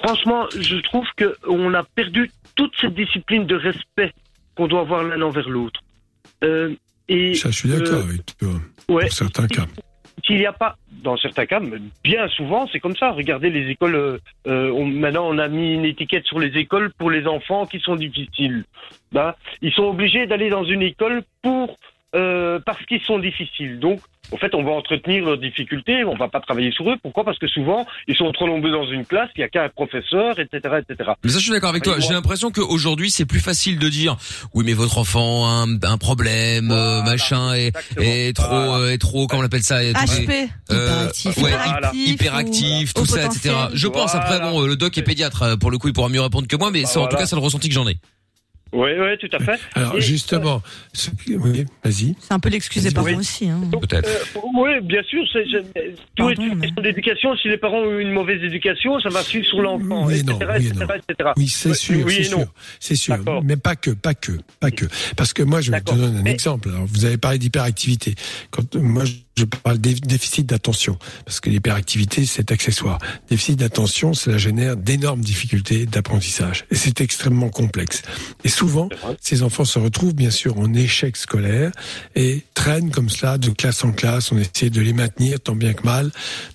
Franchement, 0.03 0.47
je 0.59 0.77
trouve 0.83 1.07
que 1.17 1.37
on 1.49 1.73
a 1.75 1.85
perdu 1.85 2.31
toute 2.57 2.73
cette 2.81 2.95
discipline 2.95 3.47
de 3.47 3.55
respect 3.55 4.13
qu'on 4.57 4.67
doit 4.67 4.81
avoir 4.81 5.03
l'un 5.05 5.21
envers 5.23 5.49
l'autre. 5.49 5.81
Euh, 6.45 6.75
et 7.09 7.35
Ça, 7.35 7.51
je 7.51 7.57
suis 7.57 7.69
d'accord 7.69 8.01
euh, 8.01 8.03
avec 8.05 8.25
toi. 8.39 8.49
ouais. 8.89 9.05
Pour 9.05 9.13
certains 9.13 9.47
cas. 9.47 9.67
S'il 10.25 10.39
n'y 10.39 10.47
a 10.47 10.53
pas, 10.53 10.77
dans 11.05 11.17
certains 11.19 11.47
cas, 11.47 11.61
mais 11.61 11.77
bien 12.03 12.27
souvent, 12.29 12.67
c'est 12.73 12.81
comme 12.81 12.97
ça. 12.97 13.13
Regardez 13.13 13.51
les 13.51 13.71
écoles. 13.71 14.19
euh, 14.47 14.71
on- 14.71 14.87
maintenant, 14.87 15.29
on 15.29 15.39
a 15.39 15.47
mis 15.47 15.75
une 15.75 15.85
étiquette 15.85 16.25
sur 16.27 16.41
les 16.41 16.57
écoles 16.59 16.91
pour 16.99 17.11
les 17.11 17.27
enfants 17.27 17.67
qui 17.67 17.79
sont 17.81 17.95
difficiles. 17.97 18.65
Ben, 19.13 19.35
ils 19.63 19.73
sont 19.73 19.85
obligés 19.85 20.27
d'aller 20.27 20.49
dans 20.49 20.65
une 20.65 20.83
école 20.83 21.23
pour 21.43 21.77
euh, 22.17 22.59
parce 22.65 22.85
qu'ils 22.87 23.03
sont 23.03 23.19
difficiles. 23.19 23.79
Donc, 23.79 24.01
en 24.33 24.37
fait, 24.39 24.55
on 24.57 24.65
va 24.65 24.73
entretenir 24.73 25.25
leurs 25.25 25.39
difficultés. 25.39 26.03
On 26.05 26.17
va 26.17 26.27
pas 26.29 26.41
travailler 26.41 26.73
sur 26.73 26.91
eux. 26.91 26.97
Pourquoi? 27.01 27.23
Parce 27.23 27.39
que 27.39 27.47
souvent, 27.47 27.87
ils 28.09 28.17
sont 28.17 28.33
trop 28.33 28.49
nombreux 28.49 28.73
dans 28.73 28.91
une 28.91 29.05
classe. 29.07 29.29
Il 29.37 29.41
y 29.41 29.45
a 29.45 29.49
qu'un 29.49 29.69
professeur, 29.69 30.41
etc., 30.41 30.59
etc. 30.81 31.11
Mais 31.23 31.31
ça, 31.31 31.39
je 31.39 31.45
suis 31.45 31.53
d'accord 31.53 31.69
avec 31.71 31.85
toi. 31.85 32.01
J'ai 32.01 32.13
l'impression 32.13 32.51
qu'aujourd'hui, 32.51 33.11
c'est 33.13 33.25
plus 33.25 33.39
facile 33.39 33.79
de 33.79 33.89
dire, 33.89 34.17
oui, 34.53 34.65
mais 34.67 34.73
votre 34.73 34.99
enfant 34.99 35.47
a 35.47 35.65
un, 35.65 35.79
un 35.81 35.99
problème, 35.99 36.73
euh, 36.73 37.03
machin, 37.05 37.55
et, 37.55 37.71
et 38.01 38.33
trop, 38.33 38.53
euh, 38.57 38.91
est 38.91 38.99
trop, 38.99 39.29
comment 39.29 39.43
on 39.43 39.45
appelle 39.45 39.63
ça, 39.63 39.85
est- 39.85 39.93
HP. 39.93 40.49
euh, 40.73 40.87
Hyperactif. 40.87 41.37
ouais, 41.39 41.51
Hyperactif 41.53 42.09
hyperactif, 42.13 42.91
ou 42.91 42.93
tout 43.01 43.07
ça, 43.07 43.25
etc. 43.27 43.55
Je 43.75 43.87
pense. 43.87 44.15
Après, 44.17 44.41
bon, 44.41 44.65
euh, 44.65 44.67
le 44.67 44.75
doc 44.77 44.99
est 44.99 45.03
pédiatre, 45.03 45.43
euh, 45.43 45.57
pour 45.57 45.71
le 45.71 45.79
coup, 45.79 45.87
il 45.87 45.93
pourra 45.95 46.09
mieux 46.09 46.21
répondre 46.23 46.49
que 46.49 46.57
moi, 46.57 46.71
mais 46.73 46.85
en 46.85 46.89
tout 46.89 46.99
voilà. 46.99 47.17
cas, 47.19 47.27
c'est 47.27 47.37
le 47.37 47.43
ressenti 47.43 47.69
que 47.69 47.75
j'en 47.75 47.87
ai. 47.87 47.97
Oui, 48.73 48.91
oui, 48.99 49.17
tout 49.21 49.29
à 49.35 49.39
fait. 49.39 49.61
Alors, 49.75 49.97
Et- 49.97 50.01
justement, 50.01 50.61
ce 50.93 51.11
oui, 51.29 51.65
vas-y. 51.85 52.15
C'est 52.21 52.33
un 52.33 52.41
peu 52.41 52.49
l'excuse 52.49 52.83
des 52.83 52.91
parents 52.91 53.07
Oui. 53.07 53.15
aussi. 53.15 53.49
Hein. 53.49 53.61
Peut-être. 53.81 54.09
Euh, 54.09 54.41
oui, 54.55 54.71
bien 54.83 55.03
sûr. 55.05 55.23
C'est, 55.33 55.45
c'est- 55.51 55.95
tout 56.17 56.29
est 56.31 56.35
une 56.35 56.61
question 56.61 56.83
d'éducation. 56.83 57.37
Si 57.37 57.49
les 57.49 57.59
parents 57.59 57.79
ont 57.79 57.99
eu 57.99 58.03
une 58.03 58.11
mauvaise 58.13 58.43
éducation, 58.43 58.99
ça 59.01 59.09
va 59.09 59.23
suivre 59.23 59.47
sur 59.47 59.63
l'enfant, 59.63 60.11
etc., 60.11 60.25
non, 60.27 60.39
oui 60.39 60.65
et 60.65 60.69
etc., 60.69 60.85
etc. 61.09 61.31
Oui, 61.37 61.49
c'est 61.49 61.75
sûr, 61.75 62.05
oui 62.05 62.15
c'est 62.17 62.27
et 62.27 62.31
non. 62.31 62.39
sûr, 62.39 62.53
c'est 62.81 62.97
sûr. 62.97 63.17
Mais 63.45 63.57
pas 63.57 63.77
que, 63.77 63.93
pas 63.93 64.15
que, 64.15 64.33
pas 64.59 64.71
que. 64.73 64.87
Parce 65.17 65.33
que 65.33 65.43
moi, 65.45 65.61
je 65.61 65.71
vais 65.71 65.81
te 65.81 65.95
donner 65.95 66.19
un 66.19 66.25
exemple. 66.25 66.69
Alors, 66.69 66.87
vous 66.87 67.05
avez 67.05 67.19
parlé 67.19 67.39
d'hyperactivité. 67.39 68.15
Quand 68.51 68.75
moi, 68.75 69.05
je 69.39 69.45
parle 69.45 69.79
de 69.79 69.93
déficit 69.93 70.47
d'attention, 70.47 70.99
parce 71.25 71.41
que 71.41 71.51
l'hyperactivité, 71.51 72.25
c'est 72.27 72.51
accessoire. 72.51 72.99
Déficit 73.29 73.59
d'attention, 73.59 74.13
cela 74.15 74.39
génère 74.39 74.77
d'énormes 74.77 75.21
difficultés 75.21 75.85
d'apprentissage, 75.87 76.65
et 76.71 76.75
c'est 76.75 77.01
extrêmement 77.03 77.51
complexe. 77.51 78.03
Et 78.45 78.49
souvent, 78.57 78.89
ces 79.21 79.43
enfants 79.43 79.65
se 79.65 79.79
retrouvent 79.79 80.15
bien 80.15 80.31
sûr 80.31 80.59
en 80.59 80.73
échec 80.73 81.17
scolaire 81.17 81.73
et 82.15 82.43
traînent 82.55 82.91
comme 82.91 83.11
cela 83.11 83.37
de 83.37 83.51
classe 83.51 83.85
en 83.85 83.93
classe. 83.93 84.33
On 84.33 84.39
essaie 84.39 84.71
de 84.71 84.81
les 84.81 84.95
maintenir 84.95 85.39
tant 85.41 85.55
bien 85.55 85.75
que 85.75 85.85
mal 85.85 86.11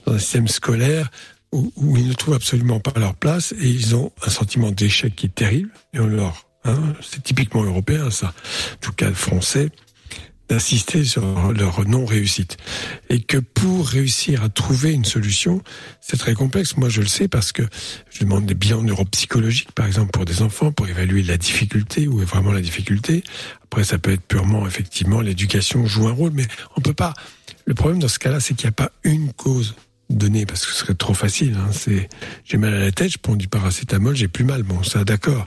dans 0.05 0.13
un 0.13 0.19
système 0.19 0.47
scolaire 0.47 1.09
où, 1.51 1.71
où 1.75 1.97
ils 1.97 2.07
ne 2.07 2.13
trouvent 2.13 2.33
absolument 2.33 2.79
pas 2.79 2.99
leur 2.99 3.13
place 3.13 3.53
et 3.59 3.67
ils 3.67 3.95
ont 3.95 4.11
un 4.25 4.29
sentiment 4.29 4.71
d'échec 4.71 5.15
qui 5.15 5.27
est 5.27 5.35
terrible. 5.35 5.69
Et 5.93 5.99
on 5.99 6.07
leur, 6.07 6.47
hein, 6.65 6.79
c'est 7.01 7.21
typiquement 7.21 7.63
européen 7.63 8.09
ça, 8.09 8.27
en 8.27 8.77
tout 8.81 8.93
cas 8.93 9.11
français, 9.11 9.69
d'insister 10.51 11.05
sur 11.05 11.53
leur 11.53 11.87
non-réussite. 11.87 12.57
Et 13.09 13.21
que 13.21 13.37
pour 13.37 13.87
réussir 13.87 14.43
à 14.43 14.49
trouver 14.49 14.91
une 14.91 15.05
solution, 15.05 15.61
c'est 16.01 16.17
très 16.17 16.33
complexe. 16.33 16.75
Moi, 16.75 16.89
je 16.89 16.99
le 16.99 17.07
sais 17.07 17.29
parce 17.29 17.53
que 17.53 17.63
je 18.09 18.19
demande 18.19 18.45
des 18.45 18.53
bilans 18.53 18.83
neuropsychologiques, 18.83 19.71
par 19.71 19.85
exemple, 19.85 20.11
pour 20.11 20.25
des 20.25 20.41
enfants, 20.41 20.73
pour 20.73 20.89
évaluer 20.89 21.23
la 21.23 21.37
difficulté, 21.37 22.09
où 22.09 22.21
est 22.21 22.25
vraiment 22.25 22.51
la 22.51 22.59
difficulté. 22.59 23.23
Après, 23.63 23.85
ça 23.85 23.97
peut 23.97 24.11
être 24.11 24.27
purement, 24.27 24.67
effectivement, 24.67 25.21
l'éducation 25.21 25.85
joue 25.85 26.09
un 26.09 26.13
rôle, 26.13 26.31
mais 26.33 26.47
on 26.75 26.81
peut 26.81 26.93
pas. 26.93 27.13
Le 27.65 27.73
problème 27.73 27.99
dans 27.99 28.09
ce 28.09 28.19
cas-là, 28.19 28.41
c'est 28.41 28.53
qu'il 28.53 28.65
n'y 28.65 28.71
a 28.71 28.73
pas 28.73 28.91
une 29.03 29.31
cause 29.31 29.75
donnée, 30.17 30.45
parce 30.45 30.65
que 30.65 30.71
ce 30.71 30.79
serait 30.79 30.93
trop 30.93 31.13
facile. 31.13 31.55
Hein. 31.57 31.69
C'est, 31.71 32.09
j'ai 32.43 32.57
mal 32.57 32.73
à 32.73 32.79
la 32.79 32.91
tête, 32.91 33.11
je 33.11 33.17
prends 33.17 33.35
du 33.35 33.47
paracétamol, 33.47 34.15
j'ai 34.15 34.27
plus 34.27 34.43
mal. 34.43 34.63
Bon, 34.63 34.83
ça, 34.83 35.03
d'accord. 35.03 35.45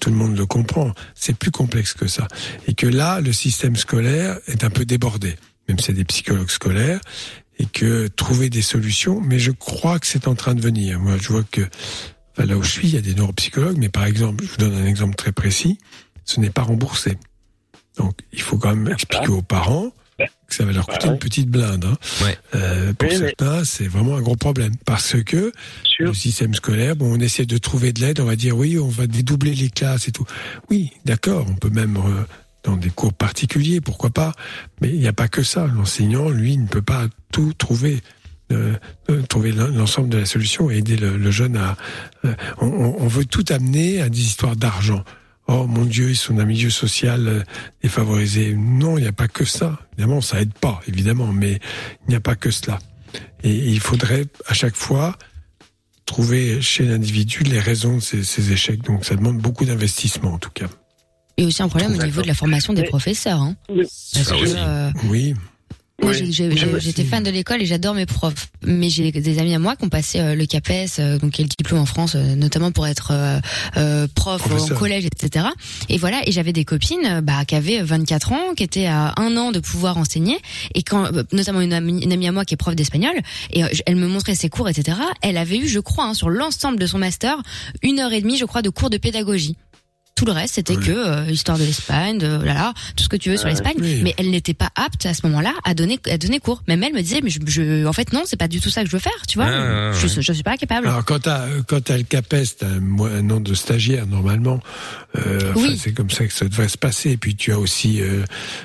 Tout 0.00 0.10
le 0.10 0.16
monde 0.16 0.36
le 0.36 0.46
comprend. 0.46 0.92
C'est 1.14 1.36
plus 1.36 1.50
complexe 1.50 1.94
que 1.94 2.06
ça. 2.06 2.28
Et 2.66 2.74
que 2.74 2.86
là, 2.86 3.20
le 3.20 3.32
système 3.32 3.76
scolaire 3.76 4.38
est 4.46 4.64
un 4.64 4.70
peu 4.70 4.84
débordé. 4.84 5.36
Même 5.68 5.78
si 5.78 5.86
c'est 5.86 5.92
des 5.92 6.04
psychologues 6.04 6.50
scolaires. 6.50 7.00
Et 7.58 7.66
que 7.66 8.06
trouver 8.06 8.50
des 8.50 8.62
solutions, 8.62 9.20
mais 9.20 9.38
je 9.38 9.50
crois 9.50 9.98
que 9.98 10.06
c'est 10.06 10.28
en 10.28 10.34
train 10.34 10.54
de 10.54 10.60
venir. 10.60 11.00
Moi, 11.00 11.16
je 11.20 11.28
vois 11.28 11.42
que, 11.42 11.62
enfin, 12.32 12.46
là 12.46 12.56
où 12.56 12.62
je 12.62 12.70
suis, 12.70 12.88
il 12.88 12.94
y 12.94 12.98
a 12.98 13.00
des 13.00 13.14
neuropsychologues, 13.14 13.78
mais 13.78 13.88
par 13.88 14.04
exemple, 14.04 14.44
je 14.44 14.50
vous 14.50 14.56
donne 14.58 14.74
un 14.74 14.86
exemple 14.86 15.16
très 15.16 15.32
précis, 15.32 15.78
ce 16.24 16.38
n'est 16.38 16.50
pas 16.50 16.62
remboursé. 16.62 17.18
Donc, 17.96 18.14
il 18.32 18.40
faut 18.40 18.58
quand 18.58 18.74
même 18.74 18.92
expliquer 18.92 19.28
aux 19.28 19.42
parents 19.42 19.92
ça 20.48 20.64
va 20.64 20.72
leur 20.72 20.86
coûter 20.86 21.08
une 21.08 21.18
petite 21.18 21.48
blinde. 21.50 21.84
Hein. 21.84 21.96
Euh, 22.54 22.92
pour 22.94 23.08
Oui, 23.08 23.16
mais- 23.20 23.26
certains, 23.38 23.64
c'est 23.64 23.86
vraiment 23.86 24.16
un 24.16 24.22
gros 24.22 24.36
problème 24.36 24.72
parce 24.86 25.22
que 25.22 25.52
le 25.98 26.14
système 26.14 26.54
scolaire, 26.54 26.96
bon, 26.96 27.14
on 27.16 27.20
essaie 27.20 27.44
de 27.46 27.58
trouver 27.58 27.92
de 27.92 28.00
l'aide, 28.00 28.20
on 28.20 28.24
va 28.24 28.36
dire 28.36 28.56
oui, 28.56 28.78
on 28.78 28.88
va 28.88 29.06
dédoubler 29.06 29.54
les 29.54 29.68
classes 29.70 30.08
et 30.08 30.12
tout. 30.12 30.24
Oui, 30.70 30.90
d'accord, 31.04 31.46
on 31.48 31.54
peut 31.54 31.70
même 31.70 31.96
euh, 31.98 32.22
dans 32.64 32.76
des 32.76 32.88
cours 32.90 33.12
particuliers, 33.12 33.80
pourquoi 33.80 34.10
pas, 34.10 34.32
mais 34.80 34.88
il 34.88 34.98
n'y 34.98 35.06
a 35.08 35.12
pas 35.12 35.28
que 35.28 35.42
ça. 35.42 35.66
L'enseignant, 35.66 36.30
lui, 36.30 36.56
ne 36.56 36.66
peut 36.66 36.82
pas 36.82 37.06
tout 37.30 37.52
trouver. 37.52 38.00
euh, 38.50 38.72
euh, 39.10 39.20
trouver 39.28 39.52
l'en- 39.52 39.68
l'ensemble 39.68 40.08
de 40.08 40.16
la 40.16 40.24
solution 40.24 40.70
et 40.70 40.78
aider 40.78 40.96
le, 40.96 41.18
le 41.18 41.30
jeune 41.30 41.58
à. 41.58 41.76
euh, 42.24 42.34
on, 42.62 42.66
on- 42.68 42.96
on 43.02 43.06
veut 43.06 43.26
tout 43.26 43.44
amener 43.50 44.00
à 44.00 44.08
des 44.08 44.22
histoires 44.22 44.56
d'argent. 44.56 45.04
Oh 45.50 45.66
mon 45.66 45.84
Dieu, 45.84 46.10
ils 46.10 46.16
sont 46.16 46.34
d'un 46.34 46.44
milieu 46.44 46.68
social 46.68 47.26
euh, 47.26 47.42
défavorisé. 47.82 48.54
Non, 48.54 48.98
il 48.98 49.02
n'y 49.02 49.08
a 49.08 49.12
pas 49.12 49.28
que 49.28 49.46
ça. 49.46 49.78
Évidemment, 49.94 50.20
ça 50.20 50.40
aide 50.42 50.52
pas, 50.52 50.80
évidemment, 50.86 51.28
mais 51.28 51.58
il 52.06 52.10
n'y 52.10 52.16
a 52.16 52.20
pas 52.20 52.36
que 52.36 52.50
cela. 52.50 52.78
Et 53.42 53.54
il 53.54 53.80
faudrait 53.80 54.26
à 54.46 54.52
chaque 54.52 54.76
fois 54.76 55.16
trouver 56.04 56.60
chez 56.60 56.84
l'individu 56.84 57.44
les 57.44 57.60
raisons 57.60 57.96
de 57.96 58.00
ces, 58.00 58.24
ces 58.24 58.52
échecs. 58.52 58.82
Donc 58.82 59.04
ça 59.06 59.16
demande 59.16 59.38
beaucoup 59.38 59.64
d'investissement 59.64 60.34
en 60.34 60.38
tout 60.38 60.50
cas. 60.50 60.68
Et 61.38 61.44
aussi 61.46 61.62
un 61.62 61.68
problème 61.68 61.94
au 61.94 62.02
niveau 62.02 62.20
de 62.20 62.26
la 62.26 62.34
formation 62.34 62.72
des 62.72 62.82
professeurs. 62.82 63.40
Hein. 63.40 63.56
Parce 63.68 64.32
que, 64.32 64.56
euh, 64.56 64.90
Oui. 65.08 65.34
J'ai- 66.54 66.80
j'étais 66.80 67.02
fan 67.04 67.22
de 67.24 67.30
l'école 67.30 67.60
et 67.60 67.66
j'adore 67.66 67.94
mes 67.94 68.06
profs. 68.06 68.48
Mais 68.64 68.88
j'ai 68.88 69.10
des 69.10 69.38
amis 69.40 69.54
à 69.54 69.58
moi 69.58 69.74
qui 69.74 69.84
ont 69.84 69.88
passé 69.88 70.20
euh, 70.20 70.34
le 70.36 70.46
CAPES, 70.46 70.98
euh, 71.00 71.18
donc 71.18 71.32
qui 71.32 71.42
est 71.42 71.44
le 71.44 71.48
diplôme 71.48 71.80
en 71.80 71.86
France, 71.86 72.12
euh, 72.14 72.34
notamment 72.36 72.70
pour 72.70 72.86
être 72.86 73.10
euh, 73.12 74.06
prof 74.14 74.40
Professeur. 74.42 74.76
en 74.76 74.78
collège, 74.78 75.06
etc. 75.06 75.46
Et 75.88 75.98
voilà, 75.98 76.20
et 76.26 76.30
j'avais 76.32 76.52
des 76.52 76.64
copines 76.64 77.20
bah, 77.22 77.44
qui 77.44 77.56
avaient 77.56 77.82
24 77.82 78.32
ans, 78.32 78.54
qui 78.56 78.62
étaient 78.62 78.86
à 78.86 79.12
un 79.16 79.36
an 79.36 79.50
de 79.50 79.58
pouvoir 79.58 79.96
enseigner, 79.96 80.38
et 80.74 80.82
quand, 80.84 81.10
notamment 81.32 81.60
une 81.60 81.72
amie, 81.72 82.00
une 82.02 82.12
amie 82.12 82.28
à 82.28 82.32
moi 82.32 82.44
qui 82.44 82.54
est 82.54 82.56
prof 82.56 82.76
d'espagnol, 82.76 83.14
et 83.52 83.62
elle 83.86 83.96
me 83.96 84.06
montrait 84.06 84.34
ses 84.36 84.48
cours, 84.48 84.68
etc. 84.68 84.98
Elle 85.22 85.36
avait 85.36 85.58
eu, 85.58 85.66
je 85.66 85.80
crois, 85.80 86.04
hein, 86.04 86.14
sur 86.14 86.30
l'ensemble 86.30 86.78
de 86.78 86.86
son 86.86 86.98
master, 86.98 87.42
une 87.82 87.98
heure 87.98 88.12
et 88.12 88.20
demie, 88.20 88.36
je 88.36 88.44
crois, 88.44 88.62
de 88.62 88.70
cours 88.70 88.90
de 88.90 88.98
pédagogie. 88.98 89.56
Tout 90.18 90.24
le 90.24 90.32
reste, 90.32 90.54
c'était 90.56 90.74
que 90.74 90.90
euh, 90.90 91.30
histoire 91.30 91.58
de 91.58 91.62
l'Espagne, 91.64 92.18
de 92.18 92.26
là, 92.42 92.52
là, 92.54 92.74
tout 92.96 93.04
ce 93.04 93.08
que 93.08 93.16
tu 93.16 93.30
veux 93.30 93.36
sur 93.36 93.44
Ouais. 93.46 93.52
l'Espagne. 93.52 93.76
Oui. 93.78 94.00
Mais 94.02 94.14
elle 94.18 94.30
n'était 94.30 94.52
pas 94.52 94.68
apte 94.74 95.06
à 95.06 95.14
ce 95.14 95.24
moment-là 95.28 95.54
à 95.64 95.74
donner 95.74 96.00
à 96.10 96.18
donner 96.18 96.40
cours. 96.40 96.62
Même 96.66 96.82
elle 96.82 96.92
me 96.92 97.00
disait, 97.00 97.20
mais 97.22 97.30
je, 97.30 97.38
je- 97.46 97.86
en 97.86 97.92
fait 97.92 98.12
non, 98.12 98.22
c'est 98.26 98.36
pas 98.36 98.48
du 98.48 98.60
tout 98.60 98.68
ça 98.68 98.82
que 98.82 98.88
je 98.88 98.92
veux 98.96 98.98
faire, 99.00 99.12
tu 99.28 99.38
vois. 99.38 99.46
Ouais. 99.46 99.92
Je, 99.94 100.20
je 100.20 100.32
suis 100.32 100.42
pas 100.42 100.56
capable. 100.56 100.88
Alors 100.88 101.04
quand 101.04 101.20
t'as 101.20 101.46
quand 101.68 101.80
t'as 101.84 101.96
le 101.98 102.02
CAPES, 102.02 102.56
t'as 102.58 102.66
un, 102.66 102.98
un 103.00 103.30
an 103.30 103.38
de 103.40 103.54
stagiaire 103.54 104.06
normalement. 104.08 104.60
Euh, 105.16 105.38
enfin, 105.52 105.60
Oui. 105.60 105.78
C'est 105.80 105.92
comme 105.92 106.10
ça 106.10 106.26
que 106.26 106.32
ça 106.32 106.46
devrait 106.48 106.68
se 106.68 106.78
passer. 106.78 107.10
Et 107.12 107.16
puis 107.16 107.36
tu 107.36 107.52
as 107.52 107.58
aussi 107.60 108.00
euh, 108.02 108.24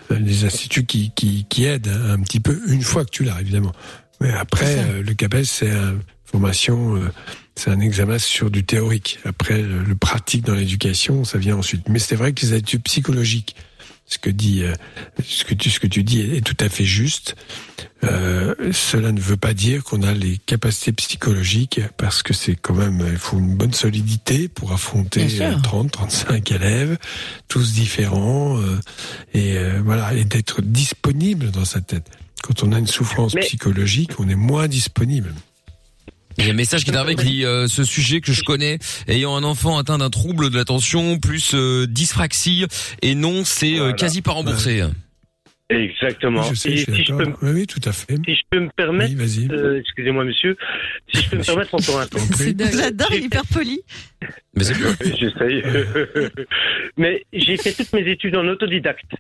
des 0.10 0.46
instituts 0.46 0.86
qui, 0.86 1.12
qui, 1.16 1.46
qui 1.50 1.66
aident 1.66 1.88
hein, 1.88 2.14
un 2.18 2.20
petit 2.24 2.40
peu 2.40 2.60
une 2.68 2.82
fois 2.82 3.06
que 3.06 3.12
tu 3.12 3.24
l'as 3.24 3.40
évidemment. 3.40 3.74
Mais 4.22 4.32
après 4.32 4.76
euh, 4.80 5.04
le 5.04 5.14
CAPES 5.14 5.44
c'est 5.44 5.70
une 5.70 6.00
formation, 6.26 6.96
euh, 6.96 7.12
c'est 7.56 7.70
un 7.70 7.80
examen 7.80 8.18
sur 8.20 8.50
du 8.52 8.64
théorique. 8.66 9.20
Après 9.26 9.62
le, 9.62 9.96
pratique 9.96 10.44
dans 10.46 10.56
l'éducation, 10.56 11.24
ça 11.24 11.38
vient 11.38 11.56
ensuite. 11.58 11.88
Mais 11.90 12.00
c'est 12.00 12.16
vrai 12.16 12.34
que 12.34 12.42
les 12.46 12.54
études 12.54 12.84
psychologiques 12.84 13.56
ce 14.06 14.18
que 14.18 14.30
dit 14.30 14.64
euh, 14.64 14.74
ce 15.24 15.46
que 15.46 15.54
tu 15.54 15.70
ce 15.70 15.80
que 15.80 15.88
tu 15.88 16.04
dis 16.04 16.20
est, 16.20 16.38
est 16.38 16.42
tout 16.42 16.58
à 16.60 16.68
fait 16.68 16.84
juste. 16.84 17.36
Euh, 18.04 18.54
cela 18.74 19.14
ne 19.14 19.20
veut 19.22 19.38
pas 19.38 19.54
dire 19.54 19.82
qu'on 19.86 20.04
a 20.04 20.14
les 20.14 20.38
capacités 20.40 20.92
psychologiques 20.92 21.80
parce 21.96 22.22
que 22.22 22.34
c'est 22.34 22.56
quand 22.58 22.74
même 22.76 23.02
il 23.10 23.18
faut 23.18 23.40
une 23.40 23.56
bonne 23.56 23.72
solidité 23.74 24.50
pour 24.50 24.74
affronter 24.74 25.26
Bien 25.26 25.50
sûr. 25.52 25.58
euh, 25.58 25.62
30 25.62 25.92
35 25.92 26.52
élèves 26.52 26.98
tous 27.48 27.72
différents 27.72 28.60
euh, 28.60 28.78
et 29.34 29.58
euh, 29.58 29.82
voilà 29.86 30.14
et 30.14 30.26
d'être 30.26 30.62
disponible 30.62 31.50
dans 31.52 31.66
sa 31.66 31.80
tête. 31.80 32.08
Quand 32.44 32.62
on 32.64 32.74
a 32.74 32.80
une 32.80 32.88
souffrance 32.88 33.34
Mais- 33.36 33.42
psychologique, 33.42 34.20
on 34.20 34.28
est 34.28 34.36
moins 34.36 34.68
disponible. 34.68 35.34
Il 36.38 36.46
y 36.46 36.50
a 36.50 36.52
un 36.52 36.56
message 36.56 36.84
qui 36.84 36.92
est 36.92 36.96
arrivé 36.96 37.16
qui 37.16 37.26
dit 37.32 37.46
euh, 37.46 37.68
ce 37.68 37.84
sujet 37.84 38.22
que 38.22 38.34
je 38.34 38.44
connais 38.44 38.80
ayant 39.08 39.36
un 39.36 39.44
enfant 39.44 39.78
atteint 39.78 39.98
d'un 39.98 40.10
trouble 40.10 40.50
de 40.50 40.58
l'attention 40.58 41.20
plus 41.20 41.54
euh, 41.54 41.86
dyspraxie 41.88 42.66
et 43.02 43.16
non 43.16 43.44
c'est 43.46 43.74
euh, 43.76 43.80
Voilà. 43.80 43.94
quasi 43.94 44.22
pas 44.22 44.32
remboursé. 44.32 44.84
Exactement. 45.70 46.44
Je 46.44 46.54
sais, 46.56 46.72
Et 46.72 46.78
je 46.78 46.84
suis 46.84 46.96
si 46.98 47.04
je 47.06 47.14
peux, 47.14 47.26
d'accord. 47.26 47.40
Oui, 47.42 47.50
oui, 47.54 47.68
tout 47.68 47.80
à 47.86 47.92
fait. 47.92 48.16
si 48.26 48.36
je 48.36 48.42
peux 48.52 48.60
me 48.60 48.70
permettre, 48.76 49.14
Oui, 49.18 49.48
euh, 49.52 49.80
excusez-moi 49.80 50.24
monsieur, 50.26 50.56
si 51.14 51.24
je 51.24 51.30
peux 51.30 51.38
me 51.38 51.44
permettre 51.44 51.74
encore 51.74 52.00
un 52.00 52.08
temps. 52.08 52.20
J'adore, 52.74 53.08
il 53.12 53.16
est 53.16 53.22
hyper 53.26 53.46
poli. 53.48 53.82
Mais 54.56 54.64
c'est. 54.66 54.74
J'essaye. 55.20 55.64
Mais 56.98 57.24
j'ai 57.34 57.58
fait 57.58 57.72
toutes 57.74 57.94
mes 57.94 58.08
études 58.12 58.36
en 58.36 58.46
autodidacte. 58.48 59.12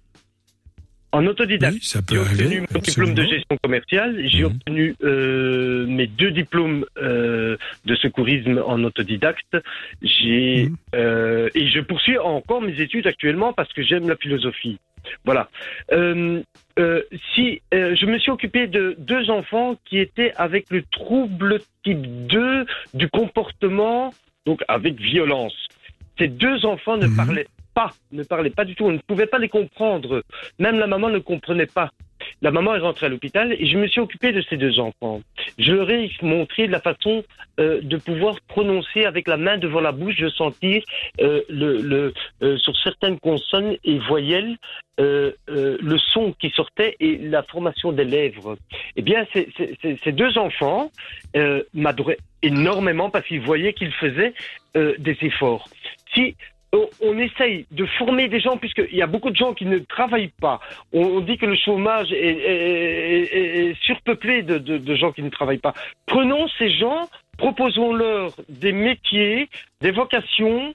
En 1.13 1.27
autodidacte. 1.27 1.75
Oui, 1.75 1.79
ça 1.83 2.01
peut 2.01 2.15
J'ai 2.15 2.19
obtenu 2.21 2.45
arriver. 2.45 2.67
mon 2.73 2.79
diplôme 2.81 3.13
de 3.13 3.23
gestion 3.23 3.57
commerciale. 3.61 4.19
J'ai 4.27 4.39
Mhm. 4.39 4.45
obtenu 4.47 4.95
euh, 5.03 5.85
mes 5.85 6.07
deux 6.07 6.31
diplômes 6.31 6.85
euh, 6.97 7.55
de 7.85 7.95
secourisme 7.95 8.61
en 8.65 8.83
autodidacte. 8.83 9.55
J'ai 10.01 10.65
Mhm. 10.69 10.75
euh, 10.95 11.49
et 11.53 11.67
je 11.67 11.79
poursuis 11.81 12.17
encore 12.17 12.63
mes 12.63 12.81
études 12.81 13.05
actuellement 13.05 13.53
parce 13.53 13.71
que 13.73 13.83
j'aime 13.83 14.09
la 14.09 14.15
philosophie. 14.17 14.79
Voilà. 15.23 15.49
Si 15.91 17.61
je 17.71 18.05
me 18.05 18.17
suis 18.17 18.31
occupé 18.31 18.65
de 18.67 18.95
deux 18.97 19.29
enfants 19.29 19.75
qui 19.85 19.99
étaient 19.99 20.33
avec 20.37 20.65
le 20.71 20.81
trouble 20.91 21.59
type 21.83 22.01
2 22.27 22.65
du 22.95 23.07
comportement, 23.09 24.13
donc 24.47 24.63
avec 24.67 24.99
violence. 24.99 25.53
Ces 26.19 26.27
deux 26.27 26.65
enfants 26.65 26.97
ne 26.97 27.07
Mhm. 27.07 27.15
parlaient 27.15 27.47
pas, 27.73 27.91
ne 28.11 28.23
parlaient 28.23 28.49
pas 28.49 28.65
du 28.65 28.75
tout. 28.75 28.85
On 28.85 28.91
ne 28.91 28.97
pouvait 28.99 29.27
pas 29.27 29.39
les 29.39 29.49
comprendre. 29.49 30.23
Même 30.59 30.79
la 30.79 30.87
maman 30.87 31.09
ne 31.09 31.19
comprenait 31.19 31.65
pas. 31.65 31.89
La 32.41 32.51
maman 32.51 32.75
est 32.75 32.79
rentrée 32.79 33.05
à 33.05 33.09
l'hôpital 33.09 33.53
et 33.53 33.65
je 33.65 33.77
me 33.77 33.87
suis 33.87 34.01
occupé 34.01 34.31
de 34.31 34.41
ces 34.41 34.57
deux 34.57 34.79
enfants. 34.79 35.21
Je 35.57 35.73
leur 35.73 35.89
ai 35.89 36.11
montré 36.21 36.67
la 36.67 36.79
façon 36.79 37.23
euh, 37.59 37.81
de 37.81 37.97
pouvoir 37.97 38.35
prononcer 38.47 39.05
avec 39.05 39.27
la 39.27 39.37
main 39.37 39.57
devant 39.57 39.81
la 39.81 39.91
bouche, 39.91 40.17
de 40.17 40.29
sentir 40.29 40.83
euh, 41.21 41.41
le, 41.49 42.13
euh, 42.41 42.57
sur 42.57 42.77
certaines 42.77 43.19
consonnes 43.19 43.77
et 43.83 43.99
voyelles 43.99 44.57
le 44.99 45.97
son 45.97 46.33
qui 46.33 46.51
sortait 46.51 46.95
et 46.99 47.17
la 47.17 47.41
formation 47.41 47.91
des 47.91 48.03
lèvres. 48.03 48.57
Eh 48.95 49.01
bien, 49.01 49.25
ces, 49.33 50.11
deux 50.11 50.37
enfants 50.37 50.91
m'adoraient 51.73 52.19
énormément 52.43 53.09
parce 53.09 53.25
qu'ils 53.25 53.41
voyaient 53.41 53.73
qu'ils 53.73 53.91
faisaient 53.93 54.35
des 54.75 55.17
efforts. 55.21 55.67
Si 56.13 56.35
on, 57.01 57.17
essaye 57.17 57.65
de 57.71 57.85
former 57.85 58.27
des 58.27 58.39
gens, 58.39 58.57
puisqu'il 58.57 58.95
y 58.95 59.01
a 59.01 59.07
beaucoup 59.07 59.29
de 59.29 59.35
gens 59.35 59.53
qui 59.53 59.65
ne 59.65 59.77
travaillent 59.79 60.33
pas, 60.41 60.59
on, 60.91 61.21
dit 61.21 61.37
que 61.37 61.45
le 61.45 61.55
chômage 61.55 62.11
est, 62.11 63.73
surpeuplé 63.81 64.41
de, 64.43 64.95
gens 64.95 65.11
qui 65.11 65.21
ne 65.21 65.29
travaillent 65.29 65.57
pas. 65.57 65.73
Prenons 66.05 66.47
ces 66.57 66.69
gens, 66.69 67.09
proposons-leur 67.37 68.31
des 68.49 68.71
métiers, 68.71 69.49
des 69.81 69.91
vocations, 69.91 70.73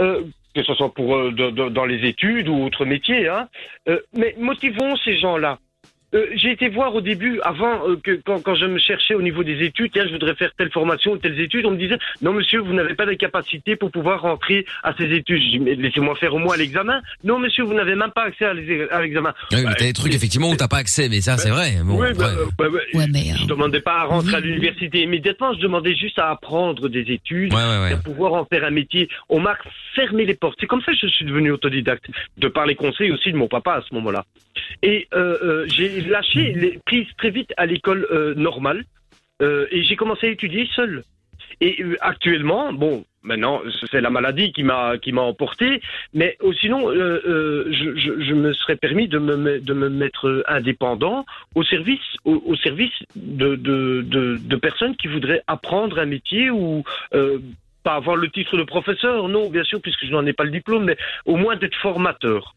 euh, 0.00 0.24
que 0.54 0.62
ce 0.62 0.74
soit 0.74 0.92
pour 0.92 1.16
euh, 1.16 1.30
dans 1.30 1.84
les 1.84 2.06
études 2.08 2.48
ou 2.48 2.64
autres 2.64 2.84
métiers, 2.84 3.28
hein, 3.28 3.48
euh, 3.88 4.00
mais 4.16 4.34
motivons 4.38 4.96
ces 4.96 5.16
gens-là. 5.18 5.58
Euh, 6.14 6.26
j'ai 6.36 6.52
été 6.52 6.68
voir 6.68 6.94
au 6.94 7.00
début, 7.00 7.40
avant 7.42 7.88
euh, 7.88 7.96
que 8.02 8.20
quand, 8.24 8.40
quand 8.40 8.54
je 8.54 8.66
me 8.66 8.78
cherchais 8.78 9.14
au 9.14 9.22
niveau 9.22 9.42
des 9.42 9.64
études, 9.64 9.90
tiens, 9.92 10.06
je 10.06 10.12
voudrais 10.12 10.34
faire 10.36 10.50
telle 10.56 10.70
formation 10.70 11.12
ou 11.12 11.16
telles 11.18 11.38
études, 11.40 11.66
on 11.66 11.72
me 11.72 11.76
disait 11.78 11.98
non 12.22 12.32
monsieur, 12.32 12.60
vous 12.60 12.72
n'avez 12.72 12.94
pas 12.94 13.04
les 13.06 13.16
capacités 13.16 13.74
pour 13.74 13.90
pouvoir 13.90 14.20
rentrer 14.22 14.64
à 14.84 14.94
ces 14.96 15.04
études. 15.12 15.42
Je 15.42 15.50
dis 15.50 15.58
mais 15.58 15.74
laissez-moi 15.74 16.14
faire 16.16 16.32
au 16.34 16.38
moins 16.38 16.56
l'examen. 16.56 17.00
Non 17.24 17.38
monsieur, 17.40 17.64
vous 17.64 17.74
n'avez 17.74 17.96
même 17.96 18.12
pas 18.12 18.22
accès 18.24 18.44
à 18.44 18.54
l'examen. 18.54 19.34
Oui, 19.50 19.58
mais 19.58 19.64
Bah, 19.64 19.74
t'as 19.76 19.84
des 19.86 19.92
trucs 19.92 20.14
effectivement 20.14 20.50
où 20.50 20.56
t'as 20.56 20.68
pas 20.68 20.78
accès, 20.78 21.08
mais 21.08 21.20
ça 21.20 21.36
c'est 21.38 21.50
vrai. 21.50 21.72
Bon, 21.84 22.00
oui, 22.00 22.08
bah, 22.16 22.30
bah, 22.56 22.66
bah, 22.70 22.78
Ouais, 22.94 23.06
mais, 23.12 23.32
euh, 23.32 23.36
je 23.40 23.46
demandais 23.46 23.80
pas 23.80 24.00
à 24.00 24.04
rentrer 24.04 24.36
à 24.36 24.40
l'université 24.40 25.02
immédiatement, 25.02 25.52
je 25.54 25.60
demandais 25.60 25.94
juste 25.96 26.18
à 26.20 26.30
apprendre 26.30 26.88
des 26.88 27.00
études, 27.12 27.52
Ouais, 27.52 27.60
ouais, 27.60 27.82
ouais. 27.82 27.92
à 27.94 27.96
pouvoir 27.96 28.34
en 28.34 28.44
faire 28.44 28.64
un 28.64 28.70
métier. 28.70 29.08
On 29.28 29.40
m'a 29.40 29.56
fermé 29.94 30.24
les 30.24 30.34
portes. 30.34 30.56
C'est 30.60 30.66
comme 30.66 30.82
ça 30.82 30.92
que 30.92 30.98
je 31.02 31.08
suis 31.08 31.24
devenu 31.24 31.50
autodidacte, 31.50 32.06
de 32.38 32.48
par 32.48 32.64
les 32.66 32.76
conseils 32.76 33.10
aussi 33.10 33.32
de 33.32 33.36
mon 33.36 33.48
papa 33.48 33.72
à 33.72 33.82
ce 33.88 33.92
moment-là. 33.94 34.24
Et 34.82 35.06
euh, 35.14 35.36
euh, 35.42 35.66
j'ai 36.00 36.08
lâché 36.10 36.52
les 36.52 36.78
prises 36.84 37.08
très 37.18 37.30
vite 37.30 37.52
à 37.56 37.66
l'école 37.66 38.06
euh, 38.10 38.34
normale 38.34 38.84
euh, 39.42 39.66
et 39.70 39.82
j'ai 39.84 39.96
commencé 39.96 40.26
à 40.26 40.30
étudier 40.30 40.68
seul. 40.74 41.02
Et 41.60 41.82
euh, 41.82 41.96
actuellement, 42.00 42.72
bon, 42.72 43.04
maintenant 43.22 43.62
c'est 43.90 44.00
la 44.00 44.10
maladie 44.10 44.52
qui 44.52 44.62
m'a 44.62 44.98
qui 44.98 45.12
m'a 45.12 45.22
emporté, 45.22 45.80
mais 46.12 46.36
euh, 46.42 46.52
sinon, 46.60 46.90
euh, 46.90 47.22
euh, 47.26 47.72
je, 47.72 47.96
je, 47.96 48.20
je 48.20 48.34
me 48.34 48.52
serais 48.52 48.76
permis 48.76 49.08
de 49.08 49.18
me 49.18 49.60
de 49.60 49.74
me 49.74 49.88
mettre 49.88 50.44
indépendant 50.48 51.24
au 51.54 51.62
service 51.62 52.00
au, 52.24 52.42
au 52.46 52.56
service 52.56 52.92
de, 53.14 53.56
de, 53.56 54.02
de 54.02 54.38
de 54.38 54.56
personnes 54.56 54.96
qui 54.96 55.08
voudraient 55.08 55.42
apprendre 55.46 55.98
un 55.98 56.06
métier 56.06 56.50
ou 56.50 56.84
euh, 57.14 57.38
pas 57.86 57.94
avoir 57.94 58.16
le 58.16 58.28
titre 58.28 58.56
de 58.56 58.64
professeur, 58.64 59.28
non, 59.28 59.48
bien 59.48 59.62
sûr, 59.62 59.80
puisque 59.80 60.04
je 60.06 60.10
n'en 60.10 60.26
ai 60.26 60.32
pas 60.32 60.42
le 60.42 60.50
diplôme, 60.50 60.84
mais 60.84 60.96
au 61.24 61.36
moins 61.36 61.54
d'être 61.54 61.76
formateur. 61.76 62.56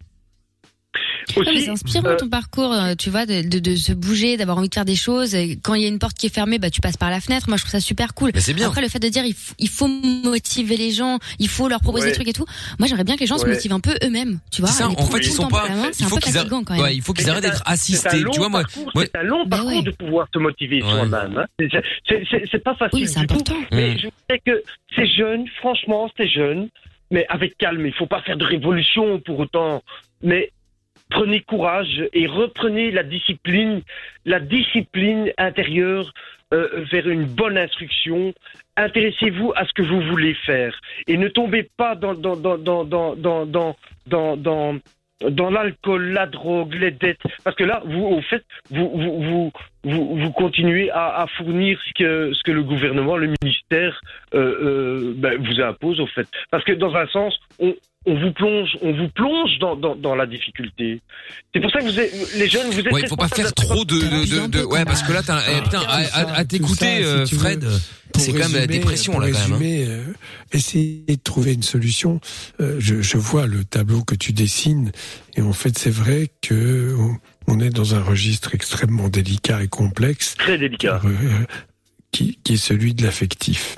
Mais 1.37 1.61
c'est 1.61 1.69
inspirant 1.69 2.07
euh, 2.09 2.15
ton 2.17 2.29
parcours, 2.29 2.71
euh, 2.73 2.95
tu 2.97 3.09
vois, 3.09 3.25
de, 3.25 3.47
de, 3.47 3.59
de 3.59 3.75
se 3.75 3.93
bouger, 3.93 4.37
d'avoir 4.37 4.57
envie 4.57 4.69
de 4.69 4.73
faire 4.73 4.85
des 4.85 4.95
choses. 4.95 5.35
Et 5.35 5.57
quand 5.61 5.73
il 5.75 5.81
y 5.81 5.85
a 5.85 5.87
une 5.87 5.99
porte 5.99 6.17
qui 6.17 6.25
est 6.27 6.33
fermée, 6.33 6.59
bah 6.59 6.69
tu 6.69 6.81
passes 6.81 6.97
par 6.97 7.09
la 7.09 7.19
fenêtre. 7.21 7.47
Moi, 7.49 7.57
je 7.57 7.63
trouve 7.63 7.71
ça 7.71 7.79
super 7.79 8.13
cool. 8.13 8.31
Mais 8.33 8.41
c'est 8.41 8.53
bien. 8.53 8.67
Après, 8.67 8.81
le 8.81 8.89
fait 8.89 8.99
de 8.99 9.09
dire 9.09 9.23
il, 9.25 9.69
faut 9.69 9.87
motiver 9.87 10.77
les 10.77 10.91
gens, 10.91 11.19
il 11.39 11.47
faut 11.47 11.67
leur 11.67 11.79
proposer 11.81 12.05
Ouais. 12.05 12.09
des 12.11 12.15
trucs 12.15 12.27
et 12.27 12.33
tout. 12.33 12.45
Moi, 12.79 12.87
j'aimerais 12.87 13.03
bien 13.03 13.15
que 13.15 13.21
les 13.21 13.27
gens 13.27 13.37
se 13.37 13.45
motivent 13.45 13.73
un 13.73 13.79
peu 13.79 13.95
eux-mêmes. 14.03 14.39
Tu 14.51 14.61
vois, 14.61 14.69
C'est 14.69 14.83
ça, 14.83 14.89
les 14.89 14.95
en 14.95 15.05
fait, 15.05 15.17
ils 15.17 15.25
le 15.27 15.31
sont 15.31 15.47
pas- 15.47 15.65
c'est 15.91 15.99
il 16.01 16.05
un 16.05 16.09
faut 16.09 16.15
peu 16.15 16.21
qu'ils 16.21 16.37
arrêtent- 16.37 16.51
ouais, 16.51 16.95
il 16.95 17.01
faut 17.01 17.13
qu'ils 17.13 17.25
Mais 17.25 17.31
arrêtent 17.31 17.43
c'est 17.43 17.49
d'être 17.51 17.63
assistés. 17.65 18.09
C'est 18.11 18.15
un 18.17 18.21
long 18.21 18.31
Tu 18.31 18.39
vois, 18.39 18.49
moi, 18.49 18.63
c'est 18.95 19.15
un 19.17 19.23
long 19.23 19.45
Bah 19.45 19.57
parcours 19.57 19.83
de 19.83 19.91
pouvoir 19.91 20.27
se 20.33 20.39
motiver 20.39 20.81
Ouais. 20.83 20.89
soi-même. 20.89 21.37
hein. 21.37 21.45
C'est- 21.59 21.69
C'est 22.07 22.23
c'est- 22.29 22.43
c'est 22.51 22.63
pas 22.63 22.75
facile 22.75 22.99
Oui, 23.01 23.07
c'est 23.07 23.19
important. 23.19 23.55
Mais 23.71 23.95
Mm. 23.95 23.97
je 23.99 24.07
sais 24.29 24.41
que 24.45 24.63
ces 24.95 25.07
jeunes, 25.07 25.45
franchement, 25.59 26.09
ces 26.17 26.27
jeunes, 26.27 26.69
mais 27.11 27.25
avec 27.29 27.57
calme. 27.57 27.85
Il 27.85 27.93
faut 27.93 28.05
pas 28.07 28.21
faire 28.21 28.37
de 28.37 28.45
révolution 28.45 29.19
pour 29.19 29.39
autant. 29.39 29.81
Mais 30.21 30.51
prenez 31.09 31.41
courage 31.41 32.07
et 32.13 32.27
reprenez 32.27 32.91
la 32.91 33.03
discipline, 33.03 33.81
la 34.25 34.39
discipline 34.39 35.31
intérieure 35.37 36.13
euh, 36.53 36.83
vers 36.91 37.07
une 37.07 37.25
bonne 37.25 37.57
instruction. 37.57 38.33
Intéressez-vous 38.77 39.53
à 39.55 39.65
ce 39.65 39.73
que 39.73 39.81
vous 39.81 40.01
voulez 40.01 40.33
faire 40.45 40.79
et 41.07 41.17
ne 41.17 41.27
tombez 41.27 41.69
pas 41.77 41.95
dans 41.95 42.13
l'alcool, 45.49 46.11
la 46.11 46.25
drogue, 46.25 46.73
les 46.75 46.91
dettes, 46.91 47.21
parce 47.43 47.55
que 47.55 47.65
là, 47.65 47.83
vous, 47.85 48.05
au 48.05 48.21
fait, 48.21 48.43
vous, 48.71 49.51
continuez 50.35 50.89
à, 50.91 51.25
fournir 51.37 51.79
ce 51.85 52.43
que, 52.43 52.51
le 52.51 52.63
gouvernement, 52.63 53.17
le 53.17 53.33
ministère 53.41 53.99
euh, 54.33 54.39
euh, 54.39 55.13
ben, 55.17 55.37
vous 55.39 55.61
impose, 55.61 55.99
au 55.99 56.07
fait. 56.07 56.27
Parce 56.51 56.63
que 56.63 56.71
dans 56.71 56.95
un 56.95 57.07
sens, 57.07 57.39
on, 57.59 57.75
on 58.05 58.15
vous 58.19 58.31
plonge, 58.31 58.69
on 58.81 58.93
vous 58.93 59.09
plonge 59.09 59.59
dans, 59.59 59.75
dans, 59.75 59.95
dans 59.95 60.15
la 60.15 60.25
difficulté. 60.25 61.01
C'est 61.53 61.59
pour 61.59 61.69
ça 61.69 61.79
que 61.79 61.85
vous 61.85 61.99
êtes, 61.99 62.11
les 62.37 62.47
jeunes, 62.47 62.69
vous 62.71 62.79
êtes 62.79 62.91
Ouais, 62.91 63.01
il 63.03 63.07
faut 63.09 63.15
pas 63.17 63.27
faire 63.27 63.53
trop 63.53 63.83
de, 63.85 63.95
de, 63.95 64.47
de, 64.47 64.47
de- 64.59 64.63
ouais, 64.63 64.85
parce 64.85 65.03
que 65.03 65.11
là, 65.11 65.21
t'as, 65.21 65.41
eh, 65.51 65.61
putain, 65.61 65.81
à, 65.81 65.97
à- 66.17 66.37
à 66.39 66.45
t'écouter, 66.45 67.03
euh, 67.03 67.25
si 67.25 67.31
tu 67.31 67.35
veux, 67.35 67.41
Fred, 67.41 67.65
c'est 68.17 68.31
quand 68.31 68.39
même 68.49 68.53
la 68.53 68.67
dépression, 68.67 69.11
pour 69.13 69.21
là, 69.21 69.27
quand 69.31 69.57
même. 69.57 69.61
hein. 69.61 69.85
euh, 69.89 70.03
essayer 70.53 71.03
de 71.07 71.15
trouver 71.21 71.53
une 71.53 71.61
solution. 71.63 72.19
Euh, 72.61 72.77
je, 72.79 73.01
je 73.01 73.17
vois 73.17 73.45
le 73.47 73.63
tableau 73.65 74.03
que 74.03 74.15
tu 74.15 74.31
dessines, 74.33 74.91
et 75.35 75.41
en 75.41 75.53
fait, 75.53 75.77
c'est 75.77 75.91
vrai 75.91 76.29
que 76.41 76.95
on, 76.97 77.17
on 77.47 77.59
est 77.59 77.69
dans 77.69 77.95
un 77.95 78.01
registre 78.01 78.55
extrêmement 78.55 79.09
délicat 79.09 79.61
et 79.61 79.67
complexe. 79.67 80.35
Très 80.37 80.57
délicat. 80.57 81.01
euh, 81.03 81.09
qui, 82.11 82.39
qui 82.43 82.53
est 82.53 82.57
celui 82.57 82.93
de 82.95 83.03
l'affectif. 83.03 83.77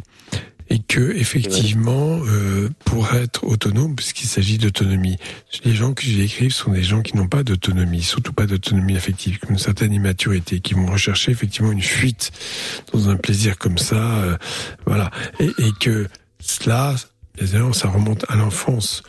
Et 0.72 0.80
que 0.80 1.12
effectivement, 1.18 2.22
euh, 2.26 2.70
pour 2.86 3.14
être 3.14 3.44
autonome, 3.44 3.94
puisqu'il 3.94 4.28
s'agit 4.28 4.58
d'autonomie, 4.58 5.18
les 5.66 5.74
gens 5.74 5.94
que 5.94 6.04
je 6.04 6.16
décrive 6.16 6.54
sont 6.54 6.72
des 6.72 6.82
gens 6.82 7.02
qui 7.02 7.18
n'ont 7.18 7.28
pas 7.28 7.44
d'autonomie, 7.44 8.02
surtout 8.02 8.32
pas 8.32 8.46
d'autonomie 8.46 8.96
affective, 8.96 9.38
une 9.50 9.58
certaine 9.58 9.92
immaturité, 9.92 10.62
qui 10.62 10.74
vont 10.74 10.86
rechercher 10.86 11.34
effectivement 11.34 11.74
une 11.74 11.82
fuite 11.82 12.32
dans 12.94 13.10
un 13.10 13.18
plaisir 13.18 13.58
comme 13.58 13.78
ça, 13.78 14.20
euh, 14.20 14.38
voilà, 14.86 15.12
et, 15.42 15.52
et 15.58 15.72
que 15.78 16.08
cela, 16.40 16.96
évidemment, 17.38 17.74
ça 17.74 17.90
remonte 17.90 18.24
à 18.30 18.38
l'enfance 18.38 19.04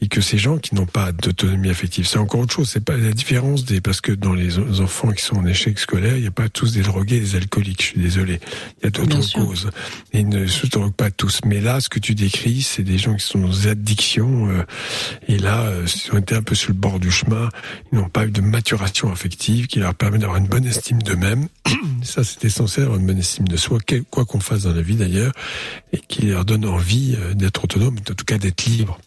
et 0.00 0.08
que 0.08 0.20
ces 0.20 0.38
gens 0.38 0.58
qui 0.58 0.74
n'ont 0.76 0.86
pas 0.86 1.10
d'autonomie 1.12 1.70
affective, 1.70 2.06
c'est 2.06 2.18
encore 2.18 2.40
autre 2.40 2.54
chose. 2.54 2.68
C'est 2.70 2.84
pas 2.84 2.96
la 2.96 3.10
différence 3.12 3.64
des 3.64 3.80
parce 3.80 4.00
que 4.00 4.12
dans 4.12 4.32
les 4.32 4.58
enfants 4.80 5.10
qui 5.10 5.24
sont 5.24 5.36
en 5.36 5.46
échec 5.46 5.78
scolaire, 5.78 6.14
il 6.16 6.20
n'y 6.22 6.28
a 6.28 6.30
pas 6.32 6.48
tous 6.48 6.72
des 6.72 6.82
drogués, 6.82 7.18
des 7.18 7.34
alcooliques. 7.34 7.82
Je 7.82 7.86
suis 7.88 8.00
désolé. 8.00 8.38
Il 8.80 8.84
y 8.84 8.86
a 8.86 8.90
d'autres 8.90 9.16
causes. 9.32 9.70
Et 10.12 10.20
ils 10.20 10.28
ne 10.28 10.46
se 10.46 10.66
droguent 10.68 10.92
pas 10.94 11.10
tous. 11.10 11.40
Mais 11.44 11.60
là, 11.60 11.80
ce 11.80 11.88
que 11.88 11.98
tu 11.98 12.14
décris, 12.14 12.62
c'est 12.62 12.84
des 12.84 12.96
gens 12.96 13.16
qui 13.16 13.26
sont 13.26 13.40
dans 13.40 13.48
des 13.48 13.66
addictions. 13.66 14.48
euh, 14.50 14.62
et 15.26 15.36
là, 15.38 15.62
euh, 15.62 15.86
ils 16.06 16.12
ont 16.14 16.18
été 16.18 16.34
un 16.36 16.42
peu 16.42 16.54
sur 16.54 16.68
le 16.68 16.74
bord 16.76 17.00
du 17.00 17.10
chemin. 17.10 17.48
Ils 17.92 17.98
n'ont 17.98 18.08
pas 18.08 18.24
eu 18.26 18.30
de 18.30 18.40
maturation 18.40 19.10
affective 19.10 19.66
qui 19.66 19.80
leur 19.80 19.94
permet 19.94 20.18
d'avoir 20.18 20.38
une 20.38 20.46
bonne 20.46 20.64
estime 20.66 21.02
d'eux-mêmes. 21.02 21.48
Ça, 22.02 22.22
c'est 22.22 22.44
essentiel, 22.44 22.84
avoir 22.84 23.00
une 23.00 23.06
bonne 23.06 23.18
estime 23.18 23.48
de 23.48 23.56
soi, 23.56 23.78
quel- 23.84 24.04
quoi 24.04 24.24
qu'on 24.24 24.38
fasse 24.40 24.62
dans 24.62 24.74
la 24.74 24.82
vie 24.82 24.94
d'ailleurs, 24.94 25.32
et 25.92 25.98
qui 25.98 26.22
leur 26.26 26.44
donne 26.44 26.64
envie 26.64 27.16
euh, 27.18 27.34
d'être 27.34 27.64
autonome, 27.64 27.96
en 27.98 28.14
tout 28.14 28.24
cas 28.24 28.38
d'être 28.38 28.64
libre. 28.66 29.00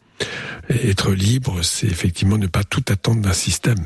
Être 0.70 1.12
libre, 1.12 1.62
c'est 1.64 1.88
effectivement 1.88 2.38
ne 2.38 2.48
pas 2.48 2.64
tout 2.64 2.84
attendre 2.90 3.22
d'un 3.22 3.34
système. 3.34 3.80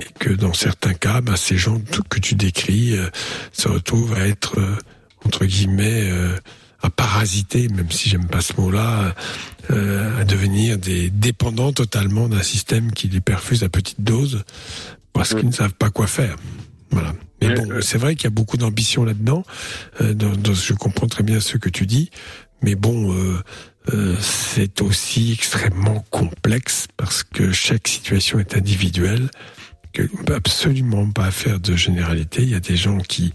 Et 0.00 0.04
que 0.18 0.30
dans 0.30 0.52
certains 0.52 0.94
cas, 0.94 1.20
ben, 1.20 1.36
ces 1.36 1.56
gens 1.56 1.80
que 2.08 2.18
tu 2.18 2.34
décris 2.34 2.96
euh, 2.96 3.08
se 3.52 3.68
retrouvent 3.68 4.14
à 4.14 4.26
être 4.26 4.58
euh, 4.58 4.74
entre 5.24 5.44
guillemets, 5.44 6.10
euh, 6.10 6.36
à 6.82 6.90
parasiter, 6.90 7.68
même 7.68 7.90
si 7.90 8.08
j'aime 8.08 8.26
pas 8.26 8.40
ce 8.40 8.52
mot-là, 8.60 9.14
euh, 9.70 10.20
à 10.20 10.24
devenir 10.24 10.78
des 10.78 11.10
dépendants 11.10 11.72
totalement 11.72 12.28
d'un 12.28 12.42
système 12.42 12.92
qui 12.92 13.08
les 13.08 13.20
perfuse 13.20 13.62
à 13.64 13.68
petite 13.68 14.00
dose 14.00 14.44
parce 15.12 15.34
qu'ils 15.34 15.46
ne 15.48 15.52
savent 15.52 15.74
pas 15.74 15.90
quoi 15.90 16.06
faire. 16.06 16.36
Voilà. 16.90 17.14
Mais 17.42 17.54
bon, 17.54 17.80
c'est 17.80 17.98
vrai 17.98 18.14
qu'il 18.16 18.24
y 18.24 18.26
a 18.28 18.30
beaucoup 18.30 18.56
d'ambition 18.56 19.04
là-dedans. 19.04 19.44
Euh, 20.00 20.14
dans- 20.14 20.34
dans- 20.36 20.54
je 20.54 20.72
comprends 20.72 21.06
très 21.08 21.22
bien 21.24 21.38
ce 21.40 21.56
que 21.58 21.68
tu 21.68 21.86
dis, 21.86 22.10
mais 22.62 22.74
bon, 22.76 23.12
euh, 23.92 24.16
c'est 24.20 24.82
aussi 24.82 25.32
extrêmement 25.32 26.04
complexe 26.10 26.86
parce 26.96 27.22
que 27.22 27.52
chaque 27.52 27.88
situation 27.88 28.38
est 28.38 28.56
individuelle. 28.56 29.30
Que 29.92 30.02
peut 30.02 30.34
absolument 30.34 31.10
pas 31.10 31.30
faire 31.30 31.60
de 31.60 31.74
généralité. 31.74 32.42
Il 32.42 32.50
y 32.50 32.54
a 32.54 32.60
des 32.60 32.76
gens 32.76 32.98
qui 32.98 33.32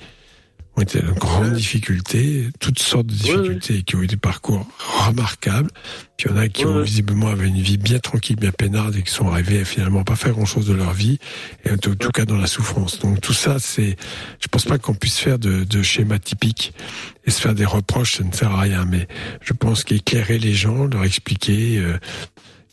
ont 0.76 0.82
été 0.82 1.00
en 1.04 1.14
grande 1.14 1.54
difficulté, 1.54 2.50
toutes 2.60 2.80
sortes 2.80 3.08
de 3.08 3.14
difficultés, 3.14 3.84
qui 3.84 3.96
ont 3.96 4.02
eu 4.02 4.08
des 4.08 4.18
parcours 4.18 4.66
remarquables. 5.06 5.70
Puis 6.18 6.28
il 6.30 6.32
y 6.32 6.34
en 6.34 6.38
a 6.38 6.48
qui 6.48 6.66
ont 6.66 6.82
visiblement 6.82 7.28
avaient 7.28 7.48
une 7.48 7.62
vie 7.62 7.78
bien 7.78 8.00
tranquille, 8.00 8.36
bien 8.36 8.52
peinarde 8.52 8.96
et 8.96 9.04
qui 9.04 9.12
sont 9.12 9.28
arrivés 9.30 9.62
à 9.62 9.66
finalement 9.66 10.04
pas 10.04 10.16
faire 10.16 10.32
grand 10.32 10.46
chose 10.46 10.68
de 10.68 10.74
leur 10.74 10.94
vie, 10.94 11.20
et 11.66 11.72
en 11.72 11.78
tout, 11.78 11.96
tout 11.96 12.12
cas 12.12 12.26
dans 12.26 12.38
la 12.38 12.48
souffrance. 12.48 13.00
Donc 13.00 13.22
tout 13.22 13.34
ça, 13.34 13.60
c'est, 13.60 13.96
je 14.40 14.48
pense 14.48 14.66
pas 14.66 14.78
qu'on 14.78 14.96
puisse 14.96 15.20
faire 15.20 15.40
de, 15.40 15.64
de 15.64 15.84
schéma 15.84 16.20
typique 16.20 16.74
et 17.26 17.32
se 17.32 17.42
faire 17.42 17.56
des 17.56 17.66
reproches, 17.66 18.18
ça 18.18 18.24
ne 18.24 18.32
sert 18.32 18.52
à 18.52 18.62
rien. 18.62 18.86
Mais 18.86 19.08
je 19.42 19.54
pense 19.54 19.84
qu'éclairer 19.84 20.40
les 20.40 20.54
gens, 20.54 20.86
leur 20.86 21.04
expliquer 21.04 21.78
euh, 21.78 21.98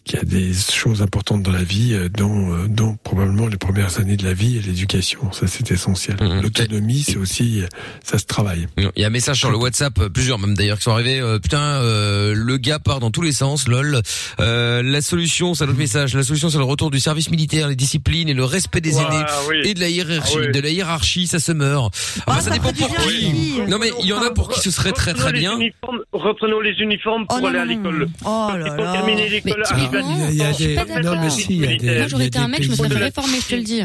qu'il 0.05 0.19
y 0.19 0.23
a 0.23 0.25
des 0.25 0.53
choses 0.55 1.03
importantes 1.03 1.43
dans 1.43 1.53
la 1.53 1.63
vie, 1.63 1.93
euh, 1.95 2.09
dont, 2.09 2.53
euh, 2.55 2.67
dont 2.69 2.97
probablement 3.05 3.47
les 3.47 3.57
premières 3.59 3.99
années 4.01 4.17
de 4.17 4.25
la 4.25 4.33
vie 4.33 4.57
et 4.57 4.61
l'éducation. 4.61 5.31
Ça, 5.33 5.47
c'est 5.47 5.71
essentiel. 5.71 6.17
L'autonomie, 6.43 7.03
c'est 7.07 7.17
aussi, 7.17 7.61
euh, 7.63 7.67
ça 8.03 8.19
se 8.19 8.25
travaille. 8.25 8.67
Il 8.79 8.91
y 8.97 9.05
a 9.05 9.07
un 9.07 9.11
message 9.11 9.39
sur 9.39 9.51
le 9.51 9.57
WhatsApp, 9.59 9.99
euh, 9.99 10.09
plusieurs 10.09 10.39
même 10.39 10.55
d'ailleurs 10.55 10.79
qui 10.79 10.85
sont 10.85 10.93
arrivés. 10.93 11.21
euh, 11.21 11.39
putain, 11.39 11.61
euh, 11.61 12.33
le 12.35 12.57
gars 12.57 12.79
part 12.79 12.99
dans 13.01 13.11
tous 13.11 13.23
les 13.23 13.33
sens, 13.33 13.69
lol. 13.69 14.01
Euh, 14.41 14.83
la 14.83 15.01
solution, 15.03 15.55
c'est 15.55 15.65
un 15.65 15.69
autre 15.69 15.79
message. 15.79 16.15
La 16.15 16.23
solution, 16.23 16.51
c'est 16.51 16.59
le 16.59 16.65
retour 16.65 16.91
du 16.91 16.99
service 17.01 17.31
militaire, 17.31 17.69
les 17.69 17.77
disciplines 17.77 18.29
et 18.29 18.35
le 18.35 18.45
respect 18.45 18.81
des 18.81 18.97
Ouais, 18.97 19.03
aînés 19.05 19.25
oui. 19.49 19.57
et 19.65 19.75
de 19.75 19.81
la 19.81 19.89
hiérarchie. 19.91 20.35
Ah 20.37 20.41
oui. 20.47 20.53
De 20.53 20.61
la 20.61 20.71
hiérarchie, 20.71 21.27
ça 21.27 21.39
se 21.39 21.53
meurt. 21.53 21.95
Enfin, 22.27 22.41
ça 22.41 22.51
dépend 22.51 22.73
pour 22.73 22.97
qui. 22.97 23.61
Non 23.69 23.79
mais 23.79 23.91
il 24.01 24.07
y 24.07 24.13
en 24.13 24.23
a 24.23 24.31
pour 24.31 24.49
qui 24.51 24.61
ce 24.61 24.71
serait 24.71 24.93
très 24.93 25.13
très 25.13 25.29
Reprenons 25.29 25.33
les 25.35 25.41
bien. 25.41 25.57
uniformes- 25.59 26.03
reprenons 26.13 26.61
les 26.61 26.73
uniformes 26.81 27.27
pour 27.27 27.47
aller 27.47 27.59
à 27.59 27.65
l'école. 27.65 28.09
Oh 28.25 28.49
ils 28.57 28.71
ont 28.71 28.93
terminé 28.93 29.29
l'école, 29.29 29.63
Il 29.93 30.19
y 30.19 30.23
a- 30.23 30.31
il 30.31 30.37
y 30.37 30.43
a 30.43 30.53
18 30.53 30.79
ans, 30.79 30.85
des- 30.97 31.03
non, 31.03 31.21
mais 31.21 31.31
si, 31.31 31.47
il 31.51 31.57
y 31.61 31.67
a 31.67 31.77
des-. 31.77 31.99
Moi, 31.99 32.09
j'aurais 32.09 32.27
été 32.27 32.39
un 32.39 32.49
mec, 32.49 32.63
je 32.63 32.71
me 32.71 32.75
serais 32.77 32.89
fait 32.89 32.99
réformer, 32.99 33.39
je 33.41 33.47
te 33.49 33.55
le 33.57 33.63
dis. 33.63 33.83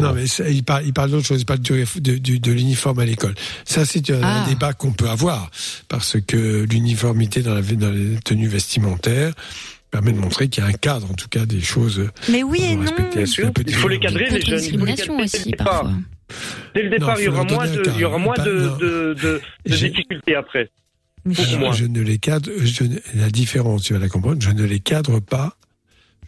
Non, 0.00 0.12
mais 0.14 0.24
il 0.50 0.64
parle, 0.64 0.84
il 0.86 0.92
parle 0.92 1.10
d'autre 1.10 1.26
chose. 1.26 1.40
Il 1.40 1.46
parle 1.46 1.60
de, 1.60 2.50
l'uniforme 2.52 2.98
à 3.00 3.04
l'école. 3.04 3.34
Ça, 3.64 3.84
c'est 3.84 4.10
un, 4.10 4.20
Ah. 4.22 4.44
débat 4.48 4.72
qu'on 4.72 4.92
peut 4.92 5.08
avoir 5.08 5.50
parce 5.88 6.16
que 6.20 6.64
l'uniformité 6.70 7.42
dans, 7.42 7.54
la, 7.54 7.62
dans 7.62 7.90
les 7.90 8.16
tenues 8.24 8.48
vestimentaires 8.48 9.32
permet 9.90 10.12
de 10.12 10.18
montrer 10.18 10.48
qu'il 10.48 10.62
y 10.62 10.66
a 10.66 10.70
un 10.70 10.72
cadre, 10.72 11.08
en 11.10 11.14
tout 11.14 11.28
cas, 11.28 11.46
des 11.46 11.60
choses. 11.60 12.08
Mais 12.28 12.42
oui 12.42 12.60
et 12.62 12.76
non. 12.76 12.84
Bien 13.14 13.26
sûr, 13.26 13.50
Il 13.66 13.74
faut 13.74 13.88
les 13.88 13.98
cadrer, 14.00 14.28
les 14.28 14.40
jeunes. 14.40 14.58
Discrimination 14.58 15.18
aussi, 15.18 15.50
parfois. 15.52 15.92
Dès 16.74 16.82
le 16.82 16.90
départ, 16.90 17.10
Non, 17.10 17.14
il 17.20 17.24
y 17.24 17.28
aura 17.28 17.44
moins 17.44 17.66
de, 17.66 17.82
il 17.94 18.00
y 18.00 18.04
aura 18.04 18.14
cadre. 18.16 18.24
moins 18.24 18.34
Pas- 18.34 18.42
de, 18.44 18.52
non. 18.52 18.76
de, 18.76 18.86
de, 18.86 19.14
de 19.22 19.40
J'ai- 19.66 19.90
difficultés 19.90 20.34
après. 20.34 20.70
Je, 21.26 21.86
ne 21.86 22.00
les 22.00 22.18
cadre, 22.18 22.50
je 22.62 22.84
la 23.14 23.30
différence, 23.30 23.84
tu 23.84 23.94
vas 23.94 23.98
la 23.98 24.08
comprendre, 24.08 24.42
je 24.42 24.50
ne 24.50 24.64
les 24.64 24.80
cadre 24.80 25.20
pas, 25.20 25.56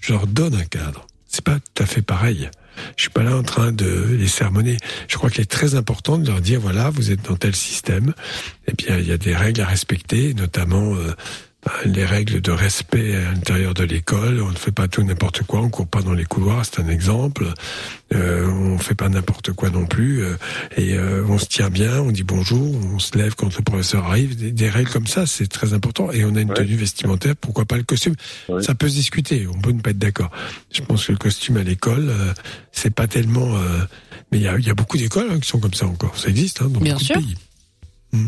je 0.00 0.12
leur 0.12 0.26
donne 0.26 0.54
un 0.54 0.64
cadre. 0.64 1.06
C'est 1.26 1.44
pas 1.44 1.58
tout 1.58 1.82
à 1.82 1.86
fait 1.86 2.02
pareil. 2.02 2.48
Je 2.96 3.02
suis 3.02 3.10
pas 3.10 3.22
là 3.22 3.36
en 3.36 3.42
train 3.42 3.72
de 3.72 4.16
les 4.18 4.28
sermonner. 4.28 4.76
Je 5.08 5.16
crois 5.16 5.30
qu'il 5.30 5.40
est 5.40 5.50
très 5.50 5.74
important 5.74 6.18
de 6.18 6.26
leur 6.26 6.40
dire 6.40 6.60
voilà, 6.60 6.90
vous 6.90 7.10
êtes 7.10 7.22
dans 7.22 7.36
tel 7.36 7.54
système, 7.54 8.14
et 8.68 8.72
bien 8.72 8.98
il 8.98 9.06
y 9.06 9.12
a 9.12 9.18
des 9.18 9.34
règles 9.34 9.60
à 9.60 9.66
respecter, 9.66 10.34
notamment 10.34 10.94
euh, 10.94 11.14
les 11.84 12.04
règles 12.04 12.40
de 12.40 12.50
respect 12.52 13.14
à 13.16 13.32
l'intérieur 13.32 13.74
de 13.74 13.84
l'école. 13.84 14.40
On 14.40 14.50
ne 14.50 14.56
fait 14.56 14.72
pas 14.72 14.88
tout 14.88 15.02
n'importe 15.02 15.42
quoi, 15.42 15.60
on 15.60 15.68
court 15.68 15.86
pas 15.86 16.02
dans 16.02 16.12
les 16.12 16.24
couloirs, 16.24 16.64
c'est 16.64 16.80
un 16.80 16.88
exemple. 16.88 17.46
Euh, 18.14 18.48
on 18.48 18.78
fait 18.78 18.94
pas 18.94 19.08
n'importe 19.08 19.52
quoi 19.52 19.70
non 19.70 19.84
plus, 19.86 20.22
euh, 20.22 20.36
et 20.76 20.94
euh, 20.94 21.24
on 21.28 21.38
se 21.38 21.46
tient 21.46 21.70
bien, 21.70 22.00
on 22.00 22.12
dit 22.12 22.22
bonjour, 22.22 22.76
on 22.94 23.00
se 23.00 23.18
lève 23.18 23.34
quand 23.34 23.56
le 23.56 23.62
professeur 23.64 24.04
arrive. 24.06 24.36
Des, 24.36 24.52
des 24.52 24.70
règles 24.70 24.90
comme 24.90 25.08
ça, 25.08 25.26
c'est 25.26 25.48
très 25.48 25.72
important. 25.74 26.12
Et 26.12 26.24
on 26.24 26.34
a 26.36 26.40
une 26.40 26.54
tenue 26.54 26.76
vestimentaire, 26.76 27.34
pourquoi 27.34 27.64
pas 27.64 27.76
le 27.76 27.82
costume 27.82 28.14
Ça 28.60 28.74
peut 28.76 28.88
se 28.88 28.94
discuter, 28.94 29.46
on 29.52 29.58
peut 29.60 29.72
ne 29.72 29.80
pas 29.80 29.90
être 29.90 29.98
d'accord. 29.98 30.30
Je 30.72 30.82
pense 30.82 31.06
que 31.06 31.12
le 31.12 31.18
costume 31.18 31.56
à 31.56 31.64
l'école, 31.64 32.08
euh, 32.08 32.32
c'est 32.70 32.94
pas 32.94 33.08
tellement. 33.08 33.56
euh, 33.56 33.80
mais 34.32 34.38
il 34.38 34.44
y 34.44 34.48
a, 34.48 34.56
il 34.58 34.66
y 34.66 34.70
a 34.70 34.74
beaucoup 34.74 34.96
d'écoles 34.96 35.28
hein, 35.30 35.38
qui 35.40 35.48
sont 35.48 35.58
comme 35.60 35.74
ça 35.74 35.86
encore. 35.86 36.16
Ça 36.18 36.28
existe 36.28 36.62
hein, 36.62 36.68
dans 36.68 36.80
Bien 36.80 36.94
beaucoup 36.94 37.04
sûr. 37.04 37.16
de 37.16 37.22
pays. 37.22 37.34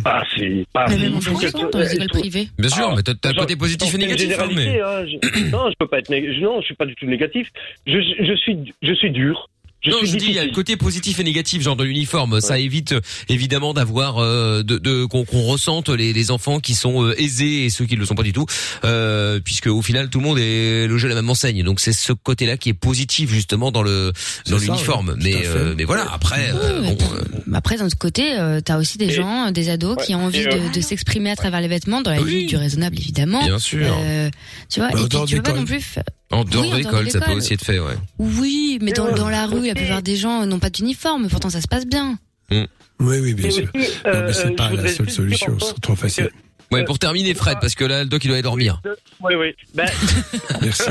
Ah, 0.04 0.22
c'est 0.36 0.64
pas. 0.72 0.86
Mais 0.88 0.96
même 0.98 1.20
France, 1.20 1.40
qu'elles 1.40 1.52
dans 1.70 1.78
les 1.78 1.94
écoles 1.94 2.08
privées. 2.08 2.48
Bien 2.58 2.68
sûr, 2.68 2.88
Ah, 2.90 2.94
mais 2.96 3.02
t'as 3.02 3.14
j'en- 3.32 3.40
côté 3.40 3.56
positif 3.56 3.94
et 3.94 3.98
négatif. 3.98 4.38
hein, 4.38 4.44
mais... 4.54 4.64
généralité, 4.64 4.80
hein, 4.82 5.18
je- 5.34 5.50
non, 5.50 5.70
je 5.70 5.74
peux 5.78 5.86
pas 5.86 5.98
être 5.98 6.10
non, 6.42 6.60
je 6.60 6.66
suis 6.66 6.74
pas 6.74 6.86
du 6.86 6.94
tout 6.94 7.06
négatif. 7.06 7.48
Je, 7.86 7.98
je 8.20 8.34
suis, 8.36 8.74
je 8.82 8.92
suis 8.94 9.10
dur. 9.10 9.48
Je 9.80 9.90
non, 9.90 9.98
je 10.02 10.16
dis 10.16 10.26
il 10.26 10.32
y 10.34 10.38
a 10.40 10.44
le 10.44 10.50
côté 10.52 10.76
positif 10.76 11.20
et 11.20 11.24
négatif, 11.24 11.62
genre 11.62 11.76
de 11.76 11.84
l'uniforme. 11.84 12.40
Ça 12.40 12.58
évite 12.58 12.92
euh, 12.92 13.00
évidemment 13.28 13.74
d'avoir 13.74 14.18
euh, 14.18 14.62
de, 14.64 14.76
de 14.78 15.04
qu'on 15.04 15.24
qu'on 15.24 15.42
ressente 15.42 15.88
les, 15.88 16.12
les 16.12 16.30
enfants 16.32 16.58
qui 16.58 16.74
sont 16.74 17.04
euh, 17.04 17.14
aisés 17.20 17.64
et 17.66 17.70
ceux 17.70 17.84
qui 17.86 17.94
ne 17.94 18.00
le 18.00 18.06
sont 18.06 18.16
pas 18.16 18.24
du 18.24 18.32
tout, 18.32 18.44
euh, 18.84 19.38
puisque 19.44 19.68
au 19.68 19.80
final 19.80 20.10
tout 20.10 20.18
le 20.18 20.24
monde 20.24 20.38
est 20.40 20.88
logé 20.88 21.06
à 21.06 21.10
la 21.10 21.14
même 21.14 21.30
enseigne. 21.30 21.62
Donc 21.62 21.78
c'est 21.78 21.92
ce 21.92 22.12
côté-là 22.12 22.56
qui 22.56 22.70
est 22.70 22.74
positif 22.74 23.30
justement 23.30 23.70
dans 23.70 23.82
le 23.82 24.12
dans 24.48 24.58
l'uniforme. 24.58 25.14
mais 25.22 25.46
euh, 25.46 25.74
mais 25.76 25.84
voilà, 25.84 26.06
après 26.12 26.50
euh, 26.52 26.82
bon, 26.82 26.98
euh, 27.14 27.54
Après, 27.54 27.76
d'un 27.76 27.86
autre 27.86 27.98
côté, 27.98 28.36
euh, 28.38 28.60
t'as 28.60 28.78
aussi 28.78 28.98
des 28.98 29.10
gens, 29.10 29.52
des 29.52 29.68
ados 29.70 29.96
qui 30.04 30.14
ont 30.16 30.24
envie 30.24 30.40
et, 30.40 30.48
euh, 30.48 30.68
de, 30.70 30.74
de 30.74 30.80
s'exprimer 30.80 31.30
à 31.30 31.36
travers 31.36 31.60
les 31.60 31.68
vêtements 31.68 32.00
dans 32.02 32.10
la 32.10 32.20
Oui. 32.20 32.40
vie 32.40 32.46
du 32.46 32.56
raisonnable, 32.56 32.98
évidemment. 32.98 33.44
Bien 33.44 33.58
sûr. 33.60 33.96
Euh, 34.00 34.28
tu 34.68 34.80
vois, 34.80 34.88
en 34.88 35.04
et 35.04 35.08
puis 35.08 35.18
tu 35.26 35.36
veux 35.36 35.42
pas 35.42 35.52
non 35.52 35.64
plus. 35.64 35.94
En 36.30 36.44
dehors 36.44 36.62
Oui, 36.64 36.70
de 36.70 36.76
l'école, 36.76 37.10
ça 37.10 37.20
peut 37.20 37.32
aussi 37.32 37.54
être 37.54 37.64
fait, 37.64 37.78
ouais. 37.78 37.96
Oui, 38.18 38.78
mais 38.82 38.92
dans, 38.92 39.12
dans 39.14 39.28
la 39.28 39.44
euh, 39.44 39.46
rue, 39.46 39.66
la 39.66 39.74
plupart 39.74 40.02
des 40.02 40.16
gens 40.16 40.44
n'ont 40.46 40.58
pas 40.58 40.70
d'uniforme, 40.70 41.22
mais 41.22 41.28
pourtant 41.28 41.50
ça 41.50 41.60
se 41.60 41.68
passe 41.68 41.86
bien. 41.86 42.18
Oui, 42.50 42.66
oui, 43.00 43.34
bien 43.34 43.50
sûr. 43.50 43.68
aussi, 43.74 43.88
non, 44.04 44.10
euh, 44.12 44.26
mais 44.26 44.32
c'est 44.32 44.46
euh, 44.48 44.56
pas 44.56 44.70
la 44.70 44.88
seule 44.88 45.10
solution, 45.10 45.56
c'est 45.58 45.80
trop 45.80 45.94
facile. 45.94 46.30
Ouais, 46.70 46.84
pour 46.84 46.98
terminer, 46.98 47.34
Fred, 47.34 47.58
parce 47.60 47.74
que 47.74 47.84
là, 47.84 48.02
le 48.02 48.10
doc 48.10 48.22
il 48.24 48.28
doit 48.28 48.36
aller 48.36 48.42
dormir. 48.42 48.82
Oui, 49.20 49.34
oui. 49.36 49.54
Ben, 49.74 49.88
Merci. 50.62 50.90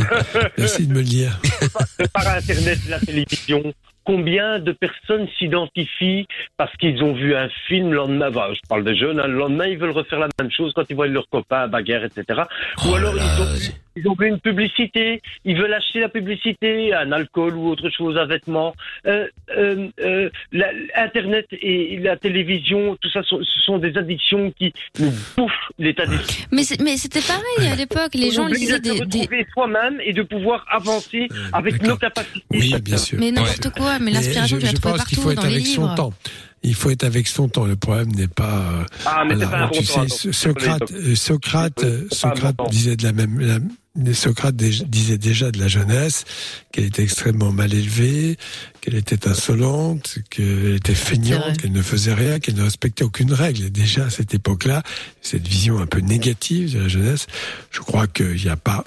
Merci 0.57 0.87
de 0.87 0.93
me 0.93 0.99
le 0.99 1.05
dire. 1.05 1.39
par 2.13 2.27
Internet, 2.27 2.79
la 2.89 2.99
télévision, 2.99 3.61
combien 4.03 4.57
de 4.57 4.71
personnes 4.71 5.27
s'identifient 5.37 6.25
parce 6.55 6.75
qu'ils 6.77 7.03
ont 7.03 7.13
vu 7.13 7.35
un 7.35 7.49
film 7.67 7.91
le 7.91 7.97
lendemain, 7.97 8.29
enfin, 8.29 8.53
je 8.53 8.59
parle 8.67 8.85
des 8.85 8.97
jeunes, 8.97 9.19
hein, 9.19 9.27
le 9.27 9.37
lendemain 9.37 9.67
ils 9.67 9.77
veulent 9.77 9.91
refaire 9.91 10.19
la 10.19 10.29
même 10.39 10.49
chose 10.49 10.71
quand 10.73 10.83
ils 10.89 10.95
voient 10.95 11.07
leurs 11.07 11.29
copains, 11.29 11.67
bagarre, 11.67 12.05
etc. 12.05 12.41
Ou 12.85 12.95
alors 12.95 13.13
ils 13.15 13.41
ont, 13.41 13.73
ils 13.97 14.07
ont 14.07 14.15
vu 14.19 14.27
une 14.27 14.39
publicité, 14.39 15.21
ils 15.45 15.57
veulent 15.57 15.73
acheter 15.73 15.99
la 15.99 16.09
publicité, 16.09 16.93
un 16.93 17.11
alcool 17.11 17.55
ou 17.55 17.67
autre 17.69 17.89
chose, 17.89 18.17
un 18.17 18.25
vêtement. 18.25 18.75
Euh, 19.05 19.27
euh, 19.57 19.87
euh, 19.99 20.29
la- 20.51 20.71
Internet 20.95 21.47
et 21.51 21.97
la 21.99 22.15
télévision, 22.17 22.95
tout 23.01 23.09
ça, 23.09 23.21
ce 23.23 23.35
sont 23.65 23.77
des 23.77 23.97
addictions 23.97 24.51
qui 24.51 24.73
nous 24.99 25.11
bouffent 25.35 25.51
l'état 25.79 26.05
d'esprit. 26.05 26.45
Mais 26.51 26.63
c'était 26.97 27.21
pareil 27.21 27.71
à 27.71 27.75
l'époque. 27.75 28.13
Les 28.13 28.31
gens 28.31 28.47
lisaient 28.47 28.79
de 28.79 28.85
se 28.85 28.91
des, 28.93 29.05
des- 29.05 29.19
retrouver 29.21 29.45
soi-même 29.53 29.99
et 30.03 30.13
de 30.13 30.21
pouvoir 30.23 30.65
avancer 30.69 31.27
avec 31.53 31.81
nos 31.83 31.97
capacités. 31.97 32.43
Oui, 32.51 32.73
bien 32.81 32.97
sûr. 32.97 33.17
Mais 33.19 33.31
n'importe 33.31 33.69
quoi. 33.71 33.99
Mais 33.99 34.11
l'inspiration, 34.11 34.57
je, 34.57 34.61
tu 34.61 34.65
la 34.67 34.71
je 34.71 34.75
trouves 34.77 34.91
pense 34.93 35.05
qu'il 35.05 35.17
faut 35.17 35.23
partout 35.33 35.39
être 35.39 35.43
dans 35.43 35.47
les 35.49 35.55
avec 35.55 35.67
son 35.67 35.81
livres. 35.83 35.95
temps. 35.95 36.13
Il 36.67 36.75
faut 36.75 36.89
être 36.89 37.03
avec 37.05 37.27
son 37.27 37.47
temps. 37.47 37.65
Le 37.65 37.75
problème 37.75 38.11
n'est 38.11 38.27
pas. 38.27 38.59
euh, 38.59 38.83
Ah, 39.05 39.23
mais 39.25 39.35
c'est 39.39 39.45
voilà, 39.45 39.49
pas 39.49 39.63
un 39.65 39.69
tu 39.69 39.79
bon 39.79 39.85
sais, 40.07 40.27
temps, 40.27 40.31
Socrate, 40.33 40.91
euh, 40.91 41.15
Socrate, 41.15 41.83
euh, 41.83 42.07
Socrate 42.11 42.55
bon 42.57 42.67
disait 42.67 42.95
de 42.95 43.03
la 43.03 43.13
même. 43.13 43.39
la- 43.39 43.59
Socrate 44.13 44.55
disait 44.55 45.17
déjà 45.17 45.49
de 45.49 45.57
la 45.59 45.67
jeunesse 45.67 46.23
qu'elle 46.71 46.83
était 46.85 47.01
extrêmement 47.01 47.51
mal 47.51 47.73
élevée, 47.73 48.37
qu'elle 48.79 48.93
était 48.93 49.27
insolente, 49.27 50.19
qu'elle 50.29 50.75
était 50.75 50.93
feignante, 50.93 51.57
qu'elle 51.57 51.71
ne 51.71 51.81
faisait 51.81 52.13
rien, 52.13 52.39
qu'elle 52.39 52.53
ne 52.53 52.61
respectait 52.61 53.03
aucune 53.03 53.33
règle. 53.33 53.63
Et 53.65 53.69
déjà 53.71 54.05
à 54.05 54.09
cette 54.11 54.35
époque-là, 54.35 54.83
cette 55.23 55.47
vision 55.47 55.79
un 55.79 55.87
peu 55.87 55.99
négative 55.99 56.75
de 56.75 56.79
la 56.81 56.87
jeunesse, 56.87 57.25
je 57.71 57.79
crois 57.79 58.05
qu'il 58.05 58.35
n'y 58.35 58.49
a 58.49 58.55
pas 58.55 58.83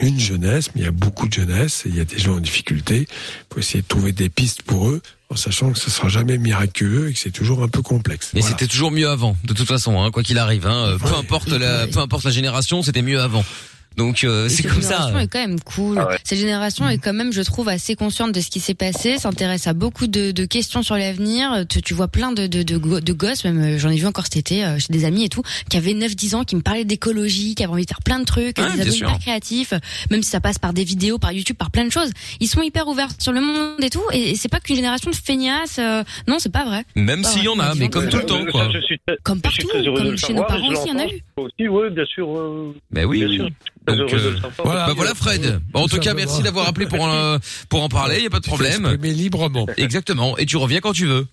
une 0.00 0.18
jeunesse, 0.18 0.70
mais 0.74 0.82
il 0.82 0.84
y 0.84 0.88
a 0.88 0.92
beaucoup 0.92 1.28
de 1.28 1.32
jeunesse, 1.32 1.84
et 1.86 1.88
il 1.90 1.96
y 1.96 2.00
a 2.00 2.04
des 2.04 2.18
gens 2.18 2.36
en 2.36 2.40
difficulté. 2.40 3.06
Il 3.08 3.54
faut 3.54 3.60
essayer 3.60 3.82
de 3.82 3.86
trouver 3.88 4.12
des 4.12 4.28
pistes 4.28 4.62
pour 4.62 4.88
eux, 4.88 5.00
en 5.28 5.36
sachant 5.36 5.70
que 5.72 5.78
ce 5.78 5.90
sera 5.90 6.08
jamais 6.08 6.38
miraculeux 6.38 7.08
et 7.10 7.12
que 7.12 7.18
c'est 7.18 7.30
toujours 7.30 7.62
un 7.62 7.68
peu 7.68 7.82
complexe. 7.82 8.30
Mais 8.34 8.40
Voilà. 8.40 8.56
c'était 8.56 8.66
toujours 8.68 8.90
mieux 8.90 9.08
avant, 9.08 9.36
de 9.44 9.54
toute 9.54 9.68
façon, 9.68 10.02
hein, 10.02 10.10
quoi 10.10 10.22
qu'il 10.22 10.38
arrive. 10.38 10.66
Hein, 10.66 10.96
peu 11.00 11.14
importe 11.14 11.48
la, 11.48 11.86
peu 11.86 12.00
importe 12.00 12.24
la 12.24 12.30
génération, 12.30 12.82
c'était 12.82 13.02
mieux 13.02 13.20
avant. 13.20 13.44
Donc 14.00 14.24
euh, 14.24 14.48
c'est 14.48 14.62
Cette 14.62 14.72
comme 14.72 14.80
ça. 14.80 14.94
génération 14.94 15.18
est 15.18 15.28
quand 15.28 15.38
même 15.40 15.60
cool. 15.60 15.98
Ah 16.00 16.08
ouais. 16.08 16.16
Cette 16.24 16.38
génération 16.38 16.88
est 16.88 16.96
quand 16.96 17.12
même, 17.12 17.32
je 17.34 17.42
trouve, 17.42 17.68
assez 17.68 17.96
consciente 17.96 18.32
de 18.32 18.40
ce 18.40 18.48
qui 18.48 18.58
s'est 18.58 18.72
passé, 18.74 19.18
s'intéresse 19.18 19.66
à 19.66 19.74
beaucoup 19.74 20.06
de, 20.06 20.30
de 20.30 20.44
questions 20.46 20.82
sur 20.82 20.96
l'avenir. 20.96 21.64
Tu, 21.68 21.82
tu 21.82 21.92
vois 21.92 22.08
plein 22.08 22.32
de, 22.32 22.46
de, 22.46 22.62
de, 22.62 22.76
go- 22.78 23.00
de 23.00 23.12
gosses, 23.12 23.44
même 23.44 23.60
euh, 23.60 23.78
j'en 23.78 23.90
ai 23.90 23.96
vu 23.96 24.06
encore 24.06 24.24
cet 24.24 24.36
été 24.36 24.64
euh, 24.64 24.78
chez 24.78 24.90
des 24.90 25.04
amis 25.04 25.24
et 25.24 25.28
tout, 25.28 25.42
qui 25.68 25.76
avaient 25.76 25.92
9-10 25.92 26.34
ans, 26.34 26.44
qui 26.44 26.56
me 26.56 26.62
parlaient 26.62 26.84
d'écologie, 26.86 27.54
qui 27.54 27.62
avaient 27.62 27.72
envie 27.74 27.84
de 27.84 27.88
faire 27.90 28.02
plein 28.02 28.18
de 28.20 28.24
trucs, 28.24 28.56
Ouais, 28.58 28.72
des 28.74 28.80
ados 28.82 28.96
hyper 28.96 29.18
créatifs, 29.18 29.74
même 30.10 30.22
si 30.22 30.30
ça 30.30 30.40
passe 30.40 30.58
par 30.58 30.72
des 30.72 30.84
vidéos, 30.84 31.18
par 31.18 31.32
YouTube, 31.32 31.56
par 31.56 31.70
plein 31.70 31.84
de 31.84 31.90
choses. 31.92 32.10
Ils 32.40 32.48
sont 32.48 32.62
hyper 32.62 32.88
ouverts 32.88 33.10
sur 33.18 33.32
le 33.32 33.42
monde 33.42 33.82
et 33.84 33.90
tout, 33.90 34.02
et, 34.12 34.30
et 34.30 34.34
c'est 34.36 34.48
pas 34.48 34.60
qu'une 34.60 34.76
génération 34.76 35.10
de 35.10 35.16
feignasses. 35.16 35.78
euh, 35.78 36.02
non, 36.26 36.36
c'est 36.38 36.52
pas 36.52 36.64
vrai. 36.64 36.84
Même 36.96 37.22
s'il 37.24 37.44
y 37.44 37.48
en 37.48 37.58
a, 37.58 37.74
mais 37.74 37.90
comme 37.90 38.08
tout 38.08 38.16
le 38.16 38.24
temps, 38.26 38.44
Ça, 38.46 38.50
quoi. 38.50 38.68
je 38.72 38.80
suis 38.80 38.98
très- 39.06 39.16
Comme 39.22 39.38
je 39.38 39.42
partout, 39.42 39.56
suis 39.60 39.68
très 39.68 39.82
heureux 39.86 40.02
comme 40.02 40.16
chez 40.16 40.32
nos 40.32 40.44
parents 40.44 40.68
aussi, 40.70 40.82
il 40.86 40.88
y 40.88 40.96
en 40.96 40.98
a 40.98 41.06
eu. 41.06 41.20
Aussi, 41.36 41.68
oui, 41.68 41.90
bien 41.90 42.04
sûr. 42.06 42.28
euh, 42.38 42.74
Ben 42.90 43.04
oui. 43.04 43.20
Donc, 43.96 44.12
euh, 44.12 44.36
voilà. 44.64 44.86
Bah 44.86 44.92
voilà 44.96 45.14
Fred. 45.14 45.60
Bon, 45.72 45.82
en 45.82 45.88
tout 45.88 45.98
cas, 45.98 46.14
merci 46.14 46.42
d'avoir 46.42 46.68
appelé 46.68 46.86
pour 46.86 47.02
en, 47.02 47.38
pour 47.68 47.82
en 47.82 47.88
parler. 47.88 48.16
Il 48.18 48.24
y 48.24 48.26
a 48.26 48.30
pas 48.30 48.40
de 48.40 48.46
problème. 48.46 48.96
Mais 49.00 49.12
librement. 49.12 49.66
Exactement. 49.76 50.36
Et 50.38 50.46
tu 50.46 50.56
reviens 50.56 50.80
quand 50.80 50.92
tu 50.92 51.06
veux. 51.06 51.26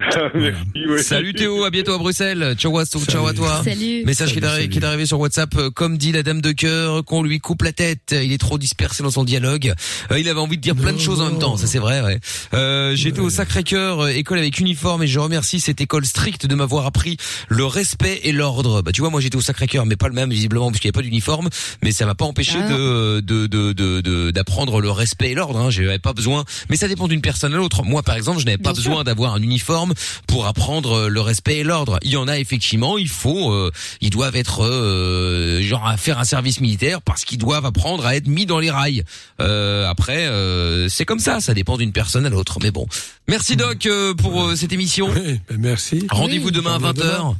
Salut 1.02 1.34
Théo, 1.34 1.64
à 1.64 1.70
bientôt 1.70 1.92
à 1.92 1.98
Bruxelles. 1.98 2.54
Ciao 2.56 2.76
à, 2.78 2.84
ciao 2.86 3.26
à 3.26 3.34
toi. 3.34 3.60
Salut. 3.62 4.02
Message 4.06 4.32
qui 4.32 4.38
est, 4.38 4.44
arrivé, 4.44 4.68
qui 4.68 4.78
est 4.78 4.84
arrivé 4.84 5.04
sur 5.04 5.20
WhatsApp, 5.20 5.54
euh, 5.56 5.70
comme 5.70 5.98
dit 5.98 6.10
la 6.12 6.22
dame 6.22 6.40
de 6.40 6.52
cœur, 6.52 7.04
qu'on 7.04 7.22
lui 7.22 7.38
coupe 7.38 7.62
la 7.62 7.72
tête. 7.72 8.14
Il 8.22 8.32
est 8.32 8.38
trop 8.38 8.56
dispersé 8.56 9.02
dans 9.02 9.10
son 9.10 9.24
dialogue. 9.24 9.72
Euh, 10.10 10.18
il 10.18 10.28
avait 10.28 10.40
envie 10.40 10.56
de 10.56 10.62
dire 10.62 10.74
plein 10.74 10.92
de 10.94 10.98
choses 10.98 11.20
en 11.20 11.26
même 11.30 11.38
temps, 11.38 11.56
ça 11.58 11.66
c'est 11.66 11.78
vrai. 11.78 12.00
Ouais. 12.00 12.18
Euh, 12.54 12.94
J'étais 12.96 13.20
au 13.20 13.28
Sacré-Cœur, 13.30 14.00
euh, 14.00 14.08
école 14.08 14.38
avec 14.38 14.58
uniforme, 14.58 15.02
et 15.02 15.06
je 15.06 15.18
remercie 15.18 15.60
cette 15.60 15.80
école 15.82 16.06
stricte 16.06 16.46
de 16.46 16.54
m'avoir 16.54 16.86
appris 16.86 17.18
le 17.48 17.66
respect 17.66 18.20
et 18.24 18.32
l'ordre. 18.32 18.80
Bah 18.82 18.92
tu 18.92 19.02
vois, 19.02 19.10
moi 19.10 19.20
j'étais 19.20 19.36
au 19.36 19.40
Sacré-Cœur, 19.42 19.84
mais 19.84 19.96
pas 19.96 20.08
le 20.08 20.14
même 20.14 20.30
visiblement 20.30 20.68
parce 20.70 20.80
qu'il 20.80 20.88
n'y 20.88 20.96
avait 20.96 21.02
pas 21.04 21.08
d'uniforme, 21.08 21.48
mais 21.82 21.92
ça 21.92 22.06
m'a 22.06 22.14
pas 22.14 22.24
empêché 22.24 22.58
Ah. 22.60 22.68
de 22.70 23.20
de 23.20 23.46
de 23.46 23.72
de 23.72 24.00
de- 24.00 24.30
d'apprendre 24.30 24.80
le 24.80 24.90
respect 24.90 25.30
et 25.32 25.34
l'ordre. 25.34 25.58
Hein. 25.58 25.70
J'avais 25.70 25.98
pas 25.98 26.14
besoin, 26.14 26.44
mais 26.70 26.76
ça 26.76 26.88
dépend 26.88 27.06
d'une 27.06 27.20
personne 27.22 27.52
à 27.52 27.56
l'autre. 27.58 27.82
Moi 27.84 28.02
par 28.02 28.16
exemple, 28.16 28.40
je 28.40 28.46
n'avais 28.46 28.56
pas 28.58 28.70
Bien 28.72 28.76
besoin 28.82 29.04
d'avoir 29.04 29.34
un 29.34 29.42
uniforme 29.42 29.89
pour 30.26 30.46
apprendre 30.46 30.92
euh, 30.92 31.08
le 31.08 31.20
respect 31.20 31.58
et 31.58 31.64
l'ordre. 31.64 31.98
Il 32.02 32.10
y 32.10 32.16
en 32.16 32.28
a 32.28 32.38
effectivement, 32.38 32.98
il 32.98 33.08
faut, 33.08 33.52
euh, 33.52 33.70
ils 34.00 34.10
doivent 34.10 34.36
être 34.36 34.64
euh, 34.64 35.60
genre 35.62 35.86
à 35.86 35.96
faire 35.96 36.18
un 36.18 36.24
service 36.24 36.60
militaire 36.60 37.02
parce 37.02 37.24
qu'ils 37.24 37.38
doivent 37.38 37.66
apprendre 37.66 38.06
à 38.06 38.16
être 38.16 38.26
mis 38.28 38.46
dans 38.46 38.58
les 38.58 38.70
rails. 38.70 39.04
Euh, 39.40 39.88
après, 39.88 40.26
euh, 40.26 40.88
c'est 40.88 41.04
comme 41.04 41.18
ça, 41.18 41.40
ça 41.40 41.54
dépend 41.54 41.76
d'une 41.76 41.92
personne 41.92 42.26
à 42.26 42.30
l'autre. 42.30 42.58
Mais 42.62 42.70
bon, 42.70 42.86
merci 43.28 43.56
Doc 43.56 43.86
euh, 43.86 44.14
pour 44.14 44.56
cette 44.56 44.72
émission. 44.72 45.08
ben 45.12 45.40
merci. 45.58 46.06
Rendez-vous 46.10 46.46
Oui, 46.46 46.52
demain 46.52 46.74
à 46.74 46.76
on 46.76 46.80
va 46.80 46.92
20h. 46.92 47.34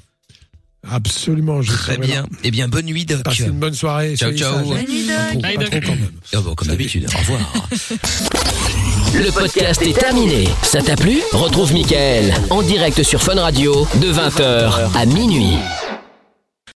Absolument, 0.89 1.61
je 1.63 1.73
Très 1.73 1.99
bien. 1.99 2.23
là. 2.23 2.27
Eh 2.43 2.51
bien, 2.51 2.67
bonne 2.69 2.87
nuit 2.87 3.05
Doc. 3.05 3.23
Passez 3.23 3.45
une 3.45 3.51
bonne 3.51 3.75
soirée. 3.75 4.17
Ciao, 4.17 4.33
ciao. 4.33 4.59
Bonne 4.65 4.79
nuit, 4.89 5.07
Pas 5.07 5.31
trop, 5.33 5.41
Doc. 5.43 5.71
pas 5.71 5.81
trop 5.81 5.81
quand 5.93 5.97
même. 5.97 6.43
Bon, 6.45 6.55
comme 6.55 6.69
d'habitude. 6.69 7.07
Au 7.15 7.19
revoir. 7.19 7.41
Le 9.15 9.31
podcast 9.31 9.83
est 9.83 9.93
terminé. 9.99 10.49
Ça 10.63 10.81
t'a 10.81 10.97
plu? 10.97 11.19
Retrouve 11.33 11.73
Mickaël 11.75 12.33
en 12.51 12.63
direct 12.63 13.03
sur 13.03 13.23
Fun 13.23 13.35
Radio 13.35 13.87
de 14.01 14.13
20h 14.13 14.97
à 14.97 15.05
minuit. 15.07 15.57